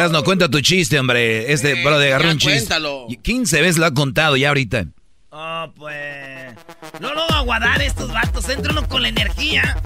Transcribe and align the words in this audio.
Erasno, 0.00 0.24
cuenta 0.24 0.48
tu 0.48 0.62
chiste, 0.62 0.98
hombre. 0.98 1.52
Este 1.52 1.84
bro 1.84 1.98
de 1.98 2.06
agarró 2.08 2.30
un 2.30 2.38
chiste. 2.38 2.56
cuéntalo. 2.56 3.06
15 3.22 3.60
veces 3.60 3.76
lo 3.76 3.84
ha 3.84 3.92
contado 3.92 4.34
ya 4.34 4.48
ahorita. 4.48 4.86
Oh, 5.28 5.70
pues. 5.76 6.54
No 7.00 7.12
lo 7.12 7.20
va 7.30 7.40
a 7.40 7.42
guardar 7.42 7.82
estos 7.82 8.10
vatos. 8.10 8.48
Entra 8.48 8.72
uno 8.72 8.88
con 8.88 9.02
la 9.02 9.08
energía. 9.08 9.76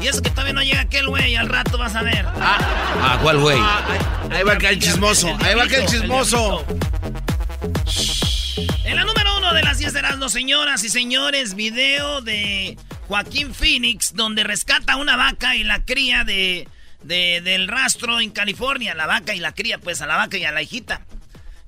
Y 0.00 0.06
eso 0.06 0.22
que 0.22 0.30
todavía 0.30 0.54
no 0.54 0.62
llega 0.62 0.80
aquel 0.80 1.08
güey. 1.08 1.36
Al 1.36 1.50
rato 1.50 1.76
vas 1.76 1.94
a 1.94 2.02
ver. 2.02 2.24
Ah, 2.26 3.18
¿cuál 3.22 3.40
güey? 3.40 3.58
Ahí 4.30 4.42
va 4.42 4.54
acá 4.54 4.70
el 4.70 4.78
chismoso. 4.78 5.36
Ahí 5.40 5.54
va 5.54 5.64
acá 5.64 5.76
el 5.76 5.86
chismoso. 5.86 6.64
En 8.84 8.96
la 8.96 9.04
número 9.04 9.36
uno 9.36 9.52
de 9.52 9.62
las 9.62 9.76
10 9.76 9.92
de 9.92 9.98
Erasmo, 9.98 10.30
señoras 10.30 10.82
y 10.82 10.88
señores, 10.88 11.54
video 11.54 12.22
de 12.22 12.78
Joaquín 13.06 13.52
Phoenix, 13.52 14.14
donde 14.14 14.44
rescata 14.44 14.96
una 14.96 15.16
vaca 15.16 15.56
y 15.56 15.62
la 15.62 15.84
cría 15.84 16.24
de, 16.24 16.66
de- 17.02 17.40
del 17.42 17.68
rastro 17.68 18.20
en 18.20 18.30
California. 18.30 18.94
La 18.94 19.06
vaca 19.06 19.34
y 19.34 19.40
la 19.40 19.52
cría, 19.52 19.78
pues 19.78 20.00
a 20.00 20.06
la 20.06 20.16
vaca 20.16 20.36
y 20.38 20.44
a 20.44 20.52
la 20.52 20.62
hijita. 20.62 21.06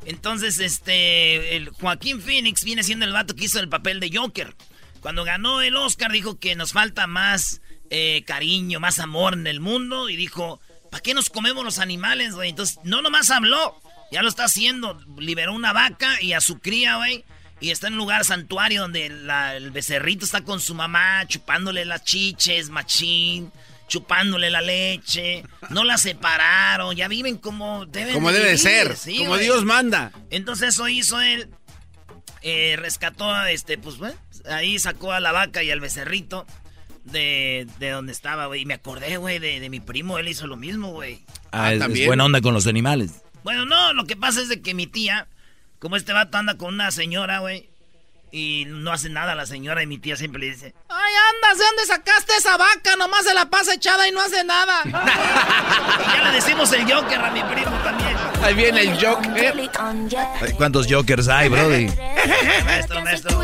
Entonces, 0.06 0.58
este, 0.60 1.68
Joaquín 1.80 2.20
Phoenix 2.22 2.64
viene 2.64 2.82
siendo 2.82 3.04
el 3.04 3.12
vato 3.12 3.34
que 3.36 3.44
hizo 3.44 3.60
el 3.60 3.68
papel 3.68 4.00
de 4.00 4.10
Joker. 4.16 4.54
Cuando 5.00 5.24
ganó 5.24 5.60
el 5.62 5.76
Oscar 5.76 6.12
dijo 6.12 6.38
que 6.38 6.54
nos 6.56 6.72
falta 6.72 7.06
más 7.06 7.60
eh, 7.90 8.22
cariño, 8.26 8.80
más 8.80 8.98
amor 8.98 9.34
en 9.34 9.46
el 9.46 9.60
mundo 9.60 10.08
y 10.08 10.16
dijo, 10.16 10.60
¿para 10.90 11.02
qué 11.02 11.12
nos 11.14 11.28
comemos 11.28 11.64
los 11.64 11.78
animales, 11.78 12.34
güey? 12.34 12.50
Entonces, 12.50 12.78
no 12.84 13.02
nomás 13.02 13.30
habló, 13.30 13.80
ya 14.12 14.22
lo 14.22 14.28
está 14.28 14.44
haciendo. 14.44 14.98
Liberó 15.18 15.52
una 15.54 15.72
vaca 15.72 16.20
y 16.22 16.32
a 16.32 16.40
su 16.40 16.60
cría, 16.60 16.96
güey. 16.96 17.24
Y 17.60 17.70
está 17.70 17.88
en 17.88 17.94
un 17.94 17.98
lugar 17.98 18.24
santuario 18.24 18.82
donde 18.82 19.08
la- 19.10 19.54
el 19.56 19.70
becerrito 19.70 20.24
está 20.24 20.42
con 20.42 20.60
su 20.60 20.74
mamá, 20.74 21.26
chupándole 21.26 21.84
las 21.84 22.04
chiches, 22.04 22.70
machín, 22.70 23.52
chupándole 23.90 24.48
la 24.48 24.62
leche. 24.62 25.42
No 25.68 25.84
la 25.84 25.98
separaron, 25.98 26.96
ya 26.96 27.08
viven 27.08 27.36
como 27.36 27.84
deben 27.84 28.14
Como 28.14 28.32
debe 28.32 28.48
de 28.52 28.56
ser. 28.58 28.96
sí, 28.96 29.18
como 29.18 29.30
güey. 29.30 29.42
Dios 29.42 29.64
manda. 29.66 30.12
Entonces 30.30 30.70
eso 30.70 30.88
hizo 30.88 31.20
él. 31.20 31.50
eh, 32.42 32.76
rescató 32.78 33.30
a 33.30 33.50
este, 33.50 33.76
pues, 33.76 33.98
bueno, 33.98 34.16
ahí 34.50 34.78
sacó 34.78 35.12
a 35.12 35.20
la 35.20 35.32
vaca 35.32 35.62
y 35.62 35.70
al 35.70 35.80
becerrito 35.80 36.46
de, 37.04 37.66
de 37.78 37.90
donde 37.90 38.12
estaba, 38.12 38.46
güey. 38.46 38.62
Y 38.62 38.66
me 38.66 38.74
acordé, 38.74 39.18
güey, 39.18 39.38
de, 39.38 39.60
de 39.60 39.68
mi 39.68 39.80
primo, 39.80 40.18
él 40.18 40.28
hizo 40.28 40.46
lo 40.46 40.56
mismo, 40.56 40.92
güey. 40.92 41.20
Ah, 41.52 41.68
es- 41.70 41.74
es, 41.74 41.78
también. 41.80 42.06
buena 42.06 42.24
onda 42.24 42.40
con 42.40 42.54
los 42.54 42.66
animales. 42.66 43.22
Bueno, 43.42 43.64
no, 43.66 43.92
lo 43.94 44.04
que 44.06 44.16
pasa 44.16 44.40
es 44.40 44.48
de 44.48 44.60
que 44.62 44.74
mi 44.74 44.86
tía, 44.86 45.26
como 45.78 45.96
este 45.96 46.12
vato 46.12 46.36
anda 46.38 46.56
con 46.56 46.74
una 46.74 46.90
señora, 46.90 47.38
güey, 47.40 47.69
y 48.32 48.64
no 48.66 48.92
hace 48.92 49.08
nada 49.08 49.34
la 49.34 49.46
señora, 49.46 49.82
y 49.82 49.86
mi 49.86 49.98
tía 49.98 50.16
siempre 50.16 50.40
le 50.40 50.50
dice, 50.50 50.74
¡Ay, 50.88 51.12
andas! 51.34 51.58
¿De 51.58 51.64
dónde 51.64 51.86
sacaste 51.86 52.32
esa 52.36 52.56
vaca? 52.56 52.96
Nomás 52.98 53.24
se 53.24 53.34
la 53.34 53.50
pasa 53.50 53.74
echada 53.74 54.08
y 54.08 54.12
no 54.12 54.20
hace 54.20 54.44
nada. 54.44 54.82
y 54.84 54.90
ya 54.90 56.24
le 56.24 56.32
decimos 56.32 56.72
el 56.72 56.82
Joker 56.90 57.20
a 57.20 57.30
mi 57.30 57.42
primo 57.42 57.76
también. 57.82 58.16
Ahí 58.42 58.54
viene 58.54 58.82
el 58.82 59.04
Joker. 59.04 59.54
Ay, 60.40 60.52
¿Cuántos 60.56 60.86
jokers 60.86 61.28
hay, 61.28 61.48
brody? 61.48 61.86
Maestro, 62.64 63.02
maestro. 63.02 63.40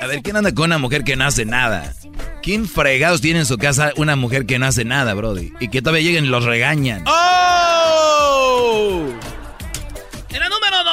A 0.00 0.06
ver, 0.06 0.22
¿quién 0.22 0.36
anda 0.36 0.52
con 0.52 0.66
una 0.66 0.78
mujer 0.78 1.04
que 1.04 1.16
no 1.16 1.24
hace 1.24 1.44
nada? 1.44 1.92
¿Quién 2.42 2.68
fregados 2.68 3.20
tiene 3.20 3.40
en 3.40 3.46
su 3.46 3.56
casa 3.56 3.92
una 3.96 4.16
mujer 4.16 4.46
que 4.46 4.58
no 4.58 4.66
hace 4.66 4.84
nada, 4.84 5.14
brody? 5.14 5.52
Y 5.60 5.68
que 5.68 5.80
todavía 5.80 6.02
lleguen 6.02 6.24
y 6.24 6.28
los 6.28 6.44
regañan. 6.44 7.04
¡Oh! 7.06 8.12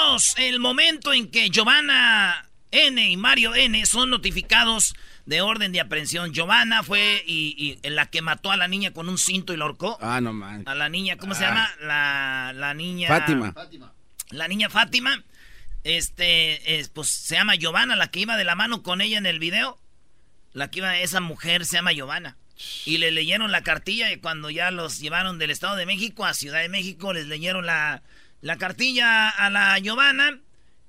En 0.09 0.15
la 0.15 0.21
número 0.21 0.35
2, 0.35 0.35
el 0.37 0.59
momento 0.59 1.13
en 1.13 1.29
que 1.29 1.49
Giovanna 1.49 2.45
N 2.71 3.09
y 3.11 3.17
Mario 3.17 3.55
N 3.55 3.85
son 3.85 4.09
notificados 4.09 4.93
de 5.25 5.41
orden 5.41 5.71
de 5.71 5.79
aprehensión. 5.79 6.33
Giovanna 6.33 6.81
fue 6.83 7.23
y, 7.27 7.77
y 7.83 7.89
la 7.89 8.07
que 8.07 8.21
mató 8.21 8.51
a 8.51 8.57
la 8.57 8.67
niña 8.67 8.91
con 8.91 9.09
un 9.09 9.17
cinto 9.17 9.53
y 9.53 9.57
la 9.57 9.65
ahorcó. 9.65 9.97
Ah, 10.01 10.19
no 10.21 10.33
man. 10.33 10.63
A 10.65 10.73
la 10.75 10.89
niña, 10.89 11.17
¿cómo 11.17 11.35
se 11.35 11.45
Ah. 11.45 11.49
llama? 11.49 11.71
La, 11.81 12.53
la 12.55 12.73
niña... 12.73 13.07
Fátima. 13.07 13.53
La 14.31 14.47
niña 14.47 14.69
Fátima. 14.69 15.23
Este, 15.83 16.79
es, 16.79 16.89
pues 16.89 17.09
se 17.09 17.35
llama 17.35 17.55
Giovanna, 17.55 17.95
la 17.95 18.09
que 18.09 18.19
iba 18.19 18.37
de 18.37 18.43
la 18.43 18.55
mano 18.55 18.83
con 18.83 19.01
ella 19.01 19.17
en 19.17 19.25
el 19.25 19.39
video. 19.39 19.79
La 20.53 20.69
que 20.71 20.79
iba, 20.79 20.97
esa 20.99 21.21
mujer 21.21 21.65
se 21.65 21.77
llama 21.77 21.91
Giovanna. 21.93 22.37
Y 22.85 22.97
le 22.97 23.11
leyeron 23.11 23.51
la 23.51 23.63
cartilla 23.63 24.11
y 24.11 24.17
cuando 24.17 24.49
ya 24.49 24.71
los 24.71 24.99
llevaron 24.99 25.37
del 25.39 25.51
Estado 25.51 25.75
de 25.77 25.85
México 25.85 26.25
a 26.25 26.33
Ciudad 26.33 26.59
de 26.61 26.67
México, 26.69 27.13
les 27.13 27.27
leyeron 27.27 27.65
la, 27.65 28.01
la 28.41 28.57
cartilla 28.57 29.29
a 29.29 29.49
la 29.49 29.77
Giovanna 29.79 30.39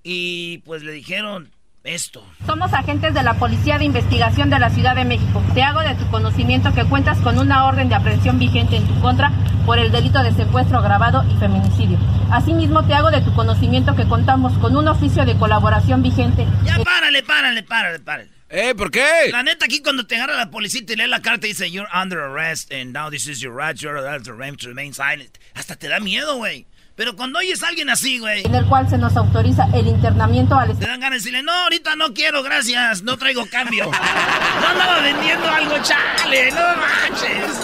y 0.02 0.58
pues 0.58 0.82
le 0.82 0.92
dijeron 0.92 1.50
esto. 1.82 2.24
Somos 2.46 2.72
agentes 2.74 3.14
de 3.14 3.22
la 3.22 3.34
Policía 3.34 3.78
de 3.78 3.84
Investigación 3.86 4.50
de 4.50 4.58
la 4.58 4.68
Ciudad 4.70 4.94
de 4.94 5.04
México. 5.04 5.42
Te 5.54 5.62
hago 5.62 5.80
de 5.80 5.94
tu 5.94 6.06
conocimiento 6.10 6.74
que 6.74 6.84
cuentas 6.84 7.18
con 7.18 7.38
una 7.38 7.64
orden 7.66 7.88
de 7.88 7.94
aprehensión 7.94 8.38
vigente 8.38 8.76
en 8.76 8.86
tu 8.86 9.00
contra 9.00 9.32
por 9.64 9.78
el 9.78 9.90
delito 9.90 10.22
de 10.22 10.32
secuestro 10.34 10.78
agravado 10.78 11.24
y 11.30 11.36
feminicidio. 11.38 11.98
Asimismo, 12.30 12.86
te 12.86 12.94
hago 12.94 13.10
de 13.10 13.22
tu 13.22 13.34
conocimiento 13.34 13.96
que 13.96 14.06
contamos 14.06 14.56
con 14.58 14.76
un 14.76 14.88
oficio 14.88 15.24
de 15.24 15.36
colaboración 15.38 16.02
vigente. 16.02 16.46
Ya 16.64 16.78
párale, 16.84 17.22
párale, 17.22 17.62
párale, 17.62 17.98
párale. 18.00 18.30
¿Eh? 18.50 18.74
¿Por 18.76 18.90
qué? 18.90 19.28
La 19.30 19.42
neta, 19.42 19.64
aquí 19.64 19.80
cuando 19.80 20.06
te 20.06 20.16
agarra 20.16 20.34
la 20.36 20.50
policía 20.50 20.80
y 20.80 20.84
te 20.84 20.96
lee 20.96 21.06
la 21.06 21.22
carta 21.22 21.46
y 21.46 21.50
dice, 21.50 21.70
You're 21.70 21.88
under 21.94 22.18
arrest 22.20 22.72
and 22.72 22.92
now 22.92 23.08
this 23.08 23.26
is 23.26 23.40
your 23.40 23.54
right, 23.56 23.76
you're 23.80 23.96
allowed 23.96 24.24
to 24.24 24.32
remain- 24.32 24.56
to 24.56 24.68
remain 24.68 24.92
silent. 24.92 25.38
Hasta 25.54 25.76
te 25.76 25.88
da 25.88 26.00
miedo, 26.00 26.36
güey. 26.36 26.66
Pero 27.00 27.16
cuando 27.16 27.38
oyes 27.38 27.62
a 27.62 27.68
alguien 27.68 27.88
así, 27.88 28.18
güey, 28.18 28.44
en 28.44 28.54
el 28.54 28.66
cual 28.66 28.86
se 28.90 28.98
nos 28.98 29.16
autoriza 29.16 29.66
el 29.72 29.86
internamiento 29.86 30.54
al 30.54 30.78
te 30.78 30.86
dan 30.86 31.00
ganas 31.00 31.12
de 31.12 31.30
decirle, 31.30 31.42
no, 31.42 31.50
ahorita 31.50 31.96
no 31.96 32.12
quiero, 32.12 32.42
gracias, 32.42 33.02
no 33.02 33.16
traigo 33.16 33.46
cambio. 33.46 33.90
No 34.60 34.66
andaba 34.66 35.00
vendiendo 35.00 35.48
algo, 35.48 35.76
chale, 35.82 36.50
no 36.50 36.60
manches. 36.76 37.56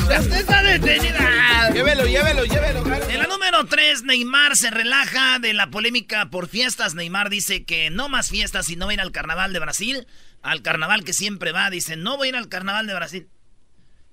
Usted 0.00 0.40
está 0.40 0.62
detenida. 0.64 1.70
Llévelo, 1.72 2.04
llévelo, 2.04 2.44
llévelo. 2.44 2.82
En 3.08 3.18
la 3.20 3.28
número 3.28 3.64
3, 3.66 4.02
Neymar 4.02 4.56
se 4.56 4.70
relaja 4.70 5.38
de 5.38 5.54
la 5.54 5.68
polémica 5.68 6.30
por 6.30 6.48
fiestas. 6.48 6.96
Neymar 6.96 7.30
dice 7.30 7.64
que 7.64 7.90
no 7.90 8.08
más 8.08 8.28
fiestas 8.28 8.70
y 8.70 8.74
no 8.74 8.86
va 8.86 8.90
a 8.90 8.94
ir 8.94 9.00
al 9.00 9.12
carnaval 9.12 9.52
de 9.52 9.60
Brasil. 9.60 10.08
Al 10.42 10.62
carnaval 10.62 11.04
que 11.04 11.12
siempre 11.12 11.52
va, 11.52 11.70
dice, 11.70 11.94
no 11.94 12.16
voy 12.16 12.26
a 12.26 12.30
ir 12.30 12.36
al 12.36 12.48
carnaval 12.48 12.88
de 12.88 12.94
Brasil. 12.94 13.28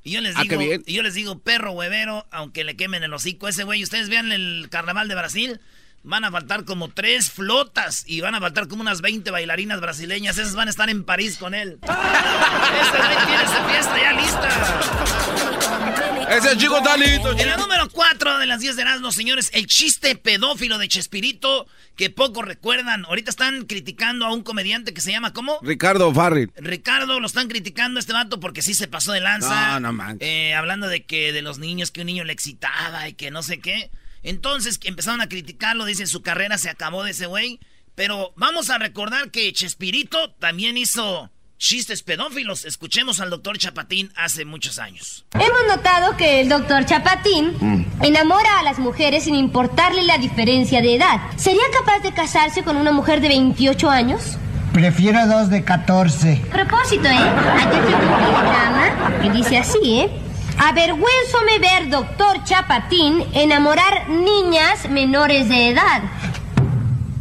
Y 0.06 0.12
yo 0.12 0.22
les 0.22 0.38
Ah, 0.38 0.44
digo, 0.44 0.62
y 0.86 0.94
yo 0.94 1.02
les 1.04 1.16
digo, 1.16 1.40
perro 1.40 1.72
huevero, 1.72 2.26
aunque 2.32 2.64
le 2.64 2.78
quemen 2.78 3.04
el 3.04 3.12
hocico 3.14 3.48
ese 3.48 3.64
güey, 3.64 3.84
ustedes 3.84 4.08
vean 4.08 4.32
el 4.32 4.68
carnaval 4.70 5.08
de 5.08 5.16
Brasil, 5.16 5.60
van 6.04 6.24
a 6.24 6.32
faltar 6.32 6.64
como 6.64 6.90
tres 6.90 7.32
flotas 7.32 8.04
y 8.06 8.22
van 8.22 8.36
a 8.36 8.40
faltar 8.40 8.68
como 8.68 8.82
unas 8.84 9.02
20 9.02 9.32
bailarinas 9.32 9.82
brasileñas. 9.82 10.38
Esas 10.38 10.54
van 10.56 10.68
a 10.68 10.72
estar 10.72 10.92
en 10.92 11.04
París 11.06 11.38
con 11.38 11.56
él. 11.56 11.80
Ese 11.84 12.98
güey 12.98 13.26
tiene 13.26 13.48
su 13.48 13.64
fiesta 13.68 13.98
ya 14.00 14.14
lista. 14.14 14.50
Ese 16.30 16.58
chico 16.58 16.78
está 16.78 16.98
listo. 16.98 17.32
En 17.32 17.48
la 17.48 17.58
número 17.58 17.90
4 17.90 18.40
de 18.40 18.46
las 18.46 18.60
10 18.60 18.76
de 18.76 18.82
Erasmus, 18.82 19.16
señores, 19.16 19.52
el 19.54 19.68
chiste 19.68 20.16
pedófilo 20.16 20.78
de 20.78 20.88
Chespirito 20.88 21.68
que 21.96 22.10
poco 22.10 22.42
recuerdan. 22.42 23.06
Ahorita 23.06 23.30
están 23.30 23.66
criticando 23.66 24.26
a 24.26 24.34
un 24.34 24.44
comediante 24.44 24.94
que 24.94 25.02
se 25.02 25.12
llama 25.12 25.34
¿cómo? 25.34 25.60
Ricardo 25.62 26.14
Farri. 26.14 26.50
Ricardo 26.58 27.20
lo 27.20 27.28
están 27.28 27.48
criticando 27.48 28.00
a 28.00 28.02
este 28.02 28.14
vato 28.14 28.40
porque 28.40 28.62
sí 28.62 28.74
se 28.74 28.88
pasó 28.88 29.12
de 29.12 29.22
lanza. 29.22 29.74
No, 29.74 29.80
no 29.80 29.94
manches. 29.94 30.28
Eh, 30.28 30.54
hablando 30.54 30.88
de 30.88 31.06
que 31.06 31.32
de 31.32 31.42
los 31.42 31.60
niños, 31.60 31.92
que 31.92 32.02
un 32.02 32.08
niño 32.08 32.24
le 32.24 32.34
excitaba 32.34 33.08
y 33.08 33.14
que 33.14 33.32
no 33.32 33.44
sé 33.44 33.60
qué. 33.60 33.92
Entonces 34.24 34.80
empezaron 34.84 35.22
a 35.22 35.30
criticarlo, 35.30 35.86
dicen 35.86 36.08
su 36.08 36.22
carrera 36.22 36.58
se 36.58 36.70
acabó 36.70 37.04
de 37.04 37.12
ese 37.12 37.28
güey. 37.28 37.60
Pero 37.94 38.34
vamos 38.36 38.70
a 38.70 38.78
recordar 38.78 39.32
que 39.32 39.54
Chespirito 39.54 40.34
también 40.34 40.78
hizo 40.78 41.32
chistes 41.58 42.04
pedófilos. 42.04 42.66
Escuchemos 42.66 43.20
al 43.20 43.30
doctor 43.30 43.58
Chapatín 43.58 44.12
hace 44.16 44.46
muchos 44.46 44.80
años. 44.80 45.26
Hemos 45.34 45.68
notado 45.68 46.16
que 46.18 46.42
el 46.42 46.50
doctor 46.50 46.86
Chapatín 46.86 47.88
enamora 48.02 48.60
a 48.60 48.64
las 48.64 48.80
mujeres 48.80 49.24
sin 49.26 49.36
importarle 49.36 50.04
la 50.04 50.18
diferencia 50.18 50.82
de 50.82 50.96
edad. 50.96 51.22
¿Sería 51.38 51.64
capaz 51.78 52.00
de 52.00 52.14
casarse 52.14 52.64
con 52.64 52.78
una 52.78 52.92
mujer 52.92 53.22
de 53.22 53.30
28 53.30 53.90
años? 53.90 54.38
Prefiero 54.74 55.26
dos 55.28 55.50
de 55.50 55.64
14. 55.64 56.42
Propósito, 56.52 57.08
¿eh? 57.08 57.12
Ayer 57.14 57.86
vi 57.88 57.94
un 57.94 58.02
programa 58.02 59.22
que 59.22 59.30
dice 59.30 59.58
así, 59.58 60.00
¿eh? 60.02 60.10
Avergüenzome 60.58 61.60
ver, 61.60 61.90
doctor 61.90 62.44
Chapatín, 62.44 63.24
enamorar 63.34 64.10
niñas 64.10 64.90
menores 64.90 65.50
de 65.50 65.70
edad. 65.70 66.02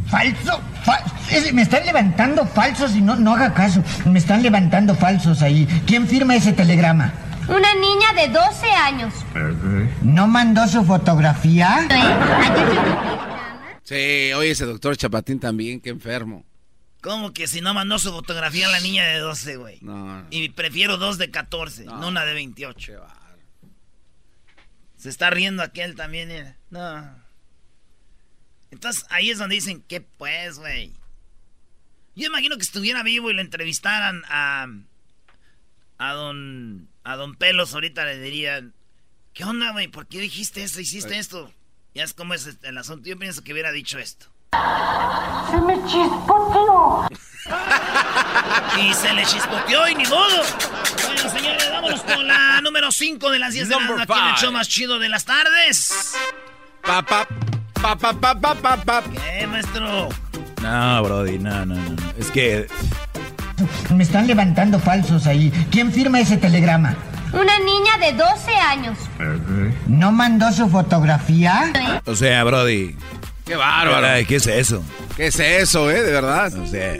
Falso. 0.09 0.61
Es- 1.31 1.53
me 1.53 1.61
están 1.61 1.85
levantando 1.85 2.45
falsos 2.45 2.95
y 2.95 3.01
no, 3.01 3.15
no 3.15 3.33
haga 3.33 3.53
caso. 3.53 3.83
Me 4.05 4.19
están 4.19 4.41
levantando 4.43 4.95
falsos 4.95 5.41
ahí. 5.41 5.65
¿Quién 5.85 6.07
firma 6.07 6.35
ese 6.35 6.53
telegrama? 6.53 7.13
Una 7.47 7.73
niña 7.75 8.13
de 8.15 8.27
12 8.29 8.71
años. 8.71 9.13
¿No 10.01 10.27
mandó 10.27 10.67
su 10.67 10.83
fotografía? 10.83 11.87
¿Eh? 11.89 13.79
Sí, 13.83 14.33
oye, 14.33 14.51
ese 14.51 14.65
doctor 14.65 14.97
Chapatín 14.97 15.39
también, 15.39 15.79
qué 15.79 15.89
enfermo. 15.91 16.43
¿Cómo 17.01 17.33
que 17.33 17.45
si 17.47 17.61
no 17.61 17.75
mandó 17.75 17.99
su 17.99 18.11
fotografía 18.11 18.67
a 18.67 18.71
la 18.71 18.79
niña 18.79 19.03
de 19.05 19.19
12, 19.19 19.57
güey? 19.57 19.77
No, 19.81 20.21
no. 20.21 20.27
Y 20.31 20.49
prefiero 20.49 20.97
dos 20.97 21.19
de 21.19 21.29
14, 21.29 21.85
no, 21.85 21.99
No. 21.99 22.07
una 22.07 22.25
de 22.25 22.33
28. 22.33 22.93
Se 24.97 25.09
está 25.09 25.29
riendo 25.29 25.61
aquel 25.61 25.93
también, 25.95 26.29
mira. 26.29 26.55
No. 26.71 27.24
Entonces 28.71 29.05
ahí 29.09 29.31
es 29.31 29.37
donde 29.37 29.55
dicen, 29.55 29.83
¿qué 29.87 30.01
pues, 30.01 30.59
güey? 30.59 30.93
Yo 32.15 32.27
imagino 32.27 32.55
que 32.55 32.63
estuviera 32.63 33.03
vivo 33.03 33.29
y 33.29 33.33
lo 33.33 33.41
entrevistaran 33.41 34.23
a. 34.29 34.67
A 35.97 36.13
don. 36.13 36.89
A 37.03 37.15
don 37.15 37.35
Pelos 37.35 37.73
ahorita 37.73 38.05
le 38.05 38.19
dirían. 38.19 38.73
¿Qué 39.33 39.43
onda, 39.43 39.71
güey? 39.71 39.89
¿Por 39.89 40.07
qué 40.07 40.19
dijiste 40.19 40.63
esto? 40.63 40.79
¿Hiciste 40.79 41.17
esto? 41.17 41.53
Ya 41.93 42.03
es 42.03 42.13
como 42.13 42.33
es 42.33 42.57
el 42.61 42.77
asunto. 42.77 43.09
Yo 43.09 43.17
pienso 43.17 43.43
que 43.43 43.51
hubiera 43.51 43.71
dicho 43.71 43.99
esto. 43.99 44.27
Se 45.51 45.61
me 45.61 45.75
chispoteó. 45.85 47.07
Y 48.79 48.93
se 48.93 49.13
le 49.13 49.23
chispoteó 49.25 49.87
y 49.87 49.95
ni 49.95 50.05
modo. 50.05 50.43
Bueno, 51.05 51.29
señores, 51.29 51.69
vámonos 51.69 52.01
con 52.01 52.27
la 52.27 52.59
número 52.61 52.91
5 52.91 53.29
de 53.29 53.39
las 53.39 53.53
10 53.53 53.69
de 53.69 53.75
la 53.75 53.81
Number 53.81 53.97
noche 53.99 54.13
aquí 54.13 54.19
en 54.19 54.33
el 54.33 54.35
show 54.35 54.51
más 54.51 54.67
chido 54.67 54.99
de 54.99 55.09
las 55.09 55.25
tardes. 55.25 56.15
Pa, 56.81 57.03
pa, 57.03 57.27
pa, 57.85 57.95
pa, 57.95 58.13
pa, 58.13 58.33
pa, 58.33 58.55
pa, 58.55 58.77
pa. 58.77 59.03
¿Qué, 59.03 59.45
maestro? 59.45 60.09
No, 60.61 61.03
Brody, 61.03 61.37
no, 61.37 61.65
no, 61.65 61.75
no. 61.75 61.95
Es 62.17 62.31
que 62.31 62.67
Me 63.93 64.03
están 64.03 64.25
levantando 64.25 64.79
falsos 64.79 65.27
ahí. 65.27 65.51
¿Quién 65.69 65.91
firma 65.91 66.19
ese 66.19 66.37
telegrama? 66.37 66.95
Una 67.31 67.59
niña 67.59 67.97
de 67.99 68.13
12 68.13 68.55
años. 68.55 68.97
¿No 69.87 70.11
mandó 70.11 70.51
su 70.51 70.67
fotografía? 70.69 71.71
O 72.05 72.15
sea, 72.15 72.43
Brody. 72.43 72.95
Qué 73.45 73.55
bárbaro. 73.55 74.07
¿Qué 74.27 74.37
es 74.37 74.47
eso? 74.47 74.83
¿Qué 75.15 75.27
es 75.27 75.39
eso, 75.39 75.91
eh? 75.91 76.01
De 76.01 76.11
verdad. 76.11 76.53
O 76.55 76.65
sea, 76.65 76.95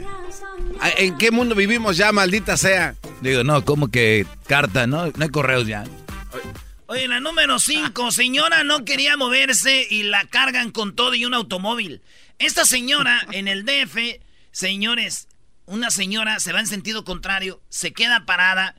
¿En 0.98 1.16
qué 1.18 1.30
mundo 1.30 1.54
vivimos 1.54 1.96
ya, 1.96 2.12
maldita 2.12 2.56
sea? 2.56 2.94
digo, 3.22 3.42
no, 3.42 3.64
como 3.64 3.88
que 3.88 4.26
carta, 4.46 4.86
¿no? 4.86 5.06
No 5.06 5.22
hay 5.22 5.30
correos 5.30 5.66
ya. 5.66 5.84
Oye, 6.86 7.08
la 7.08 7.20
número 7.20 7.58
5. 7.58 8.10
Señora 8.12 8.64
no 8.64 8.84
quería 8.84 9.16
moverse 9.16 9.86
y 9.90 10.04
la 10.04 10.24
cargan 10.26 10.70
con 10.70 10.94
todo 10.94 11.14
y 11.14 11.24
un 11.24 11.34
automóvil. 11.34 12.02
Esta 12.38 12.64
señora 12.64 13.26
en 13.32 13.48
el 13.48 13.64
DF, 13.64 13.96
señores, 14.52 15.28
una 15.64 15.90
señora 15.90 16.38
se 16.40 16.52
va 16.52 16.60
en 16.60 16.66
sentido 16.66 17.04
contrario, 17.04 17.60
se 17.68 17.92
queda 17.92 18.24
parada. 18.26 18.76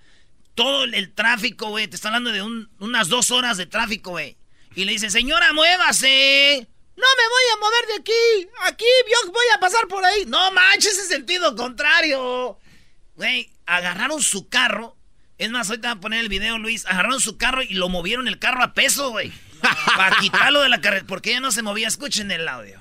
Todo 0.55 0.85
el, 0.85 1.13
tráfico, 1.13 1.69
güey, 1.69 1.87
te 1.87 1.95
está 1.95 2.07
hablando 2.07 2.31
de 2.31 2.41
un- 2.41 2.69
unas 2.79 3.09
dos 3.09 3.29
horas 3.29 3.57
de 3.57 3.67
tráfico, 3.67 4.11
güey. 4.11 4.37
Y 4.75 4.85
le 4.85 4.91
dice, 4.93 5.09
señora, 5.11 5.53
muévase. 5.53 6.67
No 6.95 7.05
me 7.15 7.27
voy 7.29 7.43
a 7.53 7.59
mover 7.59 7.87
de 7.87 7.93
aquí. 8.01 8.49
Aquí 8.63 8.85
yo 9.11 9.31
voy 9.31 9.45
a 9.55 9.59
pasar 9.59 9.87
por 9.87 10.03
ahí. 10.03 10.25
No 10.25 10.51
manches, 10.51 10.97
en 10.97 11.05
sentido 11.07 11.55
contrario. 11.55 12.57
Güey, 13.15 13.51
agarraron 13.67 14.21
su 14.23 14.49
carro. 14.49 14.96
Es 15.37 15.51
más, 15.51 15.69
ahorita 15.69 15.89
voy 15.89 15.97
a 15.97 16.01
poner 16.01 16.19
el 16.21 16.29
video, 16.29 16.57
Luis. 16.57 16.87
Agarraron 16.87 17.19
su 17.19 17.37
carro 17.37 17.61
y 17.61 17.75
lo 17.75 17.89
movieron 17.89 18.27
el 18.27 18.39
carro 18.39 18.63
a 18.63 18.73
peso, 18.73 19.11
güey. 19.11 19.31
Para 19.95 20.15
quitarlo 20.17 20.61
de 20.61 20.69
la 20.69 20.81
carretera. 20.81 21.05
Porque 21.07 21.29
ella 21.29 21.41
no 21.41 21.51
se 21.51 21.61
movía. 21.61 21.87
Escuchen 21.87 22.31
el 22.31 22.47
audio. 22.47 22.79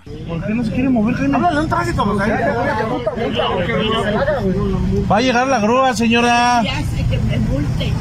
Va 5.11 5.17
a 5.17 5.20
llegar 5.20 5.49
la 5.49 5.58
grúa, 5.58 5.94
señora. 5.94 6.62
Ya 6.62 6.76
sé 6.81 7.05
que 7.11 7.19
me 7.19 7.38
multen. 7.41 7.93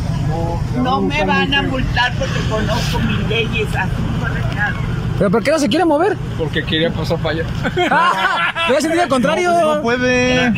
No 0.81 1.01
me 1.01 1.25
van 1.25 1.53
a 1.53 1.61
multar 1.63 2.13
porque 2.17 2.39
conozco 2.49 2.99
mis 2.99 3.27
leyes. 3.27 3.67
Así. 3.75 3.91
¿Pero 5.17 5.31
por 5.31 5.43
qué 5.43 5.51
no 5.51 5.59
se 5.59 5.67
quiere 5.67 5.83
mover? 5.83 6.15
Porque 6.37 6.63
quería 6.63 6.91
pasar 6.91 7.17
para 7.17 7.41
allá. 7.41 7.45
Voy 8.69 8.77
a 8.77 8.81
sentir 8.81 9.01
al 9.01 9.09
contrario. 9.09 9.51
No, 9.51 9.81
puede. 9.81 10.53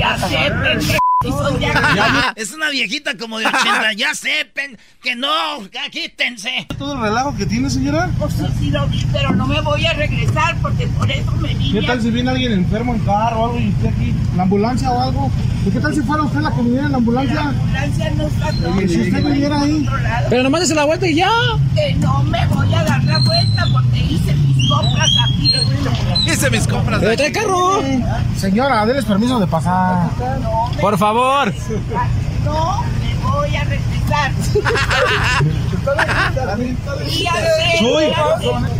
Es 2.35 2.53
una 2.53 2.69
viejita 2.69 3.17
como 3.17 3.39
de 3.39 3.47
80. 3.47 3.93
ya 3.93 4.13
sepan 4.13 4.77
que 5.01 5.15
no. 5.15 5.27
Quítense. 5.91 6.67
¿Todo 6.77 6.93
el 6.93 7.01
relajo 7.01 7.35
que 7.35 7.45
tiene, 7.47 7.69
señora? 7.71 8.09
Pues 8.19 8.33
sí, 8.35 8.45
sí 8.59 8.69
lo 8.69 8.85
vi, 8.87 9.03
pero 9.11 9.31
no 9.35 9.47
me 9.47 9.59
voy 9.61 9.83
a 9.87 9.93
regresar 9.93 10.55
porque 10.61 10.85
por 10.87 11.09
eso 11.09 11.31
me 11.37 11.55
vine. 11.55 11.79
¿Qué 11.79 11.87
tal 11.87 12.01
si 12.01 12.11
viene 12.11 12.29
alguien 12.29 12.51
enfermo 12.51 12.93
en 12.93 12.99
carro 13.01 13.39
o 13.39 13.45
algo 13.47 13.59
y 13.59 13.69
usted 13.69 13.87
aquí, 13.87 14.13
la 14.35 14.43
ambulancia 14.43 14.91
o 14.91 15.01
algo? 15.01 15.31
¿Y 15.65 15.71
qué 15.71 15.79
tal 15.79 15.95
si 15.95 16.01
fuera 16.01 16.21
usted 16.23 16.39
la 16.39 16.51
que 16.51 16.61
viniera 16.61 16.85
en 16.85 16.91
la 16.91 16.91
La 16.91 16.97
ambulancia? 16.97 17.41
ambulancia 17.41 18.11
no 18.11 18.27
está 18.27 18.47
Oye, 18.75 18.87
si 18.87 19.01
usted 19.01 19.23
viniera 19.23 19.61
ahí. 19.61 19.89
Pero 20.29 20.43
nomás 20.43 20.61
hace 20.61 20.75
la 20.75 20.85
vuelta 20.85 21.07
y 21.07 21.15
ya. 21.15 21.31
Que 21.73 21.93
no 21.95 22.23
me 22.23 22.45
voy 22.47 22.73
a 22.75 22.83
dar 22.83 23.03
la 23.03 23.17
vuelta 23.19 23.65
porque 23.73 23.99
hice 23.99 24.33
mis 24.35 24.69
compras 24.69 25.09
aquí. 25.31 25.55
Hice 26.27 26.49
mis 26.51 26.67
compras. 26.67 26.99
Pero 26.99 27.15
trae 27.15 27.31
carro. 27.31 27.81
Señora, 28.35 28.85
déles 28.85 29.05
permiso 29.05 29.39
de 29.39 29.47
pasar. 29.47 30.09
Por 30.79 30.95
favor. 30.97 31.06
No 32.43 32.83
me 32.83 33.15
voy 33.23 33.55
a 33.55 33.63
regresar. 33.63 34.31
Y. 37.07 37.27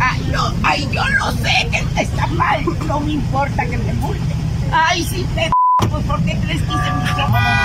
Ay, 0.00 0.28
no, 0.30 0.54
ay, 0.62 0.88
yo 0.92 1.04
lo 1.08 1.32
sé 1.32 1.68
que 1.70 2.02
está 2.02 2.26
mal. 2.28 2.64
No 2.86 3.00
me 3.00 3.12
importa 3.12 3.64
que 3.64 3.78
me 3.78 3.92
multen. 3.94 4.36
Ay, 4.72 5.02
sí, 5.04 5.26
te 5.34 5.50
pues 5.90 6.04
¿por 6.04 6.22
qué 6.24 6.36
crees 6.44 6.62
que 6.62 6.72
hice 6.72 6.92
mis 7.00 7.10
compras? 7.12 7.58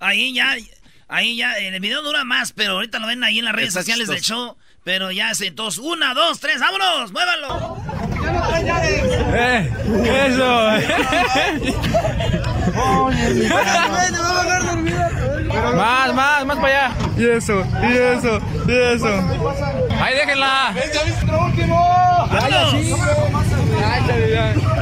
Ahí 0.00 0.32
ya. 0.32 0.56
Ahí 1.08 1.36
ya. 1.36 1.54
El 1.54 1.80
video 1.80 2.02
dura 2.02 2.22
más, 2.24 2.52
pero 2.52 2.74
ahorita 2.74 3.00
lo 3.00 3.06
ven 3.08 3.24
ahí 3.24 3.40
en 3.40 3.46
las 3.46 3.54
redes 3.54 3.74
sociales 3.74 4.06
del 4.08 4.20
show. 4.20 4.56
Pero 4.84 5.10
ya 5.12 5.30
hace 5.30 5.50
dos. 5.50 5.78
Una, 5.78 6.12
dos, 6.14 6.38
tres. 6.40 6.60
¡Vámonos! 6.60 7.12
¡Muévanlo! 7.12 7.76
Eh, 9.34 9.70
eso. 10.26 10.70
más, 15.76 16.14
más, 16.14 16.46
más 16.46 16.56
para 16.58 16.86
allá. 16.88 16.96
Y 17.16 17.26
eso, 17.28 17.64
y 17.82 17.92
eso, 17.92 18.40
y 18.66 18.72
eso. 18.72 19.06
Ahí 20.00 20.14
déjenla. 20.14 20.74
¡Ya 20.94 21.02
viste 21.04 21.26
lo 21.26 21.44
último! 21.46 22.28
¡Vámonos! 22.30 22.74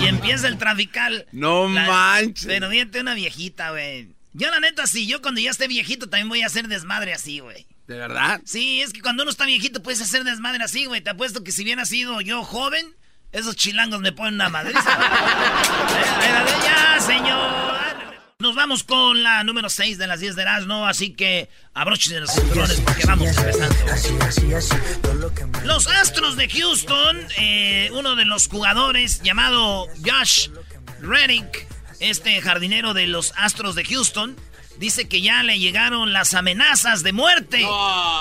Y 0.00 0.06
empieza 0.06 0.48
el 0.48 0.56
trafical. 0.56 1.26
No 1.32 1.68
La- 1.68 1.86
manches. 1.86 2.46
Pero 2.46 2.70
fíjate 2.70 3.00
una 3.00 3.14
viejita, 3.14 3.70
güey. 3.70 4.08
Yo 4.32 4.50
la 4.50 4.60
neta, 4.60 4.86
sí, 4.86 5.06
yo 5.06 5.20
cuando 5.22 5.40
ya 5.40 5.50
esté 5.50 5.66
viejito 5.66 6.08
también 6.08 6.28
voy 6.28 6.42
a 6.42 6.46
hacer 6.46 6.68
desmadre 6.68 7.12
así, 7.12 7.40
güey. 7.40 7.66
¿De 7.88 7.98
verdad? 7.98 8.40
Sí, 8.44 8.80
es 8.80 8.92
que 8.92 9.02
cuando 9.02 9.24
uno 9.24 9.30
está 9.30 9.44
viejito 9.46 9.82
puedes 9.82 10.00
hacer 10.00 10.22
desmadre 10.22 10.62
así, 10.62 10.84
güey. 10.86 11.00
Te 11.00 11.10
apuesto 11.10 11.42
que 11.42 11.50
si 11.50 11.62
hubiera 11.64 11.84
sido 11.84 12.20
yo 12.20 12.44
joven, 12.44 12.94
esos 13.32 13.56
chilangos 13.56 14.00
me 14.00 14.12
ponen 14.12 14.34
una 14.34 14.48
madriza. 14.48 14.98
Ya, 16.64 17.00
señor. 17.00 17.80
Nos 18.40 18.54
vamos 18.54 18.84
con 18.84 19.22
la 19.22 19.44
número 19.44 19.68
6 19.68 19.98
de 19.98 20.06
las 20.06 20.20
10 20.20 20.34
de 20.34 20.42
Erasmo, 20.42 20.86
así 20.86 21.12
que 21.12 21.50
abrochen 21.74 22.20
los 22.20 22.32
cinturones 22.32 22.80
porque 22.80 23.06
vamos 23.06 23.36
empezando. 23.36 23.76
Los 25.64 25.86
Astros 25.88 26.36
de 26.36 26.48
Houston, 26.48 27.18
eh, 27.36 27.90
uno 27.92 28.16
de 28.16 28.24
los 28.24 28.48
jugadores 28.48 29.20
llamado 29.22 29.86
Josh 30.02 30.48
Reddick, 31.02 31.66
este 32.00 32.40
jardinero 32.40 32.94
de 32.94 33.06
los 33.06 33.32
Astros 33.36 33.74
de 33.74 33.84
Houston, 33.84 34.36
dice 34.78 35.08
que 35.08 35.20
ya 35.20 35.42
le 35.42 35.58
llegaron 35.58 36.12
las 36.12 36.34
amenazas 36.34 37.02
de 37.02 37.12
muerte 37.12 37.64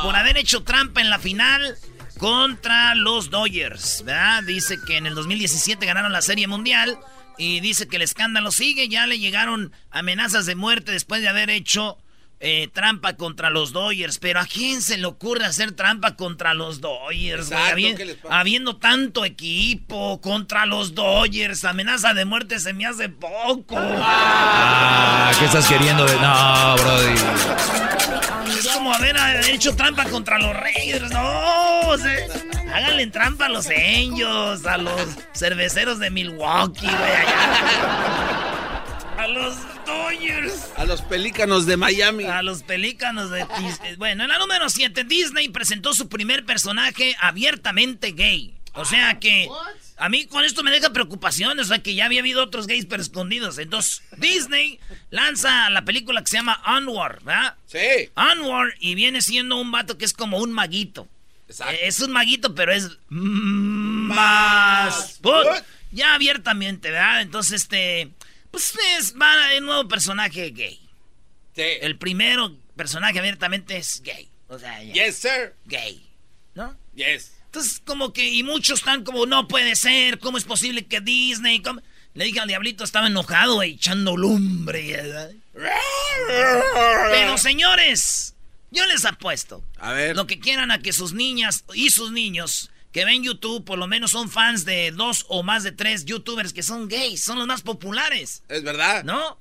por 0.04 0.16
haber 0.16 0.38
hecho 0.38 0.64
trampa 0.64 1.02
en 1.02 1.10
la 1.10 1.20
final 1.20 1.78
contra 2.18 2.94
los 2.96 3.30
Dodgers, 3.30 4.04
¿verdad? 4.06 4.44
Dice 4.44 4.78
que 4.86 4.98
en 4.98 5.08
el 5.08 5.16
2017 5.16 5.86
ganaron 5.86 6.12
la 6.12 6.22
Serie 6.22 6.48
Mundial 6.48 7.00
y 7.38 7.62
dice 7.62 7.88
que 7.88 7.96
el 7.96 8.02
escándalo 8.02 8.52
sigue, 8.52 8.90
ya 8.90 9.08
le 9.08 9.18
llegaron 9.18 9.72
amenazas 9.90 10.46
de 10.46 10.56
muerte 10.56 10.92
después 10.92 11.22
de 11.22 11.30
haber 11.30 11.50
hecho 11.50 11.98
eh, 12.40 12.70
trampa 12.74 13.14
contra 13.14 13.50
los 13.50 13.74
Dodgers. 13.74 14.18
Pero 14.20 14.40
¿a 14.40 14.46
quién 14.46 14.82
se 14.82 14.98
le 14.98 15.06
ocurre 15.06 15.46
hacer 15.46 15.74
trampa 15.74 16.16
contra 16.16 16.54
los 16.54 16.82
Dodgers? 16.82 17.52
habiendo 18.30 18.78
tanto 18.78 19.26
equipo 19.26 20.22
contra 20.22 20.66
los 20.66 20.96
Dodgers, 20.96 21.66
amenaza 21.66 22.14
de 22.14 22.26
muerte 22.26 22.60
se 22.60 22.74
me 22.74 22.86
hace 22.86 23.10
poco. 23.10 23.76
Ah, 23.78 25.32
¿qué 25.38 25.46
estás 25.46 25.68
queriendo 25.68 26.06
de.? 26.06 26.16
No, 26.20 26.76
Brody. 26.78 27.16
Es 28.58 28.68
como 28.68 28.94
haber 28.94 29.16
hecho 29.50 29.76
trampa 29.76 30.06
contra 30.06 30.38
los 30.40 30.56
Raiders. 30.56 31.12
No, 31.12 31.92
háganle 32.74 33.08
trampa 33.08 33.46
a 33.46 33.50
los 33.50 33.68
Angels, 33.68 34.66
a 34.66 34.78
los 34.78 35.02
cerveceros 35.34 36.00
de 36.00 36.10
Milwaukee, 36.10 36.88
güey, 36.88 37.12
A 39.18 39.28
los 39.28 39.56
Dodgers. 39.90 40.72
A 40.76 40.86
los 40.86 41.02
pelícanos 41.02 41.66
de 41.66 41.78
Miami. 41.78 42.26
A 42.26 42.42
los 42.42 42.64
pelícanos 42.64 43.32
de... 43.32 43.46
Bueno, 43.98 44.24
en 44.24 44.30
la 44.30 44.38
número 44.38 44.70
7, 44.70 45.04
Disney 45.04 45.50
presentó 45.50 45.94
su 45.94 46.10
primer 46.10 46.46
personaje 46.46 47.16
abiertamente 47.20 48.12
gay. 48.12 48.56
O 48.74 48.86
sea 48.86 49.20
que... 49.20 49.48
A 49.98 50.08
mí 50.08 50.28
con 50.28 50.46
esto 50.46 50.64
me 50.64 50.72
deja 50.72 50.94
preocupación, 50.94 51.60
o 51.60 51.64
sea 51.66 51.84
que 51.84 51.94
ya 51.94 52.06
había 52.06 52.22
habido 52.22 52.42
otros 52.42 52.68
gays 52.68 52.86
pero 52.86 53.02
escondidos. 53.02 53.58
Entonces, 53.58 54.02
Disney 54.16 54.80
lanza 55.10 55.70
la 55.70 55.84
película 55.84 56.22
que 56.22 56.28
se 56.28 56.38
llama 56.38 56.64
Onward, 56.66 57.22
¿verdad? 57.22 57.56
Sí. 57.66 58.10
Onward 58.16 58.76
y 58.80 58.96
viene 58.96 59.22
siendo 59.22 59.58
un 59.58 59.72
vato 59.72 59.98
que 59.98 60.06
es 60.06 60.14
como 60.14 60.38
un 60.38 60.54
maguito. 60.54 61.10
Exacto. 61.50 61.76
Es 61.82 62.00
un 62.00 62.14
maguito, 62.14 62.56
pero 62.56 62.72
es 62.72 62.98
más 63.10 65.20
ya 65.92 66.14
abiertamente, 66.14 66.92
¿verdad? 66.92 67.22
Entonces, 67.22 67.64
este, 67.64 68.12
pues 68.52 68.74
es 68.98 69.14
el 69.54 69.66
nuevo 69.66 69.88
personaje 69.88 70.52
gay. 70.52 70.80
Sí. 71.56 71.64
El 71.82 71.98
primero 71.98 72.56
personaje 72.76 73.20
abiertamente 73.20 73.78
es 73.78 74.02
gay. 74.02 74.30
O 74.48 74.58
sea, 74.58 74.82
yes, 74.84 75.18
sir. 75.18 75.54
Gay. 75.66 76.10
¿No? 76.56 76.76
Yes. 76.96 77.34
Entonces, 77.46 77.82
como 77.86 78.14
que, 78.14 78.30
y 78.30 78.44
muchos 78.44 78.80
están 78.80 79.04
como, 79.04 79.26
no 79.26 79.48
puede 79.48 79.76
ser, 79.76 80.20
¿cómo 80.20 80.38
es 80.38 80.44
posible 80.44 80.86
que 80.86 81.02
Disney... 81.02 81.62
Le 82.16 82.26
dije 82.26 82.40
al 82.40 82.48
diablito, 82.48 82.84
estaba 82.84 83.08
enojado, 83.08 83.62
echando 83.62 84.18
lumbre. 84.18 85.26
Pero 87.12 87.38
señores, 87.38 88.36
yo 88.72 88.86
les 88.88 89.06
apuesto. 89.06 89.64
A 89.78 89.94
ver. 89.94 90.16
Lo 90.16 90.26
que 90.26 90.40
quieran 90.40 90.72
a 90.72 90.80
que 90.80 90.92
sus 90.92 91.14
niñas 91.14 91.66
y 91.74 91.92
sus 91.92 92.12
niños 92.12 92.72
que 92.92 93.06
ven 93.06 93.24
YouTube, 93.24 93.66
por 93.66 93.78
lo 93.78 93.88
menos 93.88 94.12
son 94.12 94.30
fans 94.30 94.66
de 94.66 94.92
dos 94.92 95.26
o 95.30 95.44
más 95.44 95.64
de 95.64 95.72
tres 95.72 96.06
youtubers 96.06 96.54
que 96.54 96.64
son 96.64 96.88
gays, 96.88 97.24
son 97.24 97.38
los 97.38 97.48
más 97.48 97.62
populares. 97.62 98.44
Es 98.50 98.64
verdad. 98.64 99.04
¿No? 99.04 99.40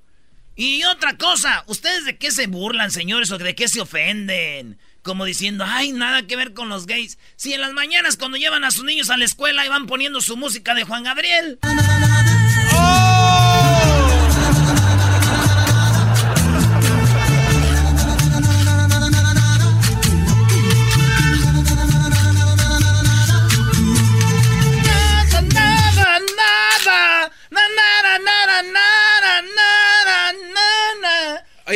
Y 0.55 0.83
otra 0.85 1.17
cosa, 1.17 1.64
¿ustedes 1.69 2.05
de 2.05 2.19
qué 2.19 2.33
se 2.33 2.49
burlan, 2.49 2.90
señores, 2.90 3.31
o 3.31 3.38
de 3.38 3.55
qué 3.55 3.69
se 3.69 3.81
ofenden? 3.81 4.78
como 5.09 5.25
diciendo, 5.25 5.64
ay, 5.67 5.93
nada 5.93 6.26
que 6.26 6.37
ver 6.37 6.52
con 6.52 6.69
los 6.69 6.87
gays. 6.87 7.19
Si 7.35 7.55
en 7.55 7.62
las 7.62 7.73
mañanas 7.73 8.19
cuando 8.19 8.37
llevan 8.37 8.64
a 8.64 8.71
sus 8.71 8.85
niños 8.85 9.09
a 9.09 9.17
la 9.17 9.25
escuela 9.25 9.64
y 9.64 9.69
van 9.69 9.87
poniendo 9.87 10.21
su 10.21 10.37
música 10.37 10.75
de 10.75 10.85
Juan 10.85 11.02
Gabriel. 11.02 11.59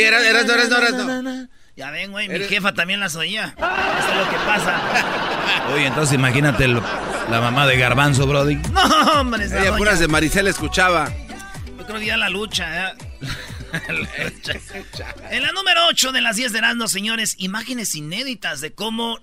Oye, 0.02 0.08
eras, 0.08 0.24
eras, 0.24 0.68
eras, 0.68 0.94
eras, 0.94 1.48
ya 1.74 1.90
ven, 1.90 2.10
güey, 2.10 2.28
mi 2.28 2.38
jefa 2.40 2.74
también 2.74 3.00
las 3.00 3.16
oía. 3.16 3.54
Eso 3.56 4.10
es 4.10 4.16
lo 4.16 4.30
que 4.30 4.36
pasa. 4.44 5.68
Oye, 5.72 5.86
entonces 5.86 6.14
imagínate 6.14 6.68
la 6.68 7.40
mamá 7.40 7.66
de 7.66 7.78
Garbanzo, 7.78 8.26
Brody. 8.26 8.56
No, 8.72 9.20
hombre, 9.20 9.44
esa 9.44 9.60
Ella 9.62 9.76
puras 9.76 9.98
de 9.98 10.08
Maricel 10.08 10.48
escuchaba. 10.48 11.10
Yo 11.78 11.86
creo 11.86 11.98
que 11.98 12.06
ya 12.06 12.16
la 12.18 12.28
lucha, 12.28 12.90
¿eh? 12.90 12.94
en 15.30 15.42
la 15.42 15.52
número 15.52 15.86
8 15.88 16.12
de 16.12 16.20
las 16.20 16.36
10 16.36 16.52
de 16.52 16.58
Erasmo, 16.58 16.88
señores, 16.88 17.36
imágenes 17.38 17.94
inéditas 17.94 18.60
de 18.60 18.74
cómo 18.74 19.18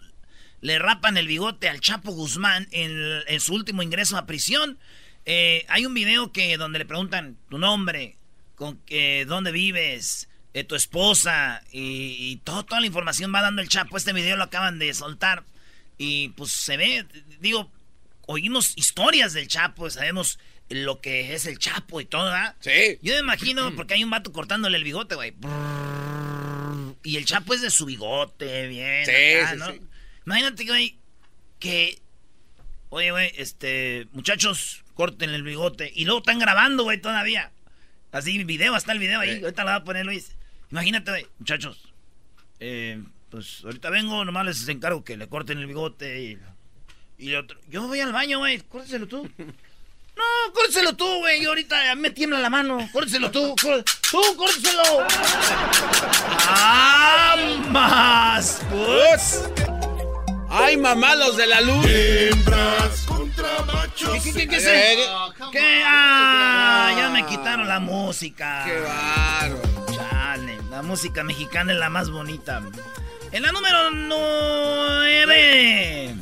le 0.61 0.79
rapan 0.79 1.17
el 1.17 1.27
bigote 1.27 1.69
al 1.69 1.81
Chapo 1.81 2.11
Guzmán 2.13 2.67
en, 2.71 3.39
su 3.39 3.53
último 3.53 3.83
ingreso 3.83 4.17
a 4.17 4.25
prisión. 4.25 4.79
Eh, 5.25 5.65
hay 5.69 5.85
un 5.85 5.93
video 5.93 6.31
que 6.31 6.57
donde 6.57 6.79
le 6.79 6.85
preguntan 6.85 7.37
tu 7.47 7.59
nombre, 7.59 8.17
con 8.55 8.81
eh, 8.87 9.25
dónde 9.27 9.51
vives, 9.51 10.28
de 10.53 10.63
tu 10.63 10.75
esposa 10.75 11.63
y, 11.71 12.37
toda 12.43 12.79
la 12.79 12.87
información 12.87 13.33
va 13.33 13.41
dando 13.41 13.61
el 13.61 13.69
Chapo. 13.69 13.97
Este 13.97 14.13
video 14.13 14.35
lo 14.35 14.43
acaban 14.43 14.79
de 14.79 14.93
soltar 14.93 15.43
y 15.97 16.29
pues 16.29 16.51
se 16.51 16.77
ve, 16.77 17.05
digo, 17.39 17.71
oímos 18.25 18.73
historias 18.75 19.33
del 19.33 19.47
Chapo, 19.47 19.89
sabemos 19.89 20.39
lo 20.69 21.01
que 21.01 21.33
es 21.33 21.45
el 21.45 21.59
Chapo 21.59 22.01
y 22.01 22.05
todo, 22.05 22.25
¿verdad? 22.25 22.55
Sí. 22.59 22.99
Yo 23.01 23.13
me 23.13 23.19
imagino, 23.19 23.73
porque 23.75 23.95
hay 23.95 24.03
un 24.03 24.09
vato 24.09 24.31
cortándole 24.31 24.77
el 24.77 24.83
bigote, 24.83 25.15
güey. 25.15 25.33
Y 27.03 27.17
el 27.17 27.25
Chapo 27.25 27.53
es 27.53 27.61
de 27.61 27.69
su 27.69 27.85
bigote, 27.85 28.67
bien. 28.67 29.05
Sí, 29.05 29.57
¿no? 29.57 29.73
Imagínate, 30.25 30.65
güey, 30.65 30.97
que... 31.59 31.99
Oye, 32.89 33.11
güey, 33.11 33.31
este... 33.37 34.07
Muchachos, 34.11 34.83
corten 34.95 35.29
el 35.29 35.43
bigote. 35.43 35.91
Y 35.95 36.05
luego 36.05 36.19
están 36.19 36.39
grabando, 36.39 36.83
güey, 36.83 36.99
todavía. 36.99 37.51
Así, 38.11 38.43
video, 38.43 38.75
está 38.75 38.91
el 38.91 38.99
video 38.99 39.19
ahí. 39.19 39.41
Ahorita 39.41 39.63
lo 39.63 39.69
va 39.69 39.75
a 39.75 39.83
poner 39.83 40.05
Luis. 40.05 40.35
Imagínate, 40.71 41.27
muchachos. 41.39 41.81
Eh, 42.59 43.01
pues 43.29 43.61
ahorita 43.63 43.89
vengo, 43.89 44.23
nomás 44.25 44.45
les 44.45 44.67
encargo 44.67 45.03
que 45.03 45.17
le 45.17 45.27
corten 45.27 45.59
el 45.59 45.67
bigote 45.67 46.21
y, 46.21 46.37
y 47.17 47.35
otro. 47.35 47.59
Yo 47.69 47.87
voy 47.87 47.99
al 48.01 48.13
baño, 48.13 48.39
güey, 48.39 48.59
córteselo 48.61 49.07
tú. 49.07 49.29
No, 50.19 50.53
córteselo 50.53 50.95
tú, 50.97 51.19
güey. 51.19 51.41
Yo 51.41 51.49
ahorita 51.49 51.95
me 51.95 52.09
tiembla 52.09 52.39
la 52.39 52.49
mano. 52.49 52.89
Córteselo 52.91 53.31
tú. 53.31 53.55
Tú, 53.55 54.19
córteselo. 54.35 55.07
¡Ambas! 56.49 58.61
Pues. 58.69 59.49
¡Ay, 60.49 60.75
mamá, 60.75 61.15
los 61.15 61.37
de 61.37 61.47
la 61.47 61.61
luz! 61.61 61.85
Hembras 61.87 63.05
contra 63.07 63.61
machos. 63.65 64.11
¿Qué, 64.11 64.33
qué, 64.33 64.33
qué, 64.33 64.47
qué, 64.49 65.05
¿Qué? 65.53 65.81
¡Ah! 65.85 66.93
Ya 66.97 67.09
me 67.11 67.25
quitaron 67.25 67.67
la 67.67 67.79
música. 67.79 68.63
¡Qué 68.65 68.79
bárbaro! 68.81 69.78
La 70.79 70.83
música 70.83 71.25
mexicana 71.25 71.73
es 71.73 71.77
la 71.77 71.89
más 71.89 72.09
bonita. 72.09 72.63
En 73.33 73.43
la 73.43 73.51
número 73.51 73.91
9. 73.91 76.15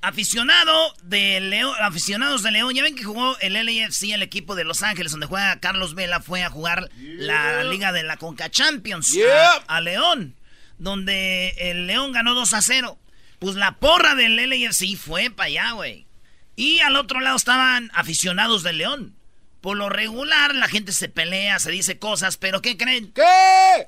Aficionado 0.00 0.94
de 1.02 1.40
León, 1.40 1.74
aficionados 1.80 2.44
de 2.44 2.52
León, 2.52 2.72
ya 2.72 2.84
ven 2.84 2.94
que 2.94 3.02
jugó 3.02 3.36
el 3.40 3.54
LAFC, 3.54 4.12
el 4.12 4.22
equipo 4.22 4.54
de 4.54 4.62
Los 4.62 4.84
Ángeles, 4.84 5.10
donde 5.10 5.26
juega 5.26 5.58
Carlos 5.58 5.96
Vela, 5.96 6.20
fue 6.20 6.44
a 6.44 6.50
jugar 6.50 6.88
la 7.00 7.64
liga 7.64 7.90
de 7.90 8.04
la 8.04 8.16
Conca 8.16 8.48
Champions 8.48 9.18
a, 9.66 9.80
León, 9.80 10.36
donde 10.78 11.48
el 11.58 11.88
León 11.88 12.12
ganó 12.12 12.34
2 12.34 12.54
a 12.54 12.62
0. 12.62 12.96
Pues 13.40 13.56
la 13.56 13.72
porra 13.72 14.14
del 14.14 14.36
LAFC 14.36 14.96
fue 14.96 15.30
para 15.30 15.48
allá, 15.48 15.72
güey. 15.72 16.06
Y 16.54 16.78
al 16.78 16.94
otro 16.94 17.18
lado 17.18 17.34
estaban 17.34 17.90
aficionados 17.92 18.62
de 18.62 18.72
León. 18.72 19.16
Por 19.60 19.76
lo 19.76 19.88
regular, 19.88 20.54
la 20.54 20.68
gente 20.68 20.92
se 20.92 21.08
pelea, 21.08 21.58
se 21.58 21.70
dice 21.70 21.98
cosas, 21.98 22.36
pero 22.36 22.62
¿qué 22.62 22.76
creen? 22.76 23.12
¿Qué? 23.12 23.22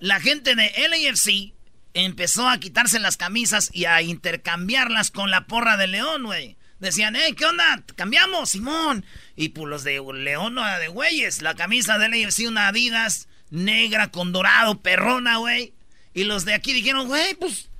La 0.00 0.20
gente 0.20 0.54
de 0.54 0.72
LAFC 0.88 1.54
empezó 1.94 2.48
a 2.48 2.58
quitarse 2.58 3.00
las 3.00 3.16
camisas 3.16 3.70
y 3.72 3.86
a 3.86 4.02
intercambiarlas 4.02 5.10
con 5.10 5.30
la 5.30 5.46
porra 5.46 5.76
de 5.76 5.86
León, 5.86 6.24
güey. 6.24 6.56
Decían, 6.78 7.14
hey, 7.16 7.34
¿qué 7.36 7.46
onda? 7.46 7.82
Cambiamos, 7.94 8.50
Simón. 8.50 9.06
Y 9.36 9.50
pues 9.50 9.68
los 9.68 9.84
de 9.84 10.02
León, 10.14 10.54
no 10.54 10.78
de 10.78 10.88
güeyes. 10.88 11.40
La 11.40 11.54
camisa 11.54 11.96
de 11.96 12.08
LAFC, 12.08 12.48
una 12.48 12.68
Adidas 12.68 13.28
negra 13.50 14.10
con 14.10 14.32
dorado, 14.32 14.80
perrona, 14.80 15.36
güey. 15.36 15.74
Y 16.12 16.24
los 16.24 16.44
de 16.44 16.54
aquí 16.54 16.72
dijeron, 16.72 17.06
güey, 17.06 17.34
pues 17.34 17.70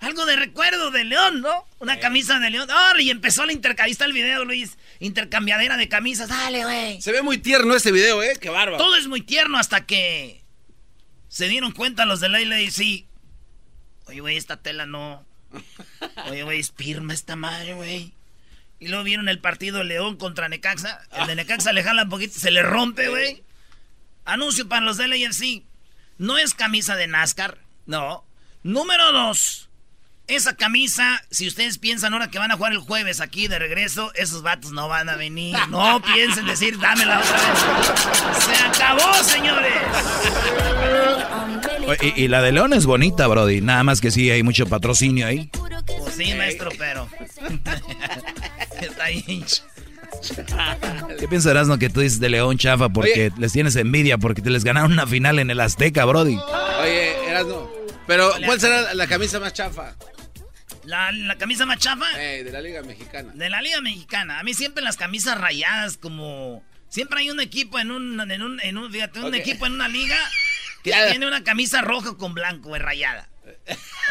algo 0.00 0.24
de 0.24 0.36
recuerdo 0.36 0.90
de 0.90 1.04
León, 1.04 1.40
¿no? 1.40 1.66
Una 1.78 1.98
camisa 2.00 2.38
de 2.38 2.50
León. 2.50 2.68
¡Oh! 2.70 2.98
Y 2.98 3.10
empezó 3.10 3.44
la 3.44 3.52
intercambista 3.52 4.04
el 4.04 4.12
video, 4.12 4.44
Luis. 4.44 4.76
Intercambiadera 5.00 5.76
de 5.78 5.88
camisas. 5.88 6.28
Dale, 6.28 6.64
güey. 6.64 7.00
Se 7.00 7.10
ve 7.10 7.22
muy 7.22 7.38
tierno 7.38 7.74
este 7.74 7.90
video, 7.90 8.22
¿eh? 8.22 8.36
Qué 8.38 8.50
bárbaro. 8.50 8.76
Todo 8.76 8.96
es 8.96 9.08
muy 9.08 9.22
tierno 9.22 9.58
hasta 9.58 9.86
que 9.86 10.44
se 11.28 11.48
dieron 11.48 11.72
cuenta 11.72 12.04
los 12.04 12.20
de 12.20 12.28
y 12.62 12.70
sí. 12.70 13.06
Oye, 14.06 14.20
güey, 14.20 14.36
esta 14.36 14.58
tela 14.58 14.84
no. 14.84 15.24
Oye, 16.28 16.42
güey, 16.42 16.60
es 16.60 16.72
firme 16.72 17.14
esta 17.14 17.34
madre, 17.34 17.74
güey. 17.74 18.12
Y 18.78 18.88
luego 18.88 19.04
vieron 19.04 19.28
el 19.28 19.40
partido 19.40 19.84
León 19.84 20.16
contra 20.16 20.48
Necaxa. 20.48 21.00
El 21.12 21.26
de 21.26 21.34
Necaxa 21.34 21.72
le 21.72 21.82
jala 21.82 22.04
un 22.04 22.10
poquito, 22.10 22.38
se 22.38 22.50
le 22.50 22.62
rompe, 22.62 23.08
güey. 23.08 23.42
Anuncio 24.24 24.68
para 24.68 24.84
los 24.84 24.98
de 24.98 25.08
LAFC. 25.08 25.62
No 26.18 26.36
es 26.36 26.52
camisa 26.52 26.96
de 26.96 27.06
NASCAR, 27.06 27.58
no. 27.86 28.26
Número 28.62 29.12
dos. 29.12 29.69
Esa 30.30 30.54
camisa, 30.54 31.20
si 31.28 31.48
ustedes 31.48 31.78
piensan 31.78 32.12
ahora 32.12 32.30
que 32.30 32.38
van 32.38 32.52
a 32.52 32.56
jugar 32.56 32.72
el 32.72 32.78
jueves 32.78 33.20
aquí 33.20 33.48
de 33.48 33.58
regreso, 33.58 34.12
esos 34.14 34.42
vatos 34.42 34.70
no 34.70 34.86
van 34.88 35.08
a 35.08 35.16
venir. 35.16 35.56
No 35.70 36.00
piensen 36.02 36.46
decir, 36.46 36.78
dámela 36.78 37.18
otra 37.18 37.32
vez. 37.32 38.44
Se 38.44 38.54
acabó, 38.64 39.14
señores. 39.24 39.72
Y, 42.02 42.24
y, 42.24 42.28
la 42.28 42.42
de 42.42 42.52
León 42.52 42.72
es 42.72 42.86
bonita, 42.86 43.26
Brody. 43.26 43.60
Nada 43.60 43.82
más 43.82 44.00
que 44.00 44.10
sí, 44.10 44.30
hay 44.30 44.42
mucho 44.42 44.66
patrocinio 44.66 45.26
ahí. 45.26 45.50
Pues 45.98 46.14
sí, 46.14 46.34
maestro, 46.34 46.70
pero. 46.78 47.08
Está 48.80 49.04
ahí. 49.04 49.44
¿Qué 51.18 51.28
pensarás, 51.28 51.66
no, 51.66 51.78
que 51.78 51.88
tú 51.90 52.00
dices 52.00 52.20
de 52.20 52.28
León 52.28 52.58
chafa 52.58 52.88
porque 52.88 53.32
les 53.36 53.52
tienes 53.52 53.74
envidia 53.76 54.18
porque 54.18 54.42
te 54.42 54.50
les 54.50 54.64
ganaron 54.64 54.92
una 54.92 55.06
final 55.06 55.38
en 55.38 55.50
el 55.50 55.60
Azteca, 55.60 56.04
Brody? 56.04 56.38
Oye, 56.82 57.28
Erasno, 57.28 57.70
pero 58.06 58.30
¿cuál 58.44 58.60
será 58.60 58.94
la 58.94 59.06
camisa 59.06 59.40
más 59.40 59.52
chafa? 59.52 59.94
La, 60.84 61.12
la 61.12 61.36
camisa 61.36 61.66
más 61.66 61.78
chafa. 61.78 62.06
Eh, 62.18 62.44
de 62.44 62.52
la 62.52 62.60
Liga 62.60 62.82
Mexicana. 62.82 63.32
De 63.34 63.50
la 63.50 63.60
Liga 63.60 63.80
Mexicana. 63.80 64.38
A 64.38 64.42
mí 64.42 64.54
siempre 64.54 64.82
las 64.82 64.96
camisas 64.96 65.38
rayadas, 65.38 65.96
como. 65.96 66.64
Siempre 66.88 67.20
hay 67.20 67.30
un 67.30 67.40
equipo 67.40 67.78
en 67.78 67.90
un. 67.90 68.20
En 68.30 68.42
un, 68.42 68.60
en 68.60 68.78
un 68.78 68.90
fíjate, 68.90 69.20
un 69.20 69.26
okay. 69.26 69.40
equipo 69.40 69.66
en 69.66 69.74
una 69.74 69.88
liga 69.88 70.18
que 70.82 70.92
tiene 71.10 71.26
una 71.26 71.44
camisa 71.44 71.82
roja 71.82 72.16
con 72.16 72.34
blanco, 72.34 72.74
es 72.74 72.82
rayada. 72.82 73.28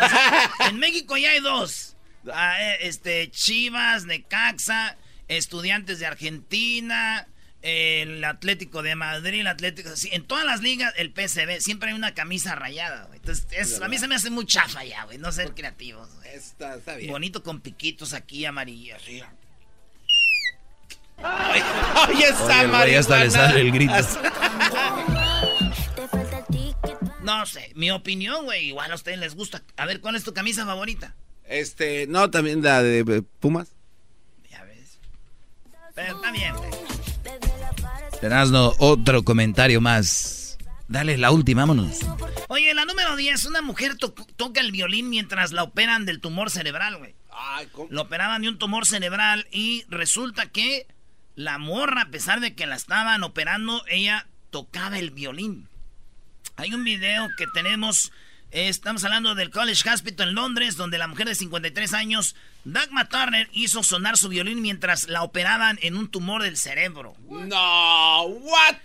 O 0.02 0.10
sea, 0.10 0.52
en 0.70 0.80
México 0.80 1.18
ya 1.18 1.32
hay 1.32 1.40
dos. 1.40 1.96
Ah, 2.32 2.58
este, 2.82 3.32
Chivas, 3.32 4.06
Necaxa, 4.06 4.98
Estudiantes 5.28 6.00
de 6.00 6.06
Argentina, 6.06 7.28
el 7.62 8.24
Atlético 8.24 8.82
de 8.82 8.96
Madrid, 8.96 9.42
el 9.42 9.48
Atlético. 9.48 9.90
En 10.12 10.24
todas 10.26 10.46
las 10.46 10.62
ligas, 10.62 10.94
el 10.98 11.12
PSV, 11.12 11.60
siempre 11.60 11.90
hay 11.90 11.96
una 11.96 12.14
camisa 12.14 12.56
rayada, 12.56 13.06
güey. 13.06 13.20
Entonces, 13.20 13.48
es, 13.52 13.82
a 13.82 13.88
mí 13.88 13.98
se 13.98 14.08
me 14.08 14.16
hace 14.16 14.30
muy 14.30 14.46
chafa 14.46 14.84
ya, 14.84 15.04
güey. 15.06 15.18
No 15.18 15.32
ser 15.32 15.54
creativos. 15.54 16.10
Güey. 16.16 16.30
Está, 16.30 16.76
está 16.76 16.96
bien. 16.96 17.12
Bonito 17.12 17.44
con 17.44 17.60
piquitos 17.60 18.14
aquí 18.14 18.46
amarillos. 18.46 19.02
Sí. 19.06 19.22
Ay, 21.22 21.62
ay, 21.62 22.24
esa 22.24 22.82
Oye, 22.82 22.98
hasta 22.98 23.20
le 23.20 23.30
sale 23.30 23.62
el 23.62 23.72
grito. 23.72 23.94
No 27.24 27.46
sé, 27.46 27.72
mi 27.76 27.92
opinión, 27.92 28.46
güey. 28.46 28.68
Igual 28.68 28.92
a 28.92 28.96
ustedes 28.96 29.20
les 29.20 29.36
gusta. 29.36 29.62
A 29.76 29.86
ver, 29.86 30.00
¿cuál 30.00 30.16
es 30.16 30.24
tu 30.24 30.34
camisa 30.34 30.66
favorita? 30.66 31.16
Este, 31.44 32.08
no, 32.08 32.32
también 32.32 32.64
la 32.64 32.82
de 32.82 33.24
Pumas. 33.40 33.74
Ya 34.50 34.64
ves. 34.64 35.00
Pero 35.94 36.16
está 36.16 36.32
bien, 36.32 36.56
güey. 36.56 36.99
Tenazno, 38.22 38.74
otro 38.80 39.24
comentario 39.24 39.80
más. 39.80 40.58
Dale 40.90 41.18
la 41.18 41.32
última, 41.32 41.62
vámonos. 41.62 42.00
Oye, 42.50 42.74
la 42.74 42.84
número 42.84 43.16
10, 43.16 43.46
una 43.46 43.62
mujer 43.62 43.96
to 43.96 44.14
toca 44.36 44.60
el 44.60 44.72
violín 44.72 45.10
mientras 45.10 45.52
la 45.52 45.64
operan 45.64 46.06
del 46.06 46.20
tumor 46.20 46.50
cerebral, 46.50 46.98
güey. 46.98 47.16
Lo 47.90 48.02
operaban 48.02 48.42
de 48.42 48.50
un 48.50 48.58
tumor 48.58 48.86
cerebral 48.86 49.48
y 49.52 49.86
resulta 49.88 50.48
que 50.48 50.88
la 51.36 51.58
morra, 51.58 52.04
a 52.04 52.10
pesar 52.10 52.42
de 52.42 52.56
que 52.56 52.68
la 52.68 52.76
estaban 52.76 53.24
operando, 53.24 53.84
ella 53.88 54.28
tocaba 54.50 55.00
el 55.00 55.12
violín. 55.12 55.70
Hay 56.58 56.74
un 56.74 56.84
video 56.84 57.30
que 57.38 57.46
tenemos, 57.54 58.12
estamos 58.52 59.04
hablando 59.04 59.36
del 59.36 59.50
College 59.50 59.90
Hospital 59.90 60.30
en 60.30 60.36
Londres, 60.36 60.76
donde 60.76 60.98
la 60.98 61.08
mujer 61.08 61.28
de 61.28 61.36
53 61.36 61.94
años, 61.94 62.36
Dagmar 62.64 63.10
Turner, 63.10 63.50
hizo 63.54 63.84
sonar 63.84 64.18
su 64.18 64.30
violín 64.30 64.62
mientras 64.62 65.08
la 65.08 65.24
operaban 65.24 65.78
en 65.82 65.96
un 65.96 66.10
tumor 66.10 66.44
del 66.44 66.58
cerebro. 66.58 67.16
No, 67.28 68.24
what? 68.24 68.78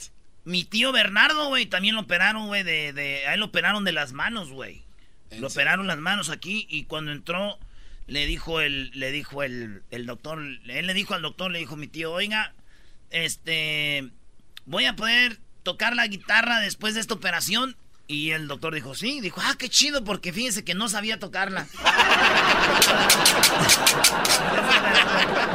Mi 0.45 0.65
tío 0.65 0.93
Bernardo, 0.93 1.49
güey, 1.49 1.67
también 1.67 1.95
lo 1.95 2.03
operaron, 2.03 2.47
güey, 2.49 2.63
de, 2.63 2.93
de, 2.93 3.27
a 3.27 3.35
él 3.35 3.41
lo 3.41 3.47
operaron 3.47 3.85
de 3.85 3.93
las 3.93 4.13
manos, 4.13 4.51
güey. 4.51 4.83
Lo 5.39 5.49
operaron 5.49 5.87
las 5.87 5.99
manos 5.99 6.31
aquí 6.31 6.67
y 6.71 6.85
cuando 6.85 7.11
entró 7.11 7.59
le 8.07 8.27
dijo 8.27 8.61
el, 8.61 8.91
le 8.95 9.11
dijo 9.11 9.43
el, 9.43 9.83
el 9.91 10.07
doctor, 10.07 10.39
él 10.39 10.87
le 10.87 10.95
dijo 10.95 11.15
al 11.15 11.23
doctor, 11.23 11.51
le 11.51 11.59
dijo 11.59 11.77
mi 11.77 11.89
tío, 11.89 12.13
oiga, 12.13 12.53
este, 13.11 14.11
voy 14.67 14.85
a 14.85 14.97
poder 14.97 15.39
tocar 15.63 15.97
la 15.97 16.07
guitarra 16.07 16.61
después 16.61 16.95
de 16.95 17.01
esta 17.01 17.15
operación. 17.15 17.77
Y 18.07 18.33
el 18.33 18.49
doctor 18.49 18.75
dijo, 18.75 18.95
sí, 18.95 19.21
dijo, 19.23 19.41
ah, 19.43 19.55
qué 19.59 19.71
chido, 19.71 20.05
porque 20.05 20.31
fíjense 20.33 20.63
que 20.63 20.75
no 20.75 20.91
sabía 20.91 21.19
tocarla. 21.19 21.67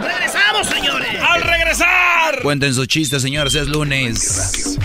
¡Regresamos, 0.01 0.67
señores! 0.67 1.21
¡Al 1.21 1.43
regresar! 1.43 2.41
Cuenten 2.41 2.73
sus 2.73 2.87
chistes, 2.87 3.21
señores, 3.21 3.53
es 3.53 3.67
lunes. 3.67 4.79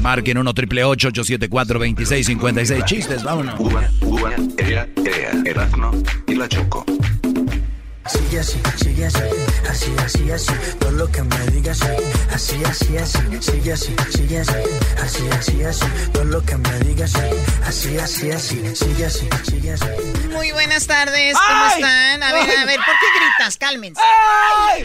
Marquen 0.00 0.38
1 0.38 0.54
triple 0.54 0.84
874 0.84 1.78
2656 1.78 2.84
Chistes, 2.84 3.22
vámonos. 3.24 3.58
Uva, 3.58 3.88
uva, 4.02 4.32
ea, 4.58 4.88
ea, 5.04 5.32
Erasmo 5.44 5.90
y 6.26 6.34
la 6.34 6.48
Choco. 6.48 6.84
Sigue 8.12 8.40
así, 8.40 8.60
sigue 8.76 9.06
así, 9.06 9.22
así, 9.68 9.94
así, 10.04 10.30
así, 10.30 10.52
todo 10.78 10.90
lo 10.90 11.10
que 11.10 11.22
me 11.22 11.46
digas, 11.46 11.80
así, 12.32 12.62
así, 12.64 12.96
así, 12.96 13.18
sigue 13.40 13.72
así, 13.72 13.94
sigue 14.10 14.40
así, 14.40 14.54
así, 15.02 15.28
así, 15.30 15.62
así, 15.62 15.86
todo 16.12 16.24
lo 16.24 16.42
que 16.42 16.56
me 16.56 16.78
digas, 16.80 17.12
así, 17.64 17.96
así, 17.98 18.30
así, 18.30 18.76
sigue 18.76 19.06
así, 19.06 19.28
sigue 19.48 19.72
así. 19.72 19.86
Muy 20.30 20.50
buenas 20.52 20.86
tardes, 20.86 21.36
¿cómo 21.36 21.66
están? 21.66 22.22
A 22.22 22.32
ver, 22.32 22.58
a 22.58 22.64
ver, 22.64 22.76
¿por 22.76 22.94
qué 22.94 23.06
gritas? 23.16 23.56
Cálmense. 23.56 24.00
¡Ay! 24.02 24.84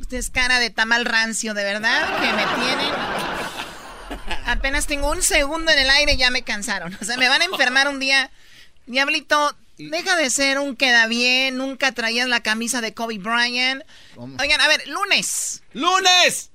Usted 0.00 0.16
es 0.16 0.30
cara 0.30 0.58
de 0.58 0.70
tamal 0.70 1.04
rancio, 1.04 1.52
de 1.54 1.64
verdad, 1.64 2.18
que 2.18 2.32
me 2.32 2.46
tienen. 2.64 2.94
Apenas 4.46 4.86
tengo 4.86 5.10
un 5.10 5.22
segundo 5.22 5.70
en 5.70 5.78
el 5.78 5.90
aire 5.90 6.12
y 6.14 6.16
ya 6.16 6.30
me 6.30 6.42
cansaron. 6.42 6.96
O 7.00 7.04
sea, 7.04 7.16
me 7.16 7.28
van 7.28 7.42
a 7.42 7.44
enfermar 7.44 7.88
un 7.88 7.98
día. 7.98 8.30
Diablito, 8.86 9.54
deja 9.78 10.16
de 10.16 10.30
ser 10.30 10.58
un 10.58 10.76
queda 10.76 11.06
bien. 11.06 11.56
Nunca 11.56 11.92
traías 11.92 12.28
la 12.28 12.42
camisa 12.42 12.80
de 12.80 12.94
Kobe 12.94 13.18
Bryant. 13.18 13.82
Oigan, 14.16 14.60
a 14.60 14.68
ver, 14.68 14.86
lunes. 14.88 15.62
¡Lunes! 15.72 16.50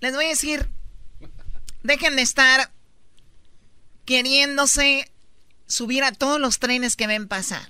Les 0.00 0.14
voy 0.14 0.24
a 0.26 0.28
decir, 0.28 0.68
dejen 1.82 2.16
de 2.16 2.22
estar 2.22 2.70
queriéndose 4.04 5.10
subir 5.66 6.02
a 6.04 6.12
todos 6.12 6.40
los 6.40 6.58
trenes 6.58 6.96
que 6.96 7.06
ven 7.06 7.28
pasar. 7.28 7.68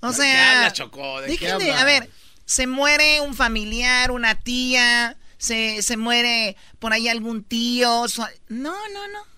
O 0.00 0.08
¿De 0.10 0.16
qué 0.16 0.22
sea, 0.22 0.72
Choco? 0.72 1.20
¿De 1.20 1.28
dejen 1.28 1.58
de, 1.58 1.72
a 1.72 1.84
ver, 1.84 2.10
se 2.44 2.66
muere 2.66 3.20
un 3.20 3.34
familiar, 3.34 4.10
una 4.10 4.34
tía, 4.34 5.16
se, 5.38 5.82
se 5.82 5.96
muere 5.96 6.56
por 6.78 6.92
ahí 6.92 7.08
algún 7.08 7.42
tío. 7.42 8.06
su- 8.08 8.22
no, 8.48 8.74
no, 8.88 9.08
no. 9.08 9.33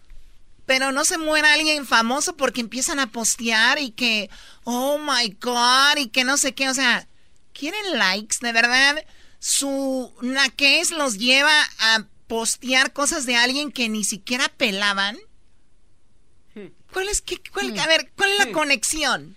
Pero 0.67 0.93
no 0.93 1.05
se 1.05 1.17
muera 1.17 1.53
alguien 1.55 1.87
famoso 1.87 2.37
porque 2.37 2.61
empiezan 2.61 2.99
a 3.01 3.07
postear 3.13 3.79
y 3.79 3.93
que, 3.93 4.29
oh 4.65 4.99
my 4.99 5.37
God, 5.41 5.97
y 5.99 6.09
que 6.09 6.25
no 6.25 6.37
sé 6.37 6.55
qué. 6.55 6.69
O 6.69 6.75
sea, 6.75 7.07
¿quieren 7.53 7.99
likes? 7.99 8.39
De 8.41 8.53
verdad, 8.53 8.97
su 9.39 10.13
naquez 10.23 10.91
los 10.91 11.19
lleva 11.19 11.63
a 11.79 12.05
postear 12.27 12.93
cosas 12.93 13.27
de 13.27 13.37
alguien 13.37 13.71
que 13.71 13.89
ni 13.89 14.03
siquiera 14.03 14.49
pelaban. 14.57 15.17
¿Cuál 16.93 17.09
es, 17.09 17.21
qué, 17.21 17.41
cuál- 17.53 17.79
a 17.79 17.87
ver, 17.87 18.11
¿cuál 18.17 18.33
es 18.33 18.39
la 18.39 18.53
conexión? 18.53 19.37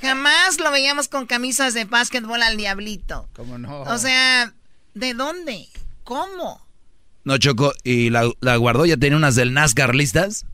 Jamás 0.00 0.58
lo 0.60 0.70
veíamos 0.70 1.08
con 1.08 1.26
camisas 1.26 1.72
de 1.74 1.84
básquetbol 1.84 2.42
al 2.42 2.56
diablito. 2.56 3.28
¿Cómo 3.34 3.56
no? 3.58 3.82
O 3.82 3.98
sea, 3.98 4.52
¿de 4.94 5.14
dónde? 5.14 5.68
¿Cómo? 6.04 6.66
No, 7.28 7.36
Choco, 7.38 7.72
y 7.84 8.08
la, 8.10 8.28
la 8.40 8.56
guardó, 8.56 8.86
ya 8.86 8.96
tenía 8.96 9.16
unas 9.18 9.34
del 9.36 9.52
NASCAR 9.52 9.94
listas. 9.94 10.46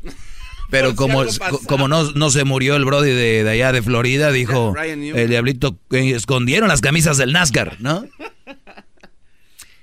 Pero 0.70 0.94
como, 0.96 1.22
como 1.68 1.86
no, 1.88 2.10
no 2.12 2.30
se 2.30 2.42
murió 2.44 2.74
el 2.74 2.84
Brody 2.84 3.10
de, 3.12 3.44
de 3.44 3.50
allá 3.50 3.70
de 3.72 3.80
Florida, 3.80 4.32
dijo 4.32 4.74
el 4.76 5.28
diablito, 5.28 5.78
eh, 5.92 6.10
escondieron 6.16 6.68
las 6.68 6.80
camisas 6.80 7.16
del 7.16 7.32
NASCAR, 7.32 7.76
¿no? 7.80 8.06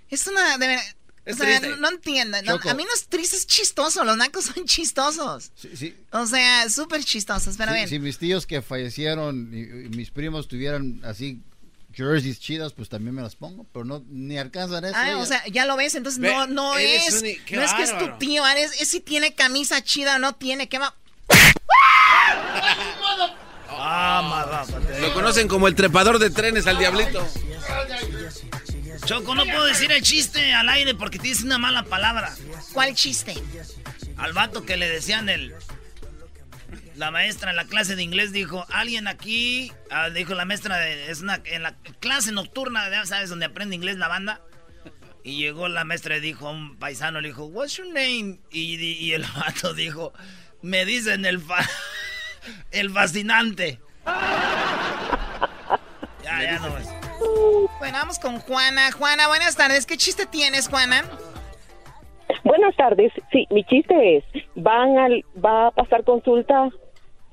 Es 0.10 0.28
una, 0.28 0.58
de 0.58 0.68
verdad, 0.68 0.84
Es 1.24 1.36
o 1.40 1.44
sea, 1.44 1.60
no, 1.62 1.76
no 1.78 1.90
entiendo. 1.92 2.38
no, 2.44 2.56
a 2.70 2.74
mí 2.74 2.84
no 2.84 2.94
es 2.94 3.08
triste, 3.08 3.38
es 3.38 3.48
chistoso. 3.48 4.04
Los 4.04 4.18
nacos 4.18 4.46
son 4.46 4.66
chistosos. 4.66 5.52
Sí, 5.56 5.70
sí. 5.76 5.96
O 6.12 6.26
sea, 6.28 6.70
súper 6.70 7.04
chistosos. 7.06 7.56
Pero 7.58 7.72
Sí, 7.72 7.76
bien. 7.78 7.88
si 7.88 8.00
mis 8.00 8.18
tíos 8.18 8.46
que 8.46 8.62
fallecieron 8.62 9.50
y, 9.54 9.62
y 9.62 9.90
mis 9.96 10.12
primos 10.12 10.50
tuvieran 10.50 11.00
así 11.06 11.40
jerseys 12.02 12.40
chidas, 12.40 12.74
pues 12.74 12.90
también 12.90 13.16
me 13.16 13.22
las 13.22 13.36
pongo, 13.36 13.66
pero 13.72 13.86
no 13.86 14.04
ni 14.10 14.38
alcanzan 14.38 14.86
eso. 14.86 14.96
Ah, 14.98 15.08
ya. 15.08 15.18
o 15.18 15.26
sea, 15.26 15.44
ya 15.48 15.66
lo 15.66 15.76
ves, 15.78 15.96
entonces 15.96 16.20
Ve, 16.22 16.30
no, 16.30 16.48
no 16.48 16.78
eres 16.78 17.08
es, 17.08 17.14
un- 17.22 17.56
no 17.58 17.64
es 17.64 17.74
que 17.74 17.84
es 17.84 17.98
tu 17.98 18.18
tío, 18.18 18.46
es, 18.48 18.82
es 18.82 18.88
si 18.90 19.00
tiene 19.00 19.34
camisa 19.34 19.82
chida 19.84 20.16
o 20.16 20.20
no 20.20 20.34
tiene, 20.36 20.68
¿qué 20.70 20.80
va? 20.80 20.94
Ah, 23.70 24.66
Lo 25.00 25.14
conocen 25.14 25.48
como 25.48 25.68
el 25.68 25.76
trepador 25.76 26.20
de 26.20 26.30
trenes 26.30 26.68
al 26.68 26.78
diablito. 26.78 27.26
Choco, 29.06 29.34
no 29.34 29.44
puedo 29.46 29.66
decir 29.66 29.92
el 29.92 30.04
chiste 30.04 30.54
al 30.54 30.70
aire 30.70 30.94
porque 30.94 31.18
tienes 31.18 31.42
una 31.44 31.58
mala 31.58 31.84
palabra. 31.84 32.36
¿Cuál 32.74 32.94
chiste? 32.94 33.34
Al 34.18 34.34
vato 34.34 34.64
que 34.66 34.78
le 34.78 34.88
decían 34.88 35.30
el... 35.30 35.56
La 36.96 37.12
maestra 37.12 37.52
en 37.52 37.56
la 37.56 37.66
clase 37.66 37.96
de 37.96 38.04
inglés 38.04 38.32
dijo, 38.32 38.66
alguien 38.70 39.08
aquí, 39.08 39.72
ah, 39.90 40.10
dijo 40.10 40.34
la 40.34 40.46
maestra, 40.46 40.78
de, 40.78 41.10
es 41.10 41.22
una, 41.22 41.42
en 41.46 41.64
la 41.64 41.76
clase 42.00 42.32
nocturna, 42.32 43.06
¿sabes? 43.06 43.30
Donde 43.30 43.46
aprende 43.46 43.76
inglés 43.76 43.98
la 43.98 44.08
banda. 44.08 44.42
Y 45.24 45.38
llegó 45.38 45.68
la 45.68 45.84
maestra 45.84 46.18
y 46.18 46.20
dijo 46.20 46.48
a 46.48 46.52
un 46.52 46.78
paisano, 46.78 47.22
le 47.22 47.30
dijo, 47.30 47.46
what's 47.46 47.78
your 47.78 47.88
name? 47.88 48.40
Y, 48.52 49.12
el 49.14 49.24
vato 49.36 49.74
dijo, 49.74 50.14
me 50.62 50.86
dicen 50.86 51.26
el, 51.26 51.42
el 52.72 52.92
fascinante. 52.92 53.80
ya, 56.24 56.44
ya 56.44 56.60
no 56.60 56.78
es. 56.78 56.88
Bueno, 57.80 57.98
vamos 57.98 58.20
con 58.20 58.40
Juana. 58.40 58.92
Juana, 58.92 59.28
buenas 59.28 59.56
tardes. 59.56 59.86
¿Qué 59.86 59.98
chiste 59.98 60.26
tienes, 60.26 60.68
Juana? 60.68 61.04
Buenas 62.44 62.76
tardes. 62.76 63.12
Sí, 63.32 63.48
mi 63.50 63.64
chiste 63.64 64.18
es, 64.18 64.24
van 64.56 64.98
al, 64.98 65.26
va 65.44 65.68
a 65.68 65.72
pasar 65.72 66.04
consulta 66.04 66.70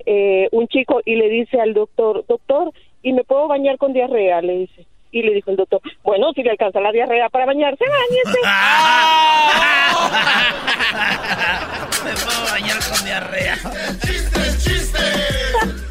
eh, 0.05 0.47
un 0.51 0.67
chico 0.67 1.01
y 1.05 1.15
le 1.15 1.29
dice 1.29 1.59
al 1.59 1.73
doctor, 1.73 2.25
doctor, 2.27 2.71
¿y 3.03 3.13
me 3.13 3.23
puedo 3.23 3.47
bañar 3.47 3.77
con 3.77 3.93
diarrea? 3.93 4.41
Le 4.41 4.59
dice. 4.59 4.85
Y 5.11 5.23
le 5.23 5.33
dijo 5.33 5.49
el 5.49 5.57
doctor, 5.57 5.81
bueno, 6.03 6.31
si 6.33 6.43
le 6.43 6.51
alcanza 6.51 6.79
la 6.79 6.91
diarrea 6.91 7.29
para 7.29 7.47
bañarse, 7.47 7.83
bañese. 7.83 8.39
Me 12.03 12.13
puedo 12.13 12.43
bañar 12.51 12.77
con 12.77 13.05
diarrea. 13.05 13.55
¡Chiste, 14.01 14.39
chiste! 14.59 14.99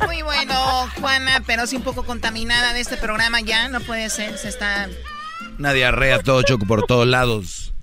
Muy 0.07 0.23
bueno, 0.23 0.55
Juana, 1.01 1.43
pero 1.47 1.67
sí 1.67 1.77
un 1.77 1.83
poco 1.83 2.05
contaminada 2.05 2.73
de 2.75 2.81
este 2.81 2.97
programa 2.97 3.41
ya, 3.41 3.69
no 3.69 3.81
puede 3.81 4.09
ser, 4.09 4.39
se 4.39 4.49
está... 4.49 4.89
Una 5.59 5.73
diarrea 5.73 6.21
todo 6.21 6.43
choco 6.43 6.67
por 6.67 6.87
todos 6.87 7.07
lados. 7.07 7.75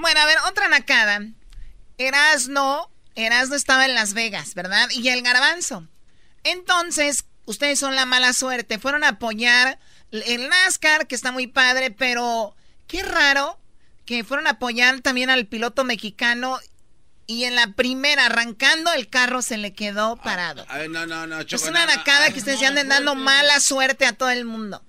Bueno, 0.00 0.20
a 0.20 0.26
ver, 0.26 0.38
otra 0.48 0.68
nacada. 0.68 1.20
Erasno, 1.98 2.90
Erasno 3.14 3.54
estaba 3.54 3.84
en 3.84 3.94
Las 3.94 4.14
Vegas, 4.14 4.54
¿verdad? 4.54 4.88
Y 4.90 5.08
el 5.08 5.22
garbanzo. 5.22 5.86
Entonces, 6.42 7.24
ustedes 7.44 7.78
son 7.78 7.94
la 7.94 8.06
mala 8.06 8.32
suerte, 8.32 8.78
fueron 8.78 9.04
a 9.04 9.08
apoyar 9.08 9.78
el 10.10 10.48
NASCAR, 10.48 11.06
que 11.06 11.14
está 11.14 11.32
muy 11.32 11.46
padre, 11.46 11.90
pero 11.90 12.56
qué 12.86 13.02
raro 13.02 13.58
que 14.06 14.24
fueron 14.24 14.46
a 14.46 14.52
apoyar 14.52 15.00
también 15.00 15.30
al 15.30 15.46
piloto 15.46 15.84
mexicano 15.84 16.58
y 17.26 17.44
en 17.44 17.54
la 17.54 17.74
primera, 17.74 18.26
arrancando 18.26 18.92
el 18.92 19.08
carro, 19.08 19.42
se 19.42 19.56
le 19.56 19.72
quedó 19.72 20.18
ah, 20.18 20.22
parado. 20.22 20.66
no, 20.88 21.06
no, 21.06 21.26
no, 21.26 21.40
es 21.40 21.62
una 21.62 21.86
nacada 21.86 22.32
que 22.32 22.40
ustedes 22.40 22.58
ya 22.58 22.68
anden 22.68 22.88
dando 22.88 23.14
mala 23.14 23.60
suerte 23.60 24.06
a 24.06 24.14
todo 24.14 24.30
el 24.30 24.44
mundo. 24.44 24.82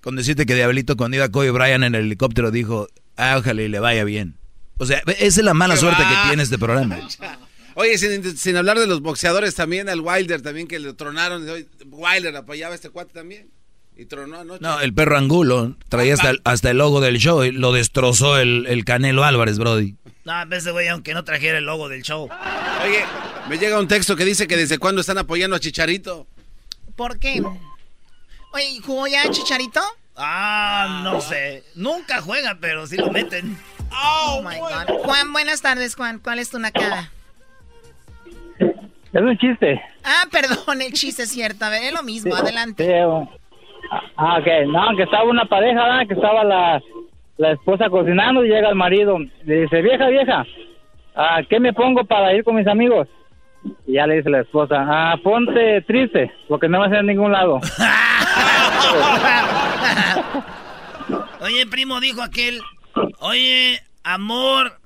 Con 0.00 0.16
decirte 0.16 0.46
que 0.46 0.54
Diablito 0.54 0.96
cuando 0.96 1.16
iba 1.16 1.28
Kobe 1.28 1.50
Bryant 1.50 1.84
en 1.84 1.94
el 1.94 2.06
helicóptero 2.06 2.50
dijo, 2.50 2.88
ah, 3.16 3.36
ojalá 3.38 3.62
y 3.62 3.68
le 3.68 3.78
vaya 3.78 4.04
bien. 4.04 4.36
O 4.78 4.86
sea, 4.86 5.02
esa 5.06 5.40
es 5.40 5.44
la 5.44 5.54
mala 5.54 5.76
suerte 5.76 6.02
que 6.02 6.28
tiene 6.28 6.42
este 6.42 6.58
programa. 6.58 6.98
Oye, 7.78 7.98
sin, 7.98 8.56
hablar 8.56 8.78
de 8.78 8.86
los 8.86 9.02
boxeadores 9.02 9.54
también, 9.54 9.90
al 9.90 10.00
Wilder 10.00 10.40
también 10.40 10.66
que 10.66 10.78
le 10.78 10.94
tronaron. 10.94 11.46
Wilder 11.84 12.34
apoyaba 12.34 12.72
a 12.72 12.74
este 12.74 12.88
cuate 12.88 13.12
también. 13.12 13.50
Y 13.98 14.06
tronó 14.06 14.40
anoche. 14.40 14.60
No, 14.62 14.80
el 14.80 14.94
perro 14.94 15.16
Angulo 15.16 15.76
traía 15.88 16.14
hasta 16.14 16.30
el, 16.30 16.40
hasta 16.44 16.70
el 16.70 16.78
logo 16.78 17.00
del 17.00 17.18
show 17.18 17.44
y 17.44 17.52
lo 17.52 17.72
destrozó 17.72 18.38
el, 18.38 18.82
Canelo 18.86 19.24
Álvarez, 19.24 19.58
Brody. 19.58 19.94
No, 20.24 20.42
ese 20.54 20.70
güey, 20.70 20.88
aunque 20.88 21.12
no 21.12 21.24
trajera 21.24 21.58
el 21.58 21.64
logo 21.64 21.88
del 21.90 22.02
show. 22.02 22.30
Oye, 22.84 23.04
me 23.48 23.58
llega 23.58 23.78
un 23.78 23.88
texto 23.88 24.16
que 24.16 24.24
dice 24.24 24.46
que 24.46 24.56
desde 24.56 24.78
cuándo 24.78 25.02
están 25.02 25.18
apoyando 25.18 25.56
a 25.56 25.60
Chicharito. 25.60 26.26
¿Por 26.94 27.18
qué? 27.18 27.42
Oye, 28.52 28.80
¿jugó 28.82 29.06
ya 29.06 29.30
Chicharito? 29.30 29.82
Ah, 30.16 31.00
no 31.02 31.20
sé. 31.20 31.62
Nunca 31.74 32.20
juega, 32.20 32.56
pero 32.60 32.86
sí 32.86 32.96
lo 32.96 33.10
meten. 33.10 33.56
Oh, 33.92 34.42
my 34.42 34.58
God. 34.58 35.04
Juan, 35.04 35.32
buenas 35.32 35.62
tardes, 35.62 35.94
Juan. 35.94 36.18
¿Cuál 36.18 36.38
es 36.38 36.50
tu 36.50 36.58
nacada? 36.58 37.10
Es 38.58 39.22
un 39.22 39.36
chiste. 39.38 39.80
Ah, 40.04 40.24
perdón, 40.30 40.82
el 40.82 40.92
chiste 40.92 41.22
es 41.22 41.30
cierto. 41.30 41.64
A 41.64 41.70
ver, 41.70 41.84
es 41.84 41.92
lo 41.92 42.02
mismo. 42.02 42.34
Adelante. 42.34 43.02
Ah, 44.16 44.38
ok. 44.38 44.46
No, 44.68 44.96
que 44.96 45.04
estaba 45.04 45.24
una 45.24 45.44
pareja, 45.44 46.04
que 46.06 46.14
estaba 46.14 46.44
la, 46.44 46.82
la 47.36 47.52
esposa 47.52 47.88
cocinando 47.88 48.44
y 48.44 48.48
llega 48.48 48.68
el 48.68 48.74
marido. 48.74 49.18
Le 49.44 49.62
dice, 49.62 49.82
vieja, 49.82 50.08
vieja, 50.08 50.44
¿a 51.14 51.42
qué 51.48 51.60
me 51.60 51.72
pongo 51.72 52.04
para 52.04 52.34
ir 52.34 52.42
con 52.42 52.56
mis 52.56 52.66
amigos? 52.66 53.08
Y 53.86 53.94
ya 53.94 54.06
le 54.06 54.16
dice 54.16 54.30
la 54.30 54.40
esposa, 54.40 54.76
ah, 54.78 55.16
ponte 55.22 55.82
triste, 55.82 56.32
porque 56.48 56.68
no 56.68 56.80
vas 56.80 56.90
a 56.90 56.94
ir 56.94 57.00
a 57.00 57.02
ningún 57.02 57.32
lado. 57.32 57.60
Oye, 61.40 61.66
primo, 61.66 62.00
dijo 62.00 62.22
aquel, 62.22 62.60
oye, 63.20 63.82
amor. 64.02 64.80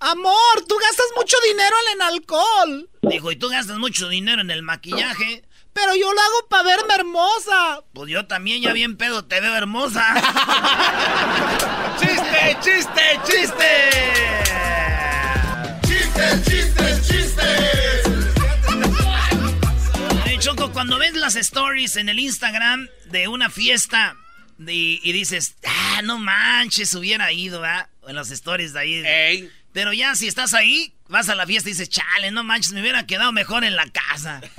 Amor, 0.00 0.34
tú 0.68 0.76
gastas 0.76 1.06
mucho 1.16 1.36
dinero 1.48 1.74
en 1.94 2.02
alcohol. 2.02 2.88
Dijo, 3.02 3.32
y 3.32 3.36
tú 3.36 3.48
gastas 3.48 3.78
mucho 3.78 4.08
dinero 4.08 4.42
en 4.42 4.50
el 4.50 4.62
maquillaje. 4.62 5.42
Pero 5.72 5.94
yo 5.94 6.12
lo 6.12 6.20
hago 6.20 6.48
para 6.48 6.62
verme 6.64 6.94
hermosa. 6.94 7.80
Pues 7.92 8.10
yo 8.10 8.26
también 8.26 8.62
ya 8.62 8.72
bien 8.72 8.96
pedo 8.96 9.24
te 9.24 9.40
veo 9.40 9.54
hermosa. 9.54 10.04
¡Chiste, 11.98 12.56
chiste, 12.60 13.02
chiste! 13.24 13.90
¡Chiste, 15.86 16.42
chiste, 16.44 17.00
chiste! 17.02 17.87
Choco, 20.58 20.72
cuando 20.72 20.98
ves 20.98 21.14
las 21.14 21.36
stories 21.36 21.94
en 21.96 22.08
el 22.08 22.18
Instagram 22.18 22.88
de 23.06 23.28
una 23.28 23.48
fiesta 23.48 24.16
y, 24.58 25.12
dices, 25.12 25.54
ah, 25.64 26.00
no 26.02 26.18
manches, 26.18 26.92
hubiera 26.94 27.30
ido, 27.32 27.60
¿verdad? 27.60 27.86
En 28.08 28.16
las 28.16 28.32
stories 28.32 28.72
de 28.72 28.80
ahí. 28.80 29.48
Pero 29.72 29.92
ya 29.92 30.16
si 30.16 30.26
estás 30.26 30.54
ahí, 30.54 30.94
vas 31.08 31.28
a 31.28 31.36
la 31.36 31.46
fiesta 31.46 31.68
y 31.68 31.72
dices, 31.72 31.88
chale, 31.88 32.32
no 32.32 32.42
manches, 32.42 32.72
me 32.72 32.80
hubiera 32.80 33.06
quedado 33.06 33.30
mejor 33.30 33.62
en 33.62 33.76
la 33.76 33.86
casa. 33.90 34.40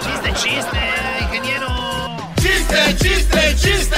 chiste, 0.00 0.32
chiste, 0.34 0.78
ingeniero. 1.22 2.34
Chiste, 2.40 2.96
chiste, 2.96 3.56
chiste. 3.56 3.96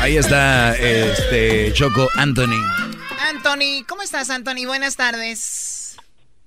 Ahí 0.00 0.16
está 0.16 0.74
este 0.76 1.72
Choco 1.74 2.08
Anthony. 2.14 2.83
Anthony, 3.44 3.84
¿cómo 3.86 4.00
estás, 4.00 4.30
Anthony? 4.30 4.64
Buenas 4.66 4.96
tardes. 4.96 5.98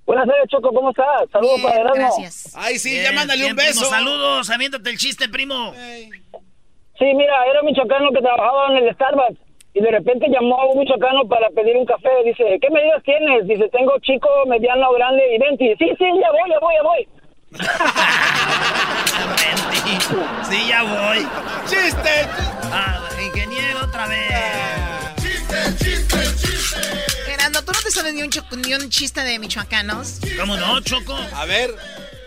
Buenas 0.07 0.25
tardes, 0.25 0.49
Choco, 0.49 0.73
¿cómo 0.73 0.89
estás? 0.89 1.29
Saludos 1.31 1.61
para 1.61 1.75
Erasmo. 1.75 1.95
Gracias. 1.95 2.55
Ay, 2.57 2.79
sí, 2.79 3.03
ya 3.03 3.11
mándale 3.11 3.45
un 3.45 3.55
beso. 3.55 3.85
saludos, 3.85 4.49
aviéntate 4.49 4.89
el 4.89 4.97
chiste, 4.97 5.29
primo. 5.29 5.75
Sí, 5.75 7.05
mira, 7.13 7.35
era 7.51 7.61
un 7.61 7.67
michoacano 7.67 8.09
que 8.09 8.19
trabajaba 8.19 8.69
en 8.71 8.77
el 8.77 8.91
Starbucks 8.95 9.37
y 9.75 9.79
de 9.79 9.91
repente 9.91 10.25
llamó 10.27 10.59
a 10.59 10.65
un 10.71 10.79
michoacano 10.79 11.27
para 11.27 11.51
pedir 11.51 11.77
un 11.77 11.85
café. 11.85 12.09
Dice, 12.25 12.57
¿qué 12.59 12.69
medidas 12.71 13.03
tienes? 13.03 13.47
Dice, 13.47 13.69
tengo 13.69 13.99
chico, 13.99 14.27
mediano, 14.47 14.91
grande 14.93 15.21
y 15.35 15.37
venti. 15.37 15.75
Sí, 15.77 15.91
sí, 15.99 16.05
ya 16.19 16.31
voy, 16.31 16.49
ya 16.49 16.57
voy, 16.59 16.73
ya 16.73 16.81
voy. 16.81 17.07
sí, 20.49 20.67
ya 20.67 20.81
voy. 20.81 21.27
¡Chiste! 21.67 22.25
Ah, 22.71 23.07
ingeniero, 23.21 23.81
otra 23.83 24.07
vez. 24.07 25.16
¡Chiste, 25.47 25.85
chiste, 25.85 26.17
chiste! 26.35 26.77
Gerando, 27.25 27.63
¿tú 27.63 27.71
no 27.71 27.79
te 27.79 27.91
sabes 27.91 28.13
ni 28.13 28.21
un, 28.23 28.29
ni 28.61 28.73
un 28.73 28.89
chiste 28.89 29.21
de 29.23 29.39
michoacanos? 29.39 30.19
¿Cómo 30.39 30.57
no, 30.57 30.79
Choco? 30.81 31.15
A 31.33 31.45
ver. 31.45 31.73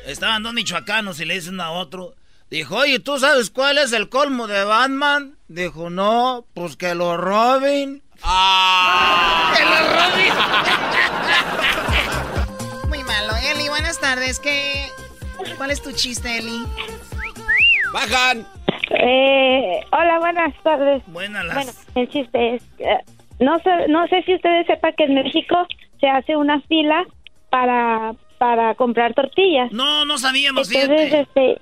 Estaban 0.07 0.43
dos 0.43 0.55
michoacanos 0.55 1.21
y 1.21 1.25
le 1.27 1.35
dicen 1.35 1.61
a 1.61 1.71
otro... 1.71 2.15
Dijo, 2.51 2.77
oye, 2.77 2.99
¿tú 2.99 3.19
sabes 3.21 3.51
cuál 3.51 3.79
es 3.79 3.93
el 3.93 4.09
colmo 4.09 4.49
de 4.49 4.65
Batman? 4.65 5.37
Dijo, 5.47 5.89
no, 5.89 6.47
pues 6.53 6.77
que 6.77 6.97
lo 6.97 7.17
roben. 7.17 8.03
¡Ah! 8.23 9.55
¡Que 9.57 9.65
lo 9.65 9.71
roben! 9.93 10.33
Muy 12.89 13.05
malo. 13.05 13.37
Eli, 13.37 13.69
buenas 13.69 14.01
tardes. 14.01 14.41
¿Qué... 14.41 14.89
¿Cuál 15.57 15.71
es 15.71 15.81
tu 15.81 15.93
chiste, 15.93 16.39
Eli? 16.39 16.67
¡Bajan! 17.93 18.49
Eh, 18.91 19.81
hola, 19.93 20.19
buenas 20.19 20.55
tardes. 20.63 21.03
Buenas 21.07 21.55
Bueno, 21.55 21.71
el 21.95 22.09
chiste 22.09 22.57
es... 22.57 22.63
Eh, 22.79 22.99
no, 23.39 23.59
sé, 23.61 23.71
no 23.89 24.07
sé 24.09 24.23
si 24.23 24.35
ustedes 24.35 24.67
sepan 24.67 24.95
que 24.97 25.05
en 25.05 25.15
México 25.15 25.67
se 26.01 26.09
hace 26.09 26.37
una 26.37 26.61
fila 26.63 27.07
para, 27.49 28.15
para 28.39 28.75
comprar 28.75 29.15
tortillas. 29.15 29.73
No, 29.73 30.05
no 30.05 30.19
sabíamos, 30.19 30.71
Entonces, 30.71 31.13
este 31.13 31.61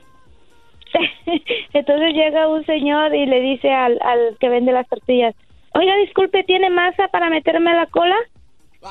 Entonces 1.73 2.15
llega 2.15 2.49
un 2.49 2.65
señor 2.65 3.15
y 3.15 3.27
le 3.27 3.41
dice 3.41 3.71
al, 3.71 3.99
al 4.03 4.37
que 4.41 4.49
vende 4.49 4.73
las 4.73 4.89
tortillas, 4.89 5.35
oiga, 5.75 5.95
disculpe, 5.97 6.45
¿tiene 6.45 6.71
masa 6.71 7.09
para 7.09 7.31
meterme 7.31 7.71
a 7.71 7.77
la 7.77 7.87
cola? 7.87 8.17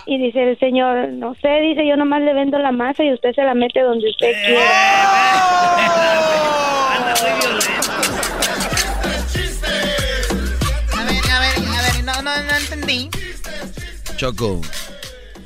Y 0.06 0.18
dice 0.18 0.52
el 0.52 0.60
señor, 0.60 1.10
no 1.14 1.34
sé, 1.36 1.48
dice, 1.62 1.88
yo 1.88 1.96
nomás 1.96 2.22
le 2.22 2.34
vendo 2.34 2.58
la 2.60 2.72
masa 2.72 3.04
y 3.04 3.14
usted 3.14 3.34
se 3.34 3.44
la 3.44 3.54
mete 3.54 3.82
donde 3.82 4.10
usted 4.10 4.28
eh, 4.28 4.44
quiera. 4.46 4.62
A 10.94 11.06
ver, 11.06 11.32
a 11.32 11.40
ver, 11.40 11.58
a 11.70 11.82
ver, 11.82 12.04
no, 12.04 12.22
no, 12.22 12.44
no 12.44 12.56
entendí. 12.58 13.10
Choco, 14.18 14.62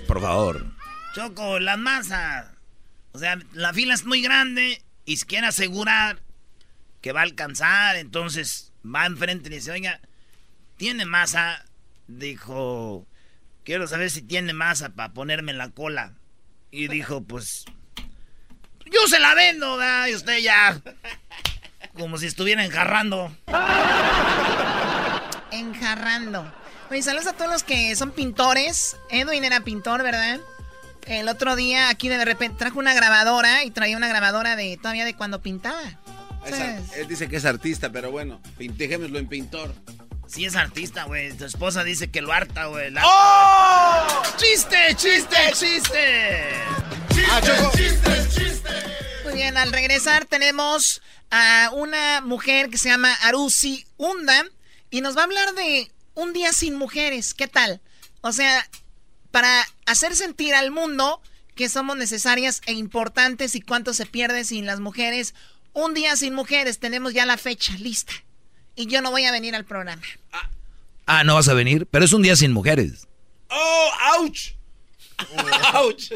por 0.07 0.21
favor. 0.21 0.65
Choco, 1.13 1.59
la 1.59 1.77
masa. 1.77 2.55
O 3.11 3.19
sea, 3.19 3.37
la 3.53 3.73
fila 3.73 3.93
es 3.93 4.05
muy 4.05 4.21
grande 4.21 4.81
y 5.05 5.17
se 5.17 5.25
quiere 5.25 5.47
asegurar 5.47 6.19
que 7.01 7.11
va 7.11 7.19
a 7.19 7.23
alcanzar. 7.23 7.95
Entonces 7.97 8.73
va 8.83 9.05
enfrente 9.05 9.49
y 9.49 9.55
dice, 9.55 9.71
oiga, 9.71 9.99
¿tiene 10.77 11.05
masa? 11.05 11.63
Dijo, 12.07 13.05
quiero 13.71 13.87
saber 13.87 14.11
si 14.11 14.21
tiene 14.21 14.51
masa 14.51 14.89
para 14.89 15.13
ponerme 15.13 15.53
en 15.53 15.57
la 15.57 15.69
cola. 15.69 16.11
Y 16.71 16.89
dijo, 16.89 17.23
pues, 17.23 17.63
yo 18.83 19.07
se 19.07 19.17
la 19.17 19.33
vendo, 19.33 19.77
¿verdad? 19.77 20.07
Y 20.07 20.15
usted 20.15 20.39
ya, 20.39 20.81
como 21.93 22.17
si 22.17 22.25
estuviera 22.25 22.65
enjarrando. 22.65 23.33
Enjarrando. 25.51 26.53
Oye, 26.89 27.01
saludos 27.01 27.27
a 27.27 27.33
todos 27.33 27.49
los 27.49 27.63
que 27.63 27.95
son 27.95 28.11
pintores. 28.11 28.97
Edwin 29.09 29.45
era 29.45 29.61
pintor, 29.61 30.03
¿verdad? 30.03 30.41
El 31.07 31.29
otro 31.29 31.55
día 31.55 31.87
aquí 31.87 32.09
de 32.09 32.25
repente 32.25 32.57
trajo 32.59 32.77
una 32.77 32.93
grabadora 32.93 33.63
y 33.63 33.71
traía 33.71 33.95
una 33.95 34.09
grabadora 34.09 34.57
de 34.57 34.75
todavía 34.75 35.05
de 35.05 35.15
cuando 35.15 35.41
pintaba. 35.41 35.97
él 36.97 37.07
dice 37.07 37.29
que 37.29 37.37
es 37.37 37.45
artista, 37.45 37.89
pero 37.89 38.11
bueno, 38.11 38.41
dejémoslo 38.57 39.17
en 39.17 39.29
pintor. 39.29 39.73
Sí 40.31 40.45
es 40.45 40.55
artista, 40.55 41.03
güey. 41.03 41.33
Tu 41.33 41.43
esposa 41.43 41.83
dice 41.83 42.09
que 42.09 42.21
lo 42.21 42.31
harta, 42.31 42.67
güey. 42.67 42.93
¡Oh! 43.03 44.23
¡Chiste, 44.37 44.77
chiste, 44.95 45.35
chiste! 45.53 46.53
¡Chiste, 47.09 47.51
chiste, 47.75 48.29
chiste! 48.29 48.69
Muy 49.25 49.33
bien, 49.33 49.57
al 49.57 49.73
regresar 49.73 50.23
tenemos 50.23 51.01
a 51.31 51.69
una 51.73 52.21
mujer 52.21 52.69
que 52.69 52.77
se 52.77 52.87
llama 52.87 53.13
Arusi 53.23 53.85
Unda 53.97 54.45
y 54.89 55.01
nos 55.01 55.17
va 55.17 55.21
a 55.21 55.25
hablar 55.25 55.53
de 55.53 55.91
un 56.13 56.31
día 56.31 56.53
sin 56.53 56.75
mujeres. 56.75 57.33
¿Qué 57.33 57.49
tal? 57.49 57.81
O 58.21 58.31
sea, 58.31 58.65
para 59.31 59.67
hacer 59.85 60.15
sentir 60.15 60.55
al 60.55 60.71
mundo 60.71 61.21
que 61.55 61.67
somos 61.67 61.97
necesarias 61.97 62.61
e 62.67 62.71
importantes 62.71 63.53
y 63.55 63.61
cuánto 63.61 63.93
se 63.93 64.05
pierde 64.05 64.45
sin 64.45 64.65
las 64.65 64.79
mujeres. 64.79 65.35
Un 65.73 65.93
día 65.93 66.15
sin 66.15 66.33
mujeres, 66.33 66.79
tenemos 66.79 67.13
ya 67.13 67.25
la 67.25 67.35
fecha 67.35 67.73
lista. 67.73 68.13
Y 68.81 68.87
yo 68.87 68.99
no 69.03 69.11
voy 69.11 69.25
a 69.25 69.31
venir 69.31 69.53
al 69.55 69.63
programa. 69.63 70.01
Ah, 71.05 71.23
no 71.23 71.35
vas 71.35 71.47
a 71.47 71.53
venir, 71.53 71.85
pero 71.91 72.03
es 72.03 72.13
un 72.13 72.23
día 72.23 72.35
sin 72.35 72.51
mujeres. 72.51 73.07
¡Oh, 73.49 73.91
ouch! 74.17 74.53
¡Ouch! 75.75 76.11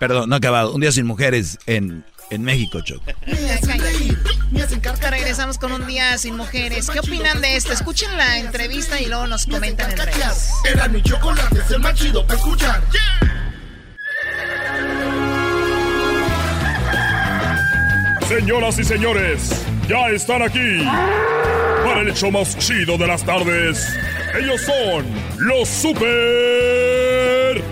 Perdón, 0.00 0.28
no 0.28 0.34
he 0.34 0.38
acabado. 0.38 0.74
Un 0.74 0.80
día 0.80 0.90
sin 0.90 1.06
mujeres 1.06 1.60
en, 1.66 2.04
en 2.30 2.42
México, 2.42 2.80
Choco. 2.80 3.04
Regresamos 5.10 5.58
con 5.58 5.70
un 5.70 5.86
día 5.86 6.18
sin 6.18 6.36
mujeres. 6.36 6.90
¿Qué 6.90 6.98
opinan 6.98 7.40
de 7.40 7.54
esto? 7.54 7.72
Escuchen 7.72 8.16
la 8.16 8.38
entrevista 8.38 9.00
y 9.00 9.06
luego 9.06 9.28
nos 9.28 9.46
comentan 9.46 9.92
en 9.92 9.98
redes. 9.98 10.50
Era 10.68 10.88
mi 10.88 11.00
chocolate, 11.02 11.60
es 11.60 11.70
el 11.70 11.78
más 11.78 11.94
chido 11.94 12.26
para 12.26 12.40
escuchar. 12.40 12.82
Señoras 18.26 18.78
y 18.78 18.84
señores, 18.84 19.64
ya 19.92 20.08
están 20.08 20.40
aquí 20.40 20.82
para 21.84 22.00
el 22.00 22.08
hecho 22.08 22.30
más 22.30 22.56
chido 22.56 22.96
de 22.96 23.06
las 23.06 23.22
tardes. 23.24 23.94
Ellos 24.34 24.62
son 24.62 25.04
los 25.38 25.68
super 25.68 27.62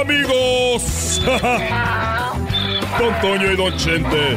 amigos. 0.00 1.22
Don 2.98 3.20
Toño 3.20 3.52
y 3.52 3.56
Don 3.56 3.76
Chente. 3.76 4.36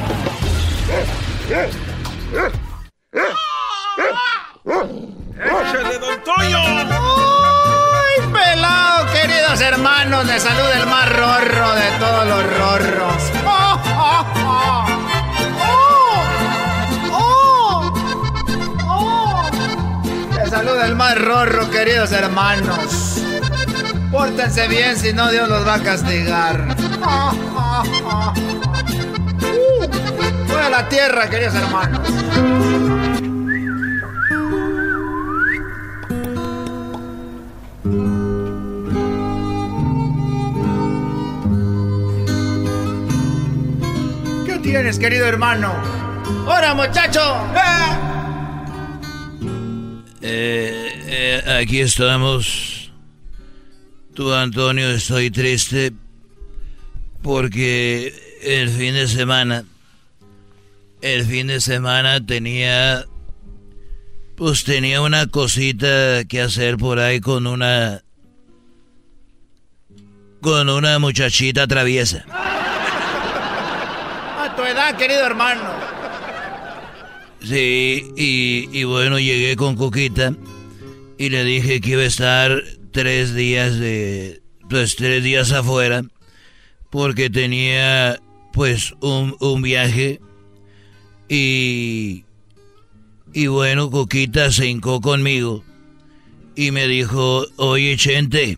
¡Échale, 5.39 5.97
Don 5.99 6.23
Toño! 6.23 6.59
¡Ay, 6.59 8.21
pelado, 8.31 9.11
queridos 9.11 9.61
hermanos! 9.61 10.27
De 10.27 10.39
salud 10.39 10.69
el 10.79 10.85
más 10.87 11.09
rorro 11.09 11.73
de 11.73 11.89
todos 11.99 12.27
los 12.27 12.43
rorros. 12.57 13.31
¡Oh, 13.45 13.81
oh, 13.83 13.89
oh! 13.97 14.41
¡Oh! 14.41 14.44
De 20.75 20.81
salud 20.81 20.91
el 20.91 20.95
más 20.97 21.17
rorro, 21.21 21.69
queridos 21.71 22.11
hermanos. 22.11 23.21
Pórtense 24.11 24.67
bien, 24.67 24.97
si 24.97 25.13
no 25.13 25.31
Dios 25.31 25.47
los 25.47 25.65
va 25.65 25.75
a 25.75 25.79
castigar. 25.79 26.75
Voy 30.47 30.61
a 30.61 30.69
la 30.69 30.89
tierra, 30.89 31.29
queridos 31.29 31.55
hermanos. 31.55 32.09
¿Qué 44.45 44.59
tienes, 44.59 44.99
querido 44.99 45.25
hermano? 45.25 45.73
¡Hola, 46.45 46.73
muchacho! 46.73 47.21
Eh, 47.55 48.14
eh, 50.27 51.43
aquí 51.59 51.81
estamos. 51.81 52.91
Tú, 54.13 54.33
Antonio, 54.33 54.91
estoy 54.91 55.29
triste 55.29 55.91
porque 57.21 58.13
el 58.41 58.69
fin 58.69 58.93
de 58.93 59.07
semana, 59.07 59.65
el 61.01 61.25
fin 61.25 61.47
de 61.47 61.59
semana 61.59 62.25
tenía, 62.25 63.05
pues 64.37 64.63
tenía 64.63 65.01
una 65.01 65.27
cosita 65.27 66.23
que 66.25 66.41
hacer 66.41 66.77
por 66.77 66.99
ahí 66.99 67.19
con 67.19 67.45
una, 67.45 68.03
con 70.41 70.69
una 70.69 70.97
muchachita 70.99 71.67
traviesa. 71.67 72.23
A 74.39 74.53
tu 74.55 74.63
edad, 74.63 74.95
querido 74.95 75.25
hermano. 75.25 75.94
Sí, 77.45 78.11
y, 78.17 78.69
y 78.71 78.83
bueno, 78.85 79.19
llegué 79.19 79.55
con 79.55 79.75
Coquita 79.75 80.35
y 81.17 81.29
le 81.29 81.43
dije 81.43 81.79
que 81.79 81.91
iba 81.91 82.01
a 82.01 82.05
estar 82.05 82.63
tres 82.91 83.35
días 83.35 83.77
de, 83.77 84.41
pues 84.69 84.95
tres 84.95 85.23
días 85.23 85.51
afuera 85.51 86.03
porque 86.89 87.29
tenía 87.29 88.19
pues 88.51 88.93
un, 89.01 89.35
un 89.39 89.61
viaje 89.61 90.19
y 91.29 92.23
y 93.33 93.47
bueno 93.47 93.91
Coquita 93.91 94.51
se 94.51 94.67
hincó 94.67 95.01
conmigo 95.01 95.63
y 96.55 96.71
me 96.71 96.87
dijo 96.87 97.45
oye 97.57 97.97
Chente 97.97 98.57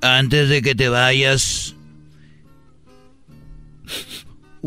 antes 0.00 0.48
de 0.48 0.62
que 0.62 0.74
te 0.74 0.88
vayas 0.88 1.74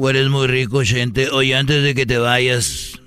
eres 0.10 0.30
muy 0.30 0.48
rico 0.48 0.84
Chente. 0.84 1.30
Oye 1.30 1.56
antes 1.56 1.84
de 1.84 1.94
que 1.94 2.06
te 2.06 2.18
vayas 2.18 3.01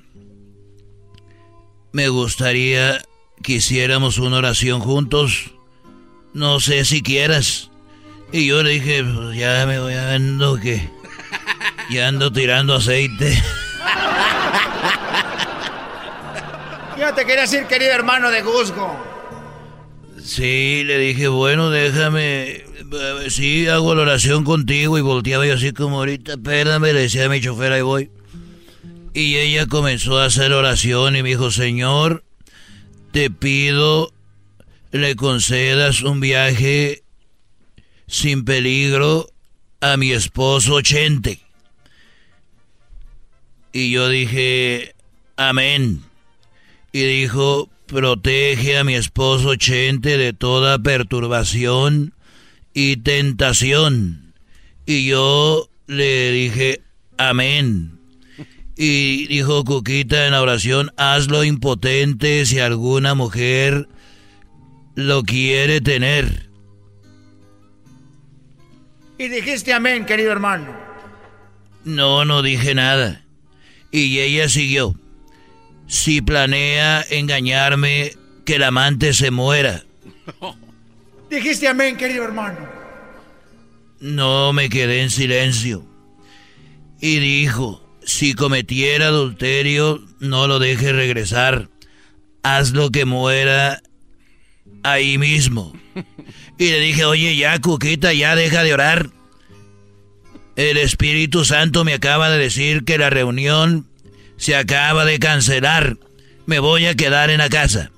me 1.95 2.09
gustaría 2.09 3.03
que 3.45 3.55
hiciéramos 3.55 4.19
una 4.19 4.39
oración 4.39 4.81
juntos 4.81 5.53
no 6.33 6.59
sé 6.59 6.85
si 6.85 7.03
quieras 7.03 7.71
y 8.33 8.49
yo 8.49 8.65
le 8.65 8.71
dije, 8.71 9.05
pues 9.05 9.37
ya 9.39 9.65
me 9.65 9.79
voy 9.79 9.95
a 9.95 10.15
ando 10.15 10.57
que 10.57 10.91
ya 11.91 12.09
ando 12.09 12.33
tirando 12.33 12.75
aceite. 12.75 13.33
Yo 16.99 17.15
te 17.15 17.25
quería 17.25 17.43
decir, 17.43 17.67
querido 17.67 17.93
hermano 17.93 18.31
de 18.31 18.43
Guzgo. 18.43 18.97
Sí, 20.23 20.83
le 20.85 20.99
dije, 20.99 21.29
bueno, 21.29 21.71
déjame, 21.71 22.65
sí, 23.29 23.69
hago 23.69 23.95
la 23.95 24.03
oración 24.03 24.43
contigo 24.43 24.97
y 24.97 25.01
volteaba 25.01 25.45
yo 25.47 25.55
así 25.55 25.73
como 25.73 25.99
ahorita, 25.99 26.33
espérame, 26.33 26.83
le 26.83 27.03
decía 27.03 27.27
a 27.27 27.29
mi 27.29 27.41
chofer, 27.41 27.73
ahí 27.73 27.83
voy. 27.83 28.11
Y 29.15 29.37
ella 29.37 29.67
comenzó 29.67 30.19
a 30.19 30.27
hacer 30.27 30.53
oración 30.53 31.17
y 31.17 31.23
me 31.23 31.31
dijo, 31.31 31.51
Señor, 31.51 32.25
te 33.13 33.31
pido 33.31 34.13
le 34.95 35.17
concedas 35.17 36.03
un 36.03 36.21
viaje 36.21 37.03
sin 38.07 38.45
peligro 38.45 39.29
a 39.81 39.97
mi 39.97 40.13
esposo 40.13 40.81
Chente. 40.83 41.41
Y 43.73 43.91
yo 43.91 44.09
dije, 44.09 44.95
amén. 45.37 46.05
Y 46.93 47.03
dijo, 47.03 47.69
protege 47.87 48.79
a 48.79 48.85
mi 48.85 48.95
esposo 48.95 49.57
Chente 49.57 50.17
de 50.17 50.33
toda 50.33 50.79
perturbación 50.79 52.15
y 52.73 52.99
tentación. 52.99 54.33
Y 54.87 55.09
yo 55.09 55.69
le 55.89 56.31
dije, 56.31 56.83
amén. 57.19 57.94
Y 58.77 59.27
dijo 59.29 59.65
Cuquita 59.65 60.27
en 60.27 60.33
la 60.33 60.43
oración, 60.43 60.91
hazlo 60.97 61.45
impotente 61.45 62.45
si 62.45 62.59
alguna 62.59 63.15
mujer 63.15 63.89
lo 64.95 65.23
quiere 65.23 65.81
tener. 65.81 66.49
Y 69.19 69.29
dijiste 69.29 69.73
amén, 69.73 70.07
querido 70.07 70.33
hermano. 70.33 70.75
No, 71.85 72.25
no 72.25 72.43
dije 72.43 72.75
nada. 72.75 73.25
Y 73.93 74.19
ella 74.19 74.49
siguió. 74.49 74.95
Si 75.87 76.21
planea 76.21 77.05
engañarme, 77.11 78.13
que 78.45 78.57
el 78.57 78.63
amante 78.65 79.13
se 79.15 79.31
muera. 79.31 79.85
Dijiste 81.31 81.69
amén, 81.69 81.97
querido 81.97 82.25
hermano. 82.25 82.59
No 84.01 84.53
me 84.53 84.69
quedé 84.69 85.03
en 85.03 85.11
silencio. 85.11 85.85
Y 87.01 87.19
dijo, 87.19 87.84
si 88.05 88.35
cometiera 88.35 89.09
adulterio, 89.09 90.03
no 90.21 90.47
lo 90.47 90.59
deje 90.59 90.93
regresar. 90.93 91.69
Hazlo 92.43 92.91
que 92.91 93.05
muera 93.05 93.83
ahí 94.83 95.19
mismo. 95.19 95.73
Y 96.57 96.71
le 96.71 96.79
dije, 96.79 97.05
oye, 97.05 97.37
ya, 97.37 97.61
Cuquita, 97.61 98.13
ya 98.13 98.37
deja 98.37 98.63
de 98.63 98.73
orar. 98.73 99.11
El 100.55 100.77
Espíritu 100.77 101.45
Santo 101.45 101.85
me 101.85 101.95
acaba 101.95 102.31
de 102.31 102.39
decir 102.39 102.85
que 102.85 102.97
la 102.97 103.11
reunión 103.11 103.89
se 104.37 104.55
acaba 104.55 105.05
de 105.05 105.19
cancelar. 105.19 105.99
Me 106.47 106.61
voy 106.61 106.87
a 106.87 106.95
quedar 106.95 107.31
en 107.31 107.39
la 107.39 107.49
casa. 107.49 107.91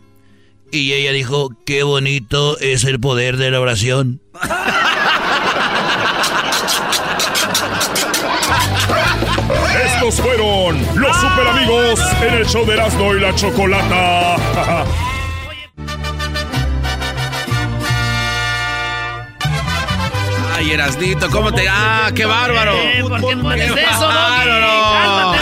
Y 0.73 0.93
ella 0.93 1.13
dijo, 1.13 1.51
qué 1.67 1.83
bonito 1.83 2.59
es 2.59 2.85
el 2.85 2.99
poder 2.99 3.37
de 3.37 3.51
la 3.51 3.61
oración. 3.61 4.23
Estos 10.07 10.25
fueron 10.25 10.79
los 10.95 11.17
super 11.17 11.49
amigos 11.49 11.99
en 12.23 12.35
el 12.35 12.47
show 12.47 12.65
de 12.65 12.75
Erasmo 12.75 13.13
y 13.13 13.19
la 13.19 13.35
Chocolata. 13.35 14.37
Ay, 20.55 20.71
Erasnito, 20.71 21.29
¿cómo 21.29 21.51
te.? 21.53 21.67
¡Ah, 21.69 22.13
qué 22.15 22.25
bárbaro! 22.25 22.77
¿Por 23.09 23.19
qué 23.19 23.37
pones 23.37 23.73
¡Qué 23.73 23.83
eso, 23.83 24.07
bárbaro! 24.07 24.69
¡Cálmate, 24.93 25.41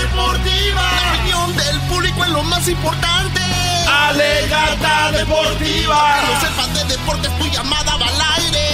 deportiva. 0.00 0.82
La 1.02 1.12
opinión 1.12 1.54
del 1.56 1.78
público 1.90 2.24
es 2.24 2.30
lo 2.30 2.42
más 2.42 2.66
importante. 2.66 3.42
Alegata 3.86 5.12
deportiva. 5.12 6.20
Que 6.22 6.26
no 6.32 6.40
sepas 6.40 6.72
de 6.72 6.84
deportes, 6.96 7.30
tu 7.38 7.46
llamada 7.48 7.96
va 7.98 8.06
al 8.06 8.18
aire. 8.40 8.66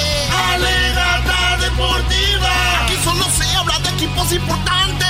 Alegata 0.54 1.56
deportiva. 1.58 2.71
Importantes. 4.30 5.08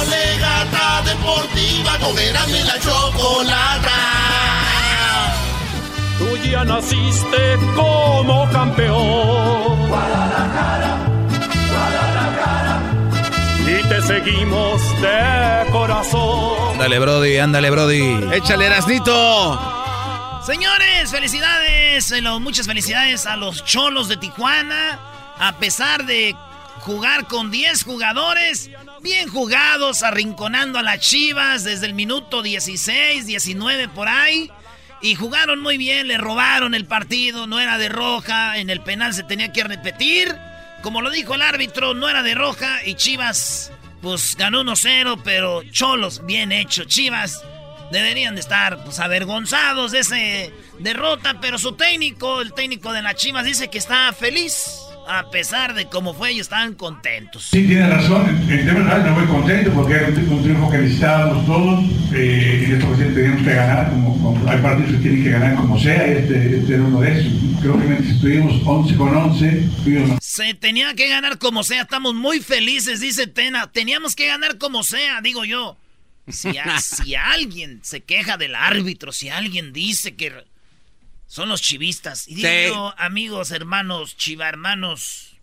Alegata 0.00 1.02
deportiva. 1.04 1.98
Con 1.98 2.18
y 2.18 2.62
la 2.64 2.80
chocolata. 2.80 3.90
Tú 6.18 6.36
ya 6.38 6.64
naciste 6.64 7.58
como 7.76 8.48
campeón. 8.50 9.88
Guadalajara, 9.88 10.96
Guadalajara. 11.68 12.80
Y 13.66 13.88
te 13.88 14.02
seguimos 14.02 14.82
de 15.00 15.70
corazón. 15.70 16.72
Ándale, 16.72 16.98
Brody, 16.98 17.38
ándale, 17.38 17.70
Brody. 17.70 18.18
Échale, 18.32 18.66
Erasnito. 18.66 19.60
Señores, 20.44 21.10
felicidades, 21.10 22.10
eh, 22.10 22.22
muchas 22.40 22.66
felicidades 22.66 23.26
a 23.26 23.36
los 23.36 23.64
cholos 23.64 24.08
de 24.08 24.16
Tijuana. 24.16 24.98
A 25.38 25.52
pesar 25.52 26.04
de 26.04 26.34
jugar 26.78 27.26
con 27.26 27.50
10 27.50 27.84
jugadores, 27.84 28.70
bien 29.02 29.28
jugados, 29.28 30.02
arrinconando 30.02 30.78
a 30.78 30.82
las 30.82 31.00
Chivas 31.00 31.64
desde 31.64 31.86
el 31.86 31.94
minuto 31.94 32.42
16, 32.42 33.26
19 33.26 33.88
por 33.88 34.08
ahí. 34.08 34.50
Y 35.02 35.14
jugaron 35.14 35.60
muy 35.60 35.78
bien, 35.78 36.08
le 36.08 36.18
robaron 36.18 36.74
el 36.74 36.84
partido, 36.84 37.46
no 37.46 37.58
era 37.58 37.78
de 37.78 37.88
roja, 37.88 38.58
en 38.58 38.68
el 38.68 38.82
penal 38.82 39.14
se 39.14 39.22
tenía 39.22 39.52
que 39.52 39.64
repetir. 39.64 40.36
Como 40.82 41.02
lo 41.02 41.10
dijo 41.10 41.34
el 41.34 41.42
árbitro, 41.42 41.94
no 41.94 42.08
era 42.08 42.22
de 42.22 42.34
roja 42.34 42.84
y 42.84 42.94
Chivas, 42.94 43.72
pues 44.02 44.36
ganó 44.36 44.62
1-0, 44.62 45.20
pero 45.24 45.62
cholos, 45.70 46.24
bien 46.24 46.52
hecho. 46.52 46.84
Chivas 46.84 47.42
deberían 47.90 48.34
de 48.34 48.40
estar 48.40 48.82
pues 48.84 48.98
avergonzados 49.00 49.92
de 49.92 50.00
ese 50.00 50.52
derrota, 50.78 51.38
pero 51.40 51.58
su 51.58 51.72
técnico, 51.72 52.40
el 52.40 52.52
técnico 52.52 52.92
de 52.92 53.02
las 53.02 53.16
Chivas, 53.16 53.44
dice 53.44 53.68
que 53.68 53.78
está 53.78 54.12
feliz. 54.12 54.80
A 55.12 55.28
pesar 55.28 55.74
de 55.74 55.86
cómo 55.86 56.14
fue, 56.14 56.30
ellos 56.30 56.42
estaban 56.46 56.74
contentos. 56.74 57.48
Sí, 57.50 57.66
tiene 57.66 57.88
razón. 57.88 58.28
En, 58.28 58.46
reales 58.66 59.04
no 59.06 59.12
muy 59.18 59.26
contento 59.26 59.72
porque 59.72 59.94
era 59.94 60.06
un, 60.08 60.14
tri- 60.14 60.28
un 60.30 60.42
triunfo 60.42 60.70
que 60.70 60.78
necesitábamos 60.78 61.46
todos. 61.46 61.84
Eh, 62.14 62.62
en 62.66 62.72
esta 62.74 62.86
ocasión 62.86 63.14
teníamos 63.14 63.42
que 63.42 63.54
ganar. 63.54 63.90
Como, 63.90 64.22
como- 64.22 64.48
hay 64.50 64.58
partidos 64.60 64.92
que 64.92 64.98
tienen 64.98 65.24
que 65.24 65.30
ganar 65.30 65.54
como 65.56 65.80
sea. 65.80 66.06
Este, 66.06 66.56
este 66.58 66.74
era 66.74 66.82
uno 66.84 67.00
de 67.00 67.18
esos. 67.20 67.32
Creo 67.60 67.78
que 67.78 68.08
estuvimos 68.08 68.62
11 68.64 68.96
con 68.96 69.16
11, 69.16 69.68
tuvimos 69.84 70.18
Se 70.22 70.54
tenía 70.54 70.94
que 70.94 71.08
ganar 71.08 71.38
como 71.38 71.62
sea, 71.64 71.82
estamos 71.82 72.14
muy 72.14 72.40
felices, 72.40 73.00
dice 73.00 73.26
Tena. 73.26 73.70
Teníamos 73.72 74.14
que 74.14 74.26
ganar 74.28 74.58
como 74.58 74.84
sea, 74.84 75.20
digo 75.20 75.44
yo. 75.44 75.76
Si, 76.28 76.56
a- 76.56 76.78
si 76.80 77.16
alguien 77.16 77.80
se 77.82 78.00
queja 78.02 78.36
del 78.36 78.54
árbitro, 78.54 79.10
si 79.10 79.28
alguien 79.28 79.72
dice 79.72 80.14
que 80.14 80.32
son 81.30 81.48
los 81.48 81.62
chivistas, 81.62 82.26
y 82.26 82.34
digo 82.34 82.48
Sí. 82.48 82.64
yo, 82.74 82.92
amigos, 82.98 83.52
hermanos, 83.52 84.16
chiva 84.16 84.48
hermanos, 84.48 85.36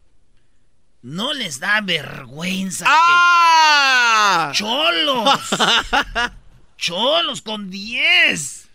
no 1.02 1.34
les 1.34 1.62
da 1.62 1.80
vergüenza. 1.80 2.84
que- 2.84 2.92
¡Ah! 2.94 4.52
¡Cholos! 4.54 5.40
¡Cholos 6.78 7.42
con 7.42 7.70
10! 7.70 8.68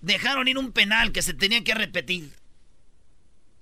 Dejaron 0.00 0.48
ir 0.48 0.58
un 0.58 0.72
penal 0.72 1.12
que 1.12 1.22
se 1.22 1.32
tenía 1.32 1.62
que 1.62 1.74
repetir. 1.74 2.32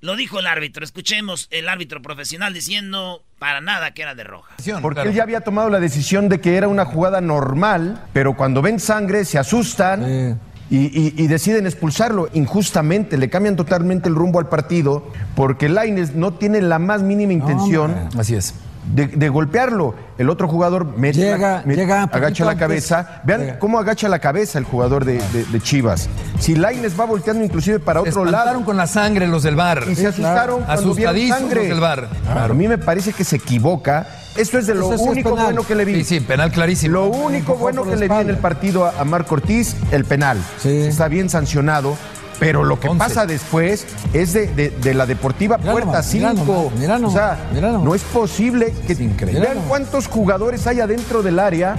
Lo 0.00 0.16
dijo 0.16 0.38
el 0.38 0.46
árbitro. 0.46 0.84
Escuchemos 0.84 1.48
el 1.50 1.68
árbitro 1.68 2.00
profesional 2.00 2.54
diciendo 2.54 3.24
para 3.38 3.60
nada 3.60 3.92
que 3.92 4.02
era 4.02 4.14
de 4.14 4.24
roja. 4.24 4.54
Porque 4.80 5.02
él 5.02 5.12
ya 5.12 5.24
había 5.24 5.40
tomado 5.42 5.68
la 5.68 5.80
decisión 5.80 6.28
de 6.28 6.40
que 6.40 6.56
era 6.56 6.68
una 6.68 6.84
jugada 6.86 7.20
normal, 7.20 8.00
pero 8.12 8.34
cuando 8.36 8.62
ven 8.62 8.78
sangre 8.80 9.24
se 9.24 9.38
asustan 9.38 10.40
y, 10.70 10.76
y- 10.78 11.14
y 11.16 11.26
deciden 11.28 11.66
expulsarlo 11.66 12.28
injustamente, 12.34 13.16
le 13.16 13.30
cambian 13.30 13.56
totalmente 13.56 14.08
el 14.08 14.14
rumbo 14.14 14.38
al 14.38 14.48
partido, 14.48 15.06
porque 15.34 15.68
Laines 15.68 16.14
no 16.14 16.34
tiene 16.34 16.60
la 16.60 16.78
más 16.78 17.02
mínima 17.02 17.32
intención. 17.32 17.94
Así 18.18 18.34
es. 18.34 18.54
De, 18.94 19.06
de 19.06 19.28
golpearlo. 19.28 19.94
El 20.16 20.30
otro 20.30 20.48
jugador 20.48 20.96
mete 20.96 21.18
Llega- 21.18 21.62
la- 21.66 21.74
llega 21.74 22.02
agacha 22.04 22.44
la 22.44 22.52
antes. 22.52 22.60
cabeza. 22.60 23.20
Vean 23.24 23.40
Llega. 23.40 23.58
cómo 23.58 23.78
agacha 23.78 24.08
la 24.08 24.18
cabeza 24.18 24.58
el 24.58 24.64
jugador 24.64 25.04
de, 25.04 25.20
de- 25.32 25.44
de 25.44 25.60
Chivas. 25.60 26.08
Si 26.38 26.54
Laines 26.54 26.98
va 26.98 27.04
volteando 27.04 27.44
inclusive 27.44 27.80
para 27.80 28.02
Se 28.02 28.08
otro 28.08 28.24
lado. 28.24 28.64
con 28.64 28.76
la 28.78 28.86
sangre 28.86 29.26
los 29.26 29.42
del 29.42 29.56
bar. 29.56 29.84
Y 29.90 29.94
se 29.94 30.06
asustaron 30.06 30.62
cuando 30.64 30.94
vieron 30.94 31.14
Asustadísimos 31.16 31.38
sangre. 31.38 31.60
los 31.60 31.68
del 31.68 31.80
bar. 31.80 32.08
A 32.34 32.48
mí 32.48 32.66
me 32.66 32.78
parece 32.78 33.12
que 33.12 33.24
se 33.24 33.36
equivoca. 33.36 34.06
Esto 34.38 34.58
es 34.58 34.66
de 34.66 34.74
lo 34.74 34.86
Eso 34.86 34.98
sí 34.98 35.04
es 35.04 35.10
único 35.10 35.30
penal. 35.30 35.44
bueno 35.46 35.62
que 35.66 35.74
le 35.74 35.84
vi. 35.84 35.94
Sí, 35.96 36.04
sí, 36.04 36.20
penal 36.20 36.50
clarísimo. 36.52 36.92
Lo 36.94 37.06
único 37.08 37.52
Empujó 37.52 37.56
bueno 37.58 37.82
por 37.82 37.90
que 37.90 37.96
la 37.96 38.00
le 38.00 38.06
vi 38.08 38.14
en 38.14 38.20
espalda. 38.20 38.32
el 38.32 38.38
partido 38.38 38.84
a, 38.86 38.92
a 39.00 39.04
Marco 39.04 39.34
Ortiz, 39.34 39.76
el 39.90 40.04
penal. 40.04 40.38
Está 40.64 41.08
bien 41.08 41.28
sancionado. 41.28 41.96
Pero 42.40 42.62
lo 42.62 42.78
que 42.78 42.88
Once. 42.88 43.00
pasa 43.00 43.26
después 43.26 43.84
es 44.12 44.32
de, 44.32 44.46
de- 44.46 44.70
de 44.70 44.94
la 44.94 45.06
Deportiva 45.06 45.58
Puerta 45.58 45.86
nomás, 45.86 46.14
mira 46.14 46.30
5. 46.36 46.44
nomás, 46.46 46.78
mira 46.78 46.94
o 46.94 46.98
nomás, 47.00 47.12
sea, 47.14 47.38
nomás. 47.52 47.82
no 47.82 47.94
es 47.96 48.02
posible 48.04 48.72
que 48.86 48.92
increíble. 48.92 49.40
vean 49.40 49.58
cuántos 49.66 50.06
jugadores 50.06 50.64
hay 50.68 50.78
adentro 50.78 51.24
del 51.24 51.40
área 51.40 51.74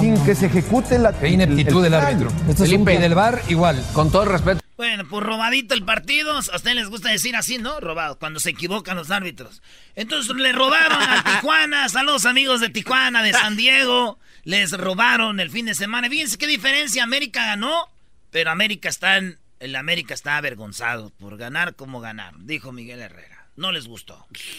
sin 0.00 0.16
que 0.24 0.34
se 0.34 0.46
ejecute 0.46 0.98
la 0.98 1.12
Qué 1.12 1.28
ineptitud 1.28 1.80
del 1.84 1.92
penal. 1.92 2.06
árbitro. 2.08 2.30
Es 2.48 2.58
un 2.58 2.66
Felipe. 2.66 2.94
y 2.94 2.98
del 2.98 3.14
bar 3.14 3.42
igual. 3.48 3.80
Con 3.92 4.10
todo 4.10 4.24
el 4.24 4.30
respeto. 4.30 4.61
Bueno, 4.82 5.06
pues 5.08 5.22
robadito 5.22 5.74
el 5.74 5.84
partido. 5.84 6.32
A 6.32 6.40
ustedes 6.40 6.74
les 6.74 6.88
gusta 6.88 7.08
decir 7.08 7.36
así, 7.36 7.56
¿no? 7.56 7.78
Robado, 7.78 8.18
cuando 8.18 8.40
se 8.40 8.50
equivocan 8.50 8.96
los 8.96 9.12
árbitros. 9.12 9.62
Entonces 9.94 10.34
le 10.34 10.50
robaron 10.50 11.00
a 11.00 11.22
Tijuana. 11.22 11.88
Saludos 11.88 12.26
amigos 12.26 12.60
de 12.60 12.68
Tijuana, 12.68 13.22
de 13.22 13.32
San 13.32 13.54
Diego. 13.56 14.18
Les 14.42 14.72
robaron 14.72 15.38
el 15.38 15.50
fin 15.50 15.66
de 15.66 15.76
semana. 15.76 16.08
Fíjense 16.08 16.36
qué 16.36 16.48
diferencia. 16.48 17.04
América 17.04 17.46
ganó, 17.46 17.92
pero 18.32 18.50
América 18.50 18.88
está 18.88 19.18
en... 19.18 19.38
El 19.60 19.76
América 19.76 20.14
está 20.14 20.36
avergonzado 20.36 21.10
por 21.10 21.36
ganar 21.36 21.76
como 21.76 22.00
ganar, 22.00 22.34
dijo 22.38 22.72
Miguel 22.72 23.02
Herrera. 23.02 23.31
No 23.54 23.70
les 23.70 23.86
gustó. 23.86 24.16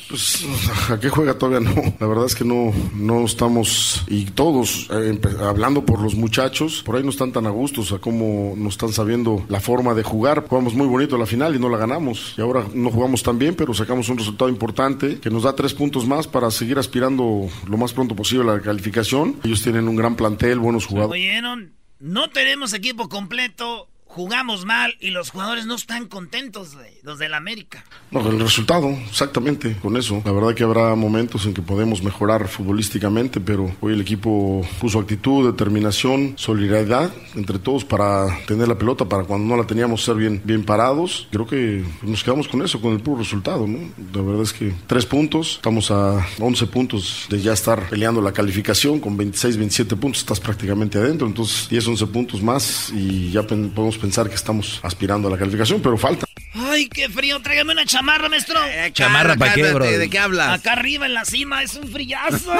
Pues, 0.07 0.45
¿a 0.89 0.99
qué 0.99 1.09
juega 1.09 1.37
todavía 1.37 1.67
no? 1.67 1.73
La 1.99 2.05
verdad 2.05 2.25
es 2.27 2.35
que 2.35 2.45
no, 2.45 2.71
no 2.93 3.25
estamos, 3.25 4.03
y 4.07 4.25
todos, 4.25 4.87
eh, 4.91 5.19
hablando 5.39 5.83
por 5.83 5.99
los 5.99 6.13
muchachos, 6.13 6.83
por 6.85 6.95
ahí 6.95 7.03
no 7.03 7.09
están 7.09 7.31
tan 7.31 7.47
a 7.47 7.49
gusto, 7.49 7.81
o 7.81 7.83
sea, 7.83 7.97
cómo 7.97 8.53
no 8.55 8.69
están 8.69 8.93
sabiendo 8.93 9.43
la 9.49 9.59
forma 9.59 9.95
de 9.95 10.03
jugar. 10.03 10.45
Jugamos 10.47 10.75
muy 10.75 10.85
bonito 10.85 11.17
la 11.17 11.25
final 11.25 11.55
y 11.55 11.59
no 11.59 11.69
la 11.69 11.79
ganamos. 11.79 12.35
Y 12.37 12.41
ahora 12.41 12.67
no 12.75 12.91
jugamos 12.91 13.23
tan 13.23 13.39
bien, 13.39 13.55
pero 13.55 13.73
sacamos 13.73 14.09
un 14.09 14.17
resultado 14.19 14.49
importante 14.49 15.19
que 15.19 15.31
nos 15.31 15.43
da 15.43 15.55
tres 15.55 15.73
puntos 15.73 16.05
más 16.05 16.27
para 16.27 16.51
seguir 16.51 16.77
aspirando 16.77 17.49
lo 17.67 17.77
más 17.77 17.93
pronto 17.93 18.15
posible 18.15 18.51
a 18.51 18.55
la 18.55 18.61
calificación. 18.61 19.37
Ellos 19.43 19.63
tienen 19.63 19.87
un 19.87 19.95
gran 19.95 20.15
plantel, 20.15 20.59
buenos 20.59 20.85
jugadores. 20.85 21.19
¿Oyeron? 21.19 21.73
No 21.99 22.29
tenemos 22.29 22.73
equipo 22.73 23.09
completo, 23.09 23.87
jugamos 24.13 24.63
mal 24.63 24.95
y 24.99 25.09
los 25.09 25.31
jugadores 25.31 25.65
no 25.65 25.73
están 25.73 26.07
contentos, 26.07 26.75
güey, 26.75 26.91
los 27.01 27.17
del 27.17 27.33
América. 27.33 27.83
No, 28.11 28.29
el 28.29 28.39
resultado, 28.39 28.89
exactamente, 29.09 29.75
con 29.81 29.97
eso. 29.97 30.21
La 30.23 30.31
verdad 30.31 30.53
que 30.53 30.63
habrá 30.63 30.93
momentos 30.93 31.47
en 31.47 31.53
que 31.53 31.63
podemos 31.63 32.03
mejorar 32.03 32.47
futbolísticamente, 32.47 33.39
pero 33.39 33.75
hoy 33.81 33.93
el 33.93 34.01
equipo 34.01 34.61
puso 34.79 34.99
actitud, 34.99 35.51
determinación, 35.51 36.35
solidaridad 36.37 37.11
entre 37.35 37.57
todos 37.57 37.85
para 37.85 38.27
tener 38.45 38.67
la 38.67 38.77
pelota, 38.77 39.05
para 39.05 39.23
cuando 39.23 39.47
no 39.47 39.59
la 39.59 39.65
teníamos 39.65 40.03
ser 40.03 40.15
bien, 40.15 40.39
bien 40.43 40.63
parados. 40.63 41.27
Creo 41.31 41.47
que 41.47 41.83
nos 42.03 42.23
quedamos 42.23 42.47
con 42.47 42.61
eso, 42.61 42.79
con 42.79 42.93
el 42.93 42.99
puro 42.99 43.17
resultado, 43.19 43.65
¿no? 43.65 43.79
La 44.13 44.21
verdad 44.21 44.43
es 44.43 44.53
que 44.53 44.73
tres 44.85 45.07
puntos, 45.07 45.55
estamos 45.55 45.89
a 45.89 46.23
11 46.39 46.67
puntos 46.67 47.25
de 47.29 47.41
ya 47.41 47.53
estar 47.53 47.89
peleando 47.89 48.21
la 48.21 48.31
calificación, 48.31 48.99
con 48.99 49.17
26, 49.17 49.57
27 49.57 49.95
puntos 49.95 50.21
estás 50.21 50.39
prácticamente 50.39 50.99
adentro, 50.99 51.25
entonces 51.25 51.67
10, 51.69 51.87
11 51.87 52.07
puntos 52.07 52.43
más 52.43 52.91
y 52.93 53.31
ya 53.31 53.41
podemos 53.41 54.02
pensar 54.03 54.27
que 54.27 54.35
estamos 54.35 54.81
aspirando 54.83 55.29
a 55.29 55.31
la 55.31 55.37
calificación, 55.37 55.81
pero 55.81 55.97
falta. 55.97 56.25
Ay, 56.53 56.89
qué 56.89 57.07
frío. 57.07 57.39
Tráigame 57.41 57.71
una 57.71 57.85
chamarra, 57.85 58.27
maestro. 58.27 58.59
¿Chamarra 58.91 59.37
para 59.37 59.53
qué, 59.53 59.71
bro? 59.71 59.85
¿De 59.85 60.09
qué 60.09 60.19
hablas? 60.19 60.59
Acá 60.59 60.73
arriba 60.73 61.05
en 61.05 61.13
la 61.13 61.23
cima 61.23 61.63
es 61.63 61.75
un 61.75 61.87
frillazo. 61.87 62.51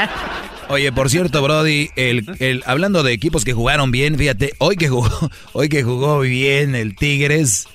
Oye, 0.70 0.90
por 0.90 1.10
cierto, 1.10 1.42
Brody, 1.42 1.90
el, 1.96 2.24
el, 2.38 2.62
hablando 2.64 3.02
de 3.02 3.12
equipos 3.12 3.44
que 3.44 3.52
jugaron 3.52 3.90
bien, 3.90 4.16
fíjate, 4.16 4.54
hoy 4.56 4.76
que 4.76 4.88
jugó, 4.88 5.10
hoy 5.52 5.68
que 5.68 5.82
jugó 5.82 6.20
bien 6.20 6.74
el 6.74 6.96
Tigres, 6.96 7.68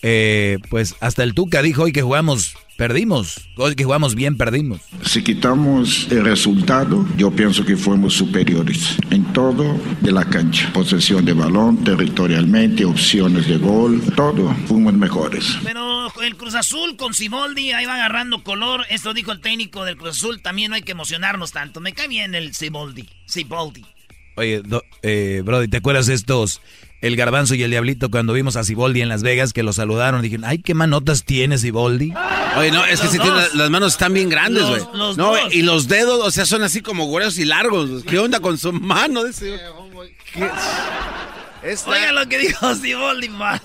eh, 0.00 0.56
pues 0.70 0.96
hasta 1.00 1.24
el 1.24 1.34
Tuca 1.34 1.60
dijo 1.60 1.82
hoy 1.82 1.92
que 1.92 2.00
jugamos 2.00 2.56
Perdimos. 2.78 3.40
Hoy 3.56 3.74
que 3.74 3.82
jugamos 3.82 4.14
bien, 4.14 4.36
perdimos. 4.36 4.82
Si 5.04 5.24
quitamos 5.24 6.06
el 6.12 6.24
resultado, 6.24 7.04
yo 7.16 7.28
pienso 7.32 7.64
que 7.64 7.76
fuimos 7.76 8.14
superiores 8.14 8.96
en 9.10 9.24
todo 9.32 9.76
de 10.00 10.12
la 10.12 10.24
cancha. 10.24 10.72
Posesión 10.72 11.24
de 11.24 11.32
balón, 11.32 11.82
territorialmente, 11.82 12.84
opciones 12.84 13.48
de 13.48 13.56
gol, 13.56 14.00
todo. 14.14 14.54
Fuimos 14.68 14.94
mejores. 14.94 15.58
Pero 15.64 16.06
el 16.22 16.36
Cruz 16.36 16.54
Azul 16.54 16.96
con 16.96 17.14
Siboldi 17.14 17.72
ahí 17.72 17.84
va 17.84 17.96
agarrando 17.96 18.44
color. 18.44 18.86
Esto 18.90 19.12
dijo 19.12 19.32
el 19.32 19.40
técnico 19.40 19.84
del 19.84 19.96
Cruz 19.96 20.10
Azul. 20.10 20.40
También 20.40 20.70
no 20.70 20.76
hay 20.76 20.82
que 20.82 20.92
emocionarnos 20.92 21.50
tanto. 21.50 21.80
Me 21.80 21.94
cae 21.94 22.06
bien 22.06 22.36
el 22.36 22.54
Siboldi. 22.54 23.08
Siboldi. 23.26 23.84
Oye, 24.36 24.62
eh, 25.02 25.42
Brody, 25.44 25.66
¿te 25.66 25.78
acuerdas 25.78 26.06
de 26.06 26.14
estos 26.14 26.60
el 27.00 27.16
garbanzo 27.16 27.54
y 27.54 27.62
el 27.62 27.70
diablito 27.70 28.10
cuando 28.10 28.32
vimos 28.32 28.56
a 28.56 28.64
Siboldi 28.64 29.02
en 29.02 29.08
Las 29.08 29.22
Vegas 29.22 29.52
que 29.52 29.62
lo 29.62 29.72
saludaron. 29.72 30.22
Dijeron, 30.22 30.44
ay, 30.44 30.58
qué 30.58 30.74
manotas 30.74 31.24
tiene 31.24 31.58
Siboldi. 31.58 32.12
Oye, 32.56 32.70
no, 32.70 32.84
es 32.84 33.00
que 33.00 33.08
si 33.08 33.18
tiene, 33.18 33.36
las 33.54 33.70
manos 33.70 33.92
están 33.92 34.12
bien 34.12 34.28
grandes, 34.28 34.64
güey. 34.66 34.82
No, 35.16 35.34
y 35.50 35.62
los 35.62 35.88
dedos, 35.88 36.26
o 36.26 36.30
sea, 36.30 36.44
son 36.46 36.62
así 36.62 36.80
como 36.80 37.10
gruesos 37.10 37.38
y 37.38 37.44
largos. 37.44 38.02
¿Qué 38.04 38.18
onda 38.18 38.40
con 38.40 38.58
su 38.58 38.72
mano? 38.72 39.22
Oiga 41.86 42.12
lo 42.12 42.28
que 42.28 42.38
dijo 42.38 42.74
Siboldi 42.74 43.28
más. 43.28 43.62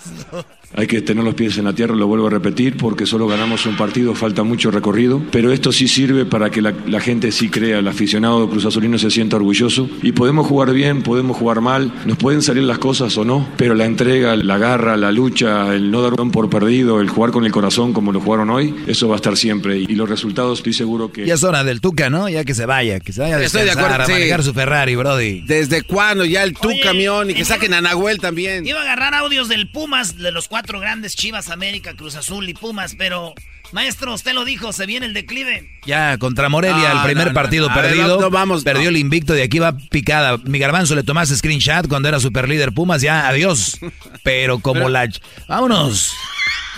Hay 0.75 0.87
que 0.87 1.01
tener 1.01 1.23
los 1.23 1.35
pies 1.35 1.57
en 1.57 1.65
la 1.65 1.73
tierra, 1.73 1.95
lo 1.95 2.07
vuelvo 2.07 2.27
a 2.27 2.29
repetir, 2.29 2.77
porque 2.77 3.05
solo 3.05 3.27
ganamos 3.27 3.65
un 3.65 3.77
partido, 3.77 4.15
falta 4.15 4.43
mucho 4.43 4.71
recorrido, 4.71 5.21
pero 5.31 5.51
esto 5.51 5.71
sí 5.71 5.87
sirve 5.87 6.25
para 6.25 6.49
que 6.49 6.61
la, 6.61 6.73
gente 6.99 7.31
sí 7.31 7.49
crea, 7.49 7.79
el 7.79 7.87
aficionado 7.87 8.49
Cruz 8.49 8.65
Azulino 8.65 8.97
se 8.97 9.11
sienta 9.11 9.35
orgulloso 9.35 9.89
y 10.01 10.13
podemos 10.13 10.47
jugar 10.47 10.73
bien, 10.73 11.03
podemos 11.03 11.37
jugar 11.37 11.61
mal, 11.61 11.91
nos 12.05 12.17
pueden 12.17 12.41
salir 12.41 12.63
las 12.63 12.79
cosas 12.79 13.15
o 13.17 13.25
no, 13.25 13.47
pero 13.57 13.75
la 13.75 13.85
entrega, 13.85 14.35
la 14.35 14.57
garra, 14.57 14.97
la 14.97 15.11
lucha, 15.11 15.73
el 15.75 15.91
no 15.91 16.01
dar 16.01 16.19
un 16.19 16.31
por 16.31 16.49
perdido, 16.49 17.01
el 17.01 17.09
jugar 17.09 17.31
con 17.31 17.45
el 17.45 17.51
corazón 17.51 17.93
como 17.93 18.11
lo 18.11 18.21
jugaron 18.21 18.49
hoy, 18.49 18.73
eso 18.87 19.07
va 19.07 19.15
a 19.15 19.17
estar 19.17 19.37
siempre 19.37 19.77
y 19.77 19.95
los 19.95 20.09
resultados 20.09 20.59
estoy 20.59 20.73
seguro 20.73 21.11
que... 21.11 21.25
Ya 21.25 21.35
es 21.35 21.43
hora 21.43 21.63
del 21.63 21.81
Tuca, 21.81 22.09
¿no? 22.09 22.29
Ya 22.29 22.45
que 22.45 22.55
se 22.55 22.65
vaya, 22.65 22.99
que 22.99 23.13
se 23.13 23.21
vaya 23.21 23.37
a 23.37 23.43
Estoy 23.43 23.63
de 23.63 23.71
acuerdo, 23.71 23.95
a 23.95 24.07
manejar 24.07 24.43
su 24.43 24.53
Ferrari, 24.53 24.95
Brody. 24.95 25.41
¿Desde 25.41 25.83
cuándo? 25.83 26.25
Ya 26.25 26.43
el 26.43 26.53
Tuca 26.53 26.73
camión 26.83 27.29
y 27.29 27.33
que 27.33 27.45
saquen 27.45 27.73
a 27.73 27.81
Nahuel 27.81 28.19
también. 28.19 28.65
Iba 28.65 28.79
a 28.79 28.83
agarrar 28.83 29.13
audios 29.13 29.49
del 29.49 29.67
Pumas, 29.67 30.17
de 30.17 30.31
los 30.31 30.47
cuatro 30.47 30.62
grandes 30.63 31.15
Chivas, 31.15 31.49
América, 31.49 31.95
Cruz 31.95 32.15
Azul 32.15 32.47
y 32.49 32.53
Pumas, 32.53 32.95
pero 32.97 33.33
maestro, 33.71 34.13
usted 34.13 34.33
lo 34.33 34.45
dijo, 34.45 34.71
se 34.73 34.85
viene 34.85 35.05
el 35.05 35.13
declive. 35.13 35.69
Ya, 35.85 36.17
contra 36.17 36.49
Morelia, 36.49 36.91
el 36.91 37.01
primer 37.03 37.33
partido 37.33 37.73
perdido. 37.73 38.29
vamos, 38.29 38.63
perdió 38.63 38.89
el 38.89 38.97
invicto, 38.97 39.33
de 39.33 39.43
aquí 39.43 39.59
va 39.59 39.75
picada. 39.77 40.37
Mi 40.37 40.59
garbanzo 40.59 40.95
le 40.95 41.03
tomaste 41.03 41.35
screenshot 41.35 41.87
cuando 41.87 42.07
era 42.07 42.19
super 42.19 42.47
líder 42.47 42.71
Pumas, 42.71 43.01
ya, 43.01 43.27
adiós. 43.27 43.79
Pero 44.23 44.59
como 44.59 44.89
la... 44.89 45.09
Vámonos. 45.47 46.13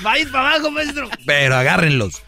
Va 0.06 0.14
a 0.14 0.20
ir 0.20 0.32
para 0.32 0.56
abajo, 0.56 0.72
maestro. 0.72 1.10
Pero 1.26 1.56
agárrenlos. 1.56 2.22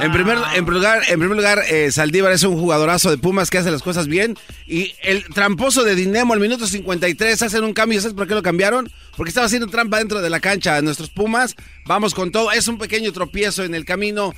En 0.00 0.12
primer, 0.12 0.38
en 0.54 0.64
lugar, 0.64 1.02
en 1.08 1.18
primer 1.18 1.36
lugar 1.36 1.62
eh, 1.68 1.92
Saldívar 1.92 2.32
es 2.32 2.42
un 2.44 2.56
jugadorazo 2.58 3.10
de 3.10 3.18
Pumas 3.18 3.50
que 3.50 3.58
hace 3.58 3.70
las 3.70 3.82
cosas 3.82 4.06
bien. 4.06 4.36
Y 4.66 4.94
el 5.02 5.24
tramposo 5.24 5.84
de 5.84 5.94
Dinemo 5.94 6.32
al 6.32 6.40
minuto 6.40 6.66
53 6.66 7.42
hacen 7.42 7.64
un 7.64 7.74
cambio. 7.74 8.00
¿Sabes 8.00 8.14
por 8.14 8.26
qué 8.26 8.34
lo 8.34 8.42
cambiaron? 8.42 8.90
Porque 9.16 9.28
estaba 9.28 9.46
haciendo 9.46 9.68
trampa 9.68 9.98
dentro 9.98 10.22
de 10.22 10.30
la 10.30 10.40
cancha 10.40 10.76
a 10.76 10.82
nuestros 10.82 11.10
Pumas. 11.10 11.56
Vamos 11.84 12.14
con 12.14 12.32
todo. 12.32 12.52
Es 12.52 12.68
un 12.68 12.78
pequeño 12.78 13.12
tropiezo 13.12 13.64
en 13.64 13.74
el 13.74 13.84
camino. 13.84 14.34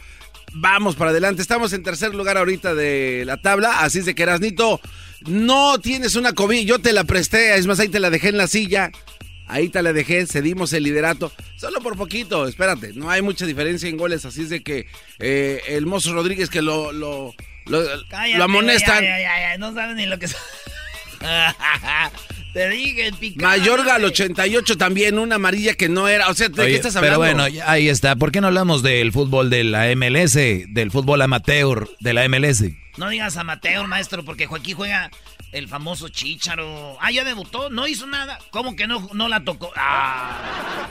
Vamos 0.55 0.97
para 0.97 1.11
adelante. 1.11 1.43
Estamos 1.43 1.73
en 1.73 1.83
tercer 1.83 2.15
lugar 2.15 2.37
ahorita 2.37 2.75
de 2.75 3.25
la 3.25 3.37
tabla. 3.37 3.81
Así 3.81 4.01
es 4.01 4.07
de 4.07 4.15
que 4.15 4.25
Erasnito, 4.25 4.81
no 5.27 5.79
tienes 5.79 6.17
una 6.17 6.33
COVID. 6.33 6.67
Yo 6.67 6.81
te 6.81 6.93
la 6.93 7.05
presté. 7.05 7.57
Es 7.57 7.67
más, 7.67 7.79
ahí 7.79 7.89
te 7.89 8.01
la 8.01 8.11
dejé 8.11 8.29
en 8.29 8.39
la 8.39 8.49
silla. 8.49 8.91
Ahí 9.47 9.69
te 9.69 9.83
la 9.83 9.93
dejé, 9.93 10.27
cedimos 10.27 10.73
el 10.73 10.85
liderato, 10.85 11.31
solo 11.57 11.81
por 11.81 11.97
poquito, 11.97 12.49
espérate, 12.49 12.93
no 12.95 13.11
hay 13.11 13.21
mucha 13.21 13.45
diferencia 13.45 13.89
en 13.89 13.99
goles, 13.99 14.25
así 14.25 14.43
es 14.43 14.49
de 14.49 14.63
que 14.63 14.87
eh, 15.19 15.63
el 15.69 15.85
Mozo 15.85 16.15
Rodríguez 16.15 16.49
que 16.49 16.63
lo, 16.63 16.93
lo, 16.93 17.35
lo, 17.67 17.81
amonestan. 18.43 19.05
no 19.59 19.75
saben 19.75 19.97
ni 19.97 20.07
lo 20.07 20.19
que... 20.19 20.29
Te 22.55 22.69
dije, 22.69 23.09
el 23.09 23.15
picante. 23.15 23.45
Mayorga 23.45 23.97
al 23.97 24.05
88 24.05 24.79
también, 24.79 25.19
una 25.19 25.35
amarilla 25.35 25.75
que 25.75 25.89
no 25.89 26.07
era. 26.07 26.29
O 26.29 26.35
sea, 26.35 26.49
¿de 26.49 26.67
qué 26.67 26.77
estás 26.77 26.95
hablando? 26.95 27.21
Pero 27.21 27.37
bueno, 27.37 27.63
ahí 27.67 27.89
está. 27.89 28.15
¿Por 28.15 28.31
qué 28.31 28.41
no 28.41 28.47
hablamos 28.47 28.85
del 28.85 29.11
fútbol 29.11 29.51
de 29.51 29.65
la 29.65 29.87
MLS, 29.97 30.35
del 30.35 30.93
fútbol 30.93 31.21
amateur 31.23 31.91
de 31.99 32.15
la 32.15 32.29
MLS? 32.29 32.63
No 32.97 33.09
digas 33.09 33.37
amateur, 33.37 33.85
maestro, 33.89 34.25
porque 34.25 34.47
Joaquín 34.47 34.77
juega 34.77 35.11
el 35.55 35.69
famoso 35.69 36.09
Chicharo. 36.09 36.99
Ah, 37.01 37.11
ya 37.11 37.25
debutó, 37.25 37.71
no 37.71 37.87
hizo 37.87 38.07
nada. 38.07 38.39
¿Cómo 38.51 38.75
que 38.75 38.87
no, 38.87 39.09
no 39.13 39.29
la 39.29 39.45
tocó? 39.45 39.73
Ah. 39.77 40.89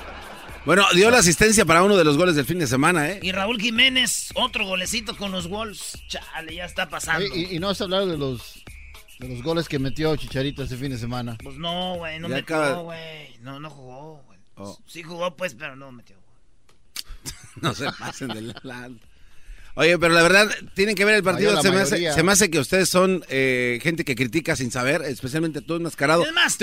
Bueno, 0.65 0.85
dio 0.95 1.11
la 1.11 1.17
asistencia 1.17 1.65
para 1.65 1.83
uno 1.83 1.97
de 1.97 2.05
los 2.05 2.17
goles 2.17 2.35
del 2.35 2.45
fin 2.45 2.59
de 2.59 2.67
semana, 2.67 3.09
¿eh? 3.09 3.19
Y 3.21 3.33
Raúl 3.33 3.59
Jiménez, 3.59 4.29
otro 4.35 4.65
golecito 4.65 5.17
con 5.17 5.33
los 5.33 5.49
Wolves. 5.49 6.01
Chale, 6.07 6.55
ya 6.55 6.65
está 6.65 6.87
pasando. 6.87 7.25
y, 7.35 7.59
no 7.59 7.69
has 7.69 7.81
hablado 7.81 8.07
de 8.07 8.17
los, 8.17 8.63
de 9.19 9.27
los 9.27 9.43
goles 9.43 9.67
que 9.67 9.77
metió 9.79 10.15
Chicharito 10.15 10.63
ese 10.63 10.77
fin 10.77 10.91
de 10.91 10.97
semana. 10.97 11.37
Pues 11.43 11.57
no, 11.57 11.95
güey, 11.95 12.17
no 12.19 12.29
metió, 12.29 12.83
güey. 12.83 13.37
No, 13.41 13.59
no 13.59 13.69
jugó, 13.69 14.23
güey. 14.25 14.39
Oh. 14.55 14.79
Sí 14.87 15.03
jugó, 15.03 15.35
pues, 15.35 15.53
pero 15.55 15.75
no 15.75 15.91
metió. 15.91 16.15
no 17.61 17.73
se 17.73 17.91
pasen 17.91 18.29
del 18.29 18.55
lado. 18.63 18.95
Oye, 19.75 19.97
pero 19.97 20.13
la 20.13 20.21
verdad, 20.21 20.51
tienen 20.75 20.95
que 20.95 21.03
ver 21.03 21.15
el 21.15 21.23
partido. 21.23 21.59
Se 21.61 21.71
me, 21.71 21.81
hace, 21.81 22.13
se 22.13 22.23
me, 22.23 22.31
hace, 22.31 22.51
que 22.51 22.59
ustedes 22.59 22.89
son 22.89 23.25
eh, 23.29 23.79
gente 23.81 24.05
que 24.05 24.15
critica 24.15 24.55
sin 24.55 24.71
saber, 24.71 25.01
especialmente 25.01 25.61
tú 25.61 25.75
enmascarado. 25.75 26.23
más, 26.31 26.57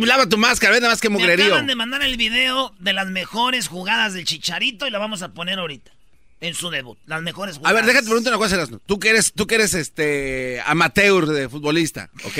lava 0.00 0.26
tu 0.26 0.38
máscara, 0.38 0.72
ve 0.72 0.80
nada 0.80 0.92
más 0.92 1.00
que 1.00 1.10
mugrerío. 1.10 1.44
Me 1.44 1.50
acaban 1.50 1.66
de 1.66 1.74
mandar 1.74 2.02
el 2.02 2.16
video 2.16 2.74
de 2.78 2.94
las 2.94 3.08
mejores 3.08 3.68
jugadas 3.68 4.14
del 4.14 4.24
Chicharito 4.24 4.86
y 4.86 4.90
la 4.90 4.98
vamos 4.98 5.22
a 5.22 5.34
poner 5.34 5.58
ahorita. 5.58 5.92
En 6.40 6.54
su 6.54 6.68
debut, 6.68 6.98
las 7.06 7.22
mejores 7.22 7.56
jugadas. 7.56 7.70
A 7.70 7.74
ver, 7.74 7.86
déjate 7.86 8.06
preguntar 8.06 8.32
una 8.32 8.38
cosa, 8.38 8.56
Erasmo. 8.56 8.78
Tú 8.84 8.98
que 8.98 9.10
eres, 9.10 9.32
tú 9.32 9.46
que 9.46 9.54
eres 9.54 9.72
este 9.74 10.62
amateur 10.66 11.26
de 11.26 11.48
futbolista, 11.48 12.10
¿ok? 12.24 12.38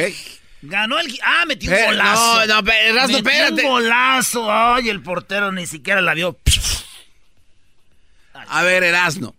Ganó 0.63 0.99
el. 0.99 1.19
Ah, 1.23 1.45
metió 1.47 1.71
un 1.71 1.85
golazo. 1.87 2.47
No, 2.47 2.63
no, 2.63 2.73
Erasmo, 2.73 3.17
espérate. 3.19 3.63
un 3.63 3.69
golazo. 3.69 4.51
Ay, 4.51 4.89
el 4.89 5.03
portero 5.03 5.53
ni 5.53 5.67
siquiera 5.67 6.01
la 6.01 6.15
vio. 6.15 6.39
A 8.35 8.63
ver, 8.63 8.85
Erasmo. 8.85 9.35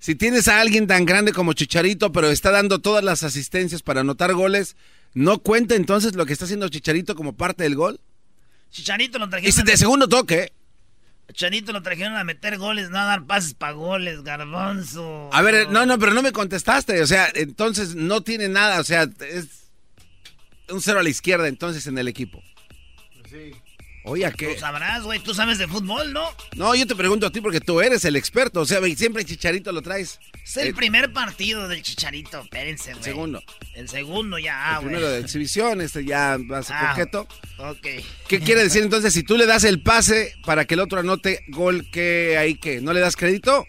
Si 0.00 0.14
tienes 0.14 0.48
a 0.48 0.60
alguien 0.60 0.86
tan 0.86 1.04
grande 1.04 1.32
como 1.32 1.52
Chicharito, 1.52 2.10
pero 2.10 2.30
está 2.30 2.50
dando 2.50 2.78
todas 2.78 3.04
las 3.04 3.22
asistencias 3.22 3.82
para 3.82 4.00
anotar 4.00 4.32
goles, 4.32 4.74
¿no 5.12 5.40
cuenta 5.40 5.74
entonces 5.74 6.14
lo 6.14 6.24
que 6.24 6.32
está 6.32 6.46
haciendo 6.46 6.70
Chicharito 6.70 7.14
como 7.14 7.34
parte 7.34 7.64
del 7.64 7.76
gol? 7.76 8.00
Chicharito 8.70 9.18
lo 9.18 9.28
trajeron. 9.28 9.54
Y 9.60 9.62
de 9.62 9.76
segundo 9.76 10.08
toque. 10.08 10.52
Chicharito 11.28 11.72
lo 11.72 11.82
trajeron 11.82 12.16
a 12.16 12.24
meter 12.24 12.56
goles, 12.56 12.88
no 12.88 12.98
a 12.98 13.04
dar 13.04 13.26
pases 13.26 13.52
para 13.52 13.72
goles, 13.72 14.22
garbanzo. 14.22 15.28
A 15.34 15.42
ver, 15.42 15.68
no, 15.68 15.84
no, 15.84 15.98
pero 15.98 16.14
no 16.14 16.22
me 16.22 16.32
contestaste. 16.32 17.02
O 17.02 17.06
sea, 17.06 17.28
entonces 17.34 17.94
no 17.94 18.22
tiene 18.22 18.48
nada. 18.48 18.80
O 18.80 18.84
sea, 18.84 19.02
es 19.02 19.68
un 20.70 20.80
cero 20.80 21.00
a 21.00 21.02
la 21.02 21.10
izquierda 21.10 21.46
entonces 21.46 21.86
en 21.86 21.98
el 21.98 22.08
equipo. 22.08 22.42
Sí. 23.28 23.52
Oye, 24.02 24.32
¿qué? 24.36 24.54
Tú 24.54 24.60
sabrás, 24.60 25.02
güey, 25.02 25.20
tú 25.20 25.34
sabes 25.34 25.58
de 25.58 25.68
fútbol, 25.68 26.12
¿no? 26.12 26.24
No, 26.56 26.74
yo 26.74 26.86
te 26.86 26.96
pregunto 26.96 27.26
a 27.26 27.30
ti 27.30 27.40
porque 27.40 27.60
tú 27.60 27.80
eres 27.80 28.04
el 28.04 28.16
experto, 28.16 28.60
o 28.60 28.66
sea, 28.66 28.80
siempre 28.96 29.22
el 29.22 29.28
Chicharito 29.28 29.72
lo 29.72 29.82
traes. 29.82 30.18
Es 30.42 30.56
el, 30.56 30.74
primer 30.74 31.12
partido 31.12 31.68
del 31.68 31.82
Chicharito, 31.82 32.40
espérense, 32.40 32.92
güey. 32.92 32.98
El 32.98 33.04
segundo. 33.04 33.42
El 33.74 33.88
segundo 33.88 34.38
ya, 34.38 34.78
güey. 34.78 34.94
El 34.94 35.00
primero 35.00 35.10
de 35.10 35.20
exhibición, 35.24 35.80
este 35.80 36.04
ya 36.04 36.38
va 36.50 36.58
a 36.58 36.62
ser 36.62 36.76
ah, 36.78 36.96
Ok. 37.58 37.86
¿Qué 38.26 38.40
quiere 38.40 38.62
decir 38.62 38.82
entonces 38.82 39.12
si 39.12 39.22
tú 39.22 39.36
le 39.36 39.46
das 39.46 39.64
el 39.64 39.82
pase 39.82 40.34
para 40.46 40.64
que 40.64 40.74
el 40.74 40.80
otro 40.80 41.00
anote 41.00 41.44
gol, 41.48 41.86
¿qué 41.90 42.38
hay 42.38 42.54
que? 42.54 42.80
¿No 42.80 42.92
le 42.92 43.00
das 43.00 43.16
crédito? 43.16 43.66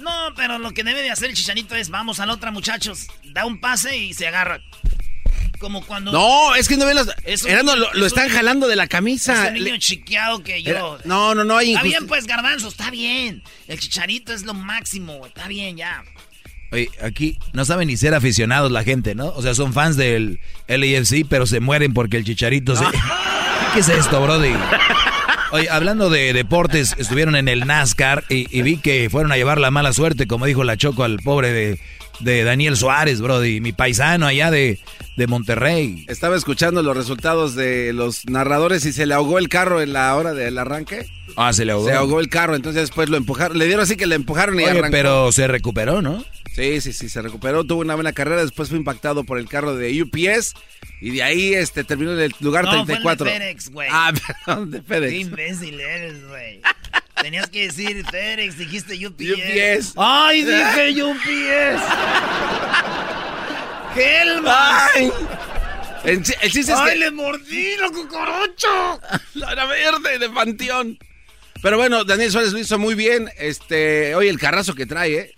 No, 0.00 0.34
pero 0.36 0.58
lo 0.58 0.72
que 0.72 0.84
debe 0.84 1.02
de 1.02 1.10
hacer 1.10 1.30
el 1.30 1.36
Chicharito 1.36 1.74
es, 1.74 1.88
vamos 1.88 2.20
a 2.20 2.26
la 2.26 2.34
otra, 2.34 2.50
muchachos, 2.50 3.06
da 3.24 3.46
un 3.46 3.60
pase 3.60 3.96
y 3.96 4.12
se 4.12 4.26
agarra. 4.26 4.60
Como 5.58 5.84
cuando. 5.84 6.12
No, 6.12 6.54
es 6.54 6.68
que 6.68 6.76
no 6.76 6.86
ven 6.86 6.96
las. 6.96 7.06
lo, 7.94 8.06
están 8.06 8.28
jalando 8.28 8.68
de 8.68 8.76
la 8.76 8.86
camisa. 8.86 9.44
Es 9.44 9.48
un 9.50 9.64
niño 9.64 9.76
chiqueado 9.78 10.42
que 10.42 10.62
yo. 10.62 10.98
no, 11.04 11.34
no, 11.34 11.44
no 11.44 11.56
hay. 11.56 11.72
Está 11.72 11.82
bien, 11.82 12.06
pues, 12.06 12.26
Garbanzo, 12.26 12.68
está 12.68 12.90
bien. 12.90 13.42
El 13.68 13.78
chicharito 13.78 14.32
es 14.32 14.44
lo 14.44 14.54
máximo, 14.54 15.24
Está 15.26 15.48
bien, 15.48 15.76
ya. 15.76 16.04
Oye, 16.72 16.90
aquí 17.00 17.38
no 17.52 17.64
saben 17.64 17.88
ni 17.88 17.96
ser 17.96 18.14
aficionados 18.14 18.72
la 18.72 18.82
gente, 18.82 19.14
¿no? 19.14 19.26
O 19.28 19.42
sea, 19.42 19.54
son 19.54 19.72
fans 19.72 19.96
del 19.96 20.40
LAFC, 20.66 21.24
pero 21.28 21.46
se 21.46 21.60
mueren 21.60 21.94
porque 21.94 22.16
el 22.16 22.24
chicharito 22.24 22.74
se. 22.74 22.84
¿Qué 23.74 23.80
es 23.80 23.88
esto, 23.88 24.20
Brody? 24.22 24.52
Oye, 25.52 25.70
hablando 25.70 26.10
de 26.10 26.32
deportes, 26.32 26.96
estuvieron 26.98 27.36
en 27.36 27.46
el 27.48 27.66
NASCAR 27.66 28.24
y, 28.28 28.46
y, 28.56 28.62
vi 28.62 28.78
que 28.78 29.08
fueron 29.10 29.30
a 29.30 29.36
llevar 29.36 29.60
la 29.60 29.70
mala 29.70 29.92
suerte, 29.92 30.26
como 30.26 30.44
dijo 30.46 30.64
la 30.64 30.76
Choco 30.76 31.04
al 31.04 31.18
pobre 31.18 31.52
de 31.52 31.78
de 32.20 32.44
Daniel 32.44 32.76
Suárez, 32.76 33.20
Brody, 33.20 33.60
mi 33.60 33.72
paisano 33.72 34.26
allá 34.26 34.50
de, 34.50 34.78
de 35.16 35.26
Monterrey. 35.26 36.04
Estaba 36.08 36.36
escuchando 36.36 36.82
los 36.82 36.96
resultados 36.96 37.54
de 37.54 37.92
los 37.92 38.26
narradores 38.26 38.84
y 38.86 38.92
se 38.92 39.06
le 39.06 39.14
ahogó 39.14 39.38
el 39.38 39.48
carro 39.48 39.80
en 39.82 39.92
la 39.92 40.14
hora 40.16 40.34
del 40.34 40.58
arranque. 40.58 41.06
Ah, 41.36 41.52
se 41.52 41.64
le 41.64 41.72
ahogó. 41.72 41.86
Se 41.88 41.92
ahogó 41.94 42.20
el 42.20 42.28
carro, 42.28 42.54
entonces 42.56 42.82
después 42.82 43.08
lo 43.08 43.16
empujaron. 43.16 43.58
Le 43.58 43.66
dieron 43.66 43.82
así 43.82 43.96
que 43.96 44.06
le 44.06 44.14
empujaron 44.14 44.54
y 44.58 44.62
Oye, 44.64 44.70
arrancó. 44.70 44.90
pero 44.92 45.32
se 45.32 45.46
recuperó, 45.46 46.00
¿no? 46.02 46.24
Sí, 46.54 46.80
sí, 46.80 46.94
sí, 46.94 47.10
se 47.10 47.20
recuperó, 47.20 47.64
tuvo 47.64 47.82
una 47.82 47.94
buena 47.96 48.12
carrera, 48.14 48.40
después 48.40 48.70
fue 48.70 48.78
impactado 48.78 49.24
por 49.24 49.38
el 49.38 49.46
carro 49.46 49.76
de 49.76 50.02
UPS 50.02 50.54
y 51.02 51.10
de 51.10 51.22
ahí 51.22 51.52
este 51.52 51.84
terminó 51.84 52.12
en 52.12 52.20
el 52.20 52.34
lugar 52.40 52.64
No, 52.64 52.70
fue 52.70 52.80
el 52.80 52.86
de 52.86 52.92
34. 52.94 53.26
FedEx, 53.26 53.68
güey. 53.70 53.88
Ah, 53.92 54.10
perdón, 54.46 54.70
de 54.70 54.78
Qué 54.78 54.84
FedEx. 54.86 55.12
imbécil 55.20 55.78
eres, 55.80 56.26
güey. 56.28 56.60
Tenías 57.20 57.48
que 57.48 57.66
decir 57.66 58.04
FedEx, 58.10 58.58
dijiste 58.58 58.94
UPS. 59.06 59.20
UPS. 59.20 59.94
¡Ay, 59.96 60.44
dije 60.44 61.02
UPS! 61.02 61.82
¡Helma! 63.96 64.86
Ay. 64.94 65.10
El, 66.04 66.18
el 66.18 66.52
chiste 66.52 66.72
es 66.72 66.78
¡Ay, 66.78 66.92
que... 66.92 66.98
le 67.00 67.10
mordí 67.10 67.76
la 67.80 67.88
cucaracha! 67.88 69.20
La 69.34 69.52
era 69.52 69.66
verde 69.66 70.18
de 70.18 70.30
Panteón. 70.30 70.98
Pero 71.62 71.78
bueno, 71.78 72.04
Daniel 72.04 72.30
Suárez 72.30 72.52
lo 72.52 72.58
hizo 72.58 72.78
muy 72.78 72.94
bien. 72.94 73.28
Este, 73.38 74.14
oye, 74.14 74.28
el 74.28 74.38
carrazo 74.38 74.74
que 74.74 74.86
trae, 74.86 75.14
¿eh? 75.14 75.32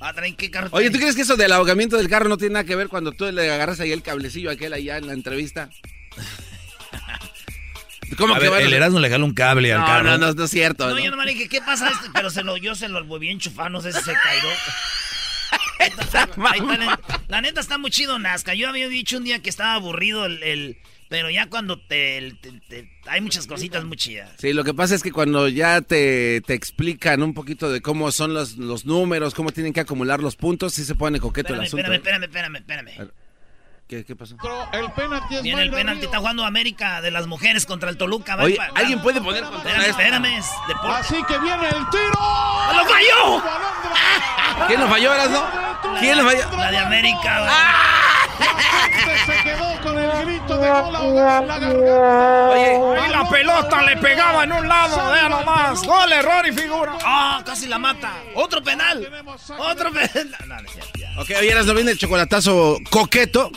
Ah, 0.00 0.12
traen 0.12 0.36
qué 0.36 0.50
carro 0.50 0.68
Oye, 0.72 0.90
¿tú 0.90 0.98
crees 0.98 1.16
que 1.16 1.22
eso 1.22 1.36
del 1.36 1.50
ahogamiento 1.50 1.96
del 1.96 2.08
carro 2.08 2.28
no 2.28 2.36
tiene 2.36 2.52
nada 2.52 2.64
que 2.64 2.76
ver 2.76 2.88
cuando 2.88 3.10
tú 3.10 3.24
le 3.32 3.50
agarras 3.50 3.80
ahí 3.80 3.90
el 3.90 4.02
cablecillo 4.02 4.50
a 4.50 4.52
aquel 4.52 4.72
allá 4.72 4.96
en 4.98 5.08
la 5.08 5.12
entrevista? 5.12 5.70
¿Cómo 8.16 8.34
A 8.34 8.38
que 8.38 8.42
ver, 8.44 8.50
van 8.50 8.60
a- 8.62 8.64
el 8.64 8.72
Erasmo 8.72 8.98
le 9.00 9.10
jala 9.10 9.24
un 9.24 9.34
cable 9.34 9.72
al 9.72 9.80
No, 9.80 9.86
carro. 9.86 10.04
no, 10.04 10.18
no, 10.18 10.32
no 10.32 10.44
es 10.44 10.50
cierto. 10.50 10.88
No, 10.88 10.94
¿no? 10.94 11.00
yo 11.00 11.10
nomás 11.10 11.26
le 11.26 11.34
dije, 11.34 11.48
¿qué 11.48 11.60
pasa 11.60 11.88
este? 11.90 12.08
Pero 12.12 12.30
se 12.30 12.42
lo, 12.42 12.56
yo 12.56 12.74
se 12.74 12.88
lo 12.88 13.04
volví 13.04 13.28
a 13.28 13.32
enchufar, 13.32 13.70
no 13.70 13.80
sé 13.80 13.92
si 13.92 14.00
se 14.02 14.12
está, 15.78 16.28
la, 16.36 17.00
la 17.28 17.40
neta 17.40 17.60
está 17.60 17.78
muy 17.78 17.90
chido 17.90 18.18
Nazca. 18.18 18.54
Yo 18.54 18.68
había 18.68 18.88
dicho 18.88 19.16
un 19.18 19.24
día 19.24 19.40
que 19.40 19.50
estaba 19.50 19.74
aburrido 19.74 20.26
el... 20.26 20.42
el- 20.42 20.78
pero 21.10 21.30
ya 21.30 21.46
cuando 21.48 21.80
te, 21.80 22.18
el- 22.18 22.38
te- 22.38 22.52
te- 22.68 22.90
Hay 23.06 23.22
muchas 23.22 23.46
cositas 23.46 23.82
muy 23.84 23.96
chidas. 23.96 24.30
Sí, 24.38 24.52
lo 24.52 24.62
que 24.62 24.74
pasa 24.74 24.94
es 24.94 25.02
que 25.02 25.10
cuando 25.10 25.48
ya 25.48 25.80
te, 25.80 26.42
te 26.42 26.52
explican 26.52 27.22
un 27.22 27.32
poquito 27.32 27.70
de 27.70 27.80
cómo 27.80 28.12
son 28.12 28.34
los, 28.34 28.58
los 28.58 28.84
números, 28.84 29.32
cómo 29.34 29.50
tienen 29.50 29.72
que 29.72 29.80
acumular 29.80 30.20
los 30.20 30.36
puntos, 30.36 30.74
sí 30.74 30.84
se 30.84 30.94
pone 30.94 31.18
coqueto 31.18 31.54
Espérame, 31.54 31.62
el 31.62 31.66
asunto. 31.66 31.92
espérame, 31.92 32.22
¿eh? 32.24 32.26
espérame, 32.26 32.56
espérame, 32.56 32.88
espérame. 32.88 33.10
¿Qué, 33.88 34.04
qué 34.04 34.14
pasó? 34.14 34.36
El 34.72 34.92
penalti 34.92 35.36
es 35.36 35.42
Viene 35.42 35.62
el 35.62 35.70
penalti, 35.70 36.04
está 36.04 36.18
jugando 36.18 36.44
América 36.44 37.00
de 37.00 37.10
las 37.10 37.26
mujeres 37.26 37.64
contra 37.64 37.88
el 37.88 37.96
Toluca. 37.96 38.36
Oye, 38.36 38.58
¿alguien 38.74 39.00
puede 39.00 39.18
poner 39.22 39.42
contra 39.44 39.58
Espérame, 39.60 39.80
esto? 39.88 40.00
espérame, 40.02 40.38
es 40.38 40.46
deporte. 40.68 40.96
Así 41.00 41.22
que 41.26 41.38
viene 41.38 41.68
el 41.68 41.88
tiro. 41.88 42.20
¡Lo 42.76 42.84
falló! 42.84 43.42
¿Quién 44.66 44.80
lo 44.80 44.88
falló, 44.88 45.14
Erasmo? 45.14 45.42
¿Quién 46.00 46.18
lo 46.18 46.24
falló? 46.24 46.56
La 46.58 46.70
de 46.70 46.78
América, 46.78 47.40
güey. 47.40 47.50
Se 49.26 49.42
quedó 49.42 49.80
con 49.82 49.98
el 49.98 50.26
grito 50.26 50.58
de 50.58 50.68
en 50.68 50.92
la 51.16 51.58
garganta. 51.58 53.06
Y 53.06 53.10
la 53.10 53.28
pelota 53.30 53.82
le 53.82 53.96
pegaba 53.96 54.44
en 54.44 54.52
un 54.52 54.68
lado, 54.68 55.12
vea 55.12 55.28
nomás. 55.30 55.82
Gol, 55.82 56.12
error 56.12 56.46
y 56.46 56.52
figura. 56.52 56.98
¡Ah! 57.04 57.42
casi 57.44 57.66
la 57.66 57.78
mata. 57.78 58.12
Otro 58.34 58.62
penal. 58.62 59.08
Otro 59.58 59.90
penal. 59.92 60.36
No, 60.46 60.56
no 60.60 60.68
ya. 60.94 61.08
Ok, 61.20 61.30
oye, 61.38 61.50
Erasmo, 61.50 61.72
viene 61.74 61.92
el 61.92 61.98
chocolatazo 61.98 62.78
coqueto. 62.90 63.50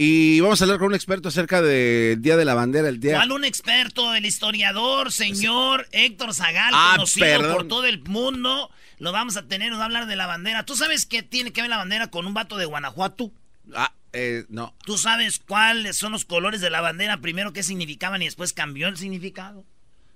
Y 0.00 0.38
vamos 0.38 0.60
a 0.60 0.64
hablar 0.64 0.78
con 0.78 0.86
un 0.88 0.94
experto 0.94 1.26
acerca 1.28 1.60
del 1.60 2.22
Día 2.22 2.36
de 2.36 2.44
la 2.44 2.54
Bandera, 2.54 2.88
el 2.88 3.00
día... 3.00 3.16
¿Cuál 3.16 3.32
un 3.32 3.44
experto? 3.44 4.14
El 4.14 4.24
historiador, 4.26 5.10
señor 5.10 5.88
Héctor 5.90 6.34
Zagal, 6.34 6.70
Ah, 6.72 6.92
conocido 6.94 7.26
perdón. 7.26 7.52
por 7.56 7.66
todo 7.66 7.84
el 7.84 8.00
mundo. 8.04 8.70
Lo 9.00 9.10
vamos 9.10 9.36
a 9.36 9.48
tener, 9.48 9.70
nos 9.70 9.78
va 9.80 9.82
a 9.82 9.86
hablar 9.86 10.06
de 10.06 10.14
la 10.14 10.28
bandera. 10.28 10.64
¿Tú 10.64 10.76
sabes 10.76 11.04
qué 11.04 11.24
tiene 11.24 11.52
que 11.52 11.62
ver 11.62 11.70
la 11.70 11.78
bandera 11.78 12.12
con 12.12 12.26
un 12.28 12.34
vato 12.34 12.56
de 12.56 12.66
Guanajuato? 12.66 13.32
Ah, 13.74 13.92
eh, 14.12 14.44
no. 14.48 14.72
¿Tú 14.84 14.98
sabes 14.98 15.40
cuáles 15.40 15.96
son 15.96 16.12
los 16.12 16.24
colores 16.24 16.60
de 16.60 16.70
la 16.70 16.80
bandera? 16.80 17.20
Primero 17.20 17.52
qué 17.52 17.64
significaban 17.64 18.22
y 18.22 18.26
después 18.26 18.52
cambió 18.52 18.86
el 18.86 18.96
significado. 18.98 19.64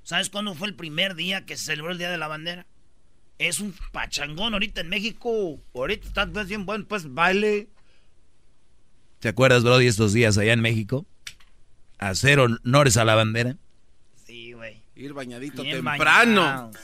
¿Sabes 0.04 0.30
cuándo 0.30 0.54
fue 0.54 0.68
el 0.68 0.76
primer 0.76 1.16
día 1.16 1.44
que 1.44 1.56
se 1.56 1.64
celebró 1.64 1.90
el 1.90 1.98
Día 1.98 2.10
de 2.10 2.18
la 2.18 2.28
Bandera? 2.28 2.66
Es 3.38 3.58
un 3.58 3.74
pachangón 3.90 4.52
ahorita 4.52 4.80
en 4.82 4.88
México. 4.88 5.60
Ahorita 5.74 6.06
está 6.06 6.24
bien 6.44 6.66
bueno, 6.66 6.84
pues 6.88 7.12
baile. 7.12 7.68
¿Te 9.22 9.28
acuerdas, 9.28 9.62
Brody, 9.62 9.86
estos 9.86 10.12
días 10.12 10.36
allá 10.36 10.52
en 10.52 10.60
México? 10.60 11.06
Hacer 12.00 12.40
honores 12.40 12.96
a 12.96 13.04
la 13.04 13.14
bandera. 13.14 13.54
Sí, 14.26 14.52
güey. 14.52 14.82
Ir 14.96 15.12
bañadito 15.12 15.62
Bien 15.62 15.76
temprano. 15.76 16.40
bañados. 16.42 16.76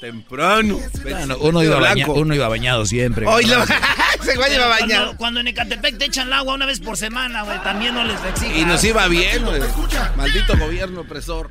Temprano. 0.00 0.78
Bueno, 1.02 1.36
uno, 1.40 1.62
iba 1.62 1.76
baña- 1.78 2.06
Blanco. 2.06 2.14
uno 2.14 2.34
iba 2.34 2.48
bañado 2.48 2.86
siempre. 2.86 3.26
Hoy 3.26 3.44
lo- 3.44 3.62
Ese 3.64 4.34
güey 4.36 4.54
iba 4.54 4.64
Cuando- 4.66 4.68
bañado. 4.80 5.16
Cuando, 5.18 5.40
en 5.40 5.48
Ecatepec 5.48 5.98
te 5.98 6.06
echan 6.06 6.28
el 6.28 6.32
agua 6.32 6.54
una 6.54 6.64
vez 6.64 6.80
por 6.80 6.96
semana, 6.96 7.42
güey, 7.42 7.62
también 7.62 7.92
no 7.94 8.02
les 8.02 8.18
exigen. 8.24 8.56
Y 8.56 8.64
nos 8.64 8.82
iba 8.84 9.06
bien, 9.08 9.44
güey. 9.44 9.60
Maldito 10.16 10.56
gobierno 10.56 11.02
opresor. 11.02 11.50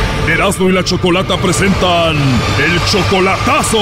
Erasmo 0.31 0.69
y 0.69 0.71
la 0.71 0.83
Chocolata 0.83 1.35
presentan 1.37 2.15
el 2.15 2.79
chocolatazo. 2.85 3.79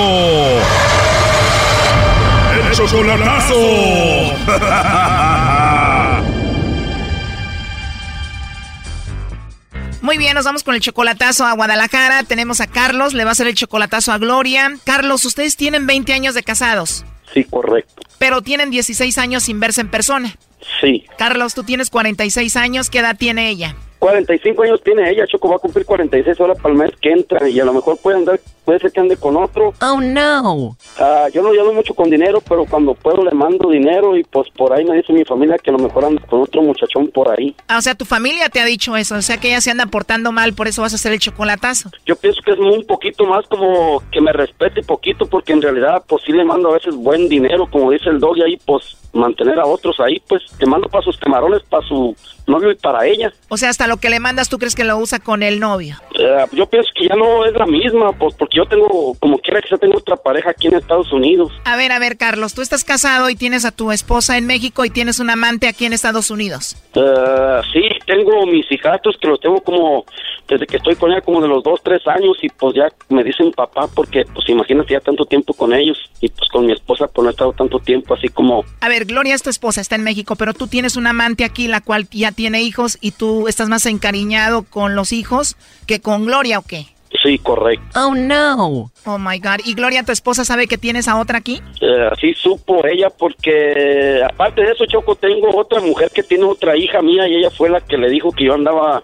¡El 2.67 2.71
chocolatazo! 2.75 3.53
Muy 10.01 10.17
bien, 10.17 10.33
nos 10.33 10.45
vamos 10.45 10.63
con 10.63 10.75
el 10.75 10.81
chocolatazo 10.81 11.45
a 11.45 11.53
Guadalajara. 11.53 12.23
Tenemos 12.23 12.61
a 12.61 12.67
Carlos, 12.67 13.13
le 13.13 13.25
va 13.25 13.31
a 13.31 13.33
hacer 13.33 13.47
el 13.47 13.55
chocolatazo 13.55 14.11
a 14.11 14.17
Gloria. 14.17 14.71
Carlos, 14.85 15.25
ustedes 15.25 15.57
tienen 15.57 15.85
20 15.87 16.13
años 16.13 16.33
de 16.33 16.43
casados, 16.43 17.05
Sí, 17.33 17.43
correcto. 17.43 18.01
pero 18.17 18.41
tienen 18.41 18.69
16 18.71 19.17
años 19.17 19.43
sin 19.43 19.59
verse 19.59 19.81
en 19.81 19.89
persona. 19.91 20.35
Sí. 20.81 21.05
Carlos, 21.17 21.53
tú 21.53 21.63
tienes 21.63 21.89
46 21.89 22.55
años, 22.55 22.89
¿qué 22.89 22.99
edad 22.99 23.17
tiene 23.17 23.49
ella? 23.49 23.75
45 23.99 24.63
años 24.63 24.81
tiene 24.81 25.09
ella, 25.09 25.27
Choco 25.27 25.49
va 25.49 25.57
a 25.57 25.59
cumplir 25.59 25.85
46 25.85 26.39
horas 26.39 26.57
para 26.57 26.73
el 26.73 26.79
mes 26.79 26.91
que 27.01 27.11
entra 27.11 27.47
y 27.47 27.59
a 27.59 27.65
lo 27.65 27.73
mejor 27.73 27.97
puede 28.01 28.17
andar, 28.17 28.39
puede 28.63 28.79
ser 28.79 28.91
que 28.91 29.01
ande 29.01 29.17
con 29.17 29.35
otro. 29.35 29.73
Oh, 29.81 29.99
no. 29.99 30.77
Ah, 30.97 31.27
yo 31.33 31.41
no 31.41 31.51
llamo 31.51 31.73
mucho 31.73 31.93
con 31.93 32.09
dinero, 32.09 32.41
pero 32.47 32.65
cuando 32.65 32.93
puedo 32.93 33.23
le 33.23 33.31
mando 33.31 33.69
dinero 33.69 34.15
y 34.15 34.23
pues 34.23 34.49
por 34.55 34.71
ahí 34.73 34.85
me 34.85 34.95
dice 34.95 35.11
mi 35.11 35.25
familia 35.25 35.57
que 35.57 35.69
a 35.69 35.73
lo 35.73 35.79
mejor 35.79 36.05
anda 36.05 36.21
con 36.27 36.41
otro 36.41 36.61
muchachón 36.61 37.09
por 37.09 37.29
ahí. 37.29 37.53
Ah, 37.67 37.77
o 37.77 37.81
sea, 37.81 37.93
tu 37.93 38.05
familia 38.05 38.49
te 38.49 38.61
ha 38.61 38.65
dicho 38.65 38.95
eso, 38.95 39.15
o 39.15 39.21
sea 39.21 39.37
que 39.37 39.49
ella 39.49 39.61
se 39.61 39.71
anda 39.71 39.85
portando 39.85 40.31
mal, 40.31 40.53
por 40.53 40.67
eso 40.67 40.81
vas 40.81 40.93
a 40.93 40.95
hacer 40.95 41.11
el 41.11 41.19
chocolatazo. 41.19 41.89
Yo 42.05 42.15
pienso 42.15 42.41
que 42.43 42.51
es 42.51 42.59
un 42.59 42.85
poquito 42.85 43.25
más 43.25 43.45
como 43.47 44.01
que 44.11 44.21
me 44.21 44.31
respete 44.31 44.81
poquito 44.81 45.25
porque 45.25 45.51
en 45.51 45.61
realidad 45.61 46.03
pues 46.07 46.23
sí 46.25 46.31
le 46.31 46.45
mando 46.45 46.69
a 46.69 46.73
veces 46.73 46.95
buen 46.95 47.27
dinero, 47.27 47.67
como 47.69 47.91
dice 47.91 48.09
el 48.09 48.19
dog 48.19 48.37
y 48.37 48.43
ahí 48.43 48.57
pues 48.65 48.97
mantener 49.13 49.59
a 49.59 49.65
otros 49.65 49.99
ahí, 49.99 50.21
pues 50.27 50.43
te 50.57 50.65
mando 50.65 50.87
para 50.87 51.03
sus 51.03 51.17
camarones, 51.17 51.63
para 51.63 51.85
su 51.87 52.15
novio 52.49 52.71
y 52.71 52.75
para 52.75 53.05
ella. 53.05 53.31
O 53.47 53.57
sea, 53.57 53.69
hasta 53.69 53.87
lo 53.87 53.97
que 53.97 54.09
le 54.09 54.19
mandas, 54.19 54.49
¿tú 54.49 54.57
crees 54.57 54.75
que 54.75 54.83
lo 54.83 54.97
usa 54.97 55.19
con 55.19 55.43
el 55.43 55.59
novio? 55.59 55.97
Eh, 56.19 56.45
yo 56.51 56.65
pienso 56.65 56.89
que 56.95 57.07
ya 57.07 57.15
no 57.15 57.45
es 57.45 57.53
la 57.53 57.65
misma, 57.65 58.11
pues 58.13 58.35
porque 58.35 58.57
yo 58.57 58.65
tengo, 58.65 59.15
como 59.19 59.37
quiera 59.39 59.61
que 59.61 59.69
sea, 59.69 59.77
tengo 59.77 59.97
otra 59.97 60.17
pareja 60.17 60.49
aquí 60.51 60.67
en 60.67 60.75
Estados 60.75 61.11
Unidos. 61.13 61.51
A 61.65 61.75
ver, 61.75 61.91
a 61.91 61.99
ver, 61.99 62.17
Carlos, 62.17 62.53
tú 62.53 62.61
estás 62.61 62.83
casado 62.83 63.29
y 63.29 63.35
tienes 63.35 63.65
a 63.65 63.71
tu 63.71 63.91
esposa 63.91 64.37
en 64.37 64.45
México 64.45 64.85
y 64.85 64.89
tienes 64.89 65.19
un 65.19 65.29
amante 65.29 65.67
aquí 65.67 65.85
en 65.85 65.93
Estados 65.93 66.31
Unidos. 66.31 66.75
Eh, 66.95 67.61
sí, 67.71 67.81
tengo 68.05 68.45
mis 68.45 68.69
hijatos 68.71 69.15
que 69.21 69.27
los 69.27 69.39
tengo 69.39 69.61
como, 69.61 70.05
desde 70.47 70.65
que 70.65 70.77
estoy 70.77 70.95
con 70.95 71.11
ella 71.11 71.21
como 71.21 71.41
de 71.41 71.47
los 71.47 71.63
dos, 71.63 71.79
tres 71.83 72.05
años 72.07 72.37
y 72.41 72.49
pues 72.49 72.75
ya 72.75 72.87
me 73.09 73.23
dicen 73.23 73.51
papá 73.51 73.87
porque 73.93 74.23
pues 74.33 74.49
imagínate 74.49 74.93
ya 74.93 74.99
tanto 74.99 75.25
tiempo 75.25 75.53
con 75.53 75.73
ellos 75.73 75.97
y 76.21 76.29
pues 76.29 76.49
con 76.49 76.65
mi 76.65 76.73
esposa 76.73 77.07
pues 77.07 77.23
no 77.23 77.29
he 77.29 77.31
estado 77.31 77.53
tanto 77.53 77.79
tiempo 77.79 78.13
así 78.15 78.29
como, 78.29 78.63
A 78.81 78.89
ver, 78.89 79.05
Gloria 79.05 79.35
es 79.35 79.43
tu 79.43 79.49
esposa, 79.49 79.81
está 79.81 79.95
en 79.95 80.03
México, 80.03 80.35
pero 80.35 80.53
tú 80.53 80.67
tienes 80.67 80.95
un 80.95 81.07
amante 81.07 81.43
aquí, 81.43 81.67
la 81.67 81.81
cual 81.81 82.07
ya 82.09 82.31
tiene 82.39 82.61
hijos 82.61 82.97
y 83.01 83.11
tú 83.11 83.49
estás 83.49 83.67
más 83.67 83.85
encariñado 83.85 84.63
con 84.63 84.95
los 84.95 85.11
hijos 85.11 85.57
que 85.85 85.99
con 85.99 86.25
Gloria, 86.25 86.57
¿o 86.59 86.61
qué? 86.61 86.85
sí, 87.21 87.37
correcto. 87.37 87.99
Oh, 87.99 88.15
no. 88.15 88.89
Oh, 89.05 89.17
my 89.17 89.39
God. 89.39 89.59
¿Y 89.65 89.73
Gloria, 89.73 90.03
tu 90.03 90.13
esposa, 90.13 90.45
sabe 90.45 90.65
que 90.67 90.77
tienes 90.77 91.09
a 91.09 91.19
otra 91.19 91.39
aquí? 91.39 91.61
Eh, 91.81 92.09
sí 92.21 92.33
supo 92.35 92.85
ella 92.85 93.09
porque 93.09 94.21
aparte 94.23 94.61
de 94.61 94.71
eso 94.71 94.85
Choco 94.85 95.15
tengo 95.15 95.53
otra 95.53 95.81
mujer 95.81 96.11
que 96.11 96.23
tiene 96.23 96.45
otra 96.45 96.77
hija 96.77 97.01
mía 97.01 97.27
y 97.27 97.35
ella 97.35 97.49
fue 97.49 97.69
la 97.69 97.81
que 97.81 97.97
le 97.97 98.09
dijo 98.09 98.31
que 98.31 98.45
yo 98.45 98.53
andaba 98.53 99.03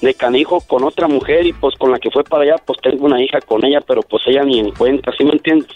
de 0.00 0.14
canijo 0.14 0.62
con 0.62 0.82
otra 0.82 1.06
mujer 1.06 1.44
y 1.44 1.52
pues 1.52 1.76
con 1.76 1.92
la 1.92 1.98
que 1.98 2.10
fue 2.10 2.24
para 2.24 2.44
allá 2.44 2.56
pues 2.64 2.78
tengo 2.80 3.04
una 3.04 3.22
hija 3.22 3.42
con 3.42 3.62
ella 3.62 3.82
pero 3.86 4.00
pues 4.00 4.22
ella 4.26 4.42
ni 4.42 4.58
en 4.58 4.70
cuenta, 4.70 5.12
¿sí 5.18 5.24
me 5.24 5.32
entiendes? 5.32 5.68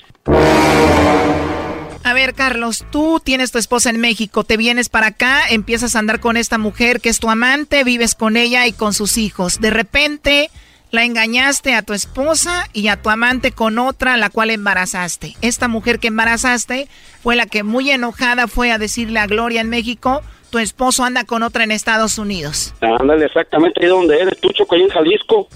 A 2.04 2.12
ver, 2.12 2.34
Carlos, 2.34 2.84
tú 2.90 3.18
tienes 3.24 3.50
tu 3.50 3.56
esposa 3.56 3.88
en 3.88 3.98
México, 3.98 4.44
te 4.44 4.58
vienes 4.58 4.90
para 4.90 5.06
acá, 5.06 5.40
empiezas 5.48 5.96
a 5.96 6.00
andar 6.00 6.20
con 6.20 6.36
esta 6.36 6.58
mujer 6.58 7.00
que 7.00 7.08
es 7.08 7.18
tu 7.18 7.30
amante, 7.30 7.82
vives 7.82 8.14
con 8.14 8.36
ella 8.36 8.66
y 8.66 8.74
con 8.74 8.92
sus 8.92 9.16
hijos. 9.16 9.58
De 9.58 9.70
repente 9.70 10.50
la 10.90 11.04
engañaste 11.04 11.74
a 11.74 11.80
tu 11.80 11.94
esposa 11.94 12.68
y 12.74 12.88
a 12.88 13.00
tu 13.00 13.08
amante 13.08 13.52
con 13.52 13.78
otra, 13.78 14.18
la 14.18 14.28
cual 14.28 14.50
embarazaste. 14.50 15.34
Esta 15.40 15.66
mujer 15.66 15.98
que 15.98 16.08
embarazaste 16.08 16.88
fue 17.22 17.36
la 17.36 17.46
que 17.46 17.62
muy 17.62 17.90
enojada 17.90 18.48
fue 18.48 18.70
a 18.70 18.76
decirle 18.76 19.18
a 19.18 19.26
Gloria 19.26 19.62
en 19.62 19.70
México, 19.70 20.20
tu 20.50 20.58
esposo 20.58 21.04
anda 21.04 21.24
con 21.24 21.42
otra 21.42 21.64
en 21.64 21.70
Estados 21.70 22.18
Unidos. 22.18 22.74
Ándale, 22.82 23.24
exactamente 23.24 23.82
ahí 23.82 23.88
donde 23.88 24.20
eres, 24.20 24.38
tú, 24.40 24.50
Choco, 24.52 24.76
en 24.76 24.90
Jalisco. 24.90 25.48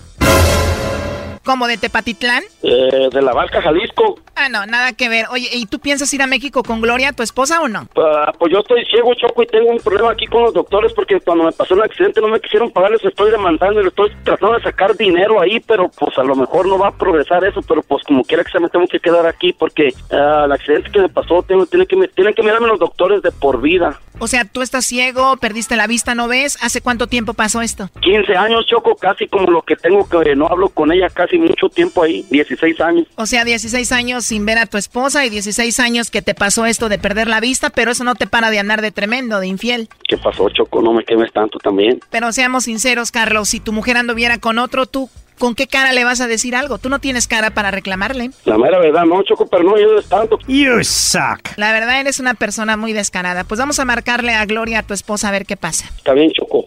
¿Como 1.49 1.67
de 1.67 1.79
Tepatitlán? 1.79 2.43
Eh, 2.63 3.09
de 3.11 3.23
la 3.23 3.33
Barca, 3.33 3.63
Jalisco. 3.63 4.21
Ah, 4.37 4.51
no, 4.51 4.67
nada 4.67 4.93
que 4.93 5.09
ver. 5.09 5.25
Oye, 5.31 5.49
¿y 5.55 5.65
tú 5.65 5.79
piensas 5.79 6.13
ir 6.13 6.21
a 6.21 6.27
México 6.27 6.63
con 6.63 6.83
Gloria, 6.83 7.15
tu 7.15 7.23
esposa, 7.23 7.63
o 7.63 7.69
no? 7.69 7.89
Ah, 7.97 8.31
pues 8.39 8.53
yo 8.53 8.59
estoy 8.59 8.85
ciego, 8.85 9.15
Choco, 9.15 9.43
y 9.43 9.47
tengo 9.47 9.71
un 9.71 9.79
problema 9.79 10.11
aquí 10.11 10.27
con 10.27 10.43
los 10.43 10.53
doctores 10.53 10.93
porque 10.93 11.19
cuando 11.21 11.45
me 11.45 11.53
pasó 11.53 11.73
el 11.73 11.81
accidente 11.81 12.21
no 12.21 12.29
me 12.29 12.39
quisieron 12.39 12.71
pagar, 12.71 12.91
les 12.91 13.03
estoy 13.03 13.31
demandando 13.31 13.81
y 13.81 13.85
les 13.85 13.93
estoy 13.93 14.11
tratando 14.25 14.59
de 14.59 14.63
sacar 14.63 14.95
dinero 14.95 15.41
ahí, 15.41 15.59
pero 15.61 15.89
pues 15.89 16.19
a 16.19 16.23
lo 16.23 16.37
mejor 16.37 16.69
no 16.69 16.79
va 16.79 16.89
a 16.89 16.99
progresar 16.99 17.43
eso, 17.45 17.63
pero 17.63 17.83
pues 17.83 18.05
como 18.05 18.25
quiera 18.25 18.45
que 18.45 18.53
se 18.53 18.61
me 18.61 18.69
tengo 18.69 18.87
que 18.87 19.01
quedar 19.01 19.27
aquí 19.27 19.55
porque 19.55 19.95
ah, 20.13 20.43
el 20.45 20.53
accidente 20.53 20.91
que 20.91 21.01
me 21.01 21.09
pasó 21.09 21.43
tengo, 21.43 21.65
tiene 21.65 21.87
que, 21.87 21.97
tienen 22.09 22.35
que 22.35 22.43
mirarme 22.43 22.69
los 22.69 22.79
doctores 22.79 23.23
de 23.23 23.33
por 23.33 23.63
vida. 23.63 23.99
O 24.21 24.27
sea, 24.27 24.45
tú 24.45 24.63
estás 24.63 24.85
ciego, 24.85 25.37
perdiste 25.37 25.77
la 25.77 25.87
vista, 25.87 26.15
¿no 26.15 26.29
ves? 26.29 26.59
¿Hace 26.61 26.81
cuánto 26.81 27.07
tiempo 27.07 27.35
pasó 27.35 27.63
esto? 27.63 27.89
15 28.01 28.37
años, 28.37 28.67
Choco, 28.67 28.97
casi 28.97 29.29
como 29.29 29.51
lo 29.51 29.63
que 29.63 29.77
tengo 29.77 30.09
que 30.09 30.35
no 30.35 30.49
hablo 30.49 30.69
con 30.69 30.93
ella 30.93 31.09
casi 31.09 31.38
mucho 31.41 31.69
tiempo 31.69 32.03
ahí, 32.03 32.25
16 32.31 32.81
años. 32.81 33.07
O 33.17 33.27
sea, 33.27 33.45
16 33.45 33.93
años 33.93 34.25
sin 34.25 34.45
ver 34.47 34.59
a 34.59 34.67
tu 34.67 34.77
esposa 34.77 35.25
y 35.25 35.31
16 35.31 35.81
años 35.81 36.11
que 36.11 36.23
te 36.23 36.35
pasó 36.35 36.67
esto 36.67 36.89
de 36.89 36.99
perder 36.99 37.29
la 37.29 37.41
vista, 37.41 37.71
pero 37.71 37.91
eso 37.91 38.05
no 38.05 38.15
te 38.15 38.27
para 38.27 38.51
de 38.51 38.59
andar 38.59 38.83
de 38.83 38.91
tremendo, 38.91 39.41
de 39.41 39.47
infiel. 39.47 39.89
¿Qué 40.09 40.17
pasó, 40.17 40.49
Choco? 40.51 40.83
No 40.83 40.93
me 40.93 41.05
quemes 41.05 41.33
tanto 41.33 41.59
también. 41.59 42.01
Pero 42.11 42.33
seamos 42.33 42.65
sinceros, 42.65 43.11
Carlos, 43.11 43.49
si 43.49 43.61
tu 43.61 43.73
mujer 43.73 43.97
anduviera 43.97 44.39
con 44.39 44.59
otro, 44.59 44.87
tú 44.87 45.09
¿con 45.39 45.55
qué 45.55 45.67
cara 45.67 45.93
le 45.93 46.05
vas 46.05 46.21
a 46.21 46.27
decir 46.27 46.55
algo? 46.55 46.79
Tú 46.79 46.89
no 46.89 46.99
tienes 46.99 47.27
cara 47.27 47.51
para 47.51 47.71
reclamarle. 47.71 48.31
La 48.45 48.59
mera 48.59 48.79
verdad, 48.79 49.05
no, 49.05 49.23
Choco, 49.23 49.47
pero 49.47 49.63
no 49.65 49.77
ayudes 49.77 50.07
tanto. 50.09 50.39
You 50.47 50.83
suck. 50.83 51.57
La 51.57 51.73
verdad, 51.73 52.01
eres 52.01 52.21
una 52.21 52.35
persona 52.35 52.77
muy 52.77 52.93
descarada. 52.93 53.45
Pues 53.45 53.59
vamos 53.59 53.79
a 53.79 53.85
marcarle 53.85 54.35
a 54.35 54.45
Gloria, 54.45 54.81
a 54.81 54.83
tu 54.83 54.95
esposa, 54.95 55.29
a 55.29 55.33
ver 55.33 55.47
qué 55.47 55.57
pasa. 55.57 55.87
Está 55.97 56.13
bien, 56.13 56.31
Choco. 56.33 56.67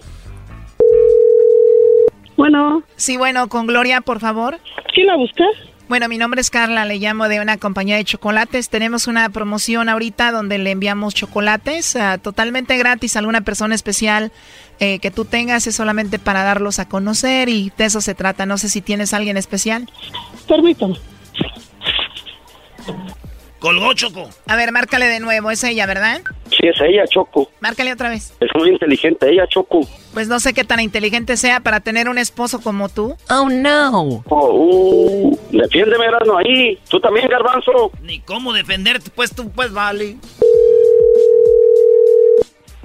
Bueno. 2.42 2.82
Sí, 2.96 3.18
bueno, 3.18 3.50
con 3.50 3.68
Gloria, 3.68 4.02
por 4.02 4.20
favor. 4.20 4.58
¿Quién 4.96 5.06
la 5.06 5.16
busca? 5.16 5.44
Bueno, 5.88 6.08
mi 6.10 6.18
nombre 6.18 6.42
es 6.42 6.50
Carla, 6.50 6.86
le 6.86 6.98
llamo 6.98 7.28
de 7.28 7.40
una 7.40 7.58
compañía 7.58 7.98
de 7.98 8.04
chocolates. 8.04 8.68
Tenemos 8.68 9.06
una 9.06 9.30
promoción 9.30 9.90
ahorita 9.90 10.32
donde 10.32 10.58
le 10.58 10.72
enviamos 10.72 11.14
chocolates 11.14 11.96
ah, 11.96 12.18
totalmente 12.18 12.80
gratis 12.80 13.16
a 13.16 13.20
alguna 13.20 13.42
persona 13.42 13.76
especial 13.76 14.32
eh, 14.80 14.98
que 14.98 15.12
tú 15.12 15.26
tengas. 15.26 15.68
Es 15.68 15.76
solamente 15.76 16.18
para 16.18 16.42
darlos 16.42 16.80
a 16.80 16.90
conocer 16.90 17.48
y 17.48 17.72
de 17.78 17.86
eso 17.86 18.02
se 18.02 18.16
trata. 18.16 18.48
No 18.48 18.58
sé 18.58 18.70
si 18.70 18.82
tienes 18.82 19.14
alguien 19.14 19.38
especial. 19.38 19.88
Permítame. 20.48 20.98
Colgó, 23.62 23.94
Choco. 23.94 24.28
A 24.48 24.56
ver, 24.56 24.72
márcale 24.72 25.06
de 25.06 25.20
nuevo. 25.20 25.52
Es 25.52 25.64
ella, 25.64 25.86
¿verdad? 25.86 26.22
Sí, 26.50 26.68
es 26.68 26.82
ella, 26.82 27.06
Choco. 27.06 27.52
Márcale 27.60 27.94
otra 27.94 28.10
vez. 28.10 28.34
Es 28.40 28.50
muy 28.56 28.70
inteligente 28.70 29.32
ella, 29.32 29.46
Choco. 29.48 29.82
Pues 30.16 30.28
no 30.28 30.40
sé 30.40 30.56
qué 30.56 30.64
tan 30.64 30.80
inteligente 30.80 31.38
sea 31.38 31.60
para 31.60 31.80
tener 31.80 32.10
un 32.10 32.18
esposo 32.18 32.60
como 32.60 32.90
tú. 32.90 33.16
Oh, 33.30 33.50
no. 33.50 34.24
Oh, 34.30 34.50
uh, 34.52 35.40
defiéndeme, 35.52 36.06
Erasmo, 36.06 36.40
ahí. 36.40 36.80
Tú 36.90 37.00
también, 37.00 37.28
Garbanzo. 37.28 37.92
Ni 38.02 38.20
cómo 38.22 38.52
defenderte, 38.52 39.12
pues 39.14 39.34
tú, 39.36 39.52
pues 39.52 39.72
vale. 39.72 40.18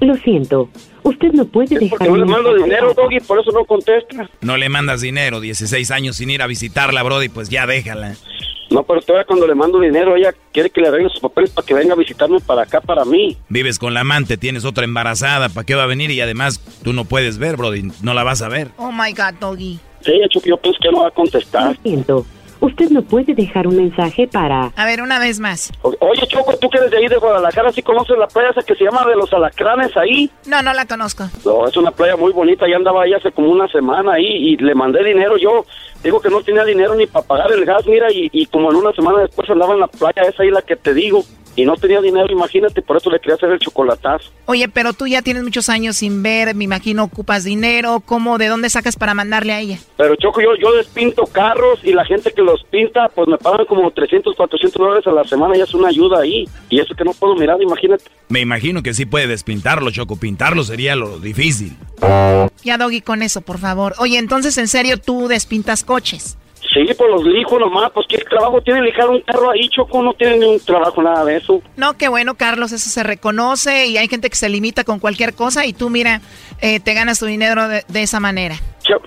Lo 0.01 0.15
siento. 0.17 0.69
Usted 1.05 1.33
no 1.33 1.47
puede 1.47 1.79
dejar... 1.79 1.99
Porque 1.99 2.11
no 2.11 2.17
le 2.17 2.27
mando 2.27 2.55
dinero, 2.55 2.93
Doggy, 2.93 3.21
por 3.21 3.41
eso 3.41 3.51
no 3.51 3.65
contesta. 3.65 4.29
No 4.43 4.59
le 4.59 4.69
mandas 4.69 5.01
dinero, 5.01 5.41
16 5.41 5.91
años 5.91 6.17
sin 6.17 6.29
ir 6.29 6.43
a 6.43 6.47
visitarla, 6.47 7.03
Brody, 7.03 7.31
pues 7.31 7.49
ya 7.49 7.67
déjala. 7.67 8.15
No, 8.71 8.83
pero 8.83 9.01
todavía 9.01 9.27
cuando 9.27 9.47
le 9.47 9.55
mando 9.55 9.79
dinero, 9.81 10.17
ella 10.17 10.35
quiere 10.53 10.71
que 10.71 10.81
le 10.81 10.89
arregle 10.89 11.09
sus 11.09 11.21
papeles 11.21 11.51
para 11.51 11.67
que 11.67 11.75
venga 11.75 11.95
a 11.95 11.97
visitarme 11.97 12.41
para 12.41 12.63
acá, 12.63 12.81
para 12.81 13.05
mí. 13.05 13.37
Vives 13.49 13.79
con 13.79 13.95
la 13.95 14.01
amante, 14.01 14.37
tienes 14.37 14.65
otra 14.65 14.85
embarazada, 14.85 15.49
¿para 15.49 15.65
qué 15.65 15.75
va 15.75 15.85
a 15.85 15.87
venir? 15.87 16.11
Y 16.11 16.21
además, 16.21 16.61
tú 16.83 16.93
no 16.93 17.05
puedes 17.05 17.39
ver, 17.39 17.57
Brody, 17.57 17.91
no 18.03 18.15
la 18.15 18.25
vas 18.25 18.43
a 18.43 18.49
ver. 18.49 18.71
Oh 18.77 18.91
my 18.93 19.13
God, 19.13 19.35
Doggy. 19.41 19.79
Sí, 20.01 20.13
yo 20.45 20.57
pienso 20.57 20.79
que 20.81 20.91
no 20.91 21.03
va 21.03 21.09
a 21.09 21.13
contestar. 21.13 21.77
Lo 21.77 21.83
siento. 21.83 22.27
Usted 22.59 22.89
no 22.91 23.03
puede 23.03 23.35
dejar 23.35 23.67
un 23.67 23.77
mensaje 23.77 24.27
para... 24.27 24.73
A 24.77 24.87
ver, 24.87 25.03
una 25.03 25.19
vez 25.19 25.41
más. 25.41 25.73
Oye, 25.83 26.27
Choco, 26.27 26.57
tú 26.57 26.71
que 26.71 26.79
eres 26.79 26.91
de 26.91 26.97
ahí 26.97 27.07
de 27.07 27.19
Guadalajara, 27.19 27.71
¿sí 27.71 27.83
conoces 27.83 28.17
la 28.17 28.27
playa 28.27 28.51
esa 28.51 28.63
que 28.63 28.75
se 28.75 28.85
llama 28.85 29.05
de 29.05 29.15
los 29.15 29.33
alacranes 29.33 29.95
ahí? 29.97 30.31
No, 30.47 30.63
no 30.63 30.73
la 30.73 30.87
conozco. 30.87 31.25
No, 31.45 31.69
es 31.69 31.77
una 31.77 31.91
playa 31.91 32.17
muy 32.17 32.33
bonita, 32.33 32.67
ya 32.69 32.77
andaba 32.77 33.03
ahí 33.03 33.13
hace 33.13 33.31
como 33.31 33.51
una 33.51 33.69
semana 33.69 34.15
ahí 34.15 34.25
y 34.25 34.57
le 34.57 34.75
mandé 34.75 35.05
dinero 35.05 35.37
yo. 35.37 35.67
Digo 36.03 36.21
que 36.21 36.31
no 36.31 36.43
tenía 36.43 36.65
dinero 36.65 36.95
ni 36.95 37.07
para 37.07 37.27
pagar 37.27 37.53
el 37.53 37.65
gas, 37.65 37.87
mira, 37.87 38.13
y, 38.13 38.29
y 38.33 38.47
como 38.47 38.71
en 38.71 38.77
una 38.77 38.93
semana 38.93 39.23
después 39.23 39.49
andaba 39.51 39.75
en 39.75 39.81
la 39.81 39.89
playa 39.89 40.23
esa 40.23 40.43
ahí 40.43 40.51
la 40.51 40.63
que 40.63 40.77
te 40.77 40.95
digo 40.95 41.25
y 41.57 41.65
no 41.65 41.75
tenía 41.77 42.03
dinero, 42.03 42.31
imagínate, 42.31 42.83
por 42.83 42.99
eso 42.99 43.11
le 43.11 43.19
quería 43.19 43.35
hacer 43.35 43.51
el 43.51 43.59
chocolatazo. 43.59 44.31
Oye, 44.45 44.69
pero 44.69 44.93
tú 44.93 45.07
ya 45.07 45.23
tienes 45.23 45.43
muchos 45.43 45.71
años 45.71 45.97
sin 45.97 46.23
ver, 46.23 46.55
me 46.55 46.65
imagino 46.65 47.05
ocupas 47.05 47.45
dinero, 47.45 48.03
¿cómo, 48.05 48.37
de 48.37 48.49
dónde 48.49 48.69
sacas 48.69 48.97
para 48.97 49.15
mandarle 49.15 49.55
a 49.55 49.61
ella? 49.61 49.79
Pero 49.97 50.15
Choco, 50.17 50.43
yo, 50.43 50.55
yo 50.61 50.73
despinto 50.75 51.25
carros 51.25 51.81
y 51.83 51.95
la 51.95 52.05
gente 52.05 52.31
que 52.33 52.43
los 52.43 52.63
pinta, 52.65 53.09
pues 53.09 53.27
me 53.27 53.39
pagan 53.39 53.65
como 53.65 53.91
300, 53.91 54.37
400 54.37 54.79
dólares 54.79 55.07
a 55.07 55.13
la 55.13 55.25
semana 55.25 55.57
y 55.57 55.63
es 55.63 55.73
una 55.73 55.89
ayuda 55.89 56.21
ahí. 56.21 56.47
Y 56.69 56.79
eso 56.79 56.95
que 56.95 57.05
no 57.05 57.13
puedo 57.13 57.35
mirar, 57.35 57.61
imagínate. 57.63 58.05
Me 58.29 58.41
imagino 58.41 58.83
que 58.83 58.93
sí 58.93 59.07
puede 59.07 59.27
despintarlo, 59.27 59.91
Choco, 59.91 60.17
pintarlo 60.17 60.63
sería 60.63 60.95
lo 60.95 61.19
difícil. 61.19 61.75
Ya, 62.63 62.77
Doggy, 62.77 63.01
con 63.01 63.23
eso, 63.23 63.41
por 63.41 63.59
favor. 63.59 63.95
Oye, 63.99 64.19
entonces, 64.19 64.59
¿en 64.59 64.69
serio 64.69 64.99
tú 64.99 65.29
despintas 65.29 65.85
coches? 65.87 66.37
Sí, 66.75 66.85
pues 66.99 67.11
los 67.11 67.25
lijo 67.25 67.59
nomás, 67.59 67.91
pues 67.93 68.07
qué 68.07 68.19
trabajo 68.19 68.61
tiene 68.61 68.83
lijar 68.83 69.09
un 69.09 69.23
carro 69.23 69.51
ahí, 69.51 69.69
Choco, 69.71 70.03
no 70.03 70.13
tiene 70.13 70.37
ni 70.39 70.45
un 70.47 70.61
trabajo, 70.61 71.03
nada 71.03 71.25
de 71.25 71.37
eso. 71.37 71.63
No, 71.77 71.97
qué 71.97 72.09
bueno, 72.09 72.35
Carlos, 72.35 72.73
eso 72.73 72.91
se 72.91 73.03
reconoce 73.03 73.87
y 73.87 73.97
hay 73.97 74.09
gente 74.09 74.29
que 74.29 74.37
se 74.37 74.49
limita 74.51 74.85
con 74.85 74.99
cualquier 74.99 75.33
cosa 75.33 75.65
y 75.65 75.73
tú, 75.73 75.89
mira, 75.89 76.21
eh, 76.61 76.81
te 76.81 76.93
ganas 76.93 77.19
tu 77.19 77.25
dinero 77.25 77.67
de, 77.69 77.85
de 77.89 78.03
esa 78.03 78.21
manera. 78.21 78.57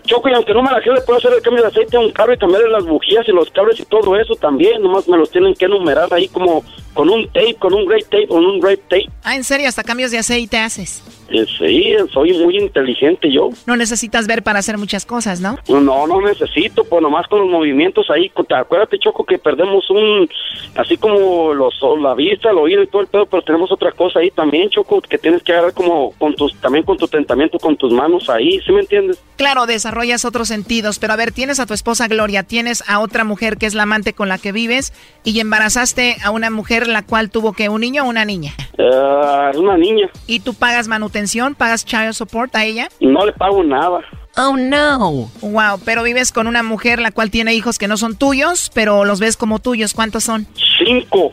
Choco, 0.05 0.29
y 0.29 0.33
aunque 0.33 0.53
no 0.53 0.61
me 0.61 0.71
la 0.71 0.81
quiero, 0.81 0.95
le 0.95 1.01
puedo 1.01 1.19
hacer 1.19 1.31
el 1.33 1.41
cambio 1.41 1.61
de 1.63 1.69
aceite 1.69 1.95
a 1.95 1.99
un 2.01 2.11
carro 2.11 2.33
y 2.33 2.37
cambiarle 2.37 2.69
las 2.69 2.85
bujías 2.85 3.27
y 3.27 3.31
los 3.31 3.49
cables 3.51 3.79
y 3.79 3.85
todo 3.85 4.19
eso 4.19 4.35
también. 4.35 4.81
Nomás 4.81 5.07
me 5.07 5.17
los 5.17 5.29
tienen 5.31 5.53
que 5.53 5.65
enumerar 5.65 6.13
ahí 6.13 6.27
como 6.27 6.63
con 6.99 7.09
un 7.09 7.27
tape, 7.27 7.55
con 7.55 7.73
un 7.73 7.85
great 7.85 8.03
tape, 8.09 8.27
con 8.27 8.45
un 8.45 8.59
great 8.59 8.81
tape. 8.89 9.09
Ah, 9.23 9.37
¿en 9.37 9.45
serio? 9.45 9.69
¿Hasta 9.69 9.85
cambios 9.85 10.11
de 10.11 10.17
aceite 10.17 10.57
haces? 10.57 11.01
Eh, 11.29 11.45
sí, 11.57 11.95
soy 12.11 12.33
muy 12.33 12.57
inteligente 12.57 13.31
yo. 13.31 13.51
No 13.65 13.77
necesitas 13.77 14.27
ver 14.27 14.43
para 14.43 14.59
hacer 14.59 14.77
muchas 14.77 15.05
cosas, 15.05 15.39
¿no? 15.39 15.57
No, 15.69 16.07
no 16.07 16.21
necesito, 16.21 16.83
pues 16.83 17.01
nomás 17.01 17.25
con 17.27 17.39
los 17.39 17.49
movimientos 17.49 18.09
ahí. 18.09 18.29
Acuérdate, 18.53 18.99
Choco, 18.99 19.23
que 19.23 19.37
perdemos 19.37 19.89
un, 19.89 20.27
así 20.75 20.97
como 20.97 21.53
los, 21.53 21.73
la 22.01 22.15
vista, 22.15 22.49
el 22.49 22.57
oído 22.57 22.83
y 22.83 22.87
todo 22.87 23.03
el 23.03 23.07
pedo, 23.07 23.25
pero 23.27 23.43
tenemos 23.43 23.71
otra 23.71 23.93
cosa 23.93 24.19
ahí 24.19 24.31
también, 24.31 24.69
Choco, 24.69 24.99
que 24.99 25.17
tienes 25.17 25.41
que 25.43 25.53
agarrar 25.53 25.73
como 25.73 26.11
con 26.17 26.35
tus, 26.35 26.53
también 26.59 26.83
con 26.83 26.97
tu 26.97 27.07
tentamiento, 27.07 27.59
con 27.59 27.77
tus 27.77 27.93
manos 27.93 28.29
ahí, 28.29 28.59
¿sí 28.65 28.73
me 28.73 28.81
entiendes? 28.81 29.23
Claro, 29.37 29.67
desarrollas 29.67 30.25
otros 30.25 30.49
sentidos, 30.49 30.99
pero 30.99 31.13
a 31.13 31.15
ver, 31.15 31.31
tienes 31.31 31.61
a 31.61 31.65
tu 31.65 31.73
esposa 31.73 32.09
Gloria, 32.09 32.43
tienes 32.43 32.83
a 32.89 32.99
otra 32.99 33.23
mujer 33.23 33.55
que 33.57 33.67
es 33.67 33.73
la 33.73 33.83
amante 33.83 34.11
con 34.11 34.27
la 34.27 34.37
que 34.37 34.51
vives 34.51 34.91
y 35.23 35.39
embarazaste 35.39 36.17
a 36.23 36.31
una 36.31 36.49
mujer 36.49 36.88
la 36.93 37.03
cual 37.03 37.29
tuvo 37.29 37.53
que 37.53 37.69
un 37.69 37.81
niño 37.81 38.03
o 38.03 38.09
una 38.09 38.25
niña. 38.25 38.53
Uh, 38.77 39.59
una 39.59 39.77
niña. 39.77 40.09
¿Y 40.27 40.39
tú 40.39 40.53
pagas 40.53 40.87
manutención, 40.87 41.55
pagas 41.55 41.85
child 41.85 42.13
support 42.13 42.55
a 42.55 42.65
ella? 42.65 42.89
No 42.99 43.25
le 43.25 43.33
pago 43.33 43.63
nada. 43.63 43.99
Oh 44.41 44.55
no. 44.55 45.29
Wow, 45.41 45.81
pero 45.83 46.01
vives 46.01 46.31
con 46.31 46.47
una 46.47 46.63
mujer 46.63 47.01
la 47.01 47.11
cual 47.11 47.29
tiene 47.29 47.53
hijos 47.55 47.77
que 47.77 47.89
no 47.89 47.97
son 47.97 48.15
tuyos, 48.15 48.71
pero 48.73 49.03
los 49.03 49.19
ves 49.19 49.35
como 49.35 49.59
tuyos. 49.59 49.93
¿Cuántos 49.93 50.23
son? 50.23 50.47
Cinco. 50.77 51.31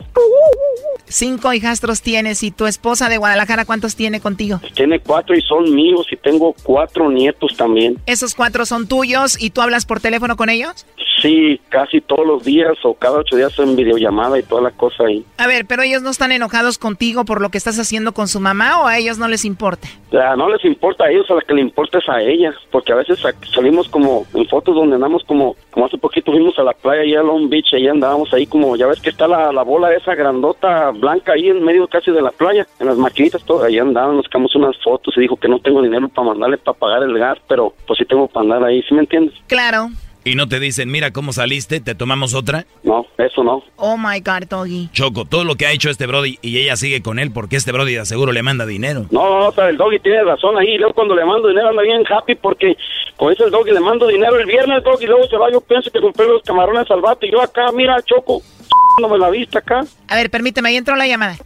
Cinco 1.05 1.53
hijastros 1.53 2.01
tienes 2.01 2.43
y 2.43 2.51
tu 2.51 2.65
esposa 2.65 3.07
de 3.07 3.17
Guadalajara, 3.17 3.63
¿cuántos 3.63 3.95
tiene 3.95 4.19
contigo? 4.19 4.59
Tiene 4.75 4.99
cuatro 4.99 5.37
y 5.37 5.41
son 5.41 5.73
míos 5.73 6.05
y 6.11 6.17
tengo 6.17 6.53
cuatro 6.63 7.09
nietos 7.09 7.55
también. 7.55 7.97
¿Esos 8.07 8.35
cuatro 8.35 8.65
son 8.65 8.87
tuyos 8.89 9.41
y 9.41 9.51
tú 9.51 9.61
hablas 9.61 9.85
por 9.85 10.01
teléfono 10.01 10.35
con 10.35 10.49
ellos? 10.49 10.85
Sí, 11.21 11.59
casi 11.69 12.01
todos 12.01 12.27
los 12.27 12.43
días 12.43 12.77
o 12.83 12.93
cada 12.93 13.19
ocho 13.19 13.37
días 13.37 13.57
en 13.57 13.75
videollamada 13.75 14.37
y 14.37 14.43
toda 14.43 14.61
la 14.61 14.71
cosa 14.71 15.05
ahí. 15.05 15.25
A 15.37 15.47
ver, 15.47 15.65
pero 15.65 15.81
ellos 15.81 16.03
no 16.03 16.11
están 16.11 16.31
enojados 16.31 16.77
contigo 16.77 17.25
por 17.25 17.41
lo 17.41 17.49
que 17.49 17.57
estás 17.57 17.79
haciendo 17.79 18.13
con 18.13 18.27
su 18.27 18.39
mamá 18.39 18.81
o 18.83 18.87
a 18.87 18.97
ellos 18.97 19.17
no 19.17 19.27
les 19.27 19.45
importa? 19.45 19.87
Ya, 20.11 20.35
no 20.35 20.49
les 20.49 20.63
importa 20.63 21.05
a 21.05 21.09
ellos, 21.09 21.25
a 21.31 21.35
la 21.35 21.41
que 21.41 21.53
le 21.53 21.61
importa 21.61 21.97
es 21.97 22.09
a 22.09 22.21
ella, 22.21 22.53
porque 22.69 22.91
a 22.91 22.96
veces 22.97 23.19
salimos 23.53 23.87
como 23.89 24.25
en 24.33 24.47
fotos 24.47 24.75
donde 24.75 24.95
andamos 24.95 25.23
como, 25.23 25.55
como 25.71 25.85
hace 25.85 25.97
poquito 25.97 26.31
fuimos 26.31 26.57
a 26.59 26.63
la 26.63 26.73
playa 26.73 27.03
y 27.03 27.15
a 27.15 27.21
Long 27.21 27.49
Beach, 27.49 27.73
y 27.73 27.87
andábamos 27.87 28.33
ahí 28.33 28.45
como, 28.45 28.75
ya 28.75 28.87
ves 28.87 29.01
que 29.01 29.09
está 29.09 29.27
la, 29.27 29.51
la 29.51 29.63
bola 29.63 29.93
esa 29.93 30.15
grandota 30.15 30.91
blanca 30.91 31.33
ahí 31.33 31.49
en 31.49 31.63
medio 31.63 31.87
casi 31.87 32.11
de 32.11 32.21
la 32.21 32.31
playa, 32.31 32.67
en 32.79 32.87
las 32.87 32.97
maquinitas, 32.97 33.43
todo, 33.43 33.63
ahí 33.63 33.79
andábamos, 33.79 34.17
nos 34.17 34.25
sacamos 34.25 34.55
unas 34.55 34.77
fotos 34.83 35.15
y 35.17 35.21
dijo 35.21 35.35
que 35.35 35.47
no 35.47 35.59
tengo 35.59 35.81
dinero 35.81 36.09
para 36.09 36.29
mandarle 36.29 36.57
para 36.57 36.77
pagar 36.77 37.03
el 37.03 37.17
gas, 37.17 37.37
pero 37.47 37.73
pues 37.85 37.97
sí 37.99 38.05
tengo 38.05 38.27
para 38.27 38.43
andar 38.43 38.63
ahí, 38.63 38.81
¿sí 38.83 38.93
me 38.93 39.01
entiendes? 39.01 39.35
Claro. 39.47 39.89
Y 40.27 40.35
no 40.35 40.49
te 40.49 40.59
dicen, 40.59 40.91
mira 40.91 41.11
cómo 41.11 41.31
saliste, 41.31 41.79
te 41.79 41.95
tomamos 41.95 42.33
otra. 42.33 42.65
No, 42.83 43.05
eso 43.17 43.45
no. 43.45 43.63
Oh 43.77 43.95
my 43.97 44.19
God, 44.19 44.45
Doggy. 44.49 44.89
Choco, 44.91 45.23
todo 45.23 45.45
lo 45.45 45.55
que 45.55 45.65
ha 45.65 45.71
hecho 45.71 45.89
este 45.89 46.05
Brody 46.05 46.37
y 46.41 46.57
ella 46.57 46.75
sigue 46.75 47.01
con 47.01 47.17
él 47.17 47.31
porque 47.31 47.55
este 47.55 47.71
Brody 47.71 47.95
de 47.95 48.05
seguro 48.05 48.33
le 48.33 48.43
manda 48.43 48.65
dinero. 48.65 49.05
No, 49.09 49.29
no, 49.29 49.39
no, 49.39 49.47
o 49.47 49.51
sea, 49.53 49.69
el 49.69 49.77
doggy 49.77 49.99
tiene 49.99 50.21
razón 50.23 50.57
ahí. 50.57 50.77
Luego 50.77 50.93
cuando 50.93 51.15
le 51.15 51.23
mando 51.23 51.47
dinero 51.47 51.69
anda 51.69 51.81
bien 51.81 52.03
happy 52.05 52.35
porque 52.35 52.75
con 53.15 53.31
ese 53.31 53.45
el 53.45 53.51
doggy 53.51 53.71
le 53.71 53.79
mando 53.79 54.07
dinero 54.07 54.37
el 54.37 54.45
viernes, 54.45 54.83
doggy, 54.83 55.05
luego 55.05 55.27
se 55.27 55.37
va. 55.37 55.49
Yo 55.49 55.61
pienso 55.61 55.89
que 55.91 56.01
compré 56.01 56.27
los 56.27 56.41
camarones 56.43 56.91
al 56.91 56.99
vato 56.99 57.25
y 57.25 57.31
yo 57.31 57.41
acá, 57.41 57.71
mira, 57.71 57.95
choco, 58.03 58.41
no 59.01 59.07
me 59.07 59.17
la 59.17 59.29
vista 59.29 59.59
acá. 59.59 59.85
A 60.09 60.15
ver, 60.15 60.29
permíteme, 60.29 60.67
ahí 60.67 60.75
entró 60.75 60.97
la 60.97 61.07
llamada. 61.07 61.37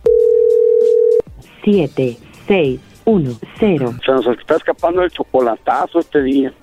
7, 1.64 2.18
6, 2.48 2.80
1, 3.12 3.32
0. 3.60 3.94
Se 4.06 4.12
nos 4.12 4.26
está 4.28 4.56
escapando 4.56 5.02
el 5.04 5.12
chocolatazo 5.12 6.00
este 6.00 6.22
día. 6.24 6.54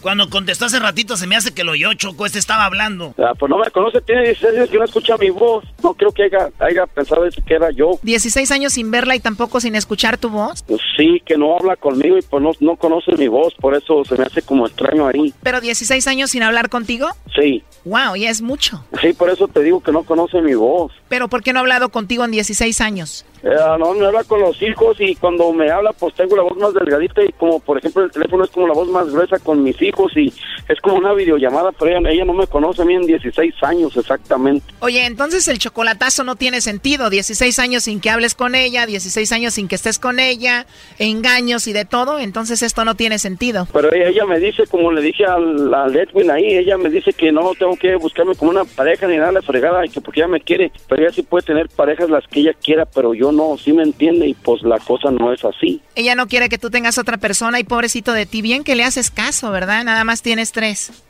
Cuando 0.00 0.28
contestó 0.30 0.64
hace 0.64 0.78
ratito 0.78 1.16
se 1.16 1.26
me 1.26 1.36
hace 1.36 1.52
que 1.52 1.64
lo 1.64 1.72
oyó, 1.72 1.92
Choco. 1.94 2.26
Este 2.26 2.38
estaba 2.38 2.64
hablando. 2.64 3.14
Ah, 3.18 3.32
pues 3.38 3.50
no 3.50 3.58
me 3.58 3.70
conoce, 3.70 4.00
tiene 4.00 4.22
16 4.22 4.54
años 4.56 4.70
que 4.70 4.78
no 4.78 4.84
escucha 4.84 5.16
mi 5.18 5.30
voz. 5.30 5.64
No 5.82 5.94
creo 5.94 6.10
que 6.12 6.24
haya, 6.24 6.48
haya 6.58 6.86
pensado 6.86 7.24
eso 7.26 7.40
que 7.46 7.54
era 7.54 7.70
yo. 7.70 7.98
16 8.02 8.50
años 8.50 8.72
sin 8.72 8.90
verla 8.90 9.14
y 9.14 9.20
tampoco 9.20 9.60
sin 9.60 9.74
escuchar 9.74 10.18
tu 10.18 10.30
voz. 10.30 10.62
Pues 10.62 10.80
sí, 10.96 11.20
que 11.24 11.36
no 11.36 11.56
habla 11.56 11.76
conmigo 11.76 12.16
y 12.18 12.22
pues 12.22 12.42
no, 12.42 12.52
no 12.60 12.76
conoce 12.76 13.12
mi 13.16 13.28
voz, 13.28 13.54
por 13.54 13.74
eso 13.74 14.04
se 14.04 14.16
me 14.16 14.24
hace 14.24 14.42
como 14.42 14.66
extraño 14.66 15.06
ahí. 15.06 15.32
Pero 15.42 15.60
16 15.60 16.06
años 16.08 16.30
sin 16.30 16.42
hablar 16.42 16.68
contigo. 16.68 17.08
Sí, 17.34 17.62
Wow, 17.84 18.16
ya 18.16 18.30
es 18.30 18.40
mucho. 18.40 18.82
sí, 19.02 19.12
por 19.12 19.28
eso 19.28 19.46
te 19.46 19.62
digo 19.62 19.82
que 19.82 19.92
no 19.92 20.04
conoce 20.04 20.40
mi 20.40 20.54
voz. 20.54 20.90
Pero 21.14 21.28
¿por 21.28 21.44
qué 21.44 21.52
no 21.52 21.60
ha 21.60 21.62
hablado 21.62 21.90
contigo 21.90 22.24
en 22.24 22.32
16 22.32 22.80
años? 22.80 23.24
Eh, 23.44 23.54
no, 23.78 23.94
me 23.94 24.06
habla 24.06 24.24
con 24.24 24.40
los 24.40 24.60
hijos 24.62 24.96
y 24.98 25.14
cuando 25.14 25.52
me 25.52 25.70
habla 25.70 25.92
pues 25.92 26.14
tengo 26.14 26.34
la 26.34 26.42
voz 26.42 26.56
más 26.56 26.72
delgadita 26.72 27.22
y 27.22 27.30
como 27.32 27.60
por 27.60 27.76
ejemplo 27.76 28.02
el 28.04 28.10
teléfono 28.10 28.42
es 28.44 28.50
como 28.50 28.66
la 28.66 28.72
voz 28.72 28.88
más 28.88 29.10
gruesa 29.10 29.38
con 29.38 29.62
mis 29.62 29.80
hijos 29.82 30.16
y 30.16 30.32
es 30.66 30.80
como 30.80 30.96
una 30.96 31.12
videollamada, 31.12 31.70
pero 31.72 31.96
ella, 31.96 32.10
ella 32.10 32.24
no 32.24 32.32
me 32.32 32.46
conoce 32.46 32.80
a 32.80 32.84
mí 32.86 32.94
en 32.94 33.06
16 33.06 33.54
años 33.62 33.94
exactamente. 33.96 34.64
Oye, 34.80 35.04
entonces 35.04 35.46
el 35.46 35.58
chocolatazo 35.58 36.24
no 36.24 36.36
tiene 36.36 36.62
sentido. 36.62 37.10
16 37.10 37.58
años 37.58 37.82
sin 37.82 38.00
que 38.00 38.08
hables 38.08 38.34
con 38.34 38.54
ella, 38.54 38.86
16 38.86 39.30
años 39.32 39.54
sin 39.54 39.68
que 39.68 39.74
estés 39.74 39.98
con 39.98 40.20
ella, 40.20 40.66
engaños 40.98 41.68
y 41.68 41.74
de 41.74 41.84
todo. 41.84 42.18
Entonces 42.18 42.62
esto 42.62 42.86
no 42.86 42.94
tiene 42.94 43.18
sentido. 43.18 43.68
Pero 43.74 43.92
ella, 43.92 44.08
ella 44.08 44.24
me 44.24 44.40
dice, 44.40 44.66
como 44.66 44.90
le 44.90 45.02
dije 45.02 45.26
al, 45.26 45.72
al 45.74 45.94
Edwin 45.94 46.30
ahí, 46.30 46.56
ella 46.56 46.78
me 46.78 46.88
dice 46.88 47.12
que 47.12 47.30
no 47.30 47.52
tengo 47.58 47.76
que 47.76 47.94
buscarme 47.96 48.34
como 48.34 48.52
una 48.52 48.64
pareja 48.64 49.06
ni 49.06 49.18
nada 49.18 49.32
de 49.32 49.42
fregada 49.42 49.84
y 49.84 49.90
que 49.90 50.00
porque 50.00 50.20
ella 50.20 50.28
me 50.28 50.40
quiere, 50.40 50.72
pero 50.88 51.03
ella 51.04 51.14
sí 51.14 51.22
puede 51.22 51.46
tener 51.46 51.68
parejas 51.68 52.10
las 52.10 52.26
que 52.26 52.40
ella 52.40 52.52
quiera, 52.54 52.86
pero 52.86 53.14
yo 53.14 53.32
no, 53.32 53.56
sí 53.58 53.72
me 53.72 53.82
entiende 53.82 54.26
y 54.26 54.34
pues 54.34 54.62
la 54.62 54.78
cosa 54.78 55.10
no 55.10 55.32
es 55.32 55.44
así. 55.44 55.80
Ella 55.94 56.14
no 56.14 56.26
quiere 56.26 56.48
que 56.48 56.58
tú 56.58 56.70
tengas 56.70 56.98
otra 56.98 57.18
persona 57.18 57.60
y 57.60 57.64
pobrecito 57.64 58.12
de 58.12 58.26
ti. 58.26 58.42
Bien 58.42 58.64
que 58.64 58.74
le 58.74 58.84
haces 58.84 59.10
caso, 59.10 59.50
¿verdad? 59.50 59.84
Nada 59.84 60.04
más 60.04 60.22
tienes 60.22 60.52
tres. 60.52 61.04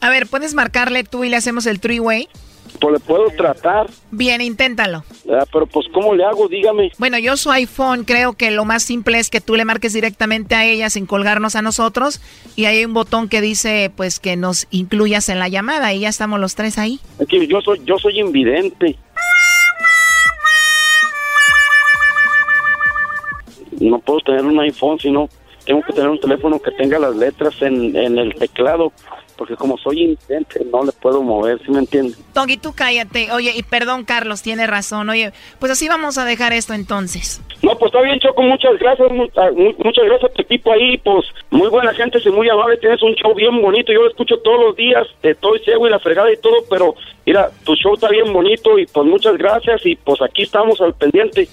A 0.00 0.10
ver, 0.10 0.26
¿puedes 0.26 0.54
marcarle 0.54 1.04
tú 1.04 1.24
y 1.24 1.28
le 1.28 1.36
hacemos 1.36 1.66
el 1.66 1.80
three-way? 1.80 2.28
Pues 2.76 2.94
le 2.94 3.00
puedo 3.00 3.28
tratar, 3.30 3.86
Bien, 4.10 4.40
inténtalo. 4.40 5.04
Ah, 5.30 5.44
pero 5.52 5.66
pues 5.66 5.86
¿cómo 5.92 6.14
le 6.14 6.24
hago? 6.24 6.48
Dígame. 6.48 6.92
Bueno, 6.98 7.18
yo 7.18 7.36
su 7.36 7.50
iPhone 7.50 8.04
creo 8.04 8.34
que 8.34 8.50
lo 8.50 8.64
más 8.64 8.82
simple 8.82 9.18
es 9.18 9.30
que 9.30 9.40
tú 9.40 9.56
le 9.56 9.64
marques 9.64 9.92
directamente 9.92 10.54
a 10.54 10.64
ella 10.64 10.90
sin 10.90 11.06
colgarnos 11.06 11.56
a 11.56 11.62
nosotros 11.62 12.20
y 12.54 12.64
hay 12.66 12.84
un 12.84 12.94
botón 12.94 13.28
que 13.28 13.40
dice 13.40 13.90
pues 13.94 14.20
que 14.20 14.36
nos 14.36 14.66
incluyas 14.70 15.28
en 15.28 15.38
la 15.38 15.48
llamada 15.48 15.92
y 15.92 16.00
ya 16.00 16.08
estamos 16.08 16.40
los 16.40 16.54
tres 16.54 16.78
ahí. 16.78 17.00
Es 17.18 17.26
que 17.28 17.46
yo 17.46 17.60
soy, 17.60 17.80
yo 17.84 17.98
soy 17.98 18.20
invidente. 18.20 18.96
No 23.80 23.98
puedo 23.98 24.20
tener 24.20 24.44
un 24.44 24.58
iPhone, 24.60 24.98
sino 24.98 25.28
tengo 25.66 25.82
que 25.82 25.92
tener 25.92 26.08
un 26.08 26.20
teléfono 26.20 26.58
que 26.58 26.70
tenga 26.70 26.98
las 26.98 27.14
letras 27.14 27.60
en, 27.60 27.94
en 27.96 28.18
el 28.18 28.34
teclado, 28.34 28.92
porque 29.36 29.56
como 29.56 29.76
soy 29.78 30.02
invidente 30.02 30.60
no 30.72 30.84
le 30.84 30.92
puedo 30.92 31.22
mover, 31.22 31.60
¿sí 31.64 31.70
me 31.70 31.78
entiende? 31.80 32.14
Doggy, 32.34 32.56
tú 32.56 32.72
cállate. 32.74 33.30
Oye, 33.32 33.52
y 33.54 33.62
perdón, 33.62 34.04
Carlos, 34.04 34.42
tiene 34.42 34.66
razón. 34.66 35.08
Oye, 35.08 35.32
pues 35.58 35.72
así 35.72 35.88
vamos 35.88 36.18
a 36.18 36.24
dejar 36.24 36.52
esto 36.52 36.74
entonces. 36.74 37.40
No, 37.62 37.76
pues 37.78 37.90
está 37.90 38.02
bien, 38.02 38.20
Choco, 38.20 38.42
muchas 38.42 38.78
gracias, 38.78 39.08
ah, 39.36 39.48
mu- 39.54 39.72
muchas 39.78 40.04
gracias 40.04 40.30
a 40.30 40.34
tu 40.34 40.42
equipo 40.42 40.72
ahí, 40.72 40.98
pues 40.98 41.24
muy 41.50 41.68
buena 41.68 41.92
gente, 41.94 42.18
y 42.24 42.28
muy 42.28 42.48
amable, 42.50 42.76
tienes 42.76 43.02
un 43.02 43.14
show 43.14 43.34
bien 43.34 43.60
bonito, 43.62 43.92
yo 43.92 44.02
lo 44.02 44.08
escucho 44.10 44.38
todos 44.40 44.60
los 44.60 44.76
días, 44.76 45.06
te 45.22 45.30
estoy 45.30 45.58
ciego 45.60 45.86
y 45.86 45.90
la 45.90 45.98
fregada 45.98 46.30
y 46.30 46.36
todo, 46.36 46.56
pero 46.68 46.94
mira, 47.24 47.50
tu 47.64 47.74
show 47.74 47.94
está 47.94 48.08
bien 48.10 48.30
bonito 48.32 48.78
y 48.78 48.86
pues 48.86 49.06
muchas 49.06 49.38
gracias 49.38 49.84
y 49.86 49.96
pues 49.96 50.20
aquí 50.20 50.42
estamos 50.42 50.80
al 50.82 50.92
pendiente. 50.94 51.48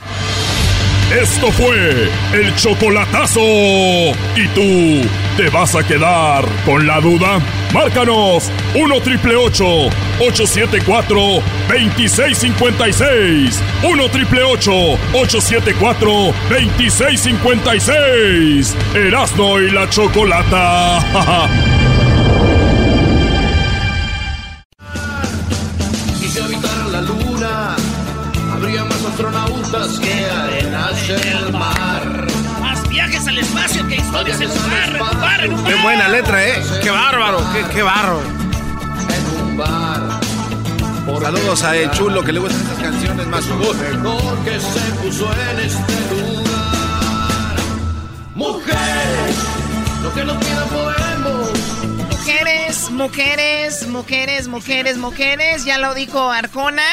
Esto 1.21 1.51
fue 1.51 2.09
el 2.33 2.55
chocolatazo. 2.55 3.39
¿Y 3.39 4.47
tú 4.55 5.07
te 5.37 5.47
vas 5.49 5.75
a 5.75 5.83
quedar 5.83 6.43
con 6.65 6.87
la 6.87 6.99
duda? 6.99 7.39
Márcanos 7.71 8.49
1 8.73 9.01
triple 9.01 9.35
874 9.35 11.15
2656. 11.67 13.61
1 13.83 14.09
triple 14.09 14.43
874 14.43 16.09
2656. 16.49 18.75
Erasno 18.95 19.61
y 19.61 19.69
la 19.69 19.87
chocolata. 19.89 21.49
Si 26.19 26.27
se 26.29 26.41
habitara 26.41 26.87
la 26.87 27.01
luna, 27.01 27.75
habría 28.53 28.83
más 28.85 29.03
astronautas 29.05 29.99
que 29.99 30.25
el 31.09 31.51
mar. 31.51 32.27
Más 32.61 32.87
viajes 32.89 33.27
al 33.27 33.37
espacio 33.37 33.87
que 33.87 33.95
historias 33.95 34.41
en 34.41 34.49
un 34.51 34.69
bar, 34.69 34.95
en 34.95 35.01
un 35.01 35.21
bar, 35.21 35.43
en 35.45 35.53
un 35.53 35.63
bar. 35.63 35.73
Qué 35.73 35.81
buena 35.81 36.07
letra, 36.09 36.47
¿eh? 36.47 36.63
Qué 36.81 36.89
bárbaro, 36.89 37.39
qué, 37.53 37.73
qué 37.73 37.83
bárbaro. 37.83 38.21
En 38.21 39.41
un 39.41 39.57
bar. 39.57 40.23
Saludos 41.21 41.63
a 41.63 41.75
El 41.77 41.91
Chulo 41.91 42.23
que 42.23 42.33
le 42.33 42.39
gustan 42.39 42.61
estas 42.61 42.79
canciones 42.79 43.27
más. 43.27 43.45
Mejor 43.45 43.75
que 44.43 44.59
se 44.59 44.79
puso 45.01 45.29
en 45.51 45.59
este 45.59 45.93
lugar. 46.09 47.55
Mujeres, 48.35 49.35
lo 50.01 50.13
que 50.13 50.23
nos 50.23 50.37
pida 50.37 50.65
podemos. 50.65 51.49
Mujeres, 52.09 52.89
mujeres, 52.89 53.87
mujeres, 53.87 54.47
mujeres, 54.47 54.97
mujeres, 54.97 55.65
ya 55.65 55.77
lo 55.77 55.93
dijo 55.93 56.31
Arjona. 56.31 56.83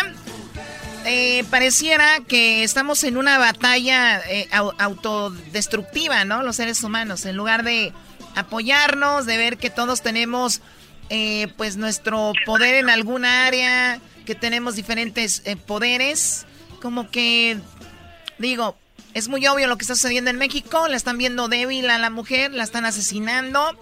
Eh, 1.07 1.45
pareciera 1.51 2.21
que 2.29 2.63
estamos 2.63 3.03
en 3.05 3.17
una 3.17 3.39
batalla 3.39 4.21
eh, 4.29 4.49
au- 4.53 4.75
autodestructiva, 4.79 6.25
¿no? 6.25 6.43
Los 6.43 6.57
seres 6.57 6.83
humanos, 6.83 7.25
en 7.25 7.37
lugar 7.37 7.65
de 7.65 7.93
apoyarnos, 8.37 9.25
de 9.25 9.37
ver 9.39 9.57
que 9.57 9.71
todos 9.71 10.03
tenemos 10.03 10.61
eh, 11.09 11.49
pues 11.57 11.77
nuestro 11.79 12.33
poder 12.45 12.75
en 12.75 12.91
alguna 12.91 13.47
área, 13.47 13.99
que 14.27 14.35
tenemos 14.35 14.77
diferentes 14.77 15.43
eh, 15.47 15.57
poderes, 15.57 16.45
como 16.83 17.11
que 17.11 17.59
digo, 18.39 18.77
es 19.15 19.29
muy 19.29 19.45
obvio 19.47 19.67
lo 19.67 19.77
que 19.79 19.83
está 19.85 19.95
sucediendo 19.97 20.31
en 20.31 20.37
México, 20.37 20.87
la 20.87 20.97
están 20.97 21.17
viendo 21.19 21.49
débil 21.49 21.89
a 21.91 21.99
la 21.99 22.11
mujer, 22.11 22.53
la 22.53 22.63
están 22.63 22.85
asesinando, 22.85 23.75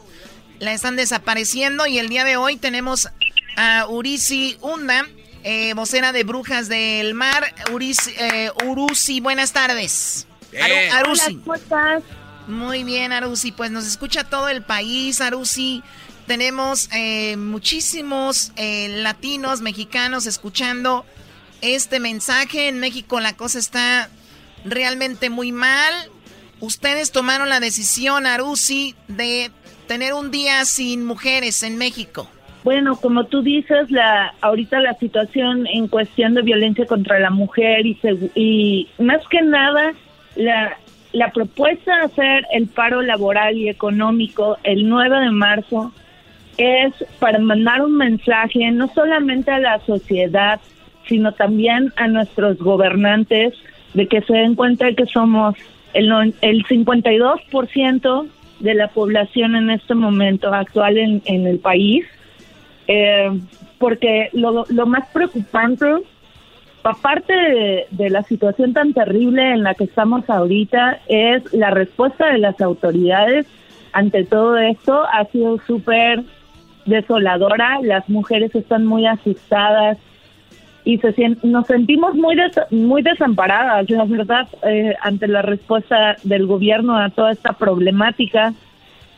la 0.61 0.73
están 0.73 0.95
desapareciendo 0.97 1.87
y 1.87 1.99
el 1.99 2.09
día 2.09 2.25
de 2.25 2.37
hoy 2.37 2.57
tenemos 2.57 3.09
a 3.57 3.87
Urisi 3.89 4.57
Unda, 4.63 5.05
eh, 5.45 5.73
vocera 5.75 6.13
de 6.13 6.25
Brujas 6.25 6.69
del 6.69 7.15
Mar. 7.15 7.55
Urisi, 7.73 8.13
eh, 8.19 8.51
Urusi, 8.67 9.21
buenas 9.21 9.53
tardes. 9.53 10.27
Aru- 10.53 10.91
Arusi. 10.93 11.25
Hola, 11.27 11.41
¿cómo 11.45 11.55
estás? 11.55 12.03
Muy 12.47 12.85
bien, 12.85 13.13
Arusi. 13.13 13.53
Pues 13.53 13.71
nos 13.71 13.87
escucha 13.87 14.25
todo 14.25 14.49
el 14.49 14.63
país, 14.63 15.21
Arusi. 15.21 15.83
Tenemos 16.27 16.89
eh, 16.93 17.37
muchísimos 17.37 18.53
eh, 18.57 18.89
latinos, 19.03 19.61
mexicanos 19.61 20.27
escuchando 20.27 21.07
este 21.61 22.01
mensaje. 22.01 22.69
En 22.69 22.79
México 22.81 23.21
la 23.21 23.35
cosa 23.37 23.59
está 23.59 24.11
realmente 24.65 25.31
muy 25.31 25.53
mal. 25.53 25.93
Ustedes 26.61 27.13
tomaron 27.13 27.49
la 27.49 27.61
decisión, 27.61 28.27
Arusi, 28.27 28.95
de 29.07 29.51
tener 29.87 30.13
un 30.13 30.31
día 30.31 30.65
sin 30.65 31.05
mujeres 31.05 31.63
en 31.63 31.77
México. 31.79 32.29
Bueno, 32.65 32.97
como 32.97 33.25
tú 33.25 33.43
dices, 33.43 33.91
la 33.91 34.35
ahorita 34.41 34.81
la 34.81 34.95
situación 34.95 35.67
en 35.67 35.89
cuestión 35.89 36.35
de 36.35 36.43
violencia 36.43 36.87
contra 36.87 37.19
la 37.19 37.31
mujer 37.31 37.87
y, 37.87 37.99
y 38.35 38.89
más 38.99 39.27
que 39.29 39.43
nada 39.43 39.93
la, 40.37 40.77
la 41.13 41.31
propuesta 41.33 41.97
de 41.97 42.03
hacer 42.05 42.47
el 42.53 42.67
paro 42.67 43.03
laboral 43.03 43.57
y 43.57 43.69
económico 43.69 44.59
el 44.65 44.89
9 44.89 45.21
de 45.21 45.31
marzo 45.31 45.93
es 46.57 46.93
para 47.21 47.39
mandar 47.39 47.83
un 47.83 47.97
mensaje 47.97 48.71
no 48.73 48.89
solamente 48.89 49.51
a 49.51 49.61
la 49.61 49.79
sociedad, 49.81 50.61
sino 51.07 51.33
también 51.33 51.93
a 51.97 52.09
nuestros 52.09 52.59
gobernantes 52.59 53.55
de 53.95 54.07
que 54.07 54.21
se 54.23 54.35
den 54.35 54.55
cuenta 54.55 54.93
que 54.93 55.07
somos 55.07 55.55
el, 55.95 56.35
el 56.43 56.65
52% 56.65 58.27
de 58.61 58.75
la 58.75 58.89
población 58.89 59.57
en 59.57 59.71
este 59.71 59.95
momento 59.95 60.53
actual 60.53 60.99
en, 60.99 61.23
en 61.25 61.47
el 61.47 61.59
país. 61.59 62.05
Eh, 62.89 63.31
porque 63.79 64.31
lo, 64.33 64.65
lo 64.69 64.87
más 64.87 65.07
preocupante 65.13 65.87
aparte 66.83 67.35
de, 67.91 68.11
la 68.11 68.23
situación 68.23 68.73
tan 68.73 68.93
terrible 68.95 69.53
en 69.53 69.63
la 69.63 69.75
que 69.75 69.85
estamos 69.85 70.29
ahorita, 70.29 71.01
es 71.09 71.53
la 71.53 71.71
respuesta 71.71 72.33
de 72.33 72.39
las 72.39 72.61
autoridades 72.61 73.47
ante 73.93 74.25
todo 74.25 74.57
esto 74.59 75.05
ha 75.13 75.25
sido 75.27 75.59
súper 75.67 76.23
desoladora. 76.87 77.79
Las 77.83 78.09
mujeres 78.09 78.55
están 78.55 78.87
muy 78.87 79.07
asustadas 79.07 79.99
y 80.85 80.99
se 80.99 81.37
nos 81.43 81.67
sentimos 81.67 82.15
muy 82.15 82.37
des- 82.37 82.61
muy 82.71 83.03
desamparadas, 83.03 83.91
la 83.91 84.05
verdad, 84.05 84.49
eh, 84.63 84.95
ante 85.03 85.27
la 85.27 85.43
respuesta 85.43 86.17
del 86.23 86.47
gobierno 86.47 86.97
a 86.97 87.11
toda 87.11 87.33
esta 87.33 87.53
problemática, 87.55 88.55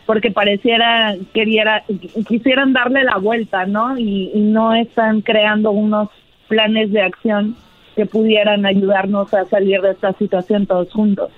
porque 0.07 0.31
pareciera 0.31 1.15
queriera, 1.33 1.85
quisieran 2.29 2.73
darle 2.73 3.05
la 3.05 3.17
vuelta, 3.19 3.67
¿no? 3.67 3.97
Y, 3.99 4.31
y 4.35 4.41
no 4.41 4.75
están 4.75 5.21
creando 5.21 5.71
unos 5.71 6.09
planes 6.49 6.91
de 6.93 7.03
acción 7.03 7.57
que 7.97 8.07
pudieran 8.07 8.67
ayudarnos 8.67 9.33
a 9.35 9.45
salir 9.47 9.81
de 9.83 9.93
esta 9.93 10.13
situación 10.15 10.67
todos 10.67 10.91
juntos. 10.93 11.31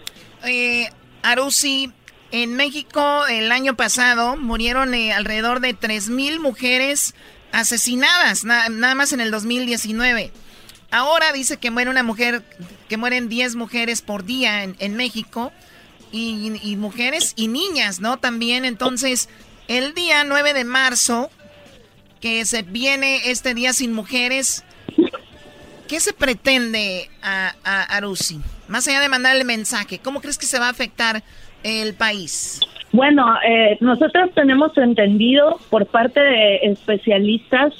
Eh, 0.46 0.86
Arusi, 1.22 1.90
en 2.30 2.56
México 2.56 3.26
el 3.28 3.52
año 3.52 3.74
pasado 3.76 4.36
murieron 4.36 4.94
eh, 4.94 5.12
alrededor 5.12 5.60
de 5.60 5.74
3.000 5.74 6.40
mujeres 6.40 7.14
asesinadas, 7.52 8.44
na- 8.44 8.68
nada 8.70 8.94
más 8.94 9.12
en 9.12 9.20
el 9.20 9.30
2019. 9.30 10.30
Ahora 10.90 11.32
dice 11.32 11.56
que 11.58 11.70
muere 11.70 11.90
una 11.90 12.02
mujer, 12.02 12.42
que 12.88 12.96
mueren 12.96 13.28
10 13.28 13.56
mujeres 13.56 14.02
por 14.02 14.24
día 14.24 14.62
en, 14.62 14.76
en 14.78 14.96
México, 14.96 15.52
y, 16.12 16.60
y 16.62 16.76
mujeres 16.76 17.32
y 17.36 17.48
niñas, 17.48 18.00
¿no? 18.00 18.18
También, 18.18 18.64
entonces, 18.64 19.28
el 19.68 19.94
día 19.94 20.24
9 20.24 20.52
de 20.52 20.64
marzo, 20.64 21.30
que 22.20 22.44
se 22.44 22.62
viene 22.62 23.30
este 23.30 23.54
día 23.54 23.72
sin 23.72 23.92
mujeres, 23.92 24.64
¿qué 25.88 25.98
se 25.98 26.12
pretende 26.12 27.10
a, 27.22 27.54
a? 27.64 28.00
Más 28.68 28.88
allá 28.88 29.00
de 29.00 29.08
mandarle 29.08 29.44
mensaje, 29.44 29.98
¿cómo 29.98 30.20
crees 30.20 30.38
que 30.38 30.46
se 30.46 30.58
va 30.58 30.66
a 30.66 30.70
afectar 30.70 31.22
el 31.62 31.94
país? 31.94 32.60
Bueno, 32.92 33.26
eh, 33.46 33.78
nosotros 33.80 34.30
tenemos 34.34 34.76
entendido 34.76 35.58
por 35.70 35.86
parte 35.86 36.20
de 36.20 36.56
especialistas 36.56 37.72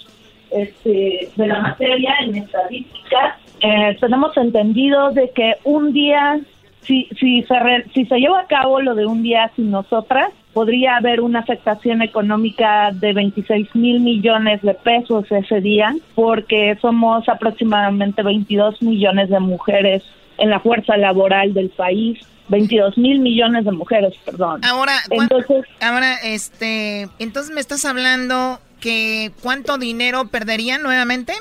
este, 0.51 1.31
de 1.37 1.47
la 1.47 1.61
materia 1.61 2.15
en 2.21 2.37
estadística, 2.37 3.39
eh, 3.61 3.97
tenemos 4.01 4.37
entendido 4.37 5.11
de 5.13 5.31
que 5.31 5.55
un 5.65 5.93
día, 5.93 6.41
si, 6.87 7.09
si, 7.19 7.43
se 7.43 7.59
re- 7.59 7.87
si 7.95 8.05
se 8.07 8.19
lleva 8.19 8.41
a 8.41 8.47
cabo 8.47 8.81
lo 8.81 8.95
de 8.95 9.07
un 9.07 9.23
día 9.23 9.51
sin 9.57 9.71
nosotras, 9.71 10.31
podría 10.53 10.97
haber 10.97 11.21
una 11.21 11.39
afectación 11.41 12.03
económica 12.03 12.91
de 12.93 13.13
26 13.13 13.75
mil 13.75 14.01
millones 14.01 14.61
de 14.63 14.75
pesos 14.75 15.25
ese 15.31 15.61
día, 15.61 15.95
porque 16.15 16.77
somos 16.81 17.29
aproximadamente 17.29 18.23
22 18.23 18.83
millones 18.83 19.31
de 19.31 19.41
mujeres 19.41 20.03
en 20.39 20.51
la 20.51 20.61
fuerza 20.61 20.97
laboral 20.97 21.55
del 21.55 21.71
país. 21.71 22.19
22 22.49 22.99
mil 22.99 23.21
millones 23.21 23.65
de 23.65 23.73
mujeres, 23.73 24.13
perdón. 24.27 24.61
Ahora, 24.65 24.93
¿cuán- 25.09 25.23
entonces, 25.31 25.65
ahora, 25.81 26.17
este, 26.25 27.09
entonces 27.19 27.55
me 27.55 27.61
estás 27.61 27.85
hablando 27.85 28.59
que 28.81 29.31
cuánto 29.43 29.79
dinero 29.79 30.27
perderían 30.29 30.83
nuevamente? 30.83 31.33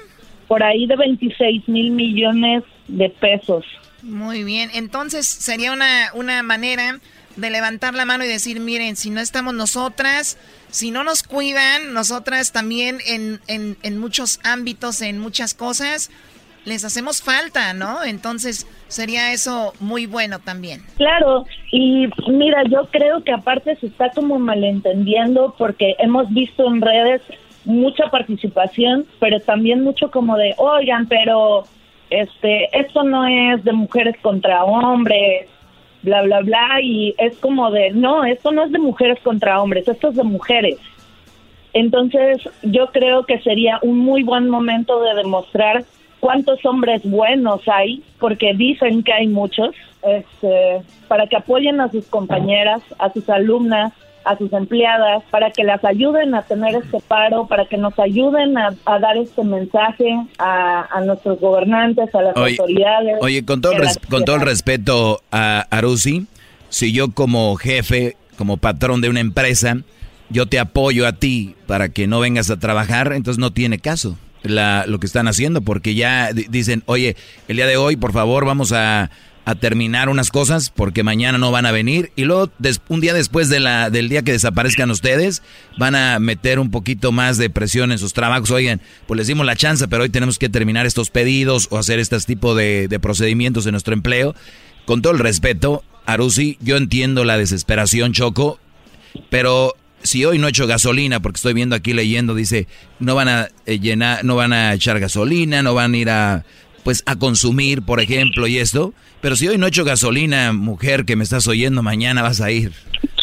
por 0.47 0.63
ahí 0.63 0.85
de 0.85 0.97
26 0.97 1.67
mil 1.69 1.91
millones 1.91 2.63
de 2.89 3.09
pesos. 3.09 3.63
Muy 4.01 4.43
bien, 4.43 4.69
entonces 4.73 5.27
sería 5.27 5.71
una, 5.71 6.11
una 6.13 6.43
manera 6.43 6.99
de 7.35 7.49
levantar 7.49 7.93
la 7.93 8.05
mano 8.05 8.25
y 8.25 8.27
decir, 8.27 8.59
miren, 8.59 8.95
si 8.95 9.09
no 9.09 9.21
estamos 9.21 9.53
nosotras, 9.53 10.37
si 10.69 10.91
no 10.91 11.03
nos 11.03 11.23
cuidan, 11.23 11.93
nosotras 11.93 12.51
también 12.51 12.99
en, 13.07 13.39
en, 13.47 13.77
en 13.83 13.97
muchos 13.99 14.39
ámbitos, 14.43 15.01
en 15.01 15.19
muchas 15.19 15.53
cosas, 15.53 16.09
les 16.65 16.85
hacemos 16.85 17.21
falta, 17.21 17.73
¿no? 17.73 18.03
Entonces 18.03 18.67
sería 18.87 19.33
eso 19.33 19.73
muy 19.79 20.05
bueno 20.05 20.39
también. 20.39 20.81
Claro, 20.97 21.45
y 21.71 22.07
mira, 22.27 22.63
yo 22.69 22.87
creo 22.91 23.23
que 23.23 23.31
aparte 23.31 23.75
se 23.77 23.87
está 23.87 24.09
como 24.11 24.37
malentendiendo 24.37 25.55
porque 25.57 25.95
hemos 25.99 26.29
visto 26.29 26.67
en 26.67 26.81
redes 26.81 27.21
mucha 27.65 28.09
participación, 28.09 29.05
pero 29.19 29.39
también 29.39 29.81
mucho 29.81 30.11
como 30.11 30.37
de, 30.37 30.53
oigan, 30.57 31.07
pero 31.07 31.65
este, 32.11 32.69
esto 32.77 33.03
no 33.03 33.25
es 33.25 33.63
de 33.63 33.71
mujeres 33.71 34.15
contra 34.21 34.63
hombres, 34.65 35.47
bla, 36.03 36.21
bla, 36.23 36.41
bla, 36.41 36.81
y 36.81 37.15
es 37.17 37.37
como 37.37 37.71
de, 37.71 37.91
no, 37.91 38.25
esto 38.25 38.51
no 38.51 38.63
es 38.63 38.71
de 38.71 38.79
mujeres 38.79 39.19
contra 39.23 39.61
hombres, 39.61 39.87
esto 39.87 40.09
es 40.09 40.15
de 40.15 40.23
mujeres. 40.23 40.77
Entonces, 41.73 42.37
yo 42.63 42.87
creo 42.87 43.25
que 43.25 43.39
sería 43.39 43.79
un 43.81 43.99
muy 43.99 44.23
buen 44.23 44.49
momento 44.49 45.01
de 45.01 45.15
demostrar 45.15 45.85
cuántos 46.19 46.63
hombres 46.65 47.01
buenos 47.09 47.61
hay, 47.67 48.03
porque 48.19 48.53
dicen 48.53 49.03
que 49.03 49.13
hay 49.13 49.27
muchos, 49.27 49.73
este, 50.03 50.81
para 51.07 51.27
que 51.27 51.37
apoyen 51.37 51.79
a 51.79 51.89
sus 51.89 52.07
compañeras, 52.07 52.81
a 52.99 53.11
sus 53.13 53.29
alumnas, 53.29 53.93
a 54.25 54.37
sus 54.37 54.51
empleadas, 54.53 55.23
para 55.31 55.51
que 55.51 55.63
las 55.63 55.83
ayuden 55.83 56.35
a 56.35 56.41
tener 56.43 56.75
este 56.75 56.99
paro, 57.07 57.47
para 57.47 57.65
que 57.65 57.77
nos 57.77 57.97
ayuden 57.99 58.57
a, 58.57 58.73
a 58.85 58.99
dar 58.99 59.17
este 59.17 59.43
mensaje 59.43 60.15
a, 60.37 60.87
a 60.95 61.01
nuestros 61.01 61.39
gobernantes, 61.39 62.13
a 62.13 62.21
las 62.21 62.37
Oye, 62.37 62.55
autoridades. 62.59 63.15
Oye, 63.21 63.45
con 63.45 63.61
todo, 63.61 63.73
el 63.73 63.79
res- 63.79 63.99
con 64.09 64.23
todo 64.25 64.35
el 64.37 64.41
respeto 64.43 65.21
a 65.31 65.65
Arusi, 65.69 66.27
si 66.69 66.91
yo 66.93 67.11
como 67.11 67.55
jefe, 67.55 68.15
como 68.37 68.57
patrón 68.57 69.01
de 69.01 69.09
una 69.09 69.19
empresa, 69.19 69.77
yo 70.29 70.45
te 70.45 70.59
apoyo 70.59 71.05
a 71.07 71.13
ti 71.13 71.55
para 71.67 71.89
que 71.89 72.07
no 72.07 72.19
vengas 72.19 72.49
a 72.49 72.57
trabajar, 72.59 73.11
entonces 73.13 73.39
no 73.39 73.51
tiene 73.51 73.79
caso 73.79 74.17
la, 74.43 74.85
lo 74.87 74.99
que 74.99 75.05
están 75.05 75.27
haciendo, 75.27 75.61
porque 75.61 75.93
ya 75.93 76.31
di- 76.33 76.45
dicen, 76.49 76.83
oye, 76.85 77.15
el 77.47 77.57
día 77.57 77.67
de 77.67 77.77
hoy, 77.77 77.95
por 77.97 78.13
favor, 78.13 78.45
vamos 78.45 78.71
a, 78.71 79.09
a 79.43 79.55
terminar 79.55 80.09
unas 80.09 80.29
cosas 80.29 80.69
porque 80.69 81.03
mañana 81.03 81.37
no 81.37 81.51
van 81.51 81.65
a 81.65 81.71
venir 81.71 82.11
y 82.15 82.25
luego 82.25 82.51
un 82.89 83.01
día 83.01 83.13
después 83.13 83.49
de 83.49 83.59
la, 83.59 83.89
del 83.89 84.07
día 84.07 84.21
que 84.21 84.31
desaparezcan 84.31 84.91
ustedes 84.91 85.41
van 85.77 85.95
a 85.95 86.19
meter 86.19 86.59
un 86.59 86.69
poquito 86.69 87.11
más 87.11 87.37
de 87.37 87.49
presión 87.49 87.91
en 87.91 87.97
sus 87.97 88.13
trabajos. 88.13 88.51
Oigan, 88.51 88.81
pues 89.07 89.17
les 89.17 89.27
dimos 89.27 89.45
la 89.45 89.55
chance, 89.55 89.87
pero 89.87 90.03
hoy 90.03 90.09
tenemos 90.09 90.37
que 90.37 90.49
terminar 90.49 90.85
estos 90.85 91.09
pedidos 91.09 91.67
o 91.71 91.79
hacer 91.79 91.99
este 91.99 92.19
tipo 92.19 92.53
de, 92.53 92.99
procedimientos 93.01 93.65
en 93.65 93.71
nuestro 93.71 93.93
empleo. 93.93 94.35
Con 94.85 95.01
todo 95.01 95.13
el 95.13 95.19
respeto, 95.19 95.83
Arusi, 96.05 96.57
yo 96.61 96.77
entiendo 96.77 97.25
la 97.25 97.37
desesperación, 97.37 98.13
Choco, 98.13 98.59
pero 99.29 99.75
si 100.03 100.25
hoy 100.25 100.37
no 100.37 100.47
he 100.47 100.49
hecho 100.51 100.67
gasolina, 100.67 101.19
porque 101.19 101.37
estoy 101.37 101.53
viendo 101.53 101.75
aquí 101.75 101.93
leyendo, 101.93 102.35
dice, 102.35 102.67
no 102.99 103.15
van 103.15 103.27
a 103.27 103.47
eh, 103.65 103.79
llenar, 103.79 104.23
no 104.23 104.35
van 104.35 104.53
a 104.53 104.73
echar 104.73 104.99
gasolina, 104.99 105.61
no 105.61 105.73
van 105.73 105.93
a 105.93 105.97
ir 105.97 106.09
a 106.09 106.45
pues 106.83 107.03
a 107.05 107.15
consumir, 107.15 107.81
por 107.81 107.99
ejemplo, 107.99 108.47
y 108.47 108.57
esto. 108.57 108.93
Pero 109.21 109.35
si 109.35 109.47
hoy 109.47 109.57
no 109.57 109.65
he 109.65 109.69
hecho 109.69 109.85
gasolina, 109.85 110.53
mujer 110.53 111.05
que 111.05 111.15
me 111.15 111.23
estás 111.23 111.47
oyendo, 111.47 111.83
mañana 111.83 112.21
vas 112.21 112.41
a 112.41 112.51
ir 112.51 112.73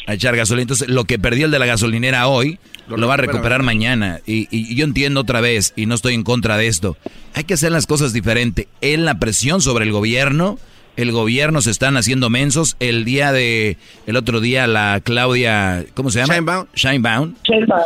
a 0.07 0.15
echar 0.15 0.37
gasolina. 0.37 0.63
Entonces, 0.63 0.89
lo 0.89 1.05
que 1.05 1.19
perdió 1.19 1.47
el 1.47 1.51
de 1.51 1.59
la 1.59 1.67
gasolinera 1.67 2.29
hoy, 2.29 2.59
lo, 2.89 3.07
va 3.07 3.15
a 3.15 3.19
recuperar 3.19 3.63
mañana. 3.63 4.21
Y, 4.27 4.49
y 4.51 4.75
yo 4.75 4.85
entiendo 4.85 5.21
otra 5.21 5.41
vez, 5.41 5.73
y 5.77 5.87
no 5.87 5.95
estoy 5.95 6.15
en 6.15 6.23
contra 6.23 6.57
de 6.57 6.69
esto. 6.69 6.97
Hay 7.35 7.45
que 7.45 7.55
hacer 7.55 7.73
las 7.73 7.87
cosas 7.87 8.13
diferente. 8.13 8.69
En 8.81 9.05
la 9.05 9.19
presión 9.19 9.61
sobre 9.61 9.85
el 9.85 9.93
gobierno, 9.93 10.59
el 10.99 11.13
gobierno 11.13 11.61
se 11.61 11.71
están 11.71 11.97
haciendo 11.97 12.29
mensos. 12.31 12.77
El 12.81 13.05
día 13.05 13.31
de, 13.31 13.77
el 14.07 14.17
otro 14.17 14.41
día, 14.41 14.67
la 14.67 15.01
Claudia, 15.03 15.85
¿cómo 15.95 16.11
se 16.11 16.19
llama? 16.19 16.35
Sheinbaum. 16.35 16.67
Sheinbaum 16.75 17.35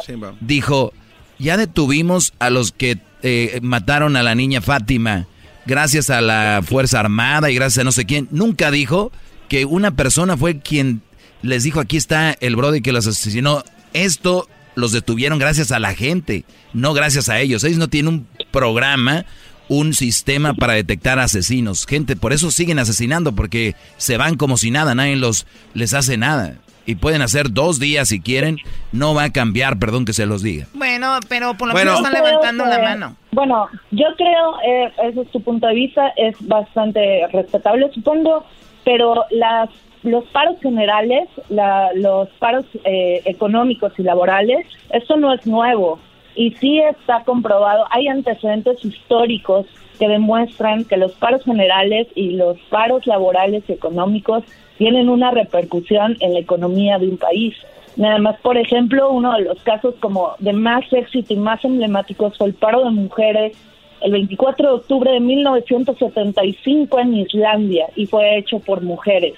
Sheinbaum. 0.06 0.36
dijo, 0.40 0.94
ya 1.38 1.56
detuvimos 1.56 2.32
a 2.38 2.48
los 2.48 2.72
que 2.72 2.98
eh, 3.22 3.60
mataron 3.62 4.16
a 4.16 4.22
la 4.22 4.34
niña 4.34 4.62
Fátima 4.62 5.26
gracias 5.66 6.10
a 6.10 6.20
la 6.20 6.62
Fuerza 6.64 7.00
Armada 7.00 7.50
y 7.50 7.54
gracias 7.54 7.82
a 7.82 7.84
no 7.84 7.92
sé 7.92 8.04
quién. 8.04 8.28
Nunca 8.30 8.70
dijo 8.70 9.12
que 9.48 9.64
una 9.64 9.94
persona 9.94 10.36
fue 10.36 10.60
quien 10.60 11.02
les 11.42 11.64
dijo, 11.64 11.80
aquí 11.80 11.96
está 11.96 12.36
el 12.40 12.56
brody 12.56 12.80
que 12.80 12.92
los 12.92 13.06
asesinó. 13.06 13.64
Esto 13.92 14.48
los 14.74 14.92
detuvieron 14.92 15.38
gracias 15.38 15.72
a 15.72 15.78
la 15.78 15.94
gente, 15.94 16.44
no 16.72 16.94
gracias 16.94 17.28
a 17.28 17.40
ellos. 17.40 17.64
Ellos 17.64 17.78
no 17.78 17.88
tienen 17.88 18.14
un 18.14 18.26
programa, 18.50 19.26
un 19.68 19.94
sistema 19.94 20.54
para 20.54 20.74
detectar 20.74 21.18
asesinos. 21.18 21.86
Gente, 21.86 22.16
por 22.16 22.32
eso 22.32 22.50
siguen 22.50 22.78
asesinando, 22.78 23.34
porque 23.34 23.74
se 23.98 24.16
van 24.16 24.36
como 24.36 24.56
si 24.56 24.70
nada, 24.70 24.94
nadie 24.94 25.16
los, 25.16 25.46
les 25.74 25.94
hace 25.94 26.16
nada. 26.16 26.56
Y 26.84 26.96
pueden 26.96 27.22
hacer 27.22 27.52
dos 27.52 27.78
días 27.78 28.08
si 28.08 28.20
quieren, 28.20 28.56
no 28.92 29.14
va 29.14 29.24
a 29.24 29.30
cambiar, 29.32 29.78
perdón 29.78 30.04
que 30.04 30.12
se 30.12 30.26
los 30.26 30.42
diga. 30.42 30.66
Bueno, 30.74 31.18
pero 31.28 31.54
por 31.54 31.68
lo 31.68 31.74
Bueno. 31.74 31.92
menos 31.92 32.06
están 32.06 32.24
levantando 32.24 32.64
la 32.66 32.78
mano. 32.80 33.16
Bueno, 33.30 33.68
yo 33.92 34.06
creo, 34.16 34.60
eh, 34.66 34.92
ese 35.04 35.20
es 35.22 35.30
tu 35.30 35.40
punto 35.42 35.66
de 35.68 35.74
vista, 35.74 36.08
es 36.16 36.34
bastante 36.40 37.26
respetable, 37.32 37.90
supongo, 37.92 38.44
pero 38.84 39.24
las 39.30 39.68
los 40.04 40.24
paros 40.30 40.56
generales, 40.60 41.28
la- 41.48 41.90
los 41.94 42.28
paros 42.40 42.64
eh, 42.84 43.22
económicos 43.24 43.92
y 43.98 44.02
laborales, 44.02 44.66
esto 44.90 45.16
no 45.16 45.32
es 45.32 45.46
nuevo 45.46 46.00
y 46.34 46.50
sí 46.56 46.80
está 46.80 47.22
comprobado, 47.22 47.84
hay 47.88 48.08
antecedentes 48.08 48.84
históricos 48.84 49.66
que 50.00 50.08
demuestran 50.08 50.84
que 50.86 50.96
los 50.96 51.12
paros 51.12 51.44
generales 51.44 52.08
y 52.16 52.30
los 52.30 52.58
paros 52.68 53.06
laborales 53.06 53.62
y 53.68 53.72
económicos 53.74 54.42
tienen 54.78 55.08
una 55.08 55.30
repercusión 55.30 56.16
en 56.20 56.34
la 56.34 56.40
economía 56.40 56.98
de 56.98 57.08
un 57.08 57.18
país. 57.18 57.54
Nada 57.96 58.18
más, 58.18 58.40
por 58.40 58.56
ejemplo, 58.56 59.10
uno 59.10 59.34
de 59.34 59.42
los 59.42 59.60
casos 59.62 59.94
como 60.00 60.32
de 60.38 60.52
más 60.52 60.84
éxito 60.92 61.34
y 61.34 61.36
más 61.36 61.64
emblemáticos 61.64 62.38
fue 62.38 62.48
el 62.48 62.54
paro 62.54 62.84
de 62.84 62.90
mujeres 62.90 63.56
el 64.02 64.12
24 64.12 64.68
de 64.68 64.74
octubre 64.74 65.12
de 65.12 65.20
1975 65.20 66.98
en 66.98 67.14
Islandia 67.14 67.86
y 67.94 68.06
fue 68.06 68.38
hecho 68.38 68.58
por 68.58 68.82
mujeres, 68.82 69.34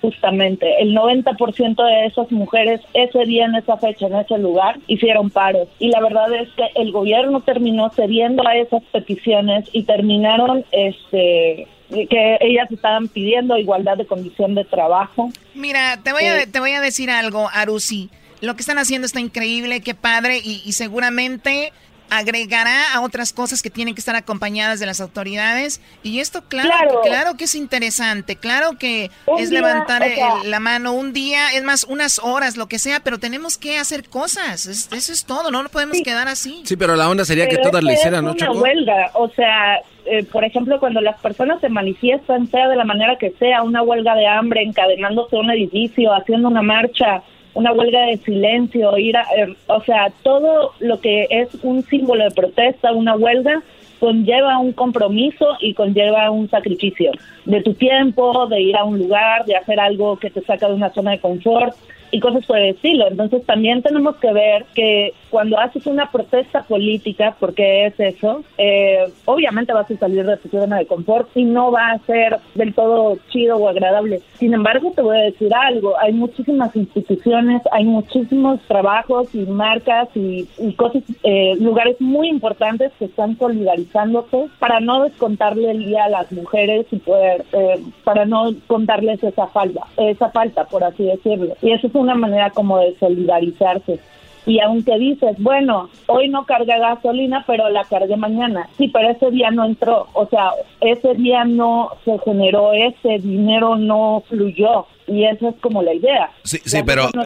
justamente. 0.00 0.82
El 0.82 0.94
90% 0.94 1.84
de 1.84 2.06
esas 2.06 2.30
mujeres 2.32 2.80
ese 2.92 3.24
día, 3.24 3.46
en 3.46 3.54
esa 3.54 3.76
fecha, 3.76 4.06
en 4.06 4.16
ese 4.16 4.38
lugar, 4.38 4.78
hicieron 4.86 5.30
paros. 5.30 5.68
Y 5.78 5.88
la 5.88 6.00
verdad 6.00 6.32
es 6.34 6.48
que 6.50 6.64
el 6.74 6.90
gobierno 6.92 7.40
terminó 7.40 7.90
cediendo 7.90 8.46
a 8.46 8.56
esas 8.56 8.82
peticiones 8.90 9.68
y 9.72 9.84
terminaron 9.84 10.64
este 10.72 11.68
que 11.90 12.38
ellas 12.40 12.70
estaban 12.70 13.08
pidiendo 13.08 13.56
igualdad 13.58 13.96
de 13.96 14.06
condición 14.06 14.54
de 14.54 14.64
trabajo. 14.64 15.30
Mira, 15.54 16.00
te 16.02 16.12
voy 16.12 16.24
a, 16.24 16.46
te 16.46 16.60
voy 16.60 16.72
a 16.72 16.80
decir 16.80 17.10
algo, 17.10 17.48
Arusi. 17.52 18.10
Lo 18.40 18.54
que 18.54 18.60
están 18.60 18.78
haciendo 18.78 19.06
está 19.06 19.20
increíble, 19.20 19.80
qué 19.82 19.94
padre, 19.94 20.38
y, 20.42 20.62
y 20.64 20.72
seguramente 20.72 21.72
agregará 22.10 22.94
a 22.94 23.00
otras 23.00 23.32
cosas 23.32 23.62
que 23.62 23.70
tienen 23.70 23.94
que 23.94 24.00
estar 24.00 24.16
acompañadas 24.16 24.80
de 24.80 24.86
las 24.86 25.00
autoridades. 25.00 25.80
Y 26.02 26.20
esto, 26.20 26.42
claro, 26.48 27.00
claro, 27.02 27.36
que 27.36 27.44
es 27.44 27.54
interesante, 27.54 28.36
claro 28.36 28.78
que 28.78 29.10
es 29.38 29.50
levantar 29.50 30.02
la 30.44 30.60
mano 30.60 30.92
un 30.92 31.12
día, 31.12 31.52
es 31.54 31.62
más, 31.62 31.84
unas 31.84 32.18
horas, 32.18 32.56
lo 32.56 32.66
que 32.66 32.78
sea, 32.78 33.00
pero 33.00 33.18
tenemos 33.18 33.58
que 33.58 33.78
hacer 33.78 34.08
cosas. 34.08 34.66
eso 34.66 35.12
es 35.12 35.24
todo, 35.24 35.50
no 35.50 35.62
nos 35.62 35.72
podemos 35.72 35.98
quedar 36.02 36.28
así. 36.28 36.62
Sí, 36.64 36.76
pero 36.76 36.96
la 36.96 37.08
onda 37.08 37.24
sería 37.24 37.48
que 37.48 37.58
todas 37.58 37.82
le 37.82 37.94
hicieran, 37.94 38.24
¿no, 38.24 38.32
una 38.32 38.52
huelga, 38.52 39.10
o 39.14 39.28
sea, 39.30 39.78
eh, 40.06 40.24
por 40.24 40.44
ejemplo, 40.44 40.80
cuando 40.80 41.00
las 41.00 41.20
personas 41.20 41.60
se 41.60 41.68
manifiestan, 41.68 42.48
sea 42.48 42.68
de 42.68 42.76
la 42.76 42.84
manera 42.84 43.16
que 43.16 43.30
sea, 43.38 43.62
una 43.62 43.82
huelga 43.82 44.14
de 44.14 44.26
hambre, 44.26 44.62
encadenándose 44.62 45.36
a 45.36 45.40
un 45.40 45.50
edificio, 45.50 46.12
haciendo 46.12 46.48
una 46.48 46.62
marcha, 46.62 47.22
una 47.54 47.72
huelga 47.72 48.06
de 48.06 48.18
silencio, 48.18 48.96
ir 48.98 49.16
a, 49.16 49.22
eh, 49.36 49.54
o 49.66 49.82
sea, 49.82 50.12
todo 50.22 50.72
lo 50.78 51.00
que 51.00 51.26
es 51.30 51.48
un 51.62 51.82
símbolo 51.82 52.24
de 52.24 52.30
protesta, 52.30 52.92
una 52.92 53.16
huelga, 53.16 53.62
conlleva 53.98 54.58
un 54.58 54.72
compromiso 54.72 55.46
y 55.60 55.74
conlleva 55.74 56.30
un 56.30 56.48
sacrificio 56.48 57.12
de 57.44 57.60
tu 57.62 57.74
tiempo, 57.74 58.46
de 58.46 58.60
ir 58.60 58.76
a 58.76 58.84
un 58.84 58.98
lugar, 58.98 59.44
de 59.44 59.56
hacer 59.56 59.78
algo 59.78 60.16
que 60.16 60.30
te 60.30 60.40
saca 60.40 60.68
de 60.68 60.74
una 60.74 60.90
zona 60.90 61.12
de 61.12 61.20
confort 61.20 61.74
y 62.10 62.20
cosas 62.20 62.44
por 62.46 62.58
el 62.58 62.74
estilo. 62.74 63.08
Entonces 63.08 63.44
también 63.46 63.82
tenemos 63.82 64.16
que 64.16 64.32
ver 64.32 64.66
que 64.74 65.12
cuando 65.30 65.58
haces 65.58 65.86
una 65.86 66.10
protesta 66.10 66.62
política, 66.62 67.36
porque 67.38 67.86
es 67.86 68.00
eso, 68.00 68.42
eh, 68.58 69.06
obviamente 69.24 69.72
vas 69.72 69.90
a 69.90 69.96
salir 69.96 70.26
de 70.26 70.36
tu 70.38 70.48
zona 70.48 70.78
de 70.78 70.86
confort 70.86 71.28
y 71.34 71.44
no 71.44 71.70
va 71.70 71.92
a 71.92 71.98
ser 72.00 72.38
del 72.54 72.74
todo 72.74 73.18
chido 73.30 73.56
o 73.56 73.68
agradable. 73.68 74.20
Sin 74.38 74.54
embargo, 74.54 74.92
te 74.94 75.02
voy 75.02 75.18
a 75.18 75.22
decir 75.22 75.52
algo, 75.54 75.98
hay 75.98 76.12
muchísimas 76.12 76.74
instituciones, 76.74 77.62
hay 77.72 77.84
muchísimos 77.84 78.60
trabajos 78.62 79.34
y 79.34 79.40
marcas 79.46 80.08
y, 80.14 80.46
cosas, 80.76 81.02
eh, 81.22 81.54
lugares 81.58 82.00
muy 82.00 82.28
importantes 82.28 82.92
que 82.98 83.06
están 83.06 83.38
solidarizándose 83.38 84.48
para 84.58 84.80
no 84.80 85.04
descontarle 85.04 85.70
el 85.70 85.84
día 85.84 86.04
a 86.04 86.08
las 86.08 86.32
mujeres 86.32 86.86
y 86.90 86.96
poder, 86.96 87.44
eh, 87.52 87.80
para 88.04 88.24
no 88.24 88.52
contarles 88.66 89.22
esa 89.22 89.46
falta, 89.48 89.82
esa 89.96 90.30
falta, 90.30 90.64
por 90.64 90.84
así 90.84 91.04
decirlo. 91.04 91.54
Y 91.62 91.72
eso 91.72 91.86
es 91.86 91.94
una 92.00 92.14
manera 92.14 92.50
como 92.50 92.78
de 92.78 92.96
solidarizarse. 92.98 94.00
Y 94.46 94.58
aunque 94.60 94.98
dices, 94.98 95.36
bueno, 95.38 95.90
hoy 96.06 96.28
no 96.28 96.46
cargué 96.46 96.78
gasolina, 96.78 97.44
pero 97.46 97.68
la 97.68 97.84
cargué 97.84 98.16
mañana. 98.16 98.68
Sí, 98.78 98.88
pero 98.88 99.10
ese 99.10 99.30
día 99.30 99.50
no 99.50 99.64
entró. 99.64 100.08
O 100.14 100.26
sea, 100.28 100.50
ese 100.80 101.14
día 101.14 101.44
no 101.44 101.90
se 102.04 102.18
generó, 102.24 102.72
ese 102.72 103.18
dinero 103.18 103.76
no 103.76 104.22
fluyó. 104.28 104.86
Y 105.06 105.24
esa 105.24 105.48
es 105.48 105.56
como 105.60 105.82
la 105.82 105.92
idea. 105.92 106.30
Sí, 106.44 106.58
sí, 106.64 106.78
pero 106.86 107.10
no, 107.12 107.24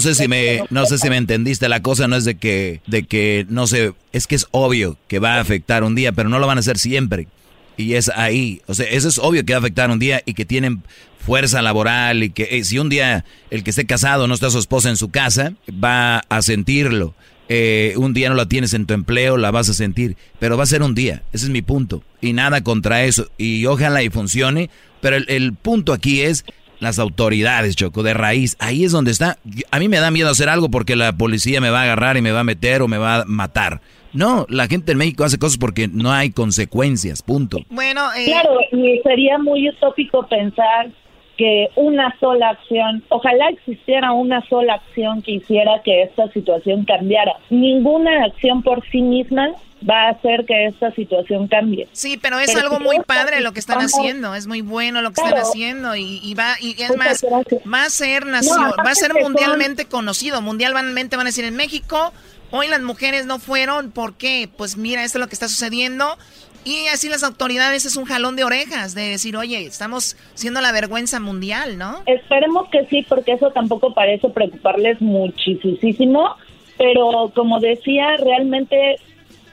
sé 0.00 0.14
si 0.14 0.28
me 0.28 0.64
no 0.70 0.86
sé 0.86 0.98
si 0.98 1.08
me 1.08 1.16
entendiste. 1.16 1.68
La 1.68 1.80
cosa 1.80 2.08
no 2.08 2.16
es 2.16 2.24
de 2.24 2.36
que 2.36 2.80
de 2.86 3.04
que 3.04 3.46
no 3.48 3.68
sé, 3.68 3.92
es 4.12 4.26
que 4.26 4.34
es 4.34 4.48
obvio 4.50 4.96
que 5.06 5.20
va 5.20 5.36
a 5.36 5.40
afectar 5.40 5.84
un 5.84 5.94
día, 5.94 6.10
pero 6.12 6.28
no 6.28 6.40
lo 6.40 6.48
van 6.48 6.58
a 6.58 6.60
hacer 6.60 6.78
siempre. 6.78 7.28
Y 7.76 7.94
es 7.94 8.10
ahí, 8.10 8.60
o 8.66 8.74
sea, 8.74 8.86
eso 8.86 9.08
es 9.08 9.18
obvio 9.18 9.44
que 9.44 9.54
va 9.54 9.58
a 9.58 9.60
afectar 9.60 9.90
un 9.90 9.98
día 9.98 10.22
y 10.26 10.34
que 10.34 10.44
tienen 10.44 10.82
fuerza 11.24 11.62
laboral 11.62 12.22
y 12.22 12.30
que 12.30 12.48
eh, 12.50 12.64
si 12.64 12.78
un 12.78 12.88
día 12.88 13.24
el 13.50 13.62
que 13.64 13.70
esté 13.70 13.86
casado 13.86 14.26
no 14.26 14.34
está 14.34 14.50
su 14.50 14.58
esposa 14.58 14.90
en 14.90 14.96
su 14.96 15.10
casa, 15.10 15.54
va 15.82 16.18
a 16.28 16.42
sentirlo. 16.42 17.14
Eh, 17.48 17.94
un 17.96 18.14
día 18.14 18.28
no 18.28 18.34
la 18.34 18.46
tienes 18.46 18.72
en 18.72 18.86
tu 18.86 18.94
empleo, 18.94 19.36
la 19.36 19.50
vas 19.50 19.68
a 19.68 19.74
sentir, 19.74 20.16
pero 20.38 20.56
va 20.56 20.62
a 20.62 20.66
ser 20.66 20.82
un 20.82 20.94
día, 20.94 21.22
ese 21.32 21.46
es 21.46 21.50
mi 21.50 21.62
punto. 21.62 22.02
Y 22.20 22.32
nada 22.32 22.62
contra 22.62 23.04
eso, 23.04 23.28
y 23.36 23.66
ojalá 23.66 24.02
y 24.02 24.10
funcione, 24.10 24.70
pero 25.00 25.16
el, 25.16 25.52
punto 25.54 25.92
aquí 25.92 26.22
es 26.22 26.44
las 26.80 26.98
autoridades, 26.98 27.76
Choco, 27.76 28.02
de 28.02 28.14
raíz, 28.14 28.56
ahí 28.58 28.84
es 28.84 28.92
donde 28.92 29.10
está. 29.10 29.38
A 29.70 29.78
mí 29.78 29.88
me 29.88 29.98
da 29.98 30.10
miedo 30.10 30.30
hacer 30.30 30.48
algo 30.48 30.70
porque 30.70 30.96
la 30.96 31.12
policía 31.12 31.60
me 31.60 31.70
va 31.70 31.80
a 31.80 31.84
agarrar 31.84 32.16
y 32.16 32.22
me 32.22 32.32
va 32.32 32.40
a 32.40 32.44
meter 32.44 32.82
o 32.82 32.88
me 32.88 32.98
va 32.98 33.22
a 33.22 33.24
matar. 33.24 33.80
No, 34.12 34.46
la 34.48 34.66
gente 34.66 34.92
en 34.92 34.98
México 34.98 35.24
hace 35.24 35.38
cosas 35.38 35.58
porque 35.58 35.88
no 35.88 36.12
hay 36.12 36.30
consecuencias, 36.30 37.22
punto. 37.22 37.58
Bueno, 37.70 38.02
eh, 38.14 38.26
claro, 38.26 38.58
y 38.70 39.00
sería 39.02 39.38
muy 39.38 39.68
utópico 39.68 40.26
pensar 40.28 40.90
que 41.36 41.68
una 41.76 42.14
sola 42.20 42.50
acción, 42.50 43.02
ojalá 43.08 43.48
existiera 43.48 44.12
una 44.12 44.46
sola 44.48 44.74
acción 44.74 45.22
que 45.22 45.32
hiciera 45.32 45.80
que 45.82 46.02
esta 46.02 46.30
situación 46.32 46.84
cambiara. 46.84 47.32
Ninguna 47.50 48.24
acción 48.26 48.62
por 48.62 48.86
sí 48.90 49.00
misma 49.00 49.50
va 49.88 50.08
a 50.08 50.10
hacer 50.10 50.44
que 50.46 50.66
esta 50.66 50.92
situación 50.92 51.48
cambie. 51.48 51.88
Sí, 51.92 52.18
pero 52.20 52.38
es 52.38 52.54
algo 52.54 52.78
muy 52.80 53.00
padre 53.00 53.40
lo 53.40 53.52
que 53.52 53.60
están 53.60 53.80
haciendo, 53.80 54.34
es 54.34 54.46
muy 54.46 54.60
bueno 54.60 55.02
lo 55.02 55.10
que 55.12 55.20
están 55.20 55.38
haciendo 55.38 55.96
y, 55.96 56.34
va 56.34 56.54
y 56.60 56.80
es 56.80 56.96
más 56.96 57.24
va 57.24 57.84
a 57.84 57.90
ser 57.90 58.26
nación, 58.26 58.72
va 58.84 58.90
a 58.90 58.94
ser 58.94 59.14
mundialmente 59.14 59.86
conocido, 59.86 60.40
mundialmente 60.40 61.16
van 61.16 61.26
a 61.26 61.30
decir 61.30 61.44
en 61.44 61.56
México 61.56 62.12
Hoy 62.52 62.68
las 62.68 62.82
mujeres 62.82 63.24
no 63.26 63.38
fueron, 63.38 63.90
¿por 63.90 64.14
qué? 64.14 64.48
Pues 64.56 64.76
mira, 64.76 65.02
esto 65.02 65.18
es 65.18 65.20
lo 65.20 65.28
que 65.28 65.34
está 65.34 65.48
sucediendo 65.48 66.18
y 66.64 66.86
así 66.92 67.08
las 67.08 67.24
autoridades 67.24 67.86
es 67.86 67.96
un 67.96 68.04
jalón 68.04 68.36
de 68.36 68.44
orejas 68.44 68.94
de 68.94 69.08
decir, 69.08 69.36
oye, 69.36 69.64
estamos 69.64 70.16
siendo 70.34 70.60
la 70.60 70.70
vergüenza 70.70 71.18
mundial, 71.18 71.78
¿no? 71.78 72.02
Esperemos 72.06 72.68
que 72.68 72.84
sí, 72.86 73.04
porque 73.08 73.32
eso 73.32 73.50
tampoco 73.50 73.94
parece 73.94 74.28
preocuparles 74.28 75.00
muchísimo, 75.00 76.36
pero 76.78 77.32
como 77.34 77.58
decía, 77.58 78.16
realmente 78.18 78.96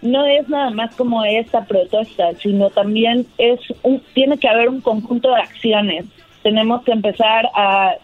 no 0.02 0.26
es 0.26 0.48
nada 0.50 0.70
más 0.70 0.96
como 0.96 1.24
esta 1.26 1.66
protesta, 1.66 2.34
sino 2.42 2.70
también 2.70 3.26
es 3.38 3.60
un, 3.82 4.02
tiene 4.14 4.38
que 4.38 4.48
haber 4.48 4.70
un 4.70 4.82
conjunto 4.82 5.30
de 5.30 5.42
acciones. 5.42 6.06
Tenemos 6.44 6.84
que 6.84 6.92
empezar 6.92 7.50
a, 7.56 7.96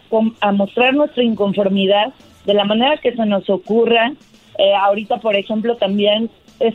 a 0.41 0.51
mostrar 0.51 0.93
nuestra 0.93 1.23
inconformidad 1.23 2.13
de 2.45 2.53
la 2.53 2.65
manera 2.65 2.97
que 2.97 3.13
se 3.13 3.25
nos 3.25 3.49
ocurra. 3.49 4.13
Eh, 4.57 4.73
ahorita, 4.73 5.17
por 5.17 5.35
ejemplo, 5.35 5.75
también 5.75 6.29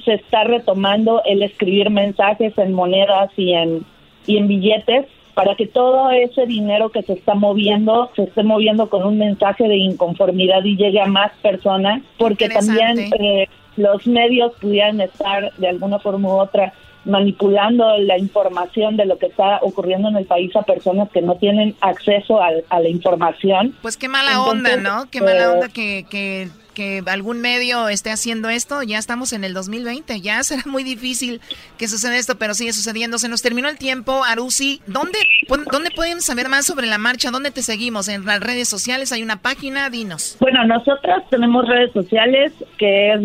se 0.04 0.14
está 0.14 0.44
retomando 0.44 1.22
el 1.24 1.42
escribir 1.42 1.90
mensajes 1.90 2.56
en 2.58 2.74
monedas 2.74 3.30
y 3.36 3.52
en, 3.54 3.84
y 4.26 4.36
en 4.36 4.46
billetes 4.46 5.06
para 5.34 5.54
que 5.54 5.66
todo 5.66 6.10
ese 6.10 6.44
dinero 6.46 6.90
que 6.90 7.02
se 7.02 7.14
está 7.14 7.34
moviendo 7.34 8.10
se 8.14 8.24
esté 8.24 8.42
moviendo 8.42 8.90
con 8.90 9.04
un 9.04 9.18
mensaje 9.18 9.68
de 9.68 9.76
inconformidad 9.76 10.64
y 10.64 10.76
llegue 10.76 11.00
a 11.00 11.06
más 11.06 11.32
personas, 11.40 12.02
porque 12.18 12.48
también 12.48 13.10
eh, 13.18 13.48
los 13.76 14.06
medios 14.06 14.52
pudieran 14.60 15.00
estar 15.00 15.52
de 15.56 15.68
alguna 15.68 15.98
forma 15.98 16.28
u 16.28 16.32
otra 16.32 16.74
manipulando 17.06 17.96
la 17.98 18.18
información 18.18 18.98
de 18.98 19.06
lo 19.06 19.16
que 19.16 19.26
está 19.26 19.60
ocurriendo 19.62 20.08
en 20.08 20.16
el 20.16 20.26
país 20.26 20.54
a 20.54 20.62
personas 20.62 21.08
que 21.10 21.22
no 21.22 21.36
tienen 21.36 21.74
acceso 21.80 22.42
a, 22.42 22.50
la 22.50 22.88
información. 22.88 23.74
Pues 23.80 23.96
qué 23.96 24.08
mala 24.08 24.42
onda, 24.42 24.76
¿no? 24.76 25.08
Qué 25.10 25.22
mala 25.22 25.44
eh, 25.44 25.46
onda 25.46 25.68
que, 25.70 26.04
que 26.10 26.48
que 26.70 27.02
algún 27.06 27.40
medio 27.40 27.88
esté 27.88 28.10
haciendo 28.10 28.48
esto, 28.48 28.82
ya 28.82 28.98
estamos 28.98 29.32
en 29.32 29.44
el 29.44 29.54
2020, 29.54 30.20
ya 30.20 30.42
será 30.42 30.62
muy 30.66 30.84
difícil 30.84 31.40
que 31.78 31.88
suceda 31.88 32.16
esto, 32.16 32.36
pero 32.36 32.54
sigue 32.54 32.72
sucediendo. 32.72 33.18
Se 33.18 33.28
nos 33.28 33.42
terminó 33.42 33.68
el 33.68 33.78
tiempo, 33.78 34.24
Arusi. 34.24 34.80
¿Dónde, 34.86 35.18
¿Dónde 35.48 35.90
pueden 35.94 36.20
saber 36.20 36.48
más 36.48 36.66
sobre 36.66 36.86
la 36.86 36.98
marcha? 36.98 37.30
¿Dónde 37.30 37.50
te 37.50 37.62
seguimos? 37.62 38.08
¿En 38.08 38.24
las 38.24 38.40
redes 38.40 38.68
sociales 38.68 39.12
hay 39.12 39.22
una 39.22 39.42
página? 39.42 39.90
Dinos. 39.90 40.36
Bueno, 40.40 40.64
nosotras 40.64 41.22
tenemos 41.30 41.66
redes 41.68 41.92
sociales 41.92 42.52
que 42.78 43.12
es 43.12 43.20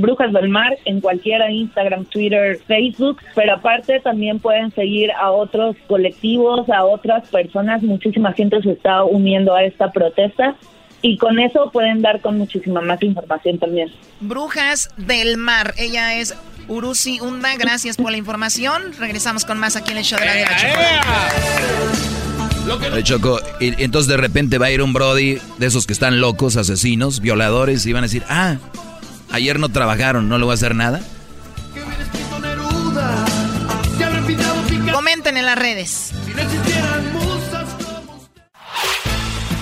Brujas 0.00 0.32
del 0.32 0.48
Mar 0.48 0.76
en 0.84 1.00
cualquiera, 1.00 1.50
Instagram, 1.50 2.04
Twitter, 2.06 2.58
Facebook, 2.66 3.18
pero 3.34 3.54
aparte 3.54 4.00
también 4.00 4.38
pueden 4.38 4.70
seguir 4.72 5.10
a 5.12 5.30
otros 5.30 5.76
colectivos, 5.86 6.68
a 6.70 6.84
otras 6.84 7.28
personas. 7.28 7.82
Muchísima 7.82 8.32
gente 8.32 8.60
se 8.62 8.72
está 8.72 9.04
uniendo 9.04 9.54
a 9.54 9.64
esta 9.64 9.90
protesta 9.90 10.56
y 11.02 11.16
con 11.16 11.38
eso 11.38 11.70
pueden 11.72 12.02
dar 12.02 12.20
con 12.20 12.38
muchísima 12.38 12.80
más 12.80 13.02
información 13.02 13.58
también. 13.58 13.90
Brujas 14.20 14.90
del 14.96 15.36
Mar, 15.36 15.74
ella 15.78 16.14
es 16.14 16.34
Urusi 16.68 17.20
Unda, 17.20 17.56
gracias 17.56 17.96
por 17.96 18.10
la 18.10 18.16
información. 18.16 18.92
Regresamos 18.98 19.44
con 19.44 19.58
más 19.58 19.76
aquí 19.76 19.92
en 19.92 19.98
el 19.98 20.04
show 20.04 20.18
de 20.18 20.26
la, 20.26 20.34
de 22.94 23.02
Choco, 23.02 23.40
y, 23.58 23.82
entonces 23.82 24.08
de 24.08 24.16
repente 24.16 24.58
va 24.58 24.66
a 24.66 24.70
ir 24.70 24.82
un 24.82 24.92
Brody 24.92 25.38
de 25.58 25.66
esos 25.66 25.86
que 25.86 25.92
están 25.92 26.20
locos, 26.20 26.56
asesinos, 26.56 27.20
violadores, 27.20 27.84
y 27.86 27.92
van 27.92 28.04
a 28.04 28.06
decir, 28.06 28.22
ah, 28.28 28.58
ayer 29.32 29.58
no 29.58 29.70
trabajaron, 29.70 30.28
no 30.28 30.38
le 30.38 30.44
voy 30.44 30.52
a 30.52 30.54
hacer 30.54 30.74
nada. 30.74 31.00
Comenten 34.92 35.36
en 35.36 35.46
las 35.46 35.58
redes. 35.58 36.12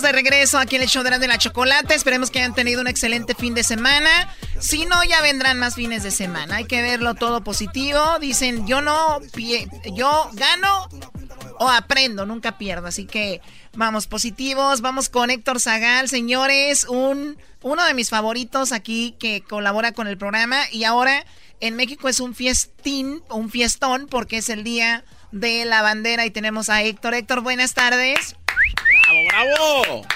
De 0.00 0.12
regreso 0.12 0.58
aquí 0.58 0.76
en 0.76 0.82
el 0.82 0.88
show 0.88 1.02
de 1.02 1.28
la 1.28 1.36
chocolate. 1.36 1.94
Esperemos 1.94 2.30
que 2.30 2.38
hayan 2.38 2.54
tenido 2.54 2.80
un 2.80 2.86
excelente 2.86 3.34
fin 3.34 3.54
de 3.54 3.62
semana. 3.62 4.34
Si 4.58 4.86
no, 4.86 5.04
ya 5.04 5.20
vendrán 5.20 5.58
más 5.58 5.74
fines 5.74 6.02
de 6.02 6.10
semana. 6.10 6.56
Hay 6.56 6.64
que 6.64 6.80
verlo 6.80 7.14
todo 7.14 7.44
positivo. 7.44 8.00
Dicen, 8.18 8.66
yo 8.66 8.80
no, 8.80 9.20
yo 9.94 10.30
gano 10.32 10.88
o 11.58 11.68
aprendo, 11.68 12.24
nunca 12.24 12.56
pierdo. 12.56 12.86
Así 12.86 13.04
que 13.04 13.42
vamos 13.74 14.06
positivos. 14.06 14.80
Vamos 14.80 15.10
con 15.10 15.28
Héctor 15.28 15.60
Zagal, 15.60 16.08
señores. 16.08 16.84
Un, 16.88 17.36
uno 17.60 17.84
de 17.84 17.92
mis 17.92 18.08
favoritos 18.08 18.72
aquí 18.72 19.14
que 19.18 19.42
colabora 19.42 19.92
con 19.92 20.06
el 20.06 20.16
programa. 20.16 20.62
Y 20.70 20.84
ahora 20.84 21.26
en 21.60 21.76
México 21.76 22.08
es 22.08 22.20
un 22.20 22.34
fiestín, 22.34 23.22
un 23.28 23.50
fiestón, 23.50 24.06
porque 24.06 24.38
es 24.38 24.48
el 24.48 24.64
día 24.64 25.04
de 25.32 25.66
la 25.66 25.82
bandera 25.82 26.24
y 26.24 26.30
tenemos 26.30 26.70
a 26.70 26.82
Héctor. 26.82 27.12
Héctor, 27.12 27.42
buenas 27.42 27.74
tardes. 27.74 28.36
¡Bravo, 29.12 29.24
bravo! 29.28 30.06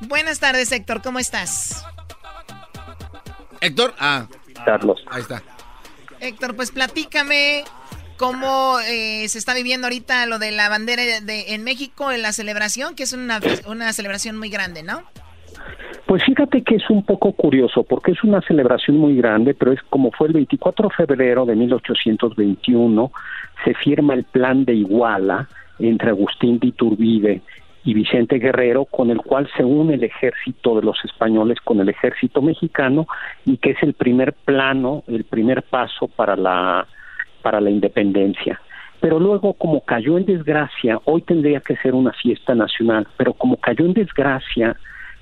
Buenas 0.00 0.40
tardes, 0.40 0.72
Héctor, 0.72 1.02
¿cómo 1.02 1.18
estás? 1.18 1.84
Héctor, 3.60 3.94
ah. 3.98 4.26
Carlos. 4.64 5.04
Ahí 5.10 5.22
está. 5.22 5.42
Héctor, 6.20 6.56
pues 6.56 6.70
platícame 6.70 7.64
cómo 8.16 8.78
eh, 8.80 9.28
se 9.28 9.38
está 9.38 9.52
viviendo 9.52 9.86
ahorita 9.86 10.26
lo 10.26 10.38
de 10.38 10.52
la 10.52 10.68
bandera 10.68 11.02
de, 11.02 11.54
en 11.54 11.64
México, 11.64 12.12
en 12.12 12.22
la 12.22 12.32
celebración, 12.32 12.94
que 12.94 13.02
es 13.02 13.12
una, 13.12 13.40
una 13.66 13.92
celebración 13.92 14.38
muy 14.38 14.48
grande, 14.48 14.82
¿no? 14.82 15.02
Pues 16.06 16.22
fíjate 16.24 16.62
que 16.62 16.76
es 16.76 16.88
un 16.88 17.04
poco 17.04 17.32
curioso, 17.32 17.82
porque 17.82 18.12
es 18.12 18.22
una 18.24 18.40
celebración 18.42 18.96
muy 18.98 19.16
grande, 19.16 19.54
pero 19.54 19.72
es 19.72 19.82
como 19.90 20.12
fue 20.12 20.28
el 20.28 20.34
24 20.34 20.88
de 20.88 20.94
febrero 20.94 21.44
de 21.44 21.56
1821, 21.56 23.12
se 23.64 23.74
firma 23.74 24.14
el 24.14 24.24
plan 24.24 24.64
de 24.64 24.74
Iguala, 24.74 25.48
entre 25.78 26.10
Agustín 26.10 26.58
de 26.58 26.68
Iturbide 26.68 27.42
y 27.84 27.94
Vicente 27.94 28.38
Guerrero, 28.38 28.86
con 28.86 29.10
el 29.10 29.18
cual 29.18 29.48
se 29.56 29.64
une 29.64 29.94
el 29.94 30.04
ejército 30.04 30.76
de 30.76 30.82
los 30.82 31.04
españoles 31.04 31.58
con 31.62 31.80
el 31.80 31.88
ejército 31.88 32.40
mexicano 32.40 33.06
y 33.44 33.58
que 33.58 33.70
es 33.70 33.82
el 33.82 33.92
primer 33.92 34.32
plano, 34.32 35.04
el 35.06 35.24
primer 35.24 35.62
paso 35.62 36.08
para 36.08 36.36
la 36.36 36.86
para 37.42 37.60
la 37.60 37.70
independencia. 37.70 38.58
Pero 39.00 39.20
luego, 39.20 39.52
como 39.52 39.82
cayó 39.82 40.16
en 40.16 40.24
desgracia, 40.24 40.98
hoy 41.04 41.20
tendría 41.20 41.60
que 41.60 41.76
ser 41.76 41.94
una 41.94 42.12
fiesta 42.12 42.54
nacional, 42.54 43.06
pero 43.18 43.34
como 43.34 43.58
cayó 43.58 43.84
en 43.84 43.92
desgracia, 43.92 44.76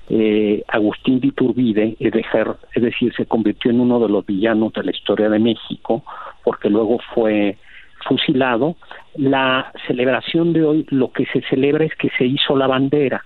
eh, 0.09 0.63
Agustín 0.69 1.19
de 1.19 1.27
Iturbide, 1.27 1.97
es 1.99 2.81
decir, 2.81 3.13
se 3.13 3.25
convirtió 3.25 3.71
en 3.71 3.81
uno 3.81 3.99
de 3.99 4.09
los 4.09 4.25
villanos 4.25 4.71
de 4.73 4.83
la 4.83 4.91
historia 4.91 5.29
de 5.29 5.39
México, 5.39 6.03
porque 6.43 6.69
luego 6.69 6.99
fue 7.13 7.57
fusilado, 8.03 8.75
la 9.15 9.71
celebración 9.87 10.53
de 10.53 10.63
hoy 10.63 10.85
lo 10.89 11.11
que 11.11 11.25
se 11.27 11.41
celebra 11.49 11.85
es 11.85 11.95
que 11.95 12.09
se 12.17 12.25
hizo 12.25 12.55
la 12.55 12.67
bandera, 12.67 13.23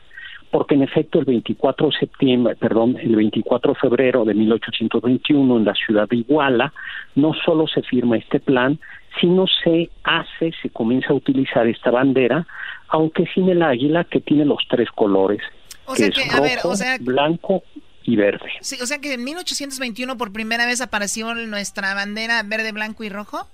porque 0.51 0.75
en 0.75 0.83
efecto 0.83 1.19
el 1.19 1.25
24 1.25 1.87
de 1.87 1.97
septiembre, 1.97 2.55
perdón, 2.55 2.97
el 2.99 3.15
24 3.15 3.73
de 3.73 3.79
febrero 3.79 4.25
de 4.25 4.33
1821 4.33 5.57
en 5.57 5.65
la 5.65 5.73
ciudad 5.73 6.07
de 6.07 6.17
Iguala 6.17 6.73
no 7.15 7.33
solo 7.45 7.67
se 7.67 7.81
firma 7.83 8.17
este 8.17 8.39
plan, 8.39 8.79
sino 9.19 9.45
se 9.63 9.89
hace, 10.03 10.53
se 10.61 10.69
comienza 10.69 11.09
a 11.09 11.15
utilizar 11.15 11.67
esta 11.67 11.91
bandera, 11.91 12.45
aunque 12.89 13.25
sin 13.33 13.49
el 13.49 13.61
águila 13.61 14.03
que 14.03 14.21
tiene 14.21 14.45
los 14.45 14.59
tres 14.69 14.89
colores, 14.91 15.41
que, 15.95 16.07
es 16.07 16.33
rojo, 16.33 16.73
blanco 17.01 17.63
y 18.03 18.15
verde. 18.15 18.51
Sí, 18.61 18.77
o 18.81 18.85
sea 18.85 18.99
que 18.99 19.13
en 19.13 19.23
1821 19.23 20.17
por 20.17 20.31
primera 20.31 20.65
vez 20.65 20.81
apareció 20.81 21.33
nuestra 21.35 21.93
bandera 21.93 22.41
verde, 22.43 22.71
blanco 22.71 23.03
y 23.03 23.09
rojo. 23.09 23.47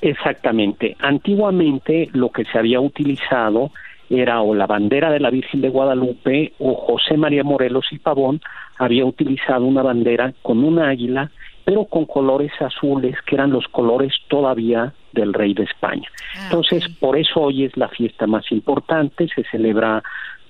Exactamente. 0.00 0.96
Antiguamente 1.00 2.08
lo 2.12 2.30
que 2.30 2.44
se 2.44 2.58
había 2.58 2.80
utilizado 2.80 3.70
era 4.10 4.42
o 4.42 4.54
la 4.54 4.66
bandera 4.66 5.10
de 5.10 5.20
la 5.20 5.30
Virgen 5.30 5.60
de 5.60 5.70
Guadalupe 5.70 6.52
o 6.58 6.74
José 6.74 7.16
María 7.16 7.42
Morelos 7.42 7.86
y 7.90 7.98
Pavón 7.98 8.40
había 8.78 9.04
utilizado 9.04 9.64
una 9.64 9.82
bandera 9.82 10.34
con 10.42 10.62
un 10.62 10.78
águila, 10.78 11.30
pero 11.64 11.86
con 11.86 12.04
colores 12.04 12.52
azules, 12.60 13.16
que 13.26 13.36
eran 13.36 13.50
los 13.50 13.66
colores 13.68 14.12
todavía 14.28 14.92
del 15.12 15.32
rey 15.32 15.54
de 15.54 15.62
España. 15.64 16.08
Ah, 16.36 16.40
Entonces, 16.44 16.88
por 17.00 17.16
eso 17.16 17.40
hoy 17.40 17.64
es 17.64 17.76
la 17.76 17.88
fiesta 17.88 18.26
más 18.26 18.50
importante, 18.52 19.28
se 19.34 19.44
celebra 19.44 20.02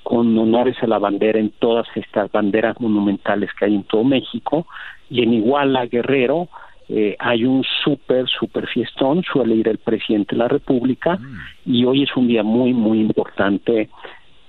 con 0.03 0.36
honores 0.36 0.76
a 0.82 0.86
la 0.86 0.99
bandera 0.99 1.38
en 1.38 1.51
todas 1.51 1.86
estas 1.95 2.30
banderas 2.30 2.78
monumentales 2.80 3.51
que 3.59 3.66
hay 3.66 3.74
en 3.74 3.84
todo 3.84 4.05
México, 4.05 4.66
y 5.11 5.22
en 5.22 5.34
Iguala, 5.34 5.86
Guerrero, 5.86 6.49
eh, 6.89 7.16
hay 7.18 7.45
un 7.45 7.64
súper, 7.82 8.26
súper 8.28 8.66
fiestón, 8.68 9.22
suele 9.22 9.55
ir 9.55 9.68
el 9.68 9.78
presidente 9.78 10.35
de 10.35 10.39
la 10.39 10.49
República 10.49 11.18
y 11.64 11.85
hoy 11.85 12.03
es 12.03 12.14
un 12.14 12.28
día 12.28 12.43
muy, 12.43 12.74
muy 12.74 13.01
importante 13.01 13.89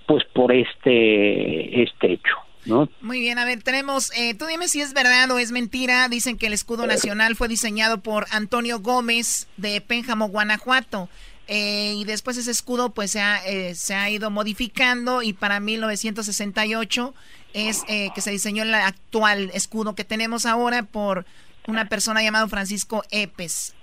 pues 0.06 0.24
por 0.34 0.52
este, 0.52 1.84
este 1.84 2.14
hecho. 2.14 2.36
¿No? 2.66 2.90
Muy 3.00 3.20
bien, 3.20 3.38
a 3.38 3.46
ver, 3.46 3.62
tenemos, 3.62 4.12
eh, 4.18 4.34
tú 4.34 4.48
dime 4.48 4.68
si 4.68 4.82
es 4.82 4.96
verdad 4.96 5.30
o 5.30 5.38
es 5.38 5.52
mentira, 5.52 6.10
dicen 6.10 6.36
que 6.36 6.48
el 6.48 6.54
escudo 6.54 6.88
nacional 6.88 7.36
fue 7.36 7.48
diseñado 7.48 8.00
por 8.00 8.26
Antonio 8.32 8.80
Gómez 8.80 9.48
de 9.56 9.82
Pénjamo, 9.82 10.30
Guanajuato, 10.30 11.08
eh, 11.48 11.94
y 11.96 12.06
después 12.06 12.38
ese 12.38 12.50
escudo 12.50 12.90
pues 12.90 13.12
se 13.12 13.22
ha, 13.22 13.40
se 13.76 13.94
ha 13.94 14.10
ido 14.10 14.32
modificando 14.32 15.22
y 15.22 15.34
para 15.34 15.60
1968 15.60 17.14
es 17.54 17.84
que 17.86 18.20
se 18.20 18.32
diseñó 18.32 18.64
el 18.64 18.74
actual 18.74 19.52
escudo 19.54 19.94
que 19.94 20.04
tenemos 20.04 20.48
ahora 20.48 20.82
por 20.82 21.24
una 21.68 21.86
persona 21.86 22.22
llamada 22.22 22.47
Francisco 22.47 23.03
Epes. 23.11 23.76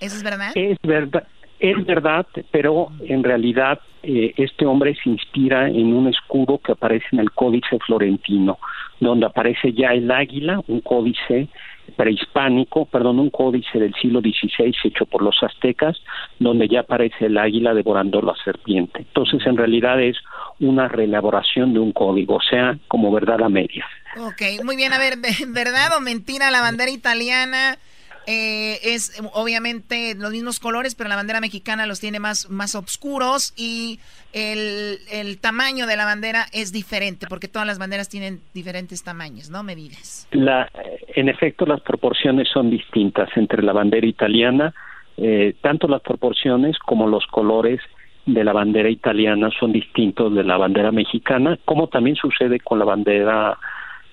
¿Eso 0.00 0.16
es 0.16 0.22
verdad? 0.22 0.52
Es 0.54 0.78
verdad. 0.82 1.26
Es 1.60 1.86
verdad, 1.86 2.26
pero 2.50 2.88
en 3.06 3.22
realidad 3.22 3.78
eh, 4.02 4.34
este 4.36 4.66
hombre 4.66 4.96
se 4.96 5.10
inspira 5.10 5.68
en 5.68 5.94
un 5.94 6.08
escudo 6.08 6.58
que 6.58 6.72
aparece 6.72 7.06
en 7.12 7.20
el 7.20 7.30
Códice 7.30 7.78
Florentino, 7.86 8.58
donde 8.98 9.26
aparece 9.26 9.72
ya 9.72 9.90
el 9.92 10.10
águila, 10.10 10.60
un 10.66 10.80
códice 10.80 11.48
prehispánico, 11.96 12.86
perdón, 12.86 13.20
un 13.20 13.30
códice 13.30 13.78
del 13.78 13.94
siglo 13.94 14.20
XVI 14.20 14.74
hecho 14.82 15.06
por 15.06 15.22
los 15.22 15.40
aztecas, 15.40 15.96
donde 16.40 16.66
ya 16.66 16.80
aparece 16.80 17.26
el 17.26 17.38
águila 17.38 17.74
devorando 17.74 18.20
la 18.22 18.34
serpiente. 18.44 19.00
Entonces, 19.00 19.46
en 19.46 19.56
realidad 19.56 20.02
es 20.02 20.16
una 20.62 20.88
reelaboración 20.88 21.74
de 21.74 21.80
un 21.80 21.92
código, 21.92 22.36
o 22.36 22.40
sea, 22.40 22.78
como 22.88 23.12
verdad 23.12 23.42
a 23.42 23.48
medias. 23.48 23.86
Ok, 24.16 24.64
muy 24.64 24.76
bien, 24.76 24.92
a 24.92 24.98
ver, 24.98 25.14
¿verdad 25.48 25.96
o 25.96 26.00
mentira? 26.00 26.50
La 26.50 26.60
bandera 26.60 26.90
italiana 26.90 27.78
eh, 28.26 28.78
es 28.84 29.20
obviamente 29.34 30.14
los 30.14 30.30
mismos 30.30 30.60
colores, 30.60 30.94
pero 30.94 31.08
la 31.08 31.16
bandera 31.16 31.40
mexicana 31.40 31.86
los 31.86 31.98
tiene 31.98 32.20
más, 32.20 32.48
más 32.48 32.76
oscuros 32.76 33.52
y 33.56 33.98
el, 34.32 34.98
el, 35.10 35.38
tamaño 35.38 35.86
de 35.86 35.96
la 35.96 36.04
bandera 36.04 36.46
es 36.52 36.72
diferente, 36.72 37.26
porque 37.28 37.48
todas 37.48 37.66
las 37.66 37.78
banderas 37.78 38.08
tienen 38.08 38.40
diferentes 38.54 39.02
tamaños, 39.02 39.50
¿no? 39.50 39.64
Medidas. 39.64 40.28
La, 40.30 40.70
en 41.16 41.28
efecto, 41.28 41.66
las 41.66 41.80
proporciones 41.80 42.48
son 42.48 42.70
distintas 42.70 43.28
entre 43.36 43.62
la 43.62 43.72
bandera 43.72 44.06
italiana, 44.06 44.72
eh, 45.16 45.54
tanto 45.60 45.88
las 45.88 46.02
proporciones 46.02 46.78
como 46.78 47.08
los 47.08 47.26
colores 47.26 47.80
de 48.26 48.44
la 48.44 48.52
bandera 48.52 48.88
italiana 48.88 49.50
son 49.58 49.72
distintos 49.72 50.34
de 50.34 50.44
la 50.44 50.56
bandera 50.56 50.92
mexicana, 50.92 51.58
como 51.64 51.88
también 51.88 52.16
sucede 52.16 52.60
con 52.60 52.78
la 52.78 52.84
bandera 52.84 53.58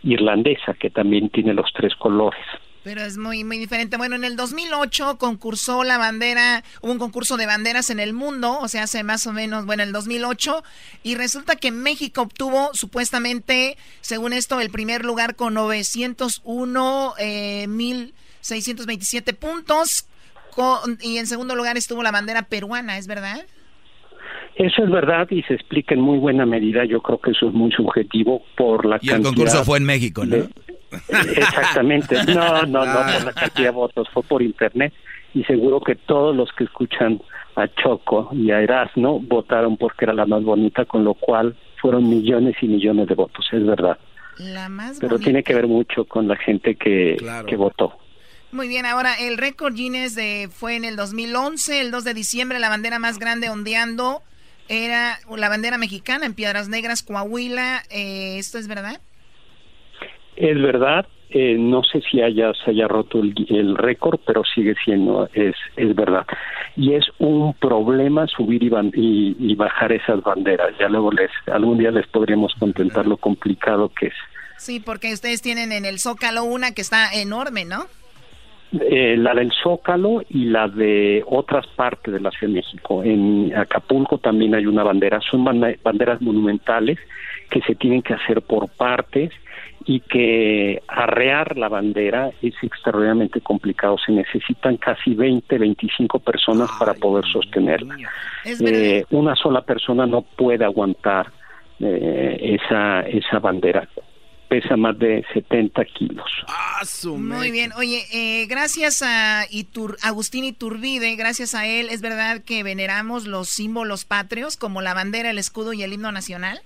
irlandesa, 0.03 0.73
que 0.73 0.89
también 0.89 1.29
tiene 1.29 1.53
los 1.53 1.71
tres 1.73 1.93
colores. 1.95 2.43
Pero 2.83 3.01
es 3.01 3.17
muy, 3.17 3.43
muy 3.43 3.57
diferente. 3.57 3.97
Bueno, 3.97 4.15
en 4.15 4.23
el 4.23 4.37
2008 4.37 5.17
concursó 5.17 5.83
la 5.83 5.97
bandera, 5.97 6.63
hubo 6.81 6.93
un 6.93 6.97
concurso 6.97 7.35
de 7.35 7.45
banderas 7.45 7.89
en 7.89 7.99
el 7.99 8.13
mundo, 8.13 8.57
o 8.59 8.67
sea, 8.67 8.83
hace 8.83 9.03
más 9.03 9.27
o 9.27 9.33
menos, 9.33 9.65
bueno, 9.65 9.83
el 9.83 9.91
2008, 9.91 10.63
y 11.03 11.15
resulta 11.15 11.57
que 11.57 11.71
México 11.71 12.21
obtuvo 12.21 12.71
supuestamente, 12.73 13.77
según 13.99 14.31
esto, 14.31 14.61
el 14.61 14.69
primer 14.69 15.03
lugar 15.03 15.35
con 15.35 15.53
901 15.55 17.13
eh, 17.19 17.67
1627 17.67 19.33
puntos, 19.33 20.05
y 21.01 21.17
en 21.17 21.27
segundo 21.27 21.55
lugar 21.55 21.77
estuvo 21.77 22.01
la 22.01 22.11
bandera 22.11 22.43
peruana, 22.43 22.97
¿es 22.97 23.07
verdad? 23.07 23.45
Eso 24.59 24.83
es 24.83 24.91
verdad 24.91 25.25
y 25.29 25.41
se 25.43 25.53
explica 25.53 25.95
en 25.95 26.01
muy 26.01 26.17
buena 26.17 26.45
medida. 26.45 26.83
Yo 26.83 27.01
creo 27.01 27.17
que 27.17 27.31
eso 27.31 27.47
es 27.47 27.53
muy 27.53 27.71
subjetivo 27.71 28.43
por 28.57 28.85
la 28.85 28.99
y 29.01 29.09
el 29.09 29.23
concurso 29.23 29.63
fue 29.63 29.77
en 29.77 29.85
México, 29.85 30.25
¿no? 30.25 30.35
Exactamente. 31.07 32.17
No, 32.25 32.65
no, 32.65 32.85
no 32.85 32.91
por 32.91 33.23
la 33.23 33.33
cantidad 33.33 33.67
de 33.67 33.71
votos, 33.71 34.09
fue 34.13 34.21
por 34.23 34.41
internet 34.41 34.93
y 35.33 35.45
seguro 35.45 35.79
que 35.79 35.95
todos 35.95 36.35
los 36.35 36.51
que 36.51 36.65
escuchan 36.65 37.21
a 37.55 37.69
Choco 37.73 38.31
y 38.33 38.51
a 38.51 38.59
Erasmo 38.59 39.21
votaron 39.21 39.77
porque 39.77 40.03
era 40.03 40.13
la 40.13 40.25
más 40.25 40.43
bonita, 40.43 40.83
con 40.83 41.05
lo 41.05 41.13
cual 41.13 41.55
fueron 41.81 42.09
millones 42.09 42.57
y 42.61 42.67
millones 42.67 43.07
de 43.07 43.15
votos, 43.15 43.47
es 43.53 43.65
verdad. 43.65 43.97
La 44.39 44.67
más 44.67 44.99
Pero 44.99 45.19
tiene 45.19 45.41
que 45.41 45.53
ver 45.53 45.67
mucho 45.67 46.03
con 46.03 46.27
la 46.27 46.35
gente 46.35 46.75
que, 46.75 47.15
que 47.47 47.55
votó. 47.55 47.97
Muy 48.51 48.67
bien, 48.67 48.85
ahora 48.85 49.13
el 49.13 49.37
récord 49.37 49.73
Guinness 49.73 50.15
de, 50.15 50.49
fue 50.51 50.75
en 50.75 50.83
el 50.83 50.97
2011, 50.97 51.79
el 51.79 51.91
2 51.91 52.03
de 52.03 52.13
diciembre, 52.13 52.59
la 52.59 52.67
bandera 52.67 52.99
más 52.99 53.19
grande 53.19 53.49
ondeando 53.49 54.21
era 54.69 55.17
la 55.35 55.49
bandera 55.49 55.77
mexicana 55.77 56.25
en 56.25 56.33
Piedras 56.33 56.69
Negras, 56.69 57.03
Coahuila. 57.03 57.81
Eh, 57.89 58.37
¿Esto 58.37 58.57
es 58.57 58.67
verdad? 58.67 59.01
Es 60.35 60.61
verdad, 60.61 61.05
eh, 61.31 61.57
no 61.59 61.83
sé 61.83 62.01
si 62.09 62.21
haya, 62.21 62.51
se 62.63 62.71
haya 62.71 62.87
roto 62.87 63.19
el, 63.19 63.75
récord, 63.75 64.19
pero 64.25 64.43
sigue 64.43 64.75
siendo, 64.85 65.29
es, 65.33 65.55
es 65.75 65.95
verdad. 65.95 66.25
Y 66.75 66.93
es 66.93 67.05
un 67.17 67.53
problema 67.55 68.25
subir 68.27 68.63
y, 68.63 69.35
y, 69.37 69.55
bajar 69.55 69.91
esas 69.91 70.23
banderas. 70.23 70.69
Ya 70.79 70.87
luego 70.87 71.11
les, 71.11 71.29
algún 71.51 71.77
día 71.77 71.91
les 71.91 72.07
podríamos 72.07 72.53
contentar 72.57 73.05
lo 73.05 73.17
complicado 73.17 73.89
que 73.89 74.07
es. 74.07 74.13
Sí, 74.57 74.79
porque 74.79 75.13
ustedes 75.13 75.41
tienen 75.41 75.71
en 75.71 75.85
el 75.85 75.99
Zócalo 75.99 76.43
una 76.43 76.73
que 76.73 76.81
está 76.81 77.11
enorme, 77.13 77.65
¿no? 77.65 77.85
Eh, 78.71 79.15
la 79.17 79.33
del 79.33 79.51
Zócalo 79.51 80.21
y 80.29 80.45
la 80.45 80.67
de 80.67 81.23
otras 81.25 81.65
partes 81.67 82.13
de 82.13 82.19
la 82.19 82.29
Ciudad 82.29 82.53
de 82.53 82.59
México. 82.59 83.03
En 83.03 83.51
Acapulco 83.55 84.19
también 84.19 84.53
hay 84.53 84.67
una 84.67 84.83
bandera, 84.83 85.19
son 85.21 85.43
banderas 85.43 86.21
monumentales 86.21 86.99
que 87.49 87.61
se 87.61 87.73
tienen 87.73 88.03
que 88.03 88.13
hacer 88.13 88.43
por 88.43 88.69
partes 88.69 89.31
y 89.85 90.01
que 90.01 90.83
arrear 90.87 91.57
la 91.57 91.67
bandera 91.67 92.29
es 92.43 92.53
extraordinariamente 92.61 93.41
complicado. 93.41 93.97
Se 93.97 94.11
necesitan 94.11 94.77
casi 94.77 95.15
20, 95.15 95.57
25 95.57 96.19
personas 96.19 96.69
para 96.77 96.93
poder 96.93 97.25
sostenerla. 97.25 97.97
Eh, 98.45 99.03
una 99.09 99.35
sola 99.35 99.61
persona 99.61 100.05
no 100.05 100.21
puede 100.21 100.63
aguantar 100.63 101.31
eh, 101.79 102.59
esa, 102.61 103.01
esa 103.01 103.39
bandera. 103.39 103.87
Pesa 104.49 104.75
más 104.75 104.97
de 104.97 105.23
70 105.33 105.85
kilos. 105.85 106.25
Ah, 106.47 106.81
Muy 107.17 107.51
bien. 107.51 107.71
Oye, 107.77 108.01
eh, 108.11 108.47
gracias 108.47 109.03
a 109.03 109.43
Itur 109.49 109.97
Agustín 110.03 110.43
Iturbide, 110.43 111.15
gracias 111.15 111.53
a 111.53 111.67
él, 111.67 111.87
¿es 111.91 112.01
verdad 112.01 112.41
que 112.43 112.63
veneramos 112.63 113.27
los 113.27 113.47
símbolos 113.47 114.05
patrios 114.05 114.57
como 114.57 114.81
la 114.81 114.95
bandera, 114.95 115.29
el 115.29 115.37
escudo 115.37 115.73
y 115.73 115.83
el 115.83 115.93
himno 115.93 116.11
nacional? 116.11 116.59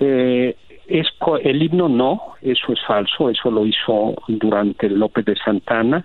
Eh, 0.00 0.56
es, 0.86 1.06
el 1.44 1.62
himno 1.62 1.88
no, 1.88 2.20
eso 2.42 2.72
es 2.72 2.80
falso, 2.86 3.30
eso 3.30 3.50
lo 3.50 3.66
hizo 3.66 4.14
durante 4.26 4.88
López 4.88 5.24
de 5.24 5.36
Santana. 5.36 6.04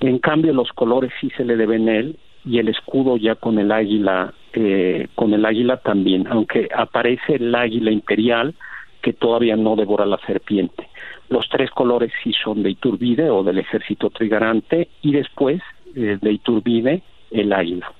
En 0.00 0.18
cambio, 0.20 0.52
los 0.52 0.70
colores 0.72 1.12
sí 1.20 1.30
se 1.36 1.44
le 1.44 1.56
deben 1.56 1.88
a 1.88 1.96
él 1.96 2.18
y 2.44 2.58
el 2.58 2.68
escudo 2.68 3.16
ya 3.16 3.34
con 3.34 3.58
el 3.58 3.70
águila, 3.70 4.32
eh, 4.54 5.08
con 5.14 5.34
el 5.34 5.44
águila 5.44 5.78
también, 5.78 6.26
aunque 6.28 6.68
aparece 6.74 7.34
el 7.36 7.54
águila 7.54 7.90
imperial 7.90 8.54
que 9.02 9.12
todavía 9.12 9.56
no 9.56 9.76
devora 9.76 10.06
la 10.06 10.18
serpiente. 10.26 10.88
Los 11.28 11.48
tres 11.48 11.70
colores 11.70 12.12
sí 12.22 12.32
son 12.42 12.62
de 12.62 12.70
Iturbide 12.70 13.30
o 13.30 13.42
del 13.42 13.58
ejército 13.58 14.10
trigarante 14.10 14.88
y 15.02 15.12
después 15.12 15.60
eh, 15.94 16.18
de 16.20 16.32
Iturbide 16.32 17.02
el 17.30 17.52
águila. 17.52 17.92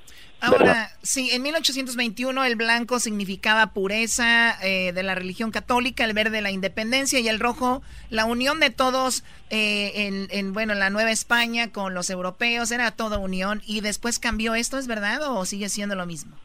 Ahora, 0.42 0.90
sí, 1.02 1.30
en 1.30 1.42
1821 1.42 2.44
el 2.44 2.56
blanco 2.56 2.98
significaba 2.98 3.72
pureza 3.72 4.56
eh, 4.60 4.92
de 4.92 5.02
la 5.04 5.14
religión 5.14 5.52
católica, 5.52 6.04
el 6.04 6.14
verde 6.14 6.40
la 6.40 6.50
independencia 6.50 7.20
y 7.20 7.28
el 7.28 7.38
rojo 7.38 7.80
la 8.10 8.24
unión 8.24 8.58
de 8.58 8.70
todos 8.70 9.22
eh, 9.50 9.92
en, 9.94 10.26
en, 10.30 10.52
bueno, 10.52 10.74
la 10.74 10.90
Nueva 10.90 11.12
España 11.12 11.70
con 11.70 11.94
los 11.94 12.10
europeos, 12.10 12.72
era 12.72 12.90
toda 12.90 13.18
unión 13.18 13.62
y 13.64 13.82
después 13.82 14.18
cambió 14.18 14.56
esto, 14.56 14.78
¿es 14.78 14.88
verdad 14.88 15.20
o 15.30 15.44
sigue 15.44 15.68
siendo 15.68 15.94
lo 15.94 16.06
mismo? 16.06 16.36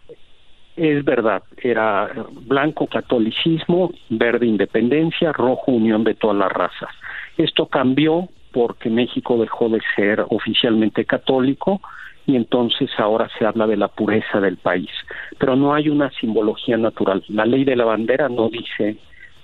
Es 0.77 1.03
verdad, 1.03 1.41
era 1.57 2.07
blanco 2.45 2.85
catolicismo, 2.85 3.91
verde 4.09 4.45
independencia, 4.45 5.33
rojo 5.33 5.71
unión 5.71 6.03
de 6.03 6.13
todas 6.13 6.37
las 6.37 6.51
razas. 6.51 6.89
Esto 7.35 7.65
cambió 7.65 8.29
porque 8.51 8.91
México 8.91 9.37
dejó 9.39 9.69
de 9.69 9.81
ser 9.95 10.23
oficialmente 10.29 11.03
católico, 11.03 11.81
y 12.27 12.35
entonces 12.35 12.91
ahora 12.99 13.27
se 13.39 13.45
habla 13.45 13.65
de 13.65 13.77
la 13.77 13.87
pureza 13.87 14.39
del 14.39 14.57
país. 14.57 14.89
Pero 15.39 15.55
no 15.55 15.73
hay 15.73 15.89
una 15.89 16.11
simbología 16.11 16.77
natural. 16.77 17.23
La 17.29 17.45
ley 17.45 17.63
de 17.63 17.75
la 17.75 17.85
bandera 17.85 18.29
no 18.29 18.49
dice, 18.49 18.97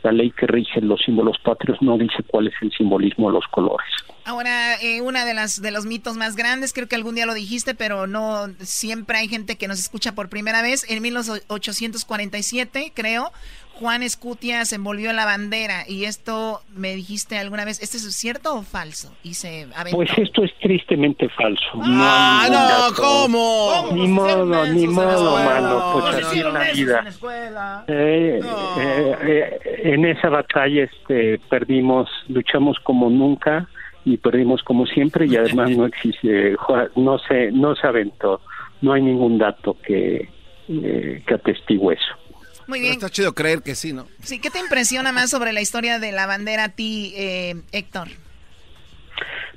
la 0.04 0.12
ley 0.12 0.32
que 0.32 0.46
rige 0.46 0.82
los 0.82 1.02
símbolos 1.02 1.40
patrios 1.40 1.82
no 1.82 1.98
dice 1.98 2.22
cuál 2.28 2.48
es 2.48 2.54
el 2.62 2.72
simbolismo 2.72 3.30
de 3.30 3.34
los 3.34 3.48
colores. 3.48 3.90
Ahora, 4.26 4.76
eh, 4.82 5.02
una 5.02 5.26
de 5.26 5.34
las 5.34 5.62
de 5.62 5.72
los 5.72 5.86
mitos 5.86 6.16
más 6.16 6.36
grandes, 6.36 6.74
creo 6.74 6.88
que 6.88 6.96
algún 6.96 7.16
día 7.16 7.26
lo 7.26 7.34
dijiste, 7.34 7.76
pero 7.76 8.08
no 8.08 8.48
siempre 8.60 9.18
hay 9.18 9.28
gente 9.28 9.58
que 9.58 9.68
nos 9.68 9.80
escucha 9.80 10.16
por 10.16 10.30
primera 10.30 10.62
vez. 10.62 10.86
En 10.90 11.02
1847, 11.02 12.94
creo, 12.94 13.32
Juan 13.74 14.04
Escutia 14.04 14.64
se 14.66 14.76
envolvió 14.76 15.10
en 15.10 15.16
la 15.16 15.26
bandera 15.26 15.84
y 15.88 16.06
esto 16.06 16.62
me 16.76 16.96
dijiste 16.96 17.40
alguna 17.40 17.66
vez, 17.66 17.82
¿esto 17.82 17.98
es 17.98 18.16
cierto 18.16 18.56
o 18.56 18.62
falso? 18.62 19.14
Y 19.24 19.34
se 19.34 19.68
Pues 19.92 20.10
esto 20.18 20.44
es 20.44 20.52
tristemente 20.60 21.28
falso. 21.30 21.66
Ah, 21.82 22.48
no, 22.52 22.96
¿cómo? 22.96 23.90
Ni 23.94 24.08
modo, 24.08 24.66
ni 24.68 24.88
modo, 24.88 25.36
mano. 25.44 25.90
Pues 25.94 26.24
así 26.24 26.40
es 26.40 26.46
la 26.46 26.72
vida. 26.72 27.84
Eh, 27.88 28.40
eh, 28.40 29.16
eh, 29.24 29.82
en 29.86 30.06
esa 30.06 30.30
batalla 30.30 30.84
este, 30.84 31.40
perdimos, 31.50 32.08
luchamos 32.28 32.78
como 32.84 33.10
nunca 33.10 33.68
y 34.06 34.18
perdimos 34.18 34.64
como 34.64 34.86
siempre 34.86 35.26
y 35.28 35.36
además 35.36 35.72
no 35.72 35.86
existe, 35.86 36.56
no 36.96 37.20
se, 37.20 37.52
no 37.52 37.76
se 37.76 37.88
aventó, 37.88 38.42
no 38.82 38.94
hay 38.94 39.02
ningún 39.02 39.38
dato 39.38 39.78
que, 39.86 40.30
que 40.68 41.34
atestigue 41.34 41.94
eso. 41.94 42.24
Muy 42.68 42.80
bien. 42.80 42.94
está 42.94 43.10
chido 43.10 43.34
creer 43.34 43.62
que 43.62 43.76
sí, 43.76 43.94
¿no? 43.94 44.06
Sí, 44.22 44.40
¿qué 44.40 44.50
te 44.50 44.60
impresiona 44.60 45.12
más 45.12 45.30
sobre 45.30 45.54
la 45.54 45.62
historia 45.62 46.00
de 46.00 46.12
la 46.12 46.28
bandera 46.28 46.66
a 46.66 46.70
ti, 46.70 47.14
eh, 47.16 47.56
Héctor? 47.72 48.08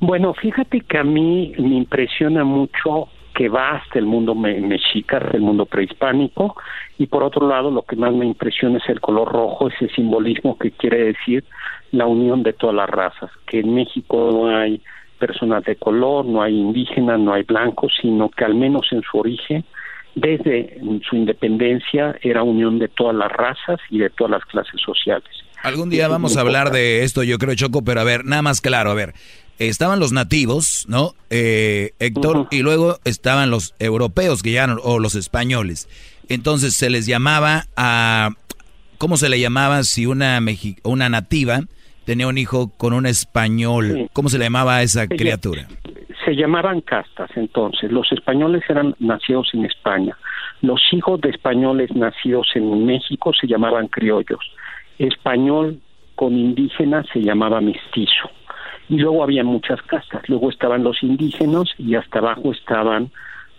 Bueno, 0.00 0.34
fíjate 0.34 0.80
que 0.80 0.98
a 0.98 1.04
mí 1.04 1.54
me 1.58 1.76
impresiona 1.76 2.44
mucho 2.44 3.08
que 3.34 3.48
va 3.48 3.76
hasta 3.76 3.98
el 3.98 4.06
mundo 4.06 4.34
mexica, 4.34 5.18
el 5.32 5.42
mundo 5.42 5.66
prehispánico, 5.66 6.56
y 6.98 7.06
por 7.06 7.22
otro 7.22 7.46
lado 7.46 7.70
lo 7.70 7.82
que 7.82 7.94
más 7.94 8.12
me 8.14 8.24
impresiona 8.24 8.78
es 8.78 8.88
el 8.88 9.00
color 9.00 9.30
rojo, 9.30 9.68
ese 9.68 9.88
simbolismo 9.94 10.58
que 10.58 10.70
quiere 10.70 11.12
decir 11.12 11.44
la 11.92 12.06
unión 12.06 12.42
de 12.42 12.52
todas 12.52 12.76
las 12.76 12.88
razas, 12.88 13.30
que 13.46 13.60
en 13.60 13.74
México 13.74 14.30
no 14.32 14.56
hay 14.56 14.80
personas 15.18 15.64
de 15.64 15.76
color, 15.76 16.26
no 16.26 16.42
hay 16.42 16.54
indígenas, 16.54 17.18
no 17.18 17.32
hay 17.32 17.42
blancos, 17.42 17.92
sino 18.00 18.28
que 18.28 18.44
al 18.44 18.54
menos 18.54 18.86
en 18.92 19.02
su 19.02 19.18
origen 19.18 19.64
desde 20.14 20.80
su 21.08 21.14
independencia 21.14 22.16
era 22.22 22.42
unión 22.42 22.78
de 22.78 22.88
todas 22.88 23.14
las 23.14 23.30
razas 23.30 23.78
y 23.90 23.98
de 23.98 24.10
todas 24.10 24.30
las 24.30 24.44
clases 24.46 24.80
sociales. 24.80 25.28
Algún 25.62 25.90
día 25.90 26.08
vamos 26.08 26.36
a 26.36 26.40
hablar 26.40 26.70
de 26.70 27.04
esto, 27.04 27.22
yo 27.22 27.38
creo, 27.38 27.54
Choco, 27.54 27.82
pero 27.82 28.00
a 28.00 28.04
ver, 28.04 28.24
nada 28.24 28.40
más 28.40 28.60
claro, 28.60 28.90
a 28.90 28.94
ver, 28.94 29.14
estaban 29.58 30.00
los 30.00 30.12
nativos, 30.12 30.86
¿no? 30.88 31.14
Eh, 31.28 31.92
Héctor, 31.98 32.48
y 32.50 32.62
luego 32.62 32.98
estaban 33.04 33.50
los 33.50 33.74
europeos 33.78 34.42
que 34.42 34.52
ya, 34.52 34.74
o 34.82 34.98
los 34.98 35.14
españoles. 35.14 35.88
Entonces 36.28 36.74
se 36.74 36.88
les 36.88 37.06
llamaba 37.06 37.66
a, 37.76 38.30
¿cómo 38.98 39.16
se 39.16 39.28
le 39.28 39.40
llamaba 39.40 39.82
si 39.82 40.06
una, 40.06 40.40
una 40.82 41.08
nativa 41.08 41.60
tenía 42.04 42.26
un 42.26 42.38
hijo 42.38 42.70
con 42.76 42.92
un 42.92 43.06
español? 43.06 44.08
¿Cómo 44.12 44.28
se 44.28 44.38
le 44.38 44.44
llamaba 44.44 44.76
a 44.76 44.82
esa 44.82 45.06
criatura? 45.06 45.66
se 46.26 46.34
llamaban 46.34 46.80
castas 46.80 47.30
entonces. 47.36 47.90
Los 47.90 48.10
españoles 48.10 48.64
eran 48.68 48.96
nacidos 48.98 49.48
en 49.54 49.64
España. 49.64 50.16
Los 50.60 50.82
hijos 50.92 51.20
de 51.20 51.30
españoles 51.30 51.94
nacidos 51.94 52.48
en 52.56 52.84
México 52.84 53.32
se 53.32 53.46
llamaban 53.46 53.86
criollos. 53.86 54.40
Español 54.98 55.80
con 56.16 56.36
indígena 56.36 57.04
se 57.12 57.20
llamaba 57.20 57.60
mestizo. 57.60 58.28
Y 58.88 58.98
luego 58.98 59.22
había 59.22 59.44
muchas 59.44 59.80
castas. 59.82 60.28
Luego 60.28 60.50
estaban 60.50 60.82
los 60.82 61.00
indígenas 61.02 61.68
y 61.78 61.94
hasta 61.94 62.18
abajo 62.18 62.52
estaban 62.52 63.10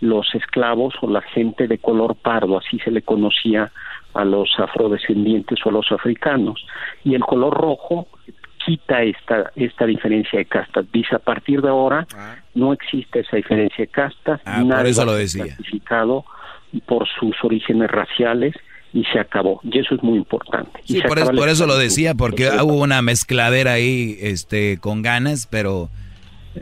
los 0.02 0.28
esclavos 0.36 0.94
o 1.02 1.10
la 1.10 1.22
gente 1.22 1.68
de 1.68 1.78
color 1.78 2.16
pardo, 2.16 2.60
así 2.60 2.78
se 2.80 2.92
le 2.92 3.02
conocía 3.02 3.72
a 4.14 4.26
los 4.26 4.50
afrodescendientes 4.58 5.60
o 5.66 5.70
a 5.70 5.72
los 5.74 5.92
africanos. 5.92 6.66
Y 7.04 7.16
el 7.16 7.22
color 7.22 7.54
rojo 7.54 8.08
quita 8.66 9.02
esta, 9.04 9.52
esta 9.56 9.86
diferencia 9.86 10.40
de 10.40 10.46
castas. 10.46 10.86
Dice, 10.92 11.16
a 11.16 11.20
partir 11.20 11.62
de 11.62 11.70
ahora 11.70 12.06
ah. 12.16 12.36
no 12.54 12.74
existe 12.74 13.22
esa 13.22 13.38
diferencia 13.38 13.86
de 13.86 13.88
castas. 13.88 14.42
Ah, 14.46 14.64
por 14.68 14.86
eso 14.86 15.06
lo 15.06 15.14
decía. 15.14 15.46
Clasificado 15.46 16.26
por 16.86 17.08
sus 17.08 17.36
orígenes 17.44 17.90
raciales 17.90 18.54
y 18.94 19.04
se 19.06 19.20
acabó. 19.20 19.62
Y 19.64 19.80
eso 19.80 19.96
es 19.96 20.04
muy 20.04 20.18
importante. 20.18 20.82
Sí, 20.84 21.02
por, 21.02 21.18
eso, 21.50 21.66
lo 21.66 21.78
decía, 21.78 22.14
porque 22.16 22.50
hubo 22.62 22.82
una 22.82 23.02
mezcladera 23.02 23.74
ahí 23.74 24.18
este, 24.22 24.78
con 24.80 25.02
ganas, 25.02 25.48
pero... 25.48 25.90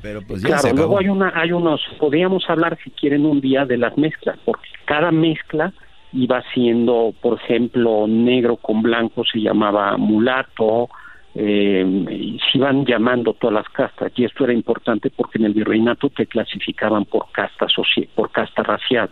Pero 0.01 0.21
pues 0.27 0.41
ya 0.41 0.57
claro, 0.57 0.75
luego 0.75 0.99
hay 0.99 1.07
una, 1.07 1.31
hay 1.33 1.53
unos, 1.53 1.79
podríamos 1.97 2.43
hablar 2.49 2.77
si 2.83 2.89
quieren 2.91 3.25
un 3.25 3.39
día 3.39 3.63
de 3.63 3.77
las 3.77 3.97
mezclas, 3.97 4.37
porque 4.43 4.67
cada 4.83 5.09
mezcla 5.09 5.71
iba 6.15 6.41
siendo, 6.53 7.13
por 7.21 7.39
ejemplo, 7.39 8.07
negro 8.07 8.55
con 8.55 8.81
blanco 8.81 9.23
se 9.25 9.39
llamaba 9.39 9.97
mulato, 9.97 10.89
eh, 11.35 12.37
se 12.51 12.57
iban 12.57 12.85
llamando 12.85 13.33
todas 13.33 13.55
las 13.55 13.69
castas 13.69 14.11
y 14.15 14.23
esto 14.23 14.45
era 14.45 14.53
importante 14.53 15.09
porque 15.09 15.37
en 15.37 15.45
el 15.45 15.53
virreinato 15.53 16.09
te 16.09 16.25
clasificaban 16.25 17.03
por 17.05 17.29
casta 17.31 17.67
por 18.15 18.31
casta 18.31 18.63
racial. 18.63 19.09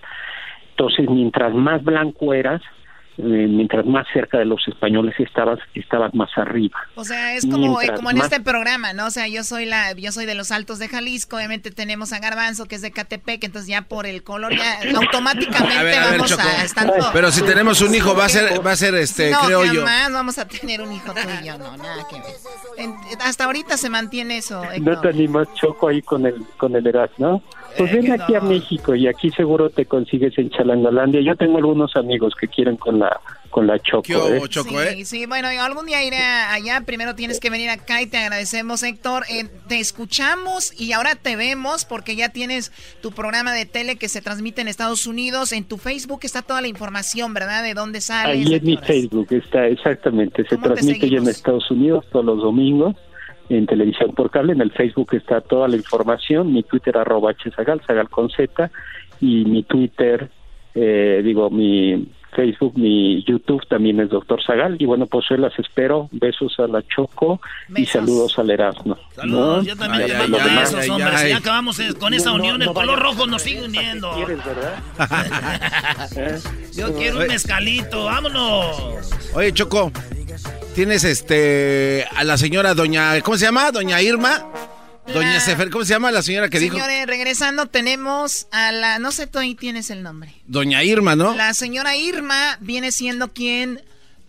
Entonces 0.70 1.10
mientras 1.10 1.54
más 1.54 1.84
blanco 1.84 2.34
eras 2.34 2.62
eh, 3.18 3.48
mientras 3.48 3.86
más 3.86 4.08
cerca 4.12 4.40
de 4.40 4.46
los 4.46 4.68
españoles 4.68 5.14
estabas, 5.20 5.60
estabas 5.76 6.14
más 6.16 6.30
arriba. 6.36 6.80
O 6.96 7.04
sea, 7.04 7.36
es 7.36 7.46
como, 7.46 7.80
eh, 7.80 7.92
como 7.96 8.10
en 8.10 8.18
este 8.18 8.40
programa, 8.40 8.94
¿no? 8.94 9.06
O 9.06 9.12
sea, 9.12 9.28
yo 9.28 9.44
soy 9.44 9.66
la, 9.66 9.94
yo 9.94 10.12
soy 10.12 10.26
de 10.26 10.34
los 10.34 10.52
Altos 10.52 10.80
de 10.80 10.88
Jalisco, 10.88 11.36
obviamente 11.36 11.70
tenemos 11.70 12.12
a 12.12 12.20
Garbanzo, 12.20 12.66
que 12.66 12.74
es 12.74 12.82
de 12.82 12.92
Catepec, 12.92 13.44
entonces 13.44 13.70
ya 13.70 13.84
por 13.84 14.08
el 14.08 14.24
color 14.24 14.56
ya 14.58 14.80
automáticamente 14.98 16.00
vamos 16.00 16.40
a 16.40 16.64
estar 16.64 16.92
Pero 17.14 17.32
si 17.32 17.44
tenemos 17.44 17.82
un 17.82 17.94
hijo 17.94 18.16
va 18.16 18.26
a 18.26 18.30
ser, 18.30 18.66
va 18.66 18.72
a 18.72 18.76
ser 18.76 18.96
este, 18.96 19.30
no, 19.30 19.42
creo 19.42 19.66
yo. 19.66 19.82
jamás 19.82 20.12
vamos 20.12 20.38
a 20.40 20.48
tener 20.48 20.82
un 20.82 20.92
hijo 20.92 21.14
tú 21.14 21.20
y 21.42 21.46
yo, 21.46 21.58
no, 21.60 21.78
nada 21.78 22.08
que 22.10 22.16
ver. 22.16 22.90
hasta 23.22 23.46
ahorita 23.46 23.78
se 23.78 23.90
mantiene 23.90 24.38
eso. 24.38 24.64
No 24.82 25.00
te 25.00 25.10
animas 25.10 25.48
choco 25.54 25.88
ahí 25.88 26.02
con 26.02 26.26
el, 26.26 26.44
con 26.58 26.76
el 26.76 26.88
Erasmo. 26.88 27.44
Pues 27.78 27.92
ven 27.92 28.12
aquí 28.12 28.36
a 28.36 28.42
México 28.42 28.96
y 28.96 29.08
aquí 29.08 29.30
seguro 29.32 29.70
te 29.70 29.86
consigues 29.86 30.38
en 30.38 30.50
Chalangolandia. 30.50 31.22
Yo 31.22 31.36
tengo 31.36 31.58
algunos 31.58 31.96
amigos 31.96 32.34
que 32.40 32.48
quieren 32.48 32.78
con 32.78 33.00
la 33.00 33.20
con 33.54 33.68
la 33.68 33.80
Choco. 33.80 34.12
¿eh? 34.12 34.42
Choco 34.50 34.70
sí, 34.70 34.76
¿eh? 35.02 35.06
sí, 35.06 35.26
bueno, 35.28 35.48
algún 35.48 35.86
día 35.86 36.04
iré 36.04 36.18
allá. 36.18 36.82
Primero 36.86 37.14
tienes 37.14 37.40
que 37.40 37.52
venir 37.52 37.70
acá 37.70 38.02
y 38.02 38.08
te 38.08 38.18
agradecemos, 38.18 38.82
Héctor. 38.82 39.24
Eh, 39.30 39.48
te 39.68 39.80
escuchamos 39.80 40.74
y 40.80 40.92
ahora 40.92 41.16
te 41.16 41.36
vemos 41.36 41.86
porque 41.86 42.16
ya 42.16 42.30
tienes 42.30 42.72
tu 43.02 43.12
programa 43.12 43.54
de 43.54 43.66
tele 43.66 43.96
que 43.96 44.10
se 44.10 44.22
transmite 44.22 44.62
en 44.62 44.68
Estados 44.68 45.06
Unidos. 45.06 45.52
En 45.52 45.66
tu 45.66 45.78
Facebook 45.78 46.22
está 46.24 46.42
toda 46.42 46.62
la 46.62 46.68
información, 46.68 47.34
¿verdad? 47.34 47.64
De 47.64 47.76
dónde 47.76 48.02
sales. 48.02 48.48
Ahí 48.48 48.56
en 48.56 48.66
mi 48.66 48.78
Facebook 48.78 49.28
está, 49.30 49.68
exactamente. 49.68 50.44
Se 50.50 50.58
transmite 50.58 51.08
ya 51.10 51.20
en 51.20 51.28
Estados 51.28 51.70
Unidos 51.70 52.06
todos 52.12 52.26
los 52.26 52.40
domingos 52.40 52.96
en 53.50 53.66
televisión 53.66 54.14
por 54.14 54.32
cable. 54.32 54.54
En 54.54 54.62
el 54.62 54.72
Facebook 54.72 55.14
está 55.14 55.42
toda 55.42 55.68
la 55.68 55.76
información. 55.76 56.54
Mi 56.54 56.64
Twitter 56.64 56.98
arroba 56.98 57.34
hzagal, 57.34 57.82
zagal 57.86 58.10
con 58.10 58.30
Z. 58.30 58.72
Y 59.22 59.46
mi 59.46 59.64
Twitter, 59.64 60.30
eh, 60.76 61.22
digo, 61.24 61.50
mi 61.50 62.08
Facebook, 62.36 62.74
mi 62.78 63.24
YouTube 63.24 63.66
también 63.68 64.00
es 64.00 64.10
Doctor 64.10 64.44
Zagal. 64.44 64.76
Y 64.80 64.86
bueno, 64.86 65.06
pues 65.08 65.26
yo 65.30 65.38
las 65.38 65.58
espero. 65.58 66.10
Besos 66.12 66.60
a 66.60 66.68
la 66.68 66.84
Choco 66.88 67.40
y 67.76 67.86
saludos 67.86 68.38
al 68.40 68.50
Erasmo. 68.50 68.98
Saludos, 69.16 69.66
yo 69.66 69.76
también 69.76 70.08
te 70.08 70.18
mando 70.18 70.38
besos, 70.38 70.90
hombre. 70.90 71.18
Si 71.18 71.30
ya 71.30 71.38
acabamos 71.38 71.82
con 72.00 72.14
esa 72.14 72.34
unión, 72.34 72.62
el 72.62 72.74
color 72.74 73.00
rojo 73.00 73.28
nos 73.28 73.42
sigue 73.42 73.64
uniendo. 73.64 74.12
¿Quieres, 74.16 74.40
verdad? 74.46 74.80
yo 76.76 76.94
quiero 76.96 77.20
un 77.20 77.28
mezcalito, 77.28 78.06
vámonos. 78.06 79.12
Oye, 79.36 79.52
Choco, 79.54 79.92
tienes 80.74 81.04
este 81.04 82.06
a 82.16 82.24
la 82.24 82.38
señora 82.38 82.74
doña, 82.74 83.22
¿cómo 83.22 83.38
se 83.38 83.46
llama? 83.46 83.72
Doña 83.72 84.02
Irma. 84.02 84.46
Doña 85.06 85.40
Sefer, 85.42 85.70
¿cómo 85.70 85.84
se 85.84 85.94
llama 85.94 86.12
la 86.12 86.22
señora 86.22 86.50
que 86.50 86.60
dijo? 86.60 86.76
Señores, 86.78 87.06
regresando 87.08 87.66
tenemos 87.66 88.48
a 88.52 88.72
la, 88.72 89.00
no 89.00 89.12
sé, 89.12 89.28
tú 89.28 89.38
ahí 89.38 89.54
tienes 89.54 89.90
el 89.90 90.02
nombre. 90.02 90.34
Doña 90.48 90.82
Irma, 90.84 91.16
¿no? 91.16 91.36
La 91.36 91.54
señora 91.54 91.98
Irma 91.98 92.58
viene 92.62 92.92
siendo 92.94 93.34
quien, 93.34 93.82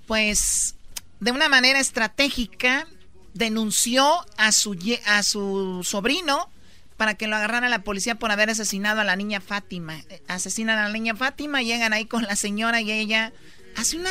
pues, 0.09 0.75
de 1.21 1.31
una 1.31 1.49
manera 1.49 1.79
estratégica 1.79 2.89
denunció 3.35 4.05
a 4.37 4.51
su, 4.51 4.77
a 5.07 5.23
su 5.23 5.81
sobrino 5.85 6.51
para 6.97 7.15
que 7.15 7.29
lo 7.29 7.37
agarrara 7.37 7.69
la 7.69 7.83
policía 7.83 8.17
por 8.17 8.33
haber 8.33 8.51
asesinado 8.51 9.01
a 9.01 9.05
la 9.05 9.15
niña 9.15 9.41
Fátima. 9.41 10.03
Asesinan 10.27 10.79
a 10.79 10.89
la 10.89 10.93
niña 10.93 11.15
Fátima, 11.15 11.63
llegan 11.63 11.93
ahí 11.93 12.05
con 12.05 12.25
la 12.25 12.35
señora 12.35 12.81
y 12.81 12.91
ella 12.91 13.33
hace 13.77 13.97
una, 13.97 14.11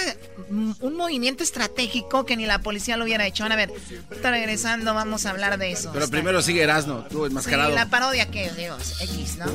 un 0.50 0.96
movimiento 0.96 1.44
estratégico 1.44 2.26
que 2.26 2.36
ni 2.36 2.46
la 2.46 2.60
policía 2.60 2.98
lo 2.98 3.06
hubiera 3.06 3.26
hecho. 3.26 3.44
a 3.44 3.56
ver, 3.56 3.72
está 4.12 4.32
regresando, 4.32 4.94
vamos 4.94 5.26
a 5.26 5.32
hablar 5.32 5.58
de 5.58 5.72
eso. 5.72 5.92
Pero 5.94 6.08
primero 6.10 6.42
sigue 6.42 6.64
Erasno, 6.64 7.06
tú 7.10 7.26
enmascarado. 7.26 7.70
Sí, 7.70 7.76
la 7.76 7.88
parodia 7.88 8.30
que, 8.30 8.52
digo, 8.52 8.78
X, 9.02 9.38
¿no? 9.38 9.46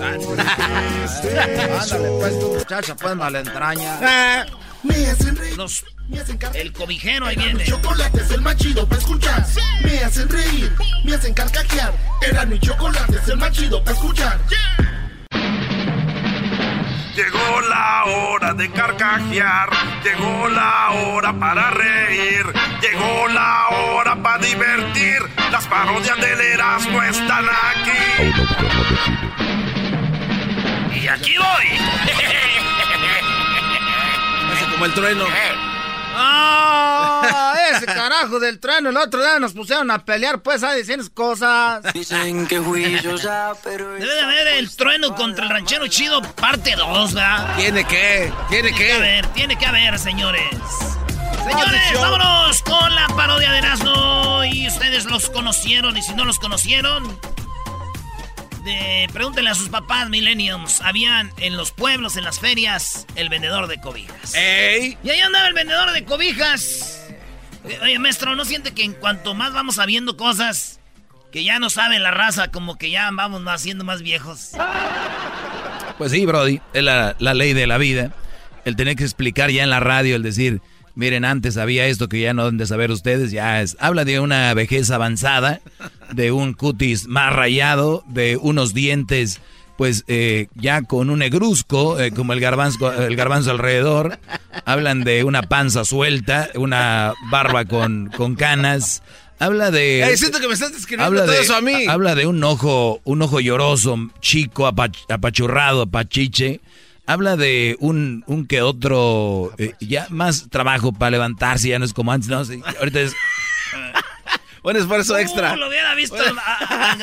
Ándale, 1.78 2.08
pues 2.18 2.40
tu 2.40 2.54
muchacha, 2.54 2.96
pues 2.96 3.16
malentraña. 3.16 3.98
Ah. 4.02 4.46
Me 4.82 4.94
hacen 5.08 5.34
reír. 5.34 5.56
Los, 5.56 5.84
el 6.54 6.72
cobijero 6.72 7.26
ahí 7.26 7.36
viene. 7.36 7.64
Chocolate 7.64 8.20
es 8.20 8.30
el 8.30 8.40
más 8.40 8.56
chido 8.56 8.86
para 8.86 9.00
escuchar. 9.00 9.46
Me 9.82 9.98
hacen 9.98 10.28
reír, 10.28 10.72
me 11.04 11.14
hacen 11.14 11.34
carcajear. 11.34 11.92
Era 12.22 12.46
mi 12.46 12.58
chocolate 12.60 13.16
es 13.16 13.28
el 13.28 13.36
más 13.38 13.52
chido 13.52 13.82
para 13.82 13.96
escuchar. 13.96 14.40
Llegó 17.18 17.60
la 17.62 18.04
hora 18.04 18.54
de 18.54 18.70
carcajear, 18.70 19.68
llegó 20.04 20.48
la 20.50 20.90
hora 20.90 21.32
para 21.32 21.70
reír, 21.70 22.46
llegó 22.80 23.26
la 23.26 23.66
hora 23.70 24.14
para 24.22 24.38
divertir. 24.38 25.18
Las 25.50 25.66
parodias 25.66 26.16
del 26.20 26.40
Erasmo 26.40 27.02
están 27.02 27.44
aquí. 27.44 28.32
Y 30.94 31.08
aquí 31.08 31.36
voy. 31.38 31.66
Hace 34.52 34.64
como 34.70 34.84
el 34.84 34.94
trueno. 34.94 35.24
¡Ah! 36.18 37.54
ese 37.70 37.86
carajo 37.86 38.40
del 38.40 38.58
trueno. 38.58 38.90
El 38.90 38.96
otro 38.96 39.20
día 39.20 39.38
nos 39.38 39.52
pusieron 39.52 39.90
a 39.90 40.04
pelear, 40.04 40.40
pues, 40.40 40.62
a 40.62 40.72
decir 40.72 40.98
cosas. 41.12 41.82
Dicen 41.92 42.46
que 42.46 42.60
fui 42.60 43.00
yo 43.00 43.16
ya, 43.16 43.52
pero. 43.62 43.92
Debe 43.92 44.14
de 44.14 44.20
haber 44.20 44.46
el 44.48 44.74
trueno 44.74 45.14
contra 45.14 45.44
el 45.44 45.50
ranchero 45.50 45.86
chido, 45.88 46.22
parte 46.22 46.74
2, 46.76 47.14
¿verdad? 47.14 47.56
¿Tiene 47.56 47.84
que? 47.84 48.32
¿Tiene, 48.48 48.72
que? 48.72 48.92
haber, 48.92 49.26
tiene 49.28 49.56
que 49.56 49.66
haber, 49.66 49.98
señores. 49.98 50.42
Señores, 51.44 52.00
vámonos 52.00 52.62
con 52.62 52.94
la 52.94 53.06
parodia 53.08 53.52
de 53.52 53.58
Erasmo. 53.58 54.44
Y 54.44 54.66
ustedes 54.66 55.04
los 55.06 55.30
conocieron, 55.30 55.96
y 55.96 56.02
si 56.02 56.14
no 56.14 56.24
los 56.24 56.38
conocieron, 56.38 57.18
pregúntenle 59.12 59.50
a 59.50 59.54
sus 59.54 59.68
papás, 59.68 60.08
millenniums. 60.08 60.80
Habían 60.80 61.30
en 61.38 61.56
los 61.56 61.72
pueblos, 61.72 62.16
en 62.16 62.24
las 62.24 62.40
ferias, 62.40 63.06
el 63.16 63.28
vendedor 63.28 63.66
de 63.66 63.80
cobijas. 63.80 64.34
¡Ey! 64.34 64.96
Y 65.02 65.10
ahí 65.10 65.20
andaba 65.20 65.48
el 65.48 65.54
vendedor 65.54 65.92
de 65.92 66.04
cobijas. 66.04 67.06
Oye, 67.82 67.98
maestro, 67.98 68.34
¿no 68.34 68.44
siente 68.44 68.72
que 68.72 68.84
en 68.84 68.94
cuanto 68.94 69.34
más 69.34 69.52
vamos 69.52 69.76
sabiendo 69.76 70.16
cosas, 70.16 70.80
que 71.32 71.44
ya 71.44 71.58
no 71.58 71.70
sabe 71.70 71.98
la 71.98 72.10
raza, 72.10 72.48
como 72.48 72.78
que 72.78 72.90
ya 72.90 73.10
vamos 73.12 73.42
más 73.42 73.62
siendo 73.62 73.84
más 73.84 74.02
viejos? 74.02 74.52
Pues 75.98 76.12
sí, 76.12 76.24
Brody, 76.24 76.60
es 76.72 76.82
la, 76.82 77.16
la 77.18 77.34
ley 77.34 77.52
de 77.52 77.66
la 77.66 77.78
vida. 77.78 78.12
El 78.64 78.76
tener 78.76 78.96
que 78.96 79.04
explicar 79.04 79.50
ya 79.50 79.62
en 79.62 79.70
la 79.70 79.80
radio, 79.80 80.16
el 80.16 80.22
decir, 80.22 80.60
miren, 80.98 81.24
antes 81.24 81.56
había 81.56 81.86
esto 81.86 82.08
que 82.08 82.20
ya 82.20 82.34
no 82.34 82.42
deben 82.42 82.58
de 82.58 82.66
saber 82.66 82.90
ustedes, 82.90 83.30
ya 83.30 83.62
es, 83.62 83.76
habla 83.78 84.04
de 84.04 84.18
una 84.18 84.52
vejez 84.52 84.90
avanzada, 84.90 85.60
de 86.12 86.32
un 86.32 86.54
cutis 86.54 87.06
más 87.06 87.32
rayado, 87.32 88.02
de 88.08 88.36
unos 88.36 88.74
dientes 88.74 89.40
pues 89.76 90.02
eh, 90.08 90.48
ya 90.56 90.82
con 90.82 91.08
un 91.08 91.20
negruzco, 91.20 92.00
eh, 92.00 92.10
como 92.10 92.32
el 92.32 92.40
garbanzo, 92.40 92.92
el 92.92 93.14
garbanzo 93.14 93.52
alrededor, 93.52 94.18
hablan 94.64 95.04
de 95.04 95.22
una 95.22 95.42
panza 95.42 95.84
suelta, 95.84 96.48
una 96.56 97.14
barba 97.30 97.64
con, 97.64 98.10
con 98.16 98.34
canas, 98.34 99.04
habla 99.38 99.70
de... 99.70 100.16
Siento 100.16 100.40
que 100.40 100.48
me 100.48 100.54
estás 100.54 100.72
describiendo 100.72 101.24
todo 101.24 101.32
eso 101.32 101.54
a 101.54 101.60
mí. 101.60 101.86
Habla 101.86 102.16
de 102.16 102.26
un 102.26 102.42
ojo, 102.42 103.00
un 103.04 103.22
ojo 103.22 103.38
lloroso, 103.38 103.96
chico, 104.20 104.66
apachurrado, 104.66 105.82
apachiche, 105.82 106.60
habla 107.08 107.36
de 107.36 107.76
un, 107.80 108.22
un 108.26 108.46
que 108.46 108.60
otro, 108.60 109.54
eh, 109.56 109.72
ya 109.80 110.06
más 110.10 110.50
trabajo 110.50 110.92
para 110.92 111.12
levantarse, 111.12 111.70
ya 111.70 111.78
no 111.78 111.86
es 111.86 111.94
como 111.94 112.12
antes, 112.12 112.28
no, 112.28 112.42
ahorita 112.78 113.00
es... 113.00 113.16
un 114.62 114.76
esfuerzo 114.76 115.16
extra. 115.16 115.56
lo 115.56 115.68
hubiera 115.68 115.94
visto 115.94 116.18
a, 116.18 116.96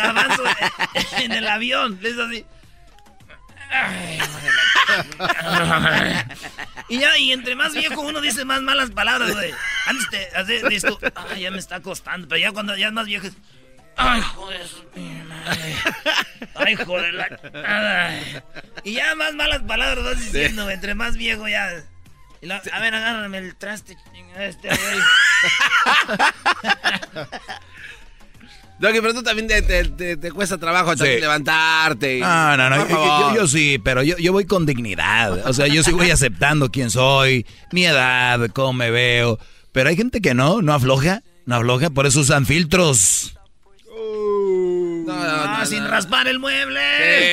en 1.24 1.32
el 1.32 1.48
avión, 1.48 2.00
es 2.04 2.20
así. 2.20 2.46
y 6.88 7.00
ya, 7.00 7.18
y 7.18 7.32
entre 7.32 7.56
más 7.56 7.74
viejo 7.74 8.00
uno 8.02 8.22
dice 8.22 8.46
más 8.46 8.62
malas 8.62 8.92
palabras, 8.92 9.34
güey. 9.34 9.52
Antes 9.88 10.08
te, 10.12 10.30
de 10.44 10.76
esto, 10.76 11.00
ay, 11.16 11.42
ya 11.42 11.52
me 11.52 11.58
está 11.58 11.82
costando, 11.82 12.28
pero 12.28 12.40
ya 12.40 12.52
cuando 12.52 12.78
ya 12.78 12.88
es 12.88 12.94
más 12.94 13.08
viejo 13.08 13.28
Ay, 13.98 14.22
joder, 14.22 14.62
Ay, 16.56 16.76
joder, 16.76 17.14
la... 17.14 18.20
Y 18.84 18.94
ya 18.94 19.16
más 19.16 19.34
malas 19.36 19.62
palabras 19.64 20.04
vas 20.04 20.20
diciendo, 20.20 20.70
entre 20.70 20.96
más 20.96 21.18
viejo 21.18 21.48
ya. 21.48 21.84
A 22.72 22.80
ver, 22.80 22.94
agárrame 22.94 23.40
el 23.40 23.56
traste, 23.56 23.98
este 24.38 24.68
güey. 24.68 24.78
Doggy, 28.78 29.00
pero 29.00 29.14
tú 29.14 29.24
también 29.24 29.48
te, 29.48 30.32
cuesta 30.32 30.58
trabajo 30.58 30.94
levantarte. 30.96 32.20
no, 32.20 32.58
no, 32.58 32.70
no. 32.70 33.36
Yo, 33.36 33.48
sí, 33.48 33.80
pero 33.84 34.04
yo, 34.04 34.18
yo 34.18 34.34
voy 34.34 34.46
con 34.46 34.66
dignidad. 34.66 35.48
O 35.48 35.54
sea, 35.54 35.68
yo 35.68 35.82
sí 35.82 35.92
voy 35.92 36.12
aceptando 36.12 36.70
quién 36.70 36.92
soy, 36.92 37.46
mi 37.72 37.86
edad, 37.86 38.50
cómo 38.54 38.74
me 38.74 38.92
veo. 38.92 39.40
Pero 39.72 39.90
hay 39.90 39.96
gente 39.96 40.22
que 40.22 40.34
no, 40.34 40.62
no 40.62 40.74
afloja, 40.74 41.24
no 41.46 41.56
afloja, 41.56 41.90
por 41.90 42.06
eso 42.06 42.20
usan 42.20 42.46
filtros. 42.46 43.35
No, 45.06 45.66
sin 45.66 45.88
raspar 45.88 46.28
el 46.28 46.40
mueble. 46.40 46.82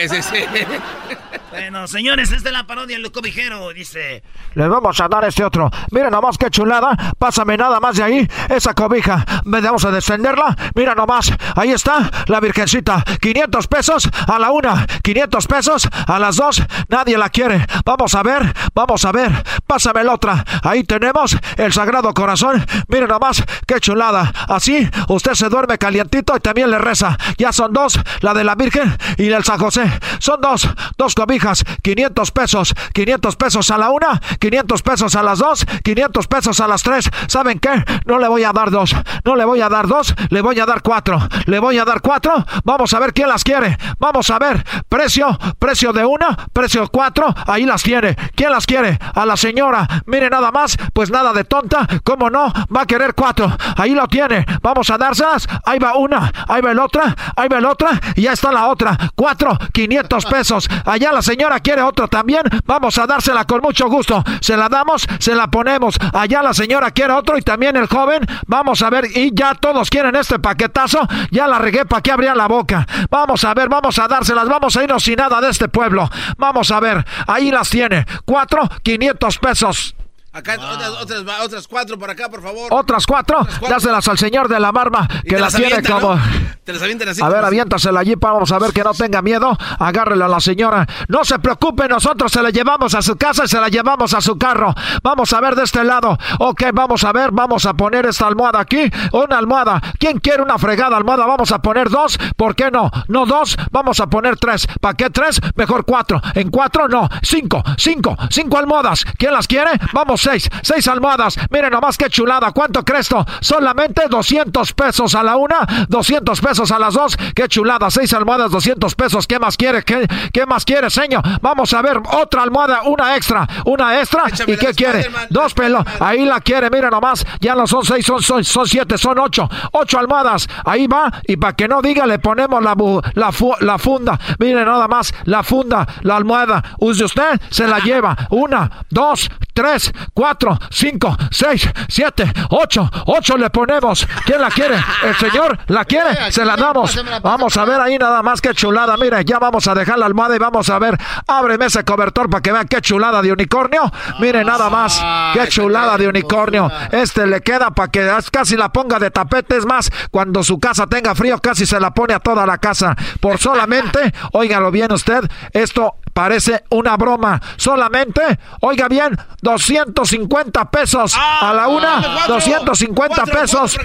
Sí, 0.09 0.16
sí, 0.16 0.23
sí. 0.23 0.44
Bueno, 1.62 1.86
señores, 1.86 2.32
esta 2.32 2.48
es 2.48 2.52
la 2.52 2.66
parodia 2.66 2.98
del 2.98 3.12
cobijero. 3.12 3.72
Dice: 3.72 4.24
Les 4.55 4.68
vamos 4.68 5.01
a 5.01 5.06
dar 5.06 5.24
este 5.24 5.44
otro. 5.44 5.70
Miren 5.93 6.10
nomás 6.10 6.36
qué 6.36 6.51
chulada. 6.51 7.14
Pásame 7.16 7.56
nada 7.56 7.78
más 7.78 7.97
de 7.97 8.02
ahí. 8.02 8.28
Esa 8.48 8.74
cobija. 8.74 9.24
Vamos 9.44 9.84
a 9.84 9.93
descenderla. 9.93 10.56
Mira 10.74 10.97
nomás. 10.97 11.32
Ahí 11.55 11.70
está 11.70 12.10
la 12.26 12.40
virgencita. 12.40 13.05
500 13.20 13.68
pesos 13.68 14.10
a 14.26 14.40
la 14.40 14.51
una. 14.51 14.89
500 15.05 15.47
pesos 15.47 15.89
a 16.09 16.18
las 16.18 16.34
dos. 16.34 16.60
Nadie 16.89 17.16
la 17.16 17.30
quiere. 17.30 17.64
Vamos 17.84 18.12
a 18.16 18.24
ver. 18.24 18.52
Vamos 18.74 19.05
a 19.05 19.12
ver. 19.12 19.30
Pásame 19.64 20.02
la 20.02 20.14
otra. 20.14 20.44
Ahí 20.64 20.82
tenemos 20.82 21.36
el 21.56 21.72
Sagrado 21.72 22.12
Corazón. 22.12 22.66
Miren 22.89 23.09
nomás 23.09 23.40
qué 23.68 23.78
chulada. 23.78 24.32
Así 24.48 24.90
usted 25.06 25.34
se 25.34 25.48
duerme 25.48 25.78
calientito 25.78 26.36
y 26.36 26.40
también 26.40 26.72
le 26.72 26.78
reza. 26.78 27.16
Ya 27.39 27.52
son 27.52 27.72
dos. 27.72 28.01
La 28.20 28.34
de 28.34 28.43
la 28.43 28.56
Virgen 28.56 28.98
y 29.16 29.30
el 29.30 29.44
San 29.44 29.60
José. 29.60 29.84
Son 30.18 30.40
dos. 30.40 30.68
Dos 30.98 31.14
cobijas 31.14 31.52
500 31.83 32.31
pesos, 32.31 32.74
500 32.95 33.37
pesos 33.37 33.70
a 33.70 33.79
la 33.79 33.91
una, 33.91 34.20
500 34.39 34.83
pesos 34.83 35.16
a 35.16 35.23
las 35.23 35.39
dos, 35.39 35.65
500 35.85 36.27
pesos 36.27 36.61
a 36.61 36.69
las 36.69 36.83
tres. 36.83 37.11
¿Saben 37.29 37.59
qué? 37.59 37.85
No 38.07 38.19
le 38.19 38.29
voy 38.29 38.45
a 38.45 38.53
dar 38.53 38.70
dos, 38.70 38.95
no 39.24 39.37
le 39.37 39.45
voy 39.45 39.61
a 39.61 39.69
dar 39.69 39.87
dos, 39.87 40.15
le 40.31 40.41
voy 40.41 40.59
a 40.61 40.66
dar 40.66 40.83
cuatro, 40.83 41.19
le 41.47 41.59
voy 41.59 41.79
a 41.79 41.85
dar 41.85 42.01
cuatro. 42.01 42.45
Vamos 42.65 42.95
a 42.95 43.01
ver 43.01 43.12
quién 43.12 43.29
las 43.29 43.45
quiere. 43.45 43.77
Vamos 43.99 44.31
a 44.31 44.39
ver, 44.39 44.65
precio, 44.89 45.39
precio 45.59 45.93
de 45.93 46.05
una, 46.05 46.37
precio 46.53 46.89
cuatro, 46.89 47.35
ahí 47.47 47.65
las 47.65 47.83
tiene. 47.83 48.16
¿Quién 48.35 48.51
las 48.51 48.66
quiere? 48.66 48.99
A 49.15 49.27
la 49.27 49.37
señora. 49.37 49.87
Mire 50.07 50.31
nada 50.31 50.51
más, 50.51 50.77
pues 50.93 51.11
nada 51.11 51.33
de 51.33 51.45
tonta, 51.45 51.87
¿cómo 52.05 52.31
no? 52.31 52.53
Va 52.74 52.83
a 52.83 52.87
querer 52.87 53.15
cuatro. 53.15 53.57
Ahí 53.77 53.95
lo 53.95 54.07
tiene. 54.09 54.45
Vamos 54.62 54.91
a 54.91 54.99
dárselas. 54.99 55.49
Ahí 55.65 55.79
va 55.79 55.97
una, 55.97 56.33
ahí 56.49 56.61
va 56.61 56.74
la 56.74 56.85
otra, 56.85 57.15
ahí 57.37 57.49
va 57.49 57.61
la 57.61 57.70
otra 57.70 58.01
y 58.15 58.23
ya 58.23 58.33
está 58.33 58.53
la 58.53 58.69
otra. 58.69 58.97
Cuatro, 59.15 59.59
500 59.73 60.27
pesos. 60.27 60.69
Allá 60.85 61.12
la 61.12 61.23
quiere 61.61 61.83
otro 61.83 62.09
también, 62.09 62.43
vamos 62.65 62.99
a 62.99 63.07
dársela 63.07 63.45
con 63.45 63.61
mucho 63.61 63.89
gusto. 63.89 64.23
Se 64.41 64.57
la 64.57 64.69
damos, 64.69 65.07
se 65.19 65.35
la 65.35 65.49
ponemos. 65.49 65.97
Allá 66.13 66.43
la 66.43 66.55
señora 66.55 66.91
quiere 66.91 67.13
otro 67.13 67.39
y 67.39 67.43
también 67.43 67.77
el 67.77 67.87
joven. 67.87 68.27
Vamos 68.47 68.83
a 68.83 68.91
ver, 68.91 69.07
y 69.15 69.33
ya 69.35 69.55
todos 69.55 69.91
quieren 69.91 70.17
este 70.17 70.39
paquetazo. 70.39 71.01
Ya 71.31 71.47
la 71.47 71.59
regué 71.59 71.85
para 71.85 72.03
que 72.03 72.13
abría 72.13 72.35
la 72.35 72.49
boca. 72.49 72.87
Vamos 73.11 73.45
a 73.45 73.55
ver, 73.55 73.69
vamos 73.69 73.99
a 73.99 74.09
dárselas, 74.09 74.49
vamos 74.49 74.77
a 74.77 74.83
irnos 74.85 75.03
sin 75.03 75.17
nada 75.17 75.41
de 75.41 75.51
este 75.51 75.69
pueblo. 75.69 76.09
Vamos 76.37 76.71
a 76.71 76.81
ver, 76.81 77.05
ahí 77.27 77.51
las 77.51 77.71
tiene. 77.71 78.07
Cuatro, 78.25 78.69
quinientos 78.83 79.39
pesos. 79.39 79.95
Acá 80.35 80.55
otras, 80.59 81.25
otras, 81.45 81.69
cuatro 81.69 81.99
por 81.99 82.09
acá, 82.09 82.31
por 82.31 82.43
favor. 82.43 82.69
Otras 82.71 83.07
cuatro, 83.07 83.47
dáselas 83.69 84.09
al 84.09 84.17
señor 84.17 84.49
de 84.49 84.59
la 84.59 84.73
barba 84.73 85.07
que 85.29 85.39
las, 85.39 85.55
tiene 85.55 85.83
como. 85.83 86.19
Te 86.65 86.73
las 86.73 86.81
así. 86.83 87.23
A 87.23 87.29
ver, 87.29 87.45
aviéntasela 87.45 88.01
allí, 88.01 88.15
vamos 88.15 88.51
a 88.51 88.59
ver 88.59 88.73
que 88.73 88.83
no 88.83 88.95
tenga 88.95 89.21
miedo. 89.21 89.55
Agárrela 89.79 90.25
a 90.25 90.29
la 90.29 90.41
señora. 90.41 90.87
No 91.09 91.23
se 91.25 91.39
preocupe, 91.39 91.87
nosotros 91.87 92.33
se 92.33 92.41
la 92.41 92.49
llevamos 92.49 92.95
a 92.95 93.03
su 93.03 93.17
casa 93.17 93.45
y 93.45 93.49
se 93.49 93.61
la 93.61 93.69
llevamos 93.69 94.15
a 94.15 94.23
su 94.23 94.39
carro. 94.39 94.75
Vamos 95.03 95.33
a 95.35 95.41
ver 95.43 95.55
de 95.55 95.65
este 95.65 95.85
lado. 95.85 96.17
Ok, 96.39 96.63
vamos 96.73 97.05
a 97.05 97.13
ver, 97.13 97.31
vamos 97.31 97.67
a 97.67 97.75
poner 97.75 98.07
esta 98.07 98.27
almohada 98.27 98.61
aquí. 98.61 98.91
Una 99.13 99.37
almohada. 99.37 99.83
¿Quién 99.99 100.19
quiere 100.19 100.43
una 100.43 100.57
fregada 100.57 100.97
almohada? 100.97 101.27
Vamos 101.27 101.53
a 101.53 101.61
poner 101.61 101.91
dos. 101.91 102.17
¿Por 102.39 102.55
qué 102.55 102.71
no? 102.71 102.91
No 103.09 103.27
dos, 103.27 103.57
vamos 103.71 104.01
a 104.01 104.07
poner 104.07 104.39
tres. 104.39 104.67
¿Para 104.81 104.97
qué 104.97 105.11
tres? 105.11 105.41
Mejor 105.57 105.85
cuatro. 105.85 106.23
En 106.35 106.51
cuatro, 106.51 106.89
no. 106.89 107.07
Cinco, 107.23 107.63
cinco, 107.77 108.17
cinco 108.31 108.57
almohadas. 108.57 109.05
¿Quién 109.19 109.35
las 109.35 109.47
quiere? 109.47 109.73
Vamos 109.93 110.22
seis, 110.23 110.49
seis 110.62 110.86
almohadas. 110.89 111.36
Miren 111.51 111.70
nomás 111.73 111.97
qué 111.99 112.09
chulada. 112.09 112.53
¿Cuánto 112.53 112.85
cresto? 112.85 113.24
Solamente 113.40 114.03
200 114.09 114.73
pesos 114.73 115.15
a 115.15 115.23
la 115.23 115.36
una, 115.36 115.59
200 115.89 116.40
pesos 116.40 116.70
a 116.70 116.78
las 116.78 116.94
dos. 116.94 117.16
Qué 117.35 117.49
chulada. 117.49 117.90
Seis 117.90 118.12
almohadas, 118.15 118.51
200 118.51 118.94
pesos. 118.94 119.27
¿Qué 119.27 119.39
más 119.39 119.57
quiere? 119.57 119.82
¿Qué, 119.82 120.07
qué 120.32 120.47
más 120.47 120.65
quiere, 120.65 120.90
señor? 120.90 121.23
Vamos 121.40 121.73
a 121.74 121.82
ver 121.82 122.01
otra 122.12 122.43
almohada, 122.43 122.82
una 122.82 123.16
extra, 123.16 123.49
una 123.65 123.99
extra. 124.01 124.24
¿Y 124.47 124.57
qué 124.57 124.73
quiere? 124.74 125.11
Dos 125.31 125.55
pelos. 125.55 125.85
Ahí 126.01 126.24
la 126.24 126.40
quiere. 126.40 126.70
Miren 126.70 126.90
nomás. 126.90 127.24
Ya 127.40 127.55
no 127.55 127.66
son 127.66 127.85
seis, 127.85 128.07
son, 128.07 128.23
son, 128.23 128.44
son 128.44 128.66
siete, 128.66 128.99
son 128.99 129.19
ocho. 129.19 129.49
Ocho 129.73 129.99
almohadas. 129.99 130.49
Ahí 130.65 130.86
va. 130.86 131.11
Y 131.27 131.36
para 131.36 131.55
que 131.55 131.69
no 131.69 131.82
diga, 131.82 132.07
le 132.07 132.19
ponemos 132.19 132.62
la, 132.62 132.74
la, 133.15 133.31
la 133.61 133.78
funda. 133.78 134.19
Miren 134.39 134.65
nada 134.65 134.89
más. 134.89 135.12
La 135.24 135.43
funda, 135.43 135.86
la 136.03 136.16
almohada. 136.16 136.62
Use 136.78 137.05
usted, 137.05 137.40
se 137.51 137.66
la 137.66 137.78
lleva. 137.85 138.16
Una, 138.31 138.85
dos, 138.90 139.28
tres, 139.55 139.93
cuatro, 140.14 140.59
cinco, 140.70 141.16
seis, 141.30 141.68
siete, 141.89 142.30
ocho. 142.51 142.90
Ocho 143.06 143.36
le 143.36 143.51
ponemos. 143.51 144.06
¿Quién 144.24 144.40
la 144.40 144.51
quiere? 144.51 144.76
¿El 145.02 145.14
señor 145.16 145.59
la 145.68 145.84
quiere? 145.84 146.30
Se 146.30 146.44
la 146.44 146.56
damos. 146.56 146.98
Vamos 147.22 147.56
a 147.56 147.64
ver 147.64 147.80
ahí 147.80 147.98
nada 147.98 148.22
más 148.22 148.40
qué 148.40 148.55
chulada. 148.55 148.97
Mire, 148.97 149.24
ya 149.24 149.39
vamos 149.39 149.66
a 149.68 149.74
dejar 149.74 149.98
la 149.98 150.06
almohada 150.06 150.36
y 150.36 150.39
vamos 150.39 150.68
a 150.70 150.78
ver. 150.78 150.98
Ábreme 151.26 151.66
ese 151.66 151.84
cobertor 151.84 152.28
para 152.28 152.43
que 152.43 152.52
vean 152.52 152.68
qué 152.68 152.80
chulada 152.80 153.22
de 153.22 153.32
unicornio. 153.32 153.90
Mire 154.20 154.44
nada 154.44 154.70
más. 154.70 155.02
Qué 155.34 155.48
chulada 155.48 155.97
de 155.97 156.09
unicornio. 156.09 156.70
Este 156.90 157.26
le 157.26 157.40
queda 157.40 157.70
para 157.70 157.90
que 157.90 158.10
casi 158.30 158.56
la 158.56 158.70
ponga 158.70 158.98
de 158.98 159.10
tapete. 159.10 159.56
Es 159.56 159.66
más, 159.66 159.90
cuando 160.10 160.43
su 160.43 160.59
casa 160.59 160.86
tenga 160.86 161.14
frío, 161.14 161.39
casi 161.39 161.66
se 161.66 161.80
la 161.80 161.93
pone 161.93 162.14
a 162.14 162.20
toda 162.20 162.47
la 162.47 162.59
casa. 162.59 162.94
Por 163.20 163.39
solamente, 163.39 164.12
óigalo 164.32 164.70
bien 164.70 164.93
usted, 164.93 165.24
esto 165.52 165.97
Parece 166.12 166.64
una 166.70 166.97
broma. 166.97 167.40
Solamente, 167.56 168.39
oiga 168.60 168.89
bien, 168.89 169.16
250 169.40 170.70
pesos 170.70 171.14
a 171.16 171.52
la 171.52 171.68
una, 171.68 172.26
250 172.28 173.24
pesos 173.26 173.78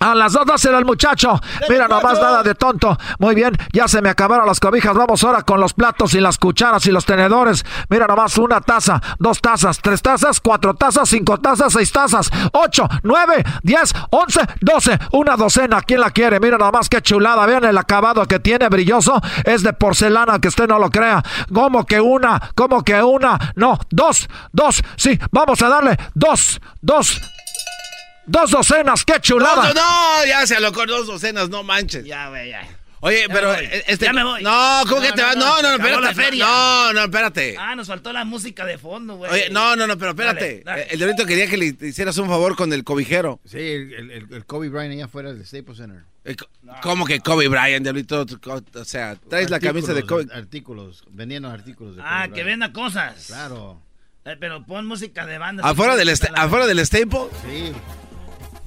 a 0.00 0.14
las 0.14 0.32
dos, 0.32 0.46
dáselo 0.46 0.78
al 0.78 0.84
muchacho. 0.84 1.40
Mira, 1.68 1.88
nomás 1.88 2.20
nada 2.20 2.42
de 2.42 2.54
tonto. 2.54 2.96
Muy 3.18 3.34
bien, 3.34 3.56
ya 3.72 3.86
se 3.86 4.00
me 4.00 4.08
acabaron 4.08 4.46
las 4.46 4.60
cobijas. 4.60 4.94
Vamos 4.94 5.22
ahora 5.24 5.42
con 5.42 5.60
los 5.60 5.74
platos 5.74 6.14
y 6.14 6.20
las 6.20 6.38
cucharas 6.38 6.86
y 6.86 6.90
los 6.90 7.04
tenedores. 7.04 7.64
Mira, 7.88 8.06
nomás 8.06 8.38
una 8.38 8.60
taza, 8.60 9.00
dos 9.18 9.40
tazas, 9.40 9.78
tres 9.80 10.02
tazas, 10.02 10.40
cuatro 10.40 10.74
tazas, 10.74 11.08
cinco 11.08 11.38
tazas, 11.38 11.72
seis 11.72 11.92
tazas, 11.92 12.30
ocho, 12.52 12.88
nueve, 13.02 13.44
diez, 13.62 13.92
once, 14.10 14.40
doce. 14.60 14.98
Una 15.12 15.36
docena. 15.36 15.82
¿Quién 15.82 16.00
la 16.00 16.10
quiere? 16.10 16.40
Mira, 16.40 16.58
nomás 16.58 16.88
qué 16.88 17.02
chulada. 17.02 17.46
Vean 17.46 17.64
el 17.64 17.78
acabado 17.78 18.24
que 18.26 18.40
tiene 18.40 18.68
brilloso. 18.68 19.20
Es 19.44 19.62
de 19.62 19.72
porcelana, 19.72 20.40
que 20.40 20.48
usted 20.48 20.66
no 20.66 20.78
lo 20.78 20.90
crea. 20.90 21.22
¿Cómo 21.52 21.86
que 21.86 22.00
una? 22.00 22.50
¿Cómo 22.54 22.82
que 22.84 23.02
una? 23.02 23.38
No, 23.56 23.78
dos, 23.90 24.28
dos, 24.52 24.82
sí, 24.96 25.18
vamos 25.30 25.60
a 25.62 25.68
darle 25.68 25.96
dos, 26.14 26.60
dos. 26.80 27.20
Dos 28.24 28.50
docenas, 28.52 29.04
qué 29.04 29.20
chulada. 29.20 29.72
No, 29.72 29.74
no, 29.74 30.26
ya 30.26 30.46
se 30.46 30.54
alocó 30.56 30.86
dos 30.86 31.08
docenas, 31.08 31.48
no 31.48 31.64
manches. 31.64 32.04
Ya, 32.04 32.28
güey, 32.28 32.50
ya. 32.50 32.62
Oye, 33.04 33.26
pero 33.28 33.52
este 33.54 34.04
ya 34.04 34.12
me 34.12 34.22
voy. 34.22 34.42
No, 34.44 34.82
¿cómo 34.88 35.00
que 35.02 35.10
te 35.10 35.22
vas? 35.22 35.36
No, 35.36 35.60
no, 35.60 35.70
no, 35.70 35.74
espérate. 35.74 36.02
La 36.02 36.14
feria. 36.14 36.44
No, 36.46 36.92
no, 36.92 37.00
espérate. 37.02 37.56
Ah, 37.58 37.74
nos 37.74 37.88
faltó 37.88 38.12
la 38.12 38.24
música 38.24 38.64
de 38.64 38.78
fondo, 38.78 39.16
güey. 39.16 39.30
Oye, 39.32 39.50
no, 39.50 39.74
no, 39.74 39.88
no, 39.88 39.98
pero 39.98 40.10
espérate. 40.12 40.62
El 40.88 41.00
Dorito 41.00 41.26
quería 41.26 41.48
que 41.48 41.56
le 41.56 41.76
hicieras 41.80 42.16
un 42.18 42.28
favor 42.28 42.54
con 42.54 42.72
el 42.72 42.84
cobijero. 42.84 43.40
Sí, 43.44 43.58
el, 43.58 43.92
el, 43.92 44.26
el 44.30 44.46
Kobe 44.46 44.68
Bryant 44.68 44.92
allá 44.92 45.06
afuera 45.06 45.32
del 45.32 45.44
Staples 45.44 45.78
Center. 45.78 46.04
¿Cómo 46.80 47.04
que 47.04 47.18
Kobe 47.18 47.48
Bryant, 47.48 47.82
Diablito? 47.82 48.24
O 48.74 48.84
sea, 48.84 49.16
traes 49.28 49.50
la 49.50 49.58
camisa 49.58 49.92
de 49.94 50.04
Kobe. 50.04 50.26
Artículos, 50.32 51.02
vendían 51.10 51.44
artículos 51.44 51.96
de 51.96 52.02
Ah, 52.04 52.28
que 52.32 52.44
venda 52.44 52.72
cosas. 52.72 53.26
Claro. 53.26 53.82
Eh, 54.24 54.36
pero 54.38 54.64
pon 54.64 54.86
música 54.86 55.26
de 55.26 55.38
banda. 55.38 55.64
¿Afuera 55.68 55.96
del, 55.96 56.08
¿afuera 56.36 56.68
del 56.68 56.86
Staples? 56.86 57.24
Sí. 57.44 57.72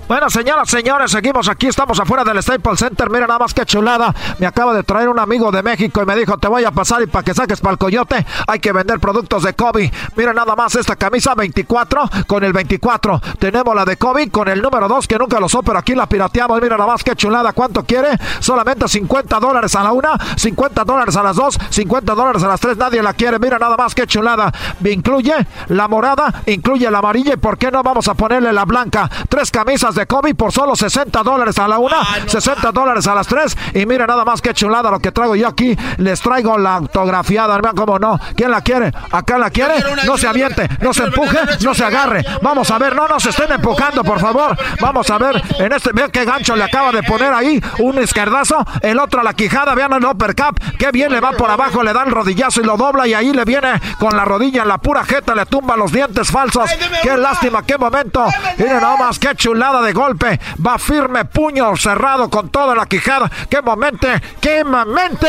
Bueno, 0.07 0.29
señoras, 0.29 0.69
señores, 0.69 1.09
seguimos 1.09 1.49
aquí, 1.49 1.65
estamos 1.65 1.99
afuera 1.99 2.23
del 2.23 2.41
Staples 2.43 2.77
Center. 2.77 3.09
Mira 3.09 3.25
nada 3.25 3.39
más 3.39 3.55
que 3.55 3.65
chulada. 3.65 4.13
Me 4.37 4.45
acaba 4.45 4.71
de 4.75 4.83
traer 4.83 5.09
un 5.09 5.17
amigo 5.17 5.51
de 5.51 5.63
México 5.63 5.99
y 5.99 6.05
me 6.05 6.15
dijo, 6.15 6.37
te 6.37 6.47
voy 6.47 6.63
a 6.63 6.69
pasar 6.69 7.01
y 7.01 7.07
para 7.07 7.23
que 7.23 7.33
saques 7.33 7.59
para 7.59 7.71
el 7.71 7.79
coyote 7.79 8.23
hay 8.45 8.59
que 8.59 8.71
vender 8.71 8.99
productos 8.99 9.41
de 9.41 9.55
Kobe. 9.55 9.91
Mira 10.15 10.31
nada 10.31 10.55
más 10.55 10.75
esta 10.75 10.95
camisa 10.95 11.33
24 11.33 12.03
con 12.27 12.43
el 12.43 12.53
24. 12.53 13.19
Tenemos 13.39 13.75
la 13.75 13.83
de 13.83 13.97
Kobe 13.97 14.29
con 14.29 14.47
el 14.47 14.61
número 14.61 14.87
2 14.87 15.07
que 15.07 15.17
nunca 15.17 15.39
lo 15.39 15.47
usó, 15.47 15.63
pero 15.63 15.79
aquí 15.79 15.95
la 15.95 16.07
pirateamos. 16.07 16.61
Mira 16.61 16.77
nada 16.77 16.91
más 16.91 17.03
que 17.03 17.15
chulada. 17.15 17.53
¿Cuánto 17.53 17.83
quiere? 17.83 18.09
Solamente 18.41 18.87
50 18.87 19.39
dólares 19.39 19.75
a 19.75 19.81
la 19.81 19.91
una, 19.91 20.19
50 20.35 20.83
dólares 20.83 21.15
a 21.15 21.23
las 21.23 21.35
dos, 21.35 21.57
50 21.71 22.13
dólares 22.13 22.43
a 22.43 22.47
las 22.47 22.59
tres. 22.59 22.77
Nadie 22.77 23.01
la 23.01 23.13
quiere. 23.15 23.39
Mira 23.39 23.57
nada 23.57 23.75
más 23.75 23.95
que 23.95 24.05
chulada. 24.05 24.53
Incluye 24.83 25.33
la 25.69 25.87
morada, 25.87 26.43
incluye 26.45 26.91
la 26.91 26.99
amarilla 26.99 27.33
y 27.33 27.37
¿por 27.37 27.57
qué 27.57 27.71
no 27.71 27.81
vamos 27.81 28.07
a 28.07 28.13
ponerle 28.13 28.53
la 28.53 28.65
blanca? 28.65 29.09
Tres 29.29 29.49
camisas 29.49 29.94
de 29.95 30.05
Kobe 30.05 30.35
por 30.35 30.51
solo 30.51 30.75
60 30.75 31.23
dólares 31.23 31.57
a 31.59 31.67
la 31.67 31.79
una, 31.79 31.97
60 32.27 32.71
dólares 32.71 33.07
a 33.07 33.15
las 33.15 33.27
tres. 33.27 33.57
Y 33.73 33.85
mira 33.85 34.05
nada 34.05 34.25
más 34.25 34.41
que 34.41 34.53
chulada 34.53 34.91
lo 34.91 34.99
que 34.99 35.11
traigo 35.11 35.35
yo 35.35 35.47
aquí. 35.47 35.75
Les 35.97 36.19
traigo 36.21 36.57
la 36.57 36.75
autografiada, 36.75 37.55
hermano, 37.55 37.75
como 37.75 37.99
no. 37.99 38.19
¿Quién 38.35 38.51
la 38.51 38.61
quiere? 38.61 38.91
¿Acá 39.11 39.37
la 39.37 39.49
quiere? 39.49 39.75
No 40.05 40.17
se 40.17 40.27
aviente, 40.27 40.67
no 40.81 40.93
se 40.93 41.03
empuje, 41.03 41.39
no 41.61 41.73
se 41.73 41.83
agarre. 41.83 42.23
Vamos 42.41 42.69
a 42.71 42.77
ver, 42.77 42.95
no 42.95 43.07
nos 43.07 43.25
estén 43.25 43.51
empujando, 43.51 44.03
por 44.03 44.19
favor. 44.19 44.57
Vamos 44.79 45.09
a 45.09 45.17
ver, 45.17 45.41
en 45.59 45.71
este, 45.71 45.91
vean 45.93 46.11
qué 46.11 46.25
gancho 46.25 46.55
le 46.55 46.63
acaba 46.63 46.91
de 46.91 47.03
poner 47.03 47.33
ahí. 47.33 47.61
Un 47.79 48.01
izquierdazo, 48.01 48.65
el 48.81 48.99
otro 48.99 49.21
a 49.21 49.23
la 49.23 49.33
quijada, 49.33 49.73
vean 49.75 49.93
el 49.93 50.05
uppercut. 50.05 50.59
Qué 50.77 50.91
bien 50.91 51.11
le 51.11 51.21
va 51.21 51.31
por 51.31 51.49
abajo, 51.49 51.83
le 51.83 51.93
da 51.93 52.03
el 52.03 52.11
rodillazo 52.11 52.61
y 52.61 52.65
lo 52.65 52.77
dobla 52.77 53.07
y 53.07 53.13
ahí 53.13 53.31
le 53.31 53.45
viene 53.45 53.81
con 53.99 54.15
la 54.15 54.25
rodilla 54.25 54.63
en 54.63 54.67
la 54.67 54.77
pura 54.77 55.03
jeta, 55.05 55.33
le 55.35 55.45
tumba 55.45 55.77
los 55.77 55.91
dientes 55.91 56.29
falsos. 56.29 56.69
Qué 57.01 57.17
lástima, 57.17 57.63
qué 57.63 57.77
momento. 57.77 58.25
Miren 58.57 58.81
nada 58.81 58.97
más, 58.97 59.19
qué 59.19 59.35
chulada 59.35 59.81
de 59.85 59.93
golpe. 59.93 60.39
Va 60.65 60.77
firme, 60.77 61.25
puño 61.25 61.75
cerrado 61.77 62.29
con 62.29 62.49
toda 62.49 62.75
la 62.75 62.85
quijada. 62.85 63.31
¡Qué 63.49 63.61
momento! 63.61 64.07
¡Qué 64.41 64.63
momento! 64.63 65.27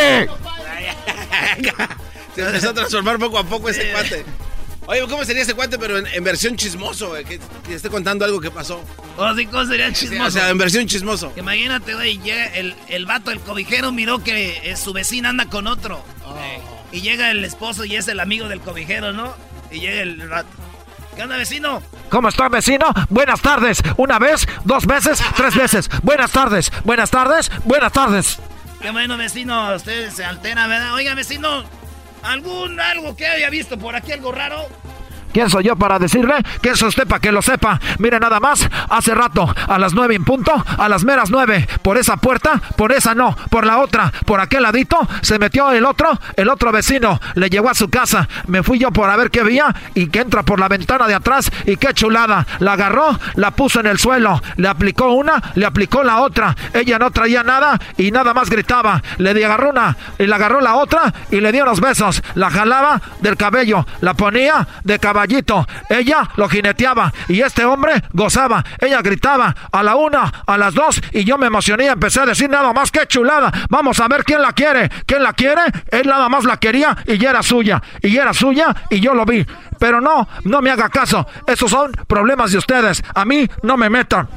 Se 2.35 2.43
empezó 2.43 2.71
a 2.71 2.75
transformar 2.75 3.19
poco 3.19 3.39
a 3.39 3.45
poco 3.45 3.69
ese 3.69 3.93
cuate. 3.93 4.25
Oye, 4.89 5.01
¿cómo 5.09 5.25
sería 5.25 5.43
ese 5.43 5.55
cuate, 5.55 5.79
pero 5.79 5.99
en, 5.99 6.25
versión 6.25 6.57
chismoso? 6.57 7.15
Que, 7.27 7.41
esté 7.75 7.89
contando 7.89 8.25
algo 8.25 8.41
que 8.41 8.51
pasó. 8.51 8.85
O 9.17 9.35
sí, 9.35 9.47
¿cómo 9.47 9.65
sería 9.67 9.93
chismoso? 9.93 10.29
O 10.29 10.31
sea, 10.31 10.51
en 10.51 10.59
versión 10.59 10.87
chismoso. 10.87 11.33
Imagínate, 11.37 11.95
güey, 11.95 12.19
llega 12.19 12.47
el, 12.55 12.75
el 12.89 13.05
vato, 13.05 13.33
el 13.33 13.41
cobijero, 13.41 13.91
miró 13.91 14.23
que 14.23 14.61
eh, 14.63 14.77
su 14.77 14.93
vecina 14.93 15.31
anda 15.31 15.47
con 15.47 15.67
otro. 15.67 16.05
Oh. 16.25 16.37
y 16.93 17.01
llega 17.01 17.31
el 17.31 17.45
esposo 17.45 17.85
y 17.85 17.97
es 17.97 18.09
el 18.09 18.21
amigo 18.21 18.49
del 18.49 18.61
cobijero, 18.61 19.13
¿no? 19.13 19.35
Y 19.71 19.81
llega 19.81 20.03
el 20.03 20.29
vato. 20.29 20.49
¿Qué 21.17 21.23
onda, 21.23 21.39
vecino? 21.39 21.83
¿Cómo 22.11 22.29
está, 22.29 22.49
vecino? 22.51 22.87
Buenas 23.09 23.41
tardes. 23.41 23.83
Una 23.97 24.19
vez, 24.19 24.47
dos 24.65 24.87
veces, 24.87 25.23
tres 25.35 25.57
veces. 25.57 25.89
Buenas 26.03 26.31
tardes, 26.31 26.71
buenas 26.85 27.11
tardes, 27.11 27.51
buenas 27.65 27.91
tardes. 27.91 28.39
Qué 28.83 28.91
bueno, 28.91 29.17
vecino. 29.17 29.75
Usted 29.75 30.11
se 30.11 30.25
altera, 30.25 30.67
¿verdad? 30.67 30.93
Oiga, 30.93 31.15
vecino, 31.15 31.65
¿Algún 32.23 32.81
algo 32.81 33.17
que 33.17 33.27
haya 33.27 33.49
visto 33.51 33.79
por 33.79 33.95
aquí, 33.95 34.13
algo 34.13 34.33
raro? 34.33 34.67
¿Quién 35.37 35.51
soy 35.51 35.65
yo 35.65 35.77
para 35.77 35.99
decirle? 35.99 36.37
¿Quién 36.63 36.73
es 36.73 36.81
usted 36.81 37.07
para 37.07 37.21
que 37.21 37.31
lo 37.31 37.43
sepa? 37.43 37.79
Mire 37.99 38.19
nada 38.19 38.41
más, 38.41 38.67
hace 38.89 39.15
rato, 39.15 39.55
a 39.69 39.79
las 39.79 39.93
nueve 39.93 40.15
en 40.15 40.25
punto, 40.25 40.65
a 40.79 40.89
las 40.89 41.05
meras 41.05 41.29
nueve, 41.29 41.69
por 41.83 41.99
esa 41.99 42.17
puerta, 42.17 42.59
por 42.75 42.91
esa 42.91 43.15
no, 43.15 43.37
por 43.51 43.67
la 43.67 43.81
otra, 43.81 44.11
por 44.25 44.41
aquel 44.41 44.63
ladito, 44.63 44.97
se 45.21 45.39
metió 45.39 45.73
el 45.73 45.85
otro, 45.85 46.19
el 46.37 46.49
otro 46.49 46.73
vecino, 46.73 47.21
le 47.35 47.51
llegó 47.51 47.69
a 47.69 47.75
su 47.75 47.91
casa, 47.91 48.27
me 48.47 48.63
fui 48.63 48.79
yo 48.79 48.91
por 48.93 49.11
a 49.11 49.17
ver 49.17 49.31
qué 49.31 49.43
veía 49.43 49.77
y 49.93 50.07
que 50.07 50.21
entra 50.21 50.43
por 50.43 50.59
la 50.59 50.69
ventana 50.69 51.07
de 51.07 51.13
atrás 51.13 51.53
y 51.67 51.77
qué 51.77 51.93
chulada, 51.93 52.47
la 52.61 52.73
agarró, 52.73 53.21
la 53.35 53.51
puso 53.51 53.81
en 53.81 53.89
el 53.89 53.99
suelo, 53.99 54.41
le 54.57 54.69
aplicó 54.69 55.11
una, 55.11 55.43
le 55.55 55.67
aplicó 55.67 56.03
la 56.03 56.23
otra, 56.23 56.57
ella 56.73 56.99
no 56.99 57.11
traía 57.11 57.43
nada 57.43 57.79
y 57.99 58.11
nada 58.11 58.33
más 58.33 58.49
gritaba, 58.49 59.03
le 59.19 59.45
agarró 59.45 59.69
una 59.69 59.99
y 60.19 60.27
le 60.27 60.35
agarró 60.35 60.63
la 60.63 60.77
otra 60.77 61.13
y 61.31 61.41
le 61.43 61.53
dio 61.53 61.67
los 61.67 61.83
besos, 61.83 62.23
la 62.35 62.49
jalaba 62.49 63.03
del 63.21 63.37
cabello, 63.37 63.87
la 64.01 64.15
ponía 64.15 64.67
de 64.83 64.99
caballo 64.99 65.26
ella 65.89 66.31
lo 66.37 66.49
jineteaba 66.49 67.13
y 67.29 67.41
este 67.41 67.65
hombre 67.65 68.03
gozaba. 68.13 68.65
Ella 68.79 69.03
gritaba 69.03 69.55
a 69.71 69.83
la 69.83 69.97
una, 69.97 70.33
a 70.47 70.59
las 70.59 70.75
dos 70.75 71.01
y 71.13 71.25
yo 71.25 71.39
me 71.39 71.47
emocioné 71.47 71.85
y 71.85 71.89
empecé 71.89 72.21
a 72.21 72.27
decir 72.27 72.51
nada 72.51 72.73
más 72.73 72.91
que 72.91 73.07
chulada. 73.07 73.53
Vamos 73.69 74.01
a 74.01 74.09
ver 74.09 74.25
quién 74.25 74.43
la 74.43 74.53
quiere. 74.53 74.89
¿Quién 75.07 75.23
la 75.23 75.33
quiere? 75.33 75.63
Él 75.91 76.07
nada 76.07 76.29
más 76.29 76.45
la 76.45 76.59
quería 76.59 76.97
y 77.07 77.19
ya 77.19 77.31
era 77.31 77.43
suya. 77.43 77.83
Y 78.03 78.17
era 78.17 78.33
suya 78.33 78.75
y 78.91 79.01
yo 79.01 79.15
lo 79.15 79.25
vi. 79.25 79.47
Pero 79.79 80.01
no, 80.01 80.29
no 80.45 80.63
me 80.63 80.71
haga 80.71 80.89
caso. 80.89 81.27
Esos 81.47 81.71
son 81.71 81.93
problemas 82.07 82.53
de 82.53 82.59
ustedes. 82.59 83.03
A 83.15 83.25
mí 83.25 83.49
no 83.63 83.77
me 83.77 83.91
metan. 83.91 84.29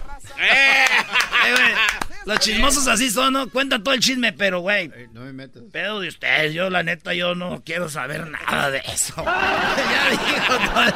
Los 2.29 2.39
chismosos 2.41 2.87
así 2.87 3.09
son, 3.09 3.33
¿no? 3.33 3.49
Cuentan 3.49 3.83
todo 3.83 3.95
el 3.95 4.01
chisme, 4.01 4.31
pero, 4.33 4.59
güey. 4.59 4.91
No 5.13 5.21
me 5.21 5.33
metas. 5.33 5.63
Pedo 5.71 5.99
de 5.99 6.09
ustedes. 6.09 6.53
Yo, 6.53 6.69
la 6.69 6.83
neta, 6.83 7.15
yo 7.15 7.33
no 7.33 7.63
quiero 7.63 7.89
saber 7.89 8.29
nada 8.29 8.69
de 8.69 8.83
eso. 8.85 9.15
ya 9.25 10.09
digo 10.11 10.93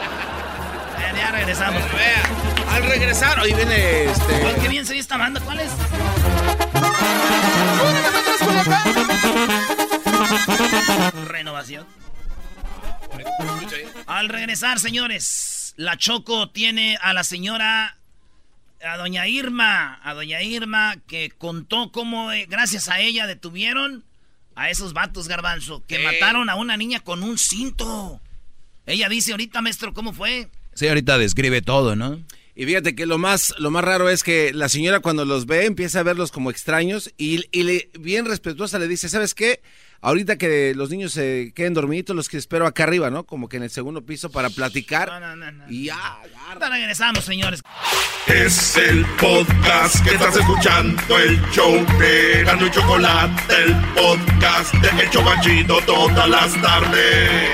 Ya, 1.17 1.31
regresamos. 1.31 1.81
Al 2.69 2.83
regresar, 2.83 3.39
hoy 3.39 3.51
viene 3.51 4.03
este. 4.03 4.61
qué 4.61 4.67
bien 4.67 4.85
se 4.85 4.95
esta 4.95 5.17
banda. 5.17 5.41
¿Cuál 5.41 5.61
es? 5.61 5.71
Renovación. 11.29 11.87
Al 14.05 14.29
regresar, 14.29 14.79
señores, 14.79 15.73
la 15.77 15.97
Choco 15.97 16.51
tiene 16.51 16.99
a 17.01 17.13
la 17.13 17.23
señora 17.23 17.97
a 18.83 18.97
doña 18.97 19.27
Irma, 19.27 19.99
a 20.03 20.13
doña 20.13 20.41
Irma, 20.41 20.97
que 21.07 21.29
contó 21.29 21.91
cómo 21.91 22.31
eh, 22.31 22.45
gracias 22.49 22.89
a 22.89 22.99
ella 22.99 23.27
detuvieron 23.27 24.03
a 24.55 24.69
esos 24.69 24.93
vatos 24.93 25.27
garbanzo 25.27 25.83
que 25.87 25.99
mataron 25.99 26.49
a 26.49 26.55
una 26.55 26.77
niña 26.77 26.99
con 26.99 27.23
un 27.23 27.37
cinto. 27.37 28.21
Ella 28.85 29.09
dice 29.09 29.31
ahorita, 29.31 29.61
maestro, 29.61 29.93
¿cómo 29.93 30.13
fue? 30.13 30.49
Sí, 30.73 30.87
ahorita 30.87 31.17
describe 31.17 31.61
todo, 31.61 31.95
¿no? 31.95 32.19
Y 32.55 32.65
fíjate 32.65 32.93
que 32.95 33.05
lo 33.05 33.17
más, 33.17 33.55
lo 33.57 33.71
más 33.71 33.83
raro 33.83 34.09
es 34.09 34.21
que 34.21 34.53
la 34.53 34.69
señora 34.69 34.99
cuando 34.99 35.25
los 35.25 35.47
ve 35.47 35.65
empieza 35.65 36.01
a 36.01 36.03
verlos 36.03 36.31
como 36.31 36.51
extraños 36.51 37.11
y, 37.17 37.45
y 37.51 37.63
le, 37.63 37.89
bien 37.99 38.25
respetuosa 38.25 38.77
le 38.77 38.87
dice, 38.87 39.09
¿sabes 39.09 39.33
qué? 39.33 39.61
Ahorita 40.03 40.37
que 40.37 40.75
los 40.75 40.91
niños 40.91 41.13
se 41.13 41.51
queden 41.55 41.73
dormiditos, 41.73 42.15
los 42.15 42.29
que 42.29 42.37
espero 42.37 42.67
acá 42.67 42.83
arriba, 42.83 43.09
¿no? 43.09 43.23
Como 43.23 43.49
que 43.49 43.57
en 43.57 43.63
el 43.63 43.71
segundo 43.71 44.05
piso 44.05 44.29
para 44.29 44.49
platicar. 44.49 45.07
No, 45.09 45.35
no, 45.35 45.51
no. 45.51 45.63
y 45.69 45.85
ya, 45.85 46.19
ya. 46.59 46.69
regresamos, 46.69 47.23
señores. 47.23 47.63
Es 48.27 48.77
el 48.77 49.05
podcast 49.19 50.03
que 50.03 50.13
estás 50.13 50.35
escuchando, 50.35 51.17
el 51.17 51.41
show 51.51 51.73
de 51.97 52.43
Gano 52.43 52.67
y 52.67 52.71
Chocolate, 52.71 53.53
el 53.63 53.75
podcast 53.95 54.73
de 54.75 55.03
Hecho 55.03 55.23
Banchito 55.23 55.79
todas 55.85 56.29
las 56.29 56.61
tardes. 56.61 57.49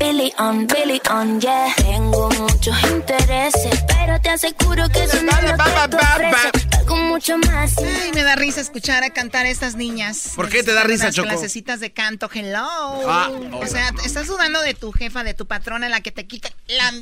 Billy 0.00 0.32
on, 0.38 0.66
Billy 0.66 0.98
on, 1.10 1.38
yeah. 1.42 1.74
Tengo 1.76 2.30
muchos 2.30 2.74
intereses, 2.84 3.84
pero 3.86 4.18
te 4.18 4.30
aseguro 4.30 4.88
que 4.88 5.04
eso 5.04 5.22
no 5.22 5.30
te 5.38 6.78
Algo 6.78 6.96
mucho 6.96 7.36
más. 7.36 7.76
Ay, 7.76 8.10
me 8.14 8.22
da 8.22 8.34
risa 8.34 8.62
escuchar 8.62 9.04
a 9.04 9.10
cantar 9.10 9.44
a 9.44 9.50
estas 9.50 9.76
niñas. 9.76 10.32
¿Por 10.34 10.48
qué 10.48 10.62
te 10.62 10.72
da 10.72 10.84
risa, 10.84 11.12
Choco? 11.12 11.28
clasecitas 11.28 11.80
de 11.80 11.92
canto, 11.92 12.30
hello. 12.32 12.66
Ah, 13.06 13.30
o 13.52 13.66
sea, 13.66 13.90
estás 14.02 14.26
dudando 14.26 14.62
de 14.62 14.72
tu 14.72 14.90
jefa, 14.90 15.22
de 15.22 15.34
tu 15.34 15.46
patrona, 15.46 15.90
la 15.90 16.00
que 16.00 16.12
te 16.12 16.26
quita 16.26 16.48
la... 16.66 16.94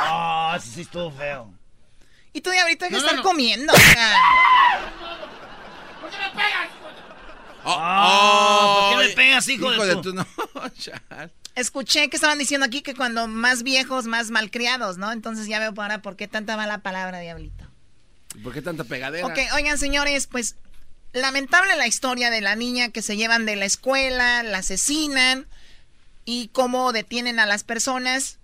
Ah, 0.00 0.58
sí, 0.62 0.80
estuvo 0.80 1.10
feo. 1.10 1.52
Y 2.32 2.40
tú 2.40 2.48
de 2.48 2.60
ahorita 2.60 2.88
que 2.88 2.96
estar 2.96 3.20
comiendo, 3.20 3.74
o 3.74 3.76
sea... 3.76 4.16
¿Por 6.00 6.10
qué 6.10 6.16
me 6.16 6.30
pegas? 6.30 6.83
Oh, 7.64 8.90
¿Por 8.92 9.00
qué 9.02 9.08
me 9.08 9.14
pegas, 9.14 9.48
hijo, 9.48 9.70
de, 9.70 9.96
tu... 9.96 10.12
No, 10.12 10.26
Escuché 11.54 12.10
que 12.10 12.16
estaban 12.16 12.38
diciendo 12.38 12.66
aquí 12.66 12.82
que 12.82 12.94
cuando 12.94 13.28
más 13.28 13.62
viejos, 13.62 14.06
más 14.06 14.30
malcriados, 14.30 14.98
¿no? 14.98 15.12
Entonces 15.12 15.46
ya 15.46 15.60
veo 15.60 15.72
para 15.72 16.02
por 16.02 16.16
qué 16.16 16.26
tanta 16.26 16.56
mala 16.56 16.78
palabra, 16.78 17.20
diablito. 17.20 17.64
¿Por 18.42 18.52
qué 18.52 18.60
tanta 18.60 18.84
pegadera? 18.84 19.26
Ok, 19.26 19.38
oigan, 19.54 19.78
señores, 19.78 20.26
pues 20.26 20.56
lamentable 21.12 21.76
la 21.76 21.86
historia 21.86 22.30
de 22.30 22.40
la 22.40 22.56
niña 22.56 22.90
que 22.90 23.02
se 23.02 23.16
llevan 23.16 23.46
de 23.46 23.54
la 23.54 23.64
escuela, 23.64 24.42
la 24.42 24.58
asesinan 24.58 25.46
y 26.24 26.48
cómo 26.48 26.92
detienen 26.92 27.38
a 27.38 27.46
las 27.46 27.62
personas 27.62 28.38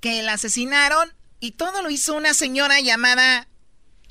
que 0.00 0.22
la 0.22 0.32
asesinaron 0.32 1.12
y 1.38 1.52
todo 1.52 1.82
lo 1.82 1.90
hizo 1.90 2.14
una 2.14 2.34
señora 2.34 2.80
llamada 2.80 3.46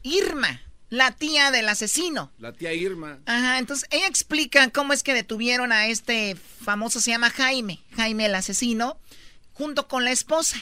Irma 0.03 0.61
la 0.89 1.11
tía 1.11 1.51
del 1.51 1.69
asesino. 1.69 2.31
La 2.39 2.53
tía 2.53 2.73
Irma. 2.73 3.19
Ajá, 3.25 3.59
entonces 3.59 3.87
ella 3.91 4.07
explica 4.07 4.69
cómo 4.69 4.93
es 4.93 5.03
que 5.03 5.13
detuvieron 5.13 5.71
a 5.71 5.87
este 5.87 6.35
famoso, 6.35 6.99
se 6.99 7.11
llama 7.11 7.29
Jaime, 7.29 7.81
Jaime 7.95 8.25
el 8.25 8.35
asesino, 8.35 8.97
junto 9.53 9.87
con 9.87 10.03
la 10.03 10.11
esposa. 10.11 10.57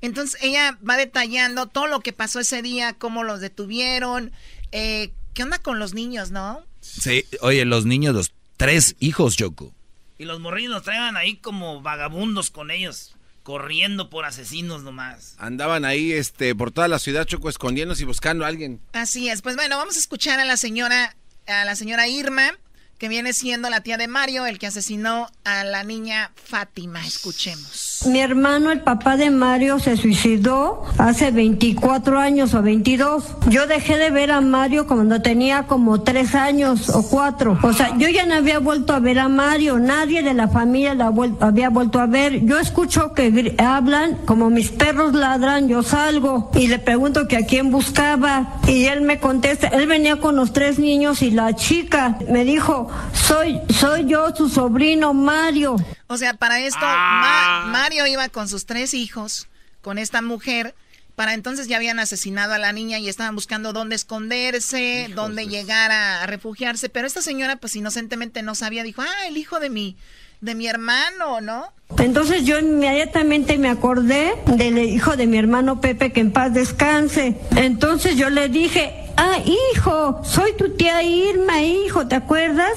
Entonces 0.00 0.40
ella 0.42 0.78
va 0.88 0.96
detallando 0.96 1.66
todo 1.66 1.86
lo 1.86 2.00
que 2.00 2.12
pasó 2.12 2.40
ese 2.40 2.62
día, 2.62 2.94
cómo 2.94 3.22
los 3.22 3.40
detuvieron, 3.40 4.32
eh, 4.72 5.12
qué 5.34 5.42
onda 5.42 5.58
con 5.58 5.78
los 5.78 5.94
niños, 5.94 6.30
¿no? 6.30 6.64
Sí, 6.80 7.24
oye, 7.42 7.64
los 7.64 7.84
niños, 7.84 8.14
los 8.14 8.32
tres 8.56 8.96
hijos, 8.98 9.36
Choco. 9.36 9.74
Y 10.18 10.24
los 10.24 10.40
morrinos 10.40 10.82
traían 10.82 11.16
ahí 11.16 11.36
como 11.36 11.82
vagabundos 11.82 12.50
con 12.50 12.70
ellos 12.70 13.14
corriendo 13.50 14.10
por 14.10 14.26
asesinos 14.26 14.84
nomás. 14.84 15.34
Andaban 15.36 15.84
ahí 15.84 16.12
este 16.12 16.54
por 16.54 16.70
toda 16.70 16.86
la 16.86 17.00
ciudad 17.00 17.24
Choco 17.24 17.48
escondiéndose 17.48 18.04
y 18.04 18.06
buscando 18.06 18.44
a 18.44 18.48
alguien. 18.48 18.80
Así 18.92 19.28
es. 19.28 19.42
Pues 19.42 19.56
bueno, 19.56 19.76
vamos 19.76 19.96
a 19.96 19.98
escuchar 19.98 20.38
a 20.38 20.44
la 20.44 20.56
señora 20.56 21.16
a 21.48 21.64
la 21.64 21.74
señora 21.74 22.06
Irma 22.06 22.56
que 23.00 23.08
viene 23.08 23.32
siendo 23.32 23.70
la 23.70 23.80
tía 23.80 23.96
de 23.96 24.08
Mario, 24.08 24.44
el 24.44 24.58
que 24.58 24.66
asesinó 24.66 25.26
a 25.44 25.64
la 25.64 25.84
niña 25.84 26.32
Fátima. 26.34 27.00
Escuchemos. 27.00 28.02
Mi 28.06 28.20
hermano, 28.20 28.72
el 28.72 28.82
papá 28.82 29.16
de 29.16 29.30
Mario, 29.30 29.78
se 29.78 29.96
suicidó 29.96 30.84
hace 30.98 31.30
24 31.30 32.18
años 32.18 32.52
o 32.52 32.60
22. 32.60 33.24
Yo 33.48 33.66
dejé 33.66 33.96
de 33.96 34.10
ver 34.10 34.30
a 34.30 34.42
Mario 34.42 34.86
cuando 34.86 35.22
tenía 35.22 35.66
como 35.66 36.02
3 36.02 36.34
años 36.34 36.90
o 36.90 37.02
4. 37.08 37.60
O 37.62 37.72
sea, 37.72 37.96
yo 37.96 38.06
ya 38.10 38.26
no 38.26 38.34
había 38.34 38.58
vuelto 38.58 38.92
a 38.92 39.00
ver 39.00 39.18
a 39.18 39.28
Mario. 39.28 39.78
Nadie 39.78 40.22
de 40.22 40.34
la 40.34 40.48
familia 40.48 40.94
la 40.94 41.10
había 41.40 41.70
vuelto 41.70 42.00
a 42.00 42.06
ver. 42.06 42.44
Yo 42.44 42.58
escucho 42.58 43.14
que 43.14 43.54
hablan, 43.56 44.16
como 44.26 44.50
mis 44.50 44.72
perros 44.72 45.14
ladran, 45.14 45.68
yo 45.68 45.82
salgo 45.82 46.50
y 46.54 46.68
le 46.68 46.78
pregunto 46.78 47.26
que 47.28 47.38
a 47.38 47.46
quién 47.46 47.70
buscaba. 47.70 48.60
Y 48.66 48.84
él 48.84 49.00
me 49.00 49.20
contesta, 49.20 49.68
él 49.68 49.86
venía 49.86 50.16
con 50.16 50.36
los 50.36 50.52
tres 50.52 50.78
niños 50.78 51.22
y 51.22 51.30
la 51.30 51.56
chica 51.56 52.18
me 52.28 52.44
dijo, 52.44 52.89
soy, 53.12 53.60
soy 53.78 54.06
yo, 54.06 54.34
su 54.34 54.48
sobrino 54.48 55.14
Mario. 55.14 55.76
O 56.06 56.16
sea, 56.16 56.34
para 56.34 56.60
esto, 56.60 56.80
ah. 56.82 57.66
Mario 57.68 58.06
iba 58.06 58.28
con 58.28 58.48
sus 58.48 58.66
tres 58.66 58.94
hijos, 58.94 59.48
con 59.82 59.98
esta 59.98 60.22
mujer. 60.22 60.74
Para 61.16 61.34
entonces 61.34 61.68
ya 61.68 61.76
habían 61.76 61.98
asesinado 61.98 62.54
a 62.54 62.58
la 62.58 62.72
niña 62.72 62.98
y 62.98 63.08
estaban 63.08 63.34
buscando 63.34 63.72
dónde 63.72 63.94
esconderse, 63.94 65.10
dónde 65.14 65.46
llegar 65.46 65.90
a, 65.92 66.26
refugiarse. 66.26 66.88
Pero 66.88 67.06
esta 67.06 67.20
señora, 67.20 67.56
pues 67.56 67.76
inocentemente 67.76 68.42
no 68.42 68.54
sabía, 68.54 68.82
dijo, 68.82 69.02
ah, 69.02 69.26
el 69.26 69.36
hijo 69.36 69.60
de 69.60 69.68
mi, 69.68 69.96
de 70.40 70.54
mi 70.54 70.66
hermano, 70.66 71.40
¿no? 71.40 71.72
Entonces 71.98 72.44
yo 72.44 72.58
inmediatamente 72.58 73.58
me 73.58 73.68
acordé 73.68 74.32
del 74.46 74.78
hijo 74.78 75.16
de 75.16 75.26
mi 75.26 75.36
hermano 75.36 75.80
Pepe, 75.80 76.12
que 76.12 76.20
en 76.20 76.32
paz 76.32 76.54
descanse. 76.54 77.36
Entonces 77.56 78.16
yo 78.16 78.30
le 78.30 78.48
dije, 78.48 78.99
ah, 79.16 79.38
hijo, 79.44 80.20
soy 80.24 80.52
tu 80.54 80.70
tía 80.70 81.02
Irma, 81.02 81.62
hijo, 81.62 82.06
¿te 82.06 82.14
acuerdas? 82.14 82.72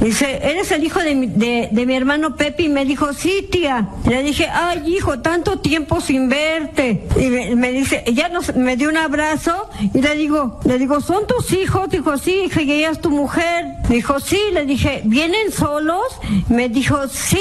Dice, 0.00 0.40
¿eres 0.42 0.70
el 0.72 0.84
hijo 0.84 1.00
de 1.00 1.14
mi, 1.14 1.26
de, 1.26 1.68
mi 1.72 1.94
hermano 1.94 2.36
Pepe? 2.36 2.64
Y 2.64 2.68
me 2.68 2.84
dijo, 2.84 3.12
sí, 3.12 3.48
tía. 3.50 3.88
Le 4.08 4.22
dije, 4.22 4.48
ay, 4.52 4.82
hijo, 4.86 5.20
tanto 5.20 5.58
tiempo 5.58 6.00
sin 6.00 6.28
verte. 6.28 7.06
Y 7.16 7.54
me, 7.56 7.72
dice, 7.72 8.04
ya 8.12 8.28
nos, 8.28 8.54
me 8.54 8.76
dio 8.76 8.88
un 8.88 8.96
abrazo 8.96 9.68
y 9.94 10.00
le 10.00 10.14
digo, 10.16 10.60
le 10.64 10.78
digo, 10.78 11.00
¿son 11.00 11.26
tus 11.26 11.52
hijos? 11.52 11.88
Dijo, 11.90 12.16
sí, 12.18 12.42
hija, 12.46 12.62
y 12.62 12.72
ella 12.72 12.90
es 12.90 13.00
tu 13.00 13.10
mujer. 13.10 13.66
Dijo, 13.88 14.20
sí, 14.20 14.40
le 14.52 14.64
dije, 14.64 15.02
¿vienen 15.04 15.52
solos? 15.52 16.06
Me 16.48 16.68
dijo, 16.68 17.08
sí. 17.08 17.40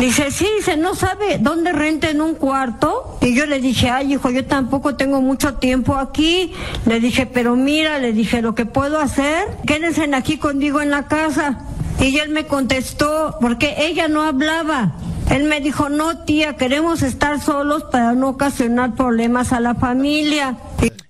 Dice, 0.00 0.30
sí, 0.30 0.48
dice, 0.56 0.78
no 0.78 0.94
sabe 0.94 1.36
dónde 1.38 1.72
renten 1.72 2.22
un 2.22 2.34
cuarto. 2.34 3.18
Y 3.20 3.34
yo 3.34 3.44
le 3.44 3.60
dije, 3.60 3.90
ay, 3.90 4.14
hijo, 4.14 4.30
yo 4.30 4.46
tampoco 4.46 4.96
tengo 4.96 5.20
mucho 5.20 5.56
tiempo 5.56 5.96
aquí. 5.96 6.54
Le 6.86 7.00
dije, 7.00 7.26
pero 7.26 7.54
mira, 7.54 7.98
le 7.98 8.14
dije, 8.14 8.40
lo 8.40 8.54
que 8.54 8.64
puedo 8.64 8.98
hacer, 8.98 9.46
quédense 9.66 10.08
aquí 10.14 10.38
conmigo 10.38 10.80
en 10.80 10.90
la 10.90 11.06
casa. 11.06 11.60
Y 12.00 12.18
él 12.18 12.30
me 12.30 12.46
contestó, 12.46 13.36
porque 13.42 13.74
ella 13.76 14.08
no 14.08 14.22
hablaba. 14.22 14.94
Él 15.30 15.44
me 15.44 15.60
dijo, 15.60 15.90
no, 15.90 16.24
tía, 16.24 16.56
queremos 16.56 17.02
estar 17.02 17.38
solos 17.38 17.84
para 17.92 18.14
no 18.14 18.30
ocasionar 18.30 18.94
problemas 18.94 19.52
a 19.52 19.60
la 19.60 19.74
familia. 19.74 20.56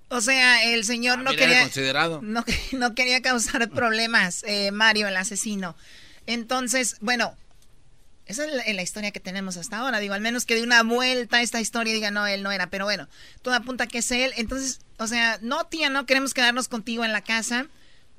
O 0.08 0.20
sea, 0.20 0.64
el 0.64 0.82
señor 0.84 1.18
no 1.18 1.26
También 1.26 1.42
era 1.42 1.52
quería 1.52 1.62
considerado. 1.62 2.20
no, 2.24 2.44
no 2.72 2.94
quería 2.96 3.22
causar 3.22 3.70
problemas, 3.70 4.42
eh, 4.48 4.72
Mario, 4.72 5.06
el 5.06 5.16
asesino. 5.16 5.76
Entonces, 6.26 6.96
bueno, 7.00 7.36
esa 8.30 8.44
es 8.44 8.52
la, 8.52 8.72
la 8.72 8.82
historia 8.82 9.10
que 9.10 9.18
tenemos 9.18 9.56
hasta 9.56 9.78
ahora. 9.78 9.98
Digo, 9.98 10.14
al 10.14 10.20
menos 10.20 10.46
que 10.46 10.54
de 10.54 10.62
una 10.62 10.84
vuelta 10.84 11.42
esta 11.42 11.60
historia 11.60 11.92
diga, 11.92 12.12
no, 12.12 12.28
él 12.28 12.44
no 12.44 12.52
era. 12.52 12.70
Pero 12.70 12.84
bueno, 12.84 13.08
todo 13.42 13.54
apunta 13.54 13.88
que 13.88 13.98
es 13.98 14.10
él. 14.12 14.32
Entonces, 14.36 14.78
o 14.98 15.08
sea, 15.08 15.38
no, 15.42 15.64
tía, 15.64 15.90
no 15.90 16.06
queremos 16.06 16.32
quedarnos 16.32 16.68
contigo 16.68 17.04
en 17.04 17.12
la 17.12 17.22
casa. 17.22 17.66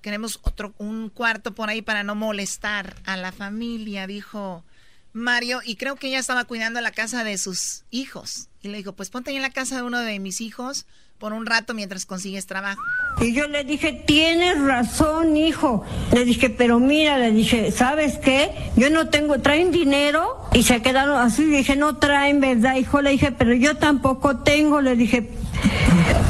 Queremos 0.01 0.39
otro, 0.43 0.73
un 0.79 1.09
cuarto 1.09 1.55
por 1.55 1.69
ahí 1.69 1.81
para 1.81 2.03
no 2.03 2.13
molestar 2.13 2.97
a 3.05 3.15
la 3.15 3.31
familia, 3.31 4.05
dijo 4.05 4.65
Mario. 5.13 5.61
Y 5.63 5.77
creo 5.77 5.95
que 5.95 6.07
ella 6.07 6.19
estaba 6.19 6.43
cuidando 6.43 6.81
la 6.81 6.91
casa 6.91 7.23
de 7.23 7.37
sus 7.37 7.85
hijos. 7.89 8.49
Y 8.61 8.67
le 8.67 8.77
dijo, 8.77 8.91
pues 8.93 9.09
ponte 9.09 9.29
ahí 9.29 9.37
en 9.37 9.41
la 9.41 9.51
casa 9.51 9.77
de 9.77 9.83
uno 9.83 9.99
de 9.99 10.19
mis 10.19 10.41
hijos 10.41 10.85
por 11.21 11.31
un 11.33 11.45
rato 11.45 11.73
mientras 11.75 12.05
consigues 12.05 12.47
trabajo. 12.47 12.81
Y 13.21 13.31
yo 13.33 13.47
le 13.47 13.63
dije, 13.63 13.93
tienes 13.93 14.59
razón, 14.59 15.37
hijo. 15.37 15.85
Le 16.11 16.25
dije, 16.25 16.49
pero 16.49 16.79
mira, 16.79 17.17
le 17.19 17.31
dije, 17.31 17.71
¿sabes 17.71 18.17
qué? 18.17 18.49
Yo 18.75 18.89
no 18.89 19.07
tengo, 19.09 19.39
traen 19.39 19.71
dinero 19.71 20.41
y 20.51 20.63
se 20.63 20.81
quedaron 20.81 21.15
así. 21.17 21.45
Le 21.45 21.57
dije, 21.57 21.75
no 21.75 21.97
traen, 21.97 22.41
¿verdad, 22.41 22.75
hijo? 22.75 23.01
Le 23.01 23.11
dije, 23.11 23.31
pero 23.31 23.53
yo 23.53 23.77
tampoco 23.77 24.37
tengo. 24.39 24.81
Le 24.81 24.95
dije, 24.95 25.29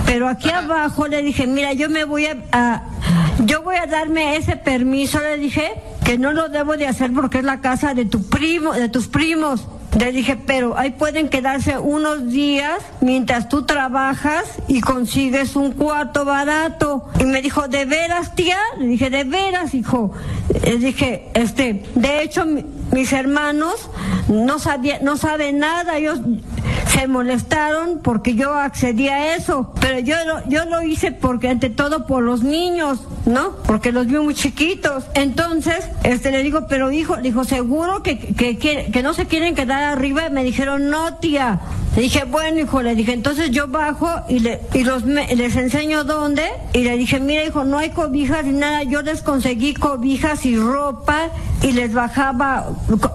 pero 0.05 0.27
aquí 0.27 0.49
abajo 0.49 1.07
le 1.07 1.21
dije, 1.23 1.47
mira, 1.47 1.71
yo 1.73 1.89
me 1.89 2.03
voy 2.03 2.25
a, 2.25 2.35
a- 2.51 2.83
yo 3.45 3.61
voy 3.63 3.77
a 3.77 3.85
darme 3.87 4.35
ese 4.35 4.57
permiso, 4.57 5.19
le 5.21 5.37
dije, 5.37 5.71
que 6.05 6.17
no 6.17 6.33
lo 6.33 6.49
debo 6.49 6.77
de 6.77 6.87
hacer 6.87 7.11
porque 7.13 7.39
es 7.39 7.43
la 7.43 7.61
casa 7.61 7.93
de 7.93 8.05
tu 8.05 8.23
primo, 8.23 8.73
de 8.73 8.89
tus 8.89 9.07
primos. 9.07 9.67
Le 9.97 10.13
dije, 10.13 10.37
pero 10.37 10.77
ahí 10.77 10.91
pueden 10.91 11.27
quedarse 11.27 11.77
unos 11.77 12.29
días 12.29 12.79
mientras 13.01 13.49
tú 13.49 13.63
trabajas 13.63 14.45
y 14.69 14.79
consigues 14.79 15.55
un 15.57 15.73
cuarto 15.73 16.23
barato. 16.23 17.09
Y 17.19 17.25
me 17.25 17.41
dijo, 17.41 17.67
¿de 17.67 17.85
veras, 17.85 18.33
tía? 18.33 18.57
Le 18.79 18.87
dije, 18.87 19.09
¿de 19.09 19.25
veras, 19.25 19.73
hijo? 19.73 20.13
Le 20.63 20.77
dije, 20.77 21.29
este, 21.33 21.83
de 21.95 22.23
hecho, 22.23 22.45
mis 22.91 23.13
hermanos 23.13 23.89
no 24.27 24.59
sabía, 24.59 24.99
no 25.01 25.17
saben 25.17 25.59
nada, 25.59 25.97
ellos 25.97 26.19
se 26.87 27.07
molestaron 27.07 27.99
porque 28.03 28.35
yo 28.35 28.53
accedí 28.53 29.07
a 29.07 29.35
eso, 29.35 29.73
pero 29.79 29.99
yo 29.99 30.15
lo, 30.25 30.47
yo 30.49 30.65
lo 30.65 30.81
hice 30.83 31.11
porque 31.11 31.47
ante 31.47 31.69
todo 31.69 32.05
por 32.05 32.21
los 32.21 32.43
niños, 32.43 32.99
¿no? 33.25 33.51
Porque 33.65 33.91
los 33.93 34.07
vi 34.07 34.15
muy 34.17 34.33
chiquitos. 34.35 35.05
Entonces, 35.13 35.85
este 36.03 36.31
le 36.31 36.43
digo, 36.43 36.67
pero 36.67 36.91
hijo, 36.91 37.15
le 37.15 37.21
dijo, 37.23 37.45
seguro 37.45 38.03
que, 38.03 38.17
que, 38.19 38.57
que, 38.57 39.03
no 39.03 39.13
se 39.13 39.25
quieren 39.25 39.55
quedar 39.55 39.83
arriba. 39.83 40.29
Me 40.29 40.43
dijeron, 40.43 40.89
no, 40.89 41.15
tía. 41.15 41.61
Le 41.95 42.01
dije, 42.03 42.23
bueno, 42.25 42.59
hijo, 42.59 42.81
le 42.81 42.95
dije, 42.95 43.13
entonces 43.13 43.51
yo 43.51 43.67
bajo 43.67 44.09
y, 44.29 44.39
le, 44.39 44.59
y 44.73 44.83
los, 44.83 45.05
me- 45.05 45.33
les 45.35 45.55
enseño 45.55 46.03
dónde. 46.03 46.43
Y 46.73 46.83
le 46.83 46.97
dije, 46.97 47.19
mira, 47.21 47.43
hijo, 47.45 47.63
no 47.63 47.77
hay 47.77 47.91
cobijas 47.91 48.45
ni 48.45 48.53
nada. 48.53 48.83
Yo 48.83 49.01
les 49.01 49.21
conseguí 49.21 49.73
cobijas 49.73 50.45
y 50.45 50.57
ropa 50.57 51.29
y 51.61 51.71
les 51.73 51.93
bajaba 51.93 52.67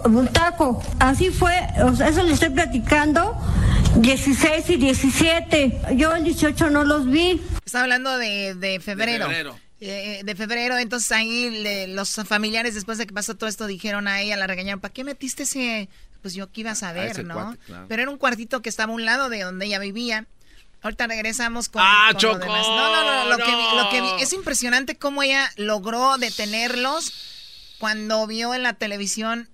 un 0.04 0.28
taco. 0.28 0.82
Así 0.98 1.30
fue, 1.30 1.54
o 1.84 1.94
sea, 1.94 2.08
eso 2.08 2.22
le 2.22 2.32
estoy 2.32 2.50
platicando. 2.50 3.36
16 3.96 4.70
y 4.70 4.76
17. 4.76 5.80
Yo 5.96 6.14
el 6.14 6.24
18 6.24 6.70
no 6.70 6.84
los 6.84 7.06
vi. 7.08 7.40
Está 7.64 7.82
hablando 7.82 8.18
de, 8.18 8.54
de 8.54 8.80
febrero. 8.80 9.26
De 9.28 9.34
febrero. 9.34 9.58
Eh, 9.80 10.20
de 10.24 10.34
febrero, 10.34 10.78
entonces 10.78 11.12
ahí 11.12 11.50
le- 11.62 11.88
los 11.88 12.14
familiares 12.26 12.74
después 12.74 12.96
de 12.98 13.06
que 13.06 13.12
pasó 13.12 13.34
todo 13.36 13.46
esto 13.48 13.66
dijeron 13.66 14.08
a 14.08 14.22
ella, 14.22 14.36
la 14.36 14.46
regañaron, 14.46 14.80
¿para 14.80 14.92
qué 14.94 15.04
metiste 15.04 15.42
ese? 15.42 15.90
Pues 16.22 16.32
yo 16.34 16.50
qué 16.50 16.62
iba 16.62 16.70
a 16.70 16.74
saber, 16.74 17.10
ese 17.10 17.22
¿no? 17.24 17.34
cuate, 17.34 17.58
claro. 17.66 17.84
Pero 17.88 18.02
era 18.02 18.10
un 18.10 18.16
cuartito 18.16 18.62
que 18.62 18.70
estaba 18.70 18.90
a 18.90 18.94
un 18.94 19.04
lado 19.04 19.28
de 19.28 19.42
donde 19.42 19.66
ella 19.66 19.78
vivía. 19.78 20.24
Ahorita 20.82 21.06
regresamos 21.06 21.68
con, 21.68 21.82
¡Ah, 21.84 22.06
con 22.06 22.14
lo 22.14 22.20
Choco! 22.20 22.38
demás. 22.38 22.66
No, 22.66 22.90
no, 23.04 23.24
no, 23.24 23.30
lo, 23.30 23.36
Que 23.36 23.44
vi, 23.54 23.76
lo 23.76 23.90
que 23.90 24.00
vi- 24.00 24.22
es 24.22 24.32
impresionante 24.32 24.96
cómo 24.96 25.22
ella 25.22 25.50
logró 25.56 26.16
detenerlos 26.16 27.12
cuando 27.78 28.26
vio 28.26 28.54
en 28.54 28.62
la 28.62 28.72
televisión 28.74 29.48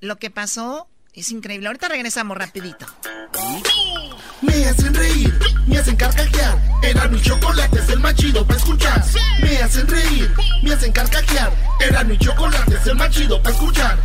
lo 0.00 0.16
que 0.16 0.30
pasó. 0.30 0.88
Es 1.14 1.30
increíble. 1.30 1.66
Ahorita 1.66 1.88
regresamos 1.88 2.36
rapidito. 2.36 2.86
Me 4.40 4.64
hacen 4.64 4.94
reír, 4.94 5.38
me 5.66 5.78
hacen 5.78 5.96
carcajear. 5.96 6.58
Era 6.82 7.08
mi 7.08 7.20
chocolate, 7.20 7.78
es 7.78 7.88
el 7.90 8.00
más 8.00 8.14
chido 8.14 8.46
para 8.46 8.58
escuchar. 8.58 9.04
Me 9.42 9.58
hacen 9.58 9.86
reír, 9.86 10.32
me 10.62 10.72
hacen 10.72 10.92
carcajear. 10.92 11.52
Era 11.80 12.04
mi 12.04 12.16
chocolate, 12.16 12.74
es 12.74 12.86
el 12.86 12.96
más 12.96 13.10
chido 13.10 13.42
para 13.42 13.54
escuchar. 13.54 13.98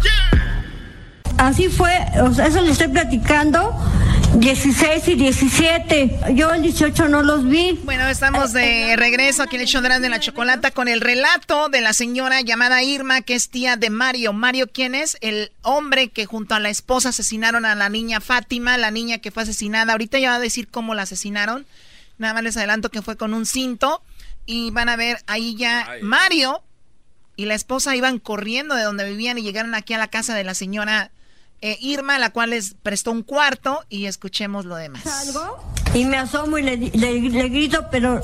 Así 1.37 1.69
fue, 1.69 2.05
o 2.21 2.33
sea, 2.33 2.47
eso 2.47 2.61
le 2.61 2.71
estoy 2.71 2.87
platicando. 2.87 3.77
16 4.39 5.07
y 5.07 5.15
17. 5.15 6.19
Yo 6.33 6.53
el 6.53 6.61
18 6.61 7.07
no 7.07 7.23
los 7.23 7.47
vi. 7.47 7.79
Bueno, 7.83 8.07
estamos 8.07 8.51
de 8.51 8.95
regreso 8.97 9.43
aquí 9.43 9.55
en 9.55 9.61
el 9.61 9.69
Erasmo 9.69 10.01
de 10.01 10.09
la 10.09 10.19
Chocolata 10.19 10.71
con 10.71 10.89
el 10.89 10.99
relato 10.99 11.69
de 11.69 11.79
la 11.79 11.93
señora 11.93 12.41
llamada 12.41 12.83
Irma, 12.83 13.21
que 13.21 13.33
es 13.33 13.49
tía 13.49 13.77
de 13.77 13.89
Mario. 13.89 14.33
Mario, 14.33 14.67
¿quién 14.71 14.93
es? 14.93 15.17
El 15.21 15.53
hombre 15.61 16.09
que 16.09 16.25
junto 16.25 16.53
a 16.53 16.59
la 16.59 16.69
esposa 16.69 17.09
asesinaron 17.09 17.65
a 17.65 17.75
la 17.75 17.87
niña 17.87 18.19
Fátima, 18.19 18.77
la 18.77 18.91
niña 18.91 19.19
que 19.19 19.31
fue 19.31 19.43
asesinada. 19.43 19.93
Ahorita 19.93 20.19
ya 20.19 20.31
va 20.31 20.35
a 20.35 20.39
decir 20.39 20.67
cómo 20.67 20.95
la 20.95 21.03
asesinaron. 21.03 21.65
Nada 22.17 22.33
más 22.33 22.43
les 22.43 22.57
adelanto 22.57 22.89
que 22.89 23.01
fue 23.01 23.15
con 23.15 23.33
un 23.33 23.45
cinto. 23.45 24.01
Y 24.45 24.69
van 24.71 24.89
a 24.89 24.97
ver 24.97 25.19
ahí 25.27 25.55
ya 25.55 25.87
Mario 26.01 26.61
y 27.37 27.45
la 27.45 27.55
esposa 27.55 27.95
iban 27.95 28.19
corriendo 28.19 28.75
de 28.75 28.83
donde 28.83 29.09
vivían 29.09 29.37
y 29.37 29.43
llegaron 29.43 29.75
aquí 29.75 29.93
a 29.93 29.97
la 29.97 30.07
casa 30.07 30.35
de 30.35 30.43
la 30.43 30.53
señora 30.53 31.11
eh, 31.65 31.77
Irma, 31.81 32.19
la 32.19 32.29
cual 32.31 32.51
les 32.51 32.75
prestó 32.83 33.11
un 33.11 33.23
cuarto 33.23 33.79
y 33.89 34.05
escuchemos 34.05 34.65
lo 34.65 34.75
demás. 34.75 35.01
Salgo 35.03 35.57
y 35.93 36.05
me 36.05 36.17
asomo 36.17 36.57
y 36.57 36.61
le, 36.63 36.77
di- 36.77 36.91
le- 36.91 37.21
le 37.21 37.49
grito, 37.49 37.85
pero 37.89 38.21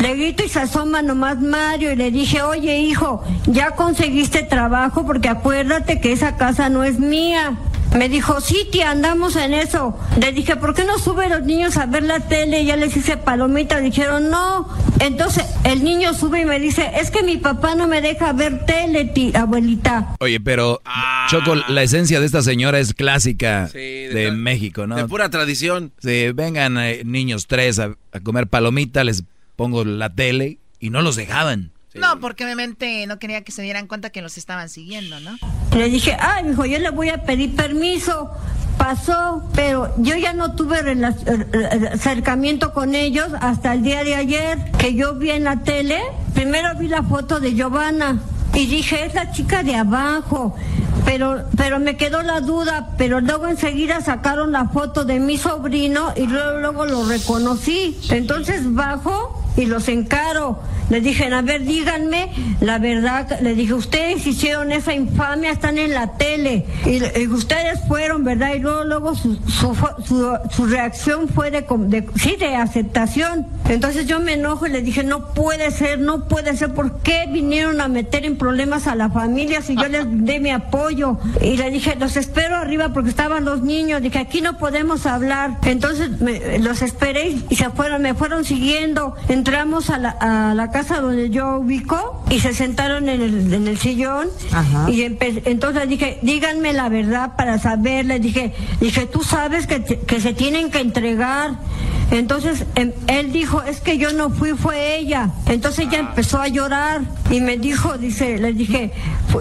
le 0.00 0.14
grito 0.16 0.42
y 0.44 0.48
se 0.48 0.60
asoma 0.60 1.00
nomás 1.02 1.38
Mario 1.40 1.92
y 1.92 1.96
le 1.96 2.10
dije, 2.10 2.42
oye 2.42 2.78
hijo, 2.80 3.22
ya 3.46 3.72
conseguiste 3.72 4.42
trabajo 4.42 5.06
porque 5.06 5.28
acuérdate 5.28 6.00
que 6.00 6.12
esa 6.12 6.36
casa 6.36 6.68
no 6.70 6.82
es 6.84 6.98
mía. 6.98 7.56
Me 7.96 8.08
dijo, 8.08 8.40
sí, 8.40 8.66
tía, 8.72 8.90
andamos 8.90 9.36
en 9.36 9.52
eso. 9.52 9.98
Le 10.18 10.32
dije, 10.32 10.56
¿por 10.56 10.74
qué 10.74 10.84
no 10.84 10.98
suben 10.98 11.30
los 11.30 11.42
niños 11.42 11.76
a 11.76 11.84
ver 11.86 12.02
la 12.04 12.20
tele? 12.20 12.64
Ya 12.64 12.76
les 12.76 12.96
hice 12.96 13.18
palomitas. 13.18 13.82
Dijeron, 13.82 14.30
no. 14.30 14.68
Entonces 15.00 15.44
el 15.64 15.84
niño 15.84 16.14
sube 16.14 16.40
y 16.40 16.44
me 16.46 16.58
dice, 16.58 16.90
es 16.94 17.10
que 17.10 17.22
mi 17.22 17.36
papá 17.36 17.74
no 17.74 17.86
me 17.86 18.00
deja 18.00 18.32
ver 18.32 18.64
tele, 18.64 19.04
ti- 19.06 19.32
abuelita. 19.36 20.16
Oye, 20.20 20.40
pero 20.40 20.80
Choco, 21.28 21.54
la 21.68 21.82
esencia 21.82 22.18
de 22.20 22.26
esta 22.26 22.42
señora 22.42 22.78
es 22.78 22.94
clásica 22.94 23.68
Sí, 23.68 23.78
de, 23.78 24.30
México, 24.32 24.86
¿no? 24.86 24.96
De 24.96 25.04
pura 25.06 25.28
tradición. 25.28 25.92
Sí, 25.98 26.32
vengan 26.32 26.78
eh, 26.78 27.02
niños 27.04 27.46
tres 27.46 27.78
a, 27.78 27.94
a 28.12 28.20
comer 28.20 28.46
palomita, 28.46 29.04
les 29.04 29.24
pongo 29.56 29.84
la 29.84 30.14
tele 30.14 30.58
y 30.80 30.90
no 30.90 31.02
los 31.02 31.16
dejaban. 31.16 31.72
No, 31.94 32.20
porque 32.20 32.44
obviamente 32.44 33.06
no 33.06 33.18
quería 33.18 33.42
que 33.44 33.52
se 33.52 33.62
dieran 33.62 33.86
cuenta 33.86 34.10
que 34.10 34.22
los 34.22 34.38
estaban 34.38 34.68
siguiendo, 34.68 35.20
¿no? 35.20 35.36
Le 35.76 35.88
dije, 35.88 36.16
ay, 36.18 36.50
hijo, 36.50 36.64
yo 36.64 36.78
le 36.78 36.90
voy 36.90 37.08
a 37.10 37.24
pedir 37.24 37.54
permiso. 37.54 38.30
Pasó, 38.78 39.48
pero 39.54 39.94
yo 39.98 40.16
ya 40.16 40.32
no 40.32 40.54
tuve 40.56 40.82
rela- 40.82 41.14
eh, 41.26 41.46
eh, 41.52 41.88
acercamiento 41.92 42.72
con 42.72 42.94
ellos 42.94 43.28
hasta 43.40 43.74
el 43.74 43.82
día 43.82 44.02
de 44.02 44.16
ayer, 44.16 44.58
que 44.78 44.94
yo 44.94 45.14
vi 45.14 45.30
en 45.30 45.44
la 45.44 45.62
tele. 45.62 46.00
Primero 46.34 46.70
vi 46.76 46.88
la 46.88 47.02
foto 47.02 47.38
de 47.38 47.54
Giovanna 47.54 48.20
y 48.54 48.66
dije, 48.66 49.04
es 49.04 49.14
la 49.14 49.30
chica 49.30 49.62
de 49.62 49.76
abajo. 49.76 50.56
Pero, 51.04 51.44
pero 51.56 51.78
me 51.80 51.96
quedó 51.96 52.22
la 52.22 52.40
duda, 52.40 52.90
pero 52.96 53.20
luego 53.20 53.46
enseguida 53.48 54.00
sacaron 54.00 54.52
la 54.52 54.68
foto 54.68 55.04
de 55.04 55.20
mi 55.20 55.36
sobrino 55.36 56.12
y 56.16 56.26
luego, 56.26 56.58
luego 56.58 56.84
lo 56.86 57.04
reconocí. 57.08 57.98
Entonces 58.10 58.72
bajo 58.72 59.41
y 59.56 59.66
los 59.66 59.88
encaro. 59.88 60.58
Le 60.90 61.00
dije, 61.00 61.32
a 61.32 61.40
ver, 61.42 61.62
díganme 61.64 62.30
la 62.60 62.78
verdad. 62.78 63.40
Le 63.40 63.54
dije, 63.54 63.72
ustedes 63.74 64.26
hicieron 64.26 64.72
esa 64.72 64.92
infamia, 64.94 65.50
están 65.50 65.78
en 65.78 65.94
la 65.94 66.16
tele. 66.18 66.66
Y, 66.84 67.26
ustedes 67.28 67.80
fueron, 67.88 68.24
¿verdad? 68.24 68.54
Y 68.54 68.58
luego, 68.58 68.84
luego 68.84 69.14
su, 69.14 69.36
su, 69.46 69.74
su- 70.06 70.36
su 70.50 70.66
reacción 70.66 71.28
fue 71.28 71.50
de, 71.50 71.62
de- 71.62 72.06
sí, 72.16 72.36
de 72.38 72.56
aceptación. 72.56 73.46
Entonces 73.68 74.06
yo 74.06 74.20
me 74.20 74.34
enojo 74.34 74.66
y 74.66 74.70
le 74.70 74.82
dije, 74.82 75.02
no 75.04 75.32
puede 75.32 75.70
ser, 75.70 75.98
no 76.00 76.24
puede 76.28 76.56
ser. 76.56 76.74
¿Por 76.74 76.98
qué 77.00 77.26
vinieron 77.30 77.80
a 77.80 77.88
meter 77.88 78.26
en 78.26 78.36
problemas 78.36 78.86
a 78.86 78.94
la 78.94 79.08
familia 79.10 79.62
si 79.62 79.76
yo 79.76 79.88
les 79.88 80.04
dé 80.08 80.40
mi 80.40 80.50
apoyo? 80.50 81.18
Y 81.40 81.56
le 81.56 81.70
dije, 81.70 81.94
los 81.96 82.16
espero 82.16 82.56
arriba 82.56 82.90
porque 82.92 83.08
estaban 83.10 83.44
los 83.44 83.62
niños. 83.62 84.02
Dije, 84.02 84.18
aquí 84.18 84.40
no 84.42 84.58
podemos 84.58 85.06
hablar. 85.06 85.58
Entonces 85.64 86.20
me- 86.20 86.58
los 86.58 86.82
esperé 86.82 87.36
y 87.48 87.56
se 87.56 87.70
fueron, 87.70 88.02
me 88.02 88.14
fueron 88.14 88.44
siguiendo. 88.44 89.14
Entramos 89.46 89.90
a 89.90 89.98
la, 89.98 90.10
a 90.20 90.54
la 90.54 90.70
casa 90.70 91.00
donde 91.00 91.28
yo 91.28 91.56
ubico 91.58 92.22
y 92.30 92.38
se 92.38 92.54
sentaron 92.54 93.08
en 93.08 93.20
el, 93.22 93.52
en 93.52 93.66
el 93.66 93.76
sillón. 93.76 94.28
Y 94.88 95.02
entonces 95.02 95.88
dije, 95.88 96.20
díganme 96.22 96.72
la 96.72 96.88
verdad 96.88 97.32
para 97.36 97.58
saber. 97.58 98.04
Le 98.06 98.20
dije, 98.20 98.54
dije, 98.80 99.06
tú 99.06 99.24
sabes 99.24 99.66
que, 99.66 99.80
te- 99.80 99.98
que 99.98 100.20
se 100.20 100.32
tienen 100.32 100.70
que 100.70 100.78
entregar. 100.78 101.56
Entonces 102.12 102.64
em, 102.74 102.92
él 103.08 103.32
dijo, 103.32 103.62
es 103.62 103.80
que 103.80 103.96
yo 103.98 104.12
no 104.12 104.28
fui, 104.30 104.50
fue 104.50 104.96
ella. 104.98 105.30
Entonces 105.46 105.86
ella 105.88 105.98
empezó 105.98 106.38
a 106.40 106.48
llorar 106.48 107.00
y 107.30 107.40
me 107.40 107.56
dijo, 107.56 107.96
dice, 107.96 108.38
le 108.38 108.52
dije, 108.52 108.92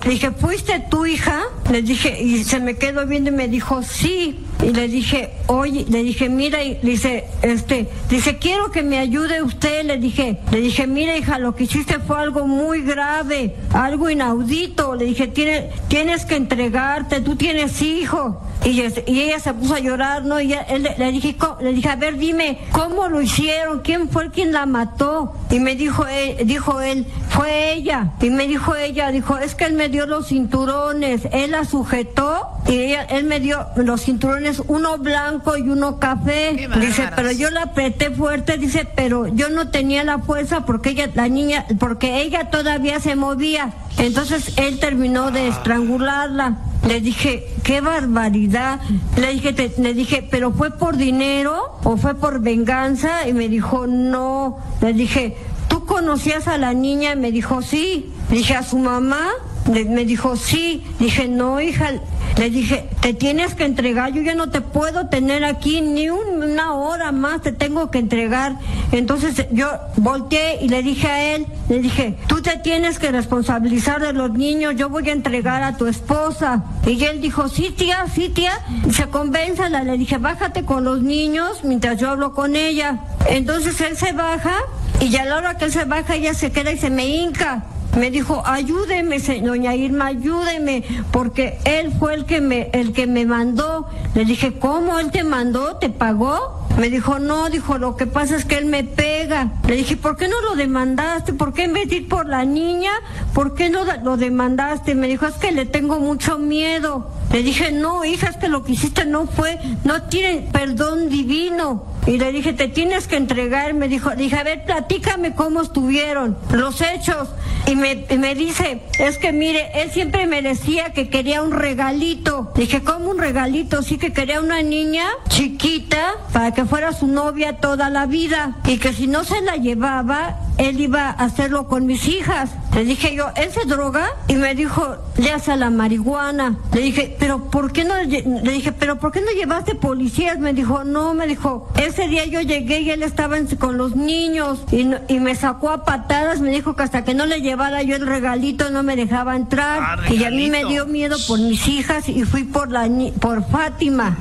dije, 0.08 0.32
¿fuiste 0.32 0.80
tu 0.90 1.06
hija? 1.06 1.42
Le 1.70 1.82
dije, 1.82 2.22
y 2.24 2.44
se 2.46 2.60
me 2.62 2.76
quedó 2.78 3.06
viendo 3.06 3.30
y 3.30 3.34
me 3.34 3.48
dijo, 3.50 3.84
sí. 3.84 4.46
Y 4.64 4.70
le 4.74 4.88
dije, 4.88 5.32
oye, 5.48 5.86
le 5.90 6.04
dije, 6.04 6.30
mira, 6.30 6.64
y 6.64 6.76
dice, 6.84 7.26
este, 7.42 7.90
dice, 8.10 8.38
quiero 8.38 8.72
que 8.72 8.84
me 8.84 9.00
ayude 9.00 9.42
usted, 9.42 9.84
le 9.86 9.98
dije, 9.98 10.38
le 10.52 10.62
dije, 10.62 10.86
mira 10.88 11.18
hija, 11.18 11.40
lo 11.40 11.56
que 11.56 11.64
hiciste 11.64 11.98
fue 12.00 12.20
algo 12.20 12.46
muy 12.48 12.82
grave, 12.84 13.56
algo 13.74 14.10
inaudito, 14.10 14.96
le 14.96 15.06
dije, 15.06 15.28
tienes, 15.28 15.66
tienes 15.88 16.26
que 16.26 16.36
entregarte, 16.36 17.22
tú 17.22 17.36
tienes 17.36 17.82
hijo. 17.82 18.42
Y, 18.64 18.80
ella 19.08 19.40
se 19.40 19.54
puso 19.56 19.74
a 19.74 19.80
llorar, 19.80 20.24
¿no? 20.24 20.40
Y 20.40 20.54
él 20.54 20.88
le, 20.98 21.12
dije, 21.12 21.36
"Co- 21.36 21.58
le 21.60 21.74
dije, 21.74 21.90
a 21.90 21.96
ver, 21.96 22.18
dime, 22.18 22.60
¿cómo 22.72 23.08
lo 23.10 23.22
hicieron? 23.22 23.80
¿Quién 23.82 24.10
fue 24.10 24.30
quien 24.32 24.52
la 24.52 24.66
mató? 24.66 25.34
Y 25.50 25.60
me 25.60 25.76
dijo 25.76 26.06
él, 26.08 26.38
dijo 26.48 26.82
él, 26.82 27.06
fue 27.30 27.74
ella. 27.74 28.12
Y 28.22 28.30
me 28.30 28.48
dijo 28.48 28.76
ella, 28.76 29.12
dijo, 29.12 29.38
es 29.38 29.56
que 29.56 29.66
él 29.66 29.74
me 29.74 29.90
dio 29.90 30.06
los 30.06 30.28
cinturones, 30.28 31.28
él 31.32 31.52
la 31.52 31.66
sujetó 31.66 32.48
y 32.68 32.74
ella- 32.80 33.04
él 33.04 33.26
me 33.26 33.40
dio 33.40 33.68
los 33.76 34.02
cinturones, 34.04 34.62
uno 34.68 34.98
blanco 34.98 35.58
y 35.58 35.62
uno 35.70 36.00
café. 36.00 36.54
Dice, 36.80 37.04
pero 37.16 37.32
yo 37.32 37.50
la 37.50 37.64
apreté 37.64 38.12
fuerte, 38.12 38.58
dice, 38.58 38.88
pero 38.96 39.28
yo 39.28 39.50
no 39.50 39.70
tenía 39.70 40.04
la 40.04 40.20
fuerza 40.20 40.66
porque 40.66 40.92
ella, 40.92 41.10
la 41.14 41.28
niña, 41.28 41.66
porque 41.80 42.22
ella 42.22 42.50
todavía 42.50 43.00
se 43.00 43.16
movía. 43.16 43.74
Entonces 43.98 44.54
él 44.58 44.80
terminó 44.80 45.32
de 45.32 45.48
estrangularla. 45.50 46.58
Le 46.88 47.00
dije, 47.00 47.48
qué 47.64 47.80
barbaridad. 47.82 48.80
Le 49.18 49.34
dije, 49.34 49.54
te- 49.54 49.74
le 49.82 49.94
dije, 49.94 50.28
pero 50.30 50.52
fue 50.52 50.72
por 50.72 50.98
dinero 50.98 51.78
o 51.84 51.96
fue 51.98 52.16
por 52.16 52.40
venganza. 52.42 53.28
Y 53.28 53.34
me 53.34 53.50
dijo, 53.50 53.86
no. 53.88 54.58
Le 54.82 54.94
dije, 54.94 55.38
¿tú 55.68 55.86
conocías 55.86 56.48
a 56.48 56.58
la 56.58 56.74
niña? 56.74 57.14
Y 57.14 57.18
me 57.18 57.32
dijo, 57.32 57.62
sí. 57.62 58.12
Le 58.30 58.38
dije, 58.38 58.56
¿a 58.56 58.64
su 58.64 58.78
mamá? 58.80 59.28
Me 59.70 60.06
dijo, 60.06 60.36
sí. 60.36 60.84
Dije, 61.00 61.28
no, 61.28 61.62
hija. 61.62 61.92
Le 62.38 62.50
dije, 62.50 62.90
te 63.02 63.14
tienes 63.14 63.54
que 63.56 63.66
entregar, 63.66 64.14
yo 64.14 64.22
ya 64.22 64.34
no 64.36 64.50
te 64.50 64.62
puedo 64.62 65.08
tener 65.08 65.44
aquí 65.44 65.82
ni 65.82 66.10
un- 66.10 66.42
una 66.42 66.74
hora 66.74 67.12
más, 67.12 67.42
te 67.42 67.52
tengo 67.52 67.92
que 67.92 68.00
entregar. 68.00 68.56
Entonces 68.94 69.46
yo 69.52 69.68
volteé 69.98 70.60
y 70.62 70.70
le 70.70 70.82
dije 70.82 71.08
a 71.08 71.36
él, 71.36 71.46
le 71.70 71.80
dije, 71.80 72.18
tú 72.28 72.42
te 72.42 72.58
tienes 72.58 73.00
que 73.00 73.12
responsabilizar 73.12 74.02
de 74.02 74.14
los 74.14 74.32
niños, 74.32 74.76
yo 74.78 74.90
voy 74.90 75.10
a 75.10 75.12
entregar 75.12 75.62
a 75.62 75.76
tu 75.76 75.88
esposa. 75.88 76.64
Y 76.88 77.04
él 77.04 77.22
dijo, 77.22 77.50
sí 77.50 77.74
tía, 77.78 78.06
sí 78.16 78.30
tía, 78.30 78.54
se 78.92 79.08
convénzala, 79.08 79.84
le 79.84 79.98
dije, 79.98 80.18
bájate 80.18 80.64
con 80.64 80.86
los 80.86 81.02
niños 81.02 81.64
mientras 81.64 82.00
yo 82.00 82.10
hablo 82.10 82.34
con 82.34 82.56
ella. 82.56 83.02
Entonces 83.30 83.80
él 83.82 83.98
se 83.98 84.14
baja 84.14 84.56
y 85.02 85.10
ya 85.10 85.24
a 85.24 85.26
la 85.26 85.36
hora 85.38 85.58
que 85.58 85.66
él 85.66 85.72
se 85.72 85.84
baja 85.84 86.16
ella 86.16 86.34
se 86.34 86.52
queda 86.52 86.72
y 86.72 86.78
se 86.78 86.90
me 86.90 87.06
hinca. 87.08 87.66
Me 87.98 88.10
dijo, 88.10 88.42
ayúdeme, 88.46 89.20
doña 89.20 89.76
Irma, 89.76 90.08
ayúdeme, 90.08 90.84
porque 91.12 91.60
él 91.66 91.92
fue 92.00 92.14
el 92.14 92.26
que 92.26 92.40
me, 92.40 92.70
el 92.74 92.94
que 92.94 93.06
me 93.06 93.26
mandó. 93.26 93.88
Le 94.16 94.24
dije, 94.24 94.58
¿cómo? 94.58 94.98
¿Él 94.98 95.12
te 95.12 95.24
mandó? 95.24 95.76
¿Te 95.76 95.90
pagó? 95.90 96.61
Me 96.78 96.90
dijo, 96.90 97.20
no, 97.20 97.50
dijo, 97.50 97.78
lo 97.78 97.96
que 97.96 98.08
pasa 98.08 98.36
es 98.36 98.46
que 98.46 98.58
él 98.58 98.66
me 98.66 98.84
pega. 98.84 99.52
Le 99.68 99.76
dije, 99.76 99.98
¿por 99.98 100.18
qué 100.18 100.28
no 100.28 100.42
lo 100.42 100.56
demandaste? 100.56 101.34
¿Por 101.34 101.54
qué 101.54 101.66
en 101.66 101.74
vez 101.74 101.90
de 101.90 101.98
ir 101.98 102.08
por 102.08 102.26
la 102.26 102.44
niña? 102.44 102.92
¿Por 103.34 103.54
qué 103.54 103.70
no 103.70 103.84
lo 104.04 104.18
demandaste? 104.18 104.96
Me 104.96 105.08
dijo, 105.08 105.28
es 105.28 105.36
que 105.36 105.52
le 105.52 105.66
tengo 105.66 106.00
mucho 106.00 106.40
miedo. 106.40 107.12
Le 107.32 107.44
dije, 107.44 107.72
no, 107.72 108.04
hija, 108.04 108.30
es 108.30 108.38
que 108.38 108.50
lo 108.50 108.64
que 108.64 108.74
hiciste 108.74 109.06
no 109.06 109.26
fue, 109.26 109.58
no 109.84 110.04
tiene 110.04 110.50
perdón 110.52 111.10
divino. 111.10 111.86
Y 112.08 112.18
le 112.18 112.32
dije, 112.32 112.54
te 112.54 112.68
tienes 112.68 113.08
que 113.08 113.16
entregar. 113.16 113.74
Me 113.74 113.88
dijo, 113.88 114.10
dije, 114.12 114.36
a 114.38 114.44
ver, 114.44 114.66
platícame 114.66 115.34
cómo 115.34 115.62
estuvieron 115.62 116.38
los 116.52 116.82
hechos. 116.82 117.30
Y 117.68 117.76
me, 117.76 118.06
me 118.18 118.36
dice, 118.36 118.82
es 119.00 119.18
que 119.18 119.32
mire, 119.32 119.70
él 119.82 119.92
siempre 119.92 120.26
me 120.26 120.42
decía 120.42 120.94
que 120.94 121.10
quería 121.10 121.42
un 121.42 121.52
regalito. 121.52 122.52
Dije, 122.56 122.84
¿cómo 122.84 123.12
un 123.12 123.20
regalito? 123.20 123.84
Sí 123.84 123.98
que 123.98 124.12
quería 124.12 124.42
una 124.42 124.62
niña 124.62 125.06
chiquita 125.30 126.16
para 126.34 126.54
que 126.54 126.61
fuera 126.66 126.94
su 126.94 127.08
novia 127.08 127.58
toda 127.58 127.90
la 127.90 128.06
vida. 128.06 128.56
Y 128.66 128.78
que 128.78 128.94
si 128.94 129.08
no 129.08 129.24
se 129.24 129.42
la 129.42 129.56
llevaba, 129.56 130.38
él 130.58 130.80
iba 130.80 131.08
a 131.10 131.12
hacerlo 131.12 131.68
con 131.68 131.86
mis 131.86 132.08
hijas. 132.08 132.50
Le 132.74 132.86
dije 132.86 133.14
yo, 133.16 133.30
¿él 133.36 133.52
se 133.52 133.66
droga? 133.66 134.08
Y 134.28 134.36
me 134.36 134.56
dijo, 134.56 134.96
le 135.18 135.32
hace 135.32 135.52
a 135.52 135.56
la 135.58 135.70
marihuana. 135.70 136.56
Le 136.74 136.82
dije, 136.82 137.16
pero 137.20 137.50
¿por 137.50 137.72
qué 137.74 137.84
no? 137.84 137.96
lle-?" 137.96 138.24
Le 138.44 138.52
dije, 138.52 138.72
pero 138.72 138.98
¿por 138.98 139.12
qué 139.12 139.20
no 139.22 139.32
llevaste 139.32 139.76
policías? 139.76 140.40
Me 140.40 140.54
dijo, 140.54 140.84
no, 140.84 141.14
me 141.14 141.28
dijo, 141.28 141.70
ese 141.76 142.08
día 142.08 142.26
yo 142.26 142.40
llegué 142.42 142.82
y 142.82 142.92
él 142.92 143.04
estaba 143.04 143.38
en- 143.38 143.48
con 143.58 143.78
los 143.78 143.96
niños 143.96 144.60
y, 144.72 144.86
no- 144.86 145.00
y 145.10 145.20
me 145.20 145.36
sacó 145.36 145.70
a 145.70 145.84
patadas. 145.84 146.40
Me 146.40 146.52
dijo 146.52 146.76
que 146.76 146.84
hasta 146.84 147.04
que 147.04 147.14
no 147.14 147.26
le 147.26 147.42
llevara 147.42 147.82
yo 147.84 147.96
el 147.98 148.06
regalito 148.08 148.70
no 148.70 148.84
me 148.84 148.96
dejaba 148.96 149.36
entrar. 149.36 149.80
y 150.14 150.24
a 150.24 150.30
mí 150.30 150.50
me 150.50 150.64
dio 150.70 150.86
miedo 150.86 151.18
por 151.28 151.40
mis 151.40 151.68
hijas 151.68 152.08
y 152.08 152.24
fui 152.24 152.44
por 152.44 152.72
la 152.72 152.88
ni- 152.88 153.12
por 153.12 153.44
Fátima. 153.50 154.18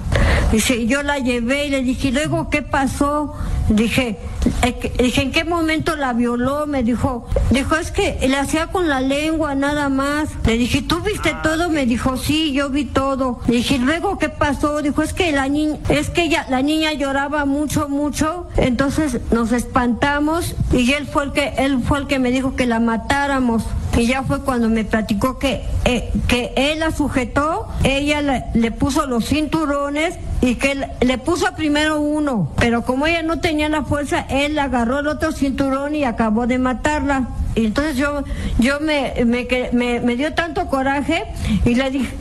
Dice, 0.51 0.87
yo 0.87 1.03
la 1.05 1.19
llevé 1.19 1.67
y 1.67 1.71
le 1.71 1.83
dije, 1.83 2.09
¿y 2.09 2.11
luego 2.31 2.49
qué 2.49 2.63
pasó? 2.63 3.35
Dije, 3.69 4.19
"Eh, 4.63 4.75
que- 4.75 5.03
dije, 5.03 5.23
¿en 5.23 5.33
qué 5.33 5.45
momento 5.45 5.97
la 5.97 6.13
violó? 6.13 6.67
Me 6.67 6.83
dijo, 6.83 7.27
dijo, 7.51 7.77
es 7.77 7.91
que 7.91 8.19
le 8.29 8.37
hacía 8.37 8.69
con 8.69 8.89
la 8.89 9.01
lengua 9.01 9.55
nada 9.55 9.89
más. 9.89 10.29
Le 10.45 10.57
dije, 10.57 10.83
¿tú 10.83 11.01
viste 11.01 11.35
todo? 11.43 11.69
Me 11.71 11.87
dijo, 11.87 12.17
sí, 12.17 12.53
yo 12.53 12.69
vi 12.71 12.85
todo. 12.85 13.41
Le 13.49 13.57
dije, 13.59 13.79
¿luego 13.79 14.19
qué 14.19 14.29
pasó? 14.29 14.81
Dijo, 14.83 15.03
es 15.03 15.13
que 15.13 15.31
la 15.33 15.49
niña, 15.49 15.79
es 15.89 16.11
que 16.11 16.23
ella, 16.25 16.47
la 16.49 16.63
niña 16.63 16.93
lloraba 16.93 17.45
mucho, 17.45 17.89
mucho. 17.89 18.47
Entonces 18.57 19.19
nos 19.33 19.53
espantamos 19.53 20.55
y 20.73 20.93
él 20.93 21.07
fue 21.07 21.25
el 21.25 21.33
que, 21.33 21.55
él 21.59 21.83
fue 21.87 21.99
el 21.99 22.07
que 22.07 22.19
me 22.19 22.31
dijo 22.31 22.55
que 22.57 22.67
la 22.67 22.81
matáramos. 22.81 23.65
Y 23.97 24.07
ya 24.07 24.23
fue 24.23 24.43
cuando 24.43 24.69
me 24.69 24.85
platicó 24.85 25.39
que, 25.39 25.63
eh, 25.85 26.11
que 26.29 26.53
él 26.57 26.79
la 26.79 26.91
sujetó, 26.93 27.69
ella 27.85 28.23
le, 28.23 28.45
le 28.55 28.71
puso 28.71 29.07
los 29.07 29.27
cinturones 29.27 30.15
y 30.41 30.55
que 30.55 30.87
le 31.01 31.19
puso 31.19 31.53
primero 31.55 32.01
uno, 32.01 32.53
pero 32.57 32.83
como 32.83 33.07
ella 33.07 33.23
no 33.23 33.41
tenía 33.41 33.69
la 33.69 33.85
fuerza, 33.85 34.21
él 34.31 34.59
agarró 34.59 35.01
el 35.01 35.07
otro 35.09 35.33
cinturón 35.33 35.95
y 35.95 36.05
acabó 36.05 36.47
de 36.47 36.59
matarla. 36.59 37.29
Y 37.57 37.67
entonces 37.67 37.97
yo, 37.97 38.23
yo 38.59 38.79
me, 38.81 39.13
me, 39.27 39.47
que- 39.49 39.71
me, 39.73 40.01
me 40.01 40.17
dio 40.17 40.33
tanto 40.35 40.67
coraje 40.69 41.25
y 41.67 41.75
le 41.75 41.91
dije, 41.91 42.15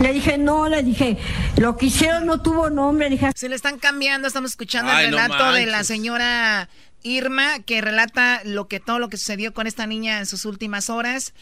le 0.00 0.12
dije, 0.12 0.38
no, 0.38 0.68
le 0.68 0.82
dije, 0.84 1.18
lo 1.56 1.76
que 1.76 1.86
hicieron 1.86 2.26
no 2.26 2.40
tuvo 2.40 2.70
nombre, 2.70 3.10
le 3.10 3.16
dije, 3.16 3.32
Se 3.34 3.48
le 3.48 3.56
están 3.56 3.78
cambiando, 3.78 4.28
estamos 4.28 4.52
escuchando 4.52 4.92
Ay, 4.92 5.06
el 5.06 5.10
no 5.10 5.16
relato 5.18 5.52
de 5.52 5.66
la 5.66 5.82
señora 5.84 6.68
Irma, 7.02 7.60
que 7.60 7.80
relata 7.80 8.42
lo 8.44 8.68
que 8.68 8.80
todo 8.80 8.98
lo 8.98 9.08
que 9.08 9.16
sucedió 9.16 9.52
con 9.54 9.66
esta 9.66 9.86
niña 9.86 10.18
en 10.18 10.26
sus 10.26 10.44
últimas 10.44 10.90
horas. 10.90 11.34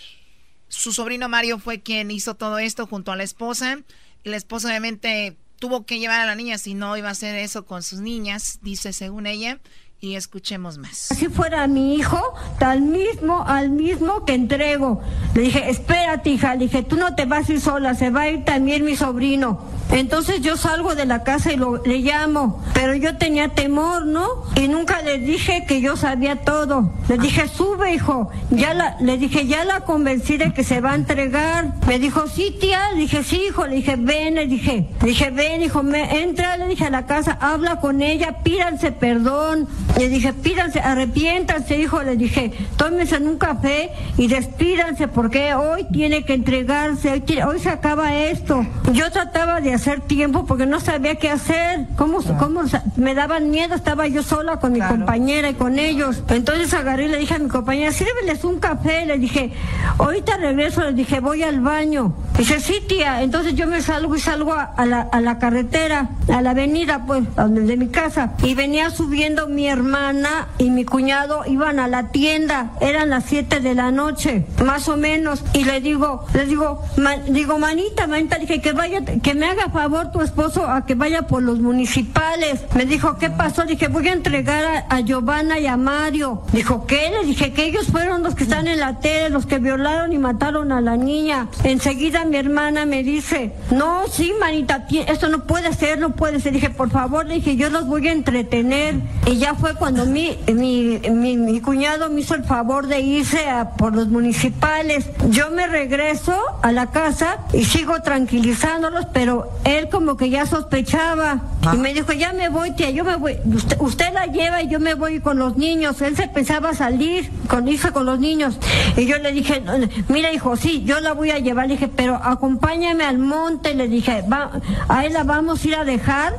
Su 0.69 0.93
sobrino 0.93 1.29
Mario 1.29 1.59
fue 1.59 1.81
quien 1.81 2.11
hizo 2.11 2.35
todo 2.35 2.59
esto 2.59 2.87
junto 2.87 3.13
a 3.13 3.17
la 3.17 3.23
esposa. 3.23 3.79
La 4.25 4.37
esposa 4.37 4.69
obviamente 4.69 5.37
tuvo 5.59 5.87
que 5.87 5.99
llevar 5.99 6.21
a 6.21 6.27
la 6.27 6.35
niña, 6.35 6.59
si 6.59 6.75
no 6.75 6.97
iba 6.97 7.09
a 7.09 7.13
hacer 7.13 7.37
eso 7.37 7.65
con 7.65 7.83
sus 7.83 8.01
niñas, 8.01 8.59
dice 8.63 8.93
según 8.93 9.27
ella. 9.27 9.61
Y 9.99 10.15
escuchemos 10.15 10.77
más. 10.77 10.97
si 10.97 11.29
fuera 11.29 11.67
mi 11.67 11.95
hijo, 11.95 12.21
tal 12.59 12.83
mismo, 12.83 13.43
al 13.47 13.71
mismo 13.71 14.25
que 14.25 14.35
entrego. 14.35 15.01
Le 15.35 15.43
dije, 15.43 15.71
espérate, 15.71 16.31
hija, 16.31 16.55
le 16.55 16.67
dije, 16.67 16.83
tú 16.83 16.97
no 16.97 17.15
te 17.15 17.25
vas 17.25 17.49
a 17.49 17.53
ir 17.53 17.61
sola, 17.61 17.95
se 17.95 18.11
va 18.11 18.23
a 18.23 18.31
ir 18.31 18.45
también 18.45 18.85
mi 18.85 18.95
sobrino. 18.95 19.65
Entonces 19.91 20.41
yo 20.43 20.57
salgo 20.57 20.95
de 20.95 21.07
la 21.07 21.23
casa 21.23 21.53
y 21.53 21.57
lo, 21.57 21.83
le 21.85 21.99
llamo, 21.99 22.63
pero 22.75 22.95
yo 22.95 23.17
tenía 23.17 23.49
temor, 23.51 24.05
¿no? 24.05 24.43
Y 24.57 24.69
nunca 24.69 25.01
le 25.01 25.19
dije 25.19 25.65
que 25.67 25.81
yo 25.81 25.97
sabía 25.97 26.37
todo. 26.43 26.93
Le 27.09 27.19
dije, 27.19 27.49
sube, 27.49 27.95
hijo. 27.95 28.31
Ya 28.51 28.75
la, 28.75 28.97
le 29.01 29.17
dije, 29.17 29.47
ya 29.47 29.65
la 29.65 29.81
convencí 29.81 30.37
de 30.37 30.53
que 30.53 30.65
se 30.65 30.81
va 30.81 30.93
a 30.93 30.95
entregar. 30.97 31.73
Me 31.87 31.99
dijo, 31.99 32.27
sí, 32.27 32.55
tía. 32.61 32.93
Le 32.93 33.03
dije, 33.03 33.23
sí, 33.23 33.41
hijo. 33.49 33.67
Le 33.67 33.77
dije, 33.77 33.97
ven, 33.97 34.35
le 34.35 34.47
dije. 34.47 34.91
Le 35.01 35.09
dije, 35.09 35.31
ven, 35.31 35.63
hijo, 35.63 35.83
me, 35.83 36.23
entra, 36.23 36.57
le 36.57 36.67
dije 36.67 36.87
a 36.87 36.91
la 36.91 37.07
casa, 37.07 37.39
habla 37.41 37.81
con 37.81 38.03
ella, 38.03 38.43
pídanse 38.43 38.91
perdón. 38.93 39.69
Le 39.97 40.09
dije, 40.11 40.33
pídanse, 40.35 40.81
arrepiéntanse, 40.81 41.79
hijo. 41.79 42.03
Le 42.03 42.17
dije, 42.17 42.53
tómense 42.77 43.17
en 43.17 43.29
un 43.29 43.39
café 43.39 43.91
y 44.19 44.27
despídanse 44.29 45.09
porque 45.09 45.55
hoy 45.55 45.87
tiene 45.93 46.23
que 46.25 46.35
entregarse, 46.35 47.11
hoy, 47.13 47.21
tiene- 47.23 47.45
hoy 47.45 47.59
se 47.61 47.71
acaba 47.71 48.15
esto. 48.15 48.67
Yo 48.93 49.11
trataba 49.11 49.61
de 49.61 49.73
hacer 49.73 50.01
tiempo 50.03 50.45
porque 50.45 50.67
no 50.67 50.81
sabía 50.81 51.15
qué 51.15 51.31
hacer. 51.31 51.87
¿Cómo, 51.97 52.19
cómo 52.39 52.63
me 52.97 53.15
daban 53.15 53.51
miedo? 53.51 53.75
Estaba 53.75 54.07
yo 54.07 54.23
sola 54.23 54.59
con 54.59 54.73
mi 54.73 54.81
compañera 54.81 55.49
y 55.51 55.55
con 55.55 55.79
ellos. 55.79 56.23
Entonces 56.29 56.75
agarré 56.75 57.07
y 57.07 57.09
le 57.09 57.19
dije 57.19 57.35
a 57.35 57.39
mi 57.39 57.49
compañera, 57.49 57.91
sírveles 57.93 58.45
un 58.45 58.59
café. 58.59 59.07
Le 59.07 59.19
dije, 59.19 59.53
ahorita 59.99 60.37
regreso. 60.37 60.83
Le 60.83 60.93
dije, 60.93 61.21
voy 61.21 61.43
al 61.43 61.61
baño. 61.61 62.15
Dice, 62.37 62.61
sí, 62.61 62.75
tía. 62.87 63.23
Entonces 63.23 63.55
yo 63.55 63.67
me 63.67 63.81
salgo 63.81 64.15
y 64.15 64.21
salgo 64.21 64.53
a, 64.53 64.65
a 64.65 64.85
la, 64.85 65.01
a 65.01 65.21
la 65.23 65.39
carretera, 65.39 66.11
a 66.33 66.43
la 66.43 66.51
avenida, 66.51 67.05
pues, 67.07 67.23
donde- 67.35 67.63
de 67.63 67.77
mi 67.79 67.89
casa. 67.89 68.33
Y 68.43 68.55
venía 68.55 68.91
subiendo 68.91 69.49
mi 69.49 69.67
hermana 69.87 70.49
y 70.59 70.71
mi 70.71 70.85
cuñado, 70.85 71.43
iban 71.47 71.79
a 71.79 71.87
la 71.87 72.09
tienda. 72.09 72.73
Eran 72.81 73.09
las 73.11 73.25
7 73.27 73.61
de 73.61 73.75
la 73.75 73.91
noche, 73.93 74.45
más 74.65 74.89
o 74.89 74.97
menos. 74.97 75.45
Y 75.53 75.65
le 75.65 75.81
digo, 75.81 76.25
le 76.35 76.45
digo, 76.47 76.83
"Ma- 76.97 77.17
digo, 77.17 77.59
manita, 77.59 78.07
manita, 78.09 78.37
dije 78.39 78.61
que 78.61 78.73
vaya, 78.73 79.01
que 79.05 79.35
me 79.35 79.47
haga 79.47 79.71
favor 79.71 80.11
tu 80.11 80.21
esposo 80.23 80.67
a 80.69 80.85
que 80.85 80.95
vaya 80.97 81.23
por 81.23 81.43
los 81.43 81.61
municipales. 81.61 82.65
Me 82.75 82.85
dijo, 82.85 83.17
¿qué 83.19 83.31
pasó? 83.31 83.65
Dije, 83.65 83.87
voy 83.89 84.09
a 84.09 84.13
entregar 84.13 84.65
a, 84.65 84.97
a 84.97 85.01
Giovanna 85.01 85.59
y 85.61 85.67
a 85.67 85.77
Mario. 85.77 86.43
Dijo, 86.53 86.85
¿qué? 86.87 87.11
Le 87.11 87.25
dije 87.27 87.53
que 87.53 87.65
ellos 87.67 87.87
fueron 87.87 88.23
los 88.25 88.35
que 88.35 88.43
están 88.45 88.67
en 88.67 88.81
la 88.81 88.99
tele, 88.99 89.31
los 89.31 89.47
que 89.47 89.59
violaron 89.59 90.13
y 90.13 90.19
mataron 90.19 90.73
a 90.73 90.81
la 90.81 90.97
niña. 90.97 91.47
Enseguida 91.63 92.25
mi 92.25 92.37
hermana 92.37 92.87
me 92.87 93.03
dice, 93.05 93.53
no, 93.71 94.03
sí, 94.11 94.33
manita, 94.41 94.87
esto 95.07 95.29
no 95.29 95.45
puede 95.45 95.73
ser, 95.75 95.99
no 96.01 96.11
puede 96.11 96.41
ser. 96.41 96.53
Dije, 96.53 96.71
por 96.71 96.91
favor, 96.91 97.27
le 97.27 97.35
dije, 97.35 97.57
yo 97.57 97.71
los 97.71 97.87
voy 97.87 98.09
a 98.09 98.13
entretener. 98.13 98.97
Y 99.27 99.37
ya 99.39 99.55
fue 99.55 99.75
cuando 99.79 100.07
mi, 100.07 100.39
mi, 100.53 100.99
mi, 101.11 101.37
mi 101.37 101.61
cuñado 101.61 102.09
me 102.11 102.21
hizo 102.21 102.35
el 102.35 102.45
favor 102.45 102.87
de 102.87 103.01
irse 103.01 103.49
a, 103.49 103.71
por 103.71 103.95
los 103.95 104.09
municipales. 104.09 105.07
Yo 105.31 105.51
me 105.51 105.67
regreso 105.67 106.37
a 106.63 106.73
la 106.73 106.91
casa 106.91 107.39
y 107.53 107.65
sigo 107.65 108.01
tranquilizándolos, 108.03 109.07
pero 109.13 109.51
él 109.65 109.89
como 109.89 110.17
que 110.17 110.31
ya 110.31 110.47
sospechaba. 110.47 111.41
Y 111.73 111.77
me 111.79 111.93
dijo, 111.95 112.13
ya 112.13 112.33
me 112.33 112.49
voy, 112.49 112.73
tía, 112.73 112.91
yo 112.91 113.05
me 113.05 113.17
voy. 113.17 113.37
Usted, 113.45 113.77
usted 113.81 114.13
la 114.13 114.27
lleva 114.27 114.63
y 114.63 114.69
yo 114.69 114.79
me 114.81 114.95
voy 114.95 115.21
con 115.21 115.39
los 115.39 115.57
niños. 115.57 116.01
Él 116.03 116.17
se 116.17 116.29
pensaba 116.29 116.75
salir 116.75 117.31
con 117.49 117.67
irse 117.69 117.91
con 117.93 118.07
los 118.07 118.19
niños. 118.19 118.59
Y 118.97 119.07
yo 119.07 119.19
le 119.19 119.33
dije, 119.33 119.61
"No, 119.61 119.77
no, 119.79 119.89
mira 120.09 120.33
hijo, 120.33 120.57
sí, 120.57 120.85
yo 120.85 121.01
la 121.01 121.13
voy 121.13 121.31
a 121.31 121.39
llevar. 121.39 121.67
Le 121.67 121.75
dije, 121.75 121.89
pero 121.89 122.17
acompáñame 122.23 123.05
al 123.05 123.19
monte. 123.19 123.75
Le 123.75 123.89
dije, 123.89 124.23
va, 124.31 124.51
ahí 124.89 125.11
la 125.11 125.25
vamos 125.25 125.65
a 125.65 125.69
ir 125.69 125.75
a 125.77 125.85
dejar. 125.85 126.35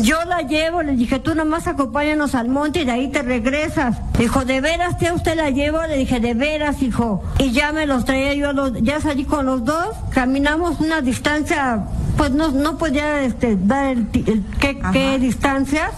Yo 0.00 0.16
la 0.24 0.42
llevo. 0.42 0.82
Le 0.82 0.92
dije, 0.96 1.18
tú 1.18 1.34
nomás 1.34 1.66
acompáñanos 1.66 2.34
al 2.34 2.48
monte 2.48 2.71
y 2.80 2.84
de 2.84 2.92
ahí 2.92 3.08
te 3.08 3.22
regresas. 3.22 3.96
Dijo, 4.18 4.44
¿de 4.44 4.60
veras, 4.60 4.98
tía, 4.98 5.14
usted 5.14 5.36
la 5.36 5.50
llevo? 5.50 5.82
Le 5.86 5.96
dije, 5.96 6.20
de 6.20 6.34
veras, 6.34 6.82
hijo. 6.82 7.22
Y 7.38 7.52
ya 7.52 7.72
me 7.72 7.86
los 7.86 8.04
traía 8.04 8.34
yo, 8.34 8.50
a 8.50 8.52
los, 8.52 8.72
ya 8.82 9.00
salí 9.00 9.24
con 9.24 9.46
los 9.46 9.64
dos. 9.64 9.88
Caminamos 10.10 10.80
una 10.80 11.00
distancia 11.00 11.84
pues 12.16 12.30
no, 12.30 12.50
no 12.50 12.76
podía 12.76 13.22
este, 13.22 13.56
dar 13.56 13.86
el, 13.86 14.06
el 14.26 14.44
qué, 14.60 14.78
qué 14.92 15.18
distancia 15.18 15.90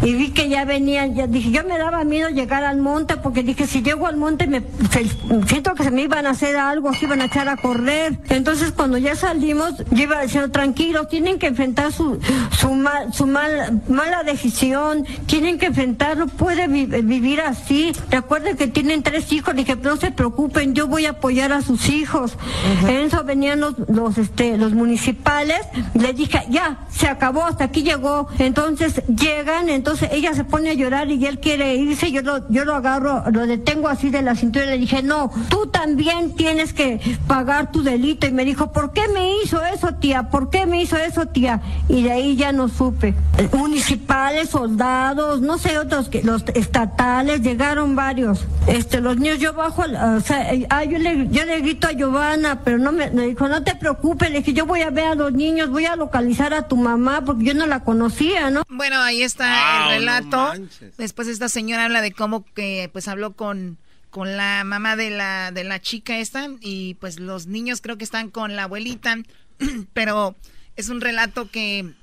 y 0.00 0.14
vi 0.14 0.30
que 0.30 0.48
ya 0.48 0.64
venían, 0.64 1.16
ya 1.16 1.26
dije, 1.26 1.50
yo 1.50 1.64
me 1.64 1.76
daba 1.76 2.04
miedo 2.04 2.28
llegar 2.28 2.62
al 2.62 2.78
monte 2.78 3.16
porque 3.16 3.42
dije, 3.42 3.66
si 3.66 3.82
llego 3.82 4.06
al 4.06 4.16
monte 4.16 4.46
me 4.46 4.62
se- 4.92 5.10
siento 5.48 5.74
que 5.74 5.82
se 5.82 5.90
me 5.90 6.02
iban 6.02 6.24
a 6.24 6.30
hacer 6.30 6.56
algo, 6.56 6.94
se 6.94 7.06
iban 7.06 7.20
a 7.20 7.24
echar 7.24 7.48
a 7.48 7.56
correr. 7.56 8.16
Entonces 8.28 8.70
cuando 8.70 8.96
ya 8.96 9.16
salimos, 9.16 9.74
yo 9.90 10.04
iba 10.04 10.22
diciendo, 10.22 10.52
tranquilos, 10.52 11.08
tienen 11.08 11.36
que 11.40 11.48
enfrentar 11.48 11.92
su, 11.92 12.20
su, 12.56 12.72
mal, 12.72 13.12
su 13.12 13.26
mal, 13.26 13.82
mala 13.88 14.22
decisión, 14.22 15.04
tienen 15.26 15.58
que 15.58 15.66
enfrentar, 15.66 16.05
no 16.14 16.26
puede 16.28 16.68
vi- 16.68 16.86
vivir 16.86 17.40
así. 17.40 17.92
Recuerden 18.10 18.56
que 18.56 18.66
tienen 18.68 19.02
tres 19.02 19.32
hijos, 19.32 19.54
dije, 19.54 19.76
no 19.76 19.96
se 19.96 20.10
preocupen, 20.12 20.74
yo 20.74 20.86
voy 20.86 21.06
a 21.06 21.10
apoyar 21.10 21.52
a 21.52 21.62
sus 21.62 21.88
hijos. 21.88 22.36
En 22.82 22.96
eso 23.06 23.24
venían 23.24 23.60
los, 23.60 23.74
los, 23.88 24.18
este, 24.18 24.56
los 24.56 24.72
municipales, 24.72 25.60
le 25.94 26.12
dije, 26.12 26.42
ya, 26.50 26.86
se 26.90 27.08
acabó, 27.08 27.44
hasta 27.44 27.64
aquí 27.64 27.82
llegó. 27.82 28.28
Entonces 28.38 29.02
llegan, 29.06 29.68
entonces 29.68 30.08
ella 30.12 30.34
se 30.34 30.44
pone 30.44 30.70
a 30.70 30.74
llorar 30.74 31.10
y 31.10 31.24
él 31.26 31.40
quiere 31.40 31.74
irse, 31.76 32.10
yo 32.12 32.22
lo, 32.22 32.48
yo 32.50 32.64
lo 32.64 32.74
agarro, 32.74 33.24
lo 33.30 33.46
detengo 33.46 33.88
así 33.88 34.10
de 34.10 34.22
la 34.22 34.34
cintura 34.34 34.66
y 34.66 34.68
le 34.70 34.78
dije, 34.78 35.02
no, 35.02 35.30
tú 35.48 35.66
también 35.66 36.34
tienes 36.36 36.72
que 36.72 37.00
pagar 37.26 37.72
tu 37.72 37.82
delito. 37.82 38.26
Y 38.26 38.32
me 38.32 38.44
dijo, 38.44 38.72
¿por 38.72 38.92
qué 38.92 39.08
me 39.08 39.42
hizo 39.42 39.64
eso, 39.64 39.94
tía? 39.94 40.24
¿Por 40.30 40.50
qué 40.50 40.66
me 40.66 40.82
hizo 40.82 40.96
eso, 40.96 41.26
tía? 41.26 41.60
Y 41.88 42.02
de 42.02 42.12
ahí 42.12 42.36
ya 42.36 42.52
no 42.52 42.68
supe. 42.68 43.14
Municipales, 43.52 44.50
soldados, 44.50 45.40
no 45.40 45.58
sé, 45.58 45.78
otros, 45.96 46.08
que 46.10 46.22
los 46.22 46.42
estatales, 46.54 47.40
llegaron 47.42 47.96
varios. 47.96 48.44
Este, 48.66 49.00
los 49.00 49.16
niños, 49.18 49.38
yo 49.38 49.52
bajo, 49.54 49.82
al- 49.82 50.16
o 50.16 50.20
sea, 50.20 50.50
ah, 50.70 50.84
yo 50.84 50.98
le, 50.98 51.28
yo 51.30 51.44
le 51.44 51.60
grito 51.60 51.86
a 51.86 51.92
Giovanna, 51.92 52.62
pero 52.62 52.78
no 52.78 52.92
me, 52.92 53.10
me 53.10 53.26
dijo, 53.28 53.48
no 53.48 53.62
te 53.62 53.74
preocupes, 53.76 54.30
le 54.30 54.38
dije, 54.38 54.52
yo 54.52 54.66
voy 54.66 54.80
a 54.82 54.90
ver 54.90 55.06
a 55.06 55.14
los 55.14 55.32
niños, 55.32 55.70
voy 55.70 55.86
a 55.86 55.96
localizar 55.96 56.52
a 56.54 56.68
tu 56.68 56.76
mamá, 56.76 57.24
porque 57.24 57.44
yo 57.44 57.54
no 57.54 57.66
la 57.66 57.84
conocía, 57.84 58.50
¿no? 58.50 58.62
Bueno, 58.68 58.98
ahí 59.00 59.22
está 59.22 59.86
el 59.94 59.98
relato. 60.00 60.52
Después 60.98 61.28
esta 61.28 61.48
señora 61.48 61.84
habla 61.84 62.00
de 62.02 62.12
cómo 62.12 62.44
que 62.54 62.90
pues 62.92 63.08
habló 63.08 63.32
con, 63.34 63.78
con 64.10 64.36
la 64.36 64.64
mamá 64.64 64.96
de 64.96 65.10
la, 65.10 65.50
de 65.52 65.64
la 65.64 65.80
chica 65.80 66.18
esta 66.18 66.48
y 66.60 66.94
pues 66.94 67.18
los 67.20 67.46
niños 67.46 67.80
creo 67.80 67.96
que 67.98 68.04
están 68.04 68.30
con 68.30 68.56
la 68.56 68.64
abuelita, 68.64 69.16
pero 69.94 70.34
es 70.76 70.88
un 70.88 71.00
relato 71.00 71.50
que 71.50 71.94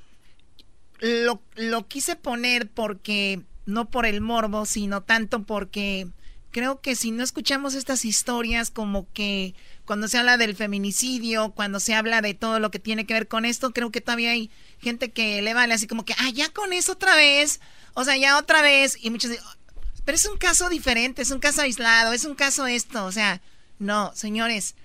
lo, 0.99 1.41
lo 1.55 1.87
quise 1.87 2.15
poner 2.15 2.69
porque 2.69 3.41
no 3.65 3.89
por 3.89 4.05
el 4.05 4.21
morbo, 4.21 4.65
sino 4.65 5.01
tanto 5.01 5.43
porque 5.43 6.07
creo 6.51 6.81
que 6.81 6.95
si 6.95 7.11
no 7.11 7.23
escuchamos 7.23 7.73
estas 7.73 8.05
historias 8.05 8.69
como 8.69 9.11
que 9.11 9.55
cuando 9.85 10.07
se 10.07 10.17
habla 10.17 10.37
del 10.37 10.55
feminicidio, 10.55 11.51
cuando 11.51 11.79
se 11.79 11.95
habla 11.95 12.21
de 12.21 12.35
todo 12.35 12.59
lo 12.59 12.71
que 12.71 12.79
tiene 12.79 13.05
que 13.05 13.15
ver 13.15 13.27
con 13.27 13.43
esto, 13.43 13.71
creo 13.71 13.91
que 13.91 14.01
todavía 14.01 14.31
hay 14.31 14.49
gente 14.79 15.11
que 15.11 15.41
le 15.41 15.53
vale 15.53 15.73
así 15.73 15.87
como 15.87 16.05
que, 16.05 16.13
ah, 16.19 16.29
ya 16.29 16.49
con 16.49 16.71
eso 16.71 16.93
otra 16.93 17.15
vez, 17.15 17.59
o 17.95 18.05
sea, 18.05 18.15
ya 18.15 18.37
otra 18.37 18.61
vez, 18.61 18.97
y 19.01 19.09
muchos 19.09 19.31
dicen, 19.31 19.45
"Oh, 19.45 19.81
pero 20.05 20.15
es 20.15 20.25
un 20.25 20.37
caso 20.37 20.69
diferente, 20.69 21.21
es 21.21 21.31
un 21.31 21.39
caso 21.39 21.61
aislado, 21.61 22.13
es 22.13 22.23
un 22.23 22.35
caso 22.35 22.67
esto, 22.67 23.03
o 23.05 23.11
sea, 23.11 23.41
no, 23.79 24.11
señores, 24.15 24.75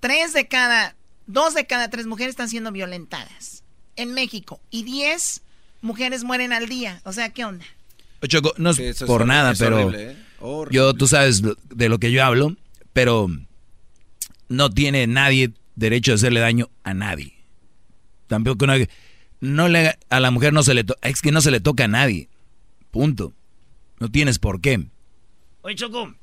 tres 0.00 0.32
de 0.32 0.46
cada, 0.46 0.94
dos 1.26 1.54
de 1.54 1.66
cada 1.66 1.88
tres 1.88 2.06
mujeres 2.06 2.32
están 2.32 2.48
siendo 2.50 2.70
violentadas 2.70 3.64
en 3.96 4.12
México 4.14 4.60
y 4.70 4.82
diez 4.84 5.42
mujeres 5.80 6.22
mueren 6.22 6.52
al 6.52 6.68
día, 6.68 7.00
o 7.04 7.12
sea, 7.12 7.30
¿qué 7.30 7.44
onda? 7.44 7.64
Choco, 8.28 8.54
no 8.58 8.70
es 8.70 8.78
eso 8.78 9.06
por 9.06 9.26
nada, 9.26 9.52
pero 9.58 9.76
horrible, 9.86 10.12
¿eh? 10.12 10.16
Horrible. 10.40 10.76
yo, 10.76 10.94
tú 10.94 11.06
sabes 11.08 11.42
de 11.42 11.88
lo 11.88 11.98
que 11.98 12.12
yo 12.12 12.24
hablo, 12.24 12.56
pero 12.92 13.28
no 14.48 14.70
tiene 14.70 15.06
nadie 15.06 15.52
derecho 15.76 16.12
a 16.12 16.14
hacerle 16.16 16.40
daño 16.40 16.68
a 16.84 16.94
nadie. 16.94 17.34
Tampoco 18.26 18.66
no, 18.66 18.74
no 19.40 19.68
le 19.68 19.98
a 20.08 20.20
la 20.20 20.30
mujer 20.30 20.52
no 20.52 20.62
se 20.62 20.74
le 20.74 20.84
to- 20.84 20.96
es 21.02 21.20
que 21.22 21.32
no 21.32 21.40
se 21.40 21.50
le 21.50 21.60
toca 21.60 21.84
a 21.84 21.88
nadie. 21.88 22.28
Punto. 22.90 23.32
No 23.98 24.10
tienes 24.10 24.38
por 24.38 24.60
qué. 24.60 24.84
Oye, 25.62 25.74
Choco. 25.76 26.14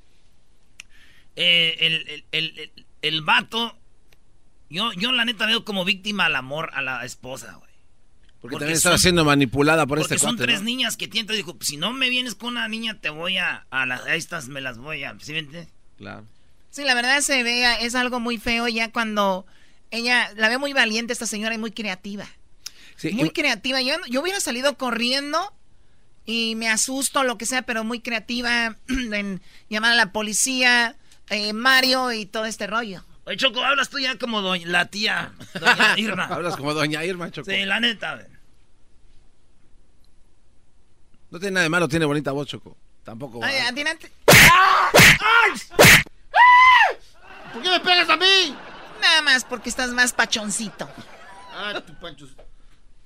eh, 1.35 1.75
el, 1.79 1.93
el, 2.07 2.23
el, 2.31 2.59
el- 2.59 2.85
el 3.01 3.21
vato. 3.21 3.75
Yo, 4.69 4.91
yo 4.93 5.11
la 5.11 5.25
neta 5.25 5.45
veo 5.45 5.63
como 5.65 5.85
víctima 5.85 6.25
al 6.25 6.35
amor 6.35 6.69
a 6.73 6.81
la 6.81 7.03
esposa, 7.05 7.53
güey. 7.55 7.68
Porque, 8.41 8.55
también 8.57 8.77
estaba 8.77 8.97
siendo 8.97 9.25
manipulada 9.25 9.85
por 9.85 9.97
Porque 9.99 10.13
este 10.15 10.25
son 10.25 10.35
cuate, 10.37 10.45
tres 10.45 10.59
¿no? 10.61 10.65
niñas 10.65 10.95
que 10.95 11.07
tienen. 11.09 11.35
Dijo, 11.35 11.57
si 11.59 11.75
no 11.77 11.91
me 11.91 12.09
vienes 12.09 12.35
con 12.35 12.49
una 12.49 12.67
niña, 12.69 12.99
te 12.99 13.09
voy 13.09 13.37
a. 13.37 13.65
A, 13.69 13.85
las, 13.85 14.01
a 14.05 14.15
estas 14.15 14.47
me 14.47 14.61
las 14.61 14.77
voy 14.77 15.03
a. 15.03 15.15
¿Sí 15.19 15.33
me 15.33 15.39
entiendes? 15.39 15.69
Claro. 15.97 16.25
Sí, 16.71 16.83
la 16.83 16.93
verdad 16.93 17.19
se 17.21 17.43
ve, 17.43 17.65
es 17.81 17.95
algo 17.95 18.19
muy 18.19 18.37
feo 18.37 18.67
ya 18.67 18.91
cuando 18.91 19.45
ella, 19.91 20.31
la 20.37 20.49
ve 20.49 20.57
muy 20.57 20.71
valiente 20.71 21.11
esta 21.11 21.25
señora 21.25 21.55
y 21.55 21.57
muy 21.57 21.71
creativa. 21.71 22.25
muy 23.11 23.27
y- 23.27 23.31
creativa. 23.31 23.81
Yo, 23.81 23.95
yo 24.07 24.21
hubiera 24.21 24.39
salido 24.39 24.77
corriendo 24.77 25.53
y 26.25 26.55
me 26.55 26.69
asusto, 26.69 27.23
lo 27.23 27.37
que 27.37 27.45
sea, 27.47 27.63
pero 27.63 27.83
muy 27.83 27.99
creativa 28.01 28.77
en 28.87 29.41
llamar 29.69 29.93
a 29.93 29.95
la 29.95 30.11
policía, 30.13 30.95
eh, 31.29 31.53
Mario 31.53 32.13
y 32.13 32.25
todo 32.25 32.45
este 32.45 32.67
rollo. 32.67 33.03
Oye, 33.29 33.37
Choco, 33.37 33.63
hablas 33.63 33.89
tú 33.89 33.99
ya 33.99 34.17
como 34.17 34.41
doña- 34.41 34.65
la 34.65 34.85
tía. 34.87 35.31
Doña 35.53 35.93
Irma. 35.99 36.25
Hablas 36.25 36.57
como 36.57 36.73
doña 36.73 37.05
Irma, 37.05 37.29
Choco. 37.29 37.51
Sí, 37.51 37.63
la 37.63 37.79
neta. 37.79 38.15
güey. 38.15 38.25
No 41.29 41.37
tiene 41.39 41.53
nada 41.53 41.63
de 41.65 41.69
malo, 41.69 41.87
tiene 41.87 42.05
bonita 42.05 42.31
voz, 42.31 42.47
Choco. 42.47 42.75
Tampoco. 43.03 43.39
Ay, 43.43 43.57
ah, 43.63 43.67
adelante. 43.69 44.11
¿Por 47.53 47.61
qué 47.61 47.69
me 47.69 47.79
pegas 47.81 48.09
a 48.09 48.17
mí? 48.17 48.55
Nada 48.99 49.21
más 49.21 49.45
porque 49.45 49.69
estás 49.69 49.91
más 49.91 50.11
pachoncito. 50.11 50.89
Ah, 51.53 51.79
tu 51.85 51.93
pancho. 51.99 52.25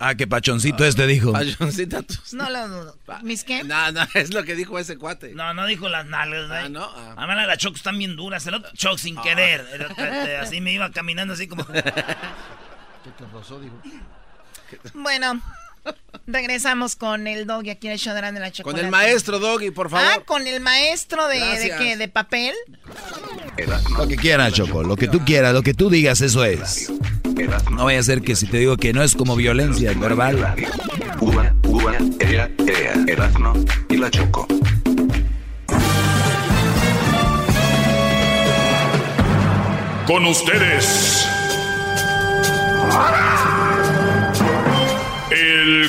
Ah, 0.05 0.15
que 0.15 0.27
pachoncito 0.27 0.83
este 0.83 1.07
dijo. 1.07 1.31
Pachoncita 1.31 2.01
tú. 2.01 2.15
No 2.33 2.49
lo 2.49 2.67
dudo. 2.67 2.97
¿Mis 3.21 3.45
qué? 3.45 3.63
No, 3.63 3.89
no, 3.93 4.01
es 4.15 4.33
lo 4.33 4.43
que 4.43 4.53
dijo 4.53 4.77
ese 4.77 4.97
cuate. 4.97 5.33
No, 5.33 5.53
no 5.53 5.65
dijo 5.65 5.87
las 5.87 6.05
nalgas, 6.05 6.49
güey. 6.49 6.65
Ah, 6.65 6.69
no. 6.69 6.83
Ah. 6.83 7.13
Además, 7.15 7.47
las 7.47 7.57
Choco 7.57 7.77
están 7.77 7.97
bien 7.97 8.17
duras. 8.17 8.45
El 8.45 8.55
otro 8.55 8.69
Choco 8.73 8.97
sin 8.97 9.15
querer. 9.21 9.65
El 9.71 9.83
otro, 9.83 10.03
este, 10.03 10.37
Así 10.37 10.59
me 10.59 10.73
iba 10.73 10.91
caminando 10.91 11.35
así 11.35 11.47
como. 11.47 11.65
¿Qué 11.67 11.81
te 11.81 13.23
pasó? 13.31 13.61
Dijo. 13.61 13.81
Bueno, 14.93 15.41
Regresamos 16.25 16.95
con 16.95 17.27
el 17.27 17.45
doggy 17.45 17.71
aquí 17.71 17.87
en 17.87 17.93
el 17.93 17.99
show 17.99 18.15
de 18.15 18.21
la 18.21 18.51
chocolate. 18.51 18.63
Con 18.63 18.79
el 18.79 18.89
maestro 18.89 19.39
doggy, 19.39 19.71
por 19.71 19.89
favor. 19.89 20.07
Ah, 20.09 20.21
con 20.25 20.47
el 20.47 20.61
maestro 20.61 21.27
de, 21.27 21.39
de 21.39 21.75
qué, 21.77 21.97
de 21.97 22.07
papel. 22.07 22.53
Lo 23.97 24.07
que 24.07 24.15
quieras, 24.15 24.53
Choco, 24.53 24.83
lo 24.83 24.95
que 24.95 25.07
tú 25.07 25.19
quieras, 25.25 25.53
lo 25.53 25.61
que 25.63 25.73
tú 25.73 25.89
digas, 25.89 26.21
eso 26.21 26.45
es. 26.45 26.91
No 27.71 27.85
vaya 27.85 27.99
a 27.99 28.03
ser 28.03 28.21
que 28.21 28.35
si 28.35 28.47
te 28.47 28.57
digo 28.57 28.77
que 28.77 28.93
no 28.93 29.03
es 29.03 29.15
como 29.15 29.35
violencia 29.35 29.93
verbal. 29.93 30.55
Uva, 31.19 31.53
uva, 31.67 31.95
ea, 32.19 32.49
ea, 32.67 32.93
Erasmo 33.07 33.53
y 33.89 33.97
la 33.97 34.09
Choco. 34.09 34.47
Con 40.05 40.25
ustedes. 40.25 41.27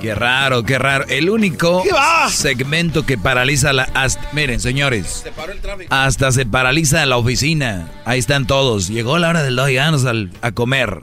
Qué 0.00 0.14
raro, 0.14 0.62
qué 0.64 0.78
raro. 0.78 1.04
El 1.08 1.30
único 1.30 1.82
segmento 2.30 3.04
que 3.06 3.16
paraliza 3.18 3.72
la... 3.72 3.84
hasta- 3.94 4.28
miren, 4.32 4.60
señores. 4.60 5.22
Se 5.24 5.32
paró 5.32 5.52
el 5.52 5.60
tráfico. 5.60 5.94
Hasta 5.94 6.32
se 6.32 6.44
paraliza 6.46 7.06
la 7.06 7.16
oficina. 7.16 7.88
Ahí 8.04 8.18
están 8.18 8.46
todos. 8.46 8.88
Llegó 8.88 9.18
la 9.18 9.28
hora 9.30 9.42
del 9.42 9.56
doggy, 9.56 9.76
vámonos 9.76 10.04
al- 10.04 10.30
a 10.42 10.52
comer. 10.52 11.02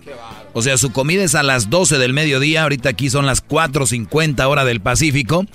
O 0.54 0.62
sea, 0.62 0.78
su 0.78 0.92
comida 0.92 1.24
es 1.24 1.36
a 1.36 1.44
las 1.44 1.70
12 1.70 1.98
del 1.98 2.14
mediodía. 2.14 2.64
Ahorita 2.64 2.90
aquí 2.90 3.10
son 3.10 3.26
las 3.26 3.46
4.50 3.48 4.46
hora 4.48 4.66
del 4.66 4.82
Pacífico. 4.82 5.46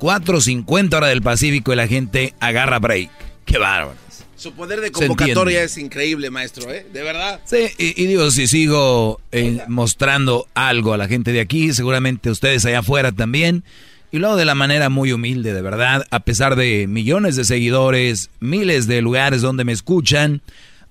4.50 0.00 0.94
hora 0.96 1.06
del 1.08 1.22
Pacífico 1.22 1.72
y 1.72 1.76
la 1.76 1.86
gente 1.86 2.34
agarra 2.40 2.78
break. 2.78 3.10
Qué 3.44 3.58
bárbaro. 3.58 3.96
Su 4.44 4.52
poder 4.52 4.82
de 4.82 4.92
convocatoria 4.92 5.62
es 5.62 5.78
increíble, 5.78 6.28
maestro, 6.28 6.70
¿eh? 6.70 6.84
De 6.92 7.02
verdad. 7.02 7.40
Sí, 7.46 7.66
y, 7.78 8.02
y 8.02 8.06
digo, 8.06 8.30
si 8.30 8.46
sigo 8.46 9.18
eh, 9.32 9.62
mostrando 9.68 10.46
algo 10.52 10.92
a 10.92 10.98
la 10.98 11.08
gente 11.08 11.32
de 11.32 11.40
aquí, 11.40 11.72
seguramente 11.72 12.28
ustedes 12.28 12.66
allá 12.66 12.80
afuera 12.80 13.10
también. 13.10 13.64
Y 14.12 14.18
luego 14.18 14.36
de 14.36 14.44
la 14.44 14.54
manera 14.54 14.90
muy 14.90 15.12
humilde, 15.12 15.54
de 15.54 15.62
verdad, 15.62 16.04
a 16.10 16.20
pesar 16.20 16.56
de 16.56 16.86
millones 16.86 17.36
de 17.36 17.44
seguidores, 17.46 18.28
miles 18.40 18.86
de 18.86 19.00
lugares 19.00 19.40
donde 19.40 19.64
me 19.64 19.72
escuchan, 19.72 20.42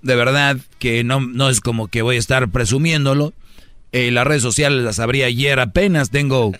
de 0.01 0.15
verdad 0.15 0.57
que 0.79 1.03
no, 1.03 1.19
no 1.19 1.47
es 1.47 1.61
como 1.61 1.89
que 1.89 2.01
voy 2.01 2.15
a 2.15 2.19
estar 2.19 2.49
presumiéndolo. 2.49 3.33
Eh, 3.91 4.09
las 4.09 4.25
redes 4.25 4.41
sociales 4.41 4.83
las 4.83 4.97
abrí 4.97 5.21
ayer 5.21 5.59
apenas, 5.59 6.09
tengo 6.09 6.53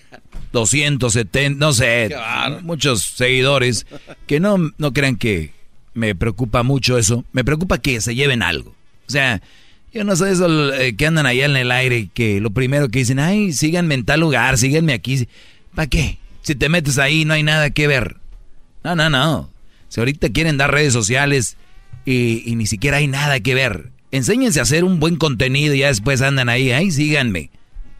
270, 0.52 1.58
no 1.58 1.74
sé, 1.74 2.16
muchos 2.62 3.02
seguidores, 3.02 3.88
que 4.28 4.40
no, 4.40 4.72
no 4.78 4.94
crean 4.94 5.16
que 5.16 5.63
me 5.94 6.16
preocupa 6.16 6.64
mucho 6.64 6.98
eso, 6.98 7.24
me 7.32 7.44
preocupa 7.44 7.78
que 7.78 8.02
se 8.02 8.16
lleven 8.16 8.42
algo. 8.42 8.76
O 9.08 9.12
sea, 9.12 9.42
yo 9.94 10.04
no 10.04 10.16
sé 10.16 10.32
eso 10.32 10.74
eh, 10.74 10.96
que 10.96 11.06
andan 11.06 11.26
allá 11.26 11.46
en 11.46 11.56
el 11.56 11.72
aire, 11.72 12.10
que 12.14 12.42
lo 12.42 12.52
primero 12.52 12.90
que 12.90 13.00
dicen, 13.00 13.20
ay, 13.20 13.54
síganme 13.54 13.96
en 13.96 14.06
tal 14.06 14.22
lugar, 14.22 14.58
síganme 14.58 14.94
aquí. 14.94 15.28
¿Para 15.76 15.88
qué? 15.88 16.18
Si 16.42 16.56
te 16.56 16.70
metes 16.70 16.98
ahí 16.98 17.26
no 17.26 17.34
hay 17.34 17.44
nada 17.44 17.70
que 17.70 17.88
ver. 17.88 18.18
No, 18.84 18.96
no, 18.96 19.10
no. 19.10 19.50
Si 19.90 20.00
ahorita 20.00 20.30
quieren 20.30 20.58
dar 20.58 20.72
redes 20.72 20.94
sociales 20.94 21.58
y, 22.06 22.44
y 22.46 22.56
ni 22.56 22.66
siquiera 22.66 22.98
hay 22.98 23.08
nada 23.08 23.40
que 23.40 23.54
ver. 23.54 23.92
Enséñense 24.12 24.60
a 24.60 24.64
hacer 24.64 24.84
un 24.84 25.00
buen 25.00 25.16
contenido 25.16 25.74
y 25.74 25.80
ya 25.80 25.88
después 25.88 26.22
andan 26.22 26.50
ahí, 26.50 26.72
ay, 26.72 26.92
síganme. 26.92 27.50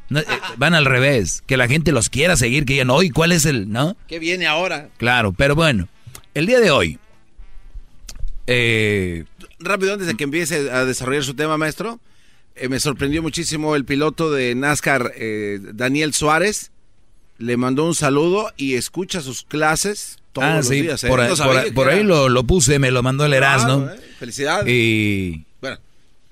No, 0.10 0.20
eh, 0.20 0.26
van 0.58 0.74
al 0.74 0.86
revés, 0.86 1.44
que 1.46 1.58
la 1.58 1.68
gente 1.68 1.92
los 1.92 2.10
quiera 2.10 2.36
seguir, 2.36 2.66
que 2.66 2.74
digan, 2.74 2.90
hoy, 2.90 3.10
¿cuál 3.10 3.32
es 3.32 3.46
el, 3.46 3.72
no? 3.72 3.96
¿Qué 4.08 4.20
viene 4.20 4.46
ahora? 4.48 4.90
Claro, 4.98 5.34
pero 5.34 5.56
bueno, 5.56 5.88
el 6.34 6.46
día 6.46 6.60
de 6.60 6.72
hoy, 6.72 7.00
eh, 8.48 9.26
Rápido, 9.60 9.94
antes 9.94 10.08
de 10.08 10.16
que 10.16 10.24
empiece 10.26 10.70
a 10.72 10.86
desarrollar 10.86 11.24
su 11.24 11.34
tema, 11.36 11.58
maestro, 11.58 12.00
eh, 12.56 12.68
me 12.70 12.80
sorprendió 12.80 13.22
muchísimo 13.22 13.76
el 13.76 13.86
piloto 13.86 14.32
de 14.32 14.56
NASCAR, 14.56 15.14
eh, 15.16 15.60
Daniel 15.74 16.14
Suárez. 16.14 16.72
Le 17.38 17.58
mandó 17.58 17.86
un 17.86 17.96
saludo 17.96 18.52
y 18.58 18.76
escucha 18.76 19.22
sus 19.22 19.44
clases 19.44 20.18
todos 20.34 20.48
ah, 20.48 20.58
los 20.58 20.68
sí, 20.68 20.82
días. 20.82 21.04
¿eh? 21.04 21.08
por, 21.08 21.20
No 21.20 21.90
ahí 21.90 22.04
lo, 22.04 22.28
lo 22.28 22.44
puse, 22.44 22.80
me 22.80 22.92
lo 22.92 23.02
mandó 23.04 23.26
el 23.26 23.34
Erasmo. 23.34 23.90
Felicidades. 24.20 24.68
Y 24.68 25.46
Bueno, 25.62 25.78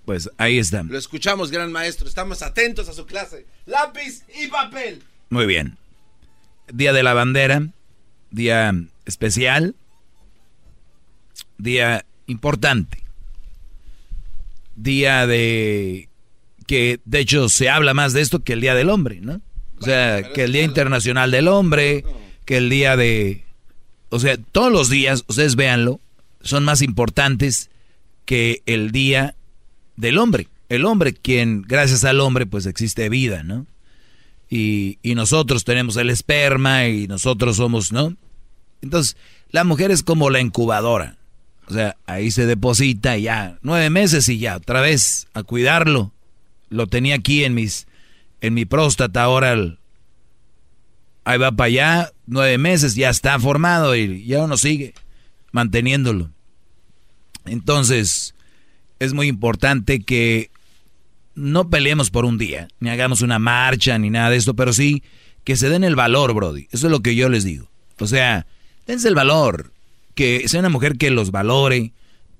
pues 0.05 0.29
ahí 0.37 0.57
está. 0.59 0.83
lo 0.83 0.97
escuchamos, 0.97 1.51
gran 1.51 1.71
maestro. 1.71 2.07
Estamos 2.07 2.41
atentos 2.41 2.89
a 2.89 2.93
su 2.93 3.05
clase. 3.05 3.45
Lápiz 3.65 4.23
y 4.41 4.47
papel. 4.47 5.01
Muy 5.29 5.45
bien. 5.45 5.77
Día 6.73 6.93
de 6.93 7.03
la 7.03 7.13
bandera, 7.13 7.67
día 8.31 8.73
especial, 9.05 9.75
día 11.63 12.05
importante. 12.27 12.99
Día 14.75 15.27
de 15.27 16.09
que 16.67 16.99
de 17.05 17.19
hecho 17.19 17.49
se 17.49 17.69
habla 17.69 17.93
más 17.93 18.13
de 18.13 18.21
esto 18.21 18.43
que 18.43 18.53
el 18.53 18.61
Día 18.61 18.75
del 18.75 18.89
Hombre, 18.89 19.19
¿no? 19.21 19.41
O 19.79 19.83
sea, 19.83 20.31
que 20.33 20.43
el 20.43 20.53
Día 20.53 20.63
Internacional 20.63 21.31
del 21.31 21.47
Hombre, 21.47 22.05
que 22.45 22.57
el 22.57 22.69
día 22.69 22.95
de... 22.95 23.43
O 24.09 24.19
sea, 24.19 24.37
todos 24.37 24.71
los 24.71 24.89
días, 24.89 25.25
ustedes 25.27 25.55
véanlo, 25.55 25.99
son 26.41 26.63
más 26.63 26.81
importantes 26.81 27.69
que 28.25 28.61
el 28.65 28.91
Día 28.91 29.35
del 29.97 30.17
Hombre. 30.17 30.47
El 30.69 30.85
hombre, 30.85 31.13
quien 31.13 31.63
gracias 31.63 32.05
al 32.05 32.21
hombre 32.21 32.45
pues 32.45 32.65
existe 32.65 33.09
vida, 33.09 33.43
¿no? 33.43 33.65
y, 34.51 34.99
y 35.01 35.15
nosotros 35.15 35.63
tenemos 35.63 35.95
el 35.95 36.09
esperma 36.09 36.85
y 36.87 37.07
nosotros 37.07 37.55
somos, 37.55 37.93
¿no? 37.93 38.15
Entonces, 38.81 39.15
la 39.49 39.63
mujer 39.63 39.91
es 39.91 40.03
como 40.03 40.29
la 40.29 40.41
incubadora. 40.41 41.15
O 41.71 41.73
sea, 41.73 41.95
ahí 42.05 42.31
se 42.31 42.45
deposita 42.45 43.17
y 43.17 43.21
ya, 43.21 43.57
nueve 43.61 43.89
meses 43.89 44.27
y 44.27 44.39
ya, 44.39 44.57
otra 44.57 44.81
vez, 44.81 45.29
a 45.33 45.41
cuidarlo. 45.41 46.11
Lo 46.67 46.87
tenía 46.87 47.15
aquí 47.15 47.45
en 47.45 47.53
mis, 47.53 47.87
en 48.41 48.53
mi 48.53 48.65
próstata, 48.65 49.23
ahora 49.23 49.53
ahí 51.23 51.37
va 51.37 51.53
para 51.53 51.67
allá, 51.67 52.11
nueve 52.27 52.57
meses, 52.57 52.95
ya 52.95 53.09
está 53.09 53.39
formado 53.39 53.95
y 53.95 54.25
ya 54.25 54.43
uno 54.43 54.57
sigue 54.57 54.93
manteniéndolo. 55.53 56.29
Entonces, 57.45 58.35
es 58.99 59.13
muy 59.13 59.27
importante 59.29 60.01
que 60.01 60.51
no 61.35 61.69
peleemos 61.69 62.09
por 62.09 62.25
un 62.25 62.37
día, 62.37 62.67
ni 62.81 62.89
hagamos 62.89 63.21
una 63.21 63.39
marcha, 63.39 63.97
ni 63.97 64.09
nada 64.09 64.29
de 64.29 64.35
esto, 64.35 64.55
pero 64.55 64.73
sí 64.73 65.03
que 65.45 65.55
se 65.55 65.69
den 65.69 65.85
el 65.85 65.95
valor, 65.95 66.33
Brody. 66.33 66.67
Eso 66.71 66.87
es 66.87 66.91
lo 66.91 66.99
que 66.99 67.15
yo 67.15 67.29
les 67.29 67.45
digo. 67.45 67.71
O 67.97 68.07
sea, 68.07 68.45
dense 68.87 69.07
el 69.07 69.15
valor, 69.15 69.71
que 70.15 70.47
sea 70.47 70.59
una 70.59 70.69
mujer 70.69 70.97
que 70.97 71.09
los 71.11 71.31
valore 71.31 71.93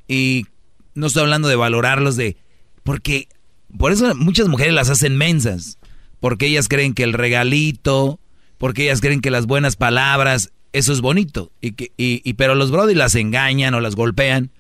y 0.08 0.46
no 0.94 1.08
estoy 1.08 1.24
hablando 1.24 1.48
de 1.48 1.56
valorarlos 1.56 2.16
de... 2.16 2.38
Porque 2.84 3.28
por 3.78 3.92
eso 3.92 4.14
muchas 4.16 4.48
mujeres 4.48 4.74
las 4.74 4.90
hacen 4.90 5.16
mensas, 5.18 5.78
porque 6.20 6.48
ellas 6.48 6.68
creen 6.68 6.94
que 6.94 7.04
el 7.04 7.14
regalito, 7.14 8.20
porque 8.58 8.84
ellas 8.84 9.02
creen 9.02 9.22
que 9.22 9.32
las 9.32 9.46
buenas 9.46 9.76
palabras, 9.76 10.52
eso 10.74 10.92
es 10.94 11.02
bonito, 11.02 11.52
y 11.62 11.74
que, 11.74 11.92
y, 11.98 12.22
y- 12.24 12.34
pero 12.34 12.56
los 12.56 12.72
Brody 12.72 12.96
las 12.96 13.16
engañan 13.16 13.74
o 13.74 13.80
las 13.82 13.96
golpean. 13.96 14.52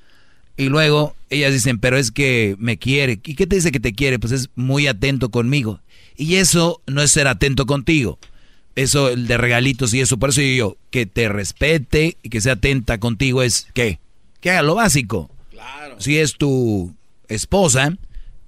Y 0.58 0.70
luego 0.70 1.16
ellas 1.30 1.54
dicen, 1.54 1.80
pero 1.80 1.98
es 1.98 2.12
que 2.12 2.56
me 2.60 2.78
quiere. 2.78 3.14
¿Y 3.24 3.36
qué 3.36 3.48
te 3.48 3.56
dice 3.56 3.72
que 3.72 3.80
te 3.80 3.94
quiere? 3.94 4.20
Pues 4.20 4.32
es 4.34 4.50
muy 4.56 4.86
atento 4.86 5.30
conmigo. 5.30 5.80
Y 6.18 6.36
eso 6.36 6.82
no 6.88 7.02
es 7.02 7.10
ser 7.12 7.28
atento 7.28 7.66
contigo. 7.66 8.20
Eso, 8.76 9.10
el 9.10 9.28
de 9.28 9.38
regalitos 9.38 9.94
y 9.94 10.02
eso. 10.02 10.18
Por 10.18 10.30
eso 10.30 10.42
digo 10.42 10.58
yo, 10.58 10.78
que 10.90 11.06
te 11.06 11.30
respete 11.30 12.18
y 12.24 12.30
que 12.30 12.42
sea 12.42 12.54
atenta 12.54 13.00
contigo 13.00 13.44
es, 13.44 13.68
¿qué? 13.74 14.00
Que 14.40 14.52
haga 14.52 14.62
lo 14.62 14.76
básico. 14.76 15.30
Si 15.98 16.18
es 16.18 16.38
tu 16.38 16.96
esposa, 17.28 17.98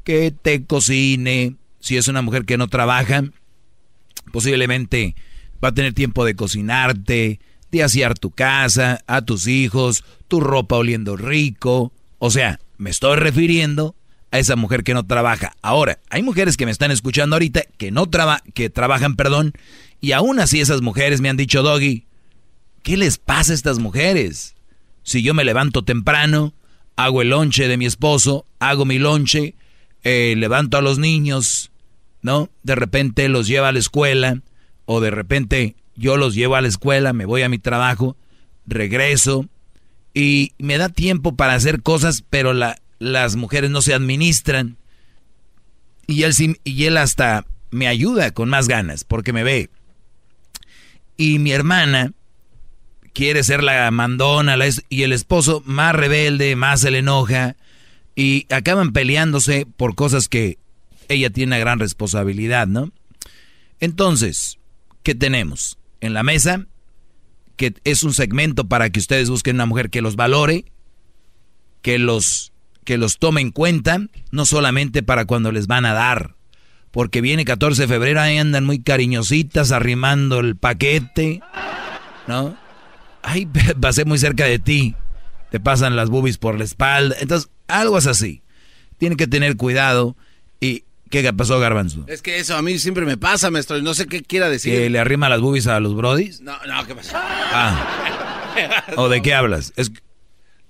que 0.04 0.32
te 0.32 0.66
cocine. 0.66 1.56
Si 1.80 1.98
es 1.98 2.08
una 2.08 2.22
mujer 2.22 2.46
que 2.46 2.58
no 2.58 2.68
trabaja, 2.68 3.24
posiblemente 4.32 5.16
va 5.64 5.70
a 5.70 5.74
tener 5.74 5.94
tiempo 5.94 6.26
de 6.26 6.36
cocinarte, 6.36 7.40
de 7.72 7.84
asear 7.84 8.18
tu 8.18 8.32
casa, 8.32 9.02
a 9.08 9.22
tus 9.24 9.48
hijos, 9.48 10.04
tu 10.28 10.40
ropa 10.40 10.78
oliendo 10.78 11.18
rico. 11.18 11.92
O 12.20 12.32
sea, 12.32 12.60
me 12.78 12.90
estoy 12.90 13.18
refiriendo 13.18 13.96
a 14.32 14.40
esa 14.40 14.56
mujer 14.56 14.84
que 14.84 14.94
no 14.94 15.06
trabaja. 15.06 15.54
Ahora, 15.62 16.00
hay 16.10 16.24
mujeres 16.24 16.58
que 16.58 16.66
me 16.66 16.72
están 16.72 16.92
escuchando 16.92 17.36
ahorita 17.36 17.64
que 17.78 17.92
no 17.92 18.10
traba 18.10 18.42
que 18.54 18.70
trabajan, 18.70 19.16
perdón, 19.16 19.54
y 20.04 20.12
aún 20.12 20.42
así 20.42 20.60
esas 20.60 20.82
mujeres 20.82 21.22
me 21.22 21.30
han 21.30 21.38
dicho, 21.38 21.64
Doggy, 21.64 22.08
¿qué 22.84 22.98
les 22.98 23.18
pasa 23.18 23.54
a 23.54 23.56
estas 23.56 23.80
mujeres? 23.80 24.54
Si 25.02 25.24
yo 25.24 25.34
me 25.34 25.46
levanto 25.46 25.86
temprano, 25.86 26.54
hago 26.98 27.22
el 27.22 27.30
lonche 27.30 27.70
de 27.70 27.78
mi 27.78 27.86
esposo, 27.86 28.46
hago 28.60 28.84
mi 28.84 29.00
lonche, 29.00 29.56
eh, 30.04 30.36
levanto 30.38 30.76
a 30.76 30.82
los 30.82 31.00
niños, 31.00 31.72
¿no? 32.22 32.50
De 32.64 32.76
repente 32.76 33.30
los 33.30 33.48
llevo 33.48 33.66
a 33.66 33.72
la 33.72 33.80
escuela, 33.80 34.42
o 34.84 35.00
de 35.00 35.10
repente 35.10 35.78
yo 35.96 36.18
los 36.18 36.36
llevo 36.36 36.58
a 36.58 36.62
la 36.62 36.68
escuela, 36.68 37.14
me 37.14 37.24
voy 37.24 37.44
a 37.44 37.50
mi 37.50 37.58
trabajo, 37.58 38.18
regreso, 38.68 39.48
Y 40.14 40.52
me 40.58 40.78
da 40.78 40.90
tiempo 40.90 41.38
para 41.38 41.54
hacer 41.54 41.82
cosas, 41.82 42.26
pero 42.30 42.52
la, 42.52 42.76
las 43.00 43.38
mujeres 43.38 43.72
no 43.72 43.82
se 43.82 43.94
administran. 43.94 44.76
Y 46.08 46.24
él, 46.24 46.34
y 46.66 46.84
él 46.84 46.98
hasta 46.98 47.46
me 47.72 47.88
ayuda 47.88 48.32
con 48.32 48.50
más 48.50 48.68
ganas, 48.68 49.06
porque 49.06 49.32
me 49.32 49.44
ve. 49.44 49.70
Y 51.18 51.40
mi 51.40 51.52
hermana 51.52 52.14
quiere 53.14 53.44
ser 53.44 53.64
la 53.64 53.90
mandona, 53.92 54.56
y 54.90 55.04
el 55.04 55.14
esposo 55.14 55.62
más 55.66 55.96
rebelde, 55.96 56.56
más 56.56 56.82
se 56.82 56.92
le 56.92 57.00
enoja, 57.00 57.56
y 58.16 58.48
acaban 58.54 58.92
peleándose 58.92 59.66
por 59.78 59.96
cosas 59.96 60.28
que 60.28 60.58
ella 61.10 61.30
tiene 61.30 61.52
una 61.52 61.60
gran 61.60 61.80
responsabilidad, 61.80 62.68
¿no? 62.68 62.92
Entonces, 63.80 64.60
¿qué 65.04 65.16
tenemos? 65.16 65.78
En 66.02 66.14
la 66.14 66.24
mesa, 66.24 66.66
que 67.56 67.74
es 67.84 68.04
un 68.04 68.14
segmento 68.14 68.66
para 68.68 68.90
que 68.90 69.00
ustedes 69.00 69.30
busquen 69.30 69.58
una 69.58 69.66
mujer 69.66 69.90
que 69.90 70.02
los 70.02 70.16
valore, 70.16 70.66
que 71.82 72.00
los, 72.00 72.54
que 72.84 72.98
los 72.98 73.20
tome 73.20 73.42
en 73.42 73.52
cuenta, 73.52 74.00
no 74.32 74.46
solamente 74.46 75.04
para 75.04 75.26
cuando 75.26 75.52
les 75.52 75.68
van 75.68 75.86
a 75.86 75.94
dar, 75.94 76.36
porque 76.94 77.22
viene 77.22 77.44
14 77.44 77.82
de 77.82 77.88
febrero, 77.88 78.22
ahí 78.22 78.38
andan 78.38 78.66
muy 78.66 78.84
cariñositas, 78.84 79.72
arrimando 79.72 80.40
el 80.40 80.56
paquete, 80.56 81.42
¿no? 82.28 82.56
Ay, 83.24 83.48
pasé 83.82 84.06
muy 84.06 84.20
cerca 84.20 84.46
de 84.46 84.60
ti, 84.60 84.96
te 85.50 85.60
pasan 85.60 85.96
las 85.96 86.12
boobies 86.12 86.38
por 86.38 86.56
la 86.56 86.64
espalda, 86.64 87.16
entonces, 87.20 87.50
algo 87.68 87.98
es 87.98 88.06
así. 88.06 88.44
Tienen 89.00 89.18
que 89.18 89.26
tener 89.26 89.58
cuidado 89.58 90.16
y 90.62 90.86
¿Qué 91.10 91.32
pasó, 91.32 91.60
Garbanzo? 91.60 92.06
Es 92.08 92.24
que 92.24 92.40
eso 92.40 92.56
a 92.56 92.64
mí 92.64 92.80
siempre 92.80 93.06
me 93.06 93.18
pasa, 93.18 93.52
maestro, 93.52 93.80
no 93.82 93.94
sé 93.94 94.08
qué 94.08 94.24
quiera 94.24 94.50
decir. 94.50 94.74
¿Que 94.74 94.90
le 94.90 94.98
arrima 95.00 95.30
las 95.30 95.42
boobies 95.42 95.68
a 95.68 95.80
los 95.80 95.96
brodis? 95.96 96.42
No, 96.42 96.54
no, 96.68 96.88
¿qué 96.88 96.96
pasó? 96.96 97.16
Ah. 97.16 98.84
¿O 98.98 99.10
de 99.10 99.22
qué 99.22 99.36
hablas? 99.36 99.74
Es... 99.76 99.92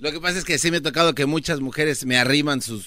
Lo 0.03 0.11
que 0.11 0.19
pasa 0.19 0.37
es 0.37 0.43
que 0.43 0.57
sí 0.57 0.69
me 0.69 0.77
ha 0.77 0.81
tocado 0.81 1.15
que 1.15 1.25
muchas 1.25 1.61
mujeres 1.61 2.05
me 2.05 2.17
arriman 2.17 2.61
sus, 2.61 2.85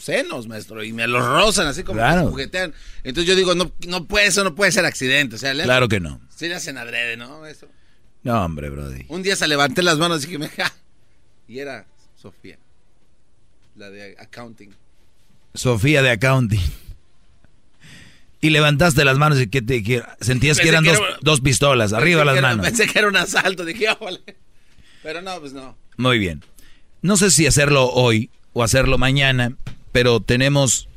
senos, 0.00 0.48
maestro, 0.48 0.82
y 0.82 0.92
me 0.92 1.06
los 1.06 1.24
rozan 1.24 1.68
así 1.68 1.84
como 1.84 2.00
claro. 2.00 2.26
juguetean. 2.30 2.74
Entonces 3.04 3.28
yo 3.28 3.36
digo, 3.36 3.54
no, 3.54 3.70
no 3.86 4.06
puede, 4.06 4.26
eso 4.26 4.42
no 4.42 4.56
puede 4.56 4.72
ser 4.72 4.84
accidente. 4.84 5.36
O 5.36 5.38
sea, 5.38 5.52
claro 5.52 5.86
que 5.86 6.00
no. 6.00 6.20
Sí 6.34 6.48
le 6.48 6.56
hacen 6.56 6.76
adrede, 6.76 7.16
¿no? 7.16 7.42
No, 8.24 8.44
hombre, 8.44 8.70
brody. 8.70 9.04
Un 9.06 9.22
día 9.22 9.36
se 9.36 9.46
levanté 9.46 9.84
las 9.84 9.98
manos 9.98 10.24
y 10.24 10.26
dije, 10.26 10.38
me... 10.40 10.50
y 11.46 11.60
era 11.60 11.86
Sofía, 12.16 12.58
la 13.76 13.90
de 13.90 14.16
accounting. 14.18 14.74
Sofía 15.54 16.02
de 16.02 16.10
accounting. 16.10 16.72
Y 18.40 18.50
levantaste 18.50 19.04
las 19.04 19.16
manos 19.16 19.40
y 19.40 19.46
que 19.46 19.62
te 19.62 20.02
sentías 20.20 20.58
que 20.58 20.68
eran 20.70 20.84
dos, 21.20 21.40
pistolas, 21.40 21.92
arriba 21.92 22.24
las 22.24 22.42
manos. 22.42 22.66
pensé 22.66 22.88
que 22.88 22.98
era 22.98 23.06
un 23.06 23.16
asalto, 23.16 23.64
dije, 23.64 23.86
vale. 24.00 24.22
Pero 25.04 25.22
no, 25.22 25.38
pues 25.38 25.52
no. 25.52 25.76
Muy 25.98 26.20
bien. 26.20 26.42
No 27.02 27.16
sé 27.16 27.30
si 27.32 27.46
hacerlo 27.46 27.90
hoy 27.90 28.30
o 28.52 28.62
hacerlo 28.62 28.98
mañana, 28.98 29.52
pero 29.90 30.20
tenemos, 30.20 30.88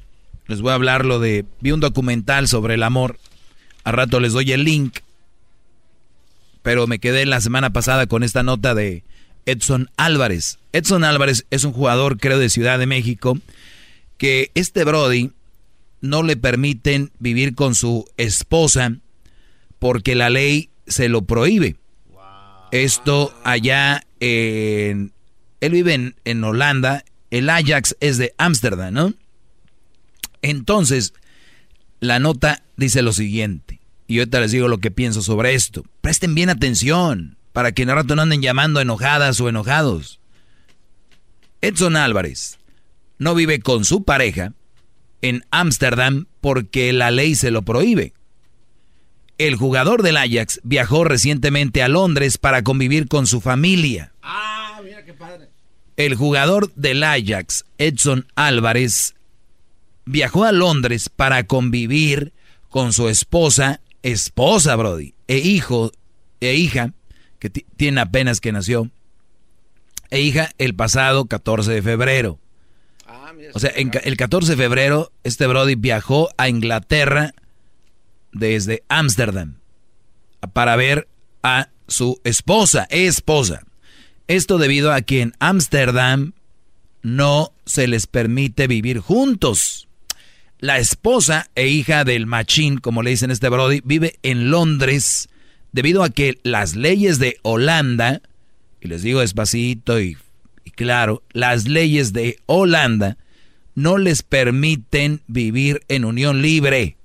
les 0.48 0.61
voy 0.61 0.72
a 0.72 0.76
hablar 0.76 1.06
lo 1.06 1.19
de, 1.19 1.44
vi 1.60 1.72
un 1.72 1.80
documental 1.80 2.48
sobre 2.48 2.76
el 2.76 2.84
amor, 2.84 3.19
a 3.84 3.91
rato 3.91 4.19
les 4.19 4.34
doy 4.34 4.52
el 4.52 4.64
link, 4.64 4.99
pero 6.61 6.86
me 6.86 6.99
quedé 6.99 7.26
la 7.26 7.41
semana 7.41 7.72
pasada 7.73 8.06
con 8.06 8.22
esta 8.22 8.44
nota 8.44 8.76
de 8.76 9.03
Edson 9.48 9.90
Álvarez. 9.98 10.60
Edson 10.72 11.03
Álvarez 11.03 11.48
es 11.49 11.64
un 11.64 11.73
jugador, 11.73 12.19
creo, 12.19 12.38
de 12.38 12.52
Ciudad 12.52 12.78
de 12.78 12.86
México, 12.86 13.40
que 14.19 14.52
este 14.53 14.84
Brody 14.84 15.32
no 15.99 16.22
le 16.22 16.38
permiten 16.38 17.11
vivir 17.18 17.56
con 17.56 17.73
su 17.73 18.06
esposa 18.18 18.98
porque 19.80 20.14
la 20.14 20.30
ley 20.30 20.69
se 20.86 21.10
lo 21.10 21.23
prohíbe. 21.23 21.76
Esto 22.72 23.34
allá 23.43 24.06
en... 24.19 25.14
Él 25.60 25.72
vive 25.73 26.15
en, 26.23 26.43
Holanda, 26.43 27.03
el 27.30 27.49
Ajax 27.49 27.95
es 27.99 28.18
de 28.18 28.34
Ámsterdam, 28.38 28.93
¿no? 28.93 29.14
Entonces, 30.41 31.14
la 31.99 32.18
nota 32.18 32.64
dice 32.77 33.03
lo 33.03 33.14
siguiente, 33.14 33.80
y 34.07 34.18
ahorita 34.18 34.39
les 34.39 34.52
digo 34.52 34.68
lo 34.68 34.80
que 34.80 34.89
pienso 34.89 35.22
sobre 35.22 35.53
esto. 35.53 35.84
Presten 36.02 36.34
bien 36.34 36.49
atención, 36.49 37.38
para 37.53 37.73
que 37.73 37.84
en 37.84 37.89
rato 37.89 38.15
no 38.15 38.23
anden 38.23 38.41
llamando 38.41 38.81
enojadas 38.81 39.39
o 39.39 39.49
enojados. 39.49 40.19
Edson 41.61 41.95
Álvarez 41.95 42.57
no 43.19 43.35
vive 43.35 43.60
con 43.60 43.85
su 43.85 44.03
pareja, 44.03 44.53
en 45.22 45.45
Ámsterdam 45.52 46.26
porque 46.41 46.91
la 46.91 47.11
ley 47.11 47.35
se 47.35 47.52
lo 47.52 47.61
prohíbe. 47.61 48.14
El 49.41 49.55
jugador 49.55 50.03
del 50.03 50.18
Ajax 50.18 50.61
viajó 50.63 51.03
recientemente 51.03 51.81
a 51.81 51.88
Londres 51.88 52.38
para 52.38 52.61
convivir 52.61 53.07
con 53.07 53.26
su 53.26 53.41
familia. 53.41 54.13
Ah, 54.22 54.80
mira 54.84 55.03
qué 55.03 55.15
padre. 55.15 55.49
El 55.97 56.13
jugador 56.13 56.72
del 56.76 57.01
Ajax, 57.01 57.65
Edson 57.80 58.27
Álvarez, 58.35 59.15
viajó 60.05 60.43
a 60.43 60.51
Londres 60.51 61.09
para 61.09 61.47
convivir 61.47 62.34
con 62.69 62.93
su 62.93 63.09
esposa, 63.09 63.81
esposa, 64.03 64.76
Brody, 64.76 65.15
e 65.27 65.39
hijo, 65.39 65.91
e 66.39 66.53
hija, 66.53 66.93
que 67.39 67.49
tiene 67.49 67.99
apenas 67.99 68.41
que 68.41 68.51
nació, 68.51 68.91
e 70.11 70.22
hija 70.22 70.51
el 70.59 70.76
pasado 70.76 71.26
14 71.26 71.72
de 71.72 71.81
febrero. 71.81 72.38
O 73.55 73.59
sea, 73.59 73.72
el 73.72 74.18
14 74.18 74.51
de 74.51 74.57
febrero, 74.57 75.11
este 75.23 75.47
Brody 75.47 75.73
viajó 75.73 76.30
a 76.38 76.47
Inglaterra 76.47 77.34
desde 78.32 78.84
Ámsterdam 78.90 79.62
para 80.53 80.76
ver 80.76 81.08
a 81.44 81.70
su 81.88 82.20
esposa, 82.24 82.88
esposa. 82.90 83.64
Esto 84.28 84.58
debido 84.58 84.94
a 84.94 85.02
que 85.02 85.22
en 85.22 85.34
Ámsterdam 85.40 86.34
no 87.02 87.53
se 87.66 87.88
les 87.88 88.08
permite 88.08 88.68
vivir 88.68 88.99
juntos. 88.99 89.88
La 90.60 90.78
esposa 90.78 91.49
e 91.56 91.68
hija 91.68 92.03
del 92.03 92.28
machín, 92.28 92.78
como 92.78 93.02
le 93.02 93.10
dicen 93.10 93.32
este 93.32 93.49
Brody, 93.49 93.82
vive 93.84 94.20
en 94.24 94.52
Londres 94.52 95.30
debido 95.72 96.03
a 96.03 96.10
que 96.10 96.40
las 96.44 96.76
leyes 96.76 97.18
de 97.18 97.38
Holanda, 97.41 98.22
y 98.80 98.88
les 98.88 99.02
digo 99.02 99.22
despacito 99.22 99.99
y, 99.99 100.18
y 100.64 100.72
claro, 100.72 101.24
las 101.32 101.68
leyes 101.68 102.14
de 102.14 102.38
Holanda 102.45 103.18
no 103.74 103.98
les 103.98 104.22
permiten 104.22 105.22
vivir 105.28 105.82
en 105.88 106.06
unión 106.06 106.41
libre 106.41 106.98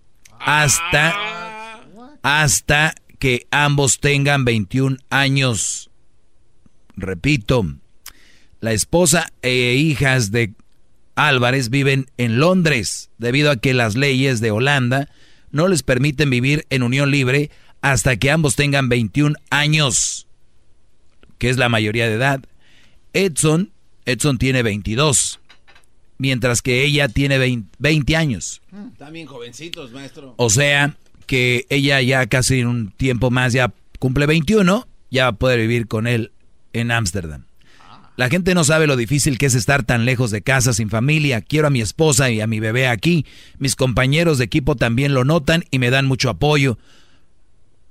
hasta, 0.46 1.82
hasta 2.22 2.94
que 3.18 3.48
ambos 3.50 3.98
tengan 3.98 4.44
21 4.44 4.96
años. 5.10 5.90
Repito, 6.96 7.66
la 8.60 8.72
esposa 8.72 9.32
e 9.42 9.74
hijas 9.74 10.30
de 10.30 10.54
Álvarez 11.16 11.68
viven 11.68 12.06
en 12.16 12.38
Londres 12.38 13.10
debido 13.18 13.50
a 13.50 13.56
que 13.56 13.74
las 13.74 13.96
leyes 13.96 14.40
de 14.40 14.52
Holanda 14.52 15.10
no 15.50 15.66
les 15.66 15.82
permiten 15.82 16.30
vivir 16.30 16.64
en 16.70 16.84
unión 16.84 17.10
libre 17.10 17.50
hasta 17.80 18.16
que 18.16 18.30
ambos 18.30 18.54
tengan 18.54 18.88
21 18.88 19.34
años, 19.50 20.28
que 21.38 21.50
es 21.50 21.56
la 21.56 21.68
mayoría 21.68 22.06
de 22.06 22.14
edad. 22.14 22.44
Edson, 23.12 23.72
Edson 24.04 24.38
tiene 24.38 24.62
22 24.62 25.40
mientras 26.18 26.62
que 26.62 26.84
ella 26.84 27.08
tiene 27.08 27.38
20, 27.78 28.16
años. 28.16 28.62
También 28.98 29.26
jovencitos, 29.26 29.92
maestro. 29.92 30.34
O 30.36 30.50
sea, 30.50 30.96
que 31.26 31.66
ella 31.68 32.00
ya 32.00 32.26
casi 32.26 32.60
en 32.60 32.68
un 32.68 32.90
tiempo 32.92 33.30
más 33.30 33.52
ya 33.52 33.72
cumple 33.98 34.26
21, 34.26 34.86
ya 35.10 35.32
poder 35.32 35.60
vivir 35.60 35.88
con 35.88 36.06
él 36.06 36.32
en 36.72 36.90
Ámsterdam. 36.90 37.44
La 38.16 38.30
gente 38.30 38.54
no 38.54 38.64
sabe 38.64 38.86
lo 38.86 38.96
difícil 38.96 39.36
que 39.36 39.46
es 39.46 39.54
estar 39.54 39.82
tan 39.82 40.06
lejos 40.06 40.30
de 40.30 40.40
casa, 40.40 40.72
sin 40.72 40.88
familia. 40.88 41.42
Quiero 41.42 41.66
a 41.66 41.70
mi 41.70 41.82
esposa 41.82 42.30
y 42.30 42.40
a 42.40 42.46
mi 42.46 42.60
bebé 42.60 42.88
aquí. 42.88 43.26
Mis 43.58 43.76
compañeros 43.76 44.38
de 44.38 44.44
equipo 44.44 44.74
también 44.74 45.12
lo 45.12 45.24
notan 45.24 45.64
y 45.70 45.78
me 45.78 45.90
dan 45.90 46.06
mucho 46.06 46.30
apoyo. 46.30 46.78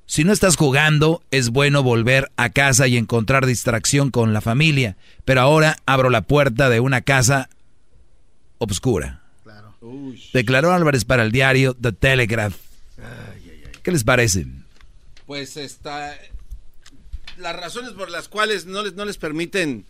Si 0.08 0.24
no 0.24 0.34
estás 0.34 0.56
jugando, 0.56 1.22
es 1.30 1.50
bueno 1.50 1.84
volver 1.84 2.32
a 2.38 2.50
casa 2.50 2.88
y 2.88 2.98
encontrar 2.98 3.46
distracción 3.46 4.10
con 4.10 4.34
la 4.34 4.42
familia. 4.42 4.98
Pero 5.26 5.42
ahora 5.42 5.78
abro 5.86 6.10
la 6.10 6.24
puerta 6.24 6.70
de 6.70 6.80
una 6.80 7.02
casa 7.02 7.50
obscura. 8.58 9.22
Declaró 10.34 10.74
Álvarez 10.74 11.06
para 11.06 11.24
el 11.24 11.32
diario 11.32 11.76
The 11.76 11.92
Telegraph. 11.92 12.56
¿Qué 13.84 13.92
les 13.92 14.04
parece? 14.04 14.48
Pues 15.26 15.58
está... 15.58 16.18
Las 17.38 17.56
razones 17.56 17.92
por 17.92 18.10
las 18.10 18.30
cuales 18.30 18.66
no 18.66 18.84
les, 18.84 18.94
no 18.94 19.06
les 19.06 19.18
permiten 19.18 19.86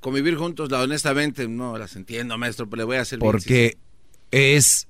convivir 0.00 0.36
juntos, 0.36 0.70
la, 0.70 0.80
honestamente, 0.82 1.48
no 1.48 1.76
las 1.78 1.96
entiendo, 1.96 2.36
maestro, 2.38 2.68
pero 2.68 2.82
le 2.82 2.84
voy 2.84 2.96
a 2.96 3.00
hacer... 3.00 3.18
Porque 3.18 3.78
es 4.30 4.86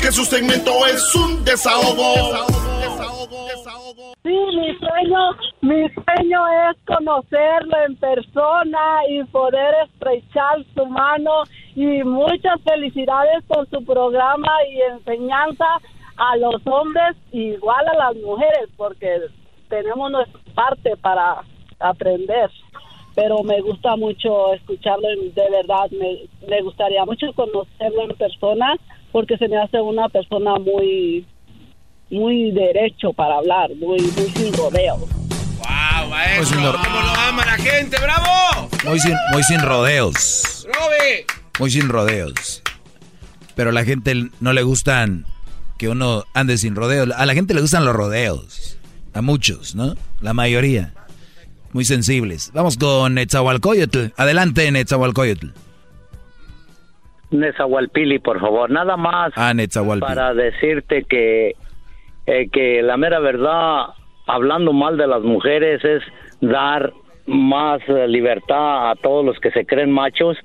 Que 0.00 0.12
su 0.12 0.24
segmento 0.24 0.70
es 0.86 1.14
un 1.14 1.44
desahogo. 1.44 2.14
Sí, 4.22 4.30
mi 4.30 4.76
sueño, 4.78 5.18
mi 5.60 5.88
sueño 5.90 6.40
es 6.70 6.76
conocerlo 6.86 7.76
en 7.86 7.96
persona 7.96 9.00
y 9.08 9.24
poder 9.24 9.74
estrechar 9.84 10.64
su 10.74 10.86
mano. 10.86 11.42
Y 11.74 12.02
muchas 12.04 12.60
felicidades 12.62 13.44
por 13.46 13.68
su 13.70 13.84
programa 13.84 14.52
y 14.70 14.80
enseñanza 14.92 15.66
a 16.16 16.36
los 16.36 16.60
hombres 16.66 17.16
igual 17.32 17.86
a 17.88 17.94
las 17.94 18.16
mujeres 18.22 18.68
porque 18.76 19.20
tenemos 19.68 20.10
nuestra 20.10 20.40
parte 20.54 20.96
para 20.96 21.42
aprender. 21.80 22.50
Pero 23.14 23.42
me 23.42 23.60
gusta 23.60 23.96
mucho 23.96 24.52
escucharlo 24.54 25.08
de 25.08 25.50
verdad 25.50 25.90
me, 25.90 26.28
me 26.46 26.62
gustaría 26.62 27.04
mucho 27.04 27.32
conocerlo 27.34 28.02
en 28.02 28.16
persona 28.16 28.76
porque 29.18 29.36
se 29.36 29.48
me 29.48 29.60
hace 29.60 29.80
una 29.80 30.08
persona 30.08 30.54
muy 30.58 31.26
muy 32.10 32.52
derecho 32.52 33.12
para 33.12 33.36
hablar 33.36 33.68
muy 33.76 34.00
muy 34.00 34.30
sin 34.30 34.52
rodeos 34.54 35.00
wow 35.00 36.08
maestro 36.08 36.72
cómo 36.72 37.00
lo 37.00 37.14
ama 37.28 37.44
la 37.44 37.56
gente 37.56 37.96
bravo 38.00 38.68
muy 38.86 38.98
sin 39.00 39.14
muy 39.32 39.42
sin 39.42 39.60
rodeos 39.60 40.58
muy 41.58 41.70
sin 41.70 41.88
rodeos. 41.88 42.62
Pero 43.54 43.70
a 43.70 43.72
la 43.72 43.84
gente 43.84 44.14
no 44.40 44.52
le 44.52 44.62
gustan 44.62 45.26
que 45.76 45.88
uno 45.88 46.24
ande 46.34 46.56
sin 46.58 46.76
rodeos. 46.76 47.08
A 47.16 47.26
la 47.26 47.34
gente 47.34 47.54
le 47.54 47.60
gustan 47.60 47.84
los 47.84 47.94
rodeos. 47.94 48.78
A 49.14 49.22
muchos, 49.22 49.74
¿no? 49.74 49.94
La 50.20 50.32
mayoría. 50.32 50.94
Muy 51.72 51.84
sensibles. 51.84 52.50
Vamos 52.54 52.76
con 52.76 53.14
Netzahualcoyotl. 53.14 54.12
Adelante, 54.16 54.70
Netzahualcoyotl. 54.70 55.48
Netzahualpili, 57.30 58.18
por 58.18 58.40
favor. 58.40 58.70
Nada 58.70 58.96
más 58.96 59.32
ah, 59.36 59.52
para 60.00 60.34
decirte 60.34 61.04
que, 61.04 61.56
eh, 62.26 62.48
que 62.50 62.82
la 62.82 62.96
mera 62.96 63.20
verdad, 63.20 63.86
hablando 64.26 64.72
mal 64.72 64.96
de 64.96 65.06
las 65.06 65.22
mujeres, 65.22 65.84
es 65.84 66.02
dar 66.40 66.92
más 67.26 67.80
eh, 67.88 68.08
libertad 68.08 68.90
a 68.90 68.94
todos 68.96 69.24
los 69.24 69.38
que 69.38 69.50
se 69.50 69.66
creen 69.66 69.90
machos 69.90 70.36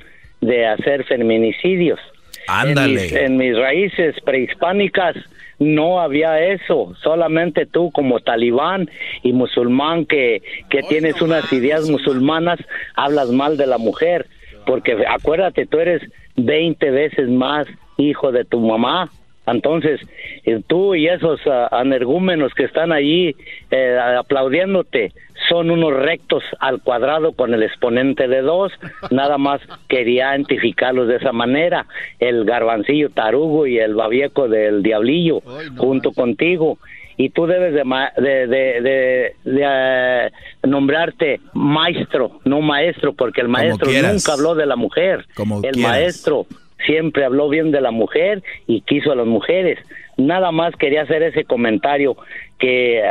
de 0.41 0.67
hacer 0.67 1.05
feminicidios. 1.05 1.99
Ándale. 2.47 3.25
En 3.25 3.37
mis, 3.37 3.57
raíces 3.57 4.15
prehispánicas 4.25 5.15
no 5.59 6.01
había 6.01 6.39
eso, 6.45 6.93
solamente 7.01 7.65
tú 7.65 7.89
como 7.91 8.19
talibán 8.19 8.89
y 9.21 9.31
musulmán 9.31 10.05
que, 10.05 10.41
que 10.69 10.81
tienes 10.83 11.21
unas 11.21 11.51
ideas 11.53 11.89
musulmanas, 11.89 12.59
hablas 12.95 13.29
mal 13.29 13.55
de 13.55 13.67
la 13.67 13.77
mujer, 13.77 14.27
porque 14.65 14.97
acuérdate, 15.07 15.65
tú 15.65 15.79
eres 15.79 16.01
20 16.35 16.91
veces 16.91 17.29
más 17.29 17.67
hijo 17.97 18.31
de 18.31 18.45
tu 18.45 18.59
mamá. 18.59 19.09
Entonces, 19.45 19.99
eh, 20.45 20.61
tú 20.65 20.95
y 20.95 21.07
esos 21.07 21.45
uh, 21.45 21.67
anergúmenos 21.71 22.53
que 22.53 22.63
están 22.63 22.93
allí 22.93 23.35
eh, 23.71 23.99
aplaudiéndote 24.17 25.11
son 25.49 25.69
unos 25.69 25.93
rectos 25.93 26.43
al 26.59 26.81
cuadrado 26.81 27.33
con 27.33 27.53
el 27.53 27.63
exponente 27.63 28.29
de 28.29 28.41
dos. 28.41 28.71
Nada 29.11 29.37
más 29.37 29.59
quería 29.89 30.33
identificarlos 30.33 31.09
de 31.09 31.17
esa 31.17 31.33
manera. 31.33 31.85
El 32.19 32.45
garbancillo 32.45 33.09
tarugo 33.09 33.67
y 33.67 33.79
el 33.79 33.95
babieco 33.95 34.47
del 34.47 34.81
diablillo 34.81 35.41
junto 35.75 36.13
contigo. 36.13 36.77
Y 37.17 37.29
tú 37.29 37.45
debes 37.45 37.73
de, 37.73 38.47
de, 38.47 39.33
de, 39.43 40.31
nombrarte 40.63 41.39
maestro, 41.53 42.39
no 42.45 42.61
maestro, 42.61 43.13
porque 43.13 43.41
el 43.41 43.47
maestro 43.47 43.91
nunca 43.91 44.33
habló 44.33 44.55
de 44.55 44.65
la 44.65 44.75
mujer. 44.75 45.25
el 45.63 45.79
maestro 45.79 46.47
siempre 46.85 47.25
habló 47.25 47.49
bien 47.49 47.71
de 47.71 47.81
la 47.81 47.91
mujer 47.91 48.43
y 48.67 48.81
quiso 48.81 49.11
a 49.11 49.15
las 49.15 49.27
mujeres. 49.27 49.79
Nada 50.17 50.51
más 50.51 50.75
quería 50.75 51.03
hacer 51.03 51.23
ese 51.23 51.43
comentario 51.45 52.15
que 52.59 53.01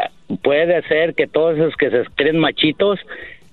puede 0.43 0.83
ser 0.89 1.15
que 1.15 1.27
todos 1.27 1.57
esos 1.59 1.77
que 1.77 1.91
se 1.91 2.05
creen 2.15 2.39
machitos 2.39 2.99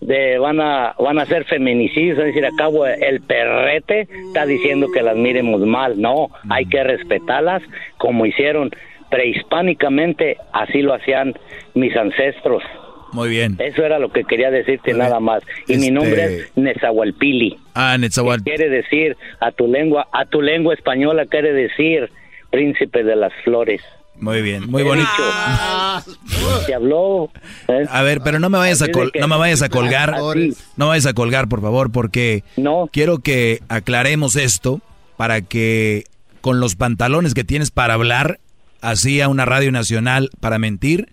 de, 0.01 0.37
van 0.37 0.61
a 0.61 0.95
van 0.97 1.19
a 1.19 1.25
ser 1.25 1.43
feminicidios, 1.45 2.17
es 2.19 2.25
decir, 2.25 2.45
acabo 2.45 2.85
el 2.85 3.21
perrete 3.21 4.07
está 4.27 4.45
diciendo 4.45 4.87
que 4.93 5.01
las 5.01 5.17
miremos 5.17 5.61
mal, 5.61 5.99
no, 5.99 6.29
hay 6.49 6.65
que 6.65 6.83
respetarlas 6.83 7.61
como 7.97 8.25
hicieron 8.25 8.71
prehispánicamente, 9.09 10.37
así 10.53 10.81
lo 10.81 10.93
hacían 10.93 11.33
mis 11.73 11.95
ancestros. 11.95 12.63
Muy 13.11 13.29
bien. 13.29 13.55
Eso 13.59 13.83
era 13.83 13.99
lo 13.99 14.11
que 14.11 14.23
quería 14.23 14.51
decirte 14.51 14.93
nada 14.93 15.19
más. 15.19 15.43
Y 15.67 15.77
mi 15.77 15.89
nombre 15.89 16.23
es 16.23 16.31
este, 16.31 16.61
Nezahualpili. 16.61 17.57
Ah, 17.73 17.97
Nezahualpili. 17.97 18.55
Quiere 18.55 18.69
decir 18.69 19.17
a 19.39 19.51
tu 19.51 19.67
lengua, 19.67 20.07
a 20.11 20.25
tu 20.25 20.41
lengua 20.41 20.73
española 20.73 21.25
quiere 21.25 21.53
decir 21.53 22.11
príncipe 22.51 23.03
de 23.03 23.15
las 23.15 23.33
flores. 23.43 23.81
Muy 24.15 24.41
bien, 24.41 24.69
muy 24.69 24.83
bonito. 24.83 25.07
Se 26.65 26.73
habló. 26.73 27.31
¿eh? 27.69 27.85
A 27.89 28.01
ver, 28.03 28.19
pero 28.21 28.39
no 28.39 28.49
me 28.49 28.57
vayas 28.57 28.81
a 28.81 28.87
no 28.87 29.27
me 29.27 29.37
vayas 29.37 29.61
a 29.61 29.69
colgar, 29.69 30.17
no 30.19 30.85
me 30.85 30.85
vayas 30.85 31.05
a 31.05 31.13
colgar, 31.13 31.47
por 31.47 31.61
favor, 31.61 31.91
porque 31.91 32.43
no. 32.57 32.89
quiero 32.91 33.19
que 33.19 33.61
aclaremos 33.69 34.35
esto 34.35 34.81
para 35.15 35.41
que 35.41 36.03
con 36.41 36.59
los 36.59 36.75
pantalones 36.75 37.33
que 37.33 37.43
tienes 37.43 37.71
para 37.71 37.93
hablar 37.93 38.39
así 38.81 39.21
a 39.21 39.27
una 39.27 39.45
radio 39.45 39.71
nacional 39.71 40.29
para 40.39 40.59
mentir, 40.59 41.09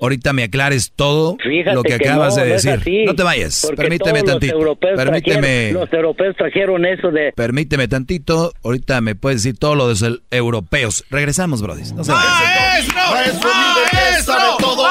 ahorita 0.00 0.32
me 0.32 0.44
aclares 0.44 0.92
todo 0.94 1.36
lo 1.72 1.82
que, 1.82 1.94
acabas 1.94 2.36
de 2.36 2.44
decir. 2.44 3.06
No, 3.06 3.14
te 3.14 3.22
vayas, 3.22 3.66
permíteme 3.76 4.22
tantito. 4.22 4.78
permíteme. 4.80 5.72
los 5.72 5.92
europeos 5.92 6.36
trajeron 6.36 6.84
eso 6.84 7.10
de. 7.10 7.32
Permíteme 7.32 7.88
tantito, 7.88 8.52
ahorita 8.62 9.00
me 9.00 9.14
puedes 9.14 9.42
decir 9.42 9.58
todo 9.58 9.74
lo 9.74 9.88
de 9.92 10.08
los 10.08 10.20
europeos. 10.30 11.04
Regresamos, 11.10 11.62
Brody. 11.62 11.92
No 11.94 12.04
se 12.04 12.12
¡Maestro! 12.12 13.00
¡Maestro! 13.10 13.50
¡Maestro! 13.50 14.34
sabe 14.34 14.50
todo! 14.58 14.86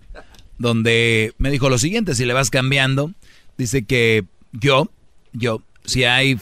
donde 0.58 1.34
me 1.38 1.50
dijo 1.50 1.70
lo 1.70 1.78
siguiente: 1.78 2.14
si 2.14 2.24
le 2.24 2.34
vas 2.34 2.50
cambiando, 2.50 3.10
dice 3.58 3.84
que 3.84 4.26
yo, 4.52 4.92
yo, 5.32 5.64
si 5.84 6.04
hay 6.04 6.38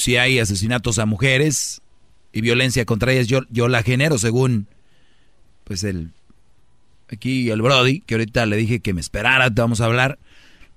si 0.00 0.16
hay 0.16 0.38
asesinatos 0.38 0.98
a 0.98 1.06
mujeres 1.06 1.82
y 2.32 2.40
violencia 2.40 2.84
contra 2.84 3.12
ellas, 3.12 3.28
yo, 3.28 3.40
yo 3.50 3.68
la 3.68 3.82
genero 3.82 4.18
según, 4.18 4.66
pues 5.64 5.84
el, 5.84 6.08
aquí 7.12 7.50
el 7.50 7.62
Brody, 7.62 8.00
que 8.00 8.14
ahorita 8.14 8.46
le 8.46 8.56
dije 8.56 8.80
que 8.80 8.94
me 8.94 9.00
esperara, 9.00 9.50
te 9.50 9.60
vamos 9.60 9.80
a 9.80 9.86
hablar. 9.86 10.18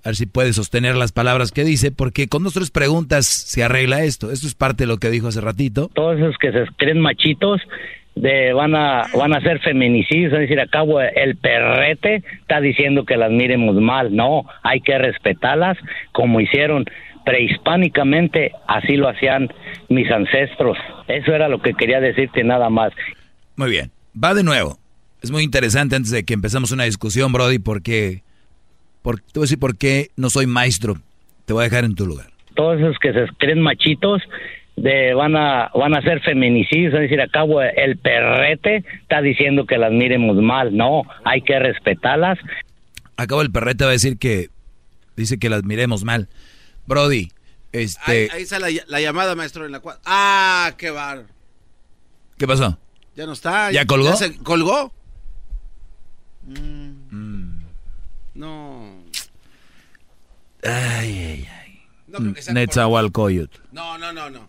A 0.04 0.10
ver 0.10 0.16
si 0.18 0.26
puede 0.26 0.52
sostener 0.52 0.98
las 0.98 1.14
palabras 1.14 1.54
que 1.54 1.64
dice, 1.64 1.92
porque 1.92 2.28
con 2.28 2.44
dos 2.44 2.54
tres 2.54 2.72
preguntas 2.72 3.26
se 3.26 3.64
arregla 3.64 4.04
esto. 4.04 4.32
Esto 4.32 4.48
es 4.48 4.54
parte 4.54 4.84
de 4.84 4.88
lo 4.88 4.98
que 4.98 5.10
dijo 5.10 5.30
hace 5.30 5.40
ratito. 5.40 5.90
Todos 5.94 6.20
esos 6.20 6.36
que 6.38 6.52
se 6.52 6.66
creen 6.76 7.00
machitos 7.00 7.62
de 8.16 8.52
van 8.52 8.76
a 8.76 9.06
van 9.18 9.34
a 9.34 9.42
ser 9.42 9.60
feminicidios, 9.60 10.34
es 10.34 10.40
decir, 10.40 10.60
acabo 10.60 11.02
el 11.02 11.36
perrete 11.38 12.24
está 12.42 12.60
diciendo 12.60 13.06
que 13.06 13.18
las 13.18 13.32
miremos 13.32 13.76
mal, 13.76 14.16
no, 14.16 14.46
hay 14.62 14.82
que 14.82 14.98
respetarlas 14.98 15.78
como 16.12 16.40
hicieron 16.40 16.86
prehispánicamente, 17.26 18.52
así 18.68 18.96
lo 18.96 19.10
hacían 19.10 19.50
mis 19.90 20.10
ancestros. 20.12 20.78
Eso 21.08 21.34
era 21.34 21.48
lo 21.48 21.62
que 21.62 21.74
quería 21.74 22.00
decirte 22.00 22.44
nada 22.44 22.70
más. 22.70 22.92
Muy 23.56 23.70
bien, 23.70 23.92
va 24.22 24.34
de 24.34 24.44
nuevo. 24.44 24.78
Es 25.22 25.32
muy 25.32 25.44
interesante 25.44 25.96
antes 25.96 26.12
de 26.12 26.24
que 26.24 26.34
empezamos 26.34 26.72
una 26.72 26.84
discusión, 26.84 27.32
Brody, 27.32 27.60
porque 27.60 28.24
por, 29.02 29.20
te 29.20 29.40
voy 29.40 29.44
a 29.44 29.46
decir 29.46 29.60
por 29.60 29.78
qué 29.78 30.10
no 30.18 30.30
soy 30.30 30.48
maestro. 30.48 30.96
Te 31.46 31.54
voy 31.54 31.62
a 31.62 31.70
dejar 31.70 31.86
en 31.86 31.96
tu 31.96 32.06
lugar. 32.06 32.28
Todos 32.56 32.80
esos 32.80 32.98
que 33.00 33.14
se 33.14 33.26
creen 33.38 33.62
machitos 33.62 34.22
de 34.76 35.14
van 35.14 35.36
a 35.36 35.70
van 35.76 35.96
a 35.96 36.02
ser 36.02 36.22
feminicidios, 36.22 36.94
es 36.94 37.02
decir, 37.02 37.22
acabo 37.22 37.62
el 37.62 37.98
perrete 37.98 38.84
está 39.02 39.22
diciendo 39.22 39.66
que 39.66 39.78
las 39.78 39.92
miremos 39.92 40.36
mal, 40.38 40.76
no, 40.76 41.04
hay 41.24 41.42
que 41.42 41.60
respetarlas. 41.60 42.40
Acabo 43.18 43.42
el 43.42 43.52
perrete 43.52 43.84
va 43.84 43.92
a 43.92 43.94
decir 43.94 44.18
que 44.18 44.48
dice 45.16 45.38
que 45.38 45.50
las 45.50 45.64
miremos 45.64 46.04
mal. 46.04 46.28
Brody, 46.86 47.32
este 47.72 48.30
ahí, 48.32 48.44
está 48.44 48.60
la, 48.60 49.02
llamada, 49.02 49.36
maestro, 49.36 49.66
en 49.66 49.72
la 49.72 49.80
cual 49.80 50.00
Ah, 50.06 50.74
qué 50.78 50.92
bar. 50.92 51.28
¿Qué 52.38 52.48
pasó? 52.48 52.78
Ya 53.16 53.26
no 53.26 53.34
está. 53.34 53.72
¿Ya 53.72 53.86
colgó? 53.86 54.10
¿Ya 54.10 54.16
se 54.16 54.38
colgó? 54.38 54.94
Mm. 56.44 57.62
No. 58.34 59.04
Ay, 60.64 60.72
ay, 60.72 61.50
ay. 61.50 61.82
No 62.08 62.20
creo 62.20 62.34
que 62.34 62.42
sea 62.42 62.54
Netzahualcoyot. 62.54 63.72
No, 63.72 63.98
no, 63.98 64.12
no, 64.12 64.30
no. 64.30 64.48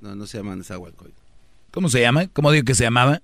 No, 0.00 0.14
no 0.14 0.26
se 0.26 0.38
llama 0.38 0.56
Netzahualcoyot. 0.56 1.14
¿Cómo 1.70 1.88
se 1.88 2.00
llama? 2.00 2.26
¿Cómo 2.28 2.50
digo 2.50 2.64
que 2.64 2.74
se 2.74 2.84
llamaba? 2.84 3.20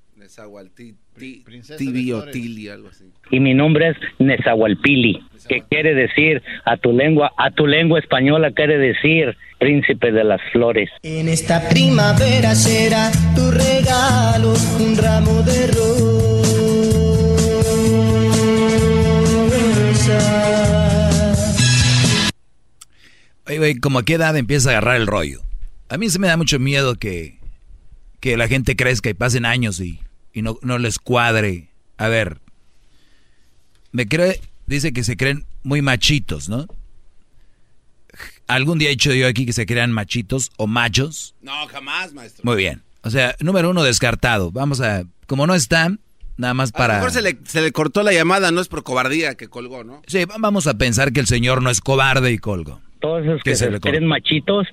Nezahualtili, 1.17 2.69
algo 2.69 2.89
así. 2.89 3.05
Y 3.31 3.41
mi 3.41 3.55
nombre 3.55 3.91
es 3.91 3.97
Nezahualpili, 4.19 5.23
que 5.49 5.63
quiere 5.69 5.95
decir 5.95 6.43
a 6.65 6.77
tu 6.77 6.93
lengua, 6.93 7.33
a 7.37 7.51
tu 7.51 7.67
lengua 7.67 7.99
española 7.99 8.51
quiere 8.53 8.79
decir 8.79 9.37
príncipe 9.59 10.11
de 10.11 10.25
las 10.25 10.41
flores. 10.53 10.91
En 11.03 11.29
esta 11.29 11.69
primavera 11.69 12.55
será 12.55 13.11
tu 13.35 13.51
regalo 13.51 14.55
un 14.81 14.97
ramo 14.97 15.43
de 15.43 15.67
rosas. 15.69 16.43
Oye, 23.47 23.59
güey, 23.59 23.75
como 23.77 23.99
a 23.99 24.05
qué 24.05 24.15
edad 24.15 24.37
empieza 24.37 24.71
a 24.71 24.73
agarrar 24.73 24.97
el 24.97 25.07
rollo. 25.07 25.41
A 25.89 25.99
mí 25.99 26.09
se 26.09 26.19
me 26.19 26.27
da 26.27 26.37
mucho 26.37 26.59
miedo 26.59 26.95
que, 26.97 27.39
que 28.21 28.37
la 28.37 28.49
gente 28.49 28.77
crezca 28.77 29.11
y 29.11 29.15
pasen 29.15 29.45
años 29.45 29.81
y, 29.81 30.01
y 30.33 30.43
no, 30.43 30.59
no 30.63 30.79
les 30.79 30.99
cuadre. 30.99 31.69
A 31.97 32.09
ver, 32.09 32.39
me 33.93 34.07
cree, 34.07 34.41
dice 34.67 34.93
que 34.93 35.05
se 35.05 35.17
creen 35.17 35.45
muy 35.63 35.83
machitos, 35.83 36.49
¿no? 36.49 36.67
¿Algún 38.47 38.79
día 38.79 38.89
he 38.89 38.93
dicho 38.93 39.13
yo 39.15 39.27
aquí 39.27 39.47
que 39.47 39.53
se 39.53 39.67
crean 39.67 39.93
machitos 39.93 40.51
o 40.57 40.67
machos? 40.67 41.35
No, 41.41 41.67
jamás, 41.69 42.13
maestro. 42.13 42.43
Muy 42.45 42.57
bien. 42.57 42.83
O 43.03 43.11
sea, 43.11 43.35
número 43.41 43.71
uno, 43.71 43.83
descartado. 43.83 44.51
Vamos 44.51 44.81
a, 44.81 45.05
como 45.27 45.47
no 45.47 45.55
están, 45.55 46.01
nada 46.37 46.55
más 46.55 46.73
para... 46.73 46.95
A 46.95 46.97
lo 46.99 47.05
mejor 47.05 47.13
se 47.13 47.23
le, 47.23 47.39
se 47.45 47.63
le 47.63 47.73
cortó 47.73 48.03
la 48.03 48.13
llamada, 48.13 48.51
no 48.51 48.61
es 48.61 48.69
por 48.69 48.83
cobardía 48.83 49.37
que 49.37 49.49
colgó, 49.49 49.85
¿no? 49.85 50.03
Sí, 50.07 50.25
vamos 50.39 50.67
a 50.67 50.75
pensar 50.75 51.13
que 51.13 51.21
el 51.21 51.27
señor 51.27 51.63
no 51.63 51.71
es 51.71 51.81
cobarde 51.81 52.33
y 52.33 52.39
colgó. 52.39 52.81
Todos 53.01 53.25
esos 53.25 53.43
que 53.43 53.57
se, 53.57 53.81
creen 53.81 54.07
machitos 54.07 54.67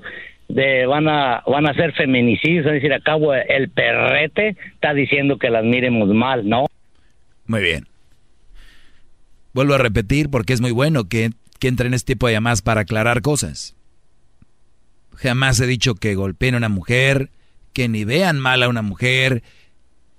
de 0.50 0.88
van 0.88 1.08
a 1.08 1.44
van 1.46 1.68
a 1.68 1.74
ser 1.76 1.94
feminicidios, 1.94 2.66
es 2.66 2.74
decir, 2.74 2.92
acabo 2.92 3.34
el 3.34 3.70
perrete 3.70 4.58
está 4.74 4.94
diciendo 4.94 5.38
que 5.38 5.50
las 5.50 5.64
miremos 5.64 6.10
mal, 6.10 6.50
¿no? 6.50 6.66
Muy 7.46 7.62
bien. 7.62 7.88
Vuelvo 9.54 9.76
a 9.76 9.78
repetir 9.78 10.30
porque 10.30 10.54
es 10.54 10.62
muy 10.62 10.72
bueno 10.72 11.08
que, 11.08 11.30
que 11.60 11.68
entren 11.68 11.94
este 11.94 12.14
tipo 12.14 12.28
de 12.28 12.34
llamadas 12.34 12.62
para 12.62 12.82
aclarar 12.82 13.22
cosas. 13.22 13.76
Jamás 15.16 15.60
he 15.60 15.68
dicho 15.68 15.96
que 15.96 16.16
golpeen 16.16 16.56
a 16.56 16.58
una 16.58 16.70
mujer, 16.70 17.30
que 17.74 17.88
ni 17.88 18.04
vean 18.04 18.40
mal 18.40 18.64
a 18.64 18.70
una 18.70 18.82
mujer. 18.82 19.44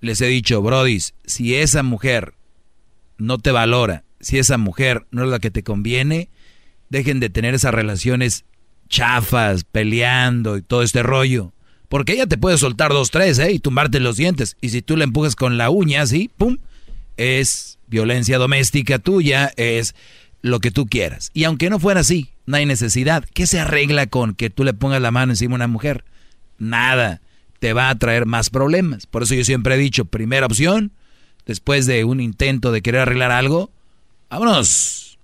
Les 0.01 0.21
he 0.21 0.27
dicho, 0.27 0.63
brodis, 0.63 1.15
si 1.25 1.57
esa 1.57 1.83
mujer 1.83 2.35
no 3.19 3.39
te 3.39 3.51
valora, 3.51 4.05
si 4.21 4.39
esa 4.39 4.59
mujer 4.59 5.07
no 5.11 5.25
es 5.25 5.31
la 5.31 5.39
que 5.39 5.51
te 5.51 5.63
conviene, 5.63 6.29
dejen 6.89 7.21
de 7.21 7.31
tener 7.31 7.55
esas 7.55 7.73
relaciones 7.73 8.45
chafas, 8.91 9.65
peleando 9.65 10.59
y 10.59 10.63
todo 10.63 10.83
este 10.83 11.03
rollo. 11.03 11.55
Porque 11.89 12.13
ella 12.13 12.27
te 12.27 12.37
puede 12.37 12.59
soltar 12.59 12.91
dos, 12.93 13.11
tres, 13.11 13.39
¿eh? 13.39 13.53
Y 13.53 13.59
tumbarte 13.59 13.99
los 13.99 14.17
dientes. 14.17 14.57
Y 14.61 14.69
si 14.69 14.83
tú 14.83 14.97
le 14.97 15.05
empujas 15.05 15.35
con 15.35 15.57
la 15.57 15.71
uña, 15.71 16.03
así, 16.03 16.31
pum, 16.37 16.59
es 17.17 17.79
violencia 17.89 18.39
doméstica 18.39 18.99
tuya, 18.99 19.53
es 19.57 19.95
lo 20.43 20.61
que 20.61 20.71
tú 20.71 20.87
quieras. 20.87 21.31
Y 21.35 21.45
aunque 21.45 21.71
no 21.71 21.81
fuera 21.81 22.01
así, 22.01 22.31
no 22.47 22.57
hay 22.57 22.67
necesidad. 22.67 23.25
¿Qué 23.35 23.47
se 23.47 23.59
arregla 23.59 24.07
con 24.07 24.35
que 24.35 24.51
tú 24.51 24.65
le 24.65 24.75
pongas 24.75 25.01
la 25.01 25.11
mano 25.11 25.33
encima 25.33 25.55
a 25.55 25.57
una 25.57 25.67
mujer? 25.67 26.05
Nada. 26.59 27.21
Te 27.59 27.73
va 27.73 27.91
a 27.91 27.99
traer 27.99 28.25
más 28.27 28.51
problemas. 28.51 29.07
Por 29.07 29.23
eso 29.23 29.35
yo 29.35 29.45
siempre 29.45 29.75
he 29.75 29.79
dicho, 29.79 30.05
primera 30.05 30.47
opción, 30.47 30.93
después 31.45 31.87
de 31.87 32.05
un 32.05 32.21
intento 32.21 32.73
de 32.73 32.83
querer 32.83 33.03
arreglar 33.03 33.33
algo, 33.33 33.71
vámonos. 34.31 35.19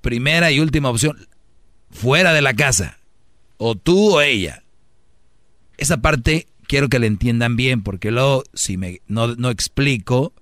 Primera 0.00 0.50
y 0.50 0.60
última 0.60 0.88
opción, 0.88 1.18
fuera 1.90 2.32
de 2.32 2.42
la 2.42 2.54
casa. 2.54 2.98
O 3.56 3.74
tú 3.74 4.16
o 4.16 4.20
ella. 4.20 4.62
Esa 5.76 5.98
parte 5.98 6.46
quiero 6.66 6.88
que 6.88 6.98
la 6.98 7.06
entiendan 7.06 7.56
bien, 7.56 7.82
porque 7.82 8.10
luego, 8.10 8.44
si 8.54 8.76
me, 8.76 9.00
no, 9.08 9.34
no 9.34 9.50
explico, 9.50 10.32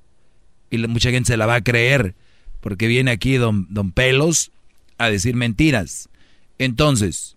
y 0.71 0.79
mucha 0.79 1.11
gente 1.11 1.29
se 1.29 1.37
la 1.37 1.47
va 1.47 1.57
a 1.57 1.65
creer, 1.65 2.15
porque 2.61 2.87
viene 2.87 3.11
aquí 3.11 3.37
don, 3.37 3.67
don 3.71 3.93
Pelos 3.93 4.51
a 4.99 5.09
decir 5.11 5.35
mentiras. 5.35 6.09
Entonces, 6.59 7.37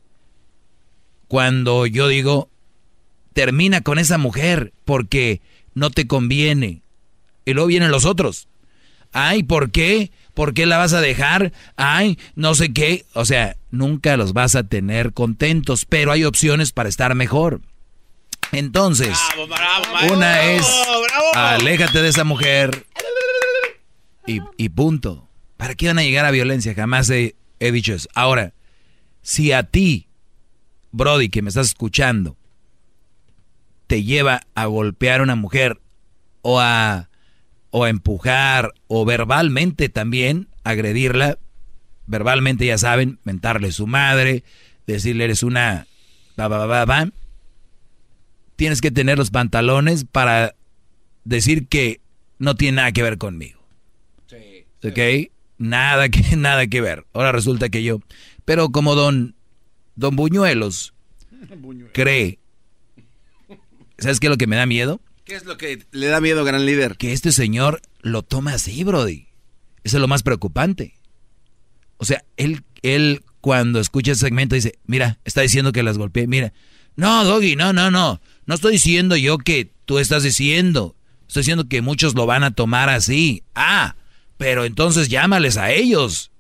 cuando 1.27 1.85
yo 1.85 2.07
digo, 2.07 2.49
termina 3.33 3.81
con 3.81 3.97
esa 3.97 4.17
mujer 4.17 4.73
porque 4.83 5.41
no 5.73 5.89
te 5.89 6.05
conviene, 6.05 6.81
y 7.45 7.53
luego 7.53 7.67
vienen 7.67 7.91
los 7.91 8.05
otros. 8.05 8.47
Ay, 9.13 9.43
¿por 9.43 9.71
qué? 9.71 10.11
¿Por 10.34 10.53
qué 10.53 10.66
la 10.66 10.78
vas 10.78 10.94
a 10.94 11.02
dejar? 11.02 11.52
Ay, 11.76 12.18
no 12.36 12.56
sé 12.56 12.74
qué. 12.74 13.06
O 13.14 13.26
sea, 13.26 13.58
nunca 13.70 14.18
los 14.18 14.34
vas 14.34 14.56
a 14.56 14.64
tener 14.64 15.14
contentos, 15.14 15.86
pero 15.86 16.12
hay 16.12 16.24
opciones 16.24 16.72
para 16.72 16.90
estar 16.90 17.16
mejor. 17.16 17.62
Entonces, 18.52 19.18
una 20.12 20.44
es, 20.44 20.68
aléjate 21.34 22.02
de 22.02 22.10
esa 22.10 22.24
mujer 22.24 22.86
y, 24.26 24.70
punto. 24.70 25.28
¿Para 25.58 25.76
qué 25.76 25.88
van 25.88 25.99
a 25.99 26.03
llegar 26.03 26.26
a 26.26 26.32
violencia? 26.32 26.74
Jamás 26.74 27.10
he, 27.10 27.36
he 27.60 27.72
dicho 27.72 27.94
eso. 27.94 28.10
Ahora, 28.14 28.53
si 29.22 29.52
a 29.52 29.64
ti, 29.64 30.08
Brody, 30.91 31.30
que 31.30 31.41
me 31.41 31.49
estás 31.49 31.68
escuchando, 31.68 32.36
te 33.88 34.03
lleva 34.03 34.41
a 34.56 34.66
golpear 34.66 35.20
a 35.20 35.24
una 35.24 35.36
mujer 35.36 35.80
o 36.41 36.60
a 36.60 37.10
o 37.72 37.85
a 37.85 37.89
empujar 37.89 38.73
o 38.88 39.06
verbalmente 39.06 39.89
también 39.89 40.49
agredirla, 40.64 41.39
verbalmente 42.06 42.65
ya 42.65 42.77
saben, 42.77 43.19
mentarle 43.23 43.72
su 43.72 43.88
madre, 43.88 44.43
decirle 44.85 45.23
eres 45.23 45.43
una 45.43 45.88
Tienes 48.56 48.81
que 48.81 48.91
tener 48.91 49.18
los 49.18 49.31
pantalones 49.31 50.06
para 50.06 50.56
decir 51.23 51.68
que 51.68 52.02
no 52.38 52.56
tiene 52.56 52.77
nada 52.77 52.91
que 52.91 53.03
ver 53.03 53.18
conmigo. 53.18 53.60
Sí. 54.27 54.65
¿Ok? 54.84 55.31
Nada 55.57 56.10
que, 56.10 56.35
nada 56.38 56.68
que 56.68 56.81
ver. 56.81 57.06
Ahora 57.14 57.31
resulta 57.31 57.69
que 57.69 57.84
yo. 57.84 58.02
Pero 58.45 58.69
como 58.69 58.95
don, 58.95 59.35
don 59.95 60.15
Buñuelos 60.15 60.93
cree. 61.93 62.39
¿Sabes 63.98 64.19
qué 64.19 64.27
es 64.27 64.31
lo 64.31 64.38
que 64.38 64.48
me 64.48 64.56
da 64.56 64.65
miedo? 64.65 64.99
¿Qué 65.32 65.38
es 65.38 65.45
lo 65.45 65.58
que 65.58 65.86
le 65.94 66.08
da 66.08 66.20
miedo, 66.20 66.44
gran 66.44 66.66
líder? 66.66 66.98
Que 66.98 67.14
este 67.14 67.32
señor 67.32 67.82
lo 68.02 68.22
toma 68.22 68.52
así, 68.52 68.84
Brody. 68.84 69.30
Eso 69.82 69.95
es 69.95 70.02
lo 70.02 70.10
más 70.10 70.24
preocupante. 70.24 70.95
O 71.95 72.03
sea, 72.03 72.26
él, 72.36 72.66
él 72.82 73.24
cuando 73.40 73.80
escucha 73.80 74.12
ese 74.12 74.26
segmento 74.26 74.56
dice, 74.56 74.78
mira, 74.88 75.20
está 75.24 75.40
diciendo 75.40 75.72
que 75.72 75.84
las 75.84 75.98
golpeé. 75.98 76.28
Mira, 76.28 76.52
no, 76.98 77.24
Doggy, 77.24 77.56
no, 77.56 77.72
no, 77.72 77.90
no. 77.90 78.20
No 78.45 78.56
estoy 78.56 78.74
diciendo 78.74 79.16
yo 79.16 79.38
que 79.38 79.72
tú 79.86 79.99
estás 79.99 80.24
diciendo. 80.24 80.98
Estoy 81.30 81.44
diciendo 81.44 81.70
que 81.70 81.82
muchos 81.82 82.14
lo 82.14 82.26
van 82.26 82.44
a 82.44 82.52
tomar 82.52 82.90
así. 82.90 83.44
Ah, 83.56 83.95
pero 84.36 84.66
entonces 84.66 85.08
llámales 85.08 85.56
a 85.56 85.72
ellos. 85.72 86.32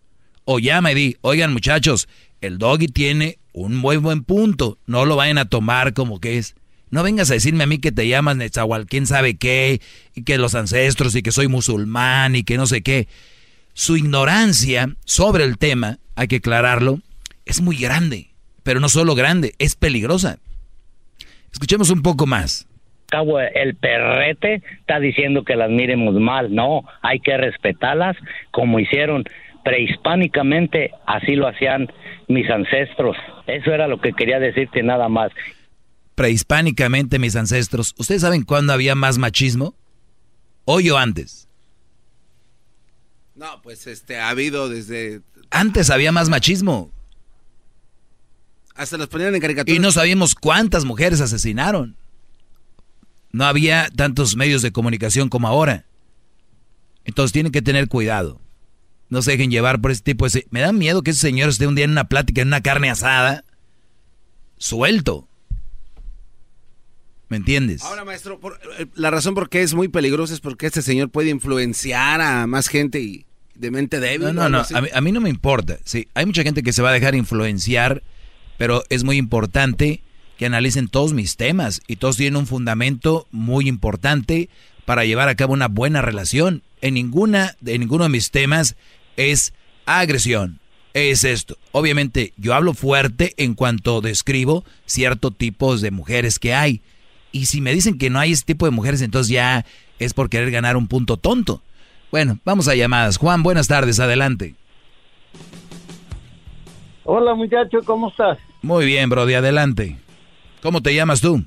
O 0.43 0.59
llama 0.59 0.91
y 0.91 0.95
di, 0.95 1.17
oigan 1.21 1.53
muchachos, 1.53 2.09
el 2.41 2.57
Doggy 2.57 2.87
tiene 2.87 3.39
un 3.53 3.73
muy 3.73 3.95
buen 3.95 4.25
punto. 4.25 4.79
No 4.85 5.05
lo 5.05 5.15
vayan 5.15 5.37
a 5.37 5.47
tomar 5.47 5.93
como 5.93 6.19
que 6.19 6.39
es. 6.39 6.55
No 6.91 7.03
vengas 7.03 7.31
a 7.31 7.35
decirme 7.35 7.63
a 7.63 7.67
mí 7.67 7.79
que 7.79 7.91
te 7.91 8.07
llamas 8.07 8.35
Netzahual, 8.35 8.85
quién 8.85 9.07
sabe 9.07 9.37
qué, 9.37 9.79
y 10.13 10.23
que 10.23 10.37
los 10.37 10.55
ancestros, 10.55 11.15
y 11.15 11.23
que 11.23 11.31
soy 11.31 11.47
musulmán, 11.47 12.35
y 12.35 12.43
que 12.43 12.57
no 12.57 12.67
sé 12.67 12.81
qué. 12.81 13.07
su 13.73 13.95
ignorancia 13.95 14.89
sobre 15.05 15.45
el 15.45 15.57
tema, 15.57 15.97
hay 16.15 16.27
que 16.27 16.35
aclararlo, 16.37 16.99
es 17.45 17.61
muy 17.61 17.77
grande. 17.77 18.27
Pero 18.63 18.79
no 18.79 18.89
solo 18.89 19.15
grande, 19.15 19.53
es 19.57 19.75
peligrosa. 19.75 20.37
Escuchemos 21.51 21.89
un 21.89 22.01
poco 22.01 22.27
más. 22.27 22.67
Cabo, 23.07 23.39
el 23.39 23.75
perrete 23.75 24.61
está 24.79 24.99
diciendo 24.99 25.43
que 25.43 25.55
las 25.55 25.69
miremos 25.69 26.13
mal. 26.15 26.53
No, 26.53 26.83
hay 27.01 27.19
que 27.19 27.35
respetarlas 27.37 28.15
como 28.51 28.79
hicieron 28.79 29.23
prehispánicamente, 29.63 30.91
así 31.05 31.35
lo 31.35 31.47
hacían 31.47 31.91
mis 32.27 32.49
ancestros. 32.49 33.17
Eso 33.47 33.73
era 33.73 33.87
lo 33.87 33.99
que 33.99 34.13
quería 34.13 34.39
decirte 34.39 34.83
nada 34.83 35.09
más. 35.09 35.31
Prehispánicamente 36.21 37.17
mis 37.17 37.35
ancestros. 37.35 37.95
¿Ustedes 37.97 38.21
saben 38.21 38.43
cuándo 38.43 38.73
había 38.73 38.93
más 38.93 39.17
machismo? 39.17 39.73
¿Hoy 40.65 40.87
o 40.91 40.97
antes? 40.99 41.47
No, 43.33 43.59
pues 43.63 43.87
este, 43.87 44.19
ha 44.19 44.29
habido 44.29 44.69
desde... 44.69 45.23
Antes 45.49 45.89
había 45.89 46.11
más 46.11 46.29
machismo. 46.29 46.91
Hasta 48.75 48.97
los 48.97 49.07
ponían 49.07 49.33
en 49.33 49.41
caricatura. 49.41 49.75
Y 49.75 49.79
no 49.79 49.91
sabíamos 49.91 50.35
cuántas 50.35 50.85
mujeres 50.85 51.21
asesinaron. 51.21 51.97
No 53.31 53.45
había 53.45 53.89
tantos 53.89 54.35
medios 54.35 54.61
de 54.61 54.71
comunicación 54.71 55.27
como 55.27 55.47
ahora. 55.47 55.87
Entonces 57.03 57.33
tienen 57.33 57.51
que 57.51 57.63
tener 57.63 57.87
cuidado. 57.87 58.39
No 59.09 59.23
se 59.23 59.31
dejen 59.31 59.49
llevar 59.49 59.81
por 59.81 59.89
ese 59.89 60.03
tipo 60.03 60.29
de... 60.29 60.45
Me 60.51 60.61
da 60.61 60.71
miedo 60.71 61.01
que 61.01 61.09
ese 61.09 61.21
señor 61.21 61.49
esté 61.49 61.65
un 61.65 61.73
día 61.73 61.85
en 61.85 61.91
una 61.91 62.07
plática, 62.09 62.43
en 62.43 62.49
una 62.49 62.61
carne 62.61 62.91
asada, 62.91 63.43
suelto. 64.59 65.27
¿Me 67.31 67.37
entiendes? 67.37 67.81
Ahora, 67.83 68.03
maestro, 68.03 68.41
eh, 68.77 68.87
la 68.93 69.09
razón 69.09 69.35
por 69.35 69.47
qué 69.47 69.61
es 69.61 69.73
muy 69.73 69.87
peligroso 69.87 70.33
es 70.33 70.41
porque 70.41 70.65
este 70.65 70.81
señor 70.81 71.11
puede 71.11 71.29
influenciar 71.29 72.19
a 72.19 72.45
más 72.45 72.67
gente 72.67 72.99
y 72.99 73.25
de 73.55 73.71
mente 73.71 74.01
débil. 74.01 74.35
No, 74.35 74.49
no, 74.49 74.49
no. 74.49 74.65
A 74.73 74.81
mí, 74.81 74.89
a 74.93 74.99
mí, 74.99 75.13
no 75.13 75.21
me 75.21 75.29
importa. 75.29 75.77
Sí, 75.85 76.09
hay 76.13 76.25
mucha 76.25 76.43
gente 76.43 76.61
que 76.61 76.73
se 76.73 76.81
va 76.81 76.89
a 76.89 76.93
dejar 76.93 77.15
influenciar, 77.15 78.03
pero 78.57 78.83
es 78.89 79.05
muy 79.05 79.15
importante 79.15 80.03
que 80.37 80.45
analicen 80.45 80.89
todos 80.89 81.13
mis 81.13 81.37
temas 81.37 81.79
y 81.87 81.95
todos 81.95 82.17
tienen 82.17 82.35
un 82.35 82.47
fundamento 82.47 83.27
muy 83.31 83.69
importante 83.69 84.49
para 84.83 85.05
llevar 85.05 85.29
a 85.29 85.35
cabo 85.35 85.53
una 85.53 85.69
buena 85.69 86.01
relación. 86.01 86.63
En 86.81 86.95
ninguna 86.95 87.55
de 87.61 87.79
ninguno 87.79 88.03
de 88.03 88.09
mis 88.09 88.31
temas 88.31 88.75
es 89.15 89.53
agresión. 89.85 90.59
Es 90.93 91.23
esto. 91.23 91.57
Obviamente 91.71 92.33
yo 92.35 92.53
hablo 92.55 92.73
fuerte 92.73 93.33
en 93.37 93.53
cuanto 93.53 94.01
describo 94.01 94.65
ciertos 94.85 95.37
tipos 95.37 95.79
de 95.79 95.91
mujeres 95.91 96.39
que 96.39 96.53
hay. 96.53 96.81
Y 97.31 97.45
si 97.45 97.61
me 97.61 97.73
dicen 97.73 97.97
que 97.97 98.09
no 98.09 98.19
hay 98.19 98.31
ese 98.31 98.45
tipo 98.45 98.65
de 98.65 98.71
mujeres, 98.71 99.01
entonces 99.01 99.31
ya 99.31 99.65
es 99.99 100.13
por 100.13 100.29
querer 100.29 100.51
ganar 100.51 100.75
un 100.75 100.87
punto 100.87 101.17
tonto. 101.17 101.61
Bueno, 102.11 102.39
vamos 102.43 102.67
a 102.67 102.75
llamadas. 102.75 103.17
Juan, 103.17 103.41
buenas 103.41 103.67
tardes, 103.67 103.99
adelante. 103.99 104.55
Hola 107.03 107.33
muchacho, 107.33 107.79
¿cómo 107.85 108.09
estás? 108.09 108.37
Muy 108.61 108.85
bien, 108.85 109.09
Brody, 109.09 109.33
adelante. 109.33 109.97
¿Cómo 110.61 110.81
te 110.81 110.93
llamas 110.93 111.21
tú? 111.21 111.43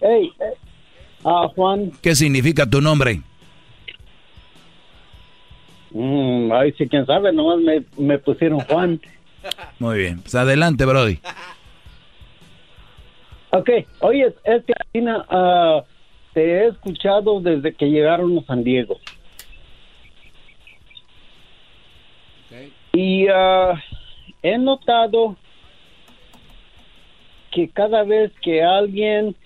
Hey, 0.00 0.32
eh, 0.40 0.58
ah, 1.24 1.46
Juan. 1.54 1.92
¿Qué 2.02 2.14
significa 2.14 2.68
tu 2.68 2.80
nombre? 2.80 3.22
Mm, 5.90 6.50
ay, 6.52 6.72
sí, 6.76 6.88
quién 6.88 7.06
sabe, 7.06 7.32
nomás 7.32 7.60
me, 7.60 7.84
me 7.96 8.18
pusieron 8.18 8.60
Juan. 8.60 9.00
Muy 9.78 9.98
bien, 9.98 10.20
pues 10.20 10.34
adelante, 10.34 10.84
Brody. 10.84 11.20
Ok, 13.54 13.70
oye, 14.00 14.34
es 14.42 14.64
que 14.64 14.72
uh, 15.00 15.82
te 16.32 16.42
he 16.42 16.66
escuchado 16.66 17.40
desde 17.40 17.72
que 17.72 17.86
llegaron 17.86 18.36
a 18.36 18.44
San 18.46 18.64
Diego. 18.64 18.98
Y 22.92 23.28
uh, 23.28 23.76
he 24.42 24.58
notado 24.58 25.36
que 27.52 27.68
cada 27.68 28.02
vez 28.02 28.32
que 28.42 28.62
alguien 28.62 29.36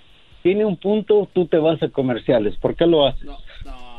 tiene 0.42 0.64
un 0.64 0.78
punto, 0.78 1.28
tú 1.34 1.46
te 1.46 1.58
vas 1.58 1.82
a 1.82 1.88
comerciales. 1.88 2.56
¿Por 2.56 2.74
qué 2.76 2.86
lo 2.86 3.06
haces? 3.06 3.28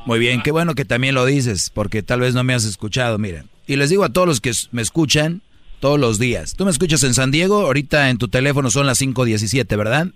Muy 0.05 0.17
bien, 0.17 0.41
qué 0.41 0.51
bueno 0.51 0.73
que 0.73 0.85
también 0.85 1.13
lo 1.13 1.25
dices, 1.25 1.69
porque 1.69 2.01
tal 2.01 2.21
vez 2.21 2.33
no 2.33 2.43
me 2.43 2.55
has 2.55 2.65
escuchado, 2.65 3.19
miren. 3.19 3.47
Y 3.67 3.75
les 3.75 3.91
digo 3.91 4.03
a 4.03 4.09
todos 4.09 4.27
los 4.27 4.41
que 4.41 4.51
me 4.71 4.81
escuchan 4.81 5.43
todos 5.79 5.99
los 5.99 6.19
días. 6.19 6.55
Tú 6.55 6.65
me 6.65 6.71
escuchas 6.71 7.03
en 7.03 7.13
San 7.13 7.31
Diego, 7.31 7.65
ahorita 7.65 8.09
en 8.09 8.17
tu 8.17 8.27
teléfono 8.27 8.69
son 8.69 8.85
las 8.85 9.01
5.17, 9.01 9.77
¿verdad? 9.77 10.07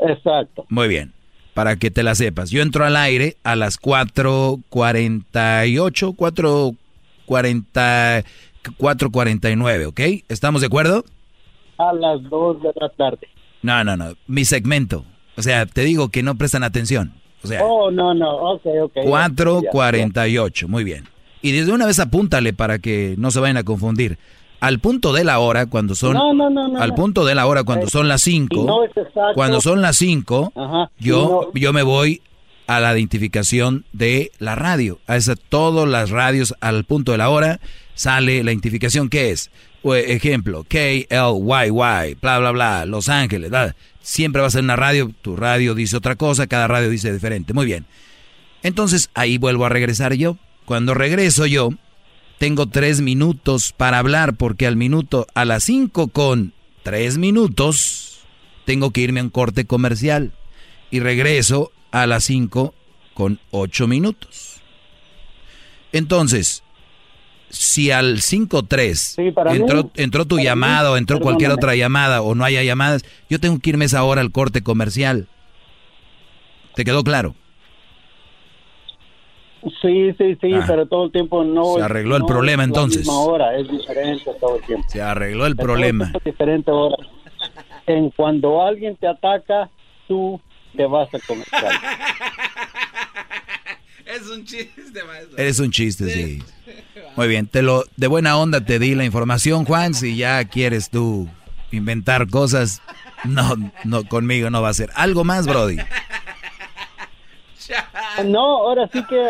Exacto. 0.00 0.64
Muy 0.68 0.88
bien, 0.88 1.12
para 1.54 1.76
que 1.76 1.90
te 1.90 2.02
la 2.02 2.14
sepas. 2.14 2.50
Yo 2.50 2.60
entro 2.62 2.84
al 2.84 2.96
aire 2.96 3.36
a 3.42 3.56
las 3.56 3.80
4.48, 3.80 6.16
4.40, 6.16 8.24
4.49, 8.78 9.86
¿ok? 9.86 10.00
¿Estamos 10.28 10.60
de 10.60 10.66
acuerdo? 10.66 11.04
A 11.78 11.92
las 11.92 12.22
2 12.28 12.62
de 12.62 12.72
la 12.80 12.88
tarde. 12.90 13.28
No, 13.62 13.82
no, 13.84 13.96
no, 13.96 14.14
mi 14.26 14.44
segmento. 14.44 15.04
O 15.36 15.42
sea, 15.42 15.66
te 15.66 15.82
digo 15.82 16.10
que 16.10 16.22
no 16.22 16.36
prestan 16.36 16.62
atención. 16.62 17.14
O 17.42 17.46
sea, 17.46 17.64
oh, 17.64 17.90
no, 17.90 18.14
no, 18.14 18.36
ok, 18.36 18.66
ok. 18.84 18.94
4.48, 19.04 20.66
muy 20.66 20.84
bien. 20.84 21.04
Y 21.44 21.52
desde 21.52 21.72
una 21.72 21.84
vez 21.84 21.98
apúntale 21.98 22.54
para 22.54 22.78
que 22.78 23.16
no 23.18 23.30
se 23.30 23.38
vayan 23.38 23.58
a 23.58 23.64
confundir. 23.64 24.16
Al 24.60 24.78
punto 24.78 25.12
de 25.12 25.24
la 25.24 25.40
hora, 25.40 25.66
cuando 25.66 25.94
son... 25.94 26.14
No, 26.14 26.32
no, 26.32 26.48
no, 26.48 26.80
al 26.80 26.94
punto 26.94 27.26
de 27.26 27.34
la 27.34 27.44
hora, 27.44 27.64
cuando 27.64 27.86
son 27.90 28.08
las 28.08 28.22
5... 28.22 28.86
cuando 29.34 29.60
son 29.60 29.82
las 29.82 29.98
5, 29.98 30.90
yo, 30.98 31.50
yo 31.52 31.72
me 31.74 31.82
voy 31.82 32.22
a 32.66 32.80
la 32.80 32.94
identificación 32.94 33.84
de 33.92 34.32
la 34.38 34.54
radio. 34.54 35.00
A 35.06 35.16
esa, 35.16 35.36
todas 35.36 35.86
las 35.86 36.08
radios 36.08 36.54
al 36.62 36.84
punto 36.84 37.12
de 37.12 37.18
la 37.18 37.28
hora 37.28 37.60
sale 37.92 38.42
la 38.42 38.50
identificación 38.50 39.10
que 39.10 39.30
es. 39.30 39.50
Ejemplo, 39.84 40.64
K-L-Y-Y, 40.66 42.14
bla, 42.22 42.38
bla, 42.38 42.50
bla, 42.52 42.86
Los 42.86 43.10
Ángeles, 43.10 43.50
bla. 43.50 43.76
Siempre 44.00 44.40
va 44.40 44.48
a 44.48 44.50
ser 44.50 44.62
una 44.62 44.76
radio, 44.76 45.12
tu 45.20 45.36
radio 45.36 45.74
dice 45.74 45.94
otra 45.94 46.16
cosa, 46.16 46.46
cada 46.46 46.68
radio 46.68 46.88
dice 46.88 47.12
diferente. 47.12 47.52
Muy 47.52 47.66
bien. 47.66 47.84
Entonces 48.62 49.10
ahí 49.12 49.36
vuelvo 49.36 49.66
a 49.66 49.68
regresar 49.68 50.14
yo. 50.14 50.38
Cuando 50.64 50.94
regreso 50.94 51.46
yo, 51.46 51.70
tengo 52.38 52.66
tres 52.66 53.00
minutos 53.00 53.72
para 53.76 53.98
hablar 53.98 54.34
porque 54.34 54.66
al 54.66 54.76
minuto, 54.76 55.26
a 55.34 55.44
las 55.44 55.64
cinco 55.64 56.08
con 56.08 56.52
tres 56.82 57.18
minutos, 57.18 58.20
tengo 58.64 58.90
que 58.90 59.02
irme 59.02 59.20
a 59.20 59.24
un 59.24 59.30
corte 59.30 59.66
comercial. 59.66 60.32
Y 60.90 61.00
regreso 61.00 61.72
a 61.90 62.06
las 62.06 62.24
cinco 62.24 62.74
con 63.14 63.40
ocho 63.50 63.86
minutos. 63.86 64.60
Entonces, 65.92 66.62
si 67.50 67.90
al 67.92 68.18
5-3 68.20 69.54
entró, 69.54 69.90
entró 69.94 70.24
tu 70.24 70.38
llamada 70.38 70.90
o 70.90 70.96
entró 70.96 71.20
cualquier 71.20 71.52
otra 71.52 71.76
llamada 71.76 72.20
o 72.20 72.34
no 72.34 72.44
haya 72.44 72.62
llamadas, 72.64 73.04
yo 73.30 73.38
tengo 73.38 73.58
que 73.60 73.70
irme 73.70 73.84
esa 73.84 74.02
hora 74.02 74.20
al 74.20 74.32
corte 74.32 74.62
comercial. 74.62 75.28
¿Te 76.74 76.84
quedó 76.84 77.04
claro? 77.04 77.36
Sí, 79.80 80.12
sí, 80.18 80.36
sí, 80.40 80.54
ah. 80.54 80.64
pero 80.66 80.86
todo 80.86 81.06
el 81.06 81.12
tiempo 81.12 81.42
no. 81.44 81.76
Se 81.76 81.82
arregló 81.82 82.16
el 82.16 82.24
problema 82.24 82.64
entonces. 82.64 83.06
hora, 83.08 83.56
es 83.56 83.68
diferente 83.68 84.30
todo 84.40 84.56
el 84.56 84.62
tiempo. 84.64 84.86
Se 84.88 85.00
arregló 85.00 85.46
el 85.46 85.56
problema. 85.56 86.10
Es 86.14 86.24
diferente 86.24 86.70
hora. 86.70 86.96
En 87.86 88.10
cuando 88.10 88.62
alguien 88.62 88.96
te 88.96 89.06
ataca, 89.06 89.70
tú 90.08 90.40
te 90.76 90.86
vas 90.86 91.08
a 91.14 91.18
comercial. 91.26 91.72
es 94.06 94.28
un 94.28 94.44
chiste, 94.44 95.04
maestro. 95.04 95.38
Eres 95.38 95.58
un 95.60 95.70
chiste, 95.70 96.10
sí. 96.10 96.42
Muy 97.16 97.28
bien, 97.28 97.46
te 97.46 97.62
lo 97.62 97.84
de 97.96 98.06
buena 98.06 98.36
onda 98.36 98.64
te 98.64 98.78
di 98.78 98.94
la 98.94 99.04
información, 99.04 99.64
Juan. 99.64 99.94
Si 99.94 100.16
ya 100.16 100.44
quieres 100.44 100.90
tú 100.90 101.28
inventar 101.70 102.28
cosas, 102.28 102.82
no, 103.24 103.54
no 103.84 104.04
conmigo 104.04 104.50
no 104.50 104.62
va 104.62 104.70
a 104.70 104.74
ser. 104.74 104.90
Algo 104.94 105.24
más, 105.24 105.46
Brody. 105.46 105.78
No, 108.24 108.58
ahora 108.58 108.88
sí 108.92 109.02
que 109.04 109.28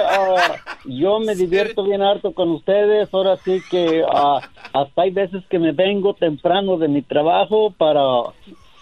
yo 0.86 1.20
me 1.20 1.34
divierto 1.34 1.84
bien 1.84 2.02
harto 2.02 2.32
con 2.32 2.50
ustedes. 2.50 3.08
Ahora 3.12 3.36
sí 3.38 3.62
que 3.70 4.02
uh, 4.02 4.40
hasta 4.72 5.02
hay 5.02 5.10
veces 5.10 5.42
que 5.48 5.58
me 5.58 5.72
vengo 5.72 6.14
temprano 6.14 6.76
de 6.76 6.88
mi 6.88 7.02
trabajo 7.02 7.70
para, 7.70 8.02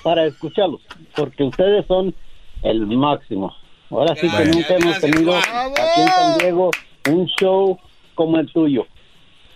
para 0.03 0.25
escucharlos, 0.27 0.81
porque 1.15 1.45
ustedes 1.45 1.87
son 1.87 2.15
el 2.63 2.87
máximo. 2.87 3.55
Ahora 3.91 4.15
sí 4.15 4.29
que 4.29 4.45
nunca 4.47 4.77
hemos 4.77 5.01
tenido 5.01 5.37
aquí 5.37 6.01
en 6.01 6.09
San 6.09 6.39
Diego 6.39 6.71
un 7.11 7.27
show 7.27 7.79
como 8.15 8.39
el 8.39 8.51
tuyo. 8.51 8.87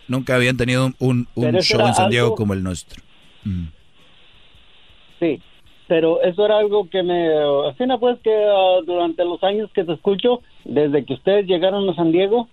Nunca 0.09 0.37
habían 0.37 0.57
tenido 0.57 0.93
un, 0.99 1.27
show 1.63 1.87
en 1.87 1.95
San 1.95 2.11
Diego 2.11 2.35
como 2.35 2.53
el 2.53 2.63
nuestro. 2.63 3.03
Mm. 3.45 3.67
Sí, 5.19 5.41
pero 5.89 6.21
eso 6.23 6.45
era 6.45 6.59
algo 6.59 6.89
que 6.91 7.03
me... 7.03 7.29
Así 7.69 7.85
pues 8.01 8.19
que 8.23 8.33
ah, 8.35 8.81
durante 8.85 9.25
los 9.25 9.43
años 9.43 9.71
que 9.73 9.85
te 9.85 9.93
escucho, 9.93 10.43
desde 10.65 11.05
que 11.05 11.15
ustedes 11.15 11.47
llegaron 11.47 11.89
a 11.89 11.95
San 11.95 12.13
Diego, 12.13 12.49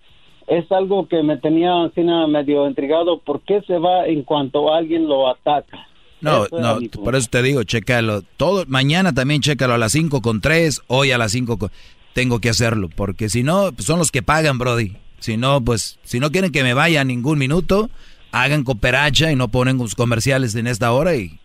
es 0.48 0.72
algo 0.72 1.08
que 1.08 1.24
me 1.24 1.38
tenía 1.38 1.84
así 1.84 2.02
medio 2.02 2.68
intrigado. 2.68 3.20
¿Por 3.20 3.42
qué 3.42 3.62
se 3.66 3.78
va 3.78 4.06
en 4.06 4.24
cuanto 4.24 4.74
alguien 4.74 5.08
lo 5.08 5.30
ataca? 5.30 5.88
No, 6.22 6.46
no, 6.52 6.80
por 7.04 7.16
eso 7.16 7.28
te 7.30 7.42
digo, 7.42 7.64
chécalo. 7.64 8.22
Todo, 8.38 8.64
mañana 8.68 9.14
también 9.14 9.42
chécalo 9.42 9.74
a 9.74 9.78
las 9.78 9.92
5 9.92 10.22
con 10.22 10.40
3, 10.40 10.84
hoy 10.88 11.12
a 11.12 11.18
las 11.18 11.32
5 11.34 11.58
con... 11.58 11.72
Tengo 12.14 12.40
que 12.40 12.50
hacerlo, 12.50 12.90
porque 12.96 13.28
si 13.28 13.44
no, 13.44 13.72
pues 13.74 13.86
son 13.86 14.00
los 14.00 14.12
que 14.12 14.22
pagan, 14.22 14.60
Brody. 14.60 14.96
Si 15.20 15.36
no, 15.36 15.62
pues, 15.62 16.00
si 16.04 16.20
no 16.20 16.32
quieren 16.32 16.52
que 16.52 16.64
me 16.64 16.74
vaya 16.74 17.04
ningún 17.04 17.40
minuto, 17.40 17.90
hagan 18.32 18.64
cooperacha 18.64 19.32
y 19.32 19.36
no 19.36 19.48
ponen 19.48 19.80
sus 19.80 19.96
comerciales 19.96 20.54
en 20.56 20.68
esta 20.68 20.92
hora 20.92 21.16
y 21.16 21.40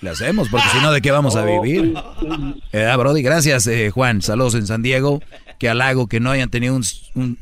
le 0.00 0.10
hacemos, 0.10 0.48
porque 0.48 0.68
si 0.72 0.78
no, 0.80 0.92
¿de 0.92 1.00
qué 1.00 1.10
vamos 1.10 1.36
a 1.36 1.44
vivir? 1.44 1.94
Eh, 2.72 2.94
Brody, 2.96 3.22
gracias, 3.22 3.66
eh, 3.66 3.90
Juan. 3.90 4.22
Saludos 4.22 4.54
en 4.54 4.66
San 4.66 4.82
Diego. 4.82 5.22
Que 5.58 5.68
halago 5.68 6.06
que 6.06 6.20
no 6.20 6.30
hayan 6.30 6.48
tenido 6.48 6.74
un, 6.74 6.84
un, 7.14 7.38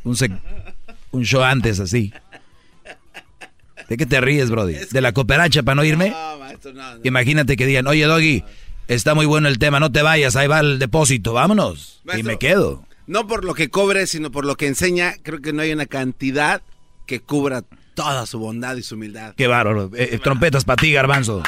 un, 1.12 1.24
show 1.24 1.42
antes 1.42 1.78
así. 1.78 2.12
¿De 3.88 3.96
qué 3.96 4.06
te 4.06 4.20
ríes, 4.20 4.50
Brody? 4.50 4.74
¿De 4.90 5.00
la 5.00 5.12
cooperacha 5.12 5.62
para 5.62 5.76
no 5.76 5.84
irme? 5.84 6.12
Imagínate 7.04 7.56
que 7.56 7.64
digan, 7.64 7.86
oye, 7.86 8.04
Doggy, 8.04 8.42
está 8.88 9.14
muy 9.14 9.26
bueno 9.26 9.46
el 9.46 9.58
tema, 9.58 9.78
no 9.78 9.92
te 9.92 10.02
vayas, 10.02 10.34
ahí 10.34 10.48
va 10.48 10.60
el 10.60 10.80
depósito, 10.80 11.32
vámonos. 11.32 12.02
y 12.16 12.24
me 12.24 12.38
quedo. 12.38 12.84
No 13.06 13.26
por 13.26 13.44
lo 13.44 13.54
que 13.54 13.70
cobre, 13.70 14.06
sino 14.06 14.30
por 14.30 14.44
lo 14.44 14.56
que 14.56 14.66
enseña, 14.66 15.14
creo 15.22 15.40
que 15.40 15.52
no 15.52 15.62
hay 15.62 15.72
una 15.72 15.86
cantidad 15.86 16.60
que 17.06 17.20
cubra 17.20 17.62
toda 17.94 18.26
su 18.26 18.38
bondad 18.38 18.76
y 18.76 18.82
su 18.82 18.96
humildad. 18.96 19.34
Qué 19.36 19.46
bárbaro. 19.46 19.90
Eh, 19.94 20.10
eh, 20.12 20.18
trompetas 20.18 20.64
para 20.64 20.76
ti, 20.76 20.92
garbanzo. 20.92 21.42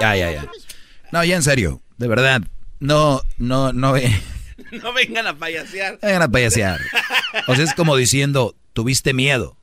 Ya, 0.00 0.16
ya, 0.16 0.30
ya. 0.30 0.50
No, 1.12 1.24
ya 1.24 1.36
en 1.36 1.42
serio, 1.42 1.80
de 1.98 2.08
verdad. 2.08 2.42
No, 2.80 3.22
no, 3.38 3.72
no. 3.72 3.94
no 4.72 4.92
vengan 4.92 5.26
a 5.26 5.38
payasear. 5.38 5.98
vengan 6.02 6.22
a 6.22 6.28
payasear. 6.28 6.80
O 7.46 7.54
sea, 7.54 7.64
es 7.64 7.74
como 7.74 7.96
diciendo, 7.96 8.54
tuviste 8.72 9.14
miedo. 9.14 9.56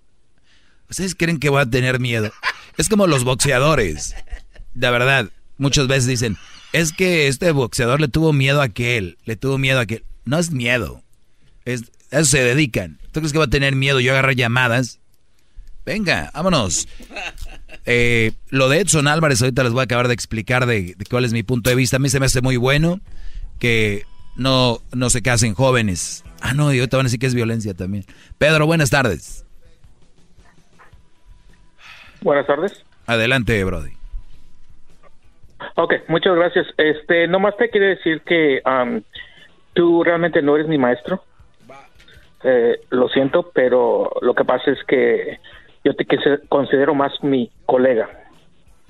¿Ustedes 0.90 1.16
creen 1.16 1.40
que 1.40 1.50
voy 1.50 1.62
a 1.62 1.70
tener 1.70 2.00
miedo? 2.00 2.32
Es 2.78 2.90
como 2.90 3.08
los 3.08 3.24
boxeadores. 3.24 4.16
De 4.74 4.90
verdad, 4.90 5.30
muchas 5.58 5.88
veces 5.88 6.08
dicen, 6.08 6.38
es 6.72 6.92
que 6.92 7.28
este 7.28 7.52
boxeador 7.52 8.02
le 8.02 8.08
tuvo 8.08 8.34
miedo 8.34 8.62
a 8.62 8.66
aquel, 8.66 9.18
le 9.26 9.36
tuvo 9.36 9.58
miedo 9.58 9.80
a 9.80 9.84
aquel. 9.84 10.04
No 10.26 10.40
es 10.40 10.52
miedo. 10.52 11.04
Es, 11.66 11.92
a 12.12 12.20
eso 12.20 12.32
se 12.32 12.44
dedican. 12.44 13.00
¿Tú 13.12 13.20
crees 13.20 13.32
que 13.32 13.40
va 13.40 13.46
a 13.46 13.50
tener 13.50 13.76
miedo 13.76 14.00
yo 14.00 14.12
agarrar 14.12 14.36
llamadas? 14.36 15.00
Venga, 15.86 16.32
vámonos. 16.34 16.88
Eh, 17.86 18.32
lo 18.50 18.70
de 18.70 18.80
Edson 18.80 19.08
Álvarez 19.08 19.42
ahorita 19.42 19.64
les 19.64 19.74
voy 19.74 19.82
a 19.82 19.84
acabar 19.84 20.08
de 20.08 20.14
explicar 20.14 20.66
de, 20.66 20.96
cuál 21.10 21.26
es 21.26 21.34
mi 21.34 21.44
punto 21.44 21.70
de 21.70 21.76
vista. 21.76 21.98
A 21.98 22.00
mí 22.00 22.10
se 22.10 22.20
me 22.20 22.28
hace 22.28 22.42
muy 22.42 22.56
bueno 22.56 23.00
que 23.60 24.04
no, 24.38 24.78
no 24.94 25.10
se 25.10 25.22
casen 25.22 25.54
jóvenes. 25.54 26.24
Ah, 26.42 26.54
no, 26.54 26.74
y 26.74 26.80
ahorita 26.80 26.98
van 26.98 27.06
a 27.06 27.08
decir 27.08 27.20
que 27.20 27.26
es 27.26 27.36
violencia 27.36 27.74
también. 27.74 28.06
Pedro, 28.38 28.66
buenas 28.66 28.90
tardes. 28.90 29.46
Buenas 32.22 32.48
tardes. 32.48 32.86
Adelante, 33.06 33.62
Brody. 33.64 33.92
Ok, 35.76 35.94
muchas 36.08 36.36
gracias. 36.36 36.68
Este, 36.78 37.28
nomás 37.28 37.58
te 37.58 37.70
quiero 37.70 37.88
decir 37.88 38.22
que 38.22 38.62
tú 39.74 40.04
realmente 40.04 40.42
no 40.42 40.56
eres 40.56 40.68
mi 40.68 40.78
maestro. 40.78 41.24
Eh, 42.44 42.82
lo 42.90 43.08
siento, 43.10 43.52
pero 43.54 44.12
lo 44.22 44.34
que 44.36 44.44
pasa 44.44 44.72
es 44.72 44.84
que 44.86 45.40
yo 45.84 45.96
te 45.96 46.06
considero 46.48 46.96
más 46.96 47.12
mi 47.24 47.52
colega. 47.66 48.10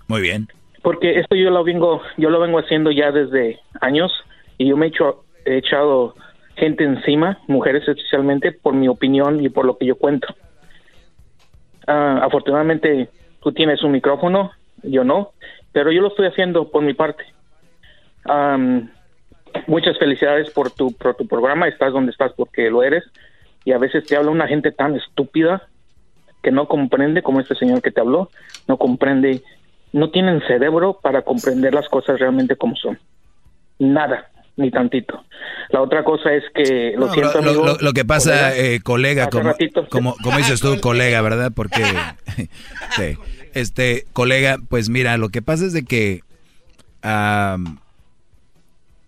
Muy 0.07 0.21
bien. 0.21 0.47
Porque 0.81 1.19
esto 1.19 1.35
yo 1.35 1.49
lo 1.49 1.63
vengo, 1.63 2.01
yo 2.17 2.29
lo 2.29 2.39
vengo 2.39 2.59
haciendo 2.59 2.91
ya 2.91 3.11
desde 3.11 3.59
años 3.81 4.11
y 4.57 4.67
yo 4.67 4.77
me 4.77 4.87
he, 4.87 4.89
hecho, 4.89 5.23
he 5.45 5.57
echado 5.57 6.13
gente 6.55 6.83
encima, 6.83 7.39
mujeres 7.47 7.87
especialmente, 7.87 8.51
por 8.51 8.73
mi 8.73 8.87
opinión 8.87 9.43
y 9.43 9.49
por 9.49 9.65
lo 9.65 9.77
que 9.77 9.85
yo 9.85 9.95
cuento. 9.95 10.27
Ah, 11.87 12.19
afortunadamente 12.23 13.09
tú 13.41 13.51
tienes 13.51 13.81
un 13.83 13.91
micrófono, 13.91 14.51
yo 14.83 15.03
no, 15.03 15.31
pero 15.71 15.91
yo 15.91 16.01
lo 16.01 16.09
estoy 16.09 16.27
haciendo 16.27 16.69
por 16.69 16.83
mi 16.83 16.93
parte. 16.93 17.23
muchas 19.67 19.97
felicidades 19.97 20.49
por 20.51 20.71
tu, 20.71 20.93
por 20.97 21.15
tu 21.15 21.27
programa, 21.27 21.67
estás 21.67 21.93
donde 21.93 22.11
estás 22.11 22.33
porque 22.33 22.69
lo 22.69 22.83
eres 22.83 23.03
y 23.65 23.71
a 23.71 23.77
veces 23.77 24.05
te 24.05 24.15
habla 24.15 24.31
una 24.31 24.47
gente 24.47 24.71
tan 24.71 24.95
estúpida 24.95 25.67
que 26.43 26.51
no 26.51 26.67
comprende, 26.67 27.23
como 27.23 27.39
este 27.39 27.55
señor 27.55 27.81
que 27.81 27.91
te 27.91 28.01
habló, 28.01 28.29
no 28.67 28.77
comprende, 28.77 29.41
no 29.93 30.11
tienen 30.11 30.41
cerebro 30.45 30.99
para 31.01 31.23
comprender 31.23 31.73
las 31.73 31.87
cosas 31.87 32.19
realmente 32.19 32.57
como 32.57 32.75
son. 32.75 32.99
Nada, 33.79 34.29
ni 34.57 34.69
tantito. 34.69 35.23
La 35.69 35.81
otra 35.81 36.03
cosa 36.03 36.33
es 36.33 36.43
que, 36.53 36.93
lo 36.97 37.11
siento, 37.11 37.41
lo, 37.79 37.93
que 37.93 38.05
pasa, 38.05 38.55
eh, 38.55 38.81
colega, 38.83 39.29
como, 39.29 39.53
como, 39.89 40.15
como, 40.21 40.37
dices 40.37 40.59
tú, 40.59 40.79
colega, 40.81 41.21
¿verdad? 41.21 41.51
Porque, 41.55 41.81
este, 43.53 44.05
colega, 44.13 44.57
pues 44.69 44.89
mira, 44.89 45.17
lo 45.17 45.29
que 45.29 45.41
pasa 45.41 45.65
es 45.65 45.73
de 45.73 45.83
que 45.83 46.21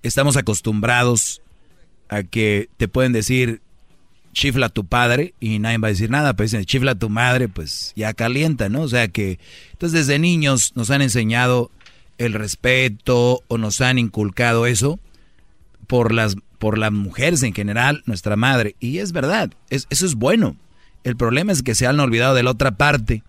estamos 0.02 0.38
acostumbrados 0.38 1.42
a 2.08 2.24
que 2.24 2.70
te 2.78 2.88
pueden 2.88 3.12
decir 3.12 3.62
chifla 4.36 4.68
tu 4.68 4.86
padre 4.86 5.34
y 5.40 5.58
nadie 5.60 5.78
va 5.78 5.88
a 5.88 5.92
decir 5.92 6.12
nada, 6.12 6.34
pero 6.34 6.46
dicen 6.46 6.66
chifla 6.66 6.94
tu 6.94 7.10
madre, 7.10 7.48
pues 7.48 7.94
ya 7.96 8.14
calienta, 8.14 8.70
¿no? 8.70 8.82
O 8.82 8.88
sea 8.90 9.08
que, 9.08 9.40
entonces 9.72 10.06
desde 10.06 10.20
niños 10.20 10.74
nos 10.76 10.92
han 10.92 11.02
enseñado 11.02 11.72
el 12.18 12.34
respeto 12.34 13.42
o 13.48 13.58
nos 13.58 13.80
han 13.82 13.98
inculcado 13.98 14.68
eso 14.68 15.00
por 15.88 16.14
las, 16.14 16.36
por 16.60 16.78
las 16.78 16.92
mujeres 16.92 17.44
en 17.44 17.54
general, 17.54 18.04
nuestra 18.06 18.36
madre. 18.36 18.76
Y 18.80 19.00
es 19.00 19.14
verdad, 19.14 19.52
es, 19.70 19.88
eso 19.90 20.06
es 20.06 20.16
bueno. 20.16 20.58
El 21.06 21.16
problema 21.16 21.54
es 21.54 21.64
que 21.64 21.74
se 21.74 21.88
han 21.88 22.00
olvidado 22.00 22.36
de 22.36 22.44
la 22.44 22.52
otra 22.52 22.72
parte. 22.72 23.24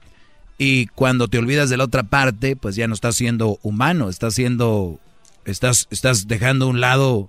Y 0.58 0.86
cuando 0.88 1.28
te 1.28 1.38
olvidas 1.38 1.70
de 1.70 1.76
la 1.76 1.84
otra 1.84 2.02
parte, 2.02 2.56
pues 2.56 2.74
ya 2.74 2.88
no 2.88 2.94
estás 2.94 3.14
siendo 3.14 3.60
humano, 3.62 4.08
estás 4.08 4.34
siendo, 4.34 4.98
estás, 5.44 5.86
estás 5.90 6.26
dejando 6.26 6.64
a 6.64 6.68
un 6.68 6.80
lado 6.80 7.28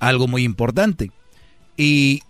algo 0.00 0.26
muy 0.26 0.42
importante. 0.42 1.12
Y 1.76 2.22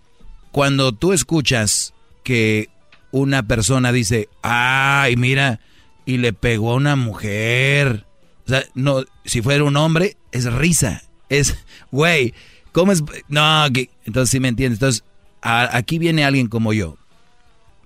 cuando 0.55 0.93
tú 0.93 1.11
escuchas 1.11 1.93
que 2.23 2.69
una 3.11 3.43
persona 3.43 3.91
dice, 3.91 4.29
ay, 4.41 5.17
mira, 5.17 5.59
y 6.05 6.15
le 6.15 6.31
pegó 6.31 6.71
a 6.71 6.75
una 6.75 6.95
mujer. 6.95 8.05
O 8.45 8.49
sea, 8.49 8.63
no, 8.73 9.03
si 9.25 9.41
fuera 9.41 9.65
un 9.65 9.75
hombre, 9.75 10.15
es 10.31 10.45
risa. 10.45 11.03
Es, 11.27 11.57
güey, 11.91 12.33
¿cómo 12.71 12.93
es? 12.93 13.03
No, 13.27 13.65
entonces 13.65 14.29
sí 14.29 14.39
me 14.39 14.47
entiendes. 14.47 14.77
Entonces, 14.77 15.03
aquí 15.41 15.99
viene 15.99 16.23
alguien 16.23 16.47
como 16.47 16.71
yo, 16.71 16.95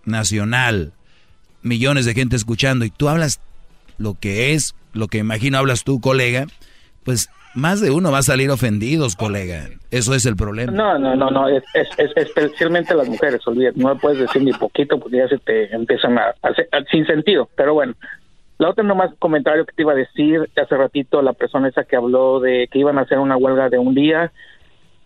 nacional, 0.05 0.93
millones 1.63 2.05
de 2.05 2.13
gente 2.13 2.35
escuchando, 2.35 2.85
y 2.85 2.91
tú 2.91 3.09
hablas 3.09 3.41
lo 3.97 4.13
que 4.13 4.53
es, 4.53 4.75
lo 4.93 5.07
que 5.07 5.17
imagino 5.17 5.57
hablas 5.57 5.83
tú, 5.83 5.99
colega, 5.99 6.45
pues 7.03 7.31
más 7.55 7.81
de 7.81 7.91
uno 7.91 8.11
va 8.11 8.19
a 8.19 8.23
salir 8.23 8.49
ofendidos, 8.49 9.15
colega. 9.15 9.67
Eso 9.91 10.13
es 10.13 10.25
el 10.25 10.35
problema. 10.35 10.71
No, 10.71 10.99
no, 10.99 11.15
no, 11.15 11.29
no. 11.29 11.47
Es, 11.47 11.63
especialmente 12.15 12.93
las 12.93 13.07
mujeres, 13.09 13.45
olvídate. 13.47 13.79
No 13.79 13.97
puedes 13.97 14.19
decir 14.19 14.43
ni 14.43 14.51
poquito 14.53 14.99
porque 14.99 15.17
ya 15.17 15.27
se 15.27 15.37
te 15.39 15.73
empiezan 15.73 16.17
a, 16.17 16.33
hacer 16.41 16.69
sin 16.91 17.05
sentido. 17.05 17.49
Pero 17.55 17.73
bueno, 17.73 17.93
la 18.59 18.69
otra 18.69 18.83
nomás 18.83 19.11
comentario 19.19 19.65
que 19.65 19.73
te 19.73 19.81
iba 19.81 19.93
a 19.93 19.95
decir 19.95 20.49
hace 20.55 20.77
ratito, 20.77 21.21
la 21.21 21.33
persona 21.33 21.69
esa 21.69 21.85
que 21.85 21.95
habló 21.95 22.39
de 22.39 22.67
que 22.71 22.79
iban 22.79 22.97
a 22.97 23.01
hacer 23.01 23.17
una 23.17 23.37
huelga 23.37 23.69
de 23.69 23.79
un 23.79 23.95
día. 23.95 24.31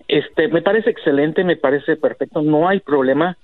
Este, 0.08 0.50
me 0.50 0.62
parece 0.62 0.90
excelente, 0.90 1.44
me 1.44 1.56
parece 1.56 1.96
perfecto, 1.96 2.42
no 2.42 2.68
hay 2.68 2.82
problema, 2.82 3.38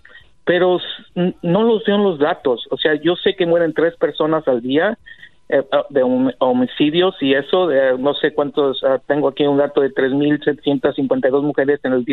pero 0.44 0.80
no 1.16 1.64
los 1.64 1.86
veo 1.86 1.98
los 1.98 2.20
datos. 2.20 2.68
O 2.70 2.78
sea, 2.78 2.96
yo 2.96 3.16
sé 3.16 3.36
que 3.36 3.46
mueren 3.46 3.74
tres 3.74 3.96
personas 3.96 4.48
al 4.48 4.62
día 4.62 4.98
de 5.50 6.34
homicidios 6.40 7.16
y 7.22 7.34
eso, 7.34 7.70
no 7.98 8.14
sé 8.14 8.34
cuántos, 8.34 8.84
ah, 8.84 9.00
tengo 9.08 9.30
aquí 9.30 9.44
un 9.44 9.58
dato 9.58 9.82
de 9.82 9.90
3.752 9.90 11.42
mujeres 11.42 11.80
en 11.84 11.94
el, 11.94 12.06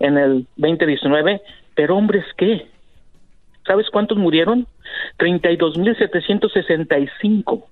en 0.00 0.18
el 0.18 0.44
2019, 0.56 1.40
pero 1.74 1.96
hombres, 1.96 2.24
¿qué? 2.36 2.66
¿Sabes 3.66 3.88
cuántos 3.90 4.18
murieron? 4.18 4.66
32.765. 5.18 7.64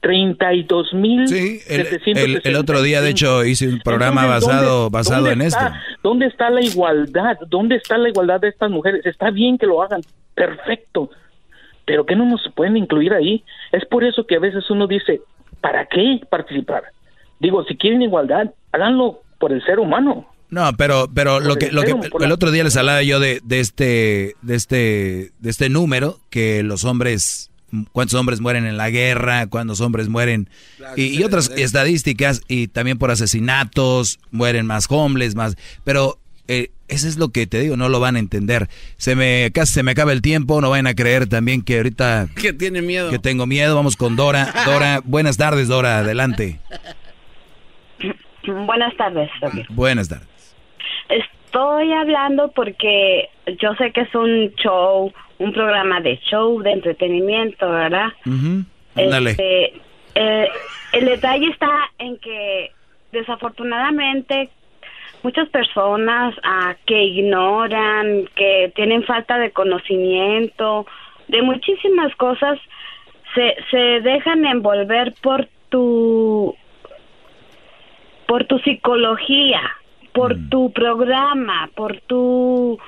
32 0.00 0.94
mil. 0.94 1.28
Sí, 1.28 1.60
el, 1.68 2.40
el, 2.42 2.56
otro 2.56 2.80
día, 2.82 3.02
de 3.02 3.10
hecho, 3.10 3.44
hice 3.44 3.68
un 3.68 3.78
programa 3.80 4.26
basado, 4.26 4.90
basado 4.90 5.30
en 5.30 5.42
esto. 5.42 5.60
¿Dónde 6.02 6.26
está 6.26 6.50
la 6.50 6.62
igualdad? 6.62 7.38
¿Dónde 7.48 7.76
está 7.76 7.96
la 7.98 8.08
igualdad 8.08 8.40
de 8.40 8.48
estas 8.48 8.70
mujeres? 8.70 9.04
Está 9.04 9.30
bien 9.30 9.58
que 9.58 9.66
lo 9.66 9.82
hagan, 9.82 10.00
perfecto, 10.34 11.10
pero 11.86 12.06
que 12.06 12.16
no 12.16 12.24
nos 12.26 12.40
pueden 12.54 12.76
incluir 12.76 13.12
ahí. 13.12 13.44
Es 13.72 13.84
por 13.86 14.04
eso 14.04 14.26
que 14.26 14.36
a 14.36 14.40
veces 14.40 14.68
uno 14.70 14.86
dice, 14.86 15.20
¿para 15.60 15.86
qué 15.86 16.20
participar? 16.28 16.84
Digo, 17.40 17.64
si 17.64 17.76
quieren 17.76 18.02
igualdad, 18.02 18.50
háganlo 18.72 19.20
por 19.38 19.52
el 19.52 19.64
ser 19.64 19.78
humano. 19.78 20.26
No, 20.50 20.70
pero 20.76 21.08
pero 21.12 21.40
lo 21.40 21.56
que, 21.56 21.72
lo 21.72 21.82
que 21.82 21.94
el 22.20 22.32
otro 22.32 22.50
día 22.50 22.64
les 22.64 22.76
hablaba 22.76 23.02
yo 23.02 23.18
de, 23.18 23.40
de 23.42 23.60
este 23.60 24.36
de 24.42 24.54
este 24.54 25.32
de 25.40 25.50
este 25.50 25.68
número 25.68 26.18
que 26.30 26.62
los 26.62 26.84
hombres 26.84 27.50
cuántos 27.92 28.18
hombres 28.18 28.40
mueren 28.40 28.66
en 28.66 28.76
la 28.76 28.90
guerra, 28.90 29.48
cuántos 29.48 29.80
hombres 29.80 30.08
mueren 30.08 30.48
y, 30.96 31.06
y, 31.06 31.24
otras 31.24 31.50
estadísticas 31.50 32.42
y 32.46 32.68
también 32.68 32.98
por 32.98 33.10
asesinatos 33.10 34.20
mueren 34.30 34.66
más 34.66 34.86
hombres, 34.90 35.34
más, 35.34 35.56
pero 35.82 36.18
eh, 36.46 36.70
eso 36.88 37.08
es 37.08 37.18
lo 37.18 37.30
que 37.30 37.46
te 37.46 37.60
digo, 37.60 37.76
no 37.76 37.88
lo 37.88 38.00
van 38.00 38.16
a 38.16 38.18
entender. 38.18 38.68
Se 38.96 39.16
me 39.16 39.50
casi 39.52 39.74
se 39.74 39.82
me 39.82 39.92
acaba 39.92 40.12
el 40.12 40.22
tiempo, 40.22 40.60
no 40.60 40.70
van 40.70 40.86
a 40.86 40.94
creer 40.94 41.28
también 41.28 41.62
que 41.62 41.78
ahorita 41.78 42.28
que 42.40 42.52
tiene 42.52 42.82
miedo. 42.82 43.10
Que 43.10 43.18
tengo 43.18 43.46
miedo. 43.46 43.74
Vamos 43.74 43.96
con 43.96 44.16
Dora. 44.16 44.52
Dora, 44.66 45.00
buenas 45.04 45.36
tardes, 45.36 45.68
Dora, 45.68 45.98
adelante. 45.98 46.60
Buenas 48.46 48.94
tardes. 48.98 49.30
Buenas 49.70 50.10
tardes. 50.10 50.54
Estoy 51.08 51.92
hablando 51.92 52.50
porque 52.50 53.30
yo 53.58 53.74
sé 53.76 53.90
que 53.92 54.02
es 54.02 54.14
un 54.14 54.52
show, 54.56 55.10
un 55.38 55.52
programa 55.54 56.02
de 56.02 56.18
show, 56.30 56.60
de 56.60 56.72
entretenimiento, 56.72 57.70
¿verdad? 57.70 58.08
Dale. 58.94 59.30
Este, 59.30 59.80
eh, 60.14 60.48
el 60.92 61.04
detalle 61.06 61.48
está 61.48 61.70
en 61.98 62.18
que 62.18 62.70
desafortunadamente 63.12 64.50
muchas 65.24 65.48
personas 65.48 66.34
ah, 66.44 66.76
que 66.86 67.02
ignoran, 67.02 68.28
que 68.36 68.70
tienen 68.76 69.02
falta 69.04 69.38
de 69.38 69.50
conocimiento, 69.50 70.86
de 71.28 71.42
muchísimas 71.42 72.14
cosas, 72.16 72.58
se, 73.34 73.56
se 73.70 74.00
dejan 74.02 74.44
envolver 74.46 75.14
por 75.22 75.48
tu 75.70 76.54
por 78.28 78.44
tu 78.44 78.58
psicología, 78.60 79.60
por 80.12 80.36
Mm. 80.36 80.48
tu 80.50 80.72
programa, 80.72 81.68
por 81.74 82.00
tu 82.02 82.78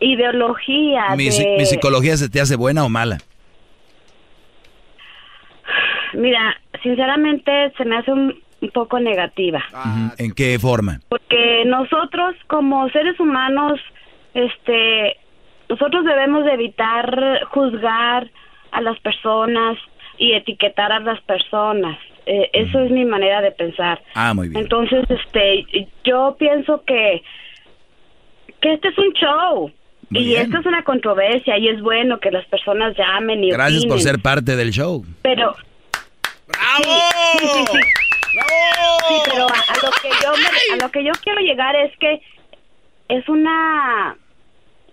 ideología. 0.00 1.14
¿Mi, 1.16 1.24
de- 1.28 1.56
mi 1.58 1.66
psicología 1.66 2.16
se 2.16 2.28
te 2.30 2.40
hace 2.40 2.56
buena 2.56 2.84
o 2.84 2.88
mala? 2.88 3.18
Mira, 6.14 6.56
sinceramente 6.82 7.72
se 7.76 7.84
me 7.84 7.96
hace 7.96 8.10
un, 8.12 8.34
un 8.60 8.70
poco 8.70 8.98
negativa. 9.00 9.62
Ujú. 9.70 10.14
¿En 10.24 10.32
qué 10.32 10.58
forma? 10.58 11.00
porque 11.08 11.64
nosotros 11.66 12.34
como 12.46 12.88
seres 12.90 13.18
humanos 13.20 13.78
este 14.34 15.16
nosotros 15.68 16.04
debemos 16.04 16.44
de 16.44 16.52
evitar 16.52 17.40
juzgar 17.50 18.28
a 18.72 18.80
las 18.80 18.98
personas 19.00 19.76
y 20.18 20.32
etiquetar 20.32 20.92
a 20.92 21.00
las 21.00 21.20
personas 21.22 21.98
Eh, 22.28 22.50
eso 22.54 22.80
es 22.80 22.90
mi 22.90 23.04
manera 23.04 23.40
de 23.40 23.52
pensar 23.52 24.00
Ah, 24.14 24.32
muy 24.34 24.48
bien. 24.48 24.62
entonces 24.62 25.04
este 25.08 25.64
yo 26.04 26.34
pienso 26.38 26.82
que 26.84 27.22
que 28.60 28.72
este 28.74 28.88
es 28.88 28.98
un 28.98 29.12
show 29.12 29.70
Muy 30.10 30.20
y 30.20 30.24
bien. 30.28 30.42
esto 30.42 30.58
es 30.60 30.66
una 30.66 30.82
controversia 30.82 31.56
y 31.58 31.68
es 31.68 31.80
bueno 31.82 32.18
que 32.18 32.30
las 32.30 32.44
personas 32.46 32.96
llamen 32.96 33.44
y 33.44 33.50
Gracias 33.50 33.84
por 33.86 34.00
ser 34.00 34.18
parte 34.20 34.56
del 34.56 34.70
show. 34.70 35.04
Pero. 35.22 35.54
¡Bravo! 36.48 36.94
Sí, 37.38 37.46
sí, 37.46 37.64
sí, 37.72 37.78
sí. 38.42 39.14
Pero 39.30 39.46
a, 39.48 39.52
a 39.52 39.76
lo 39.82 39.90
que 40.02 40.08
yo 40.22 40.32
me- 40.36 40.74
a 40.74 40.84
lo 40.84 40.90
que 40.92 41.04
yo 41.04 41.12
quiero 41.22 41.40
llegar 41.40 41.74
es 41.76 41.92
que 41.98 42.20
es 43.08 43.28
una 43.28 44.16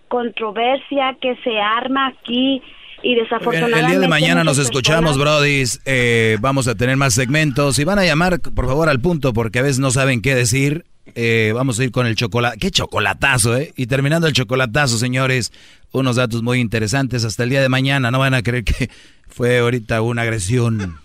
controversia 0.08 1.18
que 1.22 1.36
se 1.44 1.60
arma 1.60 2.08
aquí 2.08 2.62
y 3.02 3.16
desafortunadamente 3.16 3.80
El 3.80 3.88
día 3.88 4.00
de 4.00 4.08
mañana 4.08 4.44
nos 4.44 4.58
escuchamos, 4.60 5.18
brodis. 5.18 5.82
Eh, 5.86 6.38
vamos 6.40 6.68
a 6.70 6.76
tener 6.76 6.96
más 6.96 7.14
segmentos. 7.14 7.78
Y 7.80 7.84
van 7.84 8.00
a 8.00 8.06
llamar, 8.06 8.40
por 8.40 8.66
favor, 8.66 8.88
al 8.88 9.02
punto, 9.02 9.34
porque 9.34 9.60
a 9.60 9.62
veces 9.64 9.80
no 9.80 9.92
saben 9.92 10.22
qué 10.22 10.36
decir. 10.36 10.86
Eh, 11.16 11.52
vamos 11.54 11.78
a 11.80 11.84
ir 11.84 11.92
con 11.92 12.08
el 12.08 12.16
chocolate. 12.16 12.58
¡Qué 12.60 12.72
chocolatazo, 12.72 13.58
eh! 13.58 13.74
Y 13.76 13.88
terminando 13.88 14.26
el 14.26 14.32
chocolatazo, 14.34 14.98
señores, 14.98 15.52
unos 15.92 16.16
datos 16.16 16.44
muy 16.44 16.62
interesantes. 16.62 17.26
Hasta 17.26 17.44
el 17.44 17.50
día 17.50 17.62
de 17.62 17.68
mañana. 17.68 18.10
No 18.10 18.20
van 18.20 18.36
a 18.36 18.42
creer 18.42 18.64
que 18.64 18.90
fue 19.28 19.58
ahorita 19.60 20.02
una 20.02 20.22
agresión 20.22 20.98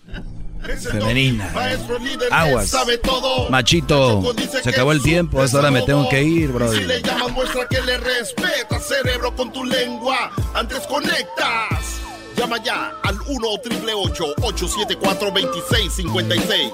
femenina. 0.60 1.50
Maestro 1.54 1.98
líder 1.98 2.28
Aguas. 2.32 2.68
sabe 2.68 2.98
todo. 2.98 3.48
Machito, 3.50 4.22
se 4.62 4.68
acabó 4.70 4.92
el 4.92 5.02
tiempo. 5.02 5.40
Hasta 5.42 5.58
ahora 5.58 5.70
me 5.70 5.82
tengo 5.82 6.08
que 6.08 6.22
ir, 6.22 6.46
Si 6.48 6.52
brody. 6.52 6.84
le 6.84 7.02
llamas, 7.02 7.32
muestra 7.32 7.66
que 7.68 7.80
le 7.82 7.98
respeta, 7.98 8.78
cerebro, 8.80 9.34
con 9.34 9.52
tu 9.52 9.64
lengua. 9.64 10.30
Antes 10.54 10.80
conectas. 10.86 12.00
Llama 12.36 12.62
ya 12.62 12.92
al 13.02 13.18
1 13.26 13.48
874 13.48 15.30
2656 15.32 16.70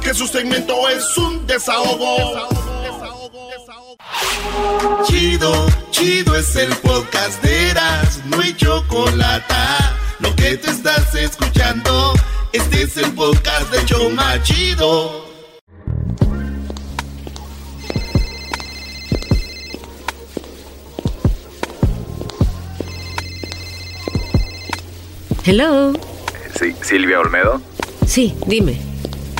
Que 0.00 0.14
su 0.14 0.28
segmento 0.28 0.88
es 0.88 1.16
un 1.18 1.44
desahogo. 1.44 2.46
Chido, 5.06 5.66
chido 5.90 6.36
es 6.36 6.54
el 6.56 6.68
podcast 6.76 7.42
de 7.42 7.70
Eras, 7.70 8.20
no 8.26 8.40
hay 8.40 8.54
chocolate. 8.56 9.54
Lo 10.20 10.34
que 10.36 10.56
te 10.56 10.70
estás 10.70 11.14
escuchando, 11.14 12.12
este 12.58 12.82
es 12.82 12.96
el 12.96 13.12
podcast 13.12 13.70
de 13.70 13.84
Choma 13.84 14.42
Chido. 14.42 15.24
Hello. 25.44 25.92
Sí, 26.58 26.74
Silvia 26.82 27.20
Olmedo. 27.20 27.62
Sí, 28.06 28.34
dime. 28.46 28.80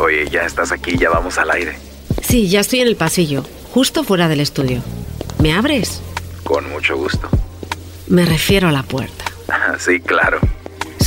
Oye, 0.00 0.28
ya 0.30 0.42
estás 0.42 0.70
aquí, 0.70 0.96
ya 0.96 1.10
vamos 1.10 1.38
al 1.38 1.50
aire. 1.50 1.76
Sí, 2.22 2.48
ya 2.48 2.60
estoy 2.60 2.80
en 2.80 2.88
el 2.88 2.96
pasillo, 2.96 3.44
justo 3.72 4.04
fuera 4.04 4.28
del 4.28 4.40
estudio. 4.40 4.80
¿Me 5.42 5.52
abres? 5.52 6.00
Con 6.44 6.70
mucho 6.70 6.96
gusto. 6.96 7.28
Me 8.06 8.24
refiero 8.24 8.68
a 8.68 8.72
la 8.72 8.82
puerta. 8.84 9.24
Sí, 9.78 10.00
claro. 10.00 10.38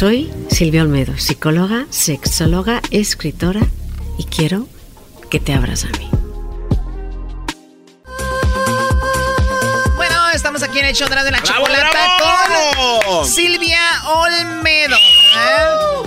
Soy 0.02 0.34
Silvia 0.50 0.82
Olmedo, 0.82 1.16
psicóloga, 1.20 1.86
sexóloga, 1.92 2.82
escritora 2.90 3.62
y 4.18 4.24
quiero 4.24 4.68
que 5.30 5.40
te 5.40 5.54
abras 5.54 5.86
a 5.86 5.90
mí. 6.00 6.10
Bueno, 9.98 10.30
estamos 10.34 10.64
aquí 10.64 10.80
en 10.80 10.86
el 10.86 10.96
show 10.96 11.08
de 11.08 11.14
la 11.14 11.24
de 11.24 11.30
la 11.30 11.40
¡Bravo, 11.42 11.68
chocolata 11.68 13.04
con 13.06 13.28
Silvia 13.28 13.80
Olmedo. 14.08 14.98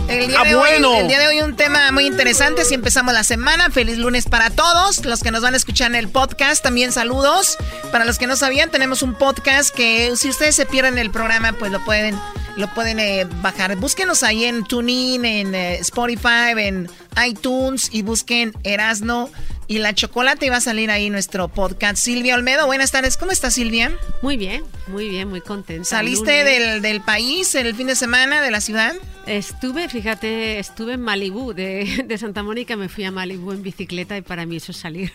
El 0.09 0.29
día, 0.29 0.39
Ah, 0.41 0.45
de 0.45 0.55
bueno. 0.55 0.91
hoy, 0.93 0.99
el 0.99 1.09
día 1.09 1.19
de 1.19 1.29
hoy 1.29 1.41
un 1.41 1.57
tema 1.57 1.91
muy 1.91 2.07
interesante. 2.07 2.65
Si 2.65 2.75
empezamos 2.75 3.15
la 3.15 3.25
semana, 3.25 3.71
feliz 3.71 3.97
lunes 3.99 4.27
para 4.27 4.51
todos. 4.51 5.05
Los 5.07 5.21
que 5.23 5.31
nos 5.31 5.43
van 5.43 5.55
a 5.55 5.57
escuchar 5.57 5.89
en 5.91 5.95
el 5.97 6.09
podcast, 6.09 6.63
también 6.63 6.93
saludos. 6.93 7.57
Para 7.91 8.05
los 8.05 8.19
que 8.19 8.27
no 8.27 8.37
sabían, 8.37 8.71
tenemos 8.71 9.03
un 9.03 9.15
podcast 9.15 9.75
que 9.75 10.15
si 10.17 10.29
ustedes 10.29 10.55
se 10.57 10.67
pierden 10.67 10.99
el 10.99 11.11
programa, 11.11 11.53
pues 11.55 11.73
lo 11.73 11.83
pueden, 11.85 12.19
lo 12.57 12.73
pueden 12.75 13.01
eh, 13.01 13.27
bajar. 13.41 13.75
Búsquenos 13.77 14.23
ahí 14.23 14.45
en 14.45 14.63
TuneIn, 14.65 15.25
en 15.25 15.55
eh, 15.55 15.77
Spotify, 15.81 16.53
en 16.57 16.91
iTunes 17.27 17.89
y 17.93 18.03
busquen 18.03 18.53
Erasno 18.63 19.31
y 19.67 19.79
la 19.79 19.95
chocolate 19.95 20.47
y 20.47 20.49
va 20.49 20.57
a 20.57 20.61
salir 20.61 20.91
ahí 20.91 21.11
nuestro 21.11 21.49
podcast. 21.49 21.97
Silvia 21.97 22.35
Olmedo, 22.35 22.67
buenas 22.67 22.91
tardes. 22.91 23.17
¿Cómo 23.17 23.33
estás, 23.33 23.55
Silvia? 23.55 23.97
Muy 24.23 24.37
bien, 24.37 24.65
muy 24.89 25.09
bien, 25.09 25.29
muy 25.29 25.41
contenta. 25.41 25.85
¿Saliste 25.85 26.45
del, 26.45 26.83
del 26.83 27.01
país 27.01 27.55
el 27.55 27.75
fin 27.75 27.87
de 27.87 27.97
semana, 27.97 28.43
de 28.43 28.51
la 28.51 28.61
ciudad? 28.61 28.95
Estuve, 29.27 29.89
fíjate, 29.89 30.59
estuve 30.59 30.95
en 30.95 31.01
Malibú, 31.01 31.55
de, 31.55 32.05
de 32.07 32.19
Santa 32.19 32.43
Mónica 32.43 32.77
me 32.77 32.89
fui 32.89 33.05
a 33.05 33.11
Malibú 33.11 33.53
en 33.53 33.63
bicicleta 33.63 34.17
y 34.17 34.23
para 34.23 34.47
mí 34.47 34.57
eso 34.57 34.73
es 34.73 34.79
salir. 34.79 35.13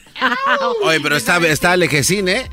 Oye, 0.83 0.99
pero 1.01 1.15
está, 1.15 1.37
está 1.47 1.77
lejesín, 1.77 2.27
¿eh? 2.29 2.49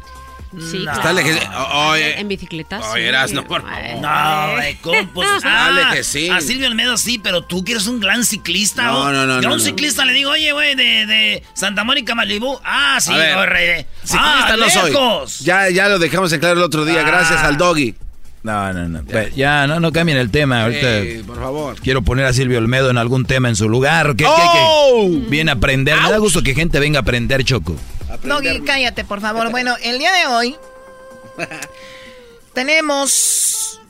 Sí, 0.59 0.78
Está 0.78 1.01
claro. 1.12 1.88
Oye, 1.90 2.18
En 2.18 2.28
bicicleta, 2.28 2.78
sí. 2.80 2.86
oye, 2.94 3.09
Erasno, 3.09 3.44
por 3.46 3.62
favor. 3.62 4.01
No. 4.01 5.06
Pues, 5.12 5.28
Dale 5.43 5.82
ah, 5.85 5.90
que 5.93 6.02
sí. 6.02 6.30
A 6.30 6.40
Silvio 6.40 6.66
Olmedo 6.68 6.96
sí, 6.96 7.18
pero 7.18 7.43
tú 7.44 7.62
que 7.64 7.72
eres 7.72 7.86
un 7.86 8.01
gran 8.01 8.24
ciclista. 8.24 8.85
No, 8.85 9.01
¿o? 9.01 9.12
no, 9.12 9.26
no, 9.26 9.35
Yo 9.35 9.48
a 9.48 9.51
no, 9.51 9.52
un 9.52 9.59
no. 9.59 9.64
ciclista 9.64 10.04
le 10.04 10.12
digo, 10.14 10.30
oye, 10.30 10.52
güey, 10.52 10.74
de, 10.74 11.06
de 11.06 11.43
Santa 11.54 11.85
Mónica, 11.85 12.14
Malibú. 12.14 12.59
Ah, 12.64 12.98
sí, 13.01 13.12
corre. 13.12 13.86
Ciclista 14.02 14.54
ah, 14.54 14.56
no 14.59 14.70
soy. 14.70 14.90
lejos. 14.93 15.40
Ya, 15.40 15.68
ya 15.70 15.88
lo 15.88 15.98
dejamos 15.98 16.32
en 16.32 16.40
claro 16.40 16.56
el 16.56 16.62
otro 16.64 16.85
día, 16.85 17.01
Ah. 17.01 17.04
gracias 17.06 17.40
al 17.43 17.56
doggy. 17.59 17.94
No, 18.43 18.72
no, 18.72 18.88
no. 18.88 19.02
Ya, 19.06 19.28
ya 19.30 19.66
no, 19.66 19.80
no 19.80 19.90
cambien 19.90 20.16
el 20.18 20.30
tema. 20.30 20.62
Ahorita 20.62 20.98
Ey, 20.98 21.22
por 21.24 21.36
favor. 21.36 21.74
quiero 21.82 22.02
poner 22.02 22.26
a 22.26 22.32
Silvio 22.32 22.59
Olmedo 22.59 22.90
en 22.90 22.96
algún 22.96 23.24
tema 23.24 23.48
en 23.48 23.56
su 23.56 23.68
lugar. 23.68 24.10
¿Qué, 24.16 24.22
qué, 24.24 24.28
¡Oh! 24.28 25.09
qué? 25.10 25.28
Viene 25.28 25.51
a 25.51 25.54
aprender. 25.54 26.01
Me 26.01 26.10
da 26.10 26.18
gusto 26.18 26.43
que 26.44 26.54
gente 26.54 26.78
venga 26.78 27.01
a 27.01 27.02
aprender, 27.02 27.43
Choco. 27.44 27.76
Doggy, 28.22 28.60
cállate, 28.60 29.04
por 29.04 29.20
favor. 29.20 29.51
Bueno, 29.51 29.74
el 29.82 29.98
día 29.98 30.12
de 30.12 30.26
hoy 30.26 30.56
tenemos 32.54 33.80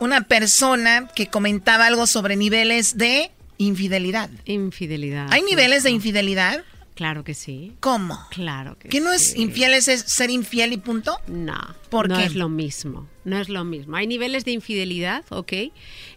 una 0.00 0.22
persona 0.22 1.08
que 1.14 1.28
comentaba 1.28 1.86
algo 1.86 2.06
sobre 2.06 2.36
niveles 2.36 2.96
de 2.96 3.30
infidelidad. 3.58 4.30
Infidelidad. 4.46 5.28
¿Hay 5.30 5.42
niveles 5.42 5.82
de 5.82 5.90
infidelidad? 5.90 6.64
Claro 6.94 7.24
que 7.24 7.34
sí. 7.34 7.72
¿Cómo? 7.80 8.18
Claro 8.30 8.76
que 8.78 8.88
¿Que 8.88 9.00
no 9.00 9.12
es 9.12 9.34
infiel 9.34 9.72
es 9.72 9.88
es 9.88 10.02
ser 10.02 10.30
infiel 10.30 10.72
y 10.74 10.76
punto? 10.76 11.18
No. 11.28 11.58
¿Por 11.88 12.10
no 12.10 12.18
qué? 12.18 12.24
es 12.24 12.34
lo 12.34 12.48
mismo. 12.50 13.08
No 13.24 13.38
es 13.38 13.48
lo 13.48 13.64
mismo. 13.64 13.96
Hay 13.96 14.06
niveles 14.06 14.44
de 14.44 14.50
infidelidad, 14.50 15.24
¿ok? 15.30 15.52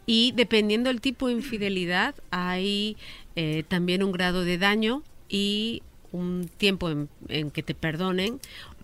Y 0.05 0.33
dependiendo 0.35 0.89
del 0.89 0.99
tipo 0.99 1.27
de 1.27 1.33
infidelidad, 1.33 2.15
hay 2.31 2.97
eh, 3.35 3.63
también 3.67 4.03
un 4.03 4.11
grado 4.11 4.43
de 4.43 4.57
daño 4.57 5.03
y 5.29 5.83
un 6.13 6.49
tiempo 6.57 6.89
en, 6.89 7.09
en 7.27 7.51
que 7.51 7.61
te 7.63 7.75
perdonen 7.75 8.39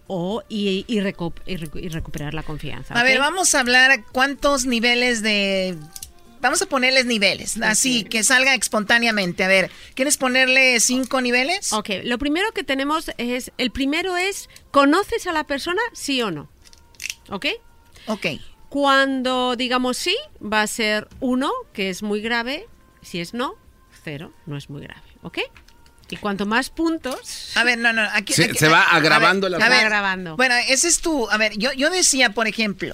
o 0.08 0.44
y, 0.50 0.84
y 0.88 0.98
recu- 0.98 1.34
y 1.46 1.56
recu- 1.56 1.82
y 1.82 1.88
recuperar 1.88 2.34
la 2.34 2.44
confianza. 2.44 2.94
A 3.00 3.04
ver, 3.04 3.20
vamos 3.20 3.56
a 3.56 3.62
hablar 3.62 4.04
cuántos 4.12 4.66
niveles 4.66 5.22
de... 5.22 5.78
Vamos 6.42 6.62
a 6.62 6.68
ponerles 6.68 7.06
niveles, 7.06 7.62
así, 7.62 8.06
que 8.06 8.24
salga 8.24 8.56
espontáneamente. 8.56 9.44
A 9.44 9.50
ver, 9.50 9.70
¿quieres 9.94 10.16
ponerle 10.16 10.80
cinco 10.80 11.20
niveles? 11.20 11.74
Ok, 11.74 11.90
lo 12.06 12.18
primero 12.18 12.54
que 12.54 12.64
tenemos 12.64 13.12
es, 13.18 13.52
el 13.58 13.72
primero 13.72 14.16
es, 14.16 14.50
¿conoces 14.72 15.28
a 15.28 15.34
la 15.34 15.44
persona, 15.44 15.82
sí 15.92 16.22
o 16.22 16.32
no? 16.32 16.50
¿Ok? 17.30 17.46
Ok. 18.08 18.26
Cuando 18.70 19.56
digamos 19.58 19.98
sí, 19.98 20.16
va 20.42 20.62
a 20.62 20.68
ser 20.68 21.10
uno, 21.20 21.52
que 21.74 21.90
es 21.90 22.04
muy 22.04 22.22
grave. 22.22 22.68
Si 23.02 23.20
es 23.20 23.34
no, 23.34 23.56
cero, 24.04 24.32
no 24.46 24.56
es 24.56 24.70
muy 24.70 24.82
grave. 24.82 25.02
¿Ok? 25.24 25.40
Y 26.12 26.18
cuanto 26.18 26.46
más 26.46 26.70
puntos... 26.70 27.52
A 27.56 27.64
ver, 27.64 27.78
no, 27.78 27.94
no, 27.94 28.02
aquí... 28.14 28.34
Se- 28.34 28.46
aquí- 28.46 28.58
se 28.58 28.68
va 28.68 28.80
a- 28.82 28.92
a 28.94 28.96
agravando 28.98 29.50
ver, 29.50 29.60
la- 29.60 29.66
a 29.66 29.70
ver, 29.70 29.78
Va 29.78 29.82
agravando. 29.82 30.36
Bueno, 30.38 30.56
ese 30.68 30.88
es 30.88 31.00
tu... 31.02 31.30
A 31.30 31.38
ver, 31.38 31.58
yo, 31.58 31.72
yo 31.74 31.90
decía, 31.90 32.32
por 32.32 32.48
ejemplo, 32.48 32.92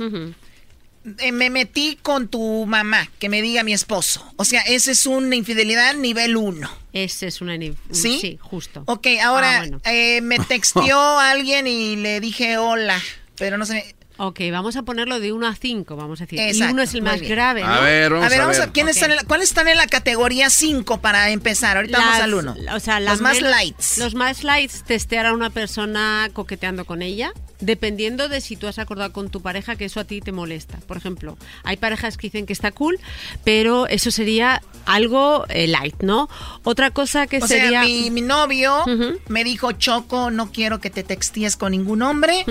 eh, 1.20 1.32
me 1.32 1.50
metí 1.50 1.98
con 2.02 2.28
tu 2.28 2.66
mamá, 2.66 3.08
que 3.20 3.30
me 3.30 3.42
diga 3.42 3.64
mi 3.64 3.74
esposo. 3.74 4.26
O 4.38 4.44
sea, 4.46 4.62
ese 4.62 4.92
es 4.92 5.06
una 5.06 5.36
infidelidad 5.36 5.94
nivel 5.96 6.36
uno. 6.36 6.70
Ese 6.94 7.28
es 7.28 7.42
una... 7.42 7.58
ni- 7.58 7.76
¿Sí? 7.92 8.18
Sí, 8.20 8.38
justo. 8.42 8.84
Ok, 8.88 9.08
ahora 9.24 9.58
Ah, 9.58 9.60
bueno. 9.60 9.82
eh, 9.86 10.22
me 10.22 10.40
texteó 10.40 11.00
alguien 11.20 11.68
y 11.68 11.96
le 11.96 12.20
dije 12.20 12.58
hola, 12.58 13.00
pero 13.38 13.58
no 13.58 13.66
sé... 13.66 13.96
Ok, 14.18 14.40
vamos 14.52 14.76
a 14.78 14.84
ponerlo 14.84 15.20
de 15.20 15.32
1 15.34 15.46
a 15.48 15.56
5, 15.56 15.96
vamos 15.96 16.22
a 16.22 16.26
decir. 16.26 16.40
Exacto, 16.40 16.70
y 16.70 16.74
uno 16.74 16.82
es 16.84 16.94
el 16.94 17.02
más 17.02 17.20
bien. 17.20 17.32
grave, 17.32 17.62
¿no? 17.62 17.68
A 17.68 17.80
ver, 17.82 18.12
vamos 18.14 18.26
a 18.26 18.30
ver, 18.30 18.40
a 18.40 18.44
vamos 18.44 18.60
ver. 18.60 18.70
a, 18.70 18.72
¿quiénes 18.72 18.96
están 18.96 19.12
en 19.12 19.18
la- 19.18 19.24
¿cuáles 19.24 19.50
están 19.50 19.68
en 19.68 19.78
la 19.78 19.88
categoría 19.88 20.50
5 20.50 21.02
para 21.02 21.30
empezar? 21.32 21.78
Ahorita 21.78 21.98
vamos 21.98 22.20
al 22.22 22.34
1. 22.34 22.56
O 22.76 22.80
sea, 22.80 23.00
las 23.00 23.14
Los 23.16 23.22
más 23.22 23.42
lights. 23.42 23.98
Los 23.98 24.16
más 24.16 24.44
lights, 24.44 24.84
testear 24.86 25.26
a 25.26 25.34
una 25.34 25.50
persona 25.50 26.30
coqueteando 26.34 26.86
con 26.86 27.02
ella, 27.02 27.32
dependiendo 27.60 28.30
de 28.30 28.42
si 28.42 28.56
tú 28.56 28.68
has 28.68 28.80
acordado 28.80 29.12
con 29.12 29.30
tu 29.30 29.42
pareja 29.42 29.76
que 29.76 29.86
eso 29.86 30.00
a 30.00 30.04
ti 30.06 30.22
te 30.22 30.32
molesta. 30.32 30.78
Por 30.88 30.98
ejemplo, 30.98 31.38
hay 31.64 31.78
parejas 31.78 32.18
que 32.18 32.28
dicen 32.28 32.46
que 32.46 32.54
está 32.54 32.72
cool, 32.72 33.00
pero 33.44 33.88
eso 33.88 34.12
sería 34.12 34.62
algo 34.86 35.46
eh, 35.50 35.68
light, 35.68 36.02
¿no? 36.02 36.30
Otra 36.64 36.92
cosa 36.92 37.28
que 37.28 37.38
O 37.38 37.48
sería... 37.48 37.70
sea, 37.70 37.84
mi, 37.84 38.12
mi 38.12 38.22
novio 38.22 38.84
me 39.28 39.44
dijo, 39.44 39.72
Choco, 39.74 40.32
no 40.32 40.52
quiero 40.52 40.80
que 40.80 40.90
te 40.90 41.04
textíes 41.04 41.56
con 41.58 41.72
ningún 41.72 42.02
hombre. 42.02 42.46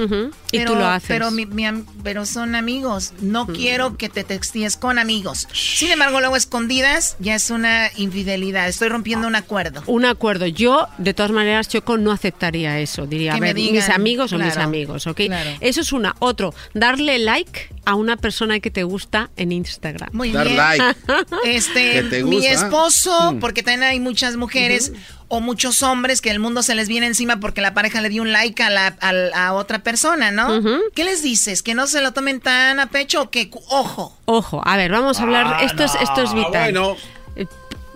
Y 0.53 0.59
pero, 0.59 0.73
tú 0.73 0.79
lo 0.79 0.87
haces. 0.87 1.09
Pero, 1.09 1.31
mi- 1.31 1.47
mi 1.55 1.65
am- 1.67 1.87
pero 2.03 2.27
son 2.27 2.55
amigos. 2.55 3.13
No 3.21 3.47
quiero 3.47 3.97
que 3.97 4.09
te 4.09 4.25
textíes 4.25 4.77
con 4.77 4.99
amigos. 4.99 5.49
Sin 5.53 5.91
embargo, 5.91 6.21
luego 6.21 6.37
escondidas 6.37 7.17
ya 7.21 7.35
es 7.35 7.51
una 7.51 7.91
infidelidad. 7.97 8.69
Estoy 8.69 8.89
rompiendo 8.89 9.27
un 9.29 9.37
acuerdo. 9.37 9.83
Un 9.87 10.05
acuerdo. 10.05 10.47
Yo, 10.47 10.87
de 10.99 11.15
todas 11.15 11.33
maneras, 11.33 11.69
Choco, 11.69 11.97
no 11.97 12.13
aceptaría 12.13 12.79
eso. 12.81 13.07
Diría, 13.07 13.35
a 13.35 13.41
mis 13.41 13.89
amigos 13.89 14.33
o 14.33 14.39
mis 14.39 14.57
amigos, 14.57 15.07
¿ok? 15.07 15.23
claro. 15.27 15.51
Eso 15.61 15.81
es 15.81 15.93
una. 15.93 16.15
Otro, 16.19 16.55
darle 16.75 17.19
like 17.19 17.69
a 17.87 17.95
una 17.95 18.17
persona 18.17 18.61
que 18.61 18.71
te 18.71 18.83
gusta 18.83 19.31
en 19.37 19.53
Instagram. 19.53 20.11
Muy 20.13 20.31
bien. 20.31 20.57
Este, 21.45 21.93
Que 21.93 22.03
te 22.05 22.25
mi 22.25 22.45
esposo, 22.47 23.33
Mm. 23.33 23.39
porque 23.41 23.63
también 23.63 23.83
hay 23.85 24.01
muchas 24.01 24.37
mujeres 24.37 24.93
o 25.37 25.41
muchos 25.41 25.83
hombres 25.83 26.21
que 26.21 26.31
el 26.31 26.39
mundo 26.39 26.63
se 26.63 26.75
les 26.75 26.89
viene 26.89 27.07
encima 27.07 27.41
porque 27.41 27.61
la 27.61 27.75
pareja 27.75 28.01
le 28.01 28.09
dio 28.09 28.23
un 28.23 28.33
like 28.33 28.63
a, 28.63 28.71
la, 28.71 28.97
a, 29.01 29.47
a 29.47 29.53
otra 29.53 29.81
persona, 29.81 30.31
¿no? 30.31 30.61
¿Qué 30.95 31.05
les 31.05 31.23
dices? 31.23 31.63
¿Que 31.63 31.75
no 31.75 31.87
se 31.87 32.01
lo 32.01 32.13
tomen 32.13 32.41
tan 32.41 32.79
a 32.81 32.87
pecho 32.87 33.23
o 33.23 33.31
que, 33.31 33.51
cu- 33.51 33.63
ojo? 33.69 34.17
Ojo, 34.27 34.63
a 34.65 34.77
ver, 34.77 34.91
vamos 34.93 35.19
a 35.19 35.23
hablar. 35.23 35.47
Ah, 35.59 35.63
esto, 35.65 35.85
es, 35.85 35.95
esto 36.01 36.23
es 36.23 36.33
vital. 36.35 36.51
bueno. 36.73 36.97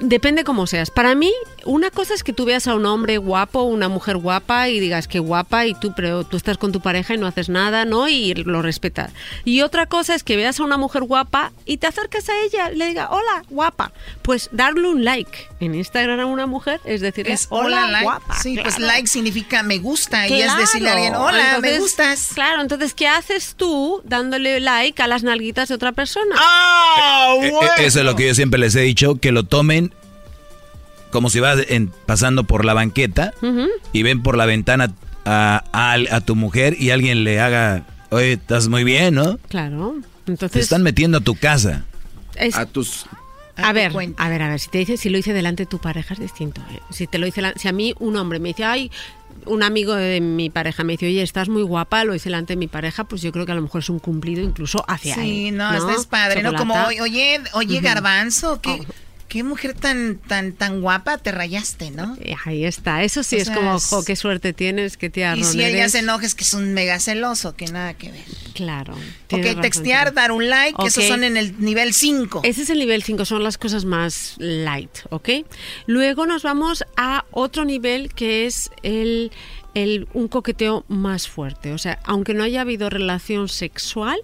Depende 0.01 0.45
cómo 0.45 0.69
seas. 0.69 0.91
Para 0.93 1.17
mí, 1.17 1.33
una 1.65 1.91
cosa 1.91 2.15
es 2.15 2.23
que 2.23 2.33
tú 2.33 2.45
veas 2.45 2.69
a 2.69 2.75
un 2.77 2.87
hombre 2.87 3.19
guapo, 3.19 3.63
una 3.63 3.89
mujer 3.89 4.17
guapa 4.17 4.69
y 4.69 4.79
digas 4.79 5.09
que 5.09 5.19
guapa 5.19 5.67
y 5.67 5.75
tú, 5.75 5.93
pero 5.97 6.23
tú 6.23 6.37
estás 6.37 6.57
con 6.57 6.71
tu 6.71 6.81
pareja 6.81 7.15
y 7.15 7.19
no 7.19 7.27
haces 7.27 7.49
nada, 7.49 7.85
¿no? 7.85 8.09
Y 8.09 8.33
lo 8.35 8.63
respetas. 8.63 9.11
Y 9.45 9.63
otra 9.63 9.87
cosa 9.87 10.15
es 10.15 10.23
que 10.23 10.37
veas 10.37 10.61
a 10.61 10.63
una 10.65 10.77
mujer 10.77 11.03
guapa 11.03 11.51
y 11.67 11.79
te 11.79 11.89
acercas 11.89 12.29
a 12.29 12.33
ella 12.45 12.71
y 12.73 12.77
le 12.77 12.87
digas, 12.87 13.09
hola, 13.11 13.43
guapa. 13.51 13.91
Pues 14.23 14.49
darle 14.53 14.87
un 14.89 15.05
like 15.05 15.49
en 15.59 15.75
Instagram 15.75 16.21
a 16.21 16.27
una 16.27 16.47
mujer 16.47 16.81
es 16.85 17.01
decirle, 17.01 17.33
Es 17.33 17.47
hola, 17.51 17.65
hola, 17.67 17.89
like. 17.91 18.05
guapa. 18.05 18.35
Sí, 18.41 18.57
pues 18.63 18.77
Claro. 18.77 18.93
like 18.93 19.09
significa 19.09 19.65
me 19.65 19.79
gusta 19.79 20.29
y 20.29 20.35
es 20.35 20.45
Claro. 20.45 20.61
decirle 20.61 20.91
a 20.91 20.93
alguien, 20.93 21.15
hola, 21.17 21.39
me 21.43 21.49
Entonces, 21.57 21.81
gustas. 21.81 22.29
Claro, 22.35 22.63
entonces, 22.63 22.95
¿qué 22.95 23.09
haces 23.09 23.55
tú 23.57 24.01
dándole 24.05 24.61
like 24.61 25.03
a 25.03 25.09
las 25.09 25.25
nalguitas 25.25 25.69
de 25.71 25.75
otra 25.75 25.91
persona? 25.91 26.37
Eh, 27.43 27.49
eh, 27.49 27.85
Eso 27.87 27.99
es 27.99 28.05
lo 28.05 28.15
que 28.15 28.29
yo 28.29 28.35
siempre 28.37 28.61
les 28.61 28.77
he 28.77 28.81
dicho, 28.83 29.17
que 29.17 29.33
lo 29.33 29.43
tomen 29.43 29.88
como 31.11 31.31
si 31.31 31.41
vas 31.41 31.59
en- 31.69 31.93
pasando 32.07 32.45
por 32.45 32.65
la 32.65 32.75
banqueta 32.75 33.33
y 33.93 34.03
ven 34.03 34.23
por 34.23 34.37
la 34.37 34.47
ventana 34.47 34.93
a, 35.25 35.65
a- 35.73 36.17
a 36.17 36.21
tu 36.21 36.37
mujer 36.37 36.77
y 36.79 36.91
alguien 36.91 37.25
le 37.25 37.41
haga, 37.41 37.85
oye, 38.11 38.33
estás 38.35 38.69
muy 38.69 38.85
bien, 38.85 39.15
¿no? 39.15 39.39
Claro. 39.49 39.97
Te 40.25 40.33
Entonces, 40.33 40.63
están 40.63 40.83
metiendo 40.83 41.19
a 41.19 41.21
tu 41.21 41.35
casa. 41.35 41.85
es- 42.37 42.57
A 42.57 42.67
tus... 42.67 43.07
A 43.61 43.73
ver, 43.73 43.91
a 44.19 44.29
ver, 44.29 44.43
a 44.43 44.49
ver, 44.51 44.61
si 44.61 44.71
te 44.71 44.79
dice, 44.79 44.97
si 44.97 45.09
lo 45.09 45.19
hice 45.19 45.33
delante 45.33 45.65
de 45.65 45.67
tu 45.67 45.81
pareja 45.81 46.15
es 46.15 46.21
distinto. 46.21 46.61
¿eh? 46.71 46.79
Si 46.91 47.09
te 47.09 47.19
lo 47.19 47.27
dice, 47.27 47.43
si 47.57 47.67
a 47.67 47.73
mí 47.73 47.93
un 47.99 48.17
hombre 48.17 48.39
me 48.39 48.51
dice, 48.51 48.65
ay, 48.65 48.89
un 49.47 49.65
amigo 49.65 49.95
de 49.97 50.21
mi 50.21 50.49
pareja 50.49 50.85
me 50.85 50.93
dice, 50.93 51.07
oye, 51.07 51.23
estás 51.23 51.49
muy 51.49 51.63
guapa, 51.63 52.05
lo 52.05 52.15
hice 52.15 52.29
delante 52.29 52.53
de 52.53 52.57
mi 52.57 52.69
pareja, 52.69 53.03
pues 53.03 53.21
yo 53.21 53.33
creo 53.33 53.47
que 53.47 53.53
a 53.53 53.57
lo 53.57 53.63
mejor 53.63 53.81
es 53.81 53.89
un 53.91 53.99
cumplido 53.99 54.45
incluso 54.45 54.85
hacia 54.87 55.15
él. 55.17 55.21
Sí, 55.23 55.51
no, 55.51 55.75
esto 55.75 55.91
es 55.91 56.07
padre, 56.07 56.41
¿no? 56.45 56.55
Como, 56.55 56.75
oye, 57.01 57.41
oye. 57.55 57.81
Garbanzo, 57.81 58.61
¿qué, 58.61 58.81
qué 59.29 59.43
mujer 59.45 59.75
tan, 59.75 60.17
tan, 60.17 60.53
tan 60.53 60.81
guapa 60.81 61.19
te 61.19 61.31
rayaste, 61.33 61.91
¿no? 61.91 62.17
Eh, 62.21 62.35
Ahí 62.47 62.65
está, 62.65 63.03
eso 63.05 63.23
sí 63.23 63.37
O 63.37 63.39
es 63.39 63.45
sea, 63.47 63.55
como, 63.57 63.77
es- 63.77 63.85
jo, 63.85 64.03
qué 64.05 64.17
suerte 64.17 64.53
tienes, 64.55 64.97
qué 64.97 65.11
tía 65.11 65.37
Y 65.37 65.45
si 65.45 65.63
ella 65.63 65.89
se 65.89 65.99
enoja 65.99 66.25
es 66.27 66.35
que 66.35 66.45
es 66.45 66.55
un 66.55 66.73
mega 66.75 66.99
celoso, 66.99 67.55
que 67.55 67.67
nada 67.67 67.95
que 67.95 68.11
ver. 68.11 68.25
Claro. 68.55 68.95
Ok, 69.31 69.61
textear, 69.61 70.15
dar 70.15 70.33
un 70.33 70.49
like, 70.49 70.77
esos 70.87 71.05
Ok. 71.05 71.09
son 71.11 71.25
en 71.25 71.37
el 71.37 71.61
nivel 71.61 71.93
5. 71.95 72.41
Ese 72.45 72.63
es 72.63 72.71
el 72.71 72.79
nivel 72.79 73.03
5, 73.03 73.25
son 73.25 73.43
las 73.45 73.59
cosas 73.59 73.85
más 73.85 74.35
light, 74.39 74.91
¿ok? 75.11 75.29
Luego 75.87 76.27
nos 76.27 76.43
vamos 76.43 76.85
a 76.97 77.25
otro 77.31 77.65
nivel 77.65 78.15
que 78.15 78.47
es 78.47 78.71
el, 78.83 79.31
el- 79.75 80.09
un 80.15 80.29
coqueteo 80.29 80.85
más 80.89 81.29
fuerte. 81.29 81.73
O 81.75 81.79
sea, 81.79 81.99
aunque 82.05 82.35
no 82.35 82.43
haya 82.45 82.63
habido 82.63 82.89
relación 82.91 83.49
sexual, 83.49 84.19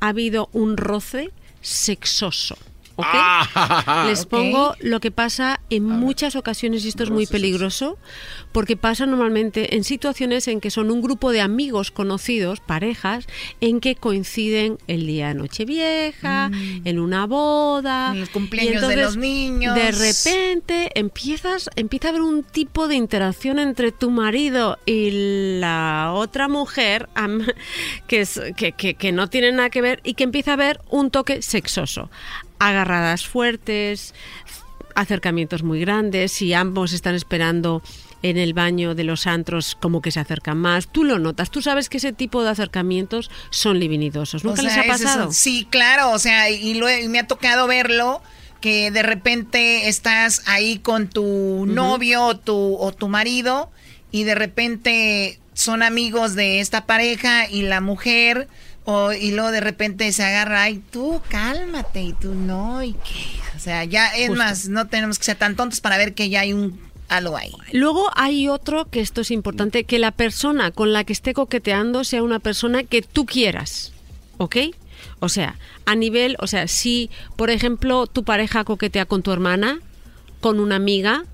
ha 0.00 0.08
habido 0.08 0.48
un 0.52 0.76
roce 0.76 1.30
sexoso. 1.60 2.56
Ah, 2.98 4.04
Les 4.06 4.26
pongo 4.26 4.74
lo 4.80 5.00
que 5.00 5.10
pasa 5.10 5.60
en 5.70 5.84
muchas 5.84 6.36
ocasiones, 6.36 6.84
y 6.84 6.88
esto 6.88 7.02
es 7.02 7.10
muy 7.10 7.26
peligroso, 7.26 7.98
porque 8.52 8.76
pasa 8.76 9.06
normalmente 9.06 9.74
en 9.76 9.84
situaciones 9.84 10.46
en 10.48 10.60
que 10.60 10.70
son 10.70 10.90
un 10.90 11.02
grupo 11.02 11.32
de 11.32 11.40
amigos 11.40 11.90
conocidos, 11.90 12.60
parejas, 12.60 13.26
en 13.60 13.80
que 13.80 13.96
coinciden 13.96 14.78
el 14.86 15.06
día 15.06 15.28
de 15.28 15.34
Nochevieja, 15.34 16.50
en 16.84 16.98
una 16.98 17.26
boda, 17.26 18.12
En 18.14 18.22
y 18.22 18.26
cumpleaños 18.26 18.86
de 18.88 18.96
los 18.96 19.16
niños. 19.16 19.74
De 19.74 19.90
repente 19.90 20.90
empiezas, 20.98 21.70
empieza 21.76 22.08
a 22.08 22.10
haber 22.10 22.22
un 22.22 22.42
tipo 22.44 22.86
de 22.88 22.94
interacción 22.96 23.58
entre 23.58 23.92
tu 23.92 24.10
marido 24.10 24.78
y 24.86 25.58
la 25.60 26.12
otra 26.14 26.48
mujer 26.48 27.08
que, 28.06 28.20
es, 28.20 28.40
que, 28.56 28.72
que- 28.72 28.94
que 28.94 29.12
no 29.12 29.28
tiene 29.28 29.50
nada 29.52 29.70
que 29.70 29.80
ver 29.82 30.00
y 30.04 30.14
que 30.14 30.24
empieza 30.24 30.52
a 30.52 30.54
haber 30.54 30.80
un 30.90 31.10
toque 31.10 31.42
sexoso. 31.42 32.10
Agarradas 32.58 33.26
fuertes, 33.26 34.14
acercamientos 34.94 35.62
muy 35.62 35.80
grandes, 35.80 36.32
si 36.32 36.52
ambos 36.54 36.92
están 36.92 37.14
esperando 37.14 37.82
en 38.22 38.38
el 38.38 38.54
baño 38.54 38.94
de 38.94 39.04
los 39.04 39.26
antros 39.26 39.76
como 39.78 40.00
que 40.00 40.10
se 40.10 40.20
acercan 40.20 40.56
más, 40.56 40.88
tú 40.90 41.04
lo 41.04 41.18
notas, 41.18 41.50
tú 41.50 41.60
sabes 41.60 41.88
que 41.90 41.98
ese 41.98 42.12
tipo 42.12 42.42
de 42.42 42.50
acercamientos 42.50 43.30
son 43.50 43.78
libidinosos. 43.78 44.44
¿Nunca 44.44 44.62
O 44.62 44.64
les 44.64 44.72
sea, 44.72 44.82
ha 44.82 44.86
ese 44.86 44.94
es 44.94 45.00
un- 45.00 45.06
pasado? 45.06 45.32
sí, 45.32 45.66
claro, 45.68 46.10
o 46.12 46.18
sea, 46.18 46.48
y, 46.48 46.74
lo 46.74 46.88
he- 46.88 47.06
me 47.08 47.18
ha 47.18 47.26
tocado 47.26 47.66
verlo 47.66 48.22
que 48.62 48.90
de 48.90 49.02
repente 49.02 49.88
estás 49.88 50.42
ahí 50.46 50.78
con 50.78 51.08
tu 51.08 51.66
novio 51.66 52.24
o 52.24 52.36
tu, 52.38 52.76
o 52.76 52.92
tu 52.92 53.08
marido 53.08 53.70
y 54.10 54.24
de 54.24 54.34
repente 54.34 55.38
son 55.52 55.82
amigos 55.82 56.34
de 56.34 56.60
esta 56.60 56.86
pareja 56.86 57.46
y 57.50 57.62
la 57.62 57.82
mujer 57.82 58.48
o, 58.84 59.12
y 59.12 59.30
luego 59.32 59.50
de 59.50 59.60
repente 59.60 60.10
se 60.12 60.24
agarra, 60.24 60.62
ay, 60.62 60.82
tú 60.90 61.20
cálmate 61.28 62.02
y 62.02 62.12
tú 62.12 62.34
no, 62.34 62.82
y 62.82 62.92
qué, 62.92 63.40
o 63.56 63.58
sea, 63.58 63.84
ya 63.84 64.08
es 64.08 64.28
Justo. 64.28 64.42
más, 64.42 64.68
no 64.68 64.86
tenemos 64.88 65.18
que 65.18 65.24
ser 65.24 65.36
tan 65.36 65.56
tontos 65.56 65.80
para 65.80 65.96
ver 65.96 66.14
que 66.14 66.28
ya 66.28 66.40
hay 66.40 66.52
un 66.52 66.78
algo 67.08 67.36
ahí. 67.36 67.52
Luego 67.72 68.10
hay 68.14 68.48
otro 68.48 68.86
que 68.86 69.00
esto 69.00 69.20
es 69.20 69.30
importante, 69.30 69.84
que 69.84 69.98
la 69.98 70.10
persona 70.10 70.70
con 70.70 70.92
la 70.92 71.04
que 71.04 71.12
esté 71.12 71.34
coqueteando 71.34 72.04
sea 72.04 72.22
una 72.22 72.38
persona 72.38 72.82
que 72.82 73.02
tú 73.02 73.26
quieras, 73.26 73.92
¿ok? 74.38 74.56
O 75.20 75.28
sea, 75.28 75.56
a 75.86 75.94
nivel, 75.94 76.36
o 76.40 76.46
sea, 76.46 76.68
si 76.68 77.10
por 77.36 77.50
ejemplo 77.50 78.06
tu 78.06 78.24
pareja 78.24 78.64
coquetea 78.64 79.06
con 79.06 79.22
tu 79.22 79.32
hermana, 79.32 79.80
con 80.40 80.60
una 80.60 80.76
amiga, 80.76 81.24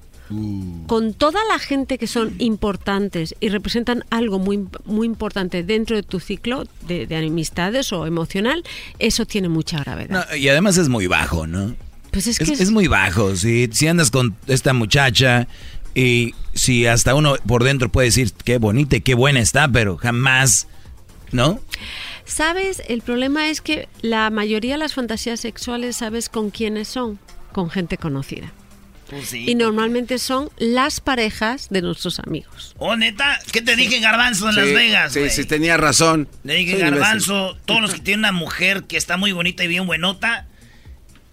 con 0.87 1.15
toda 1.15 1.41
la 1.49 1.59
gente 1.59 1.99
que 1.99 2.07
son 2.07 2.35
importantes 2.39 3.35
y 3.41 3.49
representan 3.49 4.05
algo 4.11 4.39
muy, 4.39 4.67
muy 4.85 5.07
importante 5.07 5.63
dentro 5.63 5.97
de 5.97 6.03
tu 6.03 6.21
ciclo 6.21 6.67
de, 6.87 7.07
de 7.07 7.17
amistades 7.17 7.93
o 7.93 8.07
emocional, 8.07 8.65
eso 8.99 9.27
tiene 9.27 9.49
mucha 9.49 9.79
gravedad. 9.81 10.27
No, 10.29 10.37
y 10.37 10.49
además 10.49 10.77
es 10.77 10.89
muy 10.89 11.07
bajo, 11.07 11.47
¿no? 11.47 11.75
Pues 12.11 12.27
es 12.27 12.41
Es, 12.41 12.49
que 12.49 12.63
es 12.63 12.71
muy 12.71 12.87
bajo. 12.87 13.37
Si, 13.37 13.69
si 13.73 13.87
andas 13.89 14.11
con 14.11 14.37
esta 14.47 14.73
muchacha 14.73 15.49
y 15.95 16.35
si 16.55 16.87
hasta 16.87 17.15
uno 17.15 17.35
por 17.47 17.65
dentro 17.65 17.91
puede 17.91 18.07
decir 18.09 18.33
qué 18.45 18.59
bonita 18.59 18.97
y 18.97 19.01
qué 19.01 19.15
buena 19.15 19.41
está, 19.41 19.69
pero 19.69 19.97
jamás, 19.97 20.67
¿no? 21.33 21.61
¿Sabes? 22.25 22.83
El 22.89 23.03
problema 23.03 23.49
es 23.49 23.61
que 23.61 23.89
la 24.03 24.31
mayoría 24.31 24.75
de 24.75 24.79
las 24.79 24.95
fantasías 24.95 25.41
sexuales, 25.41 25.97
¿sabes 25.97 26.29
con 26.29 26.51
quiénes 26.51 26.89
son? 26.89 27.19
Con 27.53 27.71
gente 27.71 27.97
conocida. 27.97 28.53
Y 29.33 29.55
normalmente 29.55 30.19
son 30.19 30.51
las 30.59 31.01
parejas 31.01 31.69
de 31.71 31.83
nuestros 31.83 32.19
amigos. 32.21 32.75
Oh, 32.79 32.97
neta, 32.97 33.39
¿qué 33.53 33.63
te 33.63 33.77
dije 33.77 34.01
Garbanzo 34.01 34.49
en 34.49 34.55
Sí, 34.55 34.61
Las 34.61 34.73
Vegas? 34.73 35.13
Sí, 35.13 35.31
sí, 35.31 35.45
tenía 35.45 35.77
razón. 35.77 36.29
Le 36.45 36.55
dije 36.55 36.73
Soy 36.73 36.81
imbécil. 36.81 36.99
Garbanzo, 36.99 37.59
todos 37.67 37.81
los 37.81 37.95
que 37.95 38.01
tienen 38.01 38.21
una 38.21 38.33
mujer 38.33 38.85
que 38.85 38.97
está 38.97 39.17
muy 39.17 39.33
bonita 39.33 39.65
y 39.65 39.69
bien 39.69 39.87
buenota, 39.87 40.47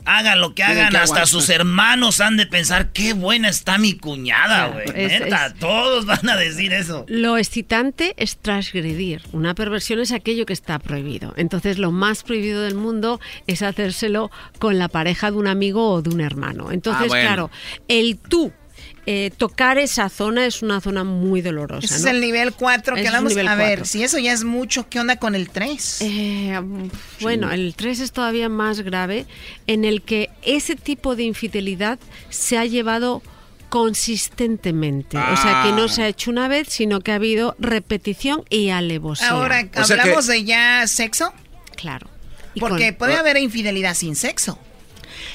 Hagan 0.08 0.40
lo 0.40 0.56
que 0.56 0.64
hagan, 0.64 0.90
que 0.90 0.98
hasta 0.98 1.26
sus 1.26 1.50
hermanos 1.50 2.22
han 2.22 2.38
de 2.38 2.45
pensar, 2.48 2.92
qué 2.94 3.14
buena 3.14 3.50
está 3.50 3.77
mi 3.77 3.94
cuñada, 3.94 4.68
güey. 4.69 4.86
es- 4.95 5.19
Neta, 5.22 5.48
es- 5.48 5.56
todos 5.56 6.06
van 6.06 6.30
a 6.30 6.38
decir 6.38 6.72
eso. 6.74 7.06
Lo 7.10 7.38
excitante 7.38 8.14
es 8.18 8.38
transgredir. 8.38 9.22
Una 9.34 9.53
perversión 9.53 10.00
es 10.00 10.11
aquello 10.14 10.45
que 10.45 10.53
está 10.53 10.80
prohibido. 10.80 11.34
Entonces, 11.36 11.77
lo 11.77 11.92
más 11.92 12.24
prohibido 12.24 12.61
del 12.61 12.76
mundo 12.76 13.19
es 13.48 13.61
hacérselo 13.61 14.32
con 14.60 14.80
la 14.80 14.88
pareja 14.88 15.30
de 15.32 15.38
un 15.38 15.48
amigo 15.48 15.92
o 15.92 16.02
de 16.02 16.10
un 16.10 16.22
hermano. 16.22 16.72
Entonces, 16.72 17.03
Ah, 17.06 17.08
bueno. 17.10 17.27
claro, 17.27 17.52
el 17.90 18.18
tú 18.18 18.53
eh, 19.10 19.32
tocar 19.38 19.77
esa 19.77 20.10
zona 20.10 20.45
es 20.45 20.61
una 20.61 20.82
zona 20.82 21.03
muy 21.06 21.42
dolorosa. 21.42 21.86
Ese 21.86 21.95
es 21.95 22.06
el 22.06 22.19
nivel 22.19 22.52
4 22.53 22.95
que 22.95 23.08
hablamos. 23.08 23.30
nivel 23.32 23.48
A 23.48 23.56
ver, 23.56 23.68
cuatro. 23.80 23.86
si 23.86 24.03
eso 24.03 24.18
ya 24.19 24.34
es 24.34 24.44
mucho, 24.44 24.90
¿qué 24.90 25.00
onda 25.00 25.16
con 25.16 25.34
el 25.34 25.50
3? 25.50 26.02
Eh, 26.02 26.60
Bueno, 27.22 27.50
el 27.52 27.74
3 27.76 28.02
es 28.02 28.11
todavía 28.11 28.50
más 28.50 28.82
grave, 28.82 29.26
en 29.66 29.86
el 29.86 30.02
que 30.02 30.30
ese 30.44 30.76
tipo 30.76 31.16
de 31.16 31.24
infidelidad 31.24 32.00
se 32.30 32.58
ha 32.58 32.66
llevado 32.66 33.24
consistentemente. 33.69 35.18
O 35.18 35.38
sea, 35.38 35.64
que 35.66 35.72
no 35.72 35.88
se 35.88 36.03
ha 36.03 36.08
hecho 36.08 36.32
una 36.32 36.48
vez, 36.48 36.68
sino 36.69 37.00
que 37.02 37.11
ha 37.11 37.16
habido 37.16 37.56
repetición 37.60 38.44
y 38.50 38.69
alevosía. 38.69 39.30
Ahora, 39.30 39.68
¿hablamos 39.76 40.27
de 40.27 40.44
ya 40.44 40.86
sexo? 40.88 41.34
Claro. 41.76 42.08
Y 42.53 42.60
Porque 42.60 42.88
con- 42.90 42.95
puede 42.98 43.16
haber 43.16 43.38
infidelidad 43.38 43.94
sin 43.94 44.16
sexo. 44.16 44.58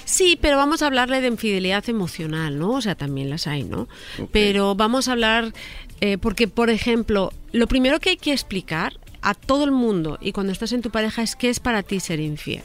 Sí, 0.04 0.38
pero 0.40 0.56
vamos 0.56 0.82
a 0.82 0.86
hablarle 0.86 1.20
de 1.20 1.28
infidelidad 1.28 1.88
emocional, 1.88 2.58
¿no? 2.58 2.70
O 2.72 2.80
sea, 2.80 2.94
también 2.94 3.30
las 3.30 3.46
hay, 3.46 3.64
¿no? 3.64 3.88
Pero 4.30 4.74
vamos 4.74 5.08
a 5.08 5.12
hablar, 5.12 5.52
eh, 6.00 6.18
porque, 6.18 6.48
por 6.48 6.70
ejemplo, 6.70 7.32
lo 7.52 7.66
primero 7.66 8.00
que 8.00 8.10
hay 8.10 8.16
que 8.16 8.32
explicar 8.32 8.98
a 9.22 9.34
todo 9.34 9.64
el 9.64 9.70
mundo 9.70 10.18
y 10.20 10.32
cuando 10.32 10.52
estás 10.52 10.72
en 10.72 10.82
tu 10.82 10.90
pareja 10.90 11.22
es 11.22 11.36
qué 11.36 11.48
es 11.48 11.60
para 11.60 11.82
ti 11.82 12.00
ser 12.00 12.20
infiel. 12.20 12.62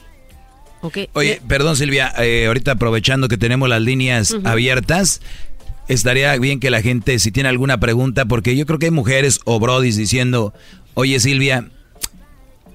¿Ok? 0.81 0.97
Oye, 1.13 1.41
perdón 1.47 1.75
Silvia, 1.75 2.13
eh, 2.19 2.45
ahorita 2.47 2.73
aprovechando 2.73 3.27
que 3.27 3.37
tenemos 3.37 3.67
las 3.67 3.81
líneas 3.81 4.35
abiertas, 4.43 5.21
estaría 5.87 6.35
bien 6.37 6.59
que 6.59 6.69
la 6.69 6.81
gente, 6.81 7.17
si 7.19 7.31
tiene 7.31 7.49
alguna 7.49 7.79
pregunta, 7.79 8.25
porque 8.25 8.55
yo 8.55 8.65
creo 8.65 8.79
que 8.79 8.85
hay 8.87 8.91
mujeres 8.91 9.39
o 9.45 9.59
brodis 9.59 9.97
diciendo, 9.97 10.53
oye 10.93 11.19
Silvia, 11.19 11.69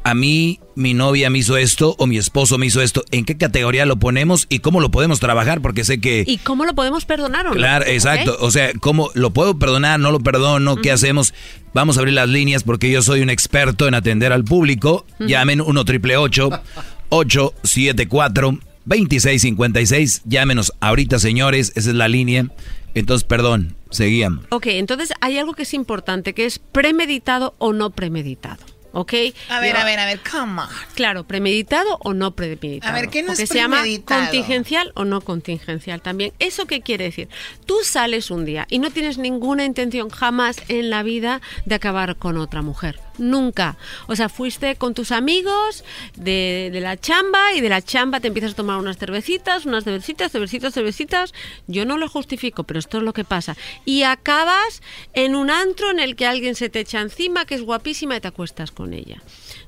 a 0.05 0.15
mí 0.15 0.61
mi 0.75 0.95
novia 0.95 1.29
me 1.31 1.39
hizo 1.39 1.57
esto 1.57 1.95
o 1.99 2.07
mi 2.07 2.19
esposo 2.19 2.59
me 2.59 2.67
hizo 2.67 2.83
esto, 2.83 3.05
¿en 3.11 3.25
qué 3.25 3.37
categoría 3.37 3.87
lo 3.87 3.97
ponemos 3.97 4.47
y 4.49 4.61
cómo 4.61 4.81
lo 4.81 4.91
podemos 4.91 5.21
trabajar? 5.21 5.61
Porque 5.61 5.85
sé 5.85 6.01
que... 6.01 6.25
¿Y 6.27 6.39
cómo 6.39 6.65
lo 6.65 6.75
podemos 6.75 7.05
perdonar 7.05 7.47
o 7.47 7.51
no? 7.51 7.57
Claro, 7.57 7.85
exacto. 7.87 8.37
O 8.41 8.51
sea, 8.51 8.73
¿cómo 8.81 9.11
lo 9.15 9.31
puedo 9.31 9.59
perdonar? 9.59 10.01
¿No 10.01 10.11
lo 10.11 10.21
perdono? 10.21 10.77
¿Qué 10.77 10.91
hacemos? 10.91 11.35
Vamos 11.75 11.97
a 11.97 12.01
abrir 12.01 12.15
las 12.15 12.29
líneas 12.29 12.65
porque 12.65 12.91
yo 12.91 13.03
soy 13.03 13.21
un 13.21 13.31
experto 13.31 13.87
en 13.87 13.95
atender 13.95 14.33
al 14.33 14.45
público. 14.45 15.07
Ujú. 15.21 15.29
Llamen 15.29 15.61
1 15.61 15.85
triple 15.85 16.17
874 16.17 18.59
2656. 18.85 20.23
Llámenos 20.25 20.73
ahorita, 20.81 21.19
señores. 21.19 21.73
Esa 21.77 21.91
es 21.91 21.97
la 21.97 22.09
línea. 22.09 22.47
Entonces, 22.95 23.25
perdón, 23.25 23.77
seguíamos. 23.91 24.45
Ok, 24.51 24.67
entonces 24.67 25.13
hay 25.21 25.39
algo 25.39 25.55
que 25.55 25.63
es 25.63 25.75
importante, 25.75 26.35
que 26.35 26.47
es 26.47 26.59
premeditado 26.59 27.55
o 27.59 27.73
no 27.73 27.91
premeditado. 27.91 28.65
¿Ok? 28.93 29.13
A 29.49 29.61
ver, 29.61 29.75
Yo- 29.75 29.81
a 29.81 29.85
ver, 29.85 29.99
a 29.99 30.07
ver, 30.07 30.21
come 30.31 30.63
on. 30.63 30.69
Claro, 30.95 31.25
premeditado 31.25 31.99
o 32.03 32.13
no 32.15 32.35
premeditado. 32.37 32.93
A 32.93 32.95
ver, 32.95 33.09
¿qué 33.09 33.23
no 33.23 33.33
es 33.33 33.39
Porque 33.39 33.47
se 33.47 33.55
llama 33.55 33.79
premeditado? 33.81 34.21
contingencial 34.23 34.93
o 34.95 35.05
no 35.05 35.21
contingencial 35.21 36.01
también. 36.03 36.33
¿Eso 36.39 36.67
qué 36.67 36.81
quiere 36.83 37.05
decir? 37.05 37.29
Tú 37.67 37.77
sales 37.85 38.31
un 38.31 38.45
día 38.45 38.67
y 38.71 38.79
no 38.79 38.91
tienes 38.91 39.19
ninguna 39.19 39.65
intención 39.65 40.11
jamás 40.11 40.57
en 40.69 40.91
la 40.91 41.03
vida 41.03 41.41
de 41.65 41.75
acabar 41.75 42.17
con 42.17 42.37
otra 42.39 42.63
mujer. 42.63 43.01
Nunca. 43.19 43.77
O 44.07 44.17
sea, 44.17 44.29
fuiste 44.29 44.77
con 44.77 44.95
tus 44.95 45.13
amigos 45.13 45.85
de, 46.17 46.71
de 46.73 46.81
la 46.81 46.97
chamba 46.97 47.53
y 47.55 47.61
de 47.61 47.69
la 47.69 47.83
chamba 47.83 48.21
te 48.21 48.29
empiezas 48.29 48.53
a 48.53 48.57
tomar 48.57 48.79
unas 48.79 48.99
cervecitas, 48.99 49.67
unas 49.67 49.85
cervecitas, 49.85 50.33
cervecitas, 50.33 50.75
cervecitas. 50.75 51.35
Yo 51.67 51.85
no 51.85 51.99
lo 51.99 52.09
justifico, 52.09 52.65
pero 52.65 52.79
esto 52.79 52.99
es 52.99 53.05
lo 53.05 53.13
que 53.13 53.25
pasa. 53.25 53.57
Y 53.85 54.03
acabas 54.03 54.83
en 55.13 55.35
un 55.35 55.51
antro 55.51 55.91
en 55.91 55.99
el 55.99 56.17
que 56.17 56.27
alguien 56.27 56.55
se 56.55 56.69
te 56.69 56.81
echa 56.81 57.01
encima, 57.01 57.45
que 57.45 57.55
es 57.55 57.63
guapísima 57.63 58.17
y 58.17 58.21
te 58.21 58.29
acuestas 58.29 58.71
con 58.71 58.95
ella. 58.95 59.23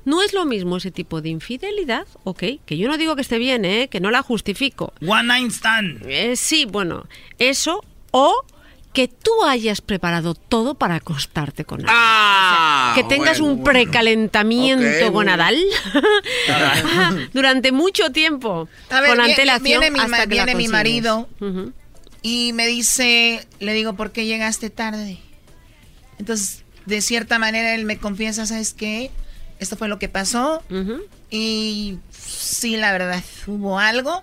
No 0.05 0.21
es 0.21 0.33
lo 0.33 0.45
mismo 0.45 0.77
ese 0.77 0.91
tipo 0.91 1.21
de 1.21 1.29
infidelidad, 1.29 2.07
¿ok? 2.23 2.43
Que 2.65 2.77
yo 2.77 2.87
no 2.87 2.97
digo 2.97 3.15
que 3.15 3.21
esté 3.21 3.37
bien, 3.37 3.65
¿eh? 3.65 3.87
Que 3.89 3.99
no 3.99 4.11
la 4.11 4.21
justifico. 4.21 4.93
One 5.05 5.23
night 5.23 5.51
stand. 5.51 6.05
Eh, 6.07 6.35
sí, 6.35 6.65
bueno, 6.65 7.07
eso 7.39 7.83
o 8.11 8.45
que 8.95 9.07
tú 9.07 9.31
hayas 9.45 9.81
preparado 9.81 10.33
todo 10.33 10.73
para 10.75 10.95
acostarte 10.95 11.65
con 11.65 11.81
alguien. 11.81 11.93
Ah, 11.95 12.91
O 12.91 12.95
sea, 12.95 13.03
que 13.03 13.07
tengas 13.15 13.39
bueno, 13.39 13.53
un 13.55 13.63
precalentamiento 13.63 14.85
Ok, 14.85 15.03
con 15.03 15.13
bueno. 15.13 15.31
Nadal 15.31 15.55
durante 17.33 17.71
mucho 17.71 18.11
tiempo. 18.11 18.67
A 18.89 19.01
ver, 19.01 19.09
con 19.09 19.17
viene- 19.19 19.33
antelación 19.33 19.63
viene 19.81 19.91
mi, 19.91 19.99
hasta 19.99 20.09
ma- 20.09 20.17
que 20.27 20.35
la 20.35 20.45
viene 20.45 20.55
mi 20.55 20.67
marido 20.67 21.29
y 22.21 22.53
me 22.53 22.67
dice, 22.67 23.45
le 23.59 23.73
digo, 23.73 23.93
¿por 23.93 24.11
qué 24.11 24.25
llegaste 24.25 24.69
tarde? 24.69 25.19
Entonces, 26.17 26.63
de 26.85 27.01
cierta 27.01 27.39
manera, 27.39 27.75
él 27.75 27.85
me 27.85 27.97
confiesa, 27.97 28.45
¿sabes 28.45 28.73
qué? 28.73 29.11
Esto 29.59 29.77
fue 29.77 29.87
lo 29.87 29.99
que 29.99 30.09
pasó. 30.09 30.63
Y 31.29 31.97
sí, 32.11 32.77
la 32.77 32.91
verdad, 32.91 33.23
hubo 33.47 33.79
algo. 33.79 34.19